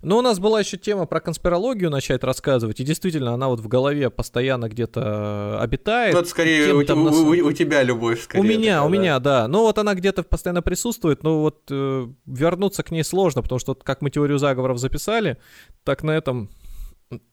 Но 0.03 0.17
у 0.17 0.21
нас 0.21 0.37
была 0.39 0.59
еще 0.59 0.77
тема 0.77 1.05
про 1.05 1.19
конспирологию 1.21 1.89
начать 1.89 2.23
рассказывать, 2.23 2.79
и 2.79 2.83
действительно 2.83 3.33
она 3.33 3.47
вот 3.47 3.59
в 3.61 3.67
голове 3.67 4.09
постоянно 4.09 4.69
где-то 4.69 5.59
обитает. 5.61 6.13
Ну, 6.13 6.19
это 6.19 6.29
скорее 6.29 6.67
Тем 6.67 6.77
у, 6.77 6.83
там 6.83 7.01
у- 7.01 7.03
нас- 7.05 7.15
у- 7.17 7.47
у 7.47 7.51
тебя 7.53 7.81
любовь, 7.83 8.21
скорее. 8.21 8.41
у 8.41 8.43
меня, 8.43 8.73
такая, 8.75 8.81
у 8.81 8.89
да. 8.91 8.97
меня, 8.97 9.19
да. 9.19 9.47
Ну 9.47 9.61
вот 9.61 9.77
она 9.77 9.95
где-то 9.95 10.23
постоянно 10.23 10.61
присутствует, 10.61 11.23
но 11.23 11.41
вот 11.41 11.61
э, 11.71 12.07
вернуться 12.25 12.83
к 12.83 12.91
ней 12.91 13.03
сложно, 13.03 13.41
потому 13.41 13.59
что 13.59 13.71
вот 13.71 13.83
как 13.83 14.01
мы 14.01 14.09
теорию 14.09 14.37
заговоров 14.39 14.77
записали, 14.77 15.37
так 15.83 16.03
на 16.03 16.11
этом 16.11 16.49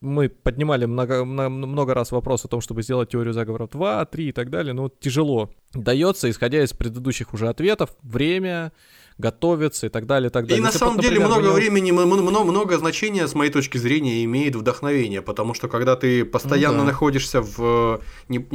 мы 0.00 0.28
поднимали 0.28 0.84
много, 0.84 1.24
мно- 1.24 1.48
много 1.48 1.94
раз 1.94 2.12
вопрос 2.12 2.44
о 2.44 2.48
том, 2.48 2.60
чтобы 2.60 2.82
сделать 2.82 3.08
теорию 3.08 3.32
заговоров 3.32 3.70
2, 3.70 4.04
3 4.04 4.28
и 4.28 4.32
так 4.32 4.50
далее, 4.50 4.74
но 4.74 4.82
вот 4.82 5.00
тяжело 5.00 5.50
дается, 5.72 6.28
исходя 6.28 6.62
из 6.62 6.72
предыдущих 6.72 7.32
уже 7.32 7.48
ответов, 7.48 7.96
время, 8.02 8.72
готовиться 9.20 9.86
и 9.86 9.90
так 9.90 10.06
далее, 10.06 10.28
и 10.28 10.32
так 10.32 10.46
далее. 10.46 10.58
И 10.60 10.64
на 10.64 10.72
самом 10.72 10.98
деле 10.98 11.20
например, 11.20 11.28
много 11.28 11.42
мне- 11.48 11.52
времени, 11.54 11.90
много, 11.92 12.44
много 12.44 12.78
значения, 12.78 13.28
с 13.28 13.34
моей 13.34 13.52
точки 13.52 13.78
зрения, 13.78 14.24
имеет 14.24 14.56
вдохновение, 14.56 15.22
потому 15.22 15.54
что 15.54 15.68
когда 15.68 15.94
ты 15.94 16.24
постоянно 16.24 16.78
Ну 16.78 16.84
да. 16.84 16.90
находишься 16.92 17.42
в 17.42 18.00
не- 18.28 18.46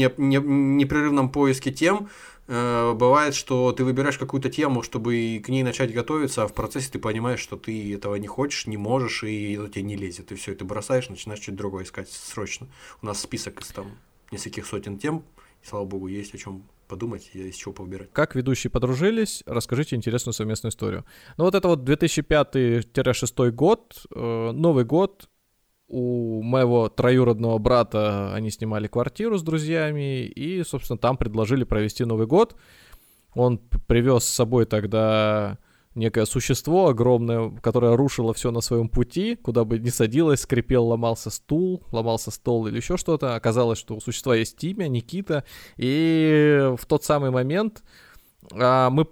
непрерывном 0.77 1.30
поиске 1.32 1.72
тем, 1.72 2.10
э, 2.48 2.94
бывает, 2.94 3.34
что 3.35 3.72
ты 3.72 3.84
выбираешь 3.84 4.18
какую-то 4.18 4.50
тему, 4.50 4.84
чтобы 4.84 5.42
к 5.44 5.50
ней 5.50 5.64
начать 5.64 5.94
готовиться, 5.94 6.44
а 6.44 6.48
в 6.48 6.53
процессе 6.53 6.90
ты 6.92 7.00
понимаешь, 7.00 7.40
что 7.40 7.56
ты 7.56 7.94
этого 7.95 8.16
не 8.16 8.27
хочешь, 8.27 8.68
не 8.68 8.77
можешь, 8.77 9.24
и 9.24 9.53
это 9.53 9.68
тебе 9.69 9.84
не 9.84 9.95
лезет. 9.95 10.32
И 10.32 10.35
все, 10.35 10.52
это 10.52 10.66
бросаешь, 10.66 11.10
начинаешь 11.10 11.42
что-то 11.42 11.58
другое 11.58 11.84
искать 11.85 12.10
срочно. 12.11 12.68
У 13.02 13.06
нас 13.06 13.19
список 13.22 13.61
из 13.61 13.68
там 13.68 13.98
нескольких 14.32 14.66
сотен 14.66 14.98
тем, 15.00 15.24
и, 15.64 15.68
слава 15.68 15.85
богу, 15.85 16.08
есть 16.08 16.35
о 16.35 16.38
чем 16.38 16.64
подумать, 16.88 17.30
из 17.34 17.56
чего 17.56 17.74
повыбирать. 17.74 18.12
Как 18.14 18.36
ведущие 18.36 18.72
подружились, 18.72 19.44
расскажите 19.46 19.96
интересную 19.96 20.34
совместную 20.34 20.72
историю. 20.72 21.06
Ну 21.38 21.46
вот 21.46 21.56
это 21.56 21.68
вот 21.68 21.88
2005-2006 21.88 23.52
год, 23.52 24.06
э, 24.14 24.52
Новый 24.52 24.86
год, 24.86 25.30
у 25.88 26.42
моего 26.42 26.90
троюродного 26.90 27.58
брата 27.60 28.34
они 28.34 28.50
снимали 28.50 28.88
квартиру 28.88 29.38
с 29.38 29.44
друзьями, 29.44 30.26
и, 30.26 30.64
собственно, 30.64 30.98
там 30.98 31.18
предложили 31.18 31.64
провести 31.64 32.06
Новый 32.06 32.26
год. 32.26 32.56
Он 33.36 33.60
привез 33.88 34.24
с 34.24 34.34
собой 34.34 34.66
тогда 34.66 35.60
некое 35.96 36.26
существо 36.26 36.90
огромное, 36.90 37.50
которое 37.62 37.96
рушило 37.96 38.34
все 38.34 38.52
на 38.52 38.62
своем 38.62 38.90
пути, 38.90 39.36
куда 39.36 39.64
бы 39.64 39.80
ни 39.80 39.90
садилось, 39.90 40.42
скрипел, 40.42 40.86
ломался 40.86 41.30
стул, 41.30 41.84
ломался 41.92 42.32
стол 42.32 42.68
или 42.68 42.78
еще 42.78 42.98
что-то. 42.98 43.36
Оказалось, 43.36 43.80
что 43.80 43.96
у 43.96 44.02
существа 44.02 44.36
есть 44.36 44.64
имя, 44.64 44.88
Никита, 44.88 45.46
и 45.78 46.74
в 46.78 46.86
тот 46.86 47.04
самый 47.04 47.32
момент 47.32 47.84
а, 48.54 48.90
мы 48.90 49.08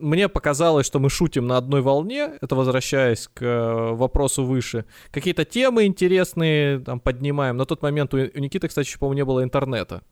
мне 0.00 0.28
показалось, 0.28 0.86
что 0.86 0.98
мы 0.98 1.10
шутим 1.10 1.46
на 1.46 1.56
одной 1.56 1.82
волне, 1.82 2.32
это 2.40 2.54
возвращаясь 2.54 3.28
к 3.28 3.42
э, 3.42 3.92
вопросу 3.92 4.44
выше. 4.44 4.86
Какие-то 5.10 5.44
темы 5.44 5.84
интересные 5.84 6.80
там 6.80 7.00
поднимаем. 7.00 7.58
На 7.58 7.66
тот 7.66 7.82
момент 7.82 8.14
у, 8.14 8.16
у 8.16 8.38
Никиты, 8.38 8.68
кстати, 8.68 8.96
по-моему, 8.98 9.16
не 9.16 9.24
было 9.26 9.44
интернета. 9.44 10.02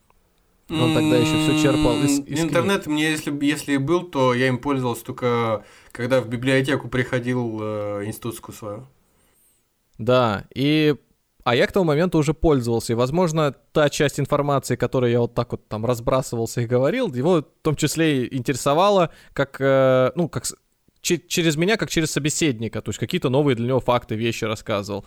Он 0.70 0.94
тогда 0.94 1.16
еще 1.16 1.34
всё 1.42 1.62
черпал 1.62 1.96
из- 2.02 2.18
из 2.20 2.24
книг. 2.24 2.40
Интернет 2.40 2.86
мне, 2.86 3.10
если, 3.10 3.44
если 3.44 3.72
и 3.72 3.78
был, 3.78 4.02
то 4.02 4.34
я 4.34 4.48
им 4.48 4.58
пользовался 4.58 5.04
только 5.04 5.64
когда 5.92 6.20
в 6.20 6.28
библиотеку 6.28 6.88
приходил 6.88 7.58
э, 7.60 8.02
институтскую 8.06 8.54
свою. 8.54 8.86
Да, 9.98 10.44
и... 10.54 10.94
А 11.44 11.54
я 11.54 11.66
к 11.66 11.72
тому 11.72 11.86
моменту 11.86 12.18
уже 12.18 12.34
пользовался, 12.34 12.92
и, 12.92 12.96
возможно, 12.96 13.54
та 13.72 13.88
часть 13.88 14.20
информации, 14.20 14.76
которую 14.76 15.10
я 15.10 15.20
вот 15.20 15.34
так 15.34 15.50
вот 15.52 15.66
там 15.66 15.86
разбрасывался 15.86 16.60
и 16.60 16.66
говорил, 16.66 17.10
его 17.14 17.36
в 17.38 17.44
том 17.62 17.74
числе 17.74 18.26
и 18.26 18.36
интересовала, 18.36 19.10
как, 19.32 19.56
э, 19.58 20.12
ну, 20.14 20.28
как 20.28 20.44
через 21.00 21.56
меня, 21.56 21.76
как 21.78 21.88
через 21.88 22.10
собеседника, 22.10 22.82
то 22.82 22.90
есть 22.90 22.98
какие-то 22.98 23.30
новые 23.30 23.56
для 23.56 23.68
него 23.68 23.80
факты, 23.80 24.14
вещи 24.14 24.44
рассказывал. 24.44 25.06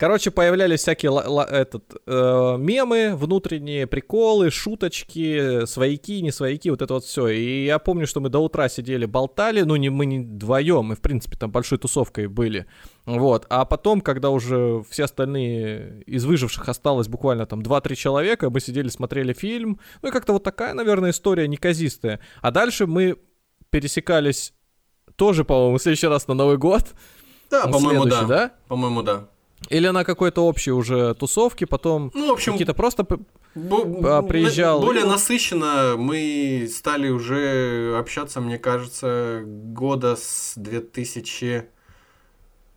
Короче, 0.00 0.30
появлялись 0.30 0.80
всякие 0.80 1.12
этот, 1.50 1.84
э, 2.06 2.56
мемы, 2.58 3.14
внутренние 3.14 3.86
приколы, 3.86 4.50
шуточки, 4.50 5.66
свояки, 5.66 6.22
не 6.22 6.32
свояки, 6.32 6.70
вот 6.70 6.80
это 6.80 6.94
вот 6.94 7.04
все. 7.04 7.28
И 7.28 7.66
я 7.66 7.78
помню, 7.78 8.06
что 8.06 8.20
мы 8.20 8.30
до 8.30 8.38
утра 8.38 8.70
сидели, 8.70 9.04
болтали, 9.04 9.60
ну 9.60 9.76
не 9.76 9.90
мы 9.90 10.06
не 10.06 10.20
вдвоем, 10.20 10.86
мы 10.86 10.94
в 10.94 11.02
принципе 11.02 11.36
там 11.36 11.50
большой 11.50 11.76
тусовкой 11.76 12.28
были. 12.28 12.64
Вот. 13.04 13.44
А 13.50 13.66
потом, 13.66 14.00
когда 14.00 14.30
уже 14.30 14.82
все 14.88 15.04
остальные 15.04 16.02
из 16.06 16.24
выживших 16.24 16.66
осталось 16.66 17.08
буквально 17.08 17.44
там 17.44 17.60
2-3 17.60 17.94
человека, 17.94 18.48
мы 18.48 18.60
сидели, 18.60 18.88
смотрели 18.88 19.34
фильм. 19.34 19.80
Ну 20.00 20.08
и 20.08 20.12
как-то 20.12 20.32
вот 20.32 20.42
такая, 20.42 20.72
наверное, 20.72 21.10
история 21.10 21.46
неказистая. 21.46 22.20
А 22.40 22.50
дальше 22.50 22.86
мы 22.86 23.18
пересекались 23.68 24.54
тоже, 25.16 25.44
по-моему, 25.44 25.76
в 25.76 25.82
следующий 25.82 26.06
раз 26.06 26.26
на 26.26 26.32
Новый 26.32 26.56
год. 26.56 26.84
Да, 27.50 27.66
по-моему, 27.66 28.06
да. 28.06 28.22
да? 28.22 28.52
По-моему, 28.66 29.02
да. 29.02 29.28
Или 29.68 29.88
на 29.88 30.04
какой-то 30.04 30.44
общей 30.46 30.72
уже 30.72 31.14
тусовке, 31.14 31.66
потом 31.66 32.10
Ну, 32.14 32.28
в 32.28 32.32
общем, 32.32 32.52
какие-то 32.52 32.74
просто... 32.74 33.04
бо- 33.54 34.18
а, 34.18 34.22
приезжал. 34.22 34.80
более 34.80 35.04
насыщенно 35.04 35.94
мы 35.98 36.68
стали 36.72 37.08
уже 37.10 37.96
общаться, 37.98 38.40
мне 38.40 38.58
кажется, 38.58 39.42
года 39.44 40.16
с 40.16 40.54
2000, 40.56 41.66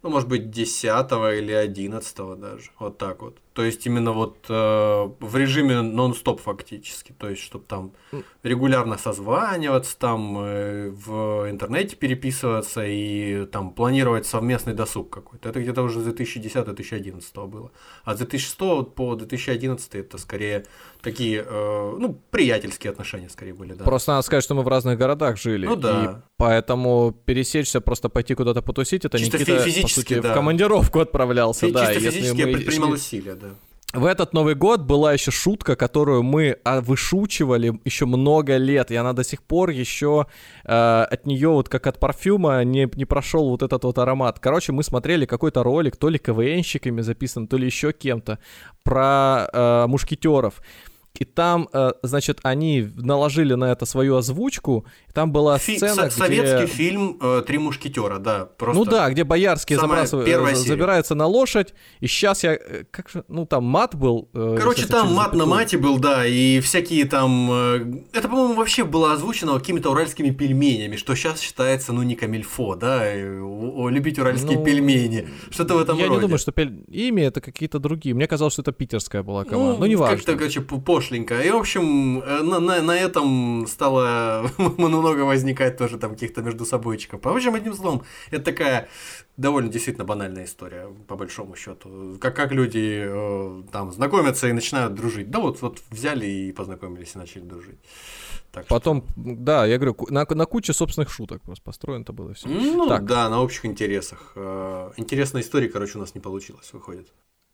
ну, 0.04 0.10
может 0.10 0.28
быть, 0.28 0.52
10 0.52 0.84
или 0.84 1.54
11 1.54 2.16
даже, 2.38 2.72
вот 2.78 2.98
так 2.98 3.22
вот. 3.22 3.38
То 3.54 3.64
есть 3.64 3.86
именно 3.86 4.12
вот 4.12 4.46
э, 4.50 4.54
в 4.54 5.38
режиме 5.38 5.82
нон-стоп 5.82 6.42
фактически, 6.42 7.14
то 7.14 7.30
есть 7.30 7.42
чтобы 7.42 7.66
там 7.66 7.94
регулярно 8.42 8.98
созваниваться, 8.98 9.98
там 9.98 10.38
э, 10.40 10.90
в 10.90 11.50
интернете 11.50 11.96
переписываться 11.96 12.84
и 12.86 13.46
там 13.46 13.72
планировать 13.72 14.26
совместный 14.26 14.74
досуг 14.74 15.10
какой-то. 15.10 15.50
Это 15.50 15.62
где-то 15.62 15.84
уже 15.84 16.02
с 16.02 16.08
2010-2011 16.08 17.48
было. 17.48 17.72
А 18.04 18.16
с 18.16 18.18
2006 18.18 18.58
по 18.96 19.16
2011 19.16 19.96
это 19.96 20.18
скорее 20.18 20.66
такие, 21.04 21.46
э, 21.48 21.96
ну, 22.00 22.18
приятельские 22.32 22.92
отношения 22.92 23.30
скорее 23.30 23.54
были, 23.54 23.74
да. 23.74 23.84
Просто 23.84 24.14
надо 24.14 24.24
сказать, 24.26 24.44
что 24.44 24.56
мы 24.56 24.64
в 24.64 24.68
разных 24.68 24.98
городах 24.98 25.38
жили. 25.38 25.66
Ну 25.68 25.76
да. 25.76 26.04
И 26.04 26.30
поэтому 26.38 27.12
пересечься, 27.26 27.82
просто 27.82 28.10
пойти 28.10 28.34
куда-то 28.34 28.62
потусить, 28.62 29.06
это 29.06 29.20
Чисто 29.20 29.38
Никита, 29.38 29.60
фи- 29.60 29.66
физически, 29.70 29.84
по 29.84 30.02
сути, 30.02 30.20
да. 30.22 30.32
в 30.32 30.34
командировку 30.34 31.00
отправлялся. 31.00 31.68
Фи- 31.68 31.72
да, 31.72 31.86
Чисто 31.88 31.94
если 32.06 32.10
физически 32.10 32.40
я 32.40 32.48
мы 32.48 32.54
предпринимал 32.54 32.90
шли- 32.92 32.94
усилия, 32.96 33.36
да. 33.36 33.50
В 33.94 34.06
этот 34.06 34.34
Новый 34.34 34.56
год 34.56 34.82
была 34.82 35.14
еще 35.14 35.30
шутка, 35.30 35.76
которую 35.76 36.24
мы 36.24 36.58
вышучивали 36.66 37.80
еще 37.86 38.08
много 38.08 38.58
лет, 38.58 38.90
и 38.90 38.96
она 38.96 39.14
до 39.14 39.24
сих 39.24 39.44
пор 39.44 39.70
еще 39.70 40.26
э, 40.64 41.04
от 41.12 41.28
нее 41.28 41.50
вот 41.50 41.70
как 41.70 41.86
от 41.86 42.00
парфюма 42.00 42.64
не, 42.64 42.90
не 42.96 43.06
прошел 43.06 43.50
вот 43.50 43.62
этот 43.62 43.84
вот 43.84 44.00
аромат. 44.00 44.40
Короче, 44.40 44.72
мы 44.72 44.82
смотрели 44.82 45.28
какой-то 45.28 45.62
ролик, 45.62 45.96
то 45.96 46.10
ли 46.10 46.18
КВНщиками 46.18 47.02
записан, 47.02 47.48
то 47.48 47.56
ли 47.58 47.68
еще 47.68 47.92
кем-то, 47.94 48.40
про 48.84 49.48
э, 49.54 49.86
мушкетеров. 49.88 50.62
И 51.20 51.26
там, 51.26 51.70
э, 51.72 51.92
значит, 52.02 52.40
они 52.42 52.90
наложили 52.96 53.54
на 53.54 53.72
это 53.72 53.86
свою 53.86 54.16
озвучку. 54.16 54.86
Там 55.14 55.32
была 55.32 55.60
Фи- 55.60 55.76
сцена, 55.78 56.10
со- 56.10 56.18
Советский 56.18 56.64
где... 56.66 56.66
фильм 56.66 57.20
э, 57.22 57.44
«Три 57.46 57.60
мушкетера», 57.60 58.18
да. 58.18 58.46
Просто... 58.46 58.80
Ну 58.80 58.86
да, 58.90 59.12
где 59.12 59.24
забрасывают, 59.76 60.28
первая 60.28 60.54
э, 60.54 60.56
серия. 60.56 60.68
забираются 60.70 61.14
на 61.14 61.28
лошадь. 61.28 61.76
И 62.00 62.08
сейчас 62.08 62.44
я... 62.44 62.58
Как 62.90 63.10
же... 63.10 63.24
Ну 63.28 63.46
там 63.46 63.64
мат 63.64 63.94
был. 63.94 64.28
Короче, 64.34 64.88
там 64.88 65.14
мат 65.14 65.34
на 65.34 65.46
запятую. 65.46 65.48
мате 65.48 65.78
был, 65.78 66.00
да, 66.00 66.26
и 66.26 66.60
всякие 66.62 67.06
там... 67.06 67.52
Это, 68.12 68.28
по-моему, 68.28 68.56
вообще 68.56 68.84
было 68.84 69.14
озвучено 69.14 69.60
какими-то 69.60 69.92
уральскими 69.92 70.32
пельменями, 70.32 70.96
что 70.96 71.14
сейчас 71.16 71.40
считается, 71.42 71.94
ну, 71.94 72.02
не 72.02 72.16
камильфо, 72.16 72.76
да, 72.76 73.14
любить 73.16 74.18
уральские 74.18 74.58
Ну, 74.58 74.66
пельмени. 74.66 75.28
Что-то 75.52 75.76
в 75.76 75.78
этом 75.82 75.98
Я 76.00 76.06
роде. 76.08 76.16
не 76.16 76.22
думаю, 76.22 76.40
что 76.40 76.52
пель- 76.52 76.84
имя 76.88 77.26
это 77.28 77.40
какие-то 77.40 77.78
другие. 77.78 78.16
Мне 78.16 78.26
казалось, 78.28 78.54
что 78.54 78.64
это 78.64 78.72
питерская 78.72 79.22
была 79.22 79.44
команда. 79.46 79.80
Ну, 79.80 79.86
не 79.86 79.96
Как-то, 79.96 80.12
важно. 80.16 80.34
короче, 80.40 80.62
п- 80.62 80.80
пошленько. 81.04 81.42
И, 81.42 81.50
в 81.52 81.56
общем, 81.58 82.20
э, 82.20 82.42
на, 82.44 82.60
на, 82.60 82.82
на 82.82 82.96
этом 82.98 83.68
стало 83.68 84.50
много 84.58 85.22
возникать 85.22 85.78
тоже 85.78 85.98
там 85.98 86.12
каких-то 86.12 86.42
между 86.42 86.66
собойчиков. 86.66 87.24
В 87.24 87.28
общем, 87.28 87.56
одним 87.56 87.74
словом, 87.74 88.04
это 88.32 88.46
такая 88.46 88.88
довольно 89.38 89.70
действительно 89.70 90.06
банальная 90.06 90.46
история, 90.46 90.88
по 91.08 91.16
большому 91.16 91.56
счету. 91.56 92.18
Как, 92.22 92.36
как 92.36 92.52
люди 92.52 93.04
э, 93.06 93.64
там 93.72 93.92
знакомятся 93.92 94.48
и 94.48 94.54
начинают 94.54 94.94
дружить. 94.96 95.30
Да 95.30 95.40
вот, 95.40 95.62
вот 95.62 95.82
взяли 95.90 96.26
и 96.26 96.52
познакомились 96.52 97.16
и 97.16 97.18
начали 97.18 97.42
дружить. 97.44 97.80
Так 98.52 98.66
что- 98.66 98.76
Потом, 98.76 99.04
да, 99.16 99.66
я 99.66 99.78
говорю, 99.78 99.98
на, 100.10 100.26
на 100.30 100.46
куче 100.46 100.74
собственных 100.74 101.12
шуток 101.12 101.42
просто 101.42 101.64
построено 101.64 102.04
это 102.04 102.14
было 102.14 102.34
все. 102.34 102.48
Ну, 102.48 102.88
Так. 102.88 103.06
да, 103.06 103.30
на 103.30 103.42
общих 103.42 103.66
интересах. 103.66 104.34
Э, 104.36 104.92
Интересная 104.98 105.42
история, 105.42 105.68
короче, 105.70 105.98
у 105.98 106.02
нас 106.02 106.16
не 106.16 106.22
получилось, 106.22 106.72
выходит. 106.74 107.08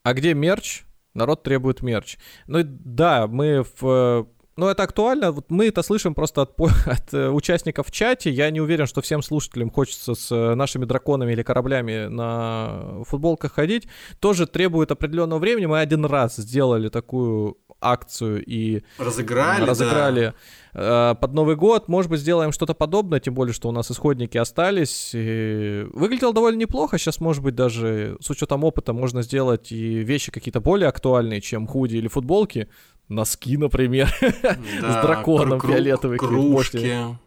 А 0.03 0.14
где 0.14 0.34
мерч? 0.34 0.84
Народ 1.19 1.43
требует 1.43 1.81
мерч. 1.83 2.17
Ну 2.48 2.59
да, 2.64 3.27
мы 3.27 3.64
в... 3.64 3.83
э, 3.83 4.25
Ну, 4.56 4.67
это 4.67 4.83
актуально. 4.83 5.31
Вот 5.31 5.51
мы 5.51 5.67
это 5.67 5.83
слышим 5.83 6.14
просто 6.14 6.41
от, 6.41 6.59
от 6.85 7.14
э, 7.14 7.30
участников 7.30 7.88
в 7.88 7.91
чате. 7.91 8.30
Я 8.30 8.49
не 8.51 8.61
уверен, 8.61 8.88
что 8.88 9.01
всем 9.01 9.22
слушателям 9.22 9.69
хочется 9.69 10.15
с 10.15 10.31
э, 10.31 10.56
нашими 10.56 10.85
драконами 10.85 11.33
или 11.33 11.43
кораблями 11.43 12.07
на 12.07 13.03
футболках 13.06 13.53
ходить. 13.53 13.88
Тоже 14.19 14.48
требует 14.48 14.91
определенного 14.91 15.39
времени. 15.39 15.65
Мы 15.67 15.80
один 15.80 16.06
раз 16.06 16.38
сделали 16.38 16.89
такую 16.89 17.57
акцию 17.82 18.43
и 18.45 18.83
разыграли, 18.98 19.66
разыграли 19.66 20.33
да. 20.74 21.16
под 21.16 21.33
Новый 21.33 21.56
год. 21.56 21.88
Может 21.88 22.11
быть, 22.11 22.19
сделаем 22.19 22.51
что-то 22.51 22.74
подобное, 22.74 23.19
тем 23.19 23.33
более, 23.33 23.53
что 23.53 23.69
у 23.69 23.72
нас 23.72 23.90
исходники 23.91 24.38
остались. 24.38 25.11
И 25.14 25.85
выглядело 25.93 26.33
довольно 26.33 26.58
неплохо. 26.58 26.98
Сейчас, 26.98 27.19
может 27.19 27.43
быть, 27.43 27.56
даже 27.56 28.17
с 28.19 28.30
учетом 28.30 28.64
опыта 28.64 28.93
можно 28.93 29.22
сделать 29.22 29.72
и 29.72 29.99
вещи 29.99 30.32
какие-то 30.32 30.61
более 30.61 30.90
актуальные, 30.90 31.41
чем 31.41 31.67
худи 31.67 31.98
или 31.98 32.08
футболки 32.08 32.67
носки, 33.09 33.58
например, 33.58 34.09
с 34.22 35.01
драконом 35.01 35.59
фиолетовый. 35.59 36.17
Кружки. 36.17 37.17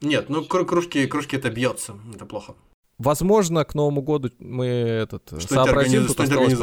Нет, 0.00 0.28
ну 0.28 0.44
кружки, 0.44 1.06
кружки 1.06 1.36
это 1.36 1.50
бьется, 1.50 1.94
это 2.14 2.26
плохо. 2.26 2.54
Возможно, 2.98 3.64
к 3.64 3.74
Новому 3.74 4.02
году 4.02 4.30
мы 4.38 4.66
этот 4.66 5.32
сообразим, 5.40 6.06
тут 6.06 6.20
осталось 6.20 6.54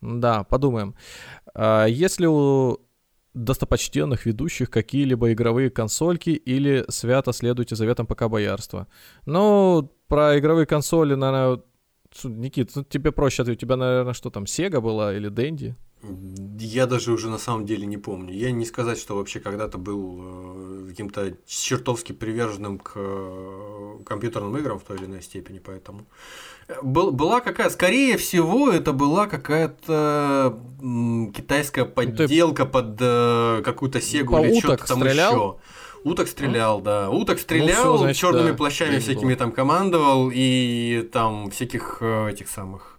Да, 0.00 0.44
подумаем. 0.44 0.94
А, 1.54 1.86
если 1.86 2.26
у 2.26 2.78
достопочтенных 3.34 4.26
ведущих 4.26 4.70
какие-либо 4.70 5.32
игровые 5.32 5.70
консольки 5.70 6.30
или 6.30 6.84
свято 6.88 7.32
следуйте 7.32 7.76
заветам 7.76 8.06
ПК 8.06 8.28
Боярства. 8.28 8.88
Ну, 9.26 9.90
про 10.06 10.38
игровые 10.38 10.66
консоли, 10.66 11.14
наверное, 11.14 11.62
Никит, 12.24 12.72
ну, 12.74 12.84
тебе 12.84 13.10
проще 13.10 13.42
ответить. 13.42 13.62
У 13.62 13.66
тебя, 13.66 13.76
наверное, 13.76 14.12
что 14.12 14.30
там, 14.30 14.44
Sega 14.44 14.80
была 14.80 15.14
или 15.14 15.30
Dendy? 15.30 15.74
Я 16.58 16.86
даже 16.86 17.12
уже 17.12 17.30
на 17.30 17.38
самом 17.38 17.64
деле 17.64 17.86
не 17.86 17.96
помню. 17.96 18.34
Я 18.34 18.50
не 18.50 18.64
сказать, 18.64 18.98
что 18.98 19.16
вообще 19.16 19.38
когда-то 19.38 19.78
был 19.78 20.20
э, 20.20 20.88
каким-то 20.88 21.36
чертовски 21.46 22.12
приверженным 22.12 22.78
к 22.78 22.92
э, 22.96 23.98
компьютерным 24.04 24.56
играм 24.56 24.78
в 24.78 24.82
той 24.82 24.96
или 24.96 25.06
иной 25.06 25.22
степени, 25.22 25.60
поэтому 25.60 26.06
был, 26.82 27.10
была 27.12 27.40
какая 27.40 27.70
скорее 27.70 28.16
всего 28.16 28.70
это 28.70 28.92
была 28.92 29.26
какая-то 29.26 30.58
китайская 31.34 31.84
подделка 31.84 32.64
Ты 32.64 32.70
под 32.70 32.96
э, 33.00 33.62
какую-то 33.64 34.00
сегу 34.00 34.42
или 34.44 34.58
что-то 34.58 34.86
там 34.86 35.00
стрелял? 35.00 35.32
еще. 35.32 35.56
Уток 36.04 36.28
стрелял, 36.28 36.80
да. 36.80 37.10
Уток 37.10 37.36
ну, 37.36 37.42
стрелял, 37.42 37.92
ну, 37.92 37.98
значит, 37.98 38.20
черными 38.20 38.50
да, 38.50 38.56
плащами 38.56 38.98
всякими 38.98 39.34
там 39.34 39.52
командовал 39.52 40.30
и 40.32 41.08
там 41.12 41.50
всяких 41.50 41.98
э, 42.00 42.30
этих 42.30 42.48
самых 42.48 42.91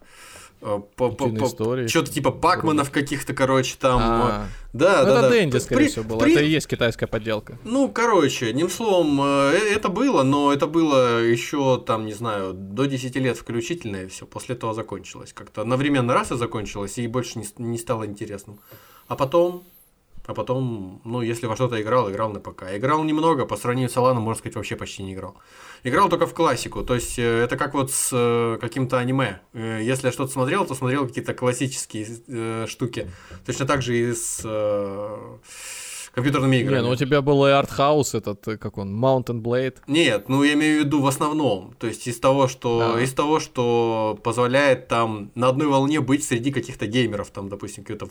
что-то 1.88 2.12
типа 2.12 2.32
пакманов 2.32 2.92
каких-то, 2.92 3.34
короче, 3.34 3.76
там. 3.80 4.02
А. 4.02 4.48
Да, 4.72 5.04
ну, 5.04 5.06
да, 5.06 5.12
это 5.12 5.22
да. 5.22 5.30
Дэнди, 5.30 5.58
скорее 5.58 5.88
всего, 5.88 6.04
было. 6.04 6.26
Это 6.26 6.42
и 6.42 6.50
есть 6.50 6.68
китайская 6.68 7.06
подделка. 7.06 7.60
Ну, 7.64 7.90
короче, 7.90 8.48
одним 8.48 8.70
словом, 8.70 9.22
э, 9.22 9.54
э, 9.54 9.76
это 9.76 9.90
было, 9.90 10.24
но 10.24 10.52
это 10.52 10.66
было 10.66 11.22
еще, 11.22 11.80
там, 11.86 12.06
не 12.06 12.14
знаю, 12.14 12.54
до 12.54 12.86
10 12.86 13.16
лет 13.18 13.38
включительно, 13.38 13.98
и 13.98 14.08
все. 14.08 14.26
После 14.26 14.56
этого 14.56 14.74
закончилось. 14.74 15.34
Как-то 15.34 15.62
одновременно 15.62 16.14
раз 16.14 16.32
и 16.32 16.38
закончилось, 16.38 16.98
и 16.98 17.08
больше 17.08 17.40
не, 17.40 17.46
не 17.58 17.78
стало 17.78 18.06
интересным. 18.08 18.60
А 19.08 19.16
потом 19.16 19.64
а 20.26 20.34
потом, 20.34 21.02
ну, 21.04 21.22
если 21.22 21.48
во 21.48 21.56
что-то 21.56 21.82
играл, 21.82 22.10
играл 22.10 22.30
на 22.30 22.40
ПК. 22.40 22.64
Играл 22.74 23.04
немного, 23.04 23.46
по 23.46 23.58
сравнению 23.58 23.90
с 23.90 23.98
Аланом, 23.98 24.24
можно 24.24 24.40
сказать, 24.40 24.56
вообще 24.56 24.76
почти 24.76 25.04
не 25.04 25.14
играл. 25.14 25.36
Играл 25.84 26.10
только 26.10 26.28
в 26.28 26.34
классику, 26.34 26.84
то 26.84 26.96
есть 26.96 27.20
э, 27.20 27.44
это 27.44 27.58
как 27.58 27.74
вот 27.74 27.92
с 27.92 28.10
э, 28.14 28.58
каким-то 28.62 29.00
аниме. 29.00 29.42
Э, 29.54 29.80
если 29.82 30.08
я 30.08 30.14
что-то 30.14 30.32
смотрел, 30.32 30.66
то 30.66 30.76
смотрел 30.76 31.08
какие-то 31.08 31.34
классические 31.34 32.68
штуки. 32.68 33.12
Точно 33.46 33.66
так 33.66 33.82
же 33.82 33.98
и 33.98 34.14
с... 34.14 34.42
Компьютерными 36.14 36.58
играми. 36.58 36.76
Не, 36.76 36.82
ну 36.84 36.92
у 36.92 36.96
тебя 36.96 37.24
был 37.24 37.44
и 37.48 37.50
артхаус 37.50 38.14
этот, 38.14 38.48
э, 38.48 38.58
как 38.58 38.78
он, 38.78 39.04
Mountain 39.04 39.42
Blade. 39.42 39.78
Нет, 39.88 40.30
ну 40.30 40.44
я 40.44 40.54
имею 40.54 40.82
в 40.82 40.86
виду 40.86 41.02
в 41.02 41.08
основном. 41.08 41.74
То 41.80 41.88
есть 41.88 42.08
из 42.08 42.20
того, 42.20 42.48
что, 42.48 42.94
да. 42.94 43.02
из 43.02 43.14
того, 43.14 43.40
что 43.40 44.20
позволяет 44.24 44.88
там 44.88 45.32
на 45.34 45.48
одной 45.48 45.68
волне 45.68 46.02
быть 46.02 46.24
среди 46.24 46.52
каких-то 46.52 46.86
геймеров, 46.86 47.32
там, 47.32 47.50
допустим, 47.50 47.84
какой-то 47.84 48.06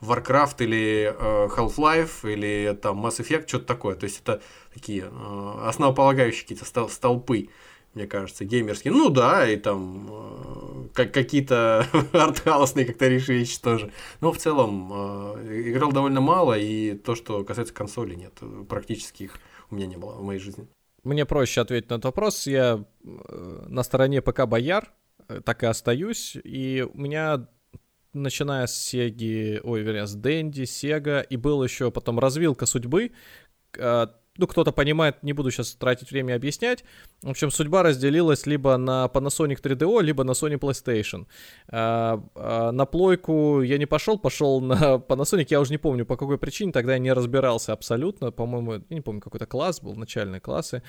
Warcraft 0.00 0.64
или 0.64 1.14
э, 1.16 1.48
Half-Life 1.56 2.32
или 2.32 2.76
там 2.82 3.06
Mass 3.06 3.20
Effect, 3.20 3.46
что-то 3.46 3.66
такое. 3.66 3.94
То 3.94 4.04
есть 4.04 4.20
это 4.20 4.42
такие 4.72 5.04
э, 5.04 5.68
основополагающие 5.68 6.42
какие-то 6.42 6.88
столпы 6.88 7.50
мне 7.94 8.06
кажется, 8.06 8.44
геймерские. 8.44 8.92
Ну 8.92 9.10
да, 9.10 9.48
и 9.48 9.56
там 9.56 10.08
э, 10.10 10.88
как 10.94 11.12
какие-то 11.12 11.86
артхаусные 12.12 12.86
как-то 12.86 13.06
вещи 13.08 13.60
тоже. 13.60 13.92
Но 14.20 14.32
в 14.32 14.38
целом 14.38 14.90
э, 14.92 15.70
играл 15.70 15.92
довольно 15.92 16.20
мало, 16.20 16.58
и 16.58 16.94
то, 16.94 17.14
что 17.14 17.44
касается 17.44 17.74
консолей, 17.74 18.16
нет, 18.16 18.32
практически 18.68 19.24
их 19.24 19.38
у 19.70 19.74
меня 19.74 19.86
не 19.86 19.96
было 19.96 20.12
в 20.12 20.22
моей 20.22 20.40
жизни. 20.40 20.66
Мне 21.02 21.26
проще 21.26 21.60
ответить 21.60 21.90
на 21.90 21.94
этот 21.94 22.06
вопрос. 22.06 22.46
Я 22.46 22.84
э, 23.04 23.64
на 23.68 23.82
стороне 23.82 24.22
ПК 24.22 24.46
Бояр, 24.46 24.92
э, 25.28 25.40
так 25.44 25.62
и 25.62 25.66
остаюсь, 25.66 26.36
и 26.42 26.86
у 26.92 26.98
меня 26.98 27.46
начиная 28.14 28.66
с 28.66 28.74
Сеги, 28.74 29.60
ой, 29.62 29.82
вернее, 29.82 30.06
с 30.06 30.14
Дэнди, 30.14 30.64
Сега, 30.64 31.20
и 31.20 31.36
был 31.36 31.62
еще 31.62 31.90
потом 31.90 32.18
развилка 32.18 32.64
судьбы, 32.64 33.12
э, 33.76 34.06
ну, 34.36 34.46
кто-то 34.46 34.72
понимает, 34.72 35.22
не 35.22 35.32
буду 35.32 35.50
сейчас 35.50 35.74
тратить 35.74 36.10
время 36.10 36.34
объяснять. 36.34 36.84
В 37.22 37.30
общем, 37.30 37.50
судьба 37.50 37.82
разделилась 37.82 38.46
либо 38.46 38.76
на 38.76 39.08
Panasonic 39.12 39.62
3DO, 39.62 40.02
либо 40.02 40.24
на 40.24 40.32
Sony 40.32 40.58
PlayStation. 40.58 41.26
А, 41.68 42.20
а, 42.34 42.72
на 42.72 42.84
плойку 42.84 43.62
я 43.62 43.78
не 43.78 43.86
пошел, 43.86 44.18
пошел 44.18 44.60
на 44.60 44.94
Panasonic, 45.08 45.46
я 45.50 45.60
уже 45.60 45.70
не 45.70 45.78
помню 45.78 46.04
по 46.04 46.16
какой 46.16 46.38
причине, 46.38 46.72
тогда 46.72 46.94
я 46.94 46.98
не 46.98 47.12
разбирался 47.12 47.72
абсолютно, 47.72 48.32
по-моему, 48.32 48.72
я 48.74 48.82
не 48.90 49.00
помню, 49.00 49.20
какой-то 49.20 49.46
класс 49.46 49.80
был, 49.80 49.94
начальные 49.94 50.40
классы. 50.40 50.82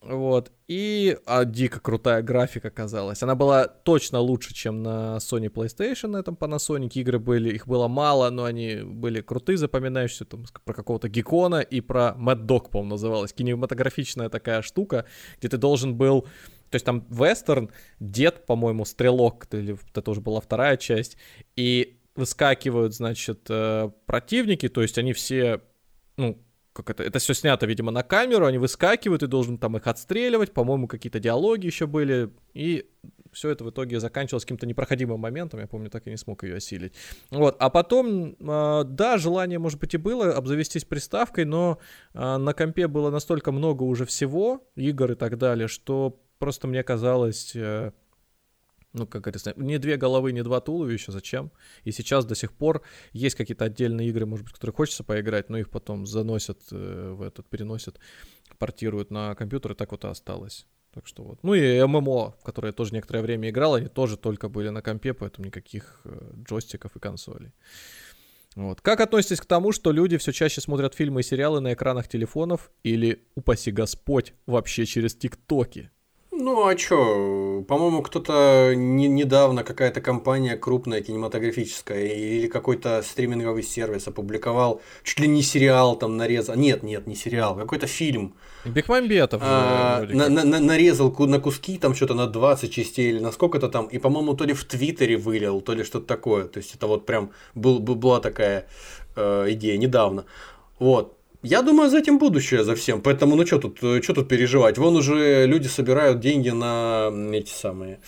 Вот. 0.00 0.50
И 0.68 1.16
а, 1.26 1.44
дико 1.44 1.80
крутая 1.80 2.22
графика 2.22 2.68
оказалась. 2.68 3.22
Она 3.22 3.34
была 3.34 3.66
точно 3.66 4.18
лучше, 4.20 4.54
чем 4.54 4.82
на 4.82 5.18
Sony 5.18 5.48
PlayStation 5.48 6.08
на 6.08 6.18
этом 6.18 6.34
Panasonic. 6.34 6.90
Игры 6.94 7.18
были, 7.18 7.54
их 7.54 7.66
было 7.66 7.88
мало, 7.88 8.30
но 8.30 8.44
они 8.44 8.82
были 8.82 9.20
крутые, 9.20 9.58
запоминающиеся. 9.58 10.24
Там 10.24 10.44
про 10.64 10.74
какого-то 10.74 11.08
Гекона 11.08 11.60
и 11.60 11.80
про 11.80 12.16
Mad 12.18 12.46
Dog, 12.46 12.70
по-моему, 12.70 12.90
называлась. 12.90 13.32
Кинематографичная 13.32 14.28
такая 14.28 14.62
штука, 14.62 15.06
где 15.38 15.48
ты 15.48 15.56
должен 15.56 15.96
был 15.96 16.26
то 16.72 16.76
есть 16.76 16.86
там 16.86 17.06
вестерн, 17.10 17.70
дед, 18.00 18.46
по-моему, 18.46 18.86
стрелок, 18.86 19.46
или 19.52 19.76
это 19.94 20.10
уже 20.10 20.22
была 20.22 20.40
вторая 20.40 20.78
часть, 20.78 21.18
и 21.54 22.00
выскакивают, 22.16 22.94
значит, 22.94 23.46
э, 23.50 23.90
противники, 24.06 24.70
то 24.70 24.80
есть 24.80 24.96
они 24.96 25.12
все, 25.12 25.60
ну, 26.16 26.42
как 26.72 26.90
это, 26.90 27.02
это 27.02 27.18
все 27.18 27.34
снято, 27.34 27.66
видимо, 27.66 27.90
на 27.90 28.02
камеру, 28.02 28.46
они 28.46 28.58
выскакивают, 28.58 29.22
и 29.22 29.26
должен 29.26 29.58
там 29.58 29.76
их 29.76 29.86
отстреливать, 29.86 30.52
по-моему, 30.52 30.88
какие-то 30.88 31.20
диалоги 31.20 31.66
еще 31.66 31.86
были, 31.86 32.30
и 32.54 32.86
все 33.32 33.50
это 33.50 33.64
в 33.64 33.70
итоге 33.70 34.00
заканчивалось 34.00 34.44
каким-то 34.44 34.66
непроходимым 34.66 35.20
моментом, 35.20 35.60
я 35.60 35.66
помню, 35.66 35.90
так 35.90 36.06
и 36.06 36.10
не 36.10 36.16
смог 36.16 36.44
ее 36.44 36.56
осилить. 36.56 36.94
Вот, 37.30 37.56
а 37.58 37.70
потом, 37.70 38.36
э, 38.38 38.84
да, 38.84 39.18
желание, 39.18 39.58
может 39.58 39.80
быть, 39.80 39.94
и 39.94 39.98
было 39.98 40.34
обзавестись 40.34 40.84
приставкой, 40.84 41.44
но 41.44 41.78
э, 42.14 42.36
на 42.36 42.52
компе 42.54 42.88
было 42.88 43.10
настолько 43.10 43.52
много 43.52 43.82
уже 43.82 44.04
всего, 44.04 44.66
игр 44.76 45.12
и 45.12 45.14
так 45.14 45.38
далее, 45.38 45.68
что 45.68 46.20
просто 46.38 46.68
мне 46.68 46.82
казалось... 46.82 47.52
Э, 47.54 47.92
ну, 48.92 49.06
как 49.06 49.22
говорится, 49.22 49.54
не 49.56 49.78
две 49.78 49.96
головы, 49.96 50.32
не 50.32 50.42
два 50.42 50.60
туловища, 50.60 51.12
зачем? 51.12 51.50
И 51.84 51.92
сейчас 51.92 52.24
до 52.24 52.34
сих 52.34 52.52
пор 52.52 52.82
есть 53.12 53.36
какие-то 53.36 53.64
отдельные 53.64 54.08
игры, 54.08 54.26
может 54.26 54.44
быть, 54.44 54.54
которые 54.54 54.74
хочется 54.74 55.04
поиграть, 55.04 55.48
но 55.48 55.58
их 55.58 55.70
потом 55.70 56.06
заносят 56.06 56.60
э, 56.70 57.12
в 57.16 57.22
этот, 57.22 57.48
переносят, 57.48 57.98
портируют 58.58 59.10
на 59.10 59.34
компьютер, 59.34 59.72
и 59.72 59.74
так 59.74 59.92
вот 59.92 60.04
и 60.04 60.08
осталось. 60.08 60.66
Так 60.92 61.06
что 61.06 61.22
вот. 61.22 61.42
Ну 61.42 61.54
и 61.54 61.82
ММО, 61.82 62.32
в 62.32 62.44
которые 62.44 62.70
я 62.70 62.72
тоже 62.72 62.92
некоторое 62.92 63.22
время 63.22 63.48
играл, 63.48 63.74
они 63.74 63.88
тоже 63.88 64.18
только 64.18 64.50
были 64.50 64.68
на 64.68 64.82
компе, 64.82 65.14
поэтому 65.14 65.46
никаких 65.46 66.02
э, 66.04 66.32
джойстиков 66.46 66.94
и 66.94 67.00
консолей. 67.00 67.52
Вот. 68.56 68.82
Как 68.82 69.00
относитесь 69.00 69.40
к 69.40 69.46
тому, 69.46 69.72
что 69.72 69.92
люди 69.92 70.18
все 70.18 70.32
чаще 70.32 70.60
смотрят 70.60 70.94
фильмы 70.94 71.20
и 71.20 71.24
сериалы 71.24 71.60
на 71.60 71.72
экранах 71.72 72.08
телефонов 72.08 72.70
или, 72.82 73.26
упаси 73.34 73.70
Господь, 73.70 74.34
вообще 74.44 74.84
через 74.84 75.14
ТикТоки? 75.14 75.90
Ну, 76.34 76.66
а 76.66 76.74
чё, 76.74 77.62
по-моему, 77.68 78.00
кто-то 78.00 78.72
не, 78.74 79.06
недавно, 79.06 79.64
какая-то 79.64 80.00
компания 80.00 80.56
крупная 80.56 81.02
кинематографическая 81.02 82.06
или 82.06 82.46
какой-то 82.46 83.02
стриминговый 83.02 83.62
сервис 83.62 84.08
опубликовал 84.08 84.80
чуть 85.04 85.20
ли 85.20 85.28
не 85.28 85.42
сериал 85.42 85.94
там 85.94 86.16
нарезал. 86.16 86.56
Нет, 86.56 86.82
нет, 86.82 87.06
не 87.06 87.16
сериал, 87.16 87.54
какой-то 87.54 87.86
фильм. 87.86 88.34
Бекмамбетов. 88.64 89.42
А, 89.44 90.06
на, 90.08 90.30
на, 90.30 90.44
на, 90.44 90.58
нарезал 90.58 91.14
на 91.18 91.38
куски 91.38 91.76
там 91.76 91.94
что-то 91.94 92.14
на 92.14 92.26
20 92.26 92.72
частей 92.72 93.10
или 93.10 93.18
на 93.18 93.30
сколько-то 93.30 93.68
там. 93.68 93.86
И, 93.88 93.98
по-моему, 93.98 94.32
то 94.32 94.44
ли 94.44 94.54
в 94.54 94.64
Твиттере 94.64 95.18
вылил, 95.18 95.60
то 95.60 95.74
ли 95.74 95.84
что-то 95.84 96.06
такое. 96.06 96.44
То 96.44 96.58
есть 96.60 96.74
это 96.74 96.86
вот 96.86 97.04
прям 97.04 97.32
был, 97.54 97.78
была 97.78 98.20
такая 98.20 98.68
э, 99.16 99.48
идея 99.50 99.76
недавно. 99.76 100.24
Вот 100.78 101.14
Я 101.42 101.62
думаю, 101.62 101.90
за 101.90 101.98
этим 101.98 102.18
будущее, 102.18 102.62
за 102.62 102.74
всем. 102.76 103.00
Поэтому, 103.00 103.34
ну 103.34 103.44
что 103.44 103.58
тут, 103.58 103.78
что 103.78 104.14
тут 104.14 104.28
переживать? 104.28 104.78
Вон 104.78 104.94
уже 104.96 105.44
люди 105.46 105.66
собирают 105.66 106.20
деньги 106.20 106.50
на 106.50 107.10
эти 107.32 107.50
самые, 107.50 107.98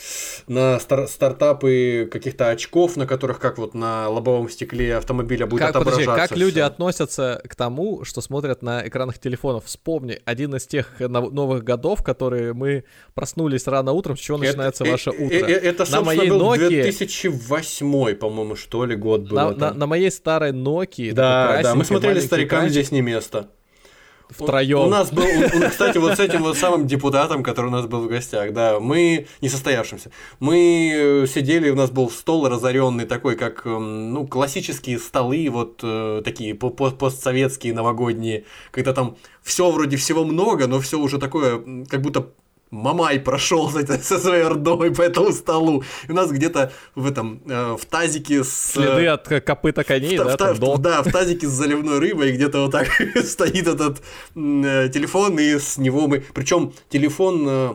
на 0.47 0.79
стар- 0.79 1.09
стартапы 1.09 2.09
каких-то 2.13 2.51
очков, 2.51 2.97
на 2.97 3.07
которых 3.09 3.41
как 3.41 3.59
вот 3.59 3.75
на 3.75 4.09
лобовом 4.09 4.49
стекле 4.49 4.97
автомобиля 4.97 5.47
будет 5.47 5.61
Как, 5.63 5.73
подожди, 5.75 6.03
отображаться. 6.03 6.29
как 6.29 6.39
люди 6.39 6.61
всё. 6.61 6.67
относятся 6.67 7.43
к 7.49 7.57
тому, 7.57 8.05
что 8.05 8.21
смотрят 8.21 8.63
на 8.63 8.87
экранах 8.87 9.19
телефонов? 9.19 9.65
Вспомни, 9.65 10.21
один 10.25 10.55
из 10.55 10.67
тех 10.69 11.01
нов- 11.01 11.33
новых 11.33 11.65
годов, 11.65 12.05
которые 12.05 12.53
мы 12.53 12.85
проснулись 13.15 13.67
рано 13.67 13.91
утром, 13.93 14.17
с 14.17 14.21
чего 14.21 14.37
Это- 14.39 14.47
начинается 14.47 14.85
э- 14.85 14.91
ваше 14.93 15.11
э- 15.11 15.25
утро. 15.27 15.35
э- 15.35 15.53
Это, 15.55 15.91
на 15.91 16.03
моей 16.03 16.29
был 16.31 16.41
Nokia, 16.41 16.69
2008, 16.69 18.15
по-моему, 18.15 18.55
что 18.55 18.85
ли, 18.85 18.95
год 18.95 19.23
был. 19.23 19.37
на, 19.37 19.51
на- 19.51 19.75
на 19.75 19.87
моей 19.87 20.11
старой 20.13 20.53
Nokia, 20.53 21.13
Да, 21.13 21.61
да, 21.63 21.75
мы 21.75 21.85
смотрели 21.85 22.21
старикам 22.21 22.69
здесь 22.69 22.93
не 22.93 23.01
место. 23.03 23.24
Втроем. 23.25 24.81
У 24.81 24.87
нас 24.89 25.13
был, 25.13 25.25
у- 25.25 25.59
у- 25.67 25.69
кстати, 25.69 25.99
вот 25.99 26.17
с 26.17 26.21
этим 26.21 26.43
вот 26.43 26.57
самым 26.57 26.87
депутатом, 26.87 27.43
который 27.43 27.67
у 27.67 27.71
нас 27.71 27.87
был 27.87 28.01
в 28.01 28.09
гостях, 28.09 28.53
да, 28.53 28.81
мы 28.81 29.27
не 29.43 29.49
состоявшимся, 29.49 30.11
мы 30.41 30.93
э, 30.95 31.27
сидели, 31.27 31.71
у 31.71 31.75
нас 31.77 31.91
был 31.91 32.11
стол 32.11 32.49
разоренный 32.49 33.05
такой, 33.05 33.37
как, 33.37 33.67
эм, 33.67 34.13
ну, 34.13 34.27
классические 34.27 34.99
столы, 34.99 35.49
вот 35.51 35.81
э, 35.83 36.23
такие 36.25 36.55
по- 36.55 36.71
по- 36.71 36.91
постсоветские 36.91 37.75
новогодние, 37.75 38.45
когда 38.71 38.93
там 38.93 39.17
все 39.43 39.71
вроде 39.71 39.97
всего 39.99 40.25
много, 40.25 40.67
но 40.67 40.81
все 40.81 40.99
уже 40.99 41.19
такое, 41.19 41.85
как 41.89 42.01
будто 42.01 42.31
Мамай 42.75 43.21
прошел 43.21 43.71
со 44.03 44.19
своей 44.19 44.43
ордой 44.45 44.91
по 44.91 45.03
этому 45.03 45.33
столу. 45.33 45.85
И 46.09 46.13
у 46.13 46.15
нас 46.15 46.31
где-то 46.31 46.73
в 46.95 47.07
этом, 47.07 47.41
э, 47.47 47.77
в 47.81 47.85
тазике 47.87 48.43
с... 48.43 48.73
Следы 48.73 49.07
от 49.07 49.31
э, 49.31 49.41
копыта 49.41 49.85
коней, 49.85 50.19
В 50.19 50.25
да, 50.25 50.35
в 50.35 50.37
та- 50.37 50.55
там 50.55 50.57
в- 50.57 50.79
да, 50.79 51.03
в 51.03 51.13
тазике 51.13 51.47
с 51.47 51.51
заливной 51.51 51.99
рыбой, 52.01 52.33
где-то 52.33 52.63
вот 52.63 52.73
так 52.73 52.89
стоит 53.25 53.69
этот 53.69 53.99
э, 54.35 54.89
телефон, 54.93 55.39
и 55.39 55.59
с 55.59 55.79
него 55.79 56.09
мы... 56.09 56.25
Причем 56.35 56.73
телефон, 56.89 57.47
э, 57.49 57.75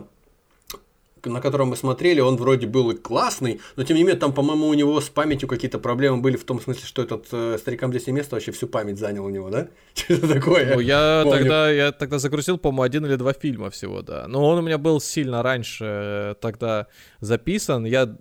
на 1.25 1.41
котором 1.41 1.69
мы 1.69 1.75
смотрели, 1.75 2.19
он 2.19 2.37
вроде 2.37 2.67
был 2.67 2.91
и 2.91 2.95
классный, 2.95 3.61
но 3.75 3.83
тем 3.83 3.97
не 3.97 4.03
менее, 4.03 4.19
там, 4.19 4.33
по-моему, 4.33 4.67
у 4.67 4.73
него 4.73 4.99
с 5.01 5.09
памятью 5.09 5.47
какие-то 5.47 5.79
проблемы 5.79 6.21
были 6.21 6.37
в 6.37 6.43
том 6.43 6.59
смысле, 6.61 6.85
что 6.85 7.01
этот 7.01 7.27
э, 7.31 7.57
старикам 7.59 7.91
здесь 7.91 8.07
не 8.07 8.13
место 8.13 8.35
вообще 8.35 8.51
всю 8.51 8.67
память 8.67 8.97
занял 8.97 9.25
у 9.25 9.29
него, 9.29 9.49
да? 9.49 9.67
Что-то 9.93 10.27
такое. 10.27 10.75
Ну, 10.75 10.79
я 10.79 11.21
помню. 11.23 11.39
тогда, 11.39 11.71
я 11.71 11.91
тогда 11.91 12.19
загрузил, 12.19 12.57
по-моему, 12.57 12.83
один 12.83 13.05
или 13.05 13.15
два 13.15 13.33
фильма 13.33 13.69
всего, 13.69 14.01
да. 14.01 14.27
Но 14.27 14.45
он 14.47 14.59
у 14.59 14.61
меня 14.61 14.77
был 14.77 14.99
сильно 14.99 15.43
раньше 15.43 15.85
э, 15.85 16.35
тогда 16.39 16.87
записан. 17.19 17.85
Я 17.85 18.17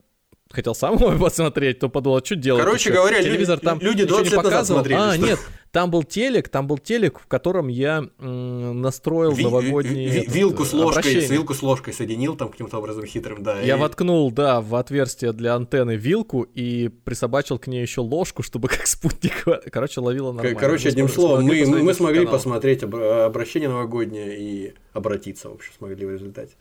хотел 0.51 0.75
сам 0.75 0.95
его 0.97 1.17
посмотреть, 1.19 1.79
то 1.79 1.89
подумал, 1.89 2.19
а 2.19 2.25
что 2.25 2.37
делать? 2.37 2.63
Короче 2.65 2.91
еще? 2.91 2.99
говоря, 2.99 3.23
телевизор 3.23 3.57
люди- 3.57 3.65
там 3.65 3.81
люди 3.81 3.99
еще 4.03 4.07
20 4.09 4.25
не 4.33 4.37
назад 4.37 4.45
показывал. 4.53 4.81
смотрели, 4.81 5.01
А, 5.01 5.15
что- 5.15 5.27
нет, 5.27 5.39
там 5.71 5.91
был 5.91 6.03
телек, 6.03 6.49
там 6.49 6.67
был 6.67 6.79
телек, 6.79 7.19
в 7.21 7.27
котором 7.27 7.69
я 7.69 8.07
м, 8.19 8.81
настроил 8.81 9.33
Ви- 9.33 9.43
новогодний 9.45 10.09
ви- 10.09 10.21
этот, 10.21 10.35
вилку 10.35 10.63
э, 10.63 10.67
с 10.67 10.73
ложкой, 10.73 10.99
обращение. 11.01 11.27
с 11.29 11.31
вилку 11.31 11.55
с 11.55 11.63
ложкой 11.63 11.93
соединил 11.93 12.37
там 12.37 12.49
каким-то 12.49 12.79
образом 12.79 13.05
хитрым, 13.05 13.43
да. 13.43 13.61
Я 13.61 13.77
и- 13.77 13.79
воткнул, 13.79 14.31
да, 14.33 14.61
в 14.63 14.75
отверстие 14.77 15.33
для 15.33 15.55
антенны 15.55 15.97
вилку 15.97 16.43
и 16.43 16.89
присобачил 16.89 17.59
к 17.59 17.67
ней 17.67 17.83
еще 17.83 18.01
ложку, 18.01 18.43
чтобы 18.43 18.69
как 18.69 18.87
спутник, 18.87 19.45
короче, 19.71 20.01
ловила 20.01 20.33
нормально. 20.33 20.59
Короче, 20.59 20.89
одним 20.89 21.09
словом, 21.09 21.45
мы, 21.45 21.65
мы, 21.67 21.83
мы 21.83 21.93
смогли 21.95 22.21
канал. 22.21 22.33
посмотреть 22.33 22.83
обра- 22.83 23.25
обращение 23.27 23.69
новогоднее 23.69 24.39
и 24.39 24.73
обратиться, 24.95 25.51
в 25.51 25.55
общем, 25.55 25.73
смогли 25.77 26.07
в 26.07 26.11
результате. 26.11 26.55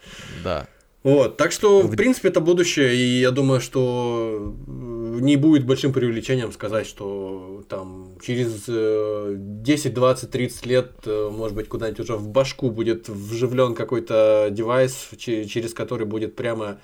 Да. 0.43 0.67
Вот, 1.07 1.37
так 1.37 1.53
что, 1.53 1.83
в 1.83 1.95
принципе, 1.95 2.27
это 2.27 2.41
будущее, 2.41 2.93
и 2.93 3.21
я 3.21 3.31
думаю, 3.31 3.61
что 3.61 4.53
э, 4.67 5.19
не 5.21 5.37
будет 5.37 5.65
большим 5.65 5.93
преувеличением 5.93 6.51
сказать, 6.51 6.85
что 6.85 7.63
там 7.69 8.17
через 8.21 8.65
э, 8.67 9.35
10, 9.37 9.93
20, 9.93 10.29
30 10.31 10.65
лет, 10.65 10.91
э, 11.05 11.29
может 11.31 11.55
быть, 11.55 11.69
куда-нибудь 11.69 12.01
уже 12.01 12.17
в 12.17 12.27
башку 12.27 12.71
будет 12.71 13.07
вживлен 13.07 13.73
какой-то 13.73 14.49
девайс, 14.51 15.07
че- 15.17 15.45
через 15.45 15.73
который 15.73 16.05
будет 16.05 16.35
прямо, 16.35 16.81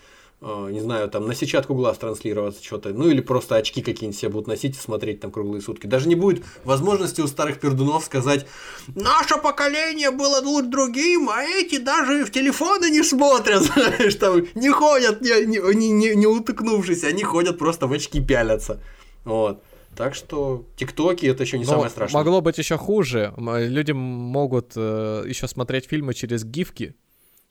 не 0.70 0.82
знаю, 0.82 1.10
там 1.10 1.26
на 1.28 1.36
сетчатку 1.36 1.74
глаз 1.74 1.98
транслироваться 1.98 2.64
что-то, 2.64 2.90
ну 2.90 3.08
или 3.08 3.22
просто 3.22 3.56
очки 3.56 3.82
какие-нибудь 3.82 4.20
себе 4.20 4.30
будут 4.30 4.48
носить 4.48 4.76
и 4.76 4.80
смотреть 4.80 5.22
там 5.22 5.32
круглые 5.32 5.62
сутки. 5.62 5.88
Даже 5.88 6.10
не 6.10 6.16
будет 6.16 6.44
возможности 6.66 7.22
у 7.22 7.28
старых 7.28 7.60
пердунов 7.60 8.04
сказать, 8.04 8.46
наше 8.88 9.38
поколение 9.38 10.12
было 10.12 10.42
лучше 10.42 10.68
другим, 10.68 11.30
а 11.30 11.44
эти 11.44 11.78
даже 11.78 12.26
в 12.26 12.32
телефоны 12.32 12.90
не 12.90 13.04
смотрят, 13.04 13.64
знаешь, 13.74 14.16
там 14.16 14.46
не 14.56 14.70
ходят, 14.70 15.22
не, 15.22 15.46
не, 15.46 15.90
не, 15.90 16.16
не- 16.16 16.28
утыкнувшись, 16.28 17.04
они 17.04 17.24
ходят 17.24 17.58
просто 17.58 17.88
в 17.88 17.94
очки 17.94 18.22
пялятся. 18.22 18.82
Вот. 19.24 19.64
Так 19.96 20.16
что 20.16 20.66
тиктоки 20.76 21.26
это 21.28 21.44
еще 21.44 21.58
не 21.58 21.66
Но 21.66 21.72
самое 21.72 21.90
страшное. 21.90 22.20
Могло 22.20 22.42
быть 22.42 22.58
еще 22.58 22.78
хуже. 22.78 23.34
Люди 23.38 23.92
могут 23.92 24.76
еще 24.76 25.48
смотреть 25.48 25.86
фильмы 25.86 26.14
через 26.16 26.44
гифки. 26.44 26.96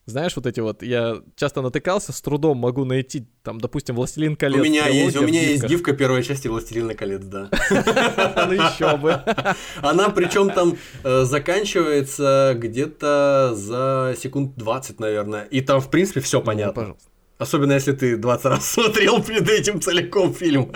Знаешь, 0.05 0.35
вот 0.35 0.47
эти 0.47 0.59
вот, 0.59 0.83
я 0.83 1.23
часто 1.37 1.63
натыкался, 1.63 2.13
с 2.13 2.21
трудом 2.21 2.59
могу 2.59 2.85
найти, 2.85 3.29
там, 3.45 3.61
допустим, 3.61 3.95
«Властелин 3.95 4.33
У 4.33 4.37
колец». 4.37 4.61
меня 4.63 4.89
есть, 4.89 5.17
у 5.17 5.25
меня 5.25 5.41
есть 5.43 5.65
гифка 5.65 5.93
первой 5.93 6.25
части 6.25 6.49
Властелина 6.49 6.95
колец, 6.95 7.23
да. 7.25 7.49
Ну 8.49 8.53
еще 8.53 8.97
бы. 8.97 9.13
Она 9.81 10.09
причем 10.11 10.51
там 10.51 10.77
э, 11.05 11.23
заканчивается 11.23 12.55
где-то 12.57 13.53
за 13.55 14.17
секунд 14.21 14.57
20, 14.57 14.99
наверное. 14.99 15.45
И 15.45 15.61
там, 15.61 15.81
в 15.81 15.89
принципе, 15.89 16.21
все 16.21 16.41
Ну, 16.41 16.45
понятно. 16.47 16.73
пожалуйста. 16.73 17.09
Особенно 17.39 17.73
если 17.73 17.93
ты 17.93 18.17
20 18.17 18.45
раз 18.47 18.69
смотрел 18.73 19.23
перед 19.23 19.49
этим 19.49 19.81
целиком 19.81 20.35
фильм. 20.35 20.73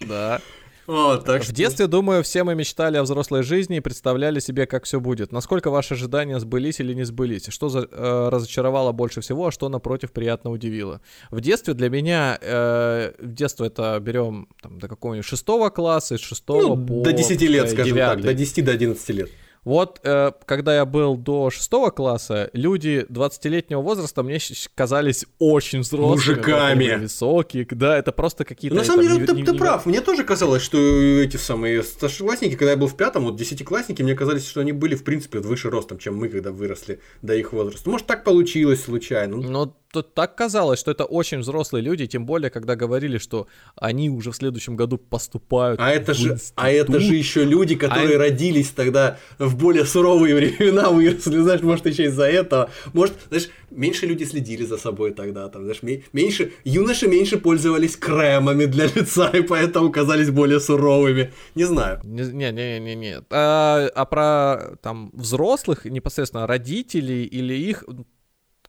Да. 0.00 0.40
Так 0.86 1.42
В 1.42 1.44
что- 1.44 1.52
детстве, 1.54 1.86
думаю, 1.86 2.22
все 2.22 2.42
мы 2.44 2.54
мечтали 2.54 2.96
о 2.96 3.02
взрослой 3.02 3.42
жизни 3.42 3.76
и 3.76 3.80
представляли 3.80 4.40
себе, 4.40 4.66
как 4.66 4.84
все 4.84 5.00
будет. 5.00 5.32
Насколько 5.32 5.70
ваши 5.70 5.94
ожидания 5.94 6.38
сбылись 6.40 6.80
или 6.80 6.92
не 6.94 7.04
сбылись? 7.04 7.46
Что 7.48 7.68
за, 7.68 7.86
э, 7.90 8.28
разочаровало 8.30 8.92
больше 8.92 9.20
всего, 9.20 9.46
а 9.46 9.52
что, 9.52 9.68
напротив, 9.68 10.10
приятно 10.12 10.50
удивило? 10.50 11.00
В 11.30 11.40
детстве 11.40 11.74
для 11.74 11.88
меня, 11.88 12.38
э, 12.40 13.12
в 13.18 13.32
детство 13.32 13.64
это 13.64 13.98
берем 14.00 14.48
там, 14.60 14.78
до 14.78 14.88
какого-нибудь 14.88 15.26
шестого 15.26 15.70
класса, 15.70 16.16
из 16.16 16.20
шестого 16.20 16.74
Ну, 16.76 16.86
по 16.86 17.02
до 17.04 17.12
10 17.12 17.46
лет, 17.48 17.66
э, 17.66 17.68
скажем 17.68 17.96
так, 17.96 18.20
до 18.22 18.34
10 18.34 18.64
до 18.64 18.72
11 18.72 19.10
лет. 19.10 19.30
Вот, 19.64 20.00
э, 20.02 20.32
когда 20.44 20.74
я 20.74 20.84
был 20.84 21.16
до 21.16 21.50
шестого 21.50 21.90
класса, 21.90 22.50
люди 22.52 23.06
20-летнего 23.08 23.80
возраста 23.80 24.22
мне 24.24 24.38
казались 24.74 25.24
очень 25.38 25.80
взрослыми. 25.80 26.10
Мужиками. 26.36 26.96
высокие. 27.02 27.66
Да, 27.70 27.96
это 27.96 28.10
просто 28.10 28.44
какие-то... 28.44 28.74
Ну, 28.74 28.80
на 28.80 28.86
самом 28.86 29.02
деле, 29.02 29.18
не- 29.20 29.26
ты, 29.26 29.32
не- 29.34 29.44
ты 29.44 29.52
не- 29.52 29.58
прав. 29.58 29.86
Мне 29.86 30.00
тоже 30.00 30.24
казалось, 30.24 30.62
что 30.62 30.78
эти 30.78 31.36
самые 31.36 31.82
старшеклассники, 31.84 32.56
когда 32.56 32.72
я 32.72 32.76
был 32.76 32.88
в 32.88 32.96
пятом, 32.96 33.24
вот 33.24 33.36
десятиклассники, 33.36 34.02
мне 34.02 34.14
казались, 34.16 34.46
что 34.48 34.60
они 34.60 34.72
были, 34.72 34.96
в 34.96 35.04
принципе, 35.04 35.38
выше 35.38 35.70
ростом, 35.70 35.98
чем 35.98 36.16
мы, 36.16 36.28
когда 36.28 36.50
выросли 36.50 37.00
до 37.22 37.34
их 37.36 37.52
возраста. 37.52 37.88
Может, 37.88 38.06
так 38.08 38.24
получилось 38.24 38.82
случайно. 38.82 39.36
Ну, 39.36 39.48
Но 39.48 39.76
тут 39.92 40.14
так 40.14 40.34
казалось, 40.34 40.80
что 40.80 40.90
это 40.90 41.04
очень 41.04 41.38
взрослые 41.40 41.82
люди, 41.82 42.06
тем 42.06 42.26
более, 42.26 42.50
когда 42.50 42.74
говорили, 42.74 43.18
что 43.18 43.46
они 43.76 44.10
уже 44.10 44.30
в 44.30 44.36
следующем 44.36 44.74
году 44.74 44.98
поступают 44.98 45.78
А 45.80 45.90
это 45.90 46.14
же, 46.14 46.38
а 46.56 46.70
это 46.70 46.98
же 46.98 47.14
еще 47.14 47.44
люди, 47.44 47.76
которые 47.76 48.16
А- 48.16 48.18
родились 48.18 48.70
тогда 48.70 49.18
в 49.38 49.56
более 49.56 49.84
суровые 49.84 50.34
времена, 50.56 50.90
выросли, 50.90 51.38
знаешь, 51.38 51.60
может, 51.62 51.86
еще 51.86 52.04
из-за 52.04 52.24
этого. 52.24 52.70
Может, 52.92 53.14
знаешь, 53.28 53.48
меньше 53.70 54.06
люди 54.06 54.24
следили 54.24 54.64
за 54.64 54.78
собой 54.78 55.12
тогда, 55.12 55.48
там, 55.48 55.62
знаешь, 55.64 55.82
ме- 55.82 56.02
меньше, 56.12 56.52
юноши 56.64 57.06
меньше 57.06 57.36
пользовались 57.38 57.96
кремами 57.96 58.64
для 58.64 58.86
лица, 58.86 59.28
и 59.28 59.42
поэтому 59.42 59.92
казались 59.92 60.30
более 60.30 60.60
суровыми. 60.60 61.32
Не 61.54 61.64
знаю. 61.64 62.00
Не-не-не-не. 62.04 63.22
А, 63.30 63.88
а 63.94 64.04
про 64.06 64.76
там 64.82 65.10
взрослых, 65.12 65.84
непосредственно 65.84 66.46
родителей 66.46 67.24
или 67.24 67.54
их, 67.54 67.84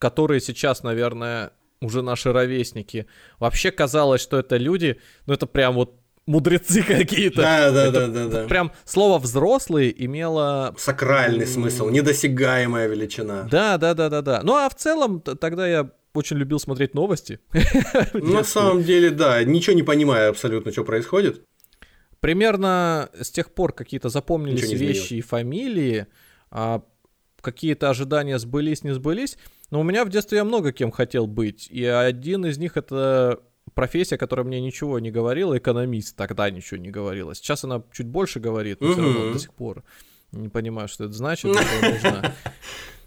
которые 0.04 0.42
сейчас, 0.42 0.84
наверное, 0.84 1.52
уже 1.80 2.02
наши 2.02 2.34
ровесники, 2.34 3.08
вообще 3.40 3.72
казалось, 3.72 4.20
что 4.20 4.38
это 4.38 4.58
люди, 4.58 5.00
ну 5.28 5.34
это 5.34 5.48
прям 5.48 5.76
вот 5.76 5.96
мудрецы 6.26 6.84
какие-то. 6.88 7.42
Да, 7.42 7.72
да, 7.72 7.86
Это 7.86 8.08
да, 8.08 8.08
да, 8.08 8.28
да. 8.28 8.48
Прям 8.50 8.74
слово 8.84 9.18
взрослые 9.18 9.94
имело 10.06 10.76
Сакральный 10.78 11.48
смысл, 11.48 11.88
недосягаемая 11.88 12.90
величина. 12.90 13.48
Да, 13.50 13.78
да, 13.78 13.94
да, 13.94 14.10
да, 14.10 14.22
да. 14.22 14.42
Ну 14.44 14.56
а 14.58 14.68
в 14.68 14.76
целом 14.76 15.22
тогда 15.22 15.66
я 15.70 15.90
очень 16.14 16.36
любил 16.36 16.60
смотреть 16.60 16.94
новости. 16.94 17.40
На 18.14 18.44
самом 18.44 18.84
деле, 18.84 19.10
да, 19.10 19.42
ничего 19.46 19.74
не 19.74 19.84
понимая 19.84 20.32
абсолютно, 20.32 20.74
что 20.74 20.84
происходит. 20.84 21.46
Примерно 22.20 23.10
с 23.22 23.32
тех 23.32 23.54
пор 23.54 23.72
какие-то 23.72 24.10
запомнились 24.10 24.70
вещи 24.70 25.14
и 25.14 25.22
фамилии, 25.22 26.08
а 26.52 26.84
какие-то 27.44 27.90
ожидания 27.90 28.40
сбылись, 28.40 28.84
не 28.84 28.94
сбылись. 28.94 29.38
Но 29.74 29.80
у 29.80 29.84
меня 29.84 30.06
в 30.06 30.10
детстве 30.10 30.38
я 30.38 30.44
много 30.44 30.72
кем 30.72 30.92
хотел 30.92 31.26
быть. 31.26 31.68
И 31.68 31.84
один 31.84 32.46
из 32.46 32.60
них 32.60 32.78
это 32.78 33.40
профессия, 33.74 34.20
которая 34.20 34.46
мне 34.46 34.62
ничего 34.62 35.00
не 35.00 35.10
говорила, 35.10 35.58
экономист. 35.58 36.16
Тогда 36.16 36.52
ничего 36.52 36.80
не 36.80 36.92
говорила. 36.92 37.34
Сейчас 37.34 37.64
она 37.64 37.82
чуть 37.92 38.06
больше 38.06 38.40
говорит, 38.40 38.82
но 38.82 38.92
все 38.92 39.02
равно 39.02 39.34
до 39.34 39.40
сих 39.40 39.52
пор 39.52 39.84
не 40.32 40.50
понимаю, 40.50 40.88
что 40.88 41.06
это 41.06 41.14
значит. 41.14 41.58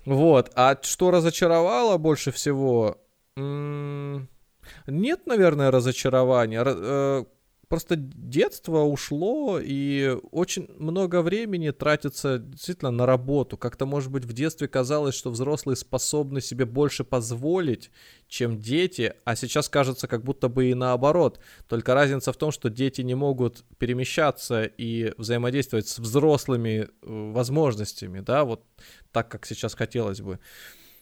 Вот. 0.06 0.50
А 0.56 0.76
что 0.82 1.12
разочаровало 1.12 1.98
больше 1.98 2.32
всего? 2.32 3.00
Нет, 3.36 5.26
наверное, 5.26 5.70
разочарования. 5.70 7.26
Просто 7.68 7.96
детство 7.96 8.82
ушло, 8.82 9.58
и 9.60 10.16
очень 10.30 10.68
много 10.78 11.20
времени 11.20 11.70
тратится 11.70 12.38
действительно 12.38 12.92
на 12.92 13.06
работу. 13.06 13.56
Как-то, 13.56 13.86
может 13.86 14.12
быть, 14.12 14.24
в 14.24 14.32
детстве 14.32 14.68
казалось, 14.68 15.16
что 15.16 15.30
взрослые 15.30 15.74
способны 15.74 16.40
себе 16.40 16.64
больше 16.64 17.02
позволить, 17.02 17.90
чем 18.28 18.60
дети, 18.60 19.14
а 19.24 19.34
сейчас 19.34 19.68
кажется, 19.68 20.06
как 20.06 20.22
будто 20.22 20.48
бы 20.48 20.66
и 20.70 20.74
наоборот. 20.74 21.40
Только 21.68 21.94
разница 21.94 22.32
в 22.32 22.36
том, 22.36 22.52
что 22.52 22.70
дети 22.70 23.00
не 23.00 23.16
могут 23.16 23.64
перемещаться 23.78 24.62
и 24.62 25.12
взаимодействовать 25.18 25.88
с 25.88 25.98
взрослыми 25.98 26.82
э, 26.82 26.86
возможностями, 27.02 28.20
да, 28.20 28.44
вот 28.44 28.64
так, 29.10 29.28
как 29.28 29.44
сейчас 29.44 29.74
хотелось 29.74 30.20
бы. 30.20 30.38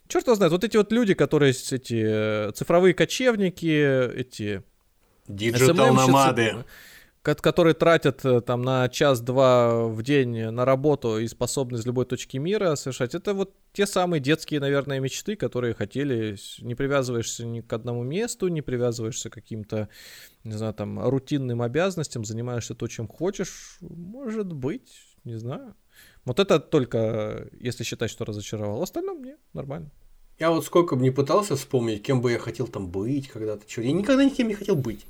Черт 0.08 0.26
его 0.26 0.36
знает, 0.36 0.52
вот 0.52 0.64
эти 0.64 0.78
вот 0.78 0.92
люди, 0.92 1.12
которые 1.12 1.50
эти 1.50 2.48
э, 2.48 2.52
цифровые 2.52 2.94
кочевники, 2.94 4.14
эти 4.14 4.62
Диджитал-номады. 5.28 6.64
Которые 7.22 7.72
тратят 7.72 8.22
э, 8.26 8.42
там 8.42 8.60
на 8.60 8.86
час-два 8.90 9.84
в 9.86 10.02
день 10.02 10.50
на 10.50 10.66
работу 10.66 11.18
и 11.18 11.26
способны 11.26 11.76
из 11.76 11.86
любой 11.86 12.04
точки 12.04 12.36
мира 12.36 12.74
совершать. 12.74 13.14
Это 13.14 13.32
вот 13.32 13.54
те 13.72 13.86
самые 13.86 14.20
детские, 14.20 14.60
наверное, 14.60 15.00
мечты, 15.00 15.34
которые 15.34 15.72
хотели. 15.72 16.36
Не 16.60 16.74
привязываешься 16.74 17.46
ни 17.46 17.62
к 17.62 17.72
одному 17.72 18.02
месту, 18.02 18.48
не 18.48 18.60
привязываешься 18.60 19.30
к 19.30 19.32
каким-то, 19.32 19.88
не 20.44 20.52
знаю, 20.52 20.74
там, 20.74 21.00
рутинным 21.08 21.62
обязанностям, 21.62 22.26
занимаешься 22.26 22.74
то, 22.74 22.86
чем 22.88 23.08
хочешь. 23.08 23.78
Может 23.80 24.52
быть, 24.52 24.92
не 25.24 25.38
знаю. 25.38 25.74
Вот 26.26 26.38
это 26.40 26.60
только, 26.60 27.48
если 27.58 27.84
считать, 27.84 28.10
что 28.10 28.26
разочаровал. 28.26 28.82
Остальное 28.82 29.14
мне 29.14 29.36
нормально. 29.54 29.90
Я 30.38 30.50
вот 30.50 30.66
сколько 30.66 30.96
бы 30.96 31.02
не 31.02 31.10
пытался 31.10 31.56
вспомнить, 31.56 32.02
кем 32.02 32.20
бы 32.20 32.32
я 32.32 32.38
хотел 32.38 32.66
там 32.66 32.88
быть 32.88 33.28
когда-то. 33.28 33.62
Что, 33.66 33.80
я 33.80 33.92
никогда 33.92 34.24
никем 34.24 34.48
не 34.48 34.54
хотел 34.54 34.76
быть. 34.76 35.06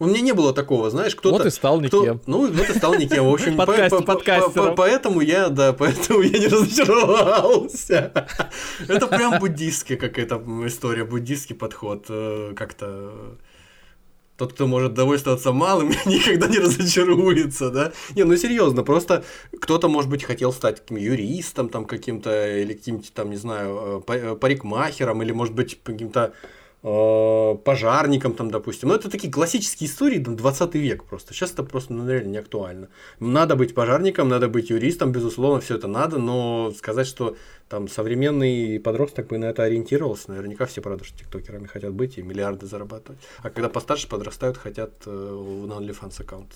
У 0.00 0.06
меня 0.06 0.20
не 0.20 0.32
было 0.32 0.52
такого, 0.52 0.90
знаешь, 0.90 1.14
кто-то... 1.14 1.38
Вот 1.38 1.46
и 1.46 1.50
стал 1.50 1.80
никем. 1.80 2.18
Кто, 2.18 2.30
ну, 2.30 2.52
вот 2.52 2.68
и 2.68 2.74
стал 2.74 2.94
никем. 2.94 3.26
В 3.26 3.32
общем, 3.32 3.56
по, 3.56 3.66
по, 3.66 4.50
по, 4.50 4.72
поэтому 4.72 5.20
я, 5.20 5.48
да, 5.48 5.72
поэтому 5.72 6.22
я 6.22 6.38
не 6.38 6.46
разочаровался. 6.48 8.28
Это 8.88 9.06
прям 9.06 9.38
буддистская 9.38 9.96
какая-то 9.96 10.42
история, 10.66 11.04
буддистский 11.04 11.54
подход. 11.54 12.06
Э, 12.08 12.54
как-то 12.56 13.36
тот, 14.36 14.52
кто 14.52 14.66
может 14.66 14.94
довольствоваться 14.94 15.52
малым, 15.52 15.90
никогда 16.06 16.48
не 16.48 16.58
разочаруется, 16.58 17.70
да? 17.70 17.92
Не, 18.16 18.24
ну 18.24 18.36
серьезно, 18.36 18.82
просто 18.82 19.24
кто-то, 19.60 19.88
может 19.88 20.10
быть, 20.10 20.24
хотел 20.24 20.52
стать 20.52 20.80
каким 20.80 20.96
юристом 20.96 21.68
там 21.68 21.84
каким-то, 21.84 22.58
или 22.58 22.72
каким-то 22.74 23.12
там, 23.12 23.30
не 23.30 23.36
знаю, 23.36 24.02
э, 24.08 24.12
э, 24.12 24.36
парикмахером, 24.36 25.22
или, 25.22 25.32
может 25.32 25.54
быть, 25.54 25.78
каким-то 25.82 26.32
пожарником 26.84 28.34
там, 28.34 28.50
допустим. 28.50 28.90
Ну, 28.90 28.94
это 28.94 29.08
такие 29.08 29.32
классические 29.32 29.88
истории, 29.88 30.22
там, 30.22 30.36
20 30.36 30.74
век 30.74 31.04
просто. 31.04 31.32
Сейчас 31.32 31.52
это 31.52 31.62
просто 31.62 31.94
ну, 31.94 32.06
реально 32.06 32.28
не 32.28 32.36
актуально. 32.36 32.88
Надо 33.20 33.56
быть 33.56 33.74
пожарником, 33.74 34.28
надо 34.28 34.48
быть 34.48 34.68
юристом, 34.68 35.10
безусловно, 35.10 35.62
все 35.62 35.76
это 35.76 35.88
надо, 35.88 36.18
но 36.18 36.72
сказать, 36.76 37.06
что 37.06 37.38
там 37.70 37.88
современный 37.88 38.78
подросток 38.80 39.28
бы 39.28 39.38
на 39.38 39.46
это 39.46 39.62
ориентировался, 39.62 40.30
наверняка 40.30 40.66
все, 40.66 40.82
правда, 40.82 41.04
что 41.04 41.18
тиктокерами 41.18 41.66
хотят 41.66 41.94
быть 41.94 42.18
и 42.18 42.22
миллиарды 42.22 42.66
зарабатывать. 42.66 43.20
А 43.38 43.48
когда 43.48 43.70
постарше 43.70 44.06
подрастают, 44.06 44.58
хотят 44.58 44.92
э, 45.06 45.10
на 45.10 45.72
OnlyFans 45.72 46.20
аккаунт. 46.20 46.52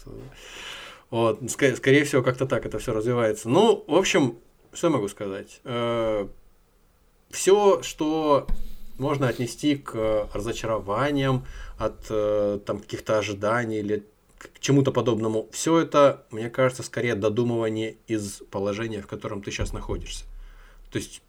Вот, 1.09 1.41
ск- 1.41 1.77
скорее 1.77 2.05
всего, 2.05 2.23
как-то 2.23 2.45
так 2.45 2.67
это 2.67 2.79
все 2.79 2.93
развивается. 2.93 3.49
Ну, 3.49 3.83
в 3.87 3.95
общем, 3.95 4.37
что 4.75 4.91
могу 4.91 5.09
сказать? 5.09 5.63
Э, 5.65 6.29
все, 7.31 7.81
что 7.81 8.47
можно 8.99 9.29
отнести 9.29 9.77
к 9.77 9.93
э, 9.95 10.27
разочарованиям 10.33 11.45
от 11.79 12.07
э, 12.11 12.59
там 12.65 12.81
каких-то 12.81 13.19
ожиданий 13.19 13.79
или 13.79 14.05
к 14.39 14.61
чему-то 14.61 14.93
подобному. 14.93 15.49
Все 15.53 15.79
это, 15.81 16.25
мне 16.31 16.49
кажется, 16.49 16.83
скорее 16.83 17.15
додумывание 17.15 17.97
из 18.07 18.43
положения, 18.51 19.03
в 19.03 19.07
котором 19.07 19.43
ты 19.43 19.51
сейчас 19.51 19.73
находишься. 19.73 20.25
То 20.93 20.99
есть, 20.99 21.23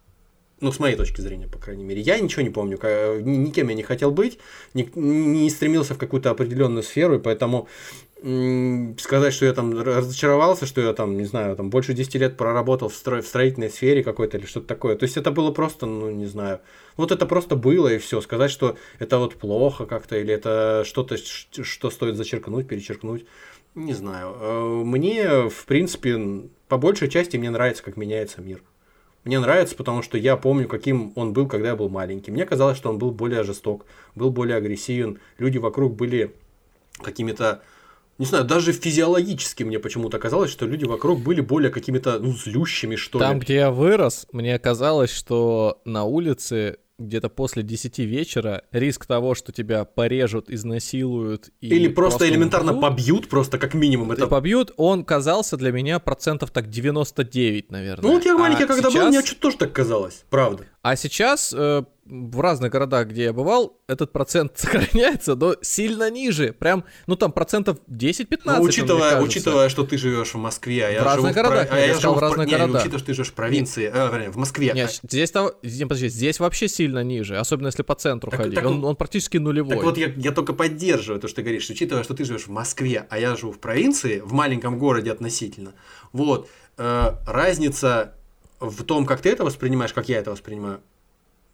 ну, 0.60 0.72
с 0.72 0.78
моей 0.78 0.96
точки 0.96 1.20
зрения, 1.20 1.48
по 1.48 1.58
крайней 1.58 1.84
мере, 1.84 2.00
я 2.00 2.20
ничего 2.20 2.42
не 2.42 2.50
помню, 2.50 2.78
никем 3.22 3.68
я 3.68 3.74
не 3.74 3.82
хотел 3.82 4.10
быть, 4.10 4.38
не, 4.74 5.50
стремился 5.50 5.94
в 5.94 5.98
какую-то 5.98 6.30
определенную 6.30 6.82
сферу, 6.82 7.16
и 7.16 7.18
поэтому 7.18 7.68
сказать, 8.98 9.32
что 9.32 9.46
я 9.46 9.54
там 9.54 9.80
разочаровался, 9.80 10.66
что 10.66 10.82
я 10.82 10.92
там, 10.92 11.16
не 11.16 11.24
знаю, 11.24 11.56
там 11.56 11.70
больше 11.70 11.94
10 11.94 12.14
лет 12.16 12.36
проработал 12.36 12.90
в, 12.90 12.94
стро... 12.94 13.22
в 13.22 13.26
строительной 13.26 13.70
сфере 13.70 14.04
какой-то 14.04 14.36
или 14.36 14.44
что-то 14.44 14.66
такое. 14.66 14.94
То 14.94 15.04
есть 15.04 15.16
это 15.16 15.30
было 15.30 15.50
просто, 15.52 15.86
ну, 15.86 16.10
не 16.10 16.26
знаю, 16.26 16.60
вот 17.00 17.12
это 17.12 17.26
просто 17.26 17.56
было 17.56 17.88
и 17.88 17.98
все. 17.98 18.20
Сказать, 18.20 18.50
что 18.50 18.76
это 18.98 19.18
вот 19.18 19.34
плохо 19.34 19.86
как-то 19.86 20.16
или 20.16 20.32
это 20.32 20.84
что-то, 20.86 21.16
что 21.16 21.90
стоит 21.90 22.16
зачеркнуть, 22.16 22.68
перечеркнуть, 22.68 23.26
не 23.74 23.94
знаю. 23.94 24.36
Э, 24.40 24.82
мне, 24.84 25.48
в 25.48 25.64
принципе, 25.66 26.48
по 26.68 26.76
большей 26.76 27.08
части 27.08 27.36
мне 27.36 27.50
нравится, 27.50 27.82
как 27.82 27.96
меняется 27.96 28.40
мир. 28.40 28.62
Мне 29.24 29.38
нравится, 29.38 29.76
потому 29.76 30.02
что 30.02 30.16
я 30.16 30.36
помню, 30.36 30.66
каким 30.66 31.12
он 31.14 31.32
был, 31.32 31.46
когда 31.46 31.68
я 31.68 31.76
был 31.76 31.88
маленький. 31.88 32.30
Мне 32.30 32.46
казалось, 32.46 32.78
что 32.78 32.88
он 32.88 32.98
был 32.98 33.10
более 33.10 33.42
жесток, 33.44 33.84
был 34.14 34.30
более 34.30 34.56
агрессивен. 34.56 35.18
Люди 35.38 35.58
вокруг 35.58 35.94
были 35.94 36.34
какими-то 37.02 37.62
не 38.20 38.26
знаю, 38.26 38.44
даже 38.44 38.72
физиологически 38.74 39.62
мне 39.62 39.78
почему-то 39.78 40.18
казалось, 40.18 40.50
что 40.50 40.66
люди 40.66 40.84
вокруг 40.84 41.20
были 41.20 41.40
более 41.40 41.70
какими-то, 41.70 42.18
ну, 42.18 42.32
злющими, 42.32 42.96
что 42.96 43.18
Там, 43.18 43.28
ли. 43.28 43.32
Там, 43.32 43.40
где 43.40 43.54
я 43.54 43.70
вырос, 43.70 44.26
мне 44.30 44.58
казалось, 44.58 45.10
что 45.10 45.80
на 45.86 46.04
улице 46.04 46.76
где-то 47.06 47.28
после 47.28 47.62
10 47.62 47.98
вечера 48.00 48.62
риск 48.72 49.06
того, 49.06 49.34
что 49.34 49.52
тебя 49.52 49.84
порежут, 49.84 50.50
изнасилуют 50.50 51.50
и 51.60 51.68
или 51.68 51.88
просто, 51.88 52.18
просто 52.18 52.28
элементарно 52.28 52.72
убьют, 52.72 52.82
побьют, 52.82 53.28
просто 53.28 53.58
как 53.58 53.74
минимум 53.74 54.12
это. 54.12 54.26
побьют, 54.26 54.72
он 54.76 55.04
казался 55.04 55.56
для 55.56 55.72
меня 55.72 55.98
процентов 55.98 56.50
так 56.50 56.68
99, 56.68 57.70
наверное. 57.70 58.02
Ну 58.02 58.14
вот 58.14 58.24
я 58.24 58.36
маленький, 58.36 58.64
а 58.64 58.66
когда 58.66 58.90
сейчас... 58.90 59.02
был, 59.02 59.08
мне 59.08 59.22
что-то 59.22 59.40
тоже 59.40 59.56
так 59.58 59.72
казалось, 59.72 60.24
правда. 60.30 60.64
А 60.82 60.96
сейчас 60.96 61.52
э, 61.56 61.84
в 62.10 62.40
разных 62.40 62.72
городах, 62.72 63.08
где 63.08 63.24
я 63.24 63.32
бывал, 63.32 63.78
этот 63.86 64.12
процент 64.12 64.52
сохраняется, 64.56 65.36
но 65.36 65.54
сильно 65.62 66.10
ниже. 66.10 66.52
Прям, 66.52 66.84
ну 67.06 67.16
там 67.16 67.32
процентов 67.32 67.78
10-15. 67.88 68.40
Ну, 68.44 68.62
учитывая, 68.62 69.20
учитывая, 69.22 69.68
что 69.68 69.84
ты 69.84 69.96
живешь 69.96 70.34
в 70.34 70.38
Москве, 70.38 70.86
а 70.86 70.90
я 70.90 71.02
в 71.02 71.04
разных 71.04 71.32
живу 71.32 71.34
городах, 71.34 71.68
в, 71.68 71.72
а 71.72 71.78
я, 71.78 71.86
я 71.86 71.98
живу 71.98 72.14
в 72.14 72.18
разных 72.18 72.48
в, 72.48 72.50
городах. 72.50 72.70
Не, 72.70 72.76
учитывая, 72.78 72.98
что 72.98 73.06
ты 73.06 73.14
живешь 73.14 73.30
в 73.30 73.34
провинции, 73.34 73.84
нет, 73.84 73.94
э, 73.94 74.30
в 74.30 74.36
Москве. 74.36 74.72
Нет, 74.74 75.00
здесь, 75.02 75.32
здесь, 75.62 75.82
подожди, 75.82 76.08
здесь 76.08 76.40
вообще 76.40 76.68
сильно 76.68 77.04
ниже, 77.04 77.36
особенно 77.36 77.66
если 77.66 77.82
по 77.82 77.94
центру 77.94 78.30
так, 78.30 78.40
ходить. 78.40 78.56
Так, 78.56 78.66
он, 78.66 78.84
он 78.84 78.96
практически 78.96 79.36
нулевой. 79.36 79.76
Так 79.76 79.84
вот, 79.84 79.96
я, 79.96 80.12
я 80.16 80.32
только 80.32 80.52
поддерживаю 80.52 81.20
то, 81.20 81.28
что 81.28 81.36
ты 81.36 81.42
говоришь, 81.42 81.68
учитывая, 81.70 82.02
что 82.02 82.14
ты 82.14 82.24
живешь 82.24 82.46
в 82.46 82.50
Москве, 82.50 83.06
а 83.08 83.18
я 83.18 83.36
живу 83.36 83.52
в 83.52 83.58
провинции, 83.58 84.20
в 84.20 84.32
маленьком 84.32 84.78
городе 84.78 85.12
относительно. 85.12 85.74
Вот, 86.12 86.48
э, 86.76 87.12
разница 87.26 88.14
в 88.58 88.84
том, 88.84 89.06
как 89.06 89.20
ты 89.22 89.30
это 89.30 89.44
воспринимаешь, 89.44 89.92
как 89.92 90.08
я 90.08 90.18
это 90.18 90.30
воспринимаю, 90.30 90.80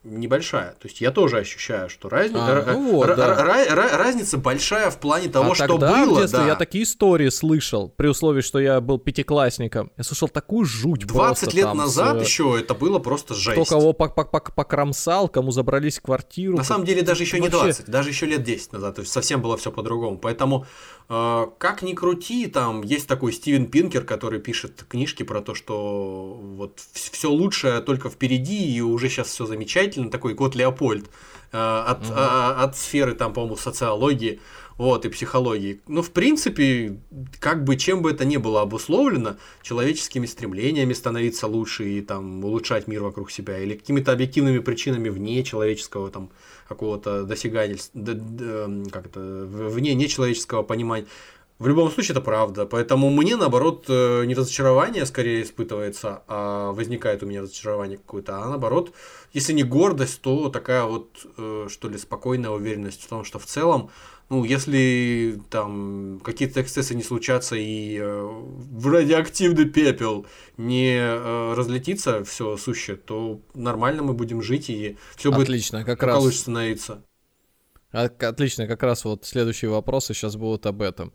небольшая. 0.06 0.72
То 0.72 0.88
есть 0.88 1.00
я 1.00 1.10
тоже 1.10 1.38
ощущаю, 1.38 1.88
что 1.88 2.08
разни... 2.08 2.36
а, 2.38 2.64
ну 2.72 2.92
вот, 2.92 3.08
р- 3.08 3.16
да. 3.16 3.34
р- 3.38 3.78
р- 3.78 3.98
разница 3.98 4.38
большая 4.38 4.90
в 4.90 4.98
плане 4.98 5.28
того, 5.28 5.52
а 5.52 5.54
что 5.54 5.66
тогда, 5.66 6.04
было. 6.04 6.14
В 6.14 6.20
детстве 6.20 6.40
да. 6.40 6.46
я 6.46 6.54
такие 6.54 6.84
истории 6.84 7.28
слышал, 7.28 7.88
при 7.88 8.08
условии, 8.08 8.40
что 8.40 8.58
я 8.58 8.80
был 8.80 8.98
пятиклассником. 8.98 9.90
Я 9.96 10.04
слышал 10.04 10.28
такую 10.28 10.64
жуть 10.64 11.06
20 11.06 11.54
лет 11.54 11.64
там, 11.64 11.76
назад 11.76 12.18
с... 12.18 12.24
еще 12.24 12.56
это 12.58 12.74
было 12.74 12.98
просто 12.98 13.34
жесть. 13.34 13.60
Кто 13.60 13.64
кого 13.64 13.92
покромсал, 13.92 15.28
кому 15.28 15.50
забрались 15.50 15.98
в 15.98 16.02
квартиру. 16.02 16.56
На 16.56 16.64
самом 16.64 16.84
деле 16.84 17.02
даже 17.02 17.24
еще 17.24 17.40
Вообще... 17.40 17.56
не 17.56 17.62
20, 17.62 17.86
даже 17.86 18.08
еще 18.10 18.26
лет 18.26 18.42
10 18.42 18.72
назад. 18.72 18.96
То 18.96 19.00
есть 19.02 19.12
совсем 19.12 19.42
было 19.42 19.56
все 19.56 19.72
по-другому. 19.72 20.18
Поэтому 20.18 20.64
э, 20.64 20.95
как 21.08 21.82
ни 21.82 21.92
крути, 21.92 22.48
там 22.48 22.82
есть 22.82 23.06
такой 23.06 23.32
Стивен 23.32 23.66
Пинкер, 23.66 24.04
который 24.04 24.40
пишет 24.40 24.84
книжки 24.88 25.22
про 25.22 25.40
то, 25.40 25.54
что 25.54 26.38
вот 26.56 26.80
все 26.92 27.30
лучшее 27.30 27.80
только 27.80 28.10
впереди, 28.10 28.74
и 28.76 28.80
уже 28.80 29.08
сейчас 29.08 29.28
все 29.28 29.46
замечательно 29.46 30.10
такой 30.10 30.34
кот 30.34 30.56
Леопольд 30.56 31.06
э, 31.52 31.56
от, 31.58 32.04
угу. 32.04 32.12
а, 32.16 32.64
от 32.64 32.76
сферы, 32.76 33.14
там, 33.14 33.32
по-моему, 33.32 33.56
социологии 33.56 34.40
вот, 34.78 35.06
и 35.06 35.08
психологии. 35.08 35.80
Ну, 35.86 36.02
в 36.02 36.10
принципе, 36.10 37.00
как 37.40 37.64
бы 37.64 37.76
чем 37.76 38.02
бы 38.02 38.10
это 38.10 38.24
ни 38.24 38.36
было 38.36 38.62
обусловлено, 38.62 39.36
человеческими 39.62 40.26
стремлениями 40.26 40.92
становиться 40.92 41.46
лучше 41.46 41.88
и 41.88 42.00
там 42.02 42.44
улучшать 42.44 42.86
мир 42.86 43.02
вокруг 43.02 43.30
себя, 43.30 43.58
или 43.58 43.74
какими-то 43.74 44.12
объективными 44.12 44.58
причинами 44.58 45.08
вне 45.08 45.42
человеческого 45.44 46.10
там 46.10 46.30
какого-то 46.68 47.24
досягательства, 47.24 48.00
как 48.92 49.06
это, 49.06 49.20
вне 49.20 49.94
нечеловеческого 49.94 50.62
понимания. 50.62 51.06
В 51.58 51.68
любом 51.68 51.90
случае 51.90 52.12
это 52.12 52.20
правда. 52.20 52.66
Поэтому 52.66 53.08
мне, 53.08 53.34
наоборот, 53.34 53.86
э, 53.88 54.24
не 54.26 54.34
разочарование 54.34 55.06
скорее 55.06 55.42
испытывается, 55.42 56.22
а 56.28 56.72
возникает 56.72 57.22
у 57.22 57.26
меня 57.26 57.40
разочарование 57.40 57.96
какое-то, 57.96 58.42
а 58.42 58.48
наоборот, 58.50 58.92
если 59.32 59.54
не 59.54 59.62
гордость, 59.62 60.20
то 60.20 60.50
такая 60.50 60.84
вот, 60.84 61.08
э, 61.38 61.68
что 61.70 61.88
ли, 61.88 61.96
спокойная 61.96 62.50
уверенность 62.50 63.02
в 63.04 63.08
том, 63.08 63.24
что 63.24 63.38
в 63.38 63.46
целом, 63.46 63.90
ну, 64.28 64.44
если 64.44 65.40
там 65.50 66.20
какие-то 66.24 66.60
эксцессы 66.60 66.94
не 66.94 67.02
случатся 67.02 67.54
и 67.56 67.96
э, 67.96 68.22
в 68.24 68.88
радиоактивный 68.88 69.66
пепел 69.66 70.26
не 70.56 70.96
э, 70.96 71.54
разлетится 71.54 72.24
все 72.24 72.56
сущее, 72.56 72.96
то 72.96 73.40
нормально 73.54 74.02
мы 74.02 74.14
будем 74.14 74.42
жить 74.42 74.68
и 74.68 74.96
все 75.16 75.30
будет 75.30 75.44
Отлично, 75.44 75.84
как 75.84 76.02
раз 76.02 76.22
лучше 76.22 76.38
становиться. 76.38 77.04
А- 77.92 78.10
Отлично, 78.20 78.66
как 78.66 78.82
раз 78.82 79.04
вот 79.04 79.24
следующие 79.24 79.70
вопросы 79.70 80.12
сейчас 80.12 80.36
будут 80.36 80.66
об 80.66 80.82
этом. 80.82 81.12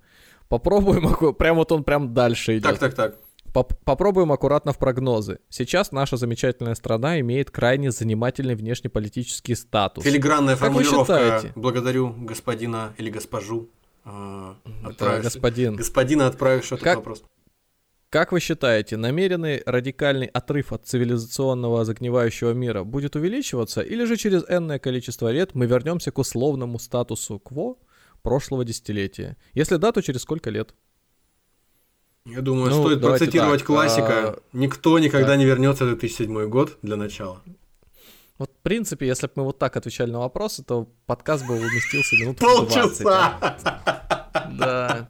Попробуем, 0.48 1.08
аку- 1.14 1.34
прям 1.34 1.58
вот 1.58 1.72
он 1.72 1.84
прям 1.84 2.14
дальше 2.14 2.58
идет. 2.58 2.80
Так, 2.80 2.80
так, 2.80 2.94
так. 2.94 3.18
Поп- 3.54 3.74
Попробуем 3.84 4.32
аккуратно 4.32 4.72
в 4.72 4.78
прогнозы. 4.78 5.40
Сейчас 5.50 5.92
наша 5.92 6.16
замечательная 6.18 6.76
страна 6.76 7.20
имеет 7.20 7.52
крайне 7.52 7.92
занимательный 7.92 8.56
внешнеполитический 8.56 9.56
статус. 9.56 10.04
Филигранная 10.04 10.56
Как 10.56 10.68
формулировка. 10.68 11.52
Благодарю 11.56 12.14
господина 12.18 12.94
или 12.98 13.10
госпожу, 13.10 13.70
э, 14.06 14.54
Это 14.84 14.90
отправивши- 15.06 15.22
господин. 15.24 15.76
господина, 15.76 16.28
отправившего 16.28 16.78
этот 16.78 16.84
Как- 16.86 16.98
вопрос. 16.98 17.24
Как 18.10 18.32
вы 18.34 18.42
считаете, 18.42 18.98
намеренный 18.98 19.64
радикальный 19.66 20.28
отрыв 20.28 20.74
от 20.74 20.86
цивилизационного 20.86 21.86
загнивающего 21.86 22.52
мира 22.52 22.84
будет 22.84 23.16
увеличиваться, 23.16 23.82
или 23.82 24.04
же 24.06 24.18
через 24.18 24.44
энное 24.50 24.80
количество 24.80 25.30
лет 25.32 25.56
мы 25.56 25.66
вернемся 25.66 26.12
к 26.12 26.18
условному 26.20 26.78
статусу 26.78 27.40
кво 27.40 27.78
прошлого 28.22 28.66
десятилетия? 28.66 29.38
Если 29.54 29.78
да, 29.78 29.92
то 29.94 30.02
через 30.02 30.22
сколько 30.24 30.50
лет? 30.50 30.74
Я 32.26 32.42
думаю, 32.42 32.70
Ну, 32.70 32.84
стоит 32.84 33.02
процитировать 33.02 33.60
так, 33.62 33.68
классика. 33.68 34.30
а, 34.30 34.40
Никто 34.54 35.00
никогда 35.00 35.30
так. 35.30 35.38
не 35.40 35.46
вернется 35.46 35.86
в 35.86 35.88
2007 35.88 36.48
год 36.48 36.78
для 36.82 36.96
начала. 36.96 37.42
Вот, 38.38 38.50
в 38.52 38.64
принципе, 38.64 39.08
если 39.08 39.28
бы 39.28 39.34
мы 39.38 39.44
вот 39.46 39.60
так 39.60 39.76
отвечали 39.76 40.12
на 40.12 40.20
вопросы, 40.20 40.64
то 40.64 40.88
подкаст 41.06 41.46
бы 41.48 41.56
уместился 41.56 42.16
минут 42.18 42.38
20. 42.40 43.04
Да. 44.58 45.10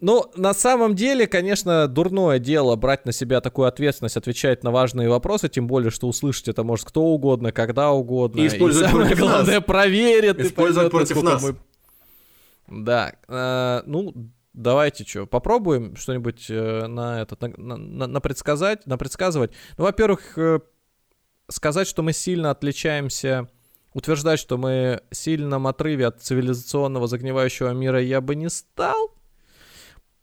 Ну, 0.00 0.24
на 0.34 0.52
самом 0.52 0.96
деле, 0.96 1.28
конечно, 1.28 1.86
дурное 1.86 2.40
дело 2.40 2.74
брать 2.74 3.06
на 3.06 3.12
себя 3.12 3.40
такую 3.40 3.68
ответственность, 3.68 4.16
отвечать 4.16 4.64
на 4.64 4.72
важные 4.72 5.08
вопросы, 5.08 5.48
тем 5.48 5.68
более, 5.68 5.90
что 5.92 6.08
услышать 6.08 6.48
это 6.48 6.64
может 6.64 6.86
кто 6.86 7.02
угодно, 7.02 7.52
когда 7.52 7.92
угодно. 7.92 8.40
И 8.40 8.48
использовать 8.48 8.90
самое 8.90 9.06
против 9.08 9.22
нас. 9.24 9.30
главное, 9.32 9.60
проверит. 9.60 10.38
и 10.40 10.42
Использовать 10.42 10.90
поймет, 10.90 11.08
против 11.08 11.22
нас. 11.22 11.42
мы- 11.42 12.84
Да. 12.84 13.12
э, 13.28 13.82
ну, 13.86 14.12
давайте 14.52 15.04
что, 15.04 15.26
попробуем 15.26 15.96
что-нибудь 15.96 16.46
э, 16.50 16.86
на 16.86 17.22
этот, 17.22 17.40
на, 17.56 17.76
на- 17.76 18.06
на- 18.06 18.20
предсказать, 18.20 18.86
на 18.86 18.98
предсказывать. 18.98 19.52
Ну, 19.78 19.84
во-первых, 19.84 20.36
э, 20.36 20.60
сказать, 21.48 21.88
что 21.88 22.02
мы 22.02 22.12
сильно 22.12 22.50
отличаемся, 22.50 23.48
утверждать, 23.94 24.38
что 24.38 24.58
мы 24.58 25.02
в 25.10 25.16
сильном 25.16 25.66
отрыве 25.66 26.06
от 26.06 26.22
цивилизационного 26.22 27.06
загнивающего 27.06 27.70
мира 27.70 28.00
я 28.00 28.20
бы 28.20 28.34
не 28.34 28.50
стал, 28.50 29.14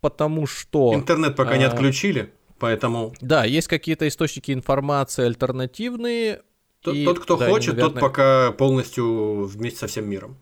потому 0.00 0.46
что... 0.46 0.94
Интернет 0.94 1.36
пока 1.36 1.56
не 1.56 1.64
а, 1.64 1.68
отключили, 1.68 2.32
поэтому 2.58 3.14
Да, 3.20 3.44
есть 3.44 3.68
какие-то 3.68 4.06
источники 4.08 4.52
информации 4.52 5.24
альтернативные. 5.24 6.42
тот, 6.82 6.94
и, 6.94 7.04
тот, 7.04 7.20
кто 7.20 7.36
да, 7.36 7.48
хочет, 7.48 7.74
тот 7.74 7.94
наверное, 7.94 8.00
пока 8.00 8.52
полностью 8.52 9.44
вместе 9.44 9.80
со 9.80 9.86
всем 9.86 10.08
миром. 10.08 10.36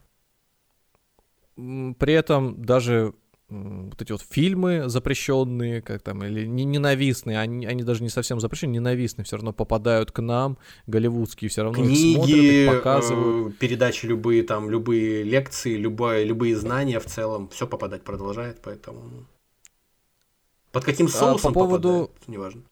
При 1.56 2.12
этом 2.12 2.62
даже 2.62 3.14
вот 3.50 4.02
эти 4.02 4.12
вот 4.12 4.20
фильмы 4.20 4.88
запрещенные, 4.88 5.80
как 5.80 6.02
там, 6.02 6.22
или 6.22 6.46
не- 6.46 6.64
ненавистные, 6.64 7.38
они, 7.38 7.64
они 7.64 7.82
даже 7.82 8.02
не 8.02 8.10
совсем 8.10 8.40
запрещенные, 8.40 8.74
ненавистные, 8.74 9.24
все 9.24 9.36
равно 9.36 9.52
попадают 9.54 10.12
к 10.12 10.20
нам, 10.20 10.58
голливудские, 10.86 11.48
все 11.48 11.62
равно 11.62 11.82
их 11.82 11.96
смотрят, 12.14 12.26
Книги, 12.34 12.64
их 12.64 12.82
показывают. 12.82 13.54
э, 13.54 13.56
передачи 13.58 14.04
любые, 14.06 14.42
там, 14.42 14.70
любые 14.70 15.22
лекции, 15.22 15.76
любое, 15.76 16.24
любые 16.24 16.56
знания 16.56 17.00
в 17.00 17.06
целом, 17.06 17.48
все 17.48 17.66
попадать 17.66 18.02
продолжает, 18.02 18.60
поэтому... 18.62 19.02
Под 20.70 20.84
каким 20.84 21.06
А, 21.06 21.08
соусом 21.08 21.54
по 21.54 21.60
поводу- 21.60 21.88
попадает, 21.88 22.28
неважно. 22.28 22.62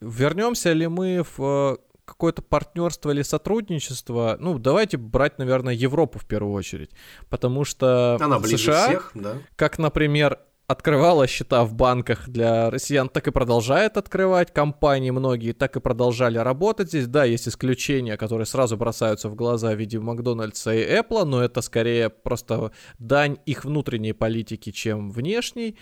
Вернемся 0.00 0.72
ли 0.74 0.86
мы 0.88 1.24
в 1.36 1.40
э, 1.40 1.76
какое-то 2.08 2.42
партнерство 2.42 3.10
или 3.10 3.22
сотрудничество? 3.22 4.36
Ну, 4.40 4.58
давайте 4.58 4.96
брать, 4.96 5.38
наверное, 5.38 5.74
Европу 5.74 6.18
в 6.18 6.26
первую 6.26 6.54
очередь. 6.54 6.90
Потому 7.28 7.64
что 7.64 8.16
Она 8.20 8.40
США, 8.40 8.88
всех, 8.88 9.10
да. 9.14 9.34
как, 9.56 9.78
например, 9.78 10.38
открывала 10.68 11.26
счета 11.26 11.64
в 11.64 11.74
банках 11.74 12.28
для 12.28 12.70
россиян, 12.70 13.08
так 13.08 13.26
и 13.26 13.30
продолжает 13.30 13.96
открывать. 13.96 14.52
Компании 14.52 15.10
многие 15.10 15.52
так 15.52 15.76
и 15.76 15.80
продолжали 15.80 16.36
работать 16.36 16.88
здесь. 16.88 17.06
Да, 17.06 17.24
есть 17.24 17.48
исключения, 17.48 18.18
которые 18.18 18.44
сразу 18.44 18.76
бросаются 18.76 19.30
в 19.30 19.34
глаза 19.34 19.72
в 19.72 19.78
виде 19.78 19.98
Макдональдса 19.98 20.74
и 20.74 20.84
Apple, 20.84 21.24
но 21.24 21.42
это 21.42 21.62
скорее 21.62 22.10
просто 22.10 22.70
дань 22.98 23.38
их 23.46 23.64
внутренней 23.64 24.12
политики, 24.12 24.70
чем 24.70 25.10
внешней. 25.10 25.78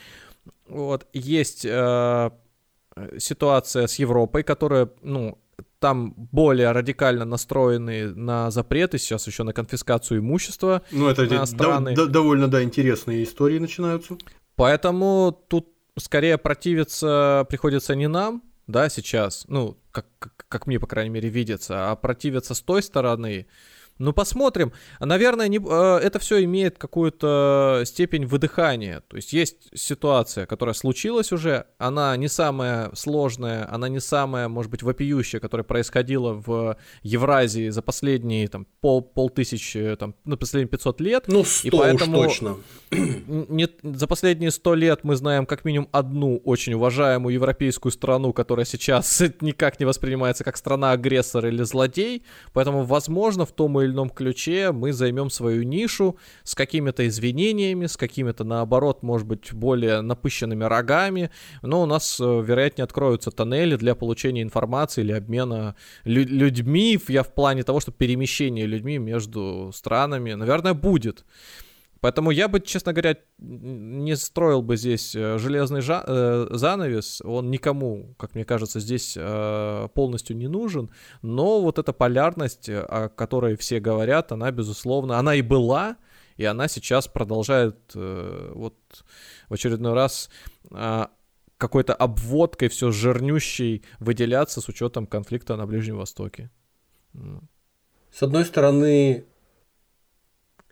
Вот. 0.69 1.09
Есть 1.13 1.65
э, 1.65 2.31
ситуация 3.19 3.89
с 3.89 3.99
Европой, 3.99 4.45
которая, 4.45 4.89
ну, 5.03 5.37
там 5.79 6.15
более 6.17 6.73
радикально 6.73 7.25
настроены 7.25 8.15
на 8.15 8.51
запреты, 8.51 8.99
сейчас 8.99 9.27
еще 9.27 9.43
на 9.43 9.53
конфискацию 9.53 10.21
имущества. 10.21 10.83
Ну, 10.91 11.09
это 11.09 11.25
на 11.27 11.47
страны. 11.47 11.95
дов- 11.95 12.09
довольно, 12.09 12.49
да, 12.49 12.63
интересные 12.63 13.25
истории 13.25 13.59
начинаются. 13.59 14.17
Поэтому 14.57 15.39
тут 15.49 15.69
скорее 15.99 16.39
противиться 16.39 17.47
приходится 17.49 17.95
не 17.95 18.09
нам, 18.09 18.43
да, 18.67 18.89
сейчас, 18.89 19.45
ну, 19.49 19.79
как, 19.93 20.07
как, 20.19 20.47
как 20.49 20.67
мне, 20.67 20.81
по 20.81 20.87
крайней 20.87 21.11
мере, 21.11 21.29
видится, 21.29 21.91
а 21.91 21.97
противиться 21.97 22.55
с 22.55 22.61
той 22.61 22.83
стороны. 22.83 23.47
Ну, 23.99 24.13
посмотрим. 24.13 24.73
Наверное, 25.01 25.49
не, 25.49 25.59
э, 25.59 25.99
это 26.03 26.19
все 26.19 26.45
имеет 26.45 26.77
какую-то 26.77 27.83
степень 27.87 28.27
выдыхания. 28.27 29.03
То 29.09 29.17
есть 29.17 29.33
есть 29.33 29.71
ситуация, 29.75 30.45
которая 30.45 30.75
случилась 30.75 31.33
уже, 31.33 31.65
она 31.79 32.15
не 32.17 32.29
самая 32.29 32.91
сложная, 32.95 33.67
она 33.73 33.89
не 33.89 34.01
самая, 34.01 34.49
может 34.49 34.71
быть, 34.71 34.83
вопиющая, 34.83 35.41
которая 35.41 35.65
происходила 35.65 36.33
в 36.35 36.77
Евразии 37.03 37.71
за 37.71 37.81
последние 37.81 38.49
там, 38.49 38.67
пол, 38.83 39.01
полтысячи, 39.01 39.97
там, 39.99 40.15
ну, 40.25 40.37
последние 40.37 40.69
500 40.69 41.01
лет. 41.01 41.25
Ну, 41.29 41.45
сто 41.45 41.69
И 41.69 41.71
поэтому- 41.71 42.19
уж 42.19 42.27
точно. 42.27 42.57
не, 42.91 43.69
за 43.83 44.07
последние 44.07 44.51
сто 44.51 44.75
лет 44.75 45.05
мы 45.05 45.17
знаем 45.17 45.47
как 45.47 45.65
минимум 45.65 45.89
одну 45.93 46.37
очень 46.45 46.75
уважаемую 46.75 47.33
европейскую 47.33 47.93
страну, 47.93 48.35
которая 48.35 48.67
сейчас 48.67 49.23
никак 49.41 49.81
не 49.81 49.87
воспринимается 49.87 50.45
как 50.45 50.59
страна-агрессор 50.59 51.47
или 51.47 51.63
злодей. 51.63 52.25
Поэтому, 52.53 52.85
возможно, 52.85 53.47
в 53.47 53.53
том 53.53 53.81
или 53.81 53.86
ином 53.93 54.11
ключе 54.11 54.73
мы 54.73 54.93
займем 54.93 55.31
свою 55.31 55.63
нишу 55.63 56.17
с 56.45 56.55
какими-то 56.55 57.07
извинениями, 57.07 57.87
с 57.87 57.97
какими-то, 57.97 58.45
наоборот, 58.45 59.03
может 59.03 59.27
быть, 59.27 59.53
более 59.53 60.01
напыщенными 60.01 60.65
рогами. 60.65 61.31
Но 61.63 61.83
у 61.83 61.87
нас, 61.87 62.21
э, 62.21 62.25
вероятнее, 62.25 62.85
откроются 62.85 63.31
тоннели 63.31 63.77
для 63.77 63.95
получения 63.95 64.43
информации 64.43 65.03
или 65.03 65.13
обмена 65.13 65.77
лю- 66.05 66.27
людьми. 66.27 66.99
Я 67.09 67.23
в 67.23 67.35
плане 67.35 67.63
того, 67.63 67.81
что 67.81 67.93
перемещение 67.93 68.67
людьми 68.67 68.99
между 68.99 69.71
странами, 69.75 70.35
наверное, 70.35 70.75
будет. 70.75 71.25
Поэтому 72.01 72.31
я 72.31 72.49
бы, 72.49 72.61
честно 72.61 72.93
говоря, 72.93 73.17
не 73.39 74.17
строил 74.17 74.63
бы 74.63 74.77
здесь 74.77 75.15
э, 75.15 75.39
железный 75.39 75.81
жа- 75.81 76.05
э, 76.07 76.49
занавес. 76.51 77.23
Он 77.25 77.51
никому, 77.51 78.15
как 78.19 78.35
мне 78.35 78.45
кажется, 78.45 78.81
здесь 78.81 79.15
э, 79.17 79.89
полностью 79.95 80.37
не 80.37 80.49
нужен. 80.49 80.91
Но 81.23 81.61
вот 81.63 81.79
эта 81.79 81.93
полярность, 81.93 82.69
э, 82.69 82.81
о 82.81 83.09
которой 83.09 83.57
все 83.57 83.81
говорят, 83.81 84.33
она, 84.33 84.51
безусловно, 84.51 85.19
она 85.19 85.35
и 85.35 85.43
была, 85.43 85.97
и 86.37 86.45
она 86.45 86.69
сейчас 86.69 87.09
продолжает 87.09 87.77
э, 87.95 88.53
вот 88.55 88.75
в 89.49 89.55
очередной 89.55 89.95
раз 89.95 90.29
а, 90.71 91.11
какой-то 91.59 91.95
обводкой 91.95 92.69
все 92.69 92.91
жирнющей 92.91 93.85
выделяться 93.99 94.61
с 94.61 94.69
учетом 94.69 95.07
конфликта 95.07 95.57
на 95.57 95.67
Ближнем 95.67 95.97
Востоке. 95.97 96.51
С 98.13 98.23
одной 98.23 98.45
стороны, 98.45 99.25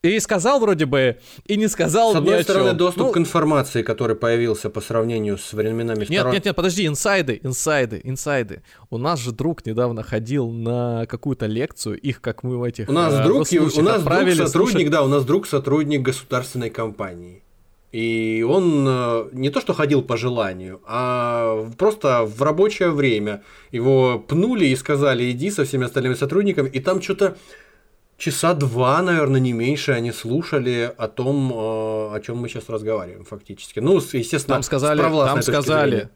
И 0.05 0.21
сказал 0.21 0.61
вроде 0.61 0.85
бы, 0.85 1.17
и 1.47 1.57
не 1.57 1.67
сказал 1.67 2.13
с 2.13 2.17
одной 2.17 2.43
стороны, 2.43 2.71
чём. 2.71 2.77
доступ 2.77 3.07
Ну, 3.07 3.13
к 3.13 3.17
информации, 3.17 3.83
который 3.83 4.15
появился 4.15 4.69
по 4.69 4.83
сравнению 4.83 5.39
с 5.39 5.55
временами 5.55 6.01
Нет, 6.01 6.09
второй... 6.11 6.33
нет, 6.35 6.45
нет, 6.45 6.55
подожди, 6.55 6.87
инсайды, 6.87 7.41
инсайды, 7.43 8.03
инсайды. 8.05 8.63
У 8.91 8.99
нас 8.99 9.19
же 9.19 9.33
друг 9.33 9.65
недавно 9.65 10.03
ходил 10.03 10.51
на 10.51 11.07
какую-то 11.07 11.47
лекцию, 11.47 11.99
их, 11.99 12.21
как 12.21 12.43
мы 12.43 12.59
в 12.59 12.65
этих 12.65 12.91
У 12.91 12.93
нас 12.93 13.15
э, 13.15 13.23
друг, 13.25 13.47
у 13.51 13.83
нас 13.83 14.03
друг 14.03 14.31
сотрудник, 14.33 14.73
слушать. 14.73 14.91
да, 14.91 15.03
у 15.03 15.09
нас 15.09 15.25
друг 15.25 15.47
сотрудник 15.47 16.03
государственной 16.03 16.69
компании. 16.69 17.43
И 17.95 18.45
он 18.47 18.85
э, 18.87 19.29
не 19.33 19.49
то 19.49 19.61
что 19.61 19.73
ходил 19.73 20.03
по 20.03 20.19
желанию, 20.19 20.81
а 20.85 21.67
просто 21.79 22.25
в 22.25 22.43
рабочее 22.43 22.91
время 22.91 23.43
его 23.71 24.19
пнули 24.19 24.67
и 24.67 24.77
сказали, 24.77 25.31
иди 25.31 25.51
со 25.51 25.65
всеми 25.65 25.87
остальными 25.87 26.15
сотрудниками, 26.15 26.69
и 26.69 26.81
там 26.81 27.01
что-то 27.01 27.37
часа 28.17 28.55
два, 28.55 29.03
наверное, 29.03 29.41
не 29.41 29.53
меньше 29.53 29.93
они 29.93 30.13
слушали 30.13 30.93
о 30.97 31.09
том, 31.09 31.53
э, 31.53 31.57
о 32.17 32.21
чем 32.25 32.39
мы 32.39 32.49
сейчас 32.49 32.69
разговариваем, 32.69 33.25
фактически. 33.25 33.81
Ну, 33.81 33.97
естественно, 33.97 34.57
Там 34.57 34.63
сказали, 34.63 35.01
там 35.01 35.43
сказали, 35.43 35.91
зрения. 35.91 36.11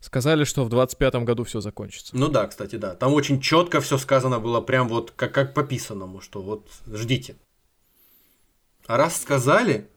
сказали, 0.00 0.44
что 0.44 0.64
в 0.64 0.68
25-м 0.74 1.24
году 1.24 1.44
все 1.44 1.60
закончится. 1.60 2.16
Ну 2.16 2.28
да, 2.28 2.46
кстати, 2.46 2.76
да. 2.76 2.94
Там 2.94 3.12
очень 3.14 3.40
четко 3.40 3.80
все 3.80 3.98
сказано 3.98 4.40
было, 4.40 4.60
прям 4.60 4.88
вот 4.88 5.10
как, 5.14 5.32
как 5.32 5.54
по 5.54 5.62
писанному, 5.62 6.20
что 6.20 6.42
вот 6.42 6.68
ждите. 6.92 7.36
А 8.86 8.96
раз 8.96 9.20
сказали 9.20 9.88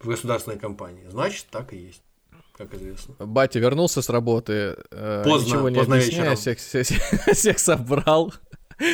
в 0.00 0.06
государственной 0.08 0.58
компании, 0.58 1.06
значит 1.10 1.46
так 1.50 1.72
и 1.72 1.76
есть, 1.76 2.02
как 2.56 2.72
известно. 2.74 3.14
Батя 3.18 3.58
вернулся 3.58 4.02
с 4.02 4.08
работы, 4.08 4.76
э, 4.92 5.22
Поздно, 5.24 5.46
ничего 5.46 5.68
не 5.68 5.76
поздно 5.78 5.96
объясняя, 5.96 6.30
вечером. 6.30 6.36
всех, 6.36 6.58
всех- 6.58 6.86
всех 7.36 7.58
собрал 7.58 8.32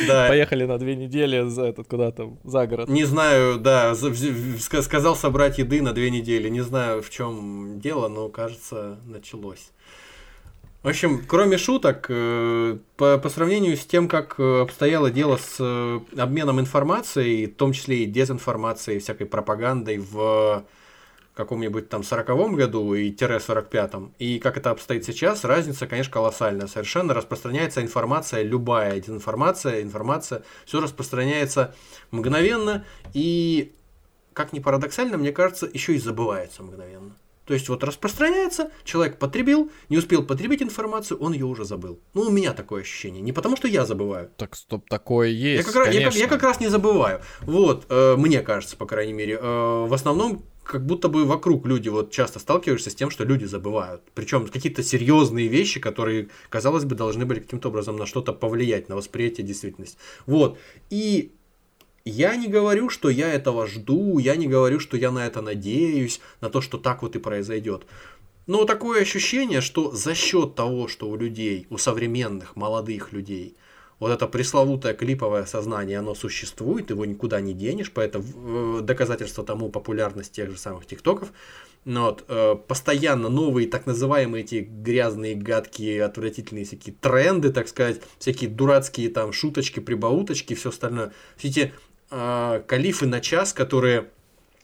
Да. 0.07 0.27
Поехали 0.27 0.65
на 0.65 0.77
две 0.77 0.95
недели 0.95 1.47
за 1.47 1.65
этот 1.65 1.87
куда-то 1.87 2.37
за 2.43 2.65
город. 2.67 2.89
Не 2.89 3.05
знаю, 3.05 3.59
да, 3.59 3.93
сказал 3.95 5.15
собрать 5.15 5.57
еды 5.57 5.81
на 5.81 5.93
две 5.93 6.09
недели. 6.09 6.49
Не 6.49 6.61
знаю, 6.61 7.01
в 7.01 7.09
чем 7.09 7.79
дело, 7.79 8.07
но 8.07 8.29
кажется, 8.29 8.97
началось. 9.05 9.71
В 10.85 10.87
общем, 10.87 11.23
кроме 11.27 11.57
шуток, 11.57 12.05
э, 12.09 12.77
по, 12.95 13.17
по 13.17 13.29
сравнению 13.29 13.75
с 13.75 13.83
тем, 13.87 14.07
как 14.07 14.35
э, 14.37 14.61
обстояло 14.61 15.09
дело 15.09 15.37
с 15.37 15.57
э, 15.59 15.99
обменом 16.15 16.59
информацией, 16.59 17.47
в 17.47 17.55
том 17.55 17.73
числе 17.73 18.03
и 18.03 18.05
дезинформацией, 18.05 18.99
всякой 18.99 19.25
пропагандой 19.25 19.97
в 19.97 20.63
каком-нибудь 21.35 21.89
там 21.89 22.01
40-м 22.01 22.55
году 22.55 22.93
и 22.93 23.11
тире 23.11 23.37
45-м, 23.37 24.13
и 24.19 24.39
как 24.39 24.57
это 24.57 24.71
обстоит 24.71 25.05
сейчас, 25.05 25.43
разница, 25.43 25.85
конечно, 25.85 26.11
колоссальная. 26.11 26.67
Совершенно 26.67 27.13
распространяется 27.13 27.81
информация, 27.81 28.41
любая 28.41 28.99
дезинформация, 28.99 29.81
информация, 29.81 30.43
все 30.65 30.81
распространяется 30.81 31.75
мгновенно, 32.11 32.85
и, 33.13 33.73
как 34.33 34.53
ни 34.53 34.59
парадоксально, 34.59 35.17
мне 35.17 35.31
кажется, 35.31 35.69
еще 35.71 35.93
и 35.93 35.99
забывается 35.99 36.63
мгновенно. 36.63 37.15
То 37.45 37.53
есть 37.53 37.69
вот 37.69 37.83
распространяется, 37.83 38.71
человек 38.83 39.19
потребил, 39.19 39.71
не 39.89 39.97
успел 39.97 40.23
потребить 40.23 40.63
информацию, 40.63 41.19
он 41.19 41.33
ее 41.33 41.45
уже 41.45 41.63
забыл. 41.63 41.99
Ну, 42.15 42.23
у 42.23 42.31
меня 42.31 42.53
такое 42.53 42.81
ощущение. 42.81 43.21
Не 43.21 43.33
потому, 43.33 43.55
что 43.55 43.67
я 43.67 43.85
забываю. 43.85 44.31
Так, 44.37 44.55
стоп, 44.55 44.89
такое 44.89 45.27
Я 45.29 45.57
есть, 45.57 45.67
раз, 45.67 45.75
я, 45.75 45.83
как, 45.83 45.93
конечно. 45.93 46.19
я 46.19 46.27
как 46.27 46.43
раз 46.43 46.59
не 46.59 46.69
забываю. 46.69 47.21
Вот, 47.41 47.85
э, 47.89 48.15
мне 48.17 48.41
кажется, 48.41 48.75
по 48.75 48.87
крайней 48.87 49.13
мере. 49.13 49.37
Э, 49.39 49.85
в 49.85 49.93
основном, 49.93 50.43
как 50.65 50.85
будто 50.85 51.07
бы 51.07 51.25
вокруг 51.25 51.65
люди 51.65 51.89
вот 51.89 52.11
часто 52.11 52.39
сталкиваешься 52.39 52.89
с 52.89 52.95
тем, 52.95 53.09
что 53.11 53.23
люди 53.23 53.45
забывают. 53.45 54.01
Причем 54.15 54.47
какие-то 54.47 54.83
серьезные 54.83 55.47
вещи, 55.47 55.79
которые, 55.79 56.29
казалось 56.49 56.85
бы, 56.85 56.95
должны 56.95 57.25
были 57.25 57.39
каким-то 57.39 57.69
образом 57.69 57.95
на 57.95 58.05
что-то 58.05 58.33
повлиять, 58.33 58.89
на 58.89 58.95
восприятие 58.95 59.45
действительности. 59.45 59.97
Вот. 60.25 60.57
И 60.89 61.31
я 62.03 62.35
не 62.35 62.47
говорю, 62.47 62.89
что 62.89 63.09
я 63.09 63.31
этого 63.31 63.67
жду, 63.67 64.17
я 64.17 64.35
не 64.35 64.47
говорю, 64.47 64.79
что 64.79 64.97
я 64.97 65.11
на 65.11 65.25
это 65.25 65.41
надеюсь, 65.41 66.19
на 66.41 66.49
то, 66.49 66.61
что 66.61 66.77
так 66.77 67.03
вот 67.03 67.15
и 67.15 67.19
произойдет. 67.19 67.85
Но 68.47 68.65
такое 68.65 69.01
ощущение, 69.01 69.61
что 69.61 69.91
за 69.91 70.13
счет 70.13 70.55
того, 70.55 70.87
что 70.87 71.09
у 71.09 71.15
людей, 71.15 71.67
у 71.69 71.77
современных 71.77 72.55
молодых 72.55 73.11
людей, 73.11 73.55
вот 73.99 74.11
это 74.11 74.27
пресловутое 74.27 74.93
клиповое 74.93 75.45
сознание, 75.45 75.99
оно 75.99 76.15
существует, 76.15 76.89
его 76.89 77.05
никуда 77.05 77.39
не 77.39 77.53
денешь, 77.53 77.91
поэтому 77.91 78.79
э, 78.79 78.81
доказательство 78.81 79.43
тому 79.43 79.69
популярность 79.69 80.33
тех 80.33 80.51
же 80.51 80.57
самых 80.57 80.85
тиктоков. 80.85 81.31
Ну 81.85 82.01
Вот, 82.01 82.25
э, 82.27 82.55
постоянно 82.67 83.29
новые 83.29 83.67
так 83.67 83.85
называемые 83.85 84.43
эти 84.43 84.55
грязные, 84.55 85.35
гадкие, 85.35 86.03
отвратительные 86.03 86.65
всякие 86.65 86.95
тренды, 86.99 87.53
так 87.53 87.67
сказать, 87.67 88.01
всякие 88.19 88.49
дурацкие 88.49 89.09
там 89.09 89.31
шуточки, 89.31 89.79
прибауточки, 89.79 90.55
все 90.55 90.69
остальное. 90.69 91.13
Все 91.37 91.47
эти 91.47 91.73
э, 92.11 92.63
калифы 92.67 93.05
на 93.05 93.21
час, 93.21 93.53
которые 93.53 94.09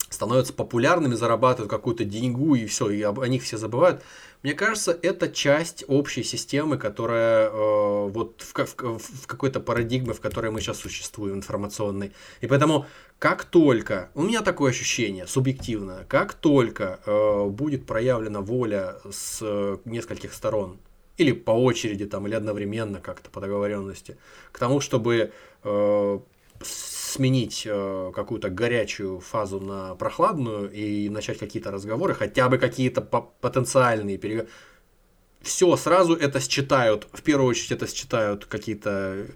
становятся 0.09 0.53
популярными, 0.53 1.15
зарабатывают 1.15 1.69
какую-то 1.69 2.03
деньгу 2.03 2.55
и 2.55 2.65
все, 2.65 2.89
и 2.89 3.01
об, 3.01 3.19
о 3.19 3.27
них 3.27 3.43
все 3.43 3.57
забывают. 3.57 4.01
Мне 4.43 4.53
кажется, 4.53 4.97
это 5.01 5.29
часть 5.29 5.83
общей 5.87 6.23
системы, 6.23 6.77
которая 6.77 7.49
э, 7.49 8.07
вот 8.07 8.41
в, 8.41 8.53
в, 8.55 8.99
в 8.99 9.27
какой-то 9.27 9.59
парадигме, 9.59 10.13
в 10.13 10.19
которой 10.19 10.49
мы 10.49 10.61
сейчас 10.61 10.79
существуем, 10.79 11.35
информационной. 11.35 12.11
И 12.41 12.47
поэтому, 12.47 12.87
как 13.19 13.43
только, 13.43 14.09
у 14.15 14.23
меня 14.23 14.41
такое 14.41 14.71
ощущение, 14.71 15.27
субъективное, 15.27 16.05
как 16.05 16.33
только 16.33 16.99
э, 17.05 17.45
будет 17.49 17.85
проявлена 17.85 18.41
воля 18.41 18.95
с 19.11 19.39
э, 19.41 19.77
нескольких 19.85 20.33
сторон, 20.33 20.79
или 21.17 21.33
по 21.33 21.51
очереди, 21.51 22.05
там, 22.05 22.25
или 22.25 22.33
одновременно 22.33 22.99
как-то 22.99 23.29
по 23.29 23.41
договоренности, 23.41 24.17
к 24.51 24.57
тому, 24.57 24.79
чтобы 24.79 25.31
э, 25.63 26.19
сменить 26.65 27.63
э, 27.65 28.11
какую-то 28.15 28.49
горячую 28.49 29.19
фазу 29.19 29.59
на 29.59 29.95
прохладную 29.95 30.71
и 30.71 31.09
начать 31.09 31.37
какие-то 31.37 31.71
разговоры, 31.71 32.13
хотя 32.13 32.49
бы 32.49 32.57
какие-то 32.57 33.01
по- 33.01 33.29
потенциальные 33.41 34.17
переговоры. 34.17 34.49
Все, 35.41 35.75
сразу 35.75 36.15
это 36.15 36.39
считают, 36.39 37.07
в 37.11 37.21
первую 37.23 37.49
очередь 37.49 37.71
это 37.71 37.87
считают 37.87 38.45
какие-то 38.45 39.27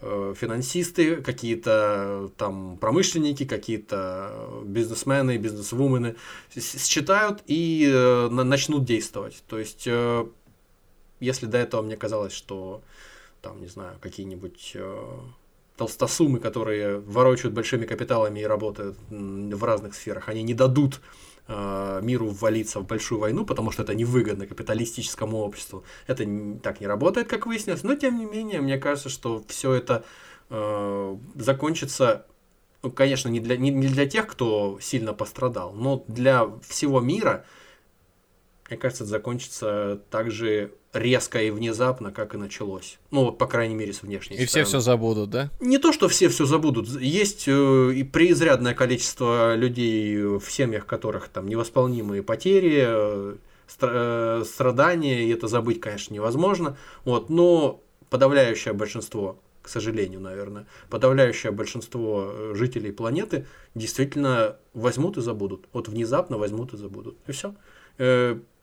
э, 0.00 0.34
финансисты, 0.36 1.16
какие-то 1.16 2.30
там 2.36 2.78
промышленники, 2.78 3.44
какие-то 3.44 4.62
бизнесмены, 4.64 5.36
бизнесвумены 5.36 6.16
считают 6.56 7.42
и 7.46 7.90
э, 7.92 8.28
на- 8.28 8.44
начнут 8.44 8.84
действовать. 8.84 9.42
То 9.48 9.58
есть, 9.58 9.84
э, 9.86 10.26
если 11.20 11.46
до 11.46 11.58
этого 11.58 11.82
мне 11.82 11.96
казалось, 11.96 12.32
что 12.32 12.82
там, 13.42 13.60
не 13.60 13.66
знаю, 13.68 13.98
какие-нибудь 14.00 14.72
э, 14.74 15.18
толстосумы, 15.78 16.40
которые 16.40 16.98
ворочают 16.98 17.54
большими 17.54 17.86
капиталами 17.86 18.40
и 18.40 18.44
работают 18.44 18.98
в 19.08 19.64
разных 19.64 19.94
сферах, 19.94 20.28
они 20.28 20.42
не 20.42 20.52
дадут 20.52 21.00
э, 21.46 22.00
миру 22.02 22.28
ввалиться 22.28 22.80
в 22.80 22.86
большую 22.86 23.20
войну, 23.20 23.46
потому 23.46 23.70
что 23.70 23.84
это 23.84 23.94
невыгодно 23.94 24.46
капиталистическому 24.46 25.38
обществу. 25.38 25.84
Это 26.08 26.24
так 26.62 26.80
не 26.80 26.86
работает, 26.86 27.28
как 27.28 27.46
выяснилось, 27.46 27.84
но 27.84 27.94
тем 27.94 28.18
не 28.18 28.26
менее, 28.26 28.60
мне 28.60 28.76
кажется, 28.76 29.08
что 29.08 29.42
все 29.46 29.72
это 29.72 30.04
э, 30.50 31.16
закончится, 31.36 32.26
ну, 32.82 32.90
конечно, 32.90 33.28
не 33.28 33.38
для, 33.38 33.56
не 33.56 33.70
для 33.70 34.06
тех, 34.06 34.26
кто 34.26 34.78
сильно 34.80 35.14
пострадал, 35.14 35.72
но 35.72 36.04
для 36.08 36.46
всего 36.68 37.00
мира, 37.00 37.44
мне 38.68 38.78
кажется, 38.78 39.04
это 39.04 39.10
закончится 39.10 40.00
так 40.10 40.30
же 40.30 40.72
резко 40.92 41.42
и 41.42 41.50
внезапно, 41.50 42.12
как 42.12 42.34
и 42.34 42.38
началось. 42.38 42.98
Ну, 43.10 43.26
вот, 43.26 43.38
по 43.38 43.46
крайней 43.46 43.74
мере, 43.74 43.92
с 43.92 44.02
внешней 44.02 44.36
И 44.36 44.40
все 44.40 44.48
стороны. 44.48 44.66
все 44.66 44.80
забудут, 44.80 45.30
да? 45.30 45.50
Не 45.60 45.78
то, 45.78 45.92
что 45.92 46.08
все 46.08 46.28
все 46.28 46.44
забудут. 46.46 46.88
Есть 47.00 47.44
э, 47.46 47.92
и 47.94 48.02
преизрядное 48.04 48.74
количество 48.74 49.54
людей, 49.54 50.16
э, 50.16 50.38
в 50.38 50.50
семьях 50.50 50.86
которых 50.86 51.28
там 51.28 51.46
невосполнимые 51.46 52.22
потери, 52.22 52.84
э, 52.86 53.36
э, 53.80 54.44
страдания, 54.46 55.24
и 55.24 55.30
это 55.30 55.46
забыть, 55.46 55.80
конечно, 55.80 56.14
невозможно. 56.14 56.76
Вот, 57.04 57.28
но 57.28 57.82
подавляющее 58.08 58.72
большинство, 58.72 59.38
к 59.60 59.68
сожалению, 59.68 60.20
наверное, 60.20 60.66
подавляющее 60.88 61.52
большинство 61.52 62.30
э, 62.32 62.52
жителей 62.54 62.92
планеты 62.92 63.46
действительно 63.74 64.56
возьмут 64.72 65.18
и 65.18 65.20
забудут. 65.20 65.66
Вот 65.74 65.88
внезапно 65.88 66.38
возьмут 66.38 66.72
и 66.72 66.76
забудут. 66.78 67.18
И 67.26 67.32
все. 67.32 67.54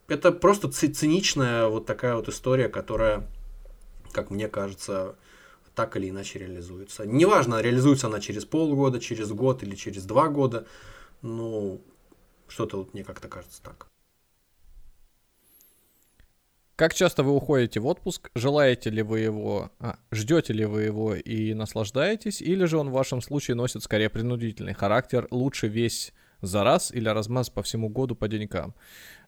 Это 0.07 0.31
просто 0.31 0.71
ци- 0.71 0.93
циничная 0.93 1.67
вот 1.67 1.85
такая 1.85 2.15
вот 2.15 2.29
история, 2.29 2.69
которая, 2.69 3.27
как 4.11 4.29
мне 4.29 4.47
кажется, 4.47 5.15
так 5.73 5.97
или 5.97 6.09
иначе 6.09 6.39
реализуется. 6.39 7.05
Неважно, 7.05 7.61
реализуется 7.61 8.07
она 8.07 8.19
через 8.19 8.45
полгода, 8.45 8.99
через 8.99 9.31
год 9.31 9.63
или 9.63 9.75
через 9.75 10.05
два 10.05 10.29
года, 10.29 10.65
ну, 11.21 11.81
что-то 12.47 12.77
вот 12.77 12.93
мне 12.93 13.03
как-то 13.03 13.27
кажется 13.27 13.61
так. 13.61 13.87
Как 16.75 16.93
часто 16.93 17.23
вы 17.23 17.31
уходите 17.31 17.79
в 17.79 17.87
отпуск? 17.87 18.29
Желаете 18.35 18.89
ли 18.89 19.01
вы 19.01 19.21
его, 19.21 19.71
а, 19.79 19.97
ждете 20.11 20.51
ли 20.51 20.65
вы 20.65 20.83
его 20.83 21.15
и 21.15 21.53
наслаждаетесь? 21.53 22.41
Или 22.41 22.65
же 22.65 22.77
он 22.77 22.89
в 22.89 22.93
вашем 22.93 23.21
случае 23.21 23.55
носит 23.55 23.81
скорее 23.81 24.09
принудительный 24.09 24.73
характер, 24.73 25.25
лучше 25.31 25.67
весь 25.69 26.13
за 26.41 26.63
раз 26.63 26.91
или 26.91 27.09
размаз 27.09 27.49
по 27.49 27.61
всему 27.63 27.89
году 27.89 28.15
по 28.15 28.27
денькам? 28.27 28.73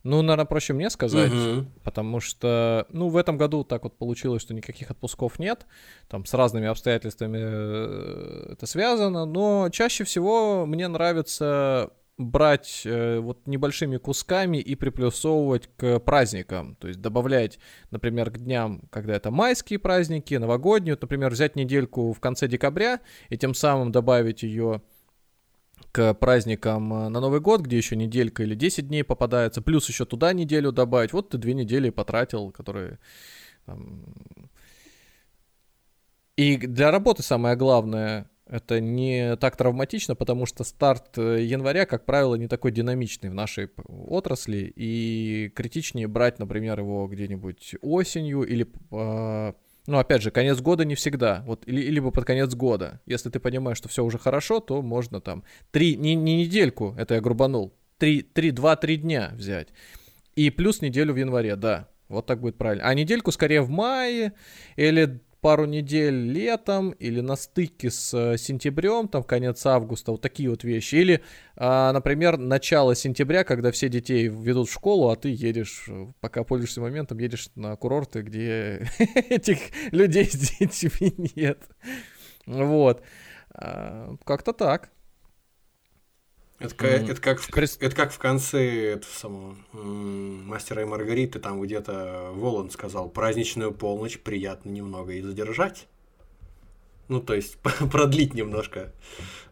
Ну, 0.03 0.21
наверное, 0.21 0.45
проще 0.45 0.73
мне 0.73 0.89
сказать, 0.89 1.31
Мгм. 1.33 1.71
потому 1.83 2.19
что, 2.19 2.85
ну, 2.89 3.09
в 3.09 3.17
этом 3.17 3.37
году 3.37 3.63
так 3.63 3.83
вот 3.83 3.97
получилось, 3.97 4.41
что 4.41 4.53
никаких 4.53 4.91
отпусков 4.91 5.39
нет, 5.39 5.65
там 6.07 6.25
с 6.25 6.33
разными 6.33 6.67
обстоятельствами 6.67 7.39
э, 7.41 8.53
это 8.53 8.65
связано, 8.67 9.25
но 9.25 9.69
чаще 9.69 10.03
всего 10.03 10.65
мне 10.65 10.87
нравится 10.87 11.91
брать 12.17 12.81
э, 12.85 13.19
вот 13.19 13.45
небольшими 13.45 13.97
кусками 13.97 14.57
и 14.57 14.75
приплюсовывать 14.75 15.69
к 15.77 15.99
праздникам, 15.99 16.75
то 16.75 16.87
есть 16.87 16.99
добавлять, 16.99 17.59
например, 17.91 18.31
к 18.31 18.37
дням, 18.39 18.81
когда 18.89 19.13
это 19.15 19.29
майские 19.29 19.77
праздники, 19.77 20.33
новогоднюю, 20.33 20.95
вот, 20.95 21.01
например, 21.03 21.31
взять 21.31 21.55
недельку 21.55 22.13
в 22.13 22.19
конце 22.19 22.47
декабря 22.47 23.01
и 23.29 23.37
тем 23.37 23.53
самым 23.53 23.91
добавить 23.91 24.41
ее 24.41 24.81
к 25.97 26.13
праздникам 26.13 26.93
э, 26.93 27.09
на 27.09 27.19
Новый 27.19 27.39
год, 27.39 27.61
где 27.61 27.75
еще 27.75 27.95
неделька 27.95 28.43
или 28.43 28.53
10 28.53 28.87
дней 28.87 29.03
попадается, 29.03 29.63
плюс 29.63 29.89
еще 29.89 30.05
туда 30.05 30.31
неделю 30.31 30.71
добавить. 30.71 31.11
Вот 31.11 31.29
ты 31.29 31.39
две 31.39 31.55
недели 31.55 31.89
потратил, 31.89 32.51
которые... 32.51 32.99
там, 33.65 34.05
И 36.35 36.57
для 36.57 36.91
работы 36.91 37.23
самое 37.23 37.55
главное, 37.55 38.29
это 38.45 38.79
не 38.79 39.37
так 39.37 39.57
травматично, 39.57 40.15
потому 40.15 40.45
что 40.45 40.63
старт 40.63 41.17
э, 41.17 41.43
января, 41.43 41.87
как 41.87 42.05
правило, 42.05 42.35
не 42.35 42.47
такой 42.47 42.71
динамичный 42.71 43.31
в 43.31 43.33
нашей 43.33 43.71
отрасли, 43.87 44.71
и 44.75 45.51
критичнее 45.55 46.07
брать, 46.07 46.37
например, 46.37 46.79
его 46.79 47.07
где-нибудь 47.07 47.73
осенью 47.81 48.43
или 48.43 48.67
э, 48.91 49.53
ну, 49.87 49.97
опять 49.97 50.21
же, 50.21 50.31
конец 50.31 50.59
года 50.59 50.83
не 50.83 50.95
всегда. 50.95 51.43
Вот, 51.45 51.63
или, 51.65 51.81
либо 51.89 52.11
под 52.11 52.25
конец 52.25 52.53
года. 52.53 52.99
Если 53.05 53.29
ты 53.29 53.39
понимаешь, 53.39 53.77
что 53.77 53.87
все 53.87 54.03
уже 54.03 54.19
хорошо, 54.19 54.59
то 54.59 54.81
можно 54.81 55.21
там 55.21 55.43
три, 55.71 55.95
не, 55.95 56.13
не 56.13 56.37
недельку, 56.37 56.93
это 56.97 57.15
я 57.15 57.21
грубанул, 57.21 57.73
три, 57.97 58.21
три, 58.21 58.51
два-три 58.51 58.97
дня 58.97 59.31
взять. 59.33 59.69
И 60.35 60.49
плюс 60.49 60.81
неделю 60.81 61.13
в 61.13 61.17
январе, 61.17 61.55
да. 61.55 61.87
Вот 62.09 62.25
так 62.25 62.41
будет 62.41 62.57
правильно. 62.57 62.85
А 62.85 62.93
недельку 62.93 63.31
скорее 63.31 63.61
в 63.61 63.69
мае 63.69 64.33
или 64.75 65.21
пару 65.47 65.63
недель 65.63 66.29
летом 66.29 66.91
или 66.91 67.21
на 67.21 67.37
стыке 67.37 67.89
с 67.89 68.13
э, 68.13 68.37
сентябрем, 68.37 69.07
там 69.07 69.23
конец 69.23 69.65
августа, 69.65 70.11
вот 70.11 70.19
такие 70.19 70.49
вот 70.49 70.65
вещи. 70.65 70.95
Или, 70.95 71.23
а, 71.55 71.93
например, 71.93 72.35
начало 72.35 72.95
сентября, 72.95 73.45
когда 73.45 73.71
все 73.71 73.87
детей 73.87 74.27
ведут 74.27 74.67
в 74.67 74.73
школу, 74.73 75.07
а 75.07 75.15
ты 75.15 75.29
едешь, 75.29 75.85
э, 75.87 76.07
пока 76.19 76.43
пользуешься 76.43 76.81
моментом, 76.81 77.19
едешь 77.19 77.47
на 77.55 77.77
курорты, 77.77 78.23
где 78.23 78.89
этих 79.29 79.59
людей 79.93 80.25
с 80.25 80.57
детьми 80.59 81.13
нет. 81.37 81.59
Вот. 82.45 83.01
А, 83.53 84.17
как-то 84.25 84.51
так. 84.51 84.89
Это, 86.59 86.73
mm. 86.73 87.11
это, 87.11 87.21
как 87.21 87.39
в, 87.39 87.55
это 87.55 87.95
как 87.95 88.11
в 88.11 88.17
конце 88.17 88.93
этого 88.93 89.11
самого 89.11 89.55
мастера 89.73 90.81
и 90.81 90.85
Маргариты, 90.85 91.39
там 91.39 91.61
где-то 91.61 92.31
Волан 92.33 92.71
сказал, 92.71 93.09
праздничную 93.09 93.71
полночь 93.71 94.19
приятно 94.19 94.69
немного 94.69 95.13
и 95.13 95.21
задержать. 95.21 95.87
Ну, 97.09 97.21
то 97.21 97.35
есть 97.35 97.57
продлить 97.91 98.33
немножко 98.33 98.91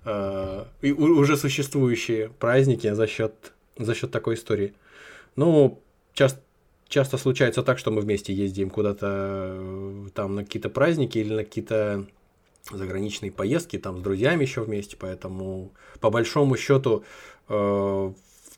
э, 0.03 0.65
уже 0.81 1.37
существующие 1.37 2.29
праздники 2.29 2.91
за 2.91 3.07
счет 3.07 3.53
за 3.77 3.93
счет 3.93 4.09
такой 4.09 4.35
истории. 4.35 4.73
Ну, 5.35 5.81
часто 6.13 6.41
часто 6.87 7.17
случается 7.17 7.63
так, 7.63 7.77
что 7.77 7.91
мы 7.91 8.01
вместе 8.01 8.33
ездим 8.33 8.69
куда-то 8.69 9.57
э, 9.59 10.07
там 10.13 10.35
на 10.35 10.43
какие-то 10.43 10.69
праздники 10.69 11.17
или 11.17 11.33
на 11.33 11.43
какие-то 11.43 12.07
заграничные 12.71 13.31
поездки 13.31 13.77
там 13.77 13.99
с 13.99 14.01
друзьями 14.01 14.43
еще 14.43 14.61
вместе, 14.61 14.97
поэтому 14.97 15.73
по 15.99 16.09
большому 16.09 16.57
счету 16.57 17.03
э, 17.47 18.13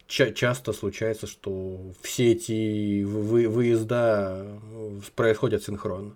ча- 0.08 0.32
часто 0.32 0.74
случается, 0.74 1.28
что 1.28 1.94
все 2.02 2.32
эти 2.32 3.04
вы- 3.04 3.48
выезда 3.48 4.60
э, 4.72 5.00
происходят 5.16 5.64
синхронно. 5.64 6.16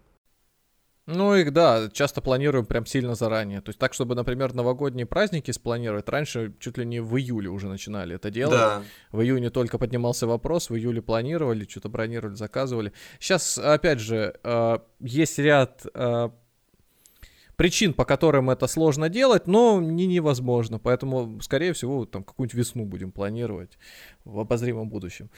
Ну 1.07 1.35
их, 1.35 1.51
да, 1.51 1.89
часто 1.91 2.21
планируем 2.21 2.65
прям 2.65 2.85
сильно 2.85 3.15
заранее. 3.15 3.61
То 3.61 3.69
есть 3.69 3.79
так, 3.79 3.93
чтобы, 3.93 4.15
например, 4.15 4.53
новогодние 4.53 5.05
праздники 5.05 5.51
спланировать, 5.51 6.07
раньше 6.07 6.53
чуть 6.59 6.77
ли 6.77 6.85
не 6.85 7.01
в 7.01 7.17
июле 7.17 7.49
уже 7.49 7.67
начинали 7.67 8.15
это 8.15 8.29
делать. 8.29 8.57
Да. 8.57 8.83
В 9.11 9.21
июне 9.21 9.49
только 9.49 9.77
поднимался 9.77 10.27
вопрос, 10.27 10.69
в 10.69 10.75
июле 10.75 11.01
планировали, 11.01 11.65
что-то 11.67 11.89
бронировали, 11.89 12.35
заказывали. 12.35 12.93
Сейчас, 13.19 13.57
опять 13.57 13.99
же, 13.99 14.35
э, 14.43 14.77
есть 14.99 15.39
ряд 15.39 15.85
э, 15.93 16.29
причин, 17.61 17.93
по 17.93 18.05
которым 18.05 18.49
это 18.49 18.65
сложно 18.65 19.07
делать, 19.07 19.45
но 19.45 19.79
не 19.79 20.07
невозможно. 20.07 20.79
Поэтому, 20.79 21.39
скорее 21.41 21.73
всего, 21.73 22.07
там 22.07 22.23
какую-нибудь 22.23 22.55
весну 22.55 22.85
будем 22.85 23.11
планировать 23.11 23.77
в 24.25 24.39
обозримом 24.39 24.89
будущем. 24.89 25.29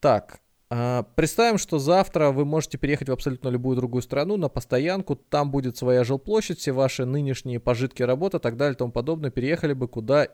Так, 0.00 0.40
а, 0.68 1.04
Представим, 1.14 1.58
что 1.58 1.78
завтра 1.78 2.32
вы 2.32 2.44
можете 2.44 2.76
переехать 2.76 3.08
в 3.08 3.12
абсолютно 3.12 3.50
любую 3.50 3.76
другую 3.76 4.02
страну 4.02 4.36
на 4.36 4.48
постоянку, 4.48 5.14
там 5.14 5.52
будет 5.52 5.76
своя 5.76 6.02
жилплощадь, 6.02 6.58
все 6.58 6.72
ваши 6.72 7.04
нынешние 7.04 7.60
пожитки 7.60 8.02
работы, 8.02 8.40
так 8.40 8.56
далее 8.56 8.74
и 8.74 8.76
тому 8.76 8.90
подобное. 8.90 9.30
Переехали 9.30 9.72
бы 9.72 9.86
куда 9.86 10.26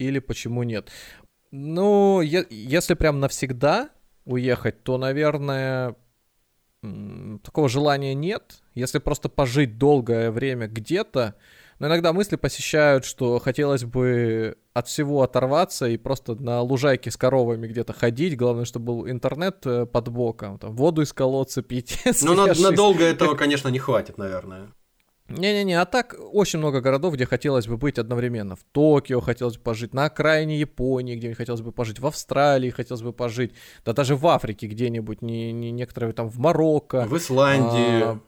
или 0.00 0.18
почему 0.18 0.64
нет? 0.64 0.90
Ну, 1.52 2.20
если 2.20 2.94
прям 2.94 3.20
навсегда 3.20 3.90
уехать, 4.24 4.82
то, 4.82 4.98
наверное, 4.98 5.94
такого 7.44 7.68
желания 7.68 8.14
нет. 8.14 8.59
Если 8.74 8.98
просто 8.98 9.28
пожить 9.28 9.78
долгое 9.78 10.30
время 10.30 10.68
где-то, 10.68 11.34
но 11.80 11.86
иногда 11.86 12.12
мысли 12.12 12.36
посещают, 12.36 13.04
что 13.06 13.38
хотелось 13.38 13.84
бы 13.84 14.56
от 14.74 14.86
всего 14.86 15.22
оторваться 15.22 15.86
и 15.86 15.96
просто 15.96 16.34
на 16.34 16.60
лужайке 16.60 17.10
с 17.10 17.16
коровами 17.16 17.66
где-то 17.66 17.94
ходить. 17.94 18.36
Главное, 18.36 18.66
чтобы 18.66 18.86
был 18.86 19.08
интернет 19.08 19.64
э, 19.64 19.86
под 19.86 20.08
боком, 20.10 20.58
там, 20.58 20.76
воду 20.76 21.00
из 21.02 21.12
колодца 21.12 21.62
пить. 21.62 21.98
Ну, 22.22 22.34
надолго 22.34 23.02
этого, 23.02 23.34
конечно, 23.34 23.68
не 23.68 23.78
хватит, 23.78 24.18
наверное. 24.18 24.68
Не-не-не, 25.30 25.80
а 25.80 25.84
так 25.84 26.16
очень 26.32 26.58
много 26.58 26.80
городов, 26.80 27.14
где 27.14 27.26
хотелось 27.26 27.66
бы 27.66 27.76
быть 27.76 27.98
одновременно. 27.98 28.56
В 28.56 28.64
Токио 28.72 29.20
хотелось 29.20 29.56
бы 29.56 29.62
пожить, 29.62 29.94
на 29.94 30.06
окраине 30.06 30.58
Японии, 30.58 31.16
где 31.16 31.34
хотелось 31.34 31.60
бы 31.60 31.72
пожить, 31.72 32.00
в 32.00 32.06
Австралии 32.06 32.70
хотелось 32.70 33.02
бы 33.02 33.12
пожить, 33.12 33.52
да 33.84 33.92
даже 33.92 34.16
в 34.16 34.26
Африке 34.26 34.66
где-нибудь, 34.66 35.22
не, 35.22 35.52
не 35.52 35.70
некоторые 35.70 36.12
там 36.12 36.28
в 36.28 36.38
Марокко. 36.38 37.06
В 37.06 37.16
Исландии. 37.16 38.02
А, 38.02 38.20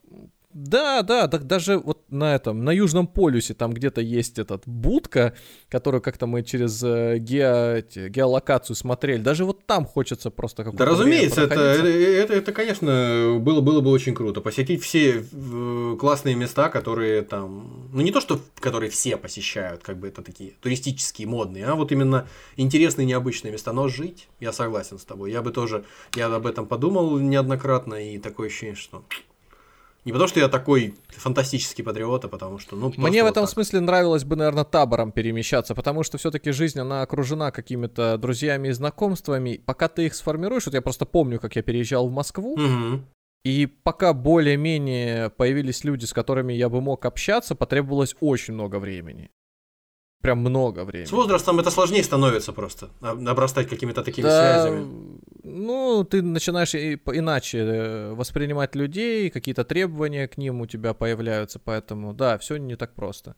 да, 0.54 1.02
да, 1.02 1.28
так 1.28 1.46
даже 1.46 1.78
вот 1.78 2.10
на 2.10 2.34
этом, 2.34 2.64
на 2.64 2.70
Южном 2.70 3.06
полюсе 3.06 3.54
там 3.54 3.72
где-то 3.72 4.00
есть 4.00 4.38
этот 4.38 4.62
будка, 4.66 5.34
которую 5.68 6.02
как-то 6.02 6.26
мы 6.26 6.42
через 6.42 6.82
э, 6.82 7.18
ге, 7.18 7.78
эти, 7.78 8.08
геолокацию 8.08 8.76
смотрели. 8.76 9.22
Даже 9.22 9.44
вот 9.44 9.64
там 9.66 9.84
хочется 9.84 10.30
просто 10.30 10.64
как-то. 10.64 10.78
Да, 10.78 10.84
разумеется, 10.84 11.42
это, 11.42 11.54
это, 11.54 11.88
это, 11.88 12.34
это, 12.34 12.52
конечно, 12.52 13.38
было, 13.40 13.60
было 13.60 13.80
бы 13.80 13.90
очень 13.90 14.14
круто. 14.14 14.40
Посетить 14.40 14.82
все 14.82 15.24
э, 15.32 15.96
классные 15.98 16.34
места, 16.34 16.68
которые 16.68 17.22
там. 17.22 17.88
Ну, 17.92 18.02
не 18.02 18.12
то, 18.12 18.20
что 18.20 18.40
которые 18.60 18.90
все 18.90 19.16
посещают, 19.16 19.82
как 19.82 19.98
бы 19.98 20.08
это 20.08 20.22
такие 20.22 20.52
туристические, 20.60 21.26
модные, 21.26 21.64
а 21.64 21.74
вот 21.74 21.92
именно 21.92 22.28
интересные, 22.56 23.06
необычные 23.06 23.52
места. 23.52 23.72
Но 23.72 23.88
жить, 23.88 24.28
я 24.38 24.52
согласен 24.52 24.98
с 24.98 25.04
тобой. 25.04 25.32
Я 25.32 25.40
бы 25.42 25.50
тоже, 25.50 25.84
я 26.14 26.26
об 26.26 26.46
этом 26.46 26.66
подумал 26.66 27.18
неоднократно, 27.18 27.94
и 27.94 28.18
такое 28.18 28.48
ощущение, 28.48 28.76
что 28.76 29.04
не 30.04 30.12
потому, 30.12 30.28
что 30.28 30.40
я 30.40 30.48
такой 30.48 30.94
фантастический 31.08 31.84
патриот, 31.84 32.24
а 32.24 32.28
потому 32.28 32.58
что, 32.58 32.74
ну, 32.74 32.92
Мне 32.96 33.22
в 33.22 33.26
этом 33.26 33.44
так. 33.44 33.52
смысле 33.52 33.80
нравилось 33.80 34.24
бы, 34.24 34.34
наверное, 34.34 34.64
табором 34.64 35.12
перемещаться, 35.12 35.74
потому 35.74 36.02
что 36.02 36.18
все-таки 36.18 36.50
жизнь, 36.50 36.80
она 36.80 37.02
окружена 37.02 37.52
какими-то 37.52 38.18
друзьями 38.18 38.68
и 38.68 38.72
знакомствами. 38.72 39.60
Пока 39.64 39.88
ты 39.88 40.06
их 40.06 40.14
сформируешь, 40.14 40.66
вот 40.66 40.74
я 40.74 40.82
просто 40.82 41.06
помню, 41.06 41.38
как 41.38 41.54
я 41.54 41.62
переезжал 41.62 42.08
в 42.08 42.12
Москву, 42.12 42.54
угу. 42.54 43.02
и 43.44 43.66
пока 43.66 44.12
более-менее 44.12 45.30
появились 45.30 45.84
люди, 45.84 46.04
с 46.04 46.12
которыми 46.12 46.52
я 46.52 46.68
бы 46.68 46.80
мог 46.80 47.04
общаться, 47.04 47.54
потребовалось 47.54 48.16
очень 48.20 48.54
много 48.54 48.80
времени 48.80 49.30
прям 50.22 50.38
много 50.38 50.84
времени. 50.84 51.06
С 51.06 51.12
возрастом 51.12 51.60
это 51.60 51.70
сложнее 51.70 52.02
становится 52.02 52.52
просто, 52.52 52.90
обрастать 53.00 53.68
какими-то 53.68 54.02
такими 54.02 54.24
да, 54.24 54.62
связями. 54.62 55.20
Ну, 55.42 56.04
ты 56.04 56.22
начинаешь 56.22 56.74
иначе 56.74 57.58
э, 57.58 58.14
воспринимать 58.14 58.74
людей, 58.76 59.28
какие-то 59.30 59.64
требования 59.64 60.28
к 60.28 60.38
ним 60.38 60.60
у 60.60 60.66
тебя 60.66 60.94
появляются, 60.94 61.58
поэтому, 61.58 62.14
да, 62.14 62.38
все 62.38 62.56
не 62.56 62.76
так 62.76 62.94
просто. 62.94 63.34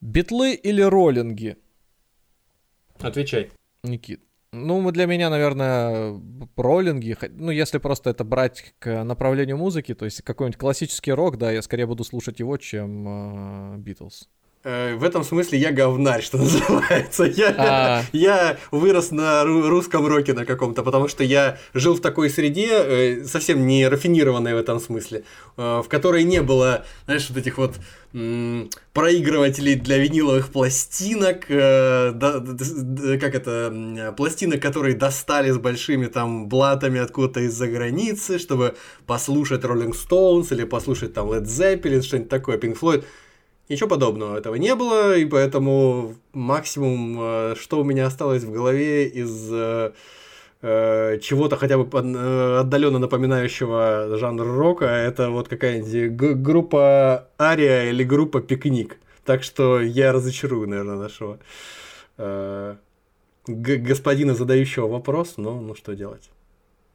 Битлы 0.00 0.54
или 0.54 0.82
роллинги? 0.82 1.56
Отвечай. 3.00 3.50
Никит. 3.82 4.20
Ну, 4.52 4.90
для 4.90 5.06
меня, 5.06 5.30
наверное, 5.30 6.20
роллинги, 6.56 7.16
ну, 7.30 7.50
если 7.50 7.78
просто 7.78 8.10
это 8.10 8.24
брать 8.24 8.74
к 8.78 9.04
направлению 9.04 9.56
музыки, 9.56 9.94
то 9.94 10.04
есть 10.04 10.22
какой-нибудь 10.22 10.58
классический 10.58 11.12
рок, 11.12 11.36
да, 11.38 11.50
я 11.50 11.62
скорее 11.62 11.86
буду 11.86 12.04
слушать 12.04 12.40
его, 12.40 12.56
чем 12.56 13.82
Битлз. 13.82 14.22
Uh, 14.22 14.26
Э, 14.26 14.45
в 14.66 15.04
этом 15.04 15.22
смысле 15.22 15.58
я 15.60 15.70
говнарь, 15.70 16.22
что 16.22 16.38
называется. 16.42 17.24
Я, 17.24 17.54
а... 17.56 18.02
я 18.12 18.58
вырос 18.72 19.12
на 19.12 19.44
русском 19.44 20.06
роке 20.06 20.32
на 20.32 20.44
каком-то, 20.44 20.82
потому 20.82 21.06
что 21.08 21.22
я 21.22 21.58
жил 21.72 21.94
в 21.94 22.00
такой 22.00 22.30
среде, 22.30 22.68
э, 22.70 23.24
совсем 23.24 23.66
не 23.66 23.86
рафинированной 23.86 24.54
в 24.54 24.56
этом 24.56 24.80
смысле, 24.80 25.22
э, 25.56 25.82
в 25.84 25.88
которой 25.88 26.24
не 26.24 26.42
было, 26.42 26.84
знаешь, 27.04 27.28
вот 27.28 27.38
этих 27.38 27.58
вот 27.58 27.74
проигрывателей 28.92 29.74
для 29.74 29.98
виниловых 29.98 30.48
пластинок, 30.50 31.40
как 31.40 32.14
это, 33.34 34.14
пластинок, 34.16 34.62
которые 34.62 34.96
достали 34.96 35.50
с 35.50 35.58
большими 35.58 36.06
там 36.06 36.48
блатами 36.48 36.98
откуда-то 36.98 37.40
из-за 37.40 37.66
границы, 37.66 38.38
чтобы 38.38 38.74
послушать 39.06 39.64
Rolling 39.64 39.92
Stones 39.92 40.46
или 40.50 40.64
послушать 40.64 41.12
там 41.12 41.30
Led 41.30 41.44
Zeppelin, 41.44 42.00
что-нибудь 42.00 42.30
такое, 42.30 42.56
Pink 42.56 42.78
Floyd. 42.80 43.04
Ничего 43.68 43.88
подобного 43.88 44.36
этого 44.38 44.54
не 44.54 44.74
было, 44.76 45.16
и 45.16 45.24
поэтому 45.24 46.14
максимум, 46.32 47.18
э, 47.20 47.54
что 47.58 47.80
у 47.80 47.84
меня 47.84 48.06
осталось 48.06 48.44
в 48.44 48.52
голове 48.52 49.08
из 49.08 49.50
э, 49.52 49.92
э, 50.62 51.18
чего-то 51.20 51.56
хотя 51.56 51.76
бы 51.76 51.98
отдаленно 52.60 53.00
напоминающего 53.00 54.16
жанр 54.18 54.46
рока, 54.46 54.84
это 54.84 55.30
вот 55.30 55.48
какая-нибудь 55.48 56.40
группа 56.40 57.28
Ария 57.40 57.90
или 57.90 58.04
группа 58.04 58.40
Пикник. 58.40 58.98
Так 59.24 59.42
что 59.42 59.80
я 59.80 60.12
разочарую, 60.12 60.68
наверное, 60.68 60.96
нашего 60.96 61.38
господина, 63.48 64.34
задающего 64.34 64.86
вопрос, 64.86 65.34
но 65.38 65.60
ну 65.60 65.74
что 65.74 65.94
делать. 65.94 66.30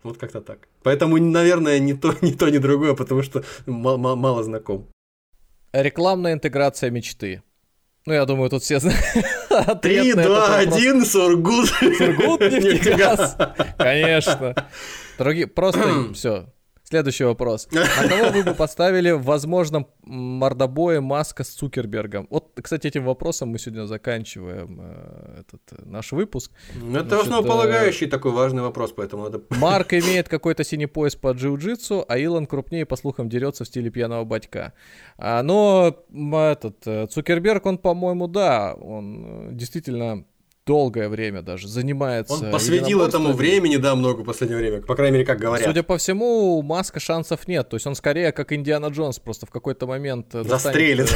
Вот 0.04 0.18
как-то 0.18 0.40
так. 0.40 0.68
Поэтому, 0.84 1.18
наверное, 1.18 1.80
ни 1.80 1.94
то, 1.94 2.16
ни 2.22 2.32
то, 2.32 2.50
ни 2.50 2.60
другое, 2.60 2.96
потому 2.96 3.24
что 3.24 3.44
мало 3.66 4.44
знаком. 4.44 4.88
Рекламная 5.74 6.34
интеграция 6.34 6.90
мечты. 6.90 7.44
Ну, 8.06 8.14
я 8.14 8.26
думаю, 8.26 8.50
тут 8.50 8.64
все 8.64 8.80
знают. 8.80 9.02
Три, 9.82 10.14
два, 10.14 10.58
один, 10.58 11.06
Сургут. 11.06 11.70
Сургут, 11.70 12.42
нефтегаз. 12.42 13.38
Конечно. 13.78 14.56
Другие, 15.18 15.48
просто 15.48 16.08
все. 16.14 16.48
Следующий 16.92 17.24
вопрос. 17.24 17.70
На 17.72 18.10
кого 18.10 18.32
вы 18.32 18.44
бы 18.44 18.54
поставили 18.54 19.12
в 19.12 19.24
возможном 19.24 19.88
мордобое 20.04 21.00
Маска 21.00 21.46
с 21.46 21.48
Цукербергом? 21.48 22.28
Вот, 22.30 22.52
кстати, 22.62 22.88
этим 22.88 23.06
вопросом 23.06 23.48
мы 23.48 23.60
сегодня 23.60 23.86
заканчиваем 23.86 24.82
э, 24.82 25.40
этот 25.40 25.62
э, 25.72 25.84
наш 25.86 26.12
выпуск. 26.12 26.52
Ну, 26.76 26.98
Это 26.98 27.08
Значит, 27.08 27.28
основополагающий 27.28 28.08
такой 28.08 28.34
важный 28.34 28.62
вопрос, 28.62 28.92
поэтому 28.92 29.24
надо... 29.24 29.42
Марк 29.52 29.94
имеет 29.94 30.28
какой-то 30.28 30.66
синий 30.66 30.88
пояс 30.88 31.16
по 31.16 31.32
джиу-джитсу, 31.32 32.04
а 32.10 32.18
Илон 32.18 32.46
крупнее, 32.46 32.86
по 32.86 32.98
слухам, 32.98 33.30
дерется 33.30 33.64
в 33.64 33.68
стиле 33.68 33.90
пьяного 33.90 34.26
батька. 34.26 34.74
А, 35.18 35.44
но 35.44 35.96
этот 36.14 36.86
э, 36.86 37.08
Цукерберг, 37.08 37.68
он, 37.68 37.78
по-моему, 37.78 38.28
да, 38.28 38.74
он 38.74 39.26
э, 39.26 39.50
действительно 39.54 40.26
долгое 40.72 41.10
время 41.10 41.42
даже 41.42 41.68
занимается. 41.68 42.34
Он 42.34 42.50
посвятил 42.50 43.02
этому 43.02 43.34
времени, 43.34 43.76
да, 43.76 43.94
много 43.94 44.22
в 44.22 44.24
последнее 44.24 44.58
время, 44.58 44.82
по 44.82 44.96
крайней 44.96 45.16
мере, 45.16 45.26
как 45.26 45.38
говорят. 45.38 45.68
Судя 45.68 45.84
по 45.84 45.98
всему, 45.98 46.58
у 46.58 46.62
Маска 46.62 47.02
шансов 47.02 47.46
нет. 47.46 47.68
То 47.68 47.76
есть 47.76 47.86
он 47.88 47.96
скорее 47.96 48.32
как 48.32 48.54
Индиана 48.54 48.86
Джонс, 48.86 49.20
просто 49.20 49.46
в 49.46 49.50
какой-то 49.50 49.86
момент 49.86 50.28
э, 50.34 50.44
Застрелит. 50.44 51.12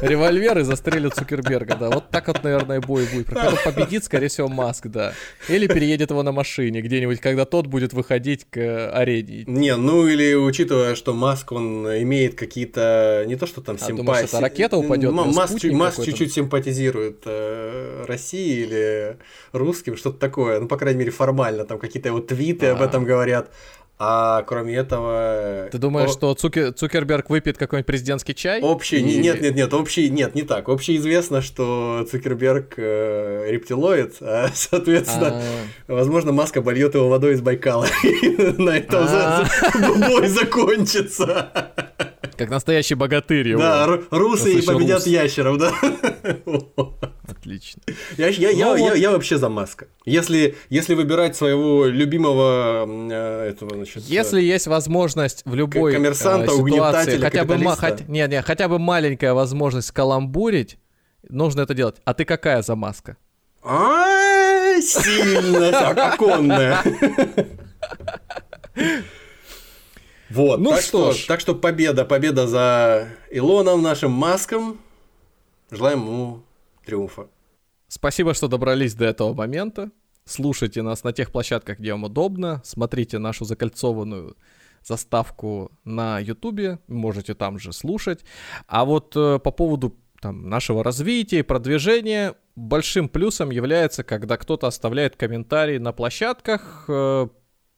э, 0.00 0.06
револьвер 0.08 0.58
и 0.60 0.62
застрелит 0.62 1.14
Цукерберга, 1.14 1.76
да. 1.76 1.90
Вот 1.90 2.08
так 2.10 2.28
вот, 2.28 2.42
наверное, 2.42 2.80
бой 2.80 3.06
будет. 3.12 3.26
Кто 3.26 3.52
победит, 3.64 4.04
скорее 4.04 4.28
всего, 4.28 4.48
Маск, 4.48 4.86
да. 4.86 5.12
Или 5.50 5.66
переедет 5.66 6.10
его 6.10 6.22
на 6.22 6.32
машине 6.32 6.80
где-нибудь, 6.80 7.20
когда 7.20 7.44
тот 7.44 7.66
будет 7.66 7.92
выходить 7.92 8.46
к 8.48 8.56
э, 8.56 8.88
арене. 8.88 9.44
Не, 9.46 9.76
ну 9.76 10.06
или 10.06 10.34
учитывая, 10.34 10.94
что 10.94 11.12
Маск, 11.12 11.52
он 11.52 11.86
имеет 12.02 12.34
какие-то, 12.34 13.24
не 13.26 13.36
то 13.36 13.44
что 13.46 13.60
там 13.60 13.76
А, 13.76 13.78
симпатии. 13.78 13.96
думаешь, 14.06 14.24
это 14.28 14.40
ракета 14.40 14.78
упадет, 14.78 15.12
Маск, 15.12 15.60
чуть-чуть 15.60 16.32
симпатизирует 16.32 17.18
э, 17.26 18.04
России 18.08 18.69
или 18.70 19.16
русским, 19.52 19.96
что-то 19.96 20.18
такое. 20.18 20.60
Ну, 20.60 20.68
по 20.68 20.76
крайней 20.76 21.00
мере, 21.00 21.10
формально. 21.10 21.64
Там 21.64 21.78
какие-то 21.78 22.08
его 22.08 22.20
твиты 22.20 22.66
об 22.66 22.80
А. 22.80 22.84
этом 22.86 23.04
говорят. 23.04 23.50
А 24.02 24.44
кроме 24.44 24.76
этого... 24.76 25.68
Ты 25.70 25.76
думаешь, 25.76 26.08
о- 26.08 26.12
что 26.14 26.32
Цуке- 26.34 26.72
Цукерберг 26.72 27.28
выпьет 27.28 27.58
какой-нибудь 27.58 27.86
президентский 27.86 28.34
чай? 28.34 28.62
Общий, 28.62 28.96
И- 28.98 29.18
нет, 29.18 29.42
нет, 29.42 29.54
нет, 29.54 29.74
общий, 29.74 30.08
нет, 30.08 30.34
не 30.34 30.40
так. 30.40 30.70
Общеизвестно, 30.70 31.42
что 31.42 32.06
Цукерберг 32.10 32.74
э, 32.78 33.50
рептилоид, 33.50 34.14
а, 34.22 34.48
соответственно, 34.54 35.42
А, 35.86 35.92
возможно, 35.94 36.32
Маска 36.32 36.60
обольет 36.60 36.94
его 36.94 37.10
водой 37.10 37.34
из 37.34 37.42
Байкала. 37.42 37.86
На 38.56 38.78
этом 38.78 39.04
А. 39.06 39.44
бой 40.08 40.28
закончится. 40.28 41.50
Как 42.40 42.48
настоящий 42.48 42.94
богатырь 42.94 43.48
его. 43.48 43.60
Да, 43.60 43.86
ру- 43.86 44.06
русы 44.10 44.54
и 44.54 44.62
победят 44.62 45.00
рус. 45.00 45.06
ящеров, 45.06 45.58
да. 45.58 45.74
Отлично. 47.28 47.82
Я, 48.16 48.28
я, 48.28 48.48
я, 48.48 48.66
Ну 48.68 48.76
я, 48.76 48.82
вот. 48.84 48.96
я 48.96 49.10
вообще 49.10 49.36
за 49.36 49.50
Маска. 49.50 49.88
Если, 50.06 50.56
если 50.70 50.94
выбирать 50.94 51.36
своего 51.36 51.84
любимого 51.84 52.86
э, 53.12 53.48
этого, 53.50 53.74
значит... 53.74 54.04
Если 54.04 54.40
есть 54.40 54.66
возможность 54.68 55.42
в 55.44 55.54
любой 55.54 55.92
К- 55.92 55.96
коммерсанта, 55.96 56.50
э, 56.50 56.56
ситуации, 56.56 57.18
хотя 57.18 57.44
бы, 57.44 57.58
хоть- 57.76 58.08
не, 58.08 58.26
не, 58.26 58.40
хотя 58.40 58.68
бы 58.68 58.78
маленькая 58.78 59.34
возможность 59.34 59.90
каламбурить, 59.90 60.78
нужно 61.28 61.60
это 61.60 61.74
делать. 61.74 61.96
А 62.06 62.14
ты 62.14 62.24
какая 62.24 62.62
за 62.62 62.74
маска? 62.74 63.18
А, 63.62 64.80
сильно 64.80 65.90
оконная. 65.90 66.78
Вот, 70.30 70.60
Ну 70.60 70.70
так 70.70 70.80
что 70.80 71.12
что, 71.12 71.12
ж. 71.12 71.26
так 71.26 71.40
что 71.40 71.54
победа, 71.54 72.04
победа 72.04 72.46
за 72.46 73.08
Илоном, 73.30 73.82
нашим 73.82 74.12
Маском. 74.12 74.78
Желаем 75.70 76.00
ему 76.00 76.42
триумфа. 76.84 77.28
Спасибо, 77.88 78.34
что 78.34 78.48
добрались 78.48 78.94
до 78.94 79.04
этого 79.06 79.34
момента. 79.34 79.90
Слушайте 80.24 80.82
нас 80.82 81.02
на 81.02 81.12
тех 81.12 81.32
площадках, 81.32 81.78
где 81.80 81.92
вам 81.92 82.04
удобно. 82.04 82.60
Смотрите 82.64 83.18
нашу 83.18 83.44
закольцованную 83.44 84.36
заставку 84.84 85.72
на 85.84 86.20
Ютубе. 86.20 86.78
Можете 86.86 87.34
там 87.34 87.58
же 87.58 87.72
слушать. 87.72 88.20
А 88.68 88.84
вот 88.84 89.14
э, 89.16 89.38
по 89.40 89.50
поводу 89.50 89.96
там, 90.20 90.48
нашего 90.48 90.84
развития 90.84 91.40
и 91.40 91.42
продвижения 91.42 92.34
большим 92.54 93.08
плюсом 93.08 93.50
является, 93.50 94.04
когда 94.04 94.36
кто-то 94.36 94.66
оставляет 94.68 95.16
комментарии 95.16 95.78
на 95.78 95.92
площадках, 95.92 96.84
э, 96.88 97.28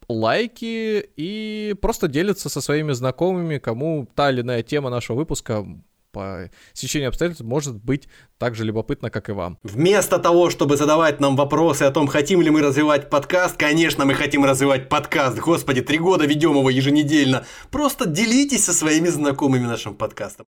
лайки 0.09 1.09
и 1.17 1.75
просто 1.81 2.09
делится 2.09 2.49
со 2.49 2.61
своими 2.61 2.93
знакомыми, 2.93 3.59
кому 3.59 4.09
та 4.15 4.31
или 4.31 4.41
иная 4.41 4.63
тема 4.63 4.91
нашего 4.91 5.17
выпуска 5.17 5.67
по 6.13 6.51
стечению 6.75 7.09
обстоятельств 7.09 7.45
может 7.45 7.83
быть 7.83 8.09
так 8.39 8.55
же 8.55 8.65
любопытна, 8.65 9.11
как 9.11 9.29
и 9.29 9.33
вам. 9.33 9.59
Вместо 9.63 10.19
того, 10.19 10.51
чтобы 10.51 10.77
задавать 10.77 11.21
нам 11.21 11.37
вопросы 11.37 11.83
о 11.85 11.91
том, 11.91 12.07
хотим 12.07 12.43
ли 12.43 12.51
мы 12.51 12.61
развивать 12.61 13.11
подкаст, 13.11 13.57
конечно, 13.57 14.05
мы 14.05 14.15
хотим 14.15 14.45
развивать 14.45 14.89
подкаст. 14.89 15.39
Господи, 15.39 15.81
три 15.81 15.99
года 15.99 16.27
ведем 16.27 16.53
его 16.53 16.71
еженедельно. 16.71 17.45
Просто 17.71 18.07
делитесь 18.07 18.65
со 18.65 18.73
своими 18.73 19.09
знакомыми 19.09 19.65
нашим 19.65 19.95
подкастом. 19.95 20.47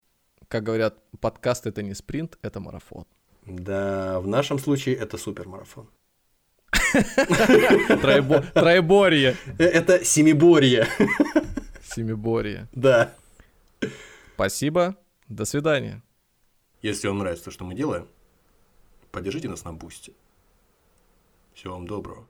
Как 0.47 0.63
говорят, 0.63 0.97
подкаст 1.21 1.67
это 1.67 1.81
не 1.81 1.93
спринт, 1.93 2.37
это 2.41 2.59
марафон. 2.59 3.05
Да, 3.45 4.19
в 4.19 4.27
нашем 4.27 4.59
случае 4.59 4.95
это 4.95 5.17
супермарафон. 5.17 5.87
Троебо- 8.01 8.45
Троеборье. 8.53 9.35
Э, 9.59 9.63
Это 9.65 10.03
семиборье. 10.05 10.87
Семиборье. 11.83 12.67
Да. 12.71 13.13
Спасибо. 14.35 14.95
До 15.27 15.45
свидания. 15.45 16.01
Если 16.81 17.07
вам 17.07 17.19
нравится 17.19 17.45
то, 17.45 17.51
что 17.51 17.63
мы 17.63 17.75
делаем, 17.75 18.07
поддержите 19.11 19.47
нас 19.49 19.63
на 19.63 19.73
бусте. 19.73 20.13
Всего 21.53 21.73
вам 21.75 21.85
доброго. 21.87 22.27